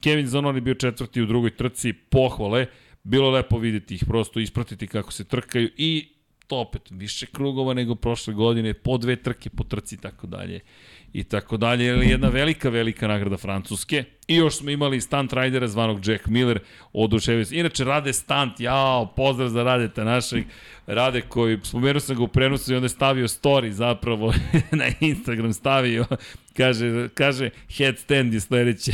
Kevin 0.00 0.26
Zanoni 0.26 0.60
bio 0.60 0.74
četvrti 0.74 1.22
u 1.22 1.26
drugoj 1.26 1.56
trci, 1.56 1.92
pohvale, 1.92 2.66
bilo 3.04 3.30
lepo 3.30 3.58
videti 3.58 3.94
ih, 3.94 4.04
prosto 4.06 4.40
ispratiti 4.40 4.86
kako 4.86 5.12
se 5.12 5.24
trkaju 5.24 5.70
i 5.76 6.08
to 6.46 6.56
opet 6.56 6.82
više 6.90 7.26
krugova 7.26 7.74
nego 7.74 7.94
prošle 7.94 8.34
godine, 8.34 8.74
po 8.74 8.98
dve 8.98 9.16
trke 9.16 9.50
po 9.50 9.64
trci 9.64 9.94
i 9.94 9.98
tako 9.98 10.26
dalje 10.26 10.60
i 11.14 11.24
tako 11.24 11.56
dalje, 11.56 11.86
ili 11.86 12.08
jedna 12.08 12.28
velika, 12.28 12.68
velika 12.68 13.08
nagrada 13.08 13.36
Francuske. 13.36 14.04
I 14.28 14.34
još 14.34 14.56
smo 14.56 14.70
imali 14.70 15.00
stunt 15.00 15.32
ridera 15.32 15.68
zvanog 15.68 16.06
Jack 16.06 16.26
Miller, 16.26 16.58
oduševio 16.92 17.44
se. 17.44 17.56
Inače, 17.56 17.84
Rade 17.84 18.12
stunt, 18.12 18.60
jao, 18.60 19.06
pozdrav 19.16 19.48
za 19.48 19.62
Radeta 19.62 20.04
našeg, 20.04 20.44
Rade 20.86 21.20
koji, 21.20 21.58
spomenuo 21.62 22.00
sam 22.00 22.16
ga 22.16 22.22
u 22.22 22.28
prenosu 22.28 22.72
i 22.72 22.76
onda 22.76 22.84
je 22.84 22.88
stavio 22.88 23.28
story 23.28 23.70
zapravo 23.70 24.34
na 24.80 24.84
Instagram 25.00 25.52
stavio, 25.52 26.06
kaže, 26.56 27.08
kaže 27.14 27.50
headstand 27.76 28.34
je 28.34 28.40
sledeće. 28.40 28.92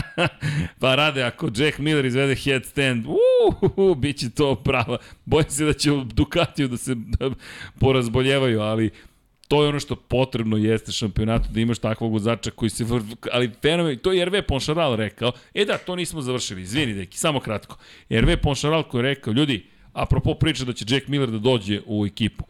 pa 0.80 0.94
Rade, 0.94 1.22
ako 1.22 1.50
Jack 1.56 1.78
Miller 1.78 2.04
izvede 2.04 2.34
headstand, 2.34 3.06
uuu, 3.06 3.94
bit 3.94 4.16
će 4.16 4.30
to 4.30 4.54
prava. 4.54 4.98
Bojim 5.24 5.50
se 5.50 5.64
da 5.64 5.72
će 5.72 5.92
u 5.92 6.04
Ducatiju 6.04 6.68
da 6.68 6.76
se 6.76 6.94
da 6.94 7.30
porazboljevaju, 7.80 8.60
ali 8.60 8.90
to 9.52 9.62
je 9.62 9.68
ono 9.68 9.80
što 9.80 9.96
potrebno 9.96 10.56
jeste 10.56 10.92
šampionatu 10.92 11.48
da 11.50 11.60
imaš 11.60 11.78
takvog 11.78 12.12
vozača 12.12 12.50
koji 12.50 12.70
se 12.70 12.84
vr... 12.84 13.02
ali 13.32 13.50
fenomen, 13.62 13.98
to 13.98 14.12
je 14.12 14.24
RV 14.24 14.42
Ponšaral 14.48 14.96
rekao. 14.96 15.32
E 15.54 15.64
da, 15.64 15.78
to 15.78 15.96
nismo 15.96 16.20
završili. 16.20 16.62
Izvini, 16.62 16.94
deki, 16.94 17.18
samo 17.18 17.40
kratko. 17.40 17.76
RV 18.10 18.36
Ponšaral 18.42 18.82
koji 18.82 18.98
je 18.98 19.02
rekao, 19.02 19.32
ljudi, 19.32 19.66
apropo 19.92 20.34
priča 20.34 20.64
da 20.64 20.72
će 20.72 20.84
Jack 20.88 21.08
Miller 21.08 21.30
da 21.30 21.38
dođe 21.38 21.80
u 21.86 22.06
ekipu. 22.06 22.44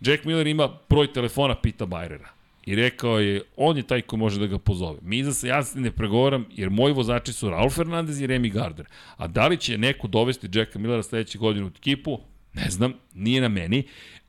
Jack 0.00 0.24
Miller 0.24 0.46
ima 0.46 0.68
broj 0.88 1.12
telefona 1.12 1.54
Pita 1.54 1.86
Bajrera. 1.86 2.28
I 2.66 2.74
rekao 2.74 3.18
je, 3.20 3.42
on 3.56 3.76
je 3.76 3.82
taj 3.82 4.02
ko 4.02 4.16
može 4.16 4.40
da 4.40 4.46
ga 4.46 4.58
pozove. 4.58 4.98
Mi 5.02 5.24
za 5.24 5.32
se 5.32 5.48
ja 5.48 5.62
se 5.62 5.80
ne 5.80 5.90
pregovaram, 5.90 6.46
jer 6.56 6.70
moji 6.70 6.94
vozači 6.94 7.32
su 7.32 7.50
Raul 7.50 7.70
Fernandez 7.70 8.20
i 8.20 8.26
Remy 8.26 8.52
Gardner. 8.52 8.86
A 9.16 9.26
da 9.26 9.48
li 9.48 9.56
će 9.56 9.78
neko 9.78 10.08
dovesti 10.08 10.48
Jacka 10.52 10.78
Millera 10.78 11.02
sledeće 11.02 11.38
godine 11.38 11.64
u 11.64 11.68
ekipu? 11.68 12.20
Ne 12.52 12.70
znam, 12.70 12.92
nije 13.14 13.40
na 13.40 13.48
meni. 13.48 13.82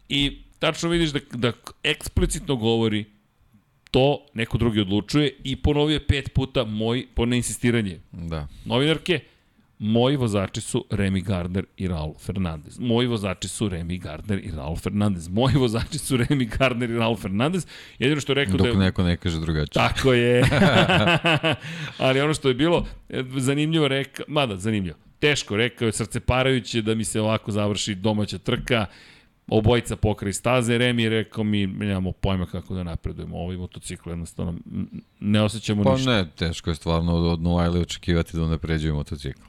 I 0.10 0.45
tačno 0.66 0.90
vidiš 0.90 1.10
da, 1.10 1.20
da 1.34 1.52
eksplicitno 1.84 2.56
govori 2.56 3.06
to 3.92 4.26
neko 4.34 4.58
drugi 4.58 4.80
odlučuje 4.82 5.34
i 5.44 5.56
ponovio 5.56 6.00
pet 6.08 6.34
puta 6.34 6.64
moj, 6.64 7.08
po 7.16 7.26
neinsistiranje 7.26 8.00
Da. 8.12 8.48
novinarke, 8.66 9.20
moji 9.80 10.16
vozači 10.16 10.62
su 10.62 10.86
Remy 10.90 11.24
Gardner 11.24 11.66
i 11.78 11.88
Raul 11.88 12.14
Fernandez. 12.20 12.80
Moji 12.80 13.08
vozači 13.08 13.48
su 13.48 13.70
Remy 13.70 14.00
Gardner 14.00 14.40
i 14.40 14.52
Raul 14.52 14.76
Fernandez. 14.76 15.28
Moji 15.30 15.56
vozači 15.56 15.98
su 15.98 16.18
Remy 16.18 16.58
Gardner 16.58 16.90
i 16.90 16.98
Raul 16.98 17.16
Fernandez. 17.16 17.68
Jedino 18.00 18.22
što 18.22 18.32
je 18.32 18.36
rekao 18.36 18.58
Dok 18.58 18.68
da 18.68 18.74
je... 18.74 18.78
neko 18.78 19.04
ne 19.04 19.18
kaže 19.18 19.40
drugačije. 19.40 19.74
Tako 19.74 20.14
je. 20.14 20.44
Ali 21.98 22.22
ono 22.22 22.34
što 22.34 22.48
je 22.48 22.54
bilo 22.54 22.86
e, 23.10 23.24
zanimljivo 23.38 23.88
reka, 23.88 24.24
mada 24.28 24.56
zanimljivo, 24.56 24.98
teško 25.20 25.58
rekao 25.58 25.86
je 25.86 25.92
srceparajuće 25.92 26.82
da 26.82 26.96
mi 26.96 27.04
se 27.04 27.22
ovako 27.22 27.52
završi 27.52 27.96
domaća 27.96 28.38
trka, 28.38 28.86
obojica 29.50 29.96
pokraj 29.96 30.34
staze, 30.34 30.78
Remi 30.78 31.04
je 31.04 31.10
rekao 31.10 31.44
mi 31.44 31.68
nemamo 31.68 32.12
pojma 32.12 32.46
kako 32.46 32.76
da 32.76 32.84
napredujemo 32.84 33.38
ovaj 33.38 33.58
motocikl, 33.58 34.10
jednostavno 34.10 34.54
ne 35.20 35.42
osjećamo 35.42 35.84
Pa 35.84 35.94
ništa. 35.94 36.12
ne, 36.12 36.30
teško 36.30 36.70
je 36.70 36.76
stvarno 36.76 37.14
od, 37.14 37.26
od 37.26 37.42
Novajle 37.42 37.80
očekivati 37.80 38.38
da 38.38 38.44
unapređuju 38.44 38.96
motocikl. 38.96 39.42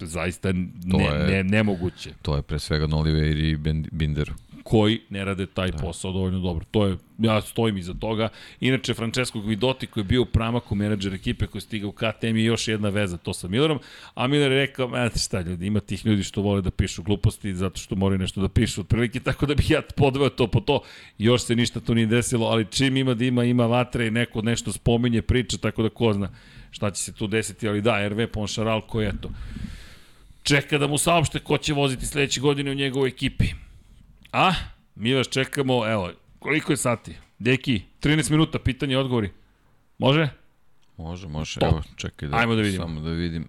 Zaista 0.00 0.52
ne, 0.52 1.04
je- 1.04 1.26
ne, 1.26 1.44
nemoguće. 1.44 2.10
To 2.22 2.36
je 2.36 2.42
pre 2.42 2.58
svega 2.58 2.86
na 2.86 2.96
Oliveri 2.96 3.50
i 3.50 3.56
Binderu. 3.92 4.32
Koji 4.64 5.00
ne 5.10 5.24
rade 5.24 5.46
taj 5.46 5.72
posao 5.72 6.12
dovoljno 6.12 6.40
dobro. 6.40 6.64
To 6.70 6.86
je, 6.86 6.96
ja 7.18 7.40
stojim 7.40 7.76
iza 7.76 7.94
toga. 7.94 8.28
Inače, 8.60 8.94
Francesco 8.94 9.40
Guidotti 9.40 9.86
koji 9.86 10.02
je 10.02 10.04
bio 10.04 10.22
u 10.22 10.26
pramaku 10.26 10.74
menadžer 10.74 11.14
ekipe 11.14 11.46
koji 11.46 11.60
je 11.60 11.62
stigao 11.62 11.88
u 11.88 11.92
KTM 11.92 12.36
je 12.36 12.44
još 12.44 12.68
jedna 12.68 12.88
veza 12.88 13.16
to 13.16 13.32
sa 13.32 13.48
Millerom, 13.48 13.78
a 14.14 14.26
Miller 14.26 14.52
je 14.52 14.58
rekao, 14.58 14.88
znate 14.88 15.18
šta 15.18 15.40
ljudi, 15.40 15.66
ima 15.66 15.80
tih 15.80 16.06
ljudi 16.06 16.22
što 16.22 16.42
vole 16.42 16.62
da 16.62 16.70
pišu 16.70 17.02
gluposti 17.02 17.54
zato 17.54 17.80
što 17.80 17.96
moraju 17.96 18.18
nešto 18.18 18.40
da 18.40 18.48
pišu 18.48 18.80
otprilike, 18.80 19.20
tako 19.20 19.46
da 19.46 19.54
bih 19.54 19.70
ja 19.70 19.82
podveo 19.96 20.28
to 20.28 20.46
po 20.46 20.60
to. 20.60 20.80
Još 21.18 21.42
se 21.42 21.56
ništa 21.56 21.80
tu 21.80 21.94
nije 21.94 22.06
desilo, 22.06 22.46
ali 22.46 22.66
čim 22.70 22.96
ima 22.96 23.14
da 23.14 23.24
ima, 23.24 23.44
ima 23.44 23.66
vatre 23.66 24.06
i 24.06 24.10
neko 24.10 24.42
nešto 24.42 24.72
spominje, 24.72 25.22
priča, 25.22 25.58
tako 25.58 25.82
da 25.82 25.88
ko 25.88 26.12
zna 26.12 26.30
šta 26.70 26.90
će 26.90 27.02
se 27.02 27.12
tu 27.12 27.26
desiti, 27.26 27.68
ali 27.68 27.80
da, 27.80 28.08
RV 28.08 28.26
Ponšaral 28.32 28.80
koji 28.80 29.06
eto, 29.06 29.30
čeka 30.42 30.78
da 30.78 30.86
mu 30.86 30.98
saopšte 30.98 31.38
ko 31.38 31.58
će 31.58 31.72
voziti 31.72 32.06
sledeće 32.06 32.40
godine 32.40 32.70
u 32.70 32.74
njegovoj 32.74 33.08
ekipi. 33.08 33.44
A, 34.34 34.52
Mi 34.94 35.14
vas 35.14 35.28
čekamo, 35.28 35.86
evo, 35.86 36.10
koliko 36.38 36.72
je 36.72 36.76
sati? 36.76 37.14
Deki, 37.38 37.82
13 38.00 38.30
minuta, 38.30 38.58
pitanje 38.58 38.98
odgovori. 38.98 39.30
Može? 39.98 40.28
Može, 40.96 41.28
može. 41.28 41.60
Top. 41.60 41.72
Evo, 41.72 41.82
čekaj 41.96 42.28
da, 42.28 42.36
Ajmo 42.36 42.54
da 42.54 42.62
vidimo. 42.62 42.84
samo 42.84 43.00
da 43.00 43.10
vidim 43.10 43.48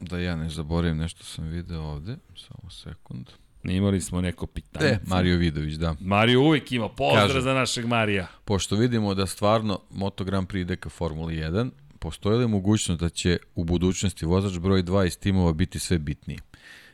da 0.00 0.18
ja 0.18 0.36
ne 0.36 0.48
zaboravim 0.48 0.96
nešto 0.96 1.24
sam 1.24 1.44
video 1.48 1.82
ovde. 1.82 2.16
Samo 2.36 2.70
sekund. 2.70 3.26
Imali 3.64 4.00
smo 4.00 4.20
neko 4.20 4.46
pitanje. 4.46 4.86
E, 4.86 4.98
Mario 5.06 5.36
Vidović, 5.36 5.74
da. 5.74 5.94
Mario 6.00 6.40
uvijek 6.40 6.72
ima 6.72 6.88
pozdrav 6.88 7.26
Kaže. 7.26 7.40
za 7.40 7.54
našeg 7.54 7.86
Marija. 7.86 8.26
Pošto 8.44 8.76
vidimo 8.76 9.14
da 9.14 9.26
stvarno 9.26 9.80
Moto 9.90 10.24
Grand 10.24 10.48
Prix 10.48 10.60
ide 10.60 10.76
ka 10.76 10.88
Formuli 10.88 11.34
1, 11.34 11.70
postoji 11.98 12.38
li 12.38 12.48
mogućnost 12.48 13.00
da 13.00 13.08
će 13.08 13.38
u 13.54 13.64
budućnosti 13.64 14.26
vozač 14.26 14.58
broj 14.58 14.82
2 14.82 15.06
iz 15.06 15.18
timova 15.18 15.52
biti 15.52 15.78
sve 15.78 15.98
bitniji? 15.98 16.38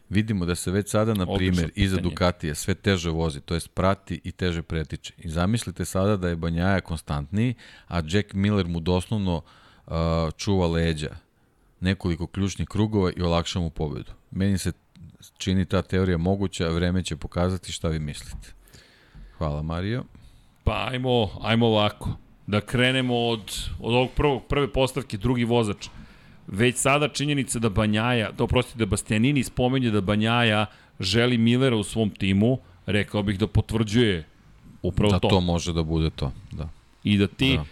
Vidimo 0.09 0.47
da 0.47 0.55
se 0.55 0.70
već 0.70 0.90
sada, 0.90 1.14
na 1.14 1.26
primjer, 1.36 1.70
iza 1.74 1.97
Ducatija 1.97 2.55
sve 2.55 2.74
teže 2.74 3.10
vozi, 3.10 3.40
to 3.40 3.55
jest 3.55 3.74
prati 3.74 4.20
i 4.24 4.32
teže 4.32 4.62
pretiče. 4.62 5.14
I 5.18 5.28
zamislite 5.28 5.85
sada 5.85 6.16
da 6.16 6.28
je 6.28 6.36
Banjaja 6.36 6.81
konstantniji, 6.81 7.55
a 7.89 8.02
Jack 8.09 8.32
Miller 8.32 8.66
mu 8.66 8.81
doslovno 8.81 9.36
uh, 9.86 9.93
čuva 10.36 10.66
leđa 10.66 11.16
nekoliko 11.81 12.26
ključnih 12.26 12.68
krugova 12.68 13.12
i 13.16 13.22
olakša 13.22 13.60
mu 13.60 13.70
pobedu. 13.70 14.12
Meni 14.31 14.59
se 14.59 14.72
čini 15.39 15.64
ta 15.64 15.82
teorija 15.82 16.18
moguća, 16.18 16.68
vreme 16.68 17.02
će 17.02 17.16
pokazati 17.16 17.72
šta 17.72 17.89
vi 17.89 17.98
mislite. 17.98 18.52
Hvala 19.39 19.62
Mario. 19.62 20.05
Pa 20.64 20.89
ajmo, 20.90 21.31
ajmo 21.43 21.66
ovako. 21.66 22.10
Da 22.47 22.60
krenemo 22.60 23.16
od, 23.16 23.40
od 23.81 23.94
ovog 23.94 24.10
prvog, 24.16 24.43
prve 24.48 24.72
postavke, 24.72 25.16
drugi 25.16 25.44
vozač. 25.44 25.89
Već 26.47 26.77
sada 26.77 27.09
činjenica 27.09 27.59
da 27.59 27.69
Banjaja, 27.69 28.31
da 28.33 28.45
oprosti 28.45 28.79
da 28.79 28.87
Bastianini 28.87 29.45
spomenje 29.45 29.91
da 29.91 30.01
Banjaja 30.01 30.66
želi 31.01 31.39
Millera 31.39 31.77
u 31.77 31.83
svom 31.83 32.11
timu, 32.11 32.59
rekao 32.87 33.23
bih 33.23 33.39
da 33.39 33.47
potvrđuje 33.47 34.25
upravo 34.83 35.12
Da 35.12 35.19
to. 35.19 35.29
to 35.29 35.41
može 35.41 35.73
da 35.73 35.83
bude 35.83 36.11
to, 36.11 36.33
da. 36.53 36.69
I 37.05 37.19
da 37.19 37.27
ti, 37.27 37.57
Da. 37.57 37.65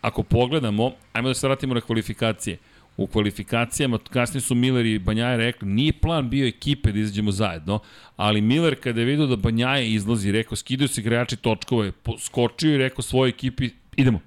ako 0.00 0.22
pogledamo, 0.22 0.92
ajmo 1.12 1.28
da 1.28 1.34
se 1.34 1.46
vratimo 1.46 1.74
na 1.74 1.80
kvalifikacije. 1.80 2.58
U 2.96 3.06
kvalifikacijama, 3.06 3.98
kasnije 3.98 4.40
su 4.40 4.54
Miller 4.54 4.86
i 4.86 4.98
Banjaja 4.98 5.36
rekli, 5.36 5.68
nije 5.68 5.92
plan 5.92 6.30
bio 6.30 6.46
ekipe 6.46 6.92
da 6.92 6.98
izađemo 6.98 7.30
zajedno, 7.30 7.78
ali 8.16 8.40
Miller 8.40 8.80
kada 8.80 9.00
je 9.00 9.06
vidio 9.06 9.26
da 9.26 9.36
Banjaja 9.36 9.80
izlazi, 9.82 10.32
rekao, 10.32 10.56
skidaju 10.56 10.88
se 10.88 11.00
igrači 11.00 11.36
točkove, 11.36 11.92
skočio 12.20 12.74
i 12.74 12.78
rekao 12.78 13.02
svojoj 13.02 13.28
ekipi, 13.28 13.70
idemo. 13.96 14.20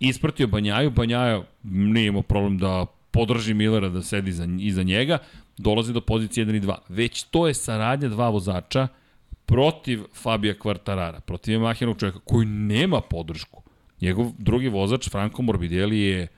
Ispratio 0.00 0.46
Banjaju, 0.46 0.90
Banjaja 0.90 1.42
nije 1.62 2.06
imao 2.06 2.22
problem 2.22 2.58
da 2.58 2.86
podrži 3.10 3.54
Millera 3.54 3.88
da 3.88 4.02
sedi 4.02 4.32
za, 4.32 4.48
iza 4.60 4.82
njega, 4.82 5.18
dolazi 5.58 5.92
do 5.92 6.00
pozicije 6.00 6.46
1 6.46 6.56
i 6.56 6.60
2. 6.60 6.76
Već 6.88 7.22
to 7.22 7.46
je 7.46 7.54
saradnja 7.54 8.08
dva 8.08 8.28
vozača 8.28 8.88
protiv 9.46 10.02
Fabija 10.14 10.54
Kvartarara, 10.58 11.20
protiv 11.20 11.60
Mahinog 11.60 11.98
čovjeka 11.98 12.18
koji 12.24 12.46
nema 12.46 13.00
podršku. 13.00 13.62
Njegov 14.00 14.32
drugi 14.38 14.68
vozač, 14.68 15.08
Franco 15.10 15.42
Morbidelli, 15.42 15.98
je 15.98 16.28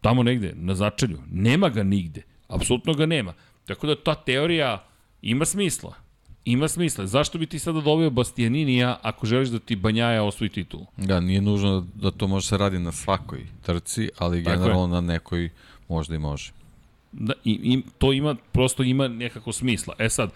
tamo 0.00 0.22
negde, 0.22 0.52
na 0.56 0.74
začelju. 0.74 1.18
Nema 1.30 1.68
ga 1.68 1.82
nigde. 1.82 2.22
Apsolutno 2.48 2.94
ga 2.94 3.06
nema. 3.06 3.34
Tako 3.66 3.86
da 3.86 4.02
ta 4.02 4.14
teorija 4.14 4.84
ima 5.22 5.44
smisla. 5.44 5.94
Ima 6.48 6.68
smisla. 6.68 7.06
Zašto 7.06 7.38
bi 7.38 7.46
ti 7.46 7.58
sada 7.58 7.80
dobio 7.80 8.10
Bastianinija 8.10 8.98
ako 9.02 9.26
želiš 9.26 9.48
da 9.48 9.58
ti 9.58 9.76
Banjaja 9.76 10.22
osvoji 10.22 10.48
titulu? 10.50 10.86
Da, 10.96 11.20
nije 11.20 11.40
nužno 11.40 11.86
da 11.94 12.10
to 12.10 12.26
može 12.26 12.46
se 12.46 12.56
radi 12.58 12.78
na 12.78 12.92
svakoj 12.92 13.46
trci, 13.62 14.08
ali 14.18 14.44
Tako 14.44 14.50
je. 14.50 14.56
generalno 14.56 14.86
na 14.86 15.00
nekoj 15.00 15.50
možda 15.88 16.14
i 16.14 16.18
može. 16.18 16.52
Da, 17.12 17.32
i, 17.44 17.50
i, 17.52 17.82
to 17.98 18.12
ima, 18.12 18.36
prosto 18.52 18.82
ima 18.82 19.08
nekako 19.08 19.52
smisla. 19.52 19.94
E 19.98 20.08
sad, 20.08 20.30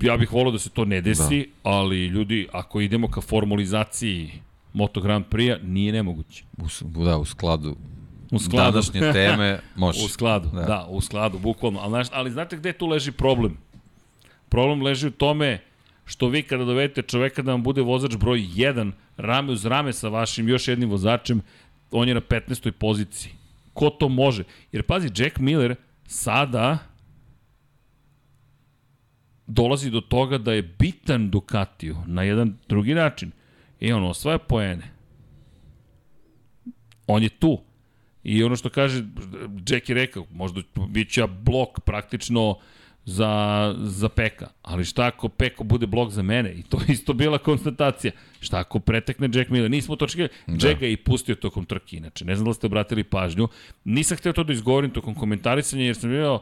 ja 0.00 0.16
bih 0.16 0.32
volio 0.32 0.50
da 0.52 0.58
se 0.58 0.70
to 0.70 0.84
ne 0.84 1.00
desi, 1.00 1.38
da. 1.40 1.70
ali 1.70 2.06
ljudi, 2.06 2.48
ako 2.52 2.80
idemo 2.80 3.08
ka 3.08 3.20
formulizaciji 3.20 4.30
Moto 4.72 5.00
Grand 5.00 5.24
Prix-a, 5.30 5.58
nije 5.62 5.92
nemoguće. 5.92 6.44
U, 6.58 7.04
da, 7.04 7.18
u 7.18 7.24
skladu 7.24 7.76
U 8.30 8.38
skladu. 8.38 8.72
današnje 8.72 9.12
teme 9.12 9.60
može. 9.76 10.04
U 10.04 10.08
skladu, 10.08 10.48
da. 10.54 10.62
da, 10.62 10.86
u 10.90 11.00
skladu, 11.00 11.38
bukvalno. 11.38 11.80
Ali, 11.80 12.04
ali 12.12 12.30
znate 12.30 12.56
gde 12.56 12.72
tu 12.72 12.86
leži 12.86 13.12
problem? 13.12 13.56
Problem 14.54 14.82
leži 14.82 15.06
u 15.06 15.10
tome 15.10 15.60
što 16.04 16.28
vi 16.28 16.42
kada 16.42 16.64
dovedete 16.64 17.02
čoveka 17.02 17.42
da 17.42 17.50
vam 17.50 17.62
bude 17.62 17.82
vozač 17.82 18.16
broj 18.16 18.38
1, 18.38 18.92
rame 19.16 19.52
uz 19.52 19.64
rame 19.64 19.92
sa 19.92 20.08
vašim 20.08 20.48
još 20.48 20.68
jednim 20.68 20.90
vozačem, 20.90 21.40
on 21.90 22.08
je 22.08 22.14
na 22.14 22.20
15. 22.20 22.70
poziciji. 22.70 23.32
Ko 23.72 23.90
to 23.90 24.08
može? 24.08 24.44
Jer 24.72 24.82
pazi, 24.82 25.10
Jack 25.16 25.38
Miller 25.38 25.74
sada 26.06 26.78
dolazi 29.46 29.90
do 29.90 30.00
toga 30.00 30.38
da 30.38 30.52
je 30.52 30.62
bitan 30.62 31.30
Ducatiju 31.30 31.96
na 32.06 32.22
jedan 32.22 32.54
drugi 32.68 32.94
način. 32.94 33.32
I 33.80 33.92
on 33.92 34.04
osvaja 34.04 34.38
poene. 34.38 34.90
On 37.06 37.22
je 37.22 37.28
tu. 37.28 37.58
I 38.22 38.42
ono 38.44 38.56
što 38.56 38.70
kaže, 38.70 39.04
Jack 39.68 39.88
je 39.88 39.94
rekao, 39.94 40.26
možda 40.30 40.60
bit 40.88 41.10
će 41.10 41.26
blok 41.26 41.80
praktično 41.80 42.58
za, 43.04 43.74
za 43.78 44.08
Peka. 44.08 44.48
Ali 44.62 44.84
šta 44.84 45.06
ako 45.06 45.28
Peko 45.28 45.64
bude 45.64 45.86
blok 45.86 46.10
za 46.10 46.22
mene? 46.22 46.52
I 46.52 46.62
to 46.62 46.76
je 46.76 46.92
isto 46.92 47.12
bila 47.12 47.38
konstatacija. 47.38 48.12
Šta 48.40 48.58
ako 48.58 48.78
pretekne 48.78 49.28
Jack 49.32 49.50
Miller? 49.50 49.70
Nismo 49.70 49.96
to 49.96 50.04
očekivali. 50.04 50.32
Da. 50.46 50.68
Jack 50.68 50.80
ga 50.80 50.86
je 50.86 50.92
i 50.92 50.96
pustio 50.96 51.34
tokom 51.34 51.64
trke, 51.64 51.96
inače. 51.96 52.24
Ne 52.24 52.36
znam 52.36 52.46
da 52.46 52.54
ste 52.54 52.66
obratili 52.66 53.04
pažnju. 53.04 53.48
Nisam 53.84 54.16
hteo 54.16 54.32
to 54.32 54.44
da 54.44 54.52
izgovorim 54.52 54.90
tokom 54.90 55.14
komentarisanja, 55.14 55.84
jer 55.84 55.96
sam 55.96 56.10
bio 56.10 56.40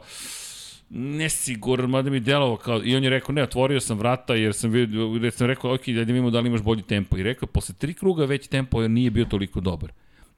nesiguran, 0.89 1.89
mada 1.89 2.09
mi 2.09 2.15
je 2.15 2.19
delovao 2.19 2.57
kao, 2.57 2.81
i 2.83 2.95
on 2.95 3.03
je 3.03 3.09
rekao, 3.09 3.33
ne, 3.33 3.43
otvorio 3.43 3.79
sam 3.79 3.97
vrata 3.97 4.35
jer 4.35 4.53
sam, 4.53 4.71
vidio, 4.71 5.19
jer 5.21 5.33
sam 5.33 5.47
rekao, 5.47 5.73
ok, 5.73 5.87
da 5.87 5.99
vidimo 5.99 6.29
da 6.29 6.39
li 6.39 6.47
imaš 6.49 6.61
bolji 6.61 6.81
tempo. 6.81 7.17
I 7.17 7.23
rekao, 7.23 7.47
posle 7.47 7.75
tri 7.75 7.93
kruga 7.93 8.25
već 8.25 8.47
tempo 8.47 8.87
nije 8.87 9.11
bio 9.11 9.25
toliko 9.25 9.61
dobar. 9.61 9.91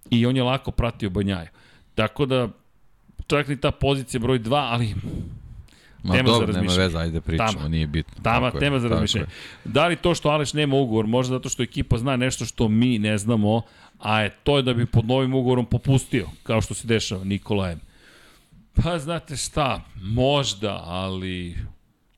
I 0.10 0.26
on 0.26 0.36
je 0.36 0.44
lako 0.44 0.72
pratio 0.72 1.10
Banjaju. 1.10 1.48
Tako 1.96 2.26
da, 2.26 2.50
čak 3.28 3.48
ni 3.48 3.58
ta 3.58 3.72
pozicija 3.72 4.20
broj 4.20 4.40
2, 4.40 4.68
ali 4.72 4.94
Ma 6.06 6.14
tema 6.14 6.28
za 6.28 6.34
dobro, 6.34 6.48
nema 6.48 6.56
razmišljanje. 6.56 6.84
veze, 6.84 6.98
ajde 6.98 7.22
pričamo, 7.22 7.52
Tama. 7.52 7.68
nije 7.68 7.88
bitno. 7.88 8.24
Tama, 8.24 8.48
Tako 8.48 8.58
je, 8.58 8.60
tema 8.60 8.80
za 8.80 8.86
tako 8.86 8.94
razmišljanje. 8.94 9.26
je. 9.26 9.32
Da 9.66 9.88
li 9.88 9.96
to 9.96 10.16
što 10.16 10.30
Aleš 10.30 10.54
nema 10.54 10.76
ugovor, 10.76 11.08
možda 11.08 11.32
zato 11.32 11.50
što 11.50 11.64
ekipa 11.64 11.98
zna 11.98 12.16
nešto 12.16 12.46
što 12.46 12.68
mi 12.68 13.00
ne 13.00 13.18
znamo, 13.18 13.62
a 14.00 14.22
je 14.22 14.30
to 14.44 14.58
je 14.58 14.64
da 14.64 14.74
bi 14.74 14.86
pod 14.86 15.06
novim 15.06 15.34
ugovorom 15.34 15.66
popustio, 15.66 16.28
kao 16.44 16.62
što 16.62 16.74
se 16.74 16.88
dešava 16.88 17.24
Nikolajem. 17.24 17.80
Pa 18.76 19.00
znate 19.00 19.36
šta, 19.38 19.82
možda, 19.96 20.82
ali 20.86 21.56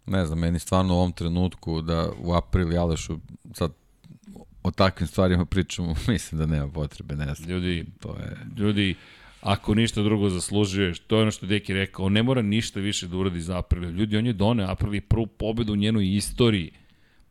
Ne 0.05 0.25
znam, 0.25 0.39
meni 0.39 0.59
stvarno 0.59 0.93
u 0.93 0.97
ovom 0.97 1.11
trenutku 1.11 1.81
da 1.81 2.09
u 2.19 2.33
april 2.33 2.73
i 2.73 2.77
Alešu 2.77 3.17
sad 3.53 3.71
o 4.63 4.71
takvim 4.71 5.07
stvarima 5.07 5.45
pričamo, 5.45 5.95
mislim 6.07 6.39
da 6.39 6.45
nema 6.45 6.67
potrebe, 6.67 7.15
ne 7.15 7.33
znam. 7.33 7.49
ljudi, 7.49 7.85
To 7.99 8.09
je... 8.09 8.37
ljudi, 8.57 8.95
ako 9.47 9.75
ništa 9.75 10.01
drugo 10.03 10.29
zaslužuješ, 10.29 10.99
to 10.99 11.15
je 11.15 11.21
ono 11.21 11.31
što 11.31 11.45
Deki 11.45 11.73
rekao, 11.73 12.05
on 12.05 12.13
ne 12.13 12.23
mora 12.23 12.41
ništa 12.41 12.79
više 12.79 13.07
da 13.07 13.17
uradi 13.17 13.41
za 13.41 13.57
Aprilia. 13.57 13.89
Ljudi, 13.89 14.17
on 14.17 14.25
je 14.25 14.33
doneo 14.33 14.67
Aprilia 14.67 15.01
prvu 15.07 15.27
pobedu 15.27 15.73
u 15.73 15.75
njenoj 15.75 16.15
istoriji. 16.15 16.71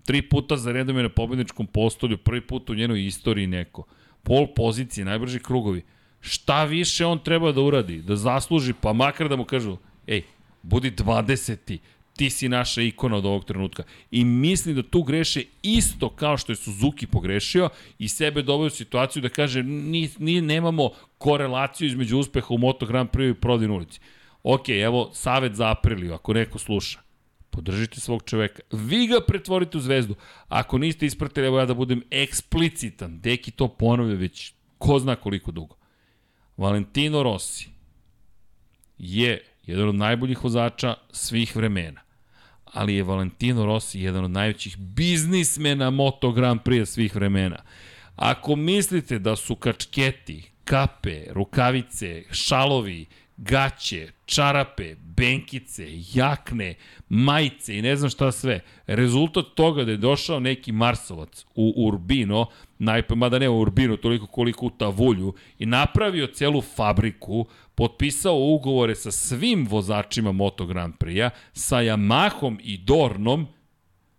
Tri 0.05 0.23
puta 0.23 0.57
za 0.57 0.73
redom 0.73 0.97
je 0.97 1.03
na 1.03 1.09
pobedničkom 1.09 1.67
postolju, 1.67 2.17
prvi 2.19 2.41
put 2.41 2.71
u 2.71 2.75
njenoj 2.75 3.07
istoriji 3.07 3.47
neko. 3.47 3.85
Pol 4.23 4.47
pozicije, 4.55 5.05
najbrži 5.05 5.39
krugovi. 5.39 5.83
Šta 6.21 6.65
više 6.65 7.07
on 7.07 7.19
treba 7.19 7.53
da 7.53 7.61
uradi? 7.61 8.03
Da 8.03 8.17
zasluži, 8.17 8.73
pa 8.81 8.93
makar 8.93 9.29
da 9.29 9.37
mu 9.37 9.45
kažu, 9.45 9.77
ej, 10.07 10.23
budi 10.63 10.91
20 10.91 11.79
ti 12.17 12.31
si 12.31 12.49
naša 12.49 12.83
ikona 12.83 13.17
od 13.17 13.27
ovog 13.27 13.45
trenutka. 13.45 13.83
I 14.11 14.25
mislim 14.25 14.75
da 14.75 14.83
tu 14.83 15.03
greše 15.03 15.43
isto 15.63 16.09
kao 16.09 16.37
što 16.37 16.53
je 16.53 16.57
Suzuki 16.57 17.07
pogrešio 17.07 17.69
i 17.99 18.09
sebe 18.09 18.43
doveo 18.43 18.67
u 18.67 18.71
situaciju 18.71 19.23
da 19.23 19.29
kaže 19.29 19.63
ni, 19.63 20.11
ni, 20.19 20.41
nemamo 20.41 20.91
korelaciju 21.19 21.87
između 21.87 22.19
uspeha 22.19 22.47
u 22.51 22.59
Moto 22.59 22.87
Grand 22.87 23.11
Prix 23.11 23.31
i 23.31 23.41
prodajnoj 23.41 23.77
ulici. 23.77 24.01
Ok, 24.43 24.69
evo, 24.69 25.11
savet 25.15 25.55
za 25.55 25.71
Apriliju, 25.71 26.15
ako 26.15 26.33
neko 26.33 26.59
sluša. 26.59 27.01
Podržite 27.51 28.01
svog 28.01 28.23
čoveka. 28.25 28.63
Vi 28.73 29.07
ga 29.07 29.21
pretvorite 29.21 29.79
u 29.79 29.81
zvezdu. 29.81 30.15
Ako 30.49 30.79
niste 30.79 31.07
ispratili, 31.07 31.47
evo 31.47 31.59
ja 31.59 31.67
da 31.67 31.75
budem 31.75 32.03
eksplicitan. 32.11 33.21
Deki 33.21 33.51
to 33.51 33.69
ponavlja 33.69 34.15
već 34.15 34.53
ko 34.79 34.99
zna 34.99 35.17
koliko 35.17 35.53
dugo. 35.53 35.77
Valentino 36.57 37.23
Rossi 37.23 37.69
je 38.99 39.45
jedan 39.67 39.89
od 39.89 39.95
najboljih 39.95 40.45
vozača 40.45 40.95
svih 41.11 41.57
vremena. 41.57 42.06
Ali 42.77 42.95
je 42.95 43.03
Valentino 43.03 43.67
Rossi 43.67 44.01
jedan 44.01 44.25
od 44.25 44.31
najvećih 44.31 44.77
biznismena 44.79 45.91
Moto 45.91 46.33
Grand 46.33 46.61
Prix 46.61 46.87
svih 46.87 47.15
vremena. 47.15 47.57
Ako 48.17 48.57
mislite 48.57 49.19
da 49.19 49.37
su 49.37 49.57
kačketi, 49.57 50.51
kape, 50.65 51.25
rukavice, 51.31 52.23
šalovi, 52.31 53.07
gaće, 53.37 54.09
čarape, 54.27 54.95
benkice, 54.95 55.87
jakne, 56.15 56.75
majice 57.09 57.79
i 57.79 57.83
ne 57.83 57.97
znam 57.97 58.11
šta 58.11 58.33
sve. 58.33 58.61
Rezultat 58.87 59.45
toga 59.55 59.85
da 59.85 59.91
je 59.91 59.97
došao 59.97 60.41
neki 60.41 60.73
Marsovac 60.73 61.45
u 61.55 61.75
Urbino, 61.77 62.47
najpe, 62.79 63.15
mada 63.15 63.39
ne 63.39 63.49
u 63.49 63.61
Urbino, 63.61 63.97
toliko 63.97 64.27
koliko 64.27 64.67
u 64.67 64.71
Tavulju, 64.71 65.35
i 65.59 65.67
napravio 65.67 66.27
celu 66.27 66.63
fabriku, 66.63 67.47
potpisao 67.75 68.39
ugovore 68.39 68.95
sa 68.95 69.11
svim 69.11 69.67
vozačima 69.67 70.33
Moto 70.33 70.67
Grand 70.67 70.95
Prix-a, 70.95 71.31
sa 71.53 71.77
Yamahom 71.77 72.59
i 72.63 72.79
Dornom, 72.79 73.47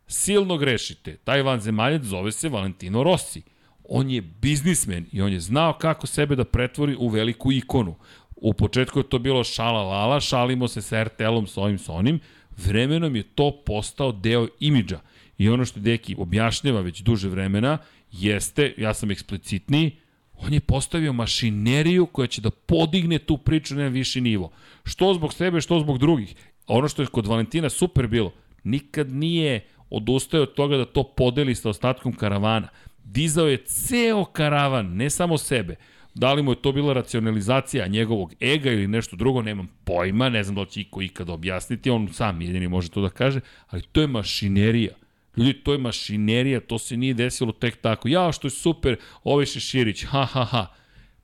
Silno 0.07 0.57
grešite. 0.57 1.17
Taj 1.17 1.41
vanzemaljac 1.41 2.03
zove 2.03 2.31
se 2.31 2.49
Valentino 2.49 3.03
Rossi. 3.03 3.41
On 3.83 4.09
je 4.09 4.21
biznismen 4.21 5.05
i 5.11 5.21
on 5.21 5.33
je 5.33 5.39
znao 5.39 5.73
kako 5.73 6.07
sebe 6.07 6.35
da 6.35 6.43
pretvori 6.43 6.95
u 6.99 7.07
veliku 7.07 7.51
ikonu. 7.51 7.95
U 8.41 8.53
početku 8.53 8.99
je 8.99 9.09
to 9.09 9.19
bilo 9.19 9.43
šala 9.43 9.83
lala, 9.83 10.19
šalimo 10.19 10.67
se 10.67 10.81
sa 10.81 11.03
RTL-om, 11.03 11.47
s 11.47 11.57
ovim, 11.57 11.77
s 11.77 11.89
onim. 11.89 12.19
Vremenom 12.57 13.15
je 13.15 13.23
to 13.23 13.51
postao 13.65 14.11
deo 14.11 14.47
imidža. 14.59 14.99
I 15.37 15.49
ono 15.49 15.65
što 15.65 15.79
Deki 15.79 16.15
objašnjava 16.17 16.81
već 16.81 17.01
duže 17.01 17.29
vremena 17.29 17.77
jeste, 18.11 18.73
ja 18.77 18.93
sam 18.93 19.11
eksplicitniji, 19.11 19.91
on 20.33 20.53
je 20.53 20.59
postavio 20.59 21.13
mašineriju 21.13 22.05
koja 22.05 22.27
će 22.27 22.41
da 22.41 22.49
podigne 22.49 23.19
tu 23.19 23.37
priču 23.37 23.75
na 23.75 23.87
viši 23.87 24.21
nivo. 24.21 24.51
Što 24.83 25.13
zbog 25.13 25.33
sebe, 25.33 25.61
što 25.61 25.79
zbog 25.79 25.97
drugih. 25.97 26.35
Ono 26.67 26.87
što 26.87 27.01
je 27.01 27.07
kod 27.07 27.27
Valentina 27.27 27.69
super 27.69 28.07
bilo, 28.07 28.33
nikad 28.63 29.11
nije 29.11 29.65
odustao 29.89 30.41
od 30.41 30.53
toga 30.53 30.77
da 30.77 30.85
to 30.85 31.03
podeli 31.03 31.55
sa 31.55 31.69
ostatkom 31.69 32.13
karavana. 32.13 32.67
Dizao 33.03 33.47
je 33.47 33.63
ceo 33.65 34.25
karavan, 34.25 34.95
ne 34.95 35.09
samo 35.09 35.37
sebe. 35.37 35.75
Da 36.17 36.33
li 36.33 36.43
mu 36.43 36.51
je 36.51 36.61
to 36.61 36.71
bila 36.71 36.93
racionalizacija 36.93 37.87
njegovog 37.87 38.33
ega 38.39 38.71
ili 38.71 38.87
nešto 38.87 39.15
drugo, 39.15 39.41
nemam 39.41 39.67
pojma, 39.83 40.29
ne 40.29 40.43
znam 40.43 40.55
da 40.55 40.61
li 40.61 40.69
će 40.69 40.81
iko 40.81 41.01
ikada 41.01 41.33
objasniti, 41.33 41.89
on 41.89 42.07
sam 42.13 42.41
jedini 42.41 42.67
može 42.67 42.89
to 42.89 43.01
da 43.01 43.09
kaže, 43.09 43.39
ali 43.67 43.81
to 43.81 44.01
je 44.01 44.07
mašinerija. 44.07 44.93
Ljudi, 45.37 45.53
to 45.53 45.71
je 45.71 45.77
mašinerija, 45.77 46.59
to 46.59 46.79
se 46.79 46.97
nije 46.97 47.13
desilo 47.13 47.51
tek 47.51 47.81
tako. 47.81 48.07
Ja, 48.07 48.31
što 48.31 48.47
je 48.47 48.51
super, 48.51 48.95
ovaj 49.23 49.45
Šeširić, 49.45 50.05
ha, 50.05 50.25
ha, 50.25 50.43
ha. 50.43 50.67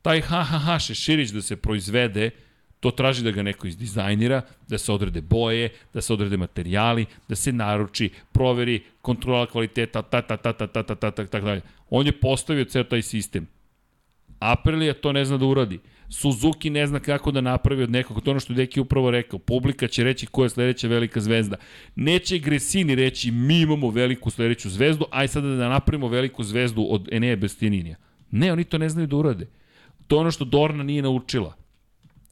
Taj 0.01 0.21
ha, 0.21 0.43
ha, 0.43 0.57
ha, 0.57 0.79
Šeširić 0.79 1.29
da 1.29 1.41
se 1.41 1.55
proizvede, 1.55 2.29
to 2.79 2.91
traži 2.91 3.23
da 3.23 3.31
ga 3.31 3.43
neko 3.43 3.67
izdizajnira, 3.67 4.41
da 4.67 4.77
se 4.77 4.91
odrede 4.91 5.21
boje, 5.21 5.69
da 5.93 6.01
se 6.01 6.13
odrede 6.13 6.37
materijali, 6.37 7.05
da 7.29 7.35
se 7.35 7.51
naruči, 7.51 8.09
proveri, 8.31 8.83
kontrola 9.01 9.45
kvaliteta, 9.45 10.01
ta, 10.01 10.21
ta, 10.21 10.37
ta, 10.37 10.53
ta, 10.53 10.67
ta, 10.67 10.83
ta, 10.83 10.95
ta, 10.95 11.11
ta, 11.11 11.25
ta, 11.25 11.41
ta. 11.41 11.59
On 11.89 12.05
je 12.05 12.11
postavio 12.11 12.65
ceo 12.65 12.83
taj 12.83 13.01
sistem. 13.01 13.47
Aprilia 14.51 14.93
to 14.93 15.11
ne 15.11 15.25
zna 15.25 15.37
da 15.37 15.45
uradi. 15.45 15.79
Suzuki 16.09 16.69
ne 16.69 16.87
zna 16.87 16.99
kako 16.99 17.31
da 17.31 17.41
napravi 17.41 17.83
od 17.83 17.91
nekog, 17.91 18.21
to 18.21 18.31
ono 18.31 18.39
što 18.39 18.53
Deki 18.53 18.79
upravo 18.79 19.11
rekao, 19.11 19.39
publika 19.39 19.87
će 19.87 20.03
reći 20.03 20.25
ko 20.25 20.43
je 20.43 20.49
sledeća 20.49 20.87
velika 20.87 21.19
zvezda. 21.19 21.55
Neće 21.95 22.37
Gresini 22.37 22.95
reći 22.95 23.31
mi 23.31 23.61
imamo 23.61 23.89
veliku 23.89 24.29
sledeću 24.29 24.69
zvezdu, 24.69 25.05
aj 25.11 25.27
sada 25.27 25.47
da 25.47 25.69
napravimo 25.69 26.07
veliku 26.07 26.43
zvezdu 26.43 26.85
od 26.89 27.09
Enea 27.11 27.35
Bestininija. 27.35 27.95
Ne, 28.31 28.51
oni 28.53 28.63
to 28.63 28.77
ne 28.77 28.89
znaju 28.89 29.07
da 29.07 29.15
urade. 29.15 29.47
To 30.07 30.17
ono 30.17 30.31
što 30.31 30.45
Dorna 30.45 30.83
nije 30.83 31.01
naučila. 31.01 31.55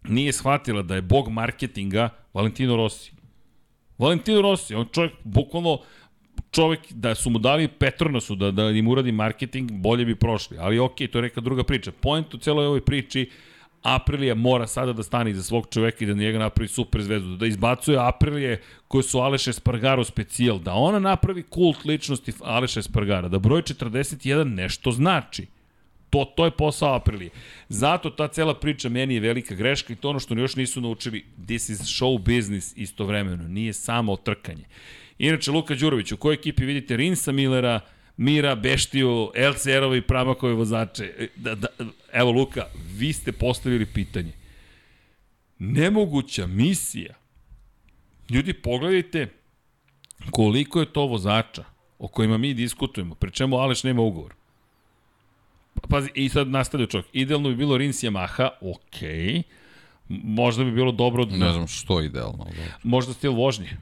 Nije 0.03 0.33
shvatila 0.33 0.81
da 0.81 0.95
je 0.95 1.01
bog 1.01 1.29
marketinga 1.29 2.09
Valentino 2.33 2.75
Rossi. 2.75 3.11
Valentino 3.97 4.41
Rossi, 4.41 4.75
on 4.75 4.88
čovjek, 4.91 5.13
bukvalno, 5.23 5.79
čovek, 6.52 6.80
da 6.90 7.15
su 7.15 7.30
mu 7.30 7.40
dali 7.40 7.68
Petronasu 7.68 8.36
da, 8.36 8.52
da 8.52 8.69
im 8.69 8.88
uradi 8.88 9.11
marketing, 9.11 9.72
bolje 9.72 10.06
bi 10.06 10.15
prošli. 10.15 10.57
Ali 10.60 10.80
okay, 10.80 11.11
to 11.11 11.18
je 11.18 11.22
neka 11.22 11.41
druga 11.41 11.64
priča. 11.64 11.91
Point 11.91 12.34
u 12.34 12.38
celoj 12.38 12.65
ovoj 12.65 12.82
priči 12.82 13.30
Aprilija 13.82 14.36
mora 14.36 14.68
sada 14.68 14.94
da 14.94 15.03
stane 15.03 15.32
iza 15.32 15.44
svog 15.44 15.68
čoveka 15.72 16.03
i 16.03 16.07
da 16.07 16.14
njega 16.14 16.40
napravi 16.40 16.68
super 16.68 17.02
zvezdu, 17.02 17.36
da 17.36 17.45
izbacuje 17.45 17.98
Aprilije 17.99 18.61
koje 18.88 19.03
su 19.03 19.19
Aleš 19.19 19.48
Espargaro 19.48 20.03
specijal, 20.03 20.60
da 20.60 20.73
ona 20.73 20.99
napravi 20.99 21.44
kult 21.44 21.86
ličnosti 21.86 22.34
Aleša 22.41 22.80
Espargara, 22.80 23.28
da 23.28 23.40
broj 23.40 23.61
41 23.61 24.44
nešto 24.44 24.91
znači. 24.91 25.48
To, 26.10 26.26
to 26.36 26.45
je 26.45 26.52
posao 26.52 26.95
Aprilije. 26.95 27.30
Zato 27.69 28.10
ta 28.10 28.28
cela 28.28 28.53
priča 28.53 28.90
meni 28.90 29.14
je 29.14 29.19
velika 29.19 29.56
greška 29.56 29.94
i 29.94 29.95
to 29.95 30.10
ono 30.10 30.19
što 30.19 30.34
još 30.34 30.56
nisu 30.56 30.82
naučili, 30.82 31.26
this 31.45 31.69
is 31.69 31.80
show 31.80 32.18
business 32.18 32.73
istovremeno, 32.78 33.48
nije 33.48 33.73
samo 33.73 34.15
trkanje. 34.15 34.64
Inače, 35.22 35.52
Luka 35.52 35.76
Đurović, 35.76 36.11
u 36.11 36.18
kojoj 36.18 36.34
ekipi 36.34 36.65
vidite 36.65 36.98
Rinsa 36.98 37.31
Millera, 37.31 37.80
Mira, 38.18 38.56
Beštiju, 38.56 39.31
LCR-ove 39.35 39.98
i 39.98 40.02
Pramakove 40.02 40.53
vozače. 40.53 41.27
Da, 41.35 41.56
da, 41.56 41.68
evo 42.14 42.31
Luka, 42.31 42.65
vi 42.98 43.14
ste 43.14 43.31
postavili 43.31 43.85
pitanje. 43.85 44.31
Nemoguća 45.60 46.48
misija. 46.48 47.14
Ljudi, 48.30 48.53
pogledajte 48.53 49.27
koliko 50.31 50.80
je 50.80 50.93
to 50.93 51.06
vozača 51.06 51.64
o 51.99 52.07
kojima 52.07 52.38
mi 52.38 52.53
diskutujemo, 52.53 53.15
pri 53.15 53.31
čemu 53.31 53.57
Aleš 53.57 53.84
nema 53.84 54.02
ugovor. 54.02 54.34
Pazi, 55.89 56.10
i 56.15 56.30
sad 56.30 56.48
nastavlja 56.48 56.88
čovjek. 56.88 57.07
Idealno 57.14 57.49
bi 57.49 57.56
bilo 57.56 57.77
Rins 57.77 58.03
Yamaha, 58.03 58.49
okej. 58.61 59.34
Okay. 59.34 59.43
Možda 60.10 60.64
bi 60.64 60.72
bilo 60.72 60.91
dobro... 60.91 61.26
Da... 61.26 61.38
Ne 61.38 61.52
znam 61.52 61.68
što 61.68 62.02
idealno. 62.02 62.43
Da. 62.43 62.77
Možda 62.84 63.14
stil 63.14 63.31
vožnje. 63.31 63.77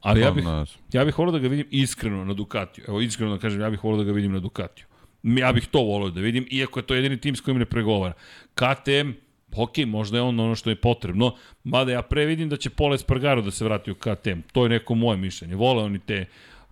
Ali 0.00 0.20
ja 0.20 0.30
bih, 0.30 0.44
ja 0.92 1.04
bih 1.04 1.18
volio 1.18 1.32
da 1.32 1.38
ga 1.38 1.48
vidim 1.48 1.66
iskreno 1.70 2.24
na 2.24 2.34
Ducatiju. 2.34 2.84
Evo, 2.88 3.00
iskreno 3.00 3.32
da 3.32 3.38
kažem, 3.38 3.60
ja 3.60 3.70
bih 3.70 3.84
volio 3.84 3.98
da 3.98 4.04
ga 4.04 4.12
vidim 4.12 4.32
na 4.32 4.38
Ducatiju. 4.40 4.86
Ja 5.22 5.52
bih 5.52 5.66
to 5.66 5.82
volio 5.82 6.10
da 6.10 6.20
vidim, 6.20 6.46
iako 6.50 6.78
je 6.78 6.86
to 6.86 6.94
jedini 6.94 7.16
tim 7.20 7.36
s 7.36 7.40
kojim 7.40 7.58
ne 7.58 7.64
pregovara. 7.64 8.14
KTM, 8.54 9.10
ok, 9.56 9.76
možda 9.86 10.18
je 10.18 10.22
on 10.22 10.40
ono 10.40 10.54
što 10.54 10.70
je 10.70 10.76
potrebno, 10.76 11.34
mada 11.64 11.92
ja 11.92 12.02
pre 12.02 12.26
vidim 12.26 12.48
da 12.48 12.56
će 12.56 12.70
Pole 12.70 12.98
Spargaro 12.98 13.42
da 13.42 13.50
se 13.50 13.64
vrati 13.64 13.90
u 13.90 13.94
KTM. 13.94 14.40
To 14.52 14.62
je 14.62 14.68
neko 14.68 14.94
moje 14.94 15.16
mišljenje. 15.18 15.54
Vole 15.54 15.82
oni 15.82 15.98
te, 15.98 16.26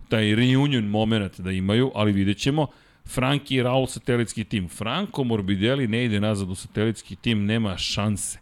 taj 0.09 0.35
reunion 0.35 0.83
moment 0.83 1.39
da 1.39 1.51
imaju, 1.51 1.91
ali 1.95 2.11
vidjet 2.11 2.37
ćemo. 2.37 2.67
Franki 3.05 3.55
i 3.55 3.63
Raul 3.63 3.87
satelitski 3.87 4.43
tim. 4.43 4.69
Franco 4.69 5.23
Morbidelli 5.23 5.87
ne 5.87 6.05
ide 6.05 6.19
nazad 6.19 6.49
u 6.49 6.55
satelitski 6.55 7.15
tim, 7.15 7.45
nema 7.45 7.77
šanse. 7.77 8.39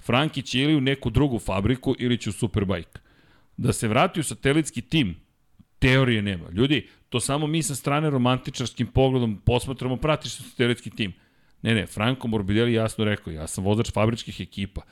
Franki 0.00 0.42
će 0.42 0.60
ili 0.60 0.76
u 0.76 0.80
neku 0.80 1.10
drugu 1.10 1.38
fabriku 1.38 1.94
ili 1.98 2.18
će 2.18 2.30
u 2.30 2.32
Superbike 2.32 3.05
da 3.56 3.72
se 3.72 3.88
vrati 3.88 4.20
u 4.20 4.22
satelitski 4.22 4.82
tim, 4.82 5.16
teorije 5.78 6.22
nema. 6.22 6.50
Ljudi, 6.50 6.88
to 7.08 7.20
samo 7.20 7.46
mi 7.46 7.62
sa 7.62 7.74
strane 7.74 8.10
romantičarskim 8.10 8.86
pogledom 8.86 9.36
posmatramo, 9.44 9.96
pratiš 9.96 10.36
satelitski 10.36 10.90
tim. 10.90 11.12
Ne, 11.62 11.74
ne, 11.74 11.86
Franco 11.86 12.28
Morbidelli 12.28 12.72
jasno 12.72 13.04
rekao, 13.04 13.32
ja 13.32 13.46
sam 13.46 13.64
vozač 13.64 13.92
fabričkih 13.92 14.40
ekipa. 14.40 14.82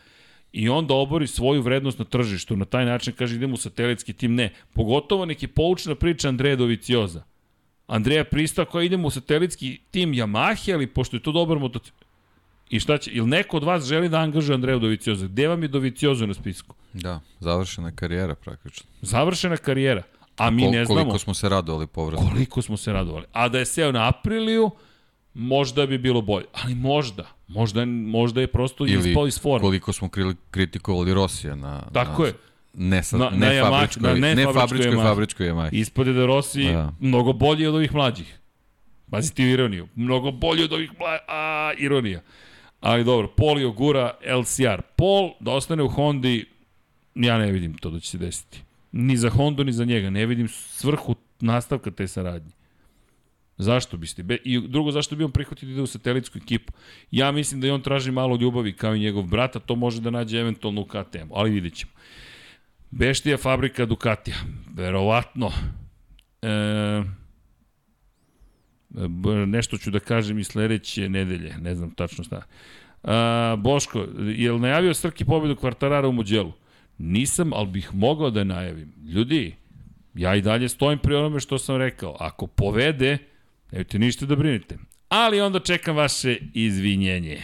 I 0.52 0.68
onda 0.68 0.94
obori 0.94 1.26
svoju 1.26 1.62
vrednost 1.62 1.98
na 1.98 2.04
tržištu, 2.04 2.56
na 2.56 2.64
taj 2.64 2.84
način 2.84 3.12
kaže 3.12 3.36
idemo 3.36 3.54
u 3.54 3.56
satelitski 3.56 4.12
tim, 4.12 4.34
ne. 4.34 4.50
Pogotovo 4.72 5.24
neki 5.24 5.46
poučna 5.46 5.94
priča 5.94 6.28
Andreja 6.28 6.56
Dovicioza. 6.56 7.22
Andreja 7.86 8.24
Prista 8.24 8.64
koja 8.64 8.84
idemo 8.84 9.08
u 9.08 9.10
satelitski 9.10 9.80
tim 9.90 10.12
Yamaha, 10.12 10.74
ali 10.74 10.86
pošto 10.86 11.16
je 11.16 11.22
to 11.22 11.32
dobar 11.32 11.58
motocikl, 11.58 12.03
I 12.74 12.80
šta 12.80 12.98
će, 12.98 13.10
ili 13.10 13.26
neko 13.26 13.56
od 13.56 13.64
vas 13.64 13.84
želi 13.84 14.08
da 14.08 14.18
angažuje 14.18 14.54
Andreju 14.54 14.78
Dovicioza? 14.78 15.26
Gde 15.26 15.48
vam 15.48 15.62
je 15.62 15.68
Dovicioza 15.68 16.26
na 16.26 16.34
spisku? 16.34 16.74
Da, 16.92 17.20
završena 17.40 17.92
karijera 17.96 18.34
praktično. 18.34 18.86
Završena 19.02 19.56
karijera. 19.56 20.02
A 20.36 20.50
mi 20.50 20.62
Kol, 20.62 20.70
ne 20.70 20.84
znamo... 20.84 21.00
Koliko 21.00 21.18
smo 21.18 21.34
se 21.34 21.48
radovali 21.48 21.86
povratno. 21.86 22.28
Koliko 22.30 22.62
smo 22.62 22.76
se 22.76 22.92
radovali. 22.92 23.24
A 23.32 23.48
da 23.48 23.58
je 23.58 23.64
seo 23.64 23.92
na 23.92 24.08
Apriliju, 24.08 24.70
možda 25.34 25.86
bi 25.86 25.98
bilo 25.98 26.22
bolje. 26.22 26.46
Ali 26.52 26.74
možda. 26.74 27.26
Možda, 27.48 27.84
možda 27.84 28.40
je 28.40 28.46
prosto 28.46 28.86
Ili 28.86 29.10
ispao 29.10 29.26
iz 29.26 29.40
forma. 29.40 29.60
koliko 29.60 29.92
smo 29.92 30.08
kritikovali 30.50 31.14
Rosija 31.14 31.54
na... 31.54 31.80
Tako 31.92 32.22
na, 32.22 32.28
je. 32.28 32.34
Ne, 32.74 33.02
sa, 33.02 33.16
na, 33.16 33.30
ne, 33.30 33.60
na 33.60 33.70
fabričkoj, 33.70 34.02
na 34.02 34.14
ne, 34.14 34.34
ne 34.34 34.44
fabričkoj, 34.52 34.96
fabričkoj 34.96 35.46
Yamaha. 35.46 35.68
Ispade 35.72 36.12
da 36.12 36.26
Rossi 36.26 36.64
da. 36.64 36.92
mnogo 37.00 37.32
bolji 37.32 37.66
od 37.66 37.74
ovih 37.74 37.94
mlađih. 37.94 38.38
Pazite 39.10 39.42
ironiju. 39.42 39.88
Mnogo 39.94 40.30
bolji 40.30 40.64
od 40.64 40.72
ovih 40.72 40.90
mlađih. 40.98 41.24
A, 41.28 41.72
ironija. 41.78 42.20
Ali 42.84 43.04
dobro, 43.04 43.28
Pol 43.28 43.60
i 43.60 43.64
Ogura, 43.64 44.10
LCR. 44.40 44.82
Pol 44.96 45.30
da 45.40 45.52
ostane 45.52 45.82
u 45.82 45.88
Hondi, 45.88 46.44
ja 47.14 47.38
ne 47.38 47.52
vidim 47.52 47.74
to 47.74 47.90
da 47.90 48.00
će 48.00 48.10
se 48.10 48.18
desiti. 48.18 48.62
Ni 48.92 49.16
za 49.16 49.30
Hondu, 49.30 49.64
ni 49.64 49.72
za 49.72 49.84
njega. 49.84 50.10
Ne 50.10 50.26
vidim 50.26 50.48
svrhu 50.48 51.14
nastavka 51.40 51.90
te 51.90 52.08
saradnje. 52.08 52.50
Zašto 53.56 53.96
biste? 53.96 54.22
Be, 54.22 54.36
I 54.44 54.68
drugo, 54.68 54.90
zašto 54.90 55.16
bi 55.16 55.24
on 55.24 55.30
prihvatio 55.30 55.66
da 55.66 55.72
ide 55.72 55.82
u 55.82 55.86
satelitsku 55.86 56.38
ekipu? 56.38 56.72
Ja 57.10 57.32
mislim 57.32 57.60
da 57.60 57.66
i 57.66 57.70
on 57.70 57.82
traži 57.82 58.10
malo 58.10 58.36
ljubavi 58.36 58.72
kao 58.72 58.94
i 58.94 59.00
njegov 59.00 59.22
brat, 59.22 59.56
to 59.66 59.76
može 59.76 60.00
da 60.00 60.10
nađe 60.10 60.40
eventualno 60.40 60.80
u 60.80 60.84
KTM-u, 60.84 61.34
ali 61.34 61.50
vidjet 61.50 61.74
ćemo. 61.74 61.92
Beštija 62.90 63.36
fabrika 63.36 63.86
Ducatija. 63.86 64.36
Verovatno. 64.74 65.50
E, 66.42 67.02
nešto 69.46 69.78
ću 69.78 69.90
da 69.90 69.98
kažem 69.98 70.38
i 70.38 70.44
sledeće 70.44 71.08
nedelje, 71.08 71.54
ne 71.60 71.74
znam 71.74 71.90
tačno 71.90 72.24
šta. 72.24 72.42
A, 73.02 73.56
Boško, 73.58 74.06
je 74.36 74.52
li 74.52 74.60
najavio 74.60 74.94
Srki 74.94 75.24
pobedu 75.24 75.56
Kvartarara 75.56 76.08
u 76.08 76.12
Muđelu? 76.12 76.52
Nisam, 76.98 77.52
ali 77.52 77.68
bih 77.68 77.94
mogao 77.94 78.30
da 78.30 78.44
najavim. 78.44 78.92
Ljudi, 79.04 79.54
ja 80.14 80.34
i 80.34 80.42
dalje 80.42 80.68
stojim 80.68 80.98
pri 80.98 81.14
onome 81.14 81.40
što 81.40 81.58
sam 81.58 81.76
rekao. 81.76 82.16
Ako 82.20 82.46
povede, 82.46 83.18
nemojte 83.72 83.98
ništa 83.98 84.26
da 84.26 84.36
brinete. 84.36 84.78
Ali 85.08 85.40
onda 85.40 85.60
čekam 85.60 85.96
vaše 85.96 86.38
izvinjenje. 86.54 87.42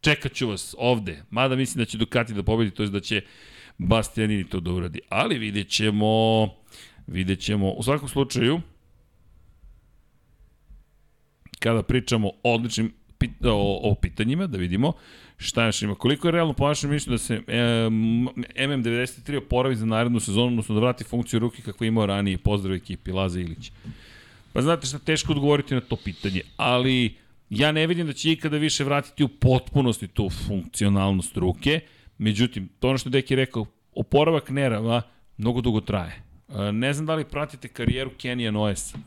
Čekat 0.00 0.32
ću 0.32 0.48
vas 0.48 0.74
ovde. 0.78 1.22
Mada 1.30 1.56
mislim 1.56 1.78
da 1.78 1.84
će 1.84 1.98
Ducati 1.98 2.34
da 2.34 2.42
pobedi, 2.42 2.70
to 2.70 2.82
je 2.82 2.88
da 2.88 3.00
će 3.00 3.22
Bastianini 3.78 4.44
to 4.44 4.60
da 4.60 4.70
uradi. 4.72 5.00
Ali 5.08 5.38
vidjet 5.38 5.68
ćemo, 5.68 6.48
vidjet 7.06 7.40
ćemo. 7.40 7.70
U 7.70 7.82
svakom 7.82 8.08
slučaju, 8.08 8.60
kada 11.62 11.82
pričamo 11.82 12.28
o 12.28 12.54
odličnim 12.54 12.92
o, 13.44 13.80
o 13.90 13.94
pitanjima, 13.94 14.46
da 14.46 14.58
vidimo 14.58 14.92
šta 15.36 15.66
još 15.66 15.82
ima. 15.82 15.94
Koliko 15.94 16.28
je 16.28 16.32
realno 16.32 16.52
po 16.52 16.64
vašem 16.64 16.90
mišljenju 16.90 17.14
da 17.14 17.18
se 17.18 17.34
e, 17.34 17.40
MM93 18.66 19.36
oporavi 19.36 19.76
za 19.76 19.86
narednu 19.86 20.20
sezonu, 20.20 20.46
odnosno 20.46 20.74
da 20.74 20.80
vrati 20.80 21.04
funkciju 21.04 21.40
ruke 21.40 21.62
kakvu 21.62 21.84
je 21.84 21.88
imao 21.88 22.06
ranije. 22.06 22.38
Pozdrav 22.38 22.74
ekipi, 22.74 23.12
Laza 23.12 23.40
Ilić. 23.40 23.72
Pa 24.52 24.62
znate 24.62 24.86
šta, 24.86 24.98
teško 24.98 25.32
odgovoriti 25.32 25.74
na 25.74 25.80
to 25.80 25.96
pitanje, 25.96 26.40
ali 26.56 27.14
ja 27.50 27.72
ne 27.72 27.86
vidim 27.86 28.06
da 28.06 28.12
će 28.12 28.32
ikada 28.32 28.56
više 28.56 28.84
vratiti 28.84 29.24
u 29.24 29.28
potpunosti 29.28 30.08
tu 30.08 30.30
funkcionalnost 30.46 31.36
ruke. 31.36 31.80
Međutim, 32.18 32.68
to 32.80 32.88
ono 32.88 32.98
što 32.98 33.08
je 33.08 33.10
Deki 33.10 33.36
rekao, 33.36 33.66
oporavak 33.94 34.50
nerava 34.50 35.02
mnogo 35.36 35.60
dugo 35.60 35.80
traje. 35.80 36.22
E, 36.48 36.72
ne 36.72 36.92
znam 36.92 37.06
da 37.06 37.14
li 37.14 37.24
pratite 37.24 37.68
karijeru 37.68 38.10
Kenija 38.18 38.50
Noesa. 38.50 38.98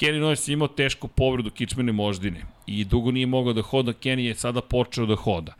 Kenny 0.00 0.18
Noes 0.18 0.48
je 0.48 0.52
imao 0.52 0.68
tešku 0.68 1.08
povredu 1.08 1.50
kičmene 1.50 1.92
moždine 1.92 2.44
i 2.66 2.84
dugo 2.84 3.10
nije 3.10 3.26
mogao 3.26 3.52
da 3.52 3.62
hoda, 3.62 3.92
Kenny 3.92 4.20
je 4.20 4.34
sada 4.34 4.60
počeo 4.60 5.06
da 5.06 5.14
hoda. 5.14 5.54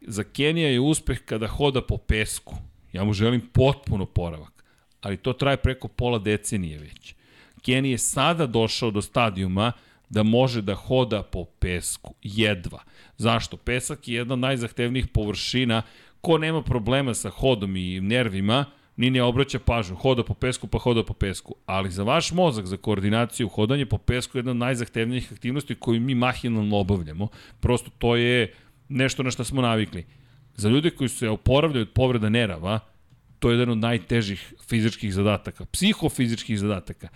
Za 0.00 0.24
Kenija 0.24 0.68
je 0.68 0.80
uspeh 0.80 1.18
kada 1.24 1.46
hoda 1.46 1.82
po 1.82 1.96
pesku. 1.96 2.54
Ja 2.92 3.04
mu 3.04 3.12
želim 3.12 3.40
potpuno 3.52 4.06
poravak, 4.06 4.64
ali 5.00 5.16
to 5.16 5.32
traje 5.32 5.56
preko 5.56 5.88
pola 5.88 6.18
decenije 6.18 6.78
već. 6.78 7.14
Kenny 7.62 7.86
je 7.86 7.98
sada 7.98 8.46
došao 8.46 8.90
do 8.90 9.02
stadijuma 9.02 9.72
da 10.08 10.22
može 10.22 10.62
da 10.62 10.74
hoda 10.74 11.22
po 11.22 11.44
pesku, 11.44 12.14
jedva. 12.22 12.82
Zašto? 13.16 13.56
Pesak 13.56 14.08
je 14.08 14.14
jedna 14.14 14.34
od 14.34 14.38
najzahtevnijih 14.38 15.06
površina, 15.06 15.82
ko 16.20 16.38
nema 16.38 16.62
problema 16.62 17.14
sa 17.14 17.30
hodom 17.30 17.76
i 17.76 18.00
nervima, 18.00 18.64
ni 18.98 19.10
ne 19.10 19.22
obraća 19.22 19.58
pažnju, 19.58 19.96
hoda 19.96 20.24
po 20.24 20.34
pesku 20.34 20.66
pa 20.66 20.78
hoda 20.78 21.04
po 21.04 21.14
pesku. 21.14 21.54
Ali 21.66 21.90
za 21.90 22.02
vaš 22.02 22.32
mozak, 22.32 22.66
za 22.66 22.76
koordinaciju, 22.76 23.48
hodanje 23.48 23.86
po 23.86 23.98
pesku 23.98 24.38
je 24.38 24.40
jedna 24.40 24.50
od 24.50 24.56
najzahtevnijih 24.56 25.32
aktivnosti 25.32 25.74
koju 25.74 26.00
mi 26.00 26.14
mahinalno 26.14 26.76
obavljamo. 26.76 27.28
Prosto 27.60 27.90
to 27.98 28.16
je 28.16 28.52
nešto 28.88 29.22
na 29.22 29.30
što 29.30 29.44
smo 29.44 29.62
navikli. 29.62 30.04
Za 30.56 30.68
ljude 30.68 30.90
koji 30.90 31.08
se 31.08 31.28
oporavljaju 31.28 31.82
od 31.82 31.90
povreda 31.94 32.28
nerava, 32.28 32.80
to 33.38 33.50
je 33.50 33.54
jedan 33.54 33.70
od 33.70 33.78
najtežih 33.78 34.54
fizičkih 34.68 35.14
zadataka, 35.14 35.64
psihofizičkih 35.64 36.58
zadataka. 36.58 37.08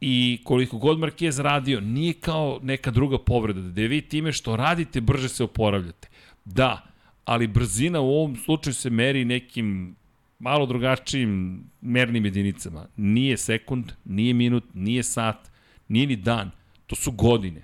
I 0.00 0.40
koliko 0.44 0.78
god 0.78 0.98
Marquez 0.98 1.42
radio, 1.42 1.80
nije 1.80 2.12
kao 2.12 2.58
neka 2.62 2.90
druga 2.90 3.18
povreda, 3.18 3.60
da 3.60 3.82
vi 3.82 4.00
time 4.00 4.32
što 4.32 4.56
radite 4.56 5.00
brže 5.00 5.28
se 5.28 5.44
oporavljate. 5.44 6.08
Da, 6.44 6.82
ali 7.24 7.46
brzina 7.46 8.00
u 8.00 8.10
ovom 8.10 8.36
slučaju 8.36 8.74
se 8.74 8.90
meri 8.90 9.24
nekim 9.24 9.96
malo 10.38 10.66
drugačijim 10.66 11.62
mernim 11.80 12.24
jedinicama. 12.24 12.86
Nije 12.96 13.36
sekund, 13.36 13.92
nije 14.04 14.34
minut, 14.34 14.64
nije 14.74 15.02
sat, 15.02 15.50
nije 15.88 16.06
ni 16.06 16.16
dan. 16.16 16.50
To 16.86 16.96
su 16.96 17.12
godine. 17.12 17.62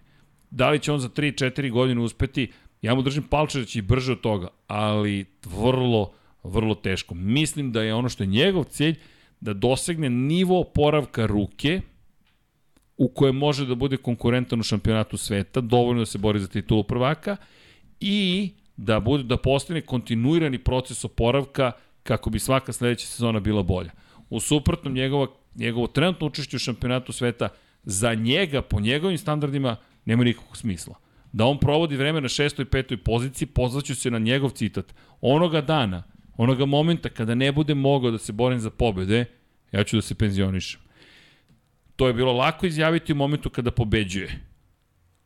Da 0.50 0.70
li 0.70 0.78
će 0.78 0.92
on 0.92 1.00
za 1.00 1.08
3-4 1.08 1.70
godine 1.70 2.00
uspeti? 2.00 2.52
Ja 2.82 2.94
mu 2.94 3.02
držim 3.02 3.22
palče 3.22 3.58
da 3.58 3.64
će 3.64 3.78
i 3.78 3.82
brže 3.82 4.12
od 4.12 4.20
toga, 4.20 4.48
ali 4.66 5.24
vrlo, 5.44 6.12
vrlo 6.42 6.74
teško. 6.74 7.14
Mislim 7.14 7.72
da 7.72 7.82
je 7.82 7.94
ono 7.94 8.08
što 8.08 8.22
je 8.22 8.26
njegov 8.26 8.64
cilj 8.64 8.98
da 9.40 9.52
dosegne 9.52 10.10
nivo 10.10 10.64
poravka 10.64 11.26
ruke 11.26 11.80
u 12.96 13.08
kojem 13.08 13.36
može 13.36 13.66
da 13.66 13.74
bude 13.74 13.96
konkurentan 13.96 14.60
u 14.60 14.62
šampionatu 14.62 15.16
sveta, 15.16 15.60
dovoljno 15.60 16.02
da 16.02 16.06
se 16.06 16.18
bori 16.18 16.40
za 16.40 16.48
titulu 16.48 16.84
prvaka 16.84 17.36
i 18.00 18.50
da 18.76 19.00
bude 19.00 19.22
da 19.22 19.36
postane 19.36 19.80
kontinuirani 19.80 20.58
proces 20.58 21.04
oporavka 21.04 21.72
kako 22.02 22.30
bi 22.30 22.38
svaka 22.38 22.72
sledeća 22.72 23.06
sezona 23.06 23.40
bila 23.40 23.62
bolja. 23.62 23.90
U 24.30 24.40
suprotnom, 24.40 24.94
njegova, 24.94 25.26
njegovo 25.54 25.86
trenutno 25.86 26.26
učešće 26.26 26.56
u 26.56 26.58
šampionatu 26.58 27.12
sveta 27.12 27.48
za 27.82 28.14
njega, 28.14 28.62
po 28.62 28.80
njegovim 28.80 29.18
standardima, 29.18 29.76
nema 30.04 30.24
nikakvog 30.24 30.56
smisla. 30.56 30.94
Da 31.32 31.44
on 31.44 31.58
provodi 31.58 31.96
vreme 31.96 32.20
na 32.20 32.28
šestoj 32.28 32.62
i 32.62 32.66
petoj 32.66 32.96
poziciji, 32.96 33.48
pozvaću 33.48 33.94
se 33.94 34.10
na 34.10 34.18
njegov 34.18 34.50
citat. 34.50 34.94
Onoga 35.20 35.60
dana, 35.60 36.02
onoga 36.36 36.66
momenta 36.66 37.08
kada 37.08 37.34
ne 37.34 37.52
bude 37.52 37.74
mogao 37.74 38.10
da 38.10 38.18
se 38.18 38.32
borim 38.32 38.60
za 38.60 38.70
pobede, 38.70 39.24
ja 39.72 39.84
ću 39.84 39.96
da 39.96 40.02
se 40.02 40.14
penzionišem. 40.14 40.80
To 41.96 42.06
je 42.06 42.14
bilo 42.14 42.32
lako 42.32 42.66
izjaviti 42.66 43.12
u 43.12 43.16
momentu 43.16 43.50
kada 43.50 43.70
pobeđuje. 43.70 44.40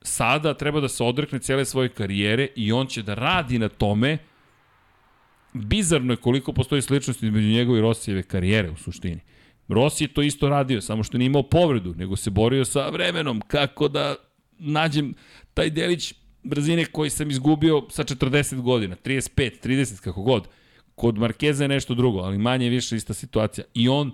Sada 0.03 0.55
treba 0.55 0.81
da 0.81 0.89
se 0.89 1.05
odrekne 1.05 1.39
cele 1.39 1.65
svoje 1.65 1.89
karijere 1.89 2.49
i 2.57 2.73
on 2.73 2.87
će 2.87 3.03
da 3.03 3.15
radi 3.15 3.59
na 3.59 3.69
tome 3.69 4.19
bizarno 5.65 6.13
je 6.13 6.17
koliko 6.17 6.53
postoji 6.53 6.83
sličnost 6.83 7.23
između 7.23 7.49
njegove 7.49 7.79
i 7.79 7.83
Rosijeve 7.83 8.23
karijere 8.23 8.71
u 8.71 8.77
suštini. 8.77 9.21
Rossi 9.69 10.05
je 10.05 10.09
to 10.09 10.23
isto 10.23 10.49
radio, 10.49 10.81
samo 10.81 11.03
što 11.03 11.19
nije 11.19 11.27
imao 11.27 11.43
povredu, 11.43 11.95
nego 11.95 12.17
se 12.17 12.31
borio 12.31 12.65
sa 12.65 12.89
vremenom, 12.89 13.43
kako 13.47 13.89
da 13.89 14.15
nađem 14.59 15.15
taj 15.55 15.71
delić 15.71 16.15
brzine 16.43 16.85
koji 16.85 17.11
sam 17.11 17.31
izgubio 17.31 17.83
sa 17.91 18.05
40 18.05 18.61
godina, 18.61 18.97
35, 19.05 19.67
30, 19.67 20.01
kako 20.01 20.23
god. 20.23 20.49
Kod 20.95 21.19
Markeza 21.19 21.65
je 21.65 21.69
nešto 21.69 21.95
drugo, 21.95 22.19
ali 22.19 22.39
manje 22.39 22.69
više 22.69 22.97
ista 22.97 23.15
situacija. 23.15 23.65
I 23.75 23.89
on 23.89 24.13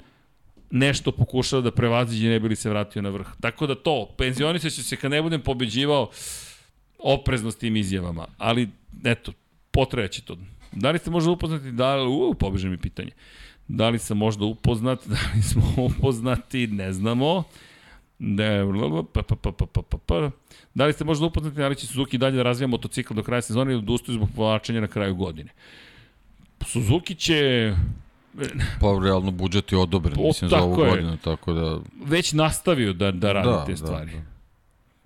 nešto 0.71 1.13
pokušava 1.13 1.63
da 1.63 1.71
prevaziđe 1.71 2.29
ne 2.29 2.41
bi 2.41 2.49
li 2.49 2.57
se 2.57 2.71
vratio 2.71 3.03
na 3.03 3.09
vrh. 3.09 3.27
Tako 3.41 3.67
da 3.67 3.75
to, 3.75 4.15
penzionisat 4.19 4.73
se 4.73 4.97
kad 4.97 5.11
ne 5.11 5.23
budem 5.23 5.41
pobeđivao 5.41 6.11
oprezno 6.99 7.51
s 7.51 7.57
tim 7.57 7.77
izjavama. 7.77 8.27
Ali, 8.39 8.69
eto, 9.05 9.33
potrebaće 9.71 10.23
to. 10.23 10.37
Da 10.73 10.91
li 10.91 10.99
ste 10.99 11.11
možda 11.11 11.31
upoznati, 11.31 11.73
da 11.73 11.97
li, 11.97 12.09
u, 12.09 12.35
pobeže 12.35 12.69
mi 12.69 12.77
pitanje. 12.77 13.11
Da 13.69 13.89
li 13.89 13.99
sam 13.99 14.19
možda 14.19 14.45
upoznat, 14.45 15.07
da 15.13 15.19
li 15.35 15.43
smo 15.43 15.63
upoznati, 15.77 16.67
ne 16.67 16.93
znamo. 16.93 17.43
Da, 18.19 18.45
pa, 19.13 19.23
pa, 19.23 19.37
pa, 19.37 19.53
pa, 19.53 19.67
pa, 19.67 19.83
pa, 19.83 19.99
pa. 20.07 20.31
Da 20.75 20.87
li 20.87 20.93
ste 20.93 21.05
možda 21.05 21.27
upoznati 21.27 21.57
da 21.57 21.69
li 21.69 21.77
će 21.77 21.87
Suzuki 21.87 22.19
dalje 22.19 22.37
da 22.37 22.43
razvija 22.43 22.67
motocikl 22.67 23.15
do 23.15 23.23
kraja 23.23 23.43
sezone 23.43 23.73
ili 23.73 23.79
odustaju 23.79 24.17
zbog 24.17 24.29
povlačenja 24.37 24.81
na 24.81 24.87
kraju 24.87 25.15
godine? 25.15 25.51
Suzuki 26.61 27.15
će 27.15 27.73
Pa 28.81 28.99
realno 29.03 29.31
budžet 29.31 29.73
je 29.73 29.79
odobren, 29.79 30.17
o, 30.19 30.27
mislim, 30.27 30.51
za 30.51 30.63
ovu 30.63 30.85
je. 30.85 30.91
godinu, 30.91 31.17
tako 31.17 31.53
da... 31.53 31.79
Već 32.05 32.33
nastavio 32.33 32.93
da, 32.93 33.11
da 33.11 33.33
radi 33.33 33.49
da, 33.49 33.65
te 33.65 33.73
da, 33.73 33.77
stvari. 33.77 34.13
Da, 34.13 34.19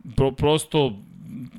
da. 0.04 0.14
Pro, 0.16 0.32
prosto, 0.32 0.98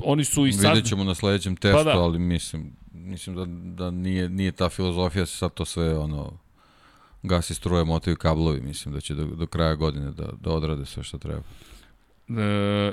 oni 0.03 0.23
su 0.23 0.47
i 0.47 0.53
sad... 0.53 0.65
Vidjet 0.65 0.85
ćemo 0.85 1.03
na 1.03 1.15
sledećem 1.15 1.55
testu, 1.55 1.77
pa 1.77 1.83
da. 1.83 1.99
ali 1.99 2.19
mislim, 2.19 2.71
mislim 3.07 3.35
da, 3.35 3.45
da 3.83 3.91
nije, 3.91 4.29
nije 4.29 4.51
ta 4.51 4.69
filozofija 4.69 5.25
sad 5.25 5.53
to 5.53 5.65
sve 5.65 5.97
ono 5.97 6.33
gasi 7.23 7.53
struje, 7.53 7.83
motaju 7.83 8.15
kablovi, 8.15 8.61
mislim 8.61 8.93
da 8.93 9.01
će 9.01 9.15
do, 9.15 9.25
do 9.25 9.47
kraja 9.47 9.75
godine 9.75 10.11
da, 10.11 10.29
da 10.41 10.51
odrade 10.51 10.85
sve 10.85 11.03
što 11.03 11.17
treba. 11.17 11.41
E, 12.29 12.91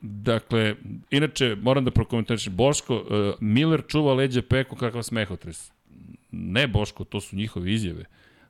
dakle, 0.00 0.74
inače, 1.10 1.56
moram 1.62 1.84
da 1.84 1.90
prokomentarišem, 1.90 2.56
Boško, 2.56 2.96
uh, 2.96 3.34
Miller 3.40 3.82
čuva 3.88 4.14
leđe 4.14 4.42
Peko 4.42 4.76
kakav 4.76 5.02
smehotres. 5.02 5.70
Ne, 6.30 6.68
Boško, 6.68 7.04
to 7.04 7.20
su 7.20 7.36
njihove 7.36 7.72
izjave. 7.72 8.04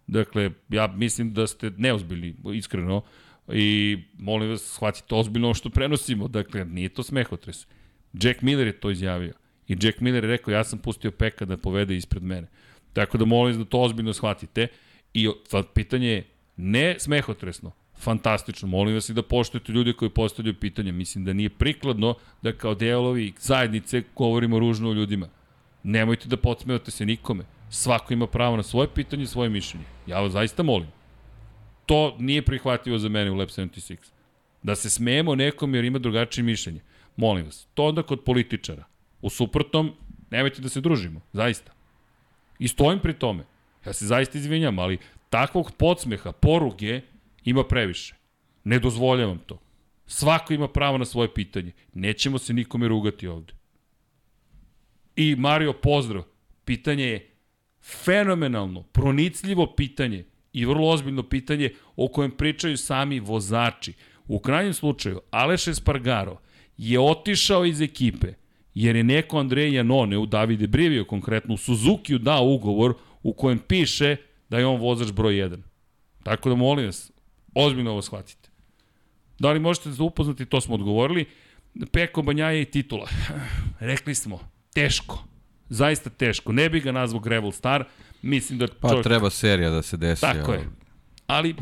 Dakle, 0.06 0.50
ja 0.68 0.86
mislim 0.86 1.32
da 1.34 1.46
ste 1.46 1.70
neozbiljni, 1.76 2.34
iskreno, 2.54 3.02
i 3.52 3.98
molim 4.18 4.50
vas, 4.50 4.62
shvatite 4.62 5.14
ozbiljno 5.14 5.54
što 5.54 5.70
prenosimo. 5.70 6.28
Dakle, 6.28 6.64
nije 6.64 6.88
to 6.88 7.02
smehotres. 7.02 7.66
Jack 8.12 8.42
Miller 8.42 8.66
je 8.66 8.80
to 8.80 8.90
izjavio. 8.90 9.32
I 9.68 9.76
Jack 9.82 10.00
Miller 10.00 10.24
je 10.24 10.30
rekao, 10.30 10.52
ja 10.52 10.64
sam 10.64 10.78
pustio 10.78 11.10
Peka 11.10 11.44
da 11.44 11.56
povede 11.56 11.96
ispred 11.96 12.22
mene. 12.22 12.46
Tako 12.92 13.18
da 13.18 13.24
molim 13.24 13.58
da 13.58 13.64
to 13.64 13.80
ozbiljno 13.80 14.12
shvatite. 14.12 14.66
I 15.14 15.28
sad 15.48 15.66
pitanje 15.74 16.08
je, 16.08 16.24
ne 16.56 16.96
smehotresno, 16.98 17.72
fantastično. 17.98 18.68
Molim 18.68 18.94
vas 18.94 19.08
i 19.08 19.14
da 19.14 19.22
poštujete 19.22 19.72
ljude 19.72 19.92
koji 19.92 20.10
postavljaju 20.10 20.54
pitanja. 20.54 20.92
Mislim 20.92 21.24
da 21.24 21.32
nije 21.32 21.48
prikladno 21.48 22.14
da 22.42 22.52
kao 22.52 22.74
delovi 22.74 23.32
zajednice 23.38 24.02
govorimo 24.16 24.58
ružno 24.58 24.90
o 24.90 24.92
ljudima. 24.92 25.28
Nemojte 25.82 26.28
da 26.28 26.36
podsmevate 26.36 26.90
se 26.90 27.06
nikome. 27.06 27.44
Svako 27.70 28.12
ima 28.12 28.26
pravo 28.26 28.56
na 28.56 28.62
svoje 28.62 28.88
pitanje 28.94 29.22
i 29.22 29.26
svoje 29.26 29.50
mišljenje. 29.50 29.84
Ja 30.06 30.20
vas 30.20 30.32
zaista 30.32 30.62
molim. 30.62 30.88
To 31.86 32.16
nije 32.18 32.42
prihvatljivo 32.42 32.98
za 32.98 33.08
mene 33.08 33.30
u 33.30 33.34
Lab 33.34 33.48
76. 33.48 33.96
Da 34.62 34.74
se 34.74 34.90
smijemo 34.90 35.34
nekom 35.34 35.74
jer 35.74 35.84
ima 35.84 35.98
drugačije 35.98 36.44
mišljenje. 36.44 36.80
Molim 37.16 37.44
vas. 37.44 37.68
To 37.74 37.84
onda 37.84 38.02
kod 38.02 38.24
političara. 38.24 38.84
U 39.22 39.30
suprotnom, 39.30 39.92
nemojte 40.30 40.62
da 40.62 40.68
se 40.68 40.80
družimo. 40.80 41.20
Zaista. 41.32 41.72
I 42.58 42.68
stojim 42.68 43.00
pri 43.00 43.12
tome. 43.12 43.44
Ja 43.86 43.92
se 43.92 44.06
zaista 44.06 44.38
izvinjam, 44.38 44.78
ali 44.78 44.98
takvog 45.30 45.72
podsmeha, 45.76 46.32
poruge 46.32 47.00
ima 47.44 47.64
previše. 47.64 48.14
Ne 48.64 48.78
dozvoljavam 48.78 49.38
to. 49.38 49.58
Svako 50.06 50.52
ima 50.52 50.68
pravo 50.68 50.98
na 50.98 51.04
svoje 51.04 51.34
pitanje. 51.34 51.72
Nećemo 51.94 52.38
se 52.38 52.52
nikome 52.52 52.88
rugati 52.88 53.26
ovde. 53.26 53.52
I 55.16 55.36
Mario, 55.36 55.72
pozdrav. 55.72 56.22
Pitanje 56.64 57.04
je 57.04 57.30
fenomenalno, 57.82 58.82
pronicljivo 58.82 59.74
pitanje 59.76 60.24
i 60.52 60.64
vrlo 60.64 60.88
ozbiljno 60.88 61.22
pitanje 61.22 61.70
o 61.96 62.08
kojem 62.08 62.30
pričaju 62.30 62.76
sami 62.76 63.20
vozači. 63.20 63.92
U 64.26 64.38
krajnjem 64.38 64.74
slučaju, 64.74 65.20
Aleš 65.30 65.68
Espargaro 65.68 66.38
je 66.80 67.00
otišao 67.00 67.64
iz 67.64 67.80
ekipe, 67.80 68.32
jer 68.74 68.96
je 68.96 69.04
neko 69.04 69.38
Andrej 69.38 69.74
Janone 69.74 70.18
u 70.18 70.26
Davide 70.26 70.66
Brivio 70.66 71.04
konkretno 71.04 71.54
u 71.54 71.56
Suzuki 71.56 72.18
dao 72.18 72.44
ugovor 72.44 72.94
u 73.22 73.32
kojem 73.32 73.58
piše 73.58 74.16
da 74.48 74.58
je 74.58 74.66
on 74.66 74.80
vozač 74.80 75.12
broj 75.12 75.34
1. 75.34 75.58
Tako 76.22 76.48
da 76.48 76.54
molim 76.54 76.86
vas, 76.86 77.10
ozbiljno 77.54 77.90
ovo 77.90 78.02
shvatite. 78.02 78.48
Da 79.38 79.52
li 79.52 79.60
možete 79.60 79.92
se 79.92 80.02
upoznati, 80.02 80.46
to 80.46 80.60
smo 80.60 80.74
odgovorili. 80.74 81.24
Peko 81.92 82.22
Banjaje 82.22 82.62
i 82.62 82.64
titula. 82.64 83.08
Rekli 83.80 84.14
smo, 84.14 84.38
teško. 84.74 85.24
Zaista 85.68 86.10
teško. 86.10 86.52
Ne 86.52 86.68
bi 86.68 86.80
ga 86.80 86.92
nazvao 86.92 87.20
Gravel 87.20 87.52
Star. 87.52 87.84
Mislim 88.22 88.58
da 88.58 88.66
Pa 88.80 88.88
čovjek... 88.88 89.04
treba 89.04 89.30
serija 89.30 89.70
da 89.70 89.82
se 89.82 89.96
desi. 89.96 90.20
Tako 90.20 90.52
a 90.52 90.54
je. 90.54 90.68
Ali 91.26 91.54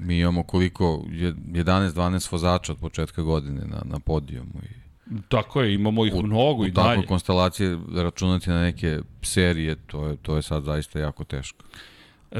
Mi 0.00 0.18
imamo 0.18 0.42
koliko, 0.42 1.04
je- 1.10 1.34
11-12 1.46 2.32
vozača 2.32 2.72
od 2.72 2.78
početka 2.78 3.22
godine 3.22 3.60
na, 3.60 3.82
na 3.84 3.98
podijumu. 3.98 4.52
I 4.62 4.80
tako 5.28 5.62
je, 5.62 5.74
imamo 5.74 6.06
ih 6.06 6.14
mnogo 6.14 6.62
u 6.62 6.66
i 6.66 6.70
dalje. 6.70 6.88
takvoj 6.88 7.06
konstelacije 7.06 7.78
računati 7.94 8.50
na 8.50 8.62
neke 8.62 8.98
serije, 9.22 9.74
to 9.86 10.06
je, 10.06 10.16
to 10.16 10.36
je 10.36 10.42
sad 10.42 10.64
zaista 10.64 10.98
jako 10.98 11.24
teško. 11.24 11.64
E, 12.32 12.38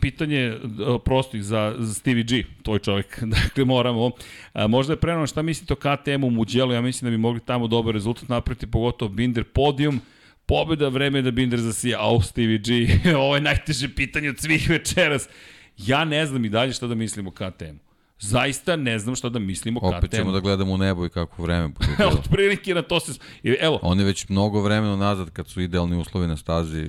pitanje 0.00 0.38
e, 0.38 0.58
prostih 1.04 1.44
za, 1.44 1.74
za 1.78 1.94
Stevie 1.94 2.24
G, 2.24 2.42
tvoj 2.62 2.78
čovjek. 2.78 3.18
Dakle, 3.42 3.64
moramo. 3.64 4.10
A, 4.52 4.66
možda 4.66 4.92
je 4.92 4.96
preno 4.96 5.26
šta 5.26 5.42
mislite 5.42 5.72
o 5.72 5.76
KTM-u 5.76 6.26
u 6.26 6.30
Muđelu, 6.30 6.72
ja 6.72 6.80
mislim 6.80 7.06
da 7.06 7.16
bi 7.16 7.18
mogli 7.18 7.40
tamo 7.40 7.66
dobar 7.66 7.94
rezultat 7.94 8.28
napraviti, 8.28 8.66
pogotovo 8.66 9.08
Binder 9.08 9.44
podijum. 9.44 10.00
Pobjeda, 10.46 10.88
vreme 10.88 11.18
je 11.18 11.22
da 11.22 11.30
Binder 11.30 11.60
zasija. 11.60 11.98
Au, 12.00 12.20
Stevie 12.22 12.58
G, 12.58 12.86
ovo 13.16 13.34
je 13.34 13.40
najteže 13.40 13.88
pitanje 13.88 14.28
od 14.28 14.38
svih 14.38 14.70
večeras. 14.70 15.28
Ja 15.78 16.04
ne 16.04 16.26
znam 16.26 16.44
i 16.44 16.48
dalje 16.48 16.72
šta 16.72 16.86
da 16.86 16.94
mislim 16.94 17.26
o 17.26 17.30
KTM-u. 17.30 17.92
Zaista 18.18 18.76
ne 18.76 18.98
znam 18.98 19.16
šta 19.16 19.28
da 19.28 19.38
mislim 19.38 19.76
o 19.76 19.80
Opet 19.82 20.00
KTM-u. 20.00 20.16
ćemo 20.16 20.32
da 20.32 20.40
gledamo 20.40 20.72
u 20.72 20.78
nebo 20.78 21.06
i 21.06 21.10
kako 21.10 21.42
vreme 21.42 21.68
bude 21.68 21.86
bilo. 21.98 22.10
Od 22.10 22.28
prilike 22.30 22.74
na 22.74 22.82
to 22.82 23.00
se... 23.00 23.12
Evo, 23.60 23.78
Oni 23.82 24.04
već 24.04 24.28
mnogo 24.28 24.60
vremena 24.60 24.96
nazad, 24.96 25.30
kad 25.30 25.48
su 25.48 25.60
idealni 25.60 25.96
uslovi 25.96 26.26
na 26.26 26.36
stazi, 26.36 26.86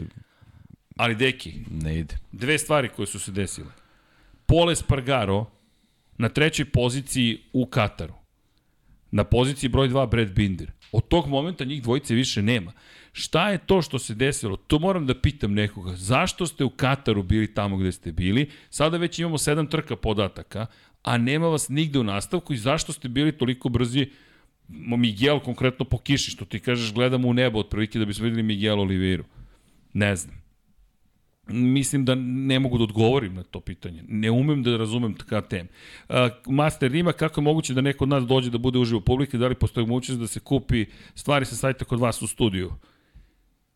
ali 0.97 1.15
deki, 1.15 1.53
ne 1.71 1.99
ide. 1.99 2.15
dve 2.31 2.57
stvari 2.57 2.89
koje 2.89 3.05
su 3.05 3.19
se 3.19 3.31
desile. 3.31 3.71
Pole 4.45 4.75
Spargaro 4.75 5.45
na 6.17 6.29
trećoj 6.29 6.65
poziciji 6.65 7.41
u 7.53 7.65
Kataru. 7.65 8.13
Na 9.11 9.23
poziciji 9.23 9.69
broj 9.69 9.89
2 9.89 10.09
Brad 10.09 10.29
Binder. 10.29 10.71
Od 10.91 11.07
tog 11.07 11.27
momenta 11.27 11.63
njih 11.65 11.83
dvojice 11.83 12.15
više 12.15 12.41
nema. 12.41 12.71
Šta 13.13 13.49
je 13.49 13.57
to 13.57 13.81
što 13.81 13.99
se 13.99 14.15
desilo? 14.15 14.57
To 14.57 14.79
moram 14.79 15.05
da 15.07 15.21
pitam 15.21 15.53
nekoga. 15.53 15.95
Zašto 15.95 16.45
ste 16.45 16.63
u 16.63 16.69
Kataru 16.69 17.23
bili 17.23 17.53
tamo 17.53 17.77
gde 17.77 17.91
ste 17.91 18.11
bili? 18.11 18.49
Sada 18.69 18.97
već 18.97 19.19
imamo 19.19 19.37
sedam 19.37 19.67
trka 19.67 19.95
podataka, 19.95 20.65
a 21.03 21.17
nema 21.17 21.47
vas 21.47 21.69
nigde 21.69 21.99
u 21.99 22.03
nastavku 22.03 22.53
i 22.53 22.57
zašto 22.57 22.93
ste 22.93 23.09
bili 23.09 23.31
toliko 23.31 23.69
brzi 23.69 24.09
Miguel 24.67 25.39
konkretno 25.39 25.85
po 25.85 25.97
kiši, 25.97 26.31
što 26.31 26.45
ti 26.45 26.59
kažeš 26.59 26.93
gledamo 26.93 27.27
u 27.27 27.33
nebo 27.33 27.59
otprilike 27.59 27.99
da 27.99 28.05
bismo 28.05 28.23
videli 28.23 28.43
Miguel 28.43 28.79
Oliveira. 28.79 29.23
Ne 29.93 30.15
znam 30.15 30.43
mislim 31.47 32.05
da 32.05 32.15
ne 32.15 32.59
mogu 32.59 32.77
da 32.77 32.83
odgovorim 32.83 33.33
na 33.33 33.43
to 33.43 33.59
pitanje. 33.59 34.03
Ne 34.07 34.31
umem 34.31 34.63
da 34.63 34.77
razumem 34.77 35.13
KTM. 35.13 35.67
Uh, 36.09 36.15
Master 36.47 36.91
Rima, 36.91 37.11
kako 37.11 37.41
je 37.41 37.43
moguće 37.43 37.73
da 37.73 37.81
neko 37.81 38.03
od 38.03 38.09
nas 38.09 38.23
dođe 38.23 38.49
da 38.49 38.57
bude 38.57 38.79
uživo 38.79 39.01
publike, 39.01 39.37
da 39.37 39.47
li 39.47 39.55
postoji 39.55 39.87
mogućnost 39.87 40.21
da 40.21 40.27
se 40.27 40.39
kupi 40.39 40.85
stvari 41.15 41.45
sa 41.45 41.55
sajta 41.55 41.85
kod 41.85 41.99
vas 41.99 42.21
u 42.21 42.27
studiju? 42.27 42.71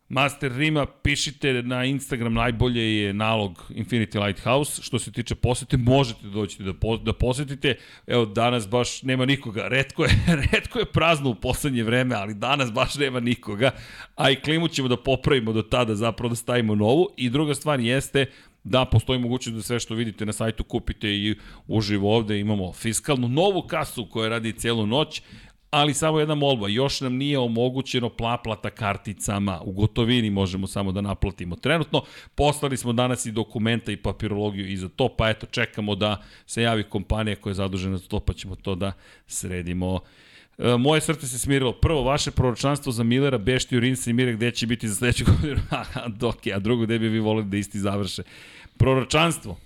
Master 0.08 0.52
Rima, 0.52 0.86
pišite 0.86 1.62
na 1.62 1.84
Instagram, 1.84 2.34
najbolje 2.34 2.98
je 2.98 3.12
nalog 3.12 3.64
Infinity 3.70 4.26
Lighthouse. 4.26 4.82
Što 4.82 4.98
se 4.98 5.12
tiče 5.12 5.34
posete, 5.34 5.76
možete 5.76 6.26
dođete 6.26 6.62
da, 6.62 6.74
po, 6.74 6.96
da 6.96 7.12
posetite. 7.12 7.76
Evo, 8.06 8.26
danas 8.26 8.68
baš 8.68 9.02
nema 9.02 9.26
nikoga. 9.26 9.68
Redko 9.68 10.04
je, 10.04 10.10
redko 10.52 10.78
je 10.78 10.84
prazno 10.84 11.30
u 11.30 11.34
poslednje 11.34 11.82
vreme, 11.82 12.14
ali 12.14 12.34
danas 12.34 12.72
baš 12.72 12.94
nema 12.94 13.20
nikoga. 13.20 13.70
A 14.16 14.30
i 14.30 14.36
klimu 14.36 14.68
ćemo 14.68 14.88
da 14.88 14.96
popravimo 14.96 15.52
do 15.52 15.62
tada, 15.62 15.94
zapravo 15.94 16.28
da 16.28 16.36
stavimo 16.36 16.74
novu. 16.74 17.08
I 17.16 17.30
druga 17.30 17.54
stvar 17.54 17.80
jeste 17.80 18.26
da 18.64 18.84
postoji 18.84 19.18
mogućnost 19.18 19.56
da 19.56 19.62
sve 19.62 19.80
što 19.80 19.94
vidite 19.94 20.26
na 20.26 20.32
sajtu 20.32 20.64
kupite 20.64 21.08
i 21.08 21.34
uživo 21.66 22.16
ovde. 22.16 22.40
Imamo 22.40 22.72
fiskalnu 22.72 23.28
novu 23.28 23.62
kasu 23.62 24.06
koja 24.10 24.28
radi 24.28 24.52
celu 24.52 24.86
noć 24.86 25.22
ali 25.70 25.94
samo 25.94 26.18
jedna 26.18 26.34
molba, 26.34 26.68
još 26.68 27.00
nam 27.00 27.16
nije 27.16 27.38
omogućeno 27.38 28.08
plaplata 28.08 28.70
karticama, 28.70 29.60
u 29.60 29.72
gotovini 29.72 30.30
možemo 30.30 30.66
samo 30.66 30.92
da 30.92 31.00
naplatimo. 31.00 31.56
Trenutno 31.56 32.02
poslali 32.34 32.76
smo 32.76 32.92
danas 32.92 33.26
i 33.26 33.32
dokumenta 33.32 33.92
i 33.92 33.96
papirologiju 33.96 34.66
i 34.66 34.76
za 34.76 34.88
to, 34.88 35.08
pa 35.18 35.28
eto 35.28 35.46
čekamo 35.46 35.94
da 35.94 36.22
se 36.46 36.62
javi 36.62 36.82
kompanija 36.82 37.36
koja 37.36 37.50
je 37.50 37.54
zadužena 37.54 37.96
za 37.96 38.08
to, 38.08 38.20
pa 38.20 38.32
ćemo 38.32 38.56
to 38.56 38.74
da 38.74 38.92
sredimo. 39.26 40.00
E, 40.58 40.76
moje 40.76 41.00
srce 41.00 41.28
se 41.28 41.38
smirilo. 41.38 41.72
Prvo, 41.72 42.02
vaše 42.02 42.30
proročanstvo 42.30 42.92
za 42.92 43.02
Millera, 43.02 43.38
Beštiju, 43.38 43.80
Rinsa 43.80 44.10
i 44.10 44.12
Mire, 44.12 44.32
gde 44.32 44.50
će 44.50 44.66
biti 44.66 44.88
za 44.88 44.94
sledeću 44.94 45.24
godinu? 45.40 45.60
Je, 46.44 46.54
a 46.54 46.58
drugo, 46.58 46.82
gde 46.82 46.98
bi 46.98 47.08
vi 47.08 47.18
volili 47.18 47.46
da 47.46 47.56
isti 47.56 47.78
završe? 47.78 48.22
Proročanstvo. 48.76 49.58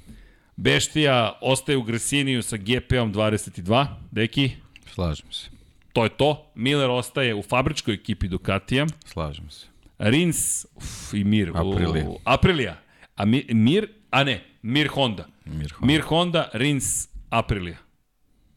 Beštija 0.57 1.39
ostaje 1.41 1.79
u 1.79 1.83
Gresiniju 1.83 2.43
sa 2.43 2.57
GP-om 2.57 3.15
22. 3.15 3.87
Deki? 4.11 4.51
Slažem 4.95 5.33
se, 5.33 5.52
To 5.93 6.05
je 6.05 6.09
to. 6.11 6.53
Miller 6.55 6.91
ostaje 6.91 7.35
u 7.35 7.43
fabričkoj 7.43 7.95
ekipi 7.95 8.29
Ducatija. 8.29 8.87
slažem 9.05 9.51
se. 9.51 9.67
Rins 9.99 10.67
uf, 10.75 10.85
i 11.15 11.25
Mir. 11.25 11.51
Aprilia. 11.55 12.09
U, 12.09 12.19
Aprilia. 12.25 12.77
A 13.17 13.25
mi, 13.25 13.47
Mir, 13.49 13.89
a 14.11 14.25
ne, 14.25 14.41
Mir 14.63 14.89
Honda. 14.89 15.27
Mir 15.45 15.71
Honda. 15.73 15.87
Mir 15.87 16.01
Honda, 16.01 16.49
Rins, 16.53 17.09
Aprilia. 17.31 17.77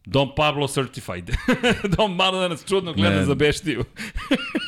Don 0.08 0.30
Pablo 0.36 0.68
Certified. 0.68 1.32
Don 1.98 2.16
malo 2.16 2.40
da 2.40 2.48
nas 2.48 2.66
čudno 2.66 2.94
gleda 2.94 3.16
Ne. 3.16 3.26
za 3.26 3.36
beštiju. 3.36 3.84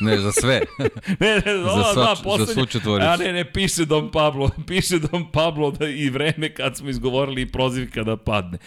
Ne, 0.00 0.18
za 0.18 0.32
sve. 0.32 0.60
ne, 1.20 1.34
ne, 1.36 1.42
za, 1.56 1.68
sva- 1.68 1.94
da, 2.38 2.44
za 2.44 2.52
svu 2.54 2.66
četvoricu. 2.66 3.08
A 3.08 3.16
ne, 3.16 3.32
ne, 3.32 3.52
piše 3.52 3.84
Don 3.84 4.10
Pablo. 4.10 4.50
Piše 4.66 4.98
Don 4.98 5.32
Pablo 5.32 5.70
da 5.70 5.88
i 5.88 6.10
vreme 6.10 6.54
kad 6.54 6.76
smo 6.76 6.88
izgovorili 6.90 7.42
i 7.42 7.46
prozivka 7.46 8.02
da 8.02 8.16
padne. 8.16 8.58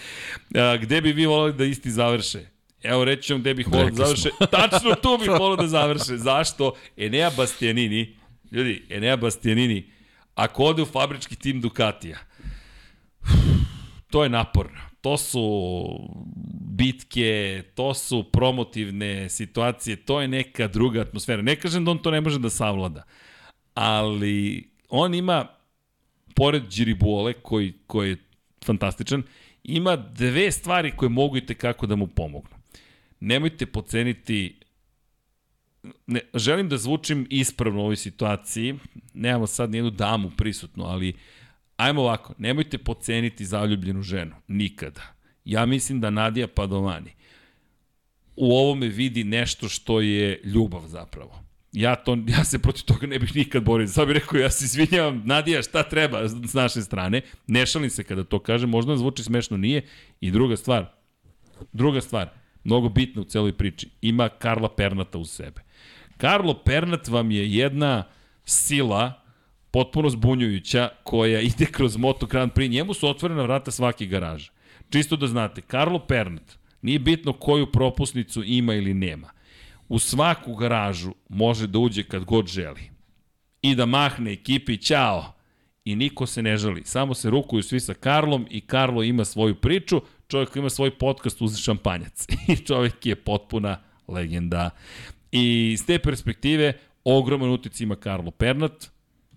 A, 0.55 0.77
gde 0.77 1.01
bi 1.01 1.11
vi 1.13 1.25
volali 1.25 1.53
da 1.53 1.65
isti 1.65 1.91
završe? 1.91 2.39
Evo 2.83 3.05
reći 3.05 3.23
ću 3.23 3.33
vam 3.33 3.41
gde 3.41 3.53
bih 3.53 3.67
volao 3.67 3.89
da 3.89 4.05
završe. 4.05 4.29
Tačno 4.51 4.95
tu 4.95 5.17
bih 5.19 5.29
volao 5.29 5.55
da 5.55 5.67
završe. 5.67 6.17
Zašto? 6.17 6.73
Enea 6.97 7.29
Bastianini, 7.37 8.17
ljudi, 8.51 8.83
Enea 8.89 9.17
Bastianini, 9.17 9.91
ako 10.35 10.63
ode 10.63 10.81
u 10.81 10.85
fabrički 10.85 11.35
tim 11.35 11.61
Ducatija, 11.61 12.17
to 14.09 14.23
je 14.23 14.29
naporno. 14.29 14.79
To 15.01 15.17
su 15.17 15.41
bitke, 16.61 17.63
to 17.75 17.93
su 17.93 18.23
promotivne 18.31 19.29
situacije, 19.29 19.95
to 19.95 20.21
je 20.21 20.27
neka 20.27 20.67
druga 20.67 21.01
atmosfera. 21.01 21.41
Ne 21.41 21.55
kažem 21.55 21.85
da 21.85 21.91
on 21.91 21.97
to 21.97 22.11
ne 22.11 22.21
može 22.21 22.39
da 22.39 22.49
savlada, 22.49 23.03
ali 23.73 24.69
on 24.89 25.13
ima, 25.13 25.47
pored 26.35 26.63
Điribuole, 26.63 27.33
koji, 27.33 27.73
koji 27.87 28.09
je 28.09 28.17
fantastičan, 28.65 29.23
ima 29.63 29.95
dve 29.95 30.51
stvari 30.51 30.91
koje 30.95 31.09
mogu 31.09 31.37
i 31.37 31.45
tekako 31.45 31.87
da 31.87 31.95
mu 31.95 32.07
pomognu. 32.07 32.60
Nemojte 33.21 33.65
poceniti 33.65 34.59
ne, 36.07 36.19
želim 36.33 36.69
da 36.69 36.77
zvučim 36.77 37.27
ispravno 37.29 37.79
u 37.79 37.83
ovoj 37.83 37.95
situaciji, 37.95 38.75
nemamo 39.13 39.47
sad 39.47 39.71
nijednu 39.71 39.89
damu 39.89 40.31
prisutnu, 40.37 40.85
ali 40.85 41.13
ajmo 41.77 42.01
ovako, 42.01 42.33
nemojte 42.37 42.77
poceniti 42.77 43.45
zaljubljenu 43.45 44.01
ženu, 44.01 44.35
nikada. 44.47 45.01
Ja 45.45 45.65
mislim 45.65 46.01
da 46.01 46.09
Nadija 46.09 46.47
Padovani 46.47 47.11
u 48.35 48.51
ovome 48.51 48.87
vidi 48.87 49.23
nešto 49.23 49.69
što 49.69 50.01
je 50.01 50.41
ljubav 50.43 50.87
zapravo. 50.87 51.43
Ja, 51.71 51.95
to, 51.95 52.17
ja 52.27 52.43
se 52.43 52.59
protiv 52.59 52.83
toga 52.83 53.07
ne 53.07 53.19
bih 53.19 53.35
nikad 53.35 53.63
borio. 53.63 53.87
Sad 53.87 54.07
bih 54.07 54.13
rekao, 54.13 54.39
ja 54.39 54.51
se 54.51 54.65
izvinjavam, 54.65 55.21
Nadija, 55.25 55.61
šta 55.61 55.83
treba 55.83 56.27
s 56.27 56.53
naše 56.53 56.81
strane? 56.81 57.21
Ne 57.47 57.65
šalim 57.65 57.89
se 57.89 58.03
kada 58.03 58.23
to 58.23 58.39
kažem, 58.39 58.69
možda 58.69 58.97
zvuči 58.97 59.23
smešno, 59.23 59.57
nije. 59.57 59.85
I 60.21 60.31
druga 60.31 60.57
stvar, 60.57 60.85
druga 61.73 62.01
stvar, 62.01 62.29
mnogo 62.63 62.89
bitna 62.89 63.21
u 63.21 63.25
celoj 63.25 63.53
priči, 63.53 63.89
ima 64.01 64.29
Karla 64.29 64.69
Pernata 64.69 65.17
u 65.17 65.25
sebe. 65.25 65.61
Karlo 66.17 66.53
Pernat 66.53 67.07
vam 67.07 67.31
je 67.31 67.53
jedna 67.53 68.03
sila 68.45 69.21
potpuno 69.71 70.09
zbunjujuća 70.09 70.89
koja 71.03 71.41
ide 71.51 71.65
kroz 71.65 71.97
Moto 71.97 72.25
Grand 72.25 72.51
Prix. 72.51 72.71
Njemu 72.71 72.93
su 72.93 73.09
otvorena 73.09 73.43
vrata 73.43 73.71
svake 73.71 74.05
garaže. 74.05 74.51
Čisto 74.89 75.15
da 75.15 75.27
znate, 75.27 75.61
Karlo 75.61 75.99
Pernat, 75.99 76.57
nije 76.81 76.99
bitno 76.99 77.33
koju 77.33 77.71
propusnicu 77.71 78.43
ima 78.43 78.73
ili 78.73 78.93
nema. 78.93 79.29
U 79.89 79.99
svaku 79.99 80.55
garažu 80.55 81.13
može 81.29 81.67
da 81.67 81.79
uđe 81.79 82.03
kad 82.03 82.23
god 82.23 82.47
želi. 82.47 82.91
I 83.61 83.75
da 83.75 83.85
mahne 83.85 84.31
ekipi, 84.31 84.77
ćao. 84.77 85.33
I 85.85 85.95
niko 85.95 86.25
se 86.25 86.41
ne 86.41 86.57
žali. 86.57 86.81
Samo 86.85 87.13
se 87.13 87.29
rukuju 87.29 87.63
svi 87.63 87.79
sa 87.79 87.93
Karlom 87.93 88.47
i 88.49 88.61
Karlo 88.61 89.03
ima 89.03 89.25
svoju 89.25 89.55
priču. 89.55 90.01
Čovjek 90.27 90.55
ima 90.55 90.69
svoj 90.69 90.97
podcast 90.97 91.41
uz 91.41 91.57
šampanjac. 91.57 92.27
I 92.53 92.55
čovjek 92.55 93.05
je 93.05 93.15
potpuna 93.15 93.81
legenda. 94.07 94.69
I 95.31 95.75
s 95.79 95.85
te 95.85 95.99
perspektive, 95.99 96.73
ogroman 97.03 97.49
utic 97.49 97.79
ima 97.81 97.95
Karlo 97.95 98.31
Pernat. 98.31 98.89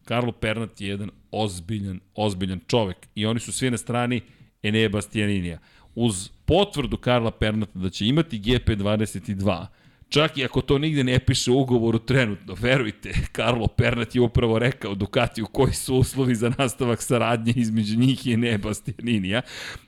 Karlo 0.05 0.33
Pernat 0.33 0.81
je 0.81 0.89
jedan 0.89 1.11
ozbiljan, 1.31 2.01
ozbiljan 2.15 2.61
čovek. 2.67 2.97
I 3.15 3.27
oni 3.27 3.41
su 3.41 3.53
svi 3.53 3.71
na 3.71 3.77
strani 3.77 4.21
Enea 4.63 4.89
Bastianinija. 4.89 5.59
Uz 5.95 6.31
potvrdu 6.45 6.97
Karla 6.97 7.31
Pernata 7.31 7.79
da 7.79 7.91
će 7.91 8.07
imati 8.07 8.41
GP22, 8.41 9.67
Čak 10.15 10.39
i 10.39 10.45
ako 10.45 10.61
to 10.61 10.79
nigde 10.79 11.05
ne 11.05 11.19
piše 11.19 11.51
u 11.51 11.61
ugovoru 11.61 11.99
trenutno, 11.99 12.55
verujte, 12.61 13.13
Karlo 13.33 13.67
Pernat 13.67 14.15
je 14.15 14.21
upravo 14.21 14.59
rekao 14.59 14.95
Ducatiju 14.95 15.47
koji 15.47 15.73
su 15.73 15.97
uslovi 15.97 16.35
za 16.35 16.53
nastavak 16.59 17.03
saradnje 17.03 17.53
između 17.57 17.99
njih 17.99 18.27
i 18.27 18.37
Nea 18.37 18.59
Bastianinija. 18.59 19.43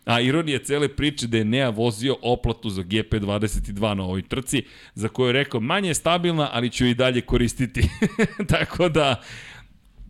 A 0.05 0.21
ironija 0.21 0.59
cele 0.59 0.89
priče 0.89 1.27
da 1.27 1.37
je 1.37 1.45
Nea 1.45 1.69
vozio 1.69 2.17
oplatu 2.23 2.71
za 2.71 2.83
GP22 2.83 3.95
na 3.95 4.03
ovoj 4.03 4.23
trci, 4.23 4.63
za 4.95 5.09
koju 5.09 5.27
je 5.27 5.33
rekao 5.33 5.61
manje 5.61 5.89
je 5.89 5.95
stabilna, 5.95 6.51
ali 6.53 6.71
ću 6.71 6.87
i 6.87 6.95
dalje 6.95 7.21
koristiti. 7.21 7.89
Tako 8.53 8.89
da, 8.89 9.23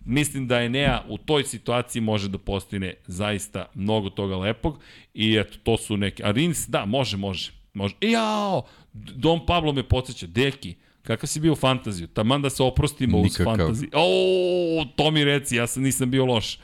mislim 0.05 0.47
da 0.47 0.63
Enea 0.63 1.03
u 1.09 1.19
toj 1.19 1.45
situaciji 1.45 2.03
može 2.03 2.29
da 2.29 2.39
postine 2.39 2.95
zaista 3.07 3.67
mnogo 3.75 4.11
toga 4.11 4.37
lepog 4.37 4.81
i 5.15 5.37
eto, 5.37 5.59
to 5.63 5.77
su 5.77 5.97
neke, 5.97 6.25
a 6.25 6.31
Rins, 6.31 6.69
da, 6.69 6.85
može, 6.85 7.17
može, 7.17 7.56
može. 7.77 7.95
I 8.01 8.11
jao, 8.11 8.63
Dom 8.93 9.47
Pablo 9.47 9.73
me 9.73 9.89
podsjeća, 9.89 10.27
deki, 10.27 10.75
kakav 11.03 11.27
si 11.27 11.41
bio 11.41 11.53
u 11.53 11.57
fantaziju? 11.57 12.07
Taman 12.07 12.43
da 12.43 12.51
se 12.51 12.63
oprostimo 12.63 13.23
Nikakav. 13.23 13.47
uz 13.47 13.59
fantaziju. 13.59 13.91
O, 13.93 14.85
to 14.97 15.11
mi 15.11 15.25
reci, 15.25 15.57
ja 15.57 15.67
sam 15.67 15.83
nisam 15.83 16.11
bio 16.11 16.25
loš. 16.25 16.59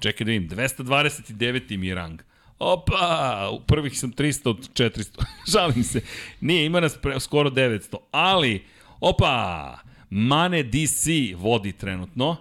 Čekaj 0.00 0.24
da 0.24 0.30
vidim, 0.30 0.48
229. 0.48 1.76
mi 1.76 1.86
je 1.86 1.94
rang. 1.94 2.20
Opa, 2.58 3.50
u 3.52 3.60
prvih 3.60 3.98
sam 3.98 4.12
300 4.12 4.48
od 4.48 4.72
400. 4.74 5.24
Žalim 5.52 5.84
se. 5.84 6.00
Nije, 6.40 6.66
ima 6.66 6.80
nas 6.80 6.98
pre, 7.02 7.20
skoro 7.20 7.50
900. 7.50 7.96
Ali, 8.10 8.64
opa, 9.00 9.78
Mane 10.10 10.62
DC 10.62 11.06
vodi 11.36 11.72
trenutno. 11.72 12.36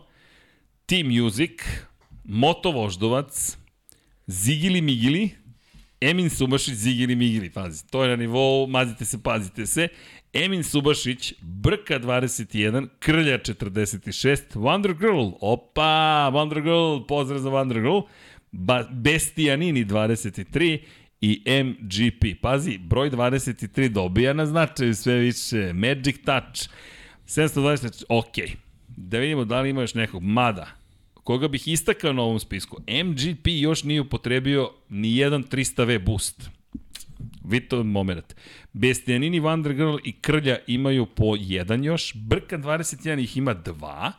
Team 0.86 1.08
Music, 1.08 1.52
Moto 2.24 2.72
Voždovac, 2.72 3.58
Zigili 4.28 4.82
Migili, 4.82 5.30
Emin 6.02 6.30
Subašić, 6.30 6.74
Zigili 6.74 7.16
Migili, 7.16 7.50
pazi, 7.50 7.88
to 7.88 8.04
je 8.04 8.10
na 8.10 8.16
nivou, 8.16 8.68
mazite 8.68 9.06
se, 9.06 9.24
pazite 9.24 9.66
se. 9.66 9.88
Emin 10.34 10.64
Subašić, 10.64 11.34
Brka 11.42 12.00
21, 12.00 12.88
Krlja 13.00 13.38
46, 13.38 14.42
Wonder 14.54 15.00
Girl, 15.00 15.30
opa, 15.42 16.30
Wonder 16.34 16.62
Girl, 16.64 17.08
pozdrav 17.08 17.40
za 17.40 17.50
Wonder 17.50 17.74
Girl, 17.74 18.00
ba, 18.52 18.88
Bestijanini 18.92 19.86
23 19.86 20.80
i 21.22 21.44
MGP. 21.64 22.42
Pazi, 22.42 22.78
broj 22.78 23.12
23 23.12 23.88
dobija 23.90 24.34
na 24.34 24.46
značaju 24.46 24.96
sve 24.96 25.16
više. 25.16 25.74
Magic 25.74 26.16
Touch, 26.26 26.70
720, 27.26 28.04
ok. 28.10 28.36
Da 28.88 29.18
vidimo 29.18 29.46
da 29.46 29.62
li 29.62 29.70
ima 29.70 29.82
još 29.82 29.94
nekog. 29.94 30.24
Mada, 30.24 30.81
koga 31.24 31.48
bih 31.48 31.68
istakao 31.68 32.14
na 32.14 32.22
ovom 32.22 32.40
spisku, 32.40 32.78
MGP 33.06 33.48
još 33.48 33.84
nije 33.84 34.02
upotrebio 34.02 34.72
ni 34.90 35.18
jedan 35.18 35.44
300V 35.44 36.06
boost. 36.06 36.50
Vito 37.46 37.84
moment. 37.84 38.36
Bestijanini, 38.74 39.42
Wonder 39.42 39.74
Girl 39.74 39.96
i 40.04 40.12
Krlja 40.12 40.58
imaju 40.68 41.06
po 41.06 41.36
jedan 41.40 41.84
još, 41.84 42.14
Brka 42.16 42.58
21 42.58 43.24
ih 43.24 43.38
ima 43.38 43.54
dva, 43.54 44.12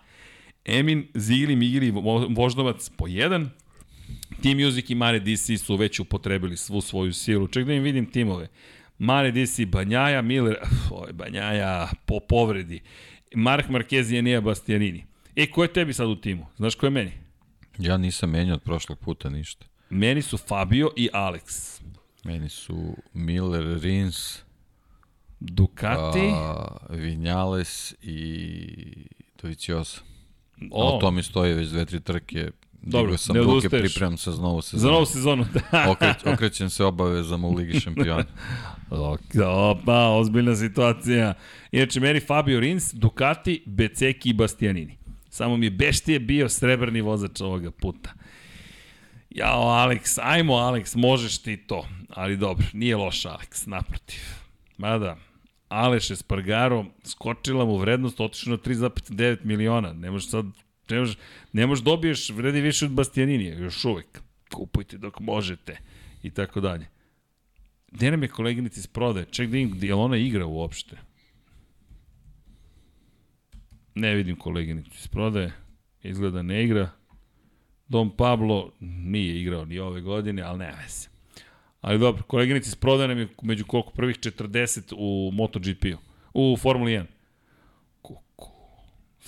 Emin, 0.64 1.06
Zigili, 1.14 1.56
Migili, 1.56 1.90
Vo- 1.90 2.34
Voždovac 2.34 2.88
po 2.96 3.06
jedan, 3.06 3.50
Team 4.42 4.58
Music 4.58 4.90
i 4.90 4.94
Mare 4.94 5.20
DC 5.20 5.58
su 5.58 5.76
već 5.76 6.00
upotrebili 6.00 6.56
svu 6.56 6.80
svoju 6.80 7.12
silu. 7.12 7.48
Ček 7.48 7.66
da 7.66 7.72
im 7.72 7.82
vidim 7.82 8.06
timove. 8.10 8.48
Mare 8.98 9.30
DC, 9.32 9.64
Banjaja, 9.66 10.22
Miller, 10.22 10.56
oj, 11.06 11.12
Banjaja 11.12 11.90
po 12.06 12.20
povredi. 12.28 12.80
Mark 13.34 13.68
Marquez 13.68 14.12
i 14.14 14.18
Enea 14.18 14.40
Bastianini. 14.40 15.04
E, 15.36 15.46
ko 15.46 15.62
je 15.62 15.72
tebi 15.72 15.92
sad 15.92 16.08
u 16.08 16.16
timu? 16.16 16.46
Znaš 16.56 16.74
ko 16.74 16.86
je 16.86 16.90
meni? 16.90 17.12
Ja 17.78 17.96
nisam 17.96 18.30
menjao 18.30 18.54
od 18.54 18.62
prošlog 18.62 18.98
puta 18.98 19.28
ništa. 19.28 19.66
Meni 19.90 20.22
su 20.22 20.38
Fabio 20.38 20.90
i 20.96 21.08
Alex. 21.12 21.80
Meni 22.24 22.48
su 22.48 22.74
Miller, 23.12 23.80
Rins, 23.80 24.38
Ducati. 25.40 26.30
a, 26.34 26.66
Vinales 26.90 27.94
i 28.02 28.66
Dovicioza. 29.42 29.96
o, 30.70 30.96
O, 30.96 31.00
to 31.00 31.10
mi 31.10 31.22
stoji 31.22 31.54
već 31.54 31.68
dve, 31.68 31.84
tri 31.84 32.00
trke. 32.00 32.50
Dobro, 32.82 33.16
sam 33.16 33.36
ne 33.36 33.40
ruke, 33.40 33.52
odustaješ. 33.52 33.82
pripremam 33.82 34.16
se 34.18 34.30
za 34.30 34.42
novu 34.42 34.60
za 34.60 34.68
sezonu. 34.68 34.92
novu 34.92 35.06
sezonu. 35.06 35.46
Da. 35.54 35.86
Okreć, 35.90 36.16
okrećem 36.26 36.70
se 36.70 36.84
obavezama 36.84 37.48
u 37.48 37.54
Ligi 37.54 37.80
šampiona. 37.80 38.24
Opa, 39.70 40.08
ozbiljna 40.08 40.56
situacija. 40.56 41.34
Inače, 41.72 42.00
meni 42.00 42.20
Fabio 42.20 42.60
Rins, 42.60 42.94
Ducati, 42.94 43.62
Beceki 43.66 44.28
i 44.28 44.32
Bastianini. 44.32 44.96
Samo 45.32 45.56
mi 45.56 45.66
je 45.66 45.70
Beštije 45.70 46.20
bio 46.20 46.48
srebrni 46.48 47.00
vozač 47.00 47.40
ovoga 47.40 47.70
puta. 47.70 48.12
Jao, 49.30 49.62
Alex, 49.62 50.18
ajmo, 50.22 50.54
Alex, 50.54 50.96
možeš 50.96 51.38
ti 51.38 51.56
to. 51.56 51.88
Ali 52.08 52.36
dobro, 52.36 52.66
nije 52.72 52.96
loš 52.96 53.22
Alex, 53.22 53.66
naprotiv. 53.66 54.20
Mada, 54.78 55.16
Aleš 55.68 56.10
Espargaro, 56.10 56.84
skočila 57.04 57.64
mu 57.64 57.76
vrednost, 57.76 58.20
otišla 58.20 58.50
na 58.50 58.58
3,9 58.58 59.38
miliona. 59.44 59.92
Ne 59.92 60.10
možeš 60.10 60.30
sad, 60.30 60.46
ne 60.90 60.98
možeš, 61.00 61.16
ne 61.52 61.66
možeš 61.66 61.84
dobiješ, 61.84 62.30
vredi 62.30 62.60
više 62.60 62.84
od 62.84 62.92
Bastianinija, 62.92 63.58
još 63.58 63.84
uvek. 63.84 64.20
Kupujte 64.54 64.98
dok 64.98 65.20
možete 65.20 65.78
i 66.22 66.30
tako 66.30 66.60
dalje. 66.60 66.86
Gde 67.92 68.10
nam 68.10 68.22
je 68.22 68.28
koleginica 68.28 68.80
iz 68.80 68.86
prodaje? 68.86 69.26
Ček 69.30 69.48
da 69.48 69.52
vidim, 69.52 69.88
je 69.88 69.94
ona 69.94 70.16
igra 70.16 70.46
uopšte? 70.46 70.96
Ne 73.94 74.14
vidim 74.14 74.36
koleginicu 74.36 74.90
iz 74.94 75.08
prodaje. 75.08 75.52
Izgleda 76.02 76.42
ne 76.42 76.64
igra. 76.64 76.90
Dom 77.88 78.16
Pablo 78.16 78.72
nije 78.80 79.40
igrao 79.40 79.64
ni 79.64 79.78
ove 79.78 80.00
godine, 80.00 80.42
ali 80.42 80.58
ne 80.58 80.72
veze. 80.82 81.08
Ali 81.80 81.98
dobro, 81.98 82.22
koleginica 82.22 82.68
iz 82.68 82.74
prodaje 82.74 83.08
nam 83.08 83.18
je 83.18 83.28
među 83.42 83.64
koliko 83.64 83.90
prvih 83.90 84.16
40 84.16 84.94
u 84.96 85.30
MotoGP-u. 85.32 85.98
U 86.34 86.56
Formuli 86.56 86.92
1. 86.92 87.04
Kuku. 88.02 88.50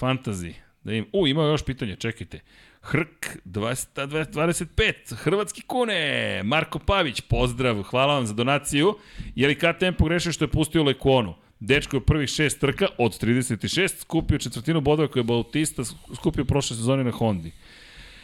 Fantasy. 0.00 0.52
Da 0.84 0.92
im, 0.92 1.06
u, 1.12 1.26
ima 1.26 1.42
još 1.42 1.64
pitanje, 1.64 1.96
čekajte. 1.96 2.40
Hrk 2.80 3.38
20, 3.44 4.06
25, 4.32 5.14
Hrvatski 5.14 5.62
kune, 5.62 6.42
Marko 6.44 6.78
Pavić, 6.78 7.20
pozdrav, 7.20 7.82
hvala 7.82 8.14
vam 8.14 8.26
za 8.26 8.34
donaciju. 8.34 8.94
Je 9.34 9.48
li 9.48 9.58
KTM 9.58 9.94
pogrešio 9.98 10.32
što 10.32 10.44
je 10.44 10.50
pustio 10.50 10.82
Lekonu? 10.82 11.34
Dečko 11.66 11.96
je 11.96 12.00
prvih 12.00 12.28
šest 12.28 12.60
trka 12.60 12.86
od 12.98 13.22
36 13.22 14.00
skupio 14.00 14.38
četvrtinu 14.38 14.80
bodova 14.80 15.08
koje 15.08 15.20
je 15.20 15.24
Bautista 15.24 15.82
skupio 16.14 16.44
prošle 16.44 16.76
sezone 16.76 17.04
na 17.04 17.10
Hondi. 17.10 17.52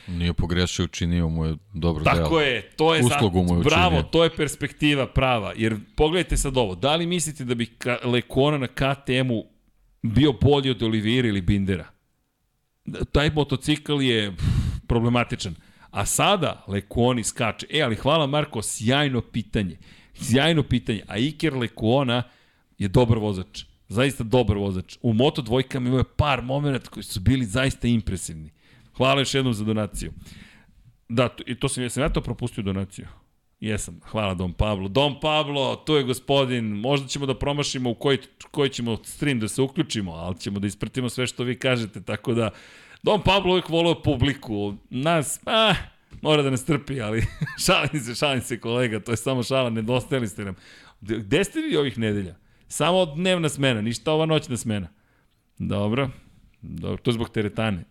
Nije 0.06 0.32
pogrešio, 0.32 0.84
učinio 0.84 1.28
mu 1.28 1.44
je 1.46 1.56
dobro 1.74 2.04
delo. 2.04 2.16
Tako 2.16 2.40
je, 2.40 2.62
to 2.76 2.94
je 2.94 3.04
Uslugu 3.04 3.42
mu 3.42 3.56
je 3.56 3.62
Bravo, 3.64 3.96
učinio. 3.96 4.10
to 4.10 4.24
je 4.24 4.36
perspektiva 4.36 5.06
prava. 5.06 5.52
Jer 5.56 5.76
pogledajte 5.94 6.36
sad 6.36 6.56
ovo, 6.56 6.74
da 6.74 6.96
li 6.96 7.06
mislite 7.06 7.44
da 7.44 7.54
bi 7.54 7.66
Lekona 8.04 8.58
na 8.58 8.66
KTM-u 8.66 9.44
bio 10.02 10.32
bolji 10.32 10.70
od 10.70 10.82
Olivira 10.82 11.28
ili 11.28 11.40
Bindera? 11.40 11.86
Taj 13.12 13.30
motocikl 13.30 14.02
je 14.02 14.36
pff, 14.36 14.44
problematičan. 14.86 15.54
A 15.90 16.06
sada 16.06 16.64
Lekoni 16.68 17.24
skače. 17.24 17.66
E, 17.70 17.82
ali 17.82 17.96
hvala 17.96 18.26
Marko, 18.26 18.62
sjajno 18.62 19.20
pitanje. 19.20 19.76
Sjajno 20.14 20.62
pitanje. 20.62 21.02
A 21.08 21.18
Iker 21.18 21.54
Lekona 21.54 22.22
je 22.80 22.88
dobar 22.88 23.18
vozač. 23.18 23.64
Zaista 23.88 24.24
dobar 24.24 24.56
vozač. 24.56 24.96
U 25.02 25.12
Moto 25.12 25.42
dvojkama 25.42 25.88
imao 25.88 25.98
je 25.98 26.14
par 26.16 26.42
momenta 26.42 26.90
koji 26.90 27.04
su 27.04 27.20
bili 27.20 27.44
zaista 27.44 27.88
impresivni. 27.88 28.50
Hvala 28.96 29.20
još 29.20 29.34
jednom 29.34 29.54
za 29.54 29.64
donaciju. 29.64 30.12
Da, 31.08 31.28
to, 31.28 31.44
i 31.46 31.54
to 31.54 31.68
sam, 31.68 31.82
jesam 31.82 32.02
ja 32.02 32.08
to 32.08 32.20
propustio 32.20 32.62
donaciju? 32.64 33.06
Jesam, 33.60 34.00
hvala 34.04 34.34
Dom 34.34 34.52
Pablo. 34.52 34.88
Dom 34.88 35.20
Pablo, 35.20 35.76
tu 35.76 35.94
je 35.94 36.02
gospodin, 36.04 36.64
možda 36.64 37.08
ćemo 37.08 37.26
da 37.26 37.38
promašimo 37.38 37.90
u 37.90 37.94
koji, 37.94 38.18
koji 38.50 38.70
ćemo 38.70 38.96
stream 39.04 39.40
da 39.40 39.48
se 39.48 39.62
uključimo, 39.62 40.12
ali 40.12 40.38
ćemo 40.38 40.58
da 40.58 40.66
ispratimo 40.66 41.08
sve 41.08 41.26
što 41.26 41.44
vi 41.44 41.58
kažete, 41.58 42.02
tako 42.02 42.34
da 42.34 42.50
Dom 43.02 43.22
Pablo 43.22 43.52
uvijek 43.52 43.68
volio 43.68 43.94
publiku, 43.94 44.74
nas, 44.90 45.40
ah, 45.46 45.74
mora 46.22 46.42
da 46.42 46.50
nas 46.50 46.64
trpi, 46.64 47.00
ali 47.00 47.26
šalim 47.66 48.00
se, 48.02 48.14
šalim 48.14 48.40
se 48.40 48.60
kolega, 48.60 49.00
to 49.00 49.10
je 49.10 49.16
samo 49.16 49.42
šala, 49.42 49.70
nedostajali 49.70 50.28
ste 50.28 50.44
nam. 50.44 50.54
Gde 51.00 51.44
ste 51.44 51.60
vi 51.60 51.76
ovih 51.76 51.98
nedelja? 51.98 52.34
Samo 52.72 53.06
dnevna 53.06 53.48
smena, 53.48 53.80
ništa 53.80 54.12
ova 54.12 54.26
noćna 54.26 54.56
smena. 54.56 54.88
Dobro, 55.58 56.10
dobro, 56.62 56.96
to 56.96 57.10
je 57.10 57.14
zbog 57.14 57.30
teretane. 57.30 57.84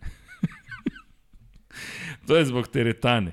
to 2.26 2.36
je 2.36 2.44
zbog 2.44 2.68
teretane. 2.68 3.32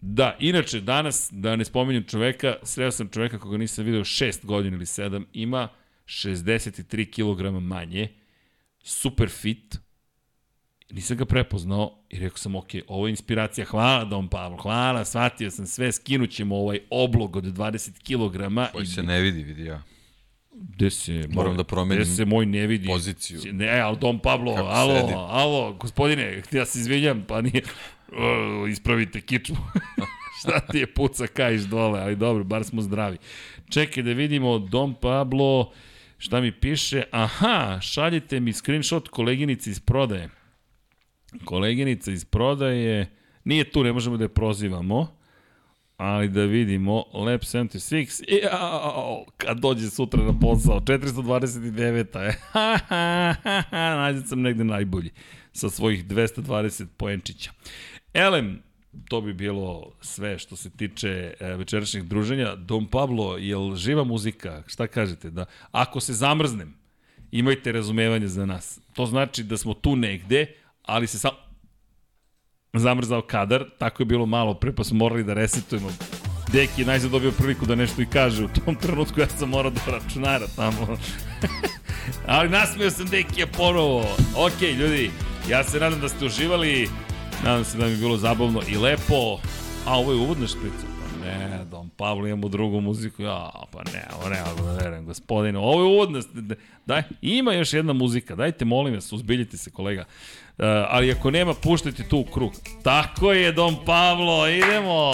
Da, 0.00 0.36
inače, 0.40 0.80
danas, 0.80 1.28
da 1.32 1.56
ne 1.56 1.64
spominjem 1.64 2.04
čoveka, 2.04 2.56
sreo 2.62 2.90
sam 2.90 3.08
čoveka 3.08 3.38
koga 3.38 3.56
nisam 3.56 3.84
video 3.84 4.04
šest 4.04 4.46
godina 4.46 4.76
ili 4.76 4.86
sedam, 4.86 5.26
ima 5.32 5.68
63 6.04 7.10
kg 7.14 7.62
manje, 7.62 8.08
super 8.82 9.28
fit, 9.28 9.78
nisam 10.90 11.16
ga 11.16 11.24
prepoznao 11.24 12.04
i 12.10 12.18
rekao 12.18 12.38
sam, 12.38 12.56
ok, 12.56 12.68
ovo 12.88 13.06
je 13.06 13.10
inspiracija, 13.10 13.64
hvala 13.64 14.04
Dom 14.04 14.28
Pavlo, 14.28 14.56
hvala, 14.56 15.04
shvatio 15.04 15.50
sam 15.50 15.66
sve, 15.66 15.92
skinut 15.92 16.30
ćemo 16.30 16.56
ovaj 16.56 16.80
oblog 16.90 17.36
od 17.36 17.44
20 17.44 17.90
kg. 17.90 18.72
Koji 18.72 18.86
se 18.86 19.02
ne 19.02 19.20
vidi, 19.20 19.42
vidi 19.42 19.64
ja. 19.64 19.82
Gde 20.60 20.90
se 20.90 21.24
Moram 21.32 21.50
moj, 21.52 21.56
da 21.56 21.64
promenim 21.64 22.04
gde 22.04 22.14
se 22.14 22.24
moj 22.24 22.46
ne 22.46 22.66
vidi 22.66 22.86
poziciju. 22.86 23.40
Ne, 23.52 23.80
ali 23.80 23.96
Dom 24.00 24.18
Pablo, 24.18 24.54
Kako 24.54 24.68
alo, 24.68 25.00
sedim. 25.00 25.16
alo, 25.16 25.72
gospodine, 25.72 26.42
ja 26.52 26.66
se 26.66 26.78
izvinjam, 26.78 27.24
pa 27.28 27.40
nije, 27.40 27.62
o, 28.12 28.66
ispravite 28.66 29.20
kičmu. 29.20 29.56
Šta 30.40 30.60
ti 30.60 30.78
je 30.78 30.86
puca 30.86 31.26
kajš 31.26 31.60
dole, 31.60 32.00
ali 32.00 32.16
dobro, 32.16 32.44
bar 32.44 32.64
smo 32.64 32.82
zdravi. 32.82 33.16
Čekaj 33.70 34.02
da 34.02 34.12
vidimo, 34.12 34.58
Dom 34.58 34.94
Pablo, 34.94 35.72
Šta 36.18 36.40
mi 36.40 36.52
piše? 36.52 37.02
Aha, 37.10 37.78
šaljite 37.80 38.40
mi 38.40 38.52
screenshot 38.52 39.08
koleginici 39.08 39.70
iz 39.70 39.80
prodaje. 39.80 40.28
Koleginica 41.44 42.12
iz 42.12 42.24
prodaje, 42.24 43.10
nije 43.44 43.70
tu, 43.70 43.84
ne 43.84 43.92
možemo 43.92 44.16
da 44.16 44.24
je 44.24 44.28
prozivamo, 44.28 45.17
ali 45.98 46.28
da 46.28 46.44
vidimo, 46.44 47.04
Lab 47.12 47.40
76, 47.40 48.24
jao, 48.42 49.24
kad 49.36 49.58
dođe 49.58 49.90
sutra 49.90 50.22
na 50.22 50.38
posao, 50.38 50.80
429. 50.80 52.20
je, 52.20 52.32
ha, 52.52 52.78
ha, 52.88 53.34
ha, 53.42 53.62
ha, 53.70 54.22
sam 54.26 54.40
negde 54.40 54.64
najbolji, 54.64 55.10
sa 55.52 55.70
svojih 55.70 56.06
220 56.06 56.86
poenčića. 56.96 57.50
Elem, 58.14 58.62
to 59.08 59.20
bi 59.20 59.32
bilo 59.32 59.92
sve 60.00 60.38
što 60.38 60.56
se 60.56 60.70
tiče 60.70 61.34
e, 61.40 61.56
večerašnjeg 61.56 62.04
druženja. 62.04 62.54
Dom 62.54 62.86
Pablo, 62.86 63.36
je 63.36 63.56
li 63.56 63.76
živa 63.76 64.04
muzika? 64.04 64.62
Šta 64.66 64.86
kažete? 64.86 65.30
Da, 65.30 65.44
ako 65.70 66.00
se 66.00 66.12
zamrznem, 66.12 66.74
imajte 67.30 67.72
razumevanje 67.72 68.28
za 68.28 68.46
nas. 68.46 68.80
To 68.92 69.06
znači 69.06 69.42
da 69.42 69.56
smo 69.56 69.74
tu 69.74 69.96
negde, 69.96 70.46
ali 70.82 71.06
se 71.06 71.18
sam 71.18 71.47
zamrzao 72.74 73.22
kadar, 73.22 73.64
tako 73.78 74.02
je 74.02 74.06
bilo 74.06 74.26
malo 74.26 74.54
pre, 74.54 74.72
pa 74.72 74.84
smo 74.84 74.98
morali 74.98 75.24
da 75.24 75.34
resetujemo. 75.34 75.88
Deki 76.52 76.80
je 76.80 76.86
najzad 76.86 77.10
dobio 77.10 77.32
priliku 77.32 77.66
da 77.66 77.74
nešto 77.74 78.02
i 78.02 78.06
kaže 78.06 78.44
u 78.44 78.48
tom 78.48 78.74
trenutku, 78.74 79.20
ja 79.20 79.26
sam 79.28 79.48
morao 79.48 79.70
da 79.70 79.80
računara 79.86 80.46
tamo. 80.56 80.98
ali 82.26 82.48
nasmio 82.48 82.90
sam 82.90 83.06
Dekija 83.06 83.46
ponovo. 83.46 84.04
Ok, 84.36 84.62
ljudi, 84.62 85.10
ja 85.50 85.64
se 85.64 85.80
nadam 85.80 86.00
da 86.00 86.08
ste 86.08 86.26
uživali, 86.26 86.88
nadam 87.44 87.64
se 87.64 87.78
da 87.78 87.84
mi 87.84 87.90
je 87.90 87.96
bilo 87.96 88.16
zabavno 88.16 88.60
i 88.68 88.76
lepo. 88.76 89.38
A, 89.86 89.98
ovo 89.98 90.12
je 90.12 90.18
uvodna 90.18 90.46
šprica. 90.46 90.86
Pa 91.00 91.26
ne, 91.26 91.64
Dom 91.70 91.90
Pavlo 91.96 92.26
imamo 92.26 92.48
drugu 92.48 92.80
muziku. 92.80 93.22
Ja, 93.22 93.50
pa 93.72 93.82
ne, 93.92 94.04
ovo 94.20 94.28
ne, 94.28 94.42
ovo 94.42 94.70
ne 94.72 94.76
verujem, 94.76 95.04
gospodine. 95.04 95.58
Ovo 95.58 95.82
je 95.82 95.94
uvodna, 95.94 96.20
daj, 96.86 97.02
ima 97.22 97.52
još 97.52 97.72
jedna 97.72 97.92
muzika, 97.92 98.34
dajte, 98.34 98.64
molim 98.64 98.94
vas, 98.94 99.12
uzbiljite 99.12 99.56
se, 99.56 99.70
kolega. 99.70 100.04
Uh, 100.58 100.64
ali 100.88 101.12
ako 101.12 101.30
nema, 101.30 101.54
puštajte 101.54 102.02
tu 102.08 102.24
krug. 102.24 102.52
Tako 102.82 103.32
je, 103.32 103.52
Dom 103.52 103.76
Pavlo, 103.86 104.48
idemo! 104.48 105.12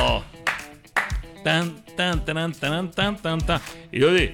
Tan, 1.44 1.70
tan, 1.96 2.20
tan, 2.26 2.52
tan, 2.52 2.90
tan, 2.90 3.16
tan, 3.16 3.40
tan. 3.40 3.58
I 3.92 3.98
ljudi, 3.98 4.32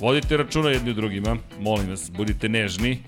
vodite 0.00 0.36
računa 0.36 0.70
jedni 0.70 0.90
u 0.90 0.94
drugima, 0.94 1.36
molim 1.60 1.90
vas, 1.90 2.10
budite 2.10 2.48
nežni, 2.48 2.98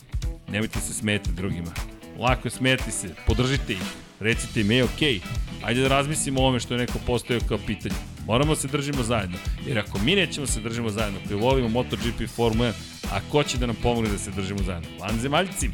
nemojte 0.48 0.80
se 0.80 0.94
smeti 0.94 1.30
drugima. 1.32 1.70
Lako 2.18 2.46
je 2.48 2.50
smeti 2.50 2.90
se, 2.90 3.08
podržite 3.26 3.72
ih, 3.72 3.82
recite 4.20 4.60
im, 4.60 4.70
ej, 4.70 4.82
okej, 4.82 5.14
okay, 5.14 5.20
ajde 5.62 5.80
da 5.82 5.88
razmislimo 5.88 6.40
o 6.40 6.42
ovome 6.42 6.60
što 6.60 6.74
je 6.74 6.78
neko 6.78 6.98
postavio 7.06 7.40
kao 7.48 7.58
pitanje. 7.66 7.94
Moramo 8.26 8.54
se 8.54 8.68
držimo 8.68 9.02
zajedno, 9.02 9.38
jer 9.66 9.78
ako 9.78 9.98
mi 9.98 10.14
nećemo 10.14 10.46
se 10.46 10.60
držimo 10.60 10.90
zajedno, 10.90 11.20
koji 11.28 11.40
volimo 11.40 11.68
MotoGP 11.68 12.28
Formula 12.36 12.68
1, 12.68 12.72
a 13.12 13.20
ko 13.30 13.42
će 13.42 13.58
da 13.58 13.66
nam 13.66 13.76
pomogne 13.82 14.10
da 14.10 14.18
se 14.18 14.30
držimo 14.30 14.62
zajedno? 14.62 14.88
Vanzemaljci, 15.00 15.70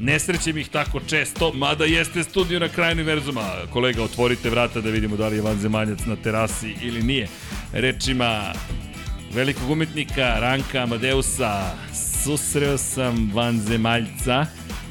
Ne 0.00 0.18
srećem 0.18 0.58
ih 0.58 0.68
tako 0.68 1.00
često, 1.00 1.52
mada 1.52 1.84
jeste 1.84 2.24
studio 2.24 2.58
na 2.58 2.68
kraju 2.68 2.92
univerzuma. 2.92 3.52
Kolega, 3.72 4.02
otvorite 4.02 4.50
vrata 4.50 4.80
da 4.80 4.90
vidimo 4.90 5.16
da 5.16 5.28
li 5.28 5.36
je 5.36 5.42
vanzemaljac 5.42 5.98
na 6.06 6.16
terasi 6.16 6.74
ili 6.82 7.02
nije. 7.02 7.28
Rečima 7.72 8.52
velikog 9.34 9.70
umetnika 9.70 10.36
Ranka 10.40 10.82
Amadeusa, 10.82 11.74
susreo 12.24 12.78
sam 12.78 13.30
vanzemaljca. 13.34 14.46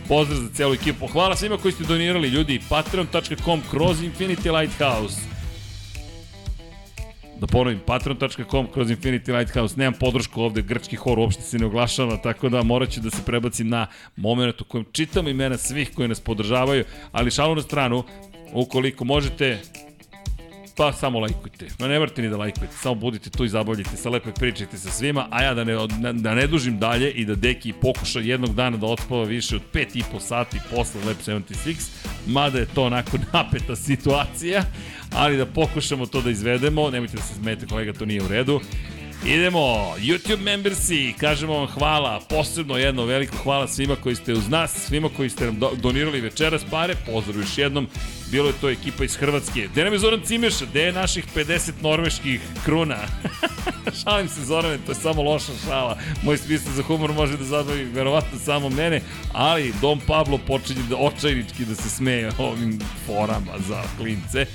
Pozdrav 0.07 0.39
za 0.39 0.49
celu 0.53 0.73
ekipu. 0.73 1.07
Hvala 1.07 1.35
svima 1.35 1.57
koji 1.57 1.71
ste 1.71 1.83
donirali, 1.83 2.27
ljudi. 2.27 2.61
Patreon.com 2.69 3.61
kroz 3.71 4.01
Infinity 4.01 4.59
Lighthouse 4.59 5.36
Da 7.39 7.47
ponovim, 7.47 7.79
patreon.com 7.85 8.67
kroz 8.73 8.89
Infinity 8.89 9.37
Lighthouse, 9.37 9.75
nemam 9.77 9.93
podršku 9.99 10.41
ovde, 10.41 10.61
grčki 10.61 10.95
hor 10.95 11.19
uopšte 11.19 11.43
se 11.43 11.59
ne 11.59 11.65
oglašava, 11.65 12.17
tako 12.17 12.49
da 12.49 12.63
morat 12.63 12.89
ću 12.89 13.01
da 13.01 13.09
se 13.09 13.21
prebacim 13.25 13.69
na 13.69 13.87
moment 14.15 14.61
u 14.61 14.65
kojem 14.65 14.85
čitam 14.91 15.27
imena 15.27 15.57
svih 15.57 15.91
koji 15.95 16.07
nas 16.07 16.19
podržavaju, 16.19 16.85
ali 17.11 17.31
šalu 17.31 17.55
na 17.55 17.61
stranu, 17.61 18.03
ukoliko 18.53 19.05
možete, 19.05 19.59
pa 20.77 20.93
samo 20.93 21.19
lajkujte. 21.19 21.67
Ma 21.79 21.87
ne 21.87 21.99
morate 21.99 22.21
ni 22.21 22.29
da 22.29 22.37
lajkujete, 22.37 22.75
samo 22.81 22.95
budite 22.95 23.29
tu 23.29 23.45
i 23.45 23.49
zabavljite 23.49 23.97
se, 23.97 24.09
lepo 24.09 24.31
pričajte 24.31 24.77
sa 24.77 24.91
svima, 24.91 25.27
a 25.31 25.43
ja 25.43 25.53
da 25.53 25.63
ne, 25.63 25.75
da 26.13 26.35
ne 26.35 26.47
dužim 26.47 26.79
dalje 26.79 27.11
i 27.11 27.25
da 27.25 27.35
Deki 27.35 27.73
pokuša 27.73 28.19
jednog 28.19 28.55
dana 28.55 28.77
da 28.77 28.85
otspava 28.85 29.23
više 29.23 29.55
od 29.55 29.61
5 29.73 29.85
i 29.93 30.03
po 30.11 30.19
sati 30.19 30.59
posle 30.71 31.01
Lab 31.05 31.15
76, 31.25 31.75
mada 32.27 32.59
je 32.59 32.65
to 32.65 32.83
onako 32.83 33.17
napeta 33.33 33.75
situacija, 33.75 34.63
ali 35.13 35.37
da 35.37 35.45
pokušamo 35.45 36.05
to 36.05 36.21
da 36.21 36.29
izvedemo, 36.29 36.89
nemojte 36.89 37.17
da 37.17 37.23
se 37.23 37.33
smete 37.33 37.65
kolega, 37.65 37.93
to 37.93 38.05
nije 38.05 38.23
u 38.23 38.27
redu. 38.27 38.61
Idemo, 39.25 39.95
YouTube 39.97 40.41
membersi, 40.41 41.13
kažemo 41.19 41.53
vam 41.53 41.67
hvala, 41.67 42.21
posebno 42.29 42.77
jedno 42.77 43.05
veliko 43.05 43.37
hvala 43.37 43.67
svima 43.67 43.95
koji 43.95 44.15
ste 44.15 44.33
uz 44.33 44.49
nas, 44.49 44.71
svima 44.87 45.09
koji 45.17 45.29
ste 45.29 45.45
nam 45.45 45.59
donirali 45.75 46.21
večeras 46.21 46.61
pare, 46.71 46.95
pozdrav 47.05 47.39
još 47.39 47.57
jednom, 47.57 47.87
bilo 48.31 48.47
je 48.47 48.53
to 48.61 48.69
ekipa 48.69 49.03
iz 49.03 49.15
Hrvatske. 49.15 49.67
Gde 49.71 49.83
nam 49.83 49.93
je 49.93 49.99
Zoran 49.99 50.21
Cimeša, 50.25 50.65
gde 50.65 50.81
je 50.81 50.91
naših 50.91 51.25
50 51.35 51.71
norveških 51.81 52.41
kruna? 52.65 52.97
Šalim 54.03 54.27
se 54.29 54.45
Zorane, 54.45 54.77
to 54.85 54.91
je 54.91 54.95
samo 54.95 55.21
loša 55.21 55.51
šala. 55.67 55.97
Moj 56.23 56.37
smisla 56.37 56.71
za 56.71 56.83
humor 56.83 57.13
može 57.13 57.37
da 57.37 57.43
zabavi 57.43 57.83
verovatno 57.83 58.39
samo 58.39 58.69
mene, 58.69 59.01
ali 59.33 59.73
Dom 59.81 59.99
Pablo 60.07 60.39
počinje 60.47 60.81
da 60.89 60.97
očajnički 60.97 61.65
da 61.65 61.75
se 61.75 61.89
smeje 61.89 62.31
ovim 62.37 62.79
forama 63.05 63.53
za 63.67 63.83
klince. 63.97 64.45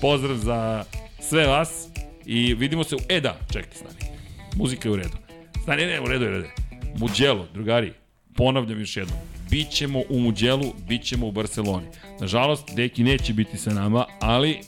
Pozdrav 0.00 0.36
za 0.36 0.84
sve 1.20 1.46
vas 1.46 1.89
i 2.30 2.54
vidimo 2.54 2.84
se 2.84 2.96
u... 2.96 2.98
E 3.08 3.20
da, 3.20 3.38
čekaj, 3.52 3.70
stani. 3.74 4.12
Muzika 4.56 4.88
je 4.88 4.92
u 4.92 4.96
redu. 4.96 5.16
Stani, 5.62 5.86
ne, 5.86 6.00
u 6.00 6.06
redu 6.06 6.24
je, 6.24 6.30
u 6.30 6.32
redu 6.32 6.44
je. 6.44 6.54
Muđelo, 6.98 7.46
drugari, 7.54 7.92
ponavljam 8.36 8.80
još 8.80 8.96
jednom. 8.96 9.18
Bićemo 9.50 10.02
u 10.08 10.20
Muđelu, 10.20 10.72
bićemo 10.88 11.26
u 11.26 11.32
Barceloni. 11.32 11.86
Nažalost, 12.20 12.64
Deki 12.76 13.04
neće 13.04 13.32
biti 13.32 13.58
sa 13.58 13.74
nama, 13.74 14.06
ali 14.20 14.60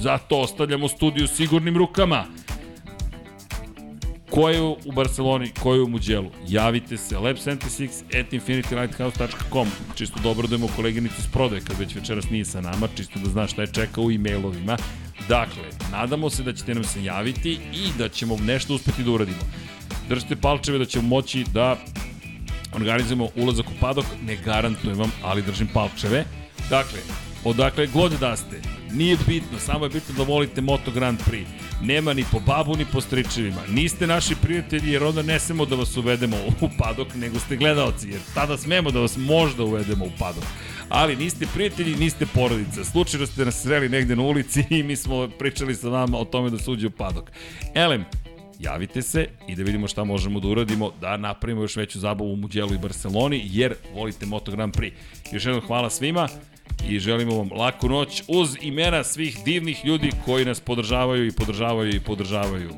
zato 0.00 0.40
ostavljamo 0.40 0.88
studiju 0.88 1.26
sigurnim 1.26 1.76
rukama. 1.76 2.24
Ko 4.30 4.48
je 4.48 4.60
u 4.60 4.92
Barceloni, 4.92 5.50
ko 5.62 5.74
je 5.74 5.82
u 5.82 5.88
Muđelu? 5.88 6.30
Javite 6.48 6.96
se 6.96 7.16
lab76 7.16 8.20
at 8.20 8.32
infinitylighthouse.com 8.32 9.68
Čisto 9.94 10.20
dobro 10.22 10.48
da 10.48 10.56
imamo 10.56 10.72
koleginicu 10.76 11.14
iz 11.18 11.26
prodaje 11.32 11.60
kad 11.60 11.78
već 11.78 11.94
večeras 11.94 12.30
nije 12.30 12.44
sa 12.44 12.60
nama, 12.60 12.88
čisto 12.96 13.18
da 13.18 13.30
zna 13.30 13.46
šta 13.46 13.62
je 13.62 13.72
čeka 13.72 14.00
u 14.00 14.10
e-mailovima. 14.10 14.76
Dakle, 15.28 15.62
nadamo 15.92 16.30
se 16.30 16.42
da 16.42 16.52
ćete 16.52 16.74
nam 16.74 16.84
se 16.84 17.04
javiti 17.04 17.52
i 17.52 17.98
da 17.98 18.08
ćemo 18.08 18.36
nešto 18.36 18.74
uspeti 18.74 19.04
da 19.04 19.10
uradimo. 19.10 19.42
Držite 20.08 20.36
palčeve 20.36 20.78
da 20.78 20.84
ćemo 20.84 21.08
moći 21.08 21.44
da 21.54 21.76
organizujemo 22.74 23.28
ulazak 23.36 23.66
u 23.66 23.80
padok, 23.80 24.04
ne 24.26 24.36
garantujem 24.36 24.98
vam, 24.98 25.12
ali 25.22 25.42
držim 25.42 25.68
palčeve. 25.74 26.24
Dakle, 26.70 26.98
odakle 27.44 27.86
god 27.86 28.12
da 28.20 28.36
ste, 28.36 28.77
nije 28.92 29.16
bitno, 29.26 29.58
samo 29.58 29.84
je 29.84 29.88
bitno 29.88 30.14
da 30.14 30.22
volite 30.22 30.60
Moto 30.60 30.90
Grand 30.90 31.18
Prix. 31.18 31.44
Nema 31.82 32.12
ni 32.12 32.24
po 32.32 32.40
babu, 32.40 32.76
ni 32.76 32.84
po 32.92 33.00
stričevima. 33.00 33.60
Niste 33.68 34.06
naši 34.06 34.34
prijatelji, 34.42 34.92
jer 34.92 35.04
onda 35.04 35.22
ne 35.22 35.38
smemo 35.38 35.64
da 35.64 35.76
vas 35.76 35.96
uvedemo 35.96 36.36
u 36.60 36.68
padok, 36.78 37.14
nego 37.14 37.38
ste 37.38 37.56
gledalci, 37.56 38.08
jer 38.08 38.20
tada 38.34 38.56
smemo 38.56 38.90
da 38.90 39.00
vas 39.00 39.16
možda 39.16 39.64
uvedemo 39.64 40.04
u 40.04 40.10
padok. 40.18 40.44
Ali 40.88 41.16
niste 41.16 41.46
prijatelji, 41.54 41.96
niste 41.96 42.26
porodica. 42.26 42.84
Slučajno 42.84 43.26
ste 43.26 43.44
nas 43.44 43.62
sreli 43.62 43.88
negde 43.88 44.16
na 44.16 44.22
ulici 44.22 44.64
i 44.78 44.82
mi 44.82 44.96
smo 44.96 45.28
pričali 45.28 45.74
sa 45.74 45.88
vama 45.88 46.18
o 46.18 46.24
tome 46.24 46.50
da 46.50 46.58
se 46.58 46.70
uđe 46.70 46.86
u 46.86 46.90
padok. 46.90 47.30
Elem, 47.74 48.04
javite 48.58 49.02
se 49.02 49.28
i 49.48 49.56
da 49.56 49.62
vidimo 49.62 49.88
šta 49.88 50.04
možemo 50.04 50.40
da 50.40 50.48
uradimo, 50.48 50.92
da 51.00 51.16
napravimo 51.16 51.62
još 51.62 51.76
veću 51.76 52.00
zabavu 52.00 52.32
u 52.32 52.36
Muđelu 52.36 52.74
i 52.74 52.78
Barceloni, 52.78 53.42
jer 53.44 53.74
volite 53.94 54.26
Moto 54.26 54.50
Grand 54.50 54.76
Prix. 54.76 54.92
Još 55.32 55.44
jednom 55.44 55.66
hvala 55.66 55.90
svima 55.90 56.28
i 56.88 56.98
želimo 56.98 57.36
vam 57.36 57.52
laku 57.52 57.88
noć 57.88 58.22
uz 58.28 58.56
imena 58.60 59.04
svih 59.04 59.38
divnih 59.44 59.84
ljudi 59.84 60.10
koji 60.24 60.44
nas 60.44 60.60
podržavaju 60.60 61.26
i 61.26 61.32
podržavaju 61.32 61.94
i 61.94 62.00
podržavaju. 62.00 62.70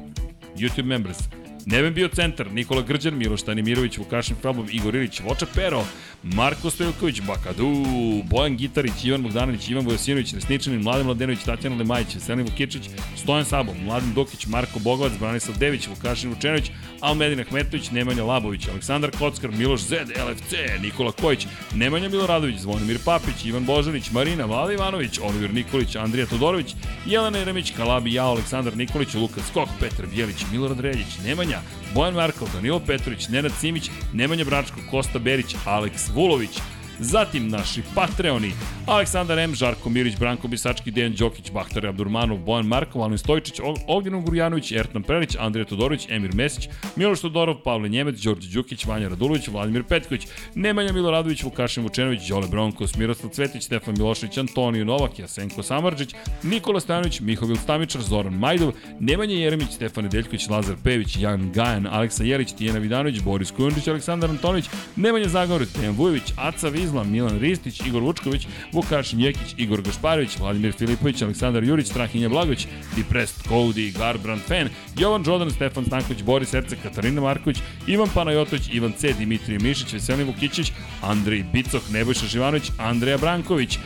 YouTube 0.57 0.85
members. 0.85 1.19
Neven 1.67 1.95
bio 1.95 2.09
centar, 2.09 2.53
Nikola 2.53 2.83
Grđan, 2.83 3.19
Miloš 3.19 3.43
Tanimirović, 3.43 3.99
Vukašin 3.99 4.37
Felbom, 4.43 4.69
Igor 4.73 4.95
Ilić, 4.95 5.21
Voča 5.21 5.47
Pero, 5.55 5.85
Marko 6.23 6.71
Stojilković, 6.71 7.21
Bakadu, 7.21 7.85
Bojan 8.25 8.57
Gitarić, 8.57 9.05
Ivan 9.05 9.23
Bogdanović, 9.23 9.69
Ivan 9.69 9.85
Vojosinović, 9.85 10.35
Resničanin, 10.35 10.83
Mladen 10.83 11.07
Mladenović, 11.07 11.45
Tatjana 11.45 11.77
Lemajić, 11.77 12.15
Veselin 12.15 12.47
Vukičić, 12.47 12.83
Stojan 13.17 13.45
Sabo, 13.45 13.73
Mladen 13.85 14.15
Dokić, 14.15 14.47
Marko 14.47 14.79
Bogovac, 14.79 15.13
Branislav 15.21 15.59
Dević, 15.59 15.89
Vukašin 15.89 16.31
Vučenović, 16.31 16.71
Almedin 17.01 17.41
Ahmetović, 17.41 17.91
Nemanja 17.91 18.25
Labović, 18.25 18.69
Aleksandar 18.69 19.11
Kockar, 19.19 19.51
Miloš 19.51 19.81
Zed, 19.81 20.09
LFC, 20.09 20.53
Nikola 20.83 21.13
Kojić, 21.13 21.47
Nemanja 21.75 22.09
Miloradović, 22.09 22.59
Zvonimir 22.59 22.99
Papić, 23.05 23.45
Ivan 23.45 23.65
Božanić, 23.65 24.11
Marina 24.11 24.45
Vlada 24.45 24.73
Ivanović, 24.73 25.19
Oliver 25.19 25.55
Nikolić, 25.55 25.97
Andrija 25.97 26.27
Todorović, 26.27 26.75
Jelena 27.07 27.39
Jeremić, 27.39 27.73
Kalabi 27.77 28.13
Jao, 28.13 28.31
Aleksandar 28.31 28.77
Nikolić, 28.77 29.15
Lukas 29.15 29.45
Skok, 29.49 29.69
Petar 29.81 30.07
Bjelić, 30.07 30.45
Milorad 30.53 30.81
Reljić, 30.81 31.19
Nemanja, 31.25 31.61
Bojan 31.95 32.15
Markov, 32.15 32.49
Danilo 32.55 32.81
Petrović, 32.81 33.29
Nenad 33.29 33.53
Simić, 33.61 33.91
Nemanja 34.13 34.45
Bračko, 34.45 34.81
Kosta 34.91 35.19
Berić, 35.19 35.57
Aleks 35.65 36.09
Vulović, 36.15 36.61
Zatim 37.03 37.49
naši 37.49 37.83
Patreoni, 37.95 38.53
Aleksandar 38.87 39.39
M, 39.39 39.55
Žarko 39.55 39.91
Mirić, 39.91 40.19
Branko 40.19 40.49
Bisački, 40.49 40.91
Dejan 40.91 41.13
Đokić, 41.13 41.51
Bahtar 41.53 41.87
Abdurmanov, 41.87 42.39
Bojan 42.39 42.67
Markov, 42.67 43.03
Alen 43.03 43.19
Stojčić, 43.19 43.61
Ognjen 43.87 44.25
Gurjanović, 44.25 44.73
Ertan 44.73 45.03
Prelić, 45.03 45.37
Andrija 45.39 45.65
Todorović, 45.65 46.07
Emir 46.11 46.35
Mesić, 46.35 46.69
Miloš 46.97 47.21
Todorov, 47.21 47.63
Pavle 47.65 47.89
Njemec, 47.89 48.21
Đorđe 48.21 48.49
Đukić, 48.53 48.85
Vanja 48.85 49.09
Radulović, 49.09 49.49
Vladimir 49.49 49.85
Petković, 49.85 50.27
Nemanja 50.55 50.93
Miloradović, 50.93 51.43
Vukašin 51.43 51.83
Vučenović, 51.83 52.29
Đole 52.29 52.49
Bronkos, 52.49 52.97
Miroslav 52.97 53.31
Cvetić, 53.33 53.65
Stefan 53.65 53.95
Milošević, 53.99 54.39
Antonio 54.39 54.85
Novak, 54.85 55.19
Jasenko 55.19 55.63
Samarđić, 55.63 56.15
Nikola 56.43 56.81
Stanović, 56.81 57.21
Mihovil 57.21 57.57
Stamičar, 57.57 58.03
Zoran 58.03 58.35
Majdov, 58.35 58.73
Nemanja 59.01 59.35
Jeremić, 59.35 59.71
Stefan 59.71 60.05
Nedeljković, 60.05 60.49
Lazar 60.49 60.77
Pević, 60.85 61.17
Jan 61.17 61.53
Gajan, 61.53 61.87
Aleksa 61.87 62.25
Jelić, 62.25 62.53
Tijena 62.53 62.79
Vidanović, 62.79 63.21
Boris 63.21 63.51
Kujundžić, 63.51 63.89
Aleksandar 63.89 64.31
Antonić, 64.31 64.65
Nemanja 64.97 65.29
Zagor, 65.29 65.67
Tejan 65.67 65.95
Vujović, 65.95 66.33
Aca 66.37 66.69
Vizla, 66.91 67.05
Milan 67.05 67.39
Ristić, 67.39 67.81
Igor 67.87 68.03
Vučković, 68.03 68.47
Vukašin 68.73 69.21
Jekić, 69.21 69.55
Igor 69.59 69.83
Gašparović, 69.83 70.39
Vladimir 70.39 70.73
Filipović, 70.73 71.23
Aleksandar 71.23 71.65
Jurić, 71.65 71.87
Strahinja 71.87 72.29
Blagović, 72.29 72.67
Depressed 72.97 73.47
Cody, 73.47 73.99
Garbrand 73.99 74.43
Fan, 74.43 74.69
Jovan 74.99 75.23
Đodan, 75.23 75.51
Stefan 75.51 75.85
Stanković, 75.85 76.23
Boris 76.23 76.55
Erce, 76.55 76.77
Katarina 76.83 77.21
Marković, 77.21 77.59
Ivan 77.87 78.09
Panajotović, 78.15 78.69
Ivan 78.73 78.93
C, 78.93 79.13
Dimitrije 79.13 79.59
Mišić, 79.59 79.93
Veselin 79.93 80.27
Vukićić, 80.27 80.73
Andrej 81.03 81.45
Bicoh, 81.53 81.91
Nebojša 81.93 82.27
Živanović, 82.27 82.71
Andreja 82.79 83.19
Branković, 83.19 83.79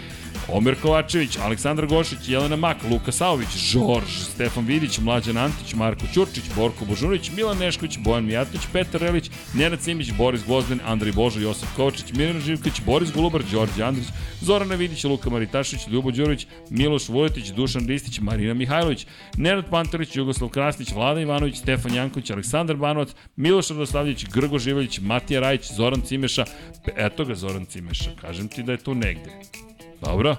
Omer 0.48 0.74
Kovačević, 0.82 1.38
Aleksandar 1.38 1.86
Gošić, 1.86 2.28
Jelena 2.28 2.56
Mak, 2.56 2.76
Luka 2.90 3.12
Saović, 3.12 3.48
Žorž, 3.56 4.18
Stefan 4.34 4.66
Vidić, 4.66 4.98
Mlađan 4.98 5.36
Antić, 5.36 5.74
Marko 5.74 6.06
Ćurčić, 6.14 6.44
Borko 6.56 6.84
Božunić, 6.84 7.30
Milan 7.36 7.58
Nešković, 7.58 7.98
Bojan 7.98 8.24
Mijatović, 8.24 8.62
Petar 8.72 9.00
Relić, 9.00 9.30
Nenad 9.54 9.80
Simić, 9.80 10.12
Boris 10.12 10.44
Gvozden, 10.44 10.80
Andrej 10.86 11.12
Božo, 11.12 11.40
Josip 11.40 11.68
Kovačić, 11.76 12.12
Mirjana 12.12 12.40
Živković, 12.40 12.80
Boris 12.86 13.12
Golubar, 13.12 13.42
Đorđe 13.52 13.82
Andrić, 13.82 14.06
Zorana 14.40 14.74
Vidić, 14.74 15.04
Luka 15.04 15.30
Maritašić, 15.30 15.80
Ljubo 15.88 16.10
Đurović, 16.10 16.46
Miloš 16.70 17.08
Vujetić, 17.08 17.48
Dušan 17.48 17.86
Ristić, 17.86 18.20
Marina 18.20 18.54
Mihajlović, 18.54 19.06
Nenad 19.36 19.70
Pantelić, 19.70 20.16
Jugoslav 20.16 20.48
Krasnić, 20.48 20.92
Vlada 20.92 21.20
Ivanović, 21.20 21.58
Stefan 21.58 21.94
Janković, 21.94 22.30
Aleksandar 22.30 22.76
Banovac, 22.76 23.08
Miloš 23.36 23.68
Radoslavljević, 23.68 24.24
Grgo 24.24 24.58
Živaljić, 24.58 25.00
Matija 25.00 25.40
Rajić, 25.40 25.72
Zoran 25.72 26.00
Cimeša, 26.00 26.44
eto 26.96 27.24
ga 27.24 27.34
Zoran 27.34 27.66
Cimeša, 27.66 28.10
kažem 28.20 28.48
ti 28.48 28.62
da 28.62 28.72
je 28.72 28.78
tu 28.78 28.94
negde. 28.94 29.30
Dobro. 30.04 30.36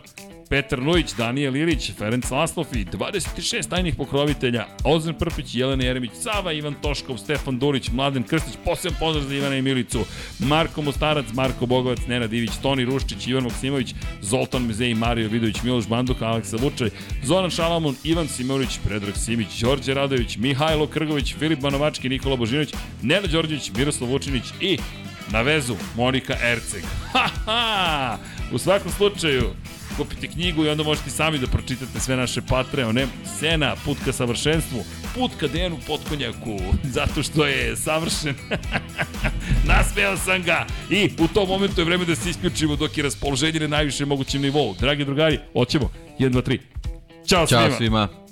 Petar 0.49 0.81
Nujić, 0.81 1.13
Daniel 1.17 1.55
Ilić, 1.55 1.91
Ferenc 1.97 2.31
Laslofi, 2.31 2.85
26 2.85 3.69
tajnih 3.69 3.95
pokrovitelja, 3.95 4.65
Ozren 4.83 5.15
Prpić, 5.15 5.55
Jelena 5.55 5.83
Jeremić, 5.83 6.11
Sava, 6.13 6.51
Ivan 6.53 6.75
Toškov, 6.81 7.17
Stefan 7.17 7.59
Durić, 7.59 7.89
Mladen 7.89 8.23
Krstić, 8.23 8.53
posebno 8.65 8.97
pozdrav 8.99 9.25
za 9.25 9.35
Ivana 9.35 9.55
i 9.57 9.61
Milicu, 9.61 10.05
Marko 10.39 10.81
Mostarac, 10.81 11.25
Marko 11.33 11.65
Bogovac, 11.65 11.99
Nenad 12.07 12.33
Ivić, 12.33 12.51
Toni 12.61 12.85
Ruščić, 12.85 13.27
Ivan 13.27 13.43
Maksimović, 13.43 13.95
Zoltan 14.21 14.65
Mezej, 14.65 14.93
Mario 14.93 15.29
Vidović, 15.29 15.63
Miloš 15.63 15.87
Banduka, 15.87 16.27
Aleksa 16.27 16.57
Vučaj, 16.57 16.89
Zoran 17.23 17.49
Šalamun, 17.49 17.95
Ivan 18.03 18.27
Simović, 18.27 18.79
Predrag 18.83 19.15
Simić, 19.17 19.61
Đorđe 19.61 19.93
Radović, 19.93 20.37
Mihajlo 20.37 20.87
Krgović, 20.87 21.35
Filip 21.39 21.59
Banovački, 21.59 22.09
Nikola 22.09 22.35
Božinović, 22.35 22.73
Nenad 23.01 23.31
Đorđević, 23.31 23.71
Miroslav 23.77 24.09
Vučinić 24.09 24.43
i 24.61 24.77
na 25.31 25.41
vezu 25.41 25.75
Monika 25.95 26.35
Erceg. 26.43 26.83
Ha, 27.13 27.29
ha! 27.45 28.17
U 28.51 28.57
svakom 28.57 28.91
slučaju, 28.91 29.49
kupite 29.97 30.27
knjigu 30.27 30.65
i 30.65 30.69
onda 30.69 30.83
možete 30.83 31.09
sami 31.09 31.37
da 31.37 31.47
pročitate 31.47 31.99
sve 31.99 32.15
naše 32.15 32.41
Patreone. 32.41 33.07
Sena, 33.39 33.75
put 33.85 33.97
ka 34.05 34.11
savršenstvu, 34.13 34.83
put 35.15 35.31
ka 35.39 35.47
Dejanu 35.47 35.77
Potkonjaku, 35.87 36.59
zato 36.95 37.23
što 37.23 37.45
je 37.45 37.75
savršen. 37.75 38.35
Nasmejao 39.69 40.17
sam 40.17 40.43
ga 40.43 40.65
i 40.89 41.09
u 41.19 41.27
tom 41.27 41.47
momentu 41.47 41.81
je 41.81 41.85
vreme 41.85 42.05
da 42.05 42.15
se 42.15 42.29
isključimo 42.29 42.75
dok 42.75 42.97
je 42.97 43.03
raspoloženje 43.03 43.59
na 43.59 43.67
najvišem 43.67 44.07
mogućem 44.07 44.41
nivou. 44.41 44.75
Dragi 44.79 45.05
drugari, 45.05 45.39
hoćemo. 45.53 45.91
1, 46.19 46.29
2, 46.29 46.41
3. 46.41 46.59
Ćao, 47.27 47.47
Ćao 47.47 47.61
svima. 47.61 47.77
svima. 47.77 48.24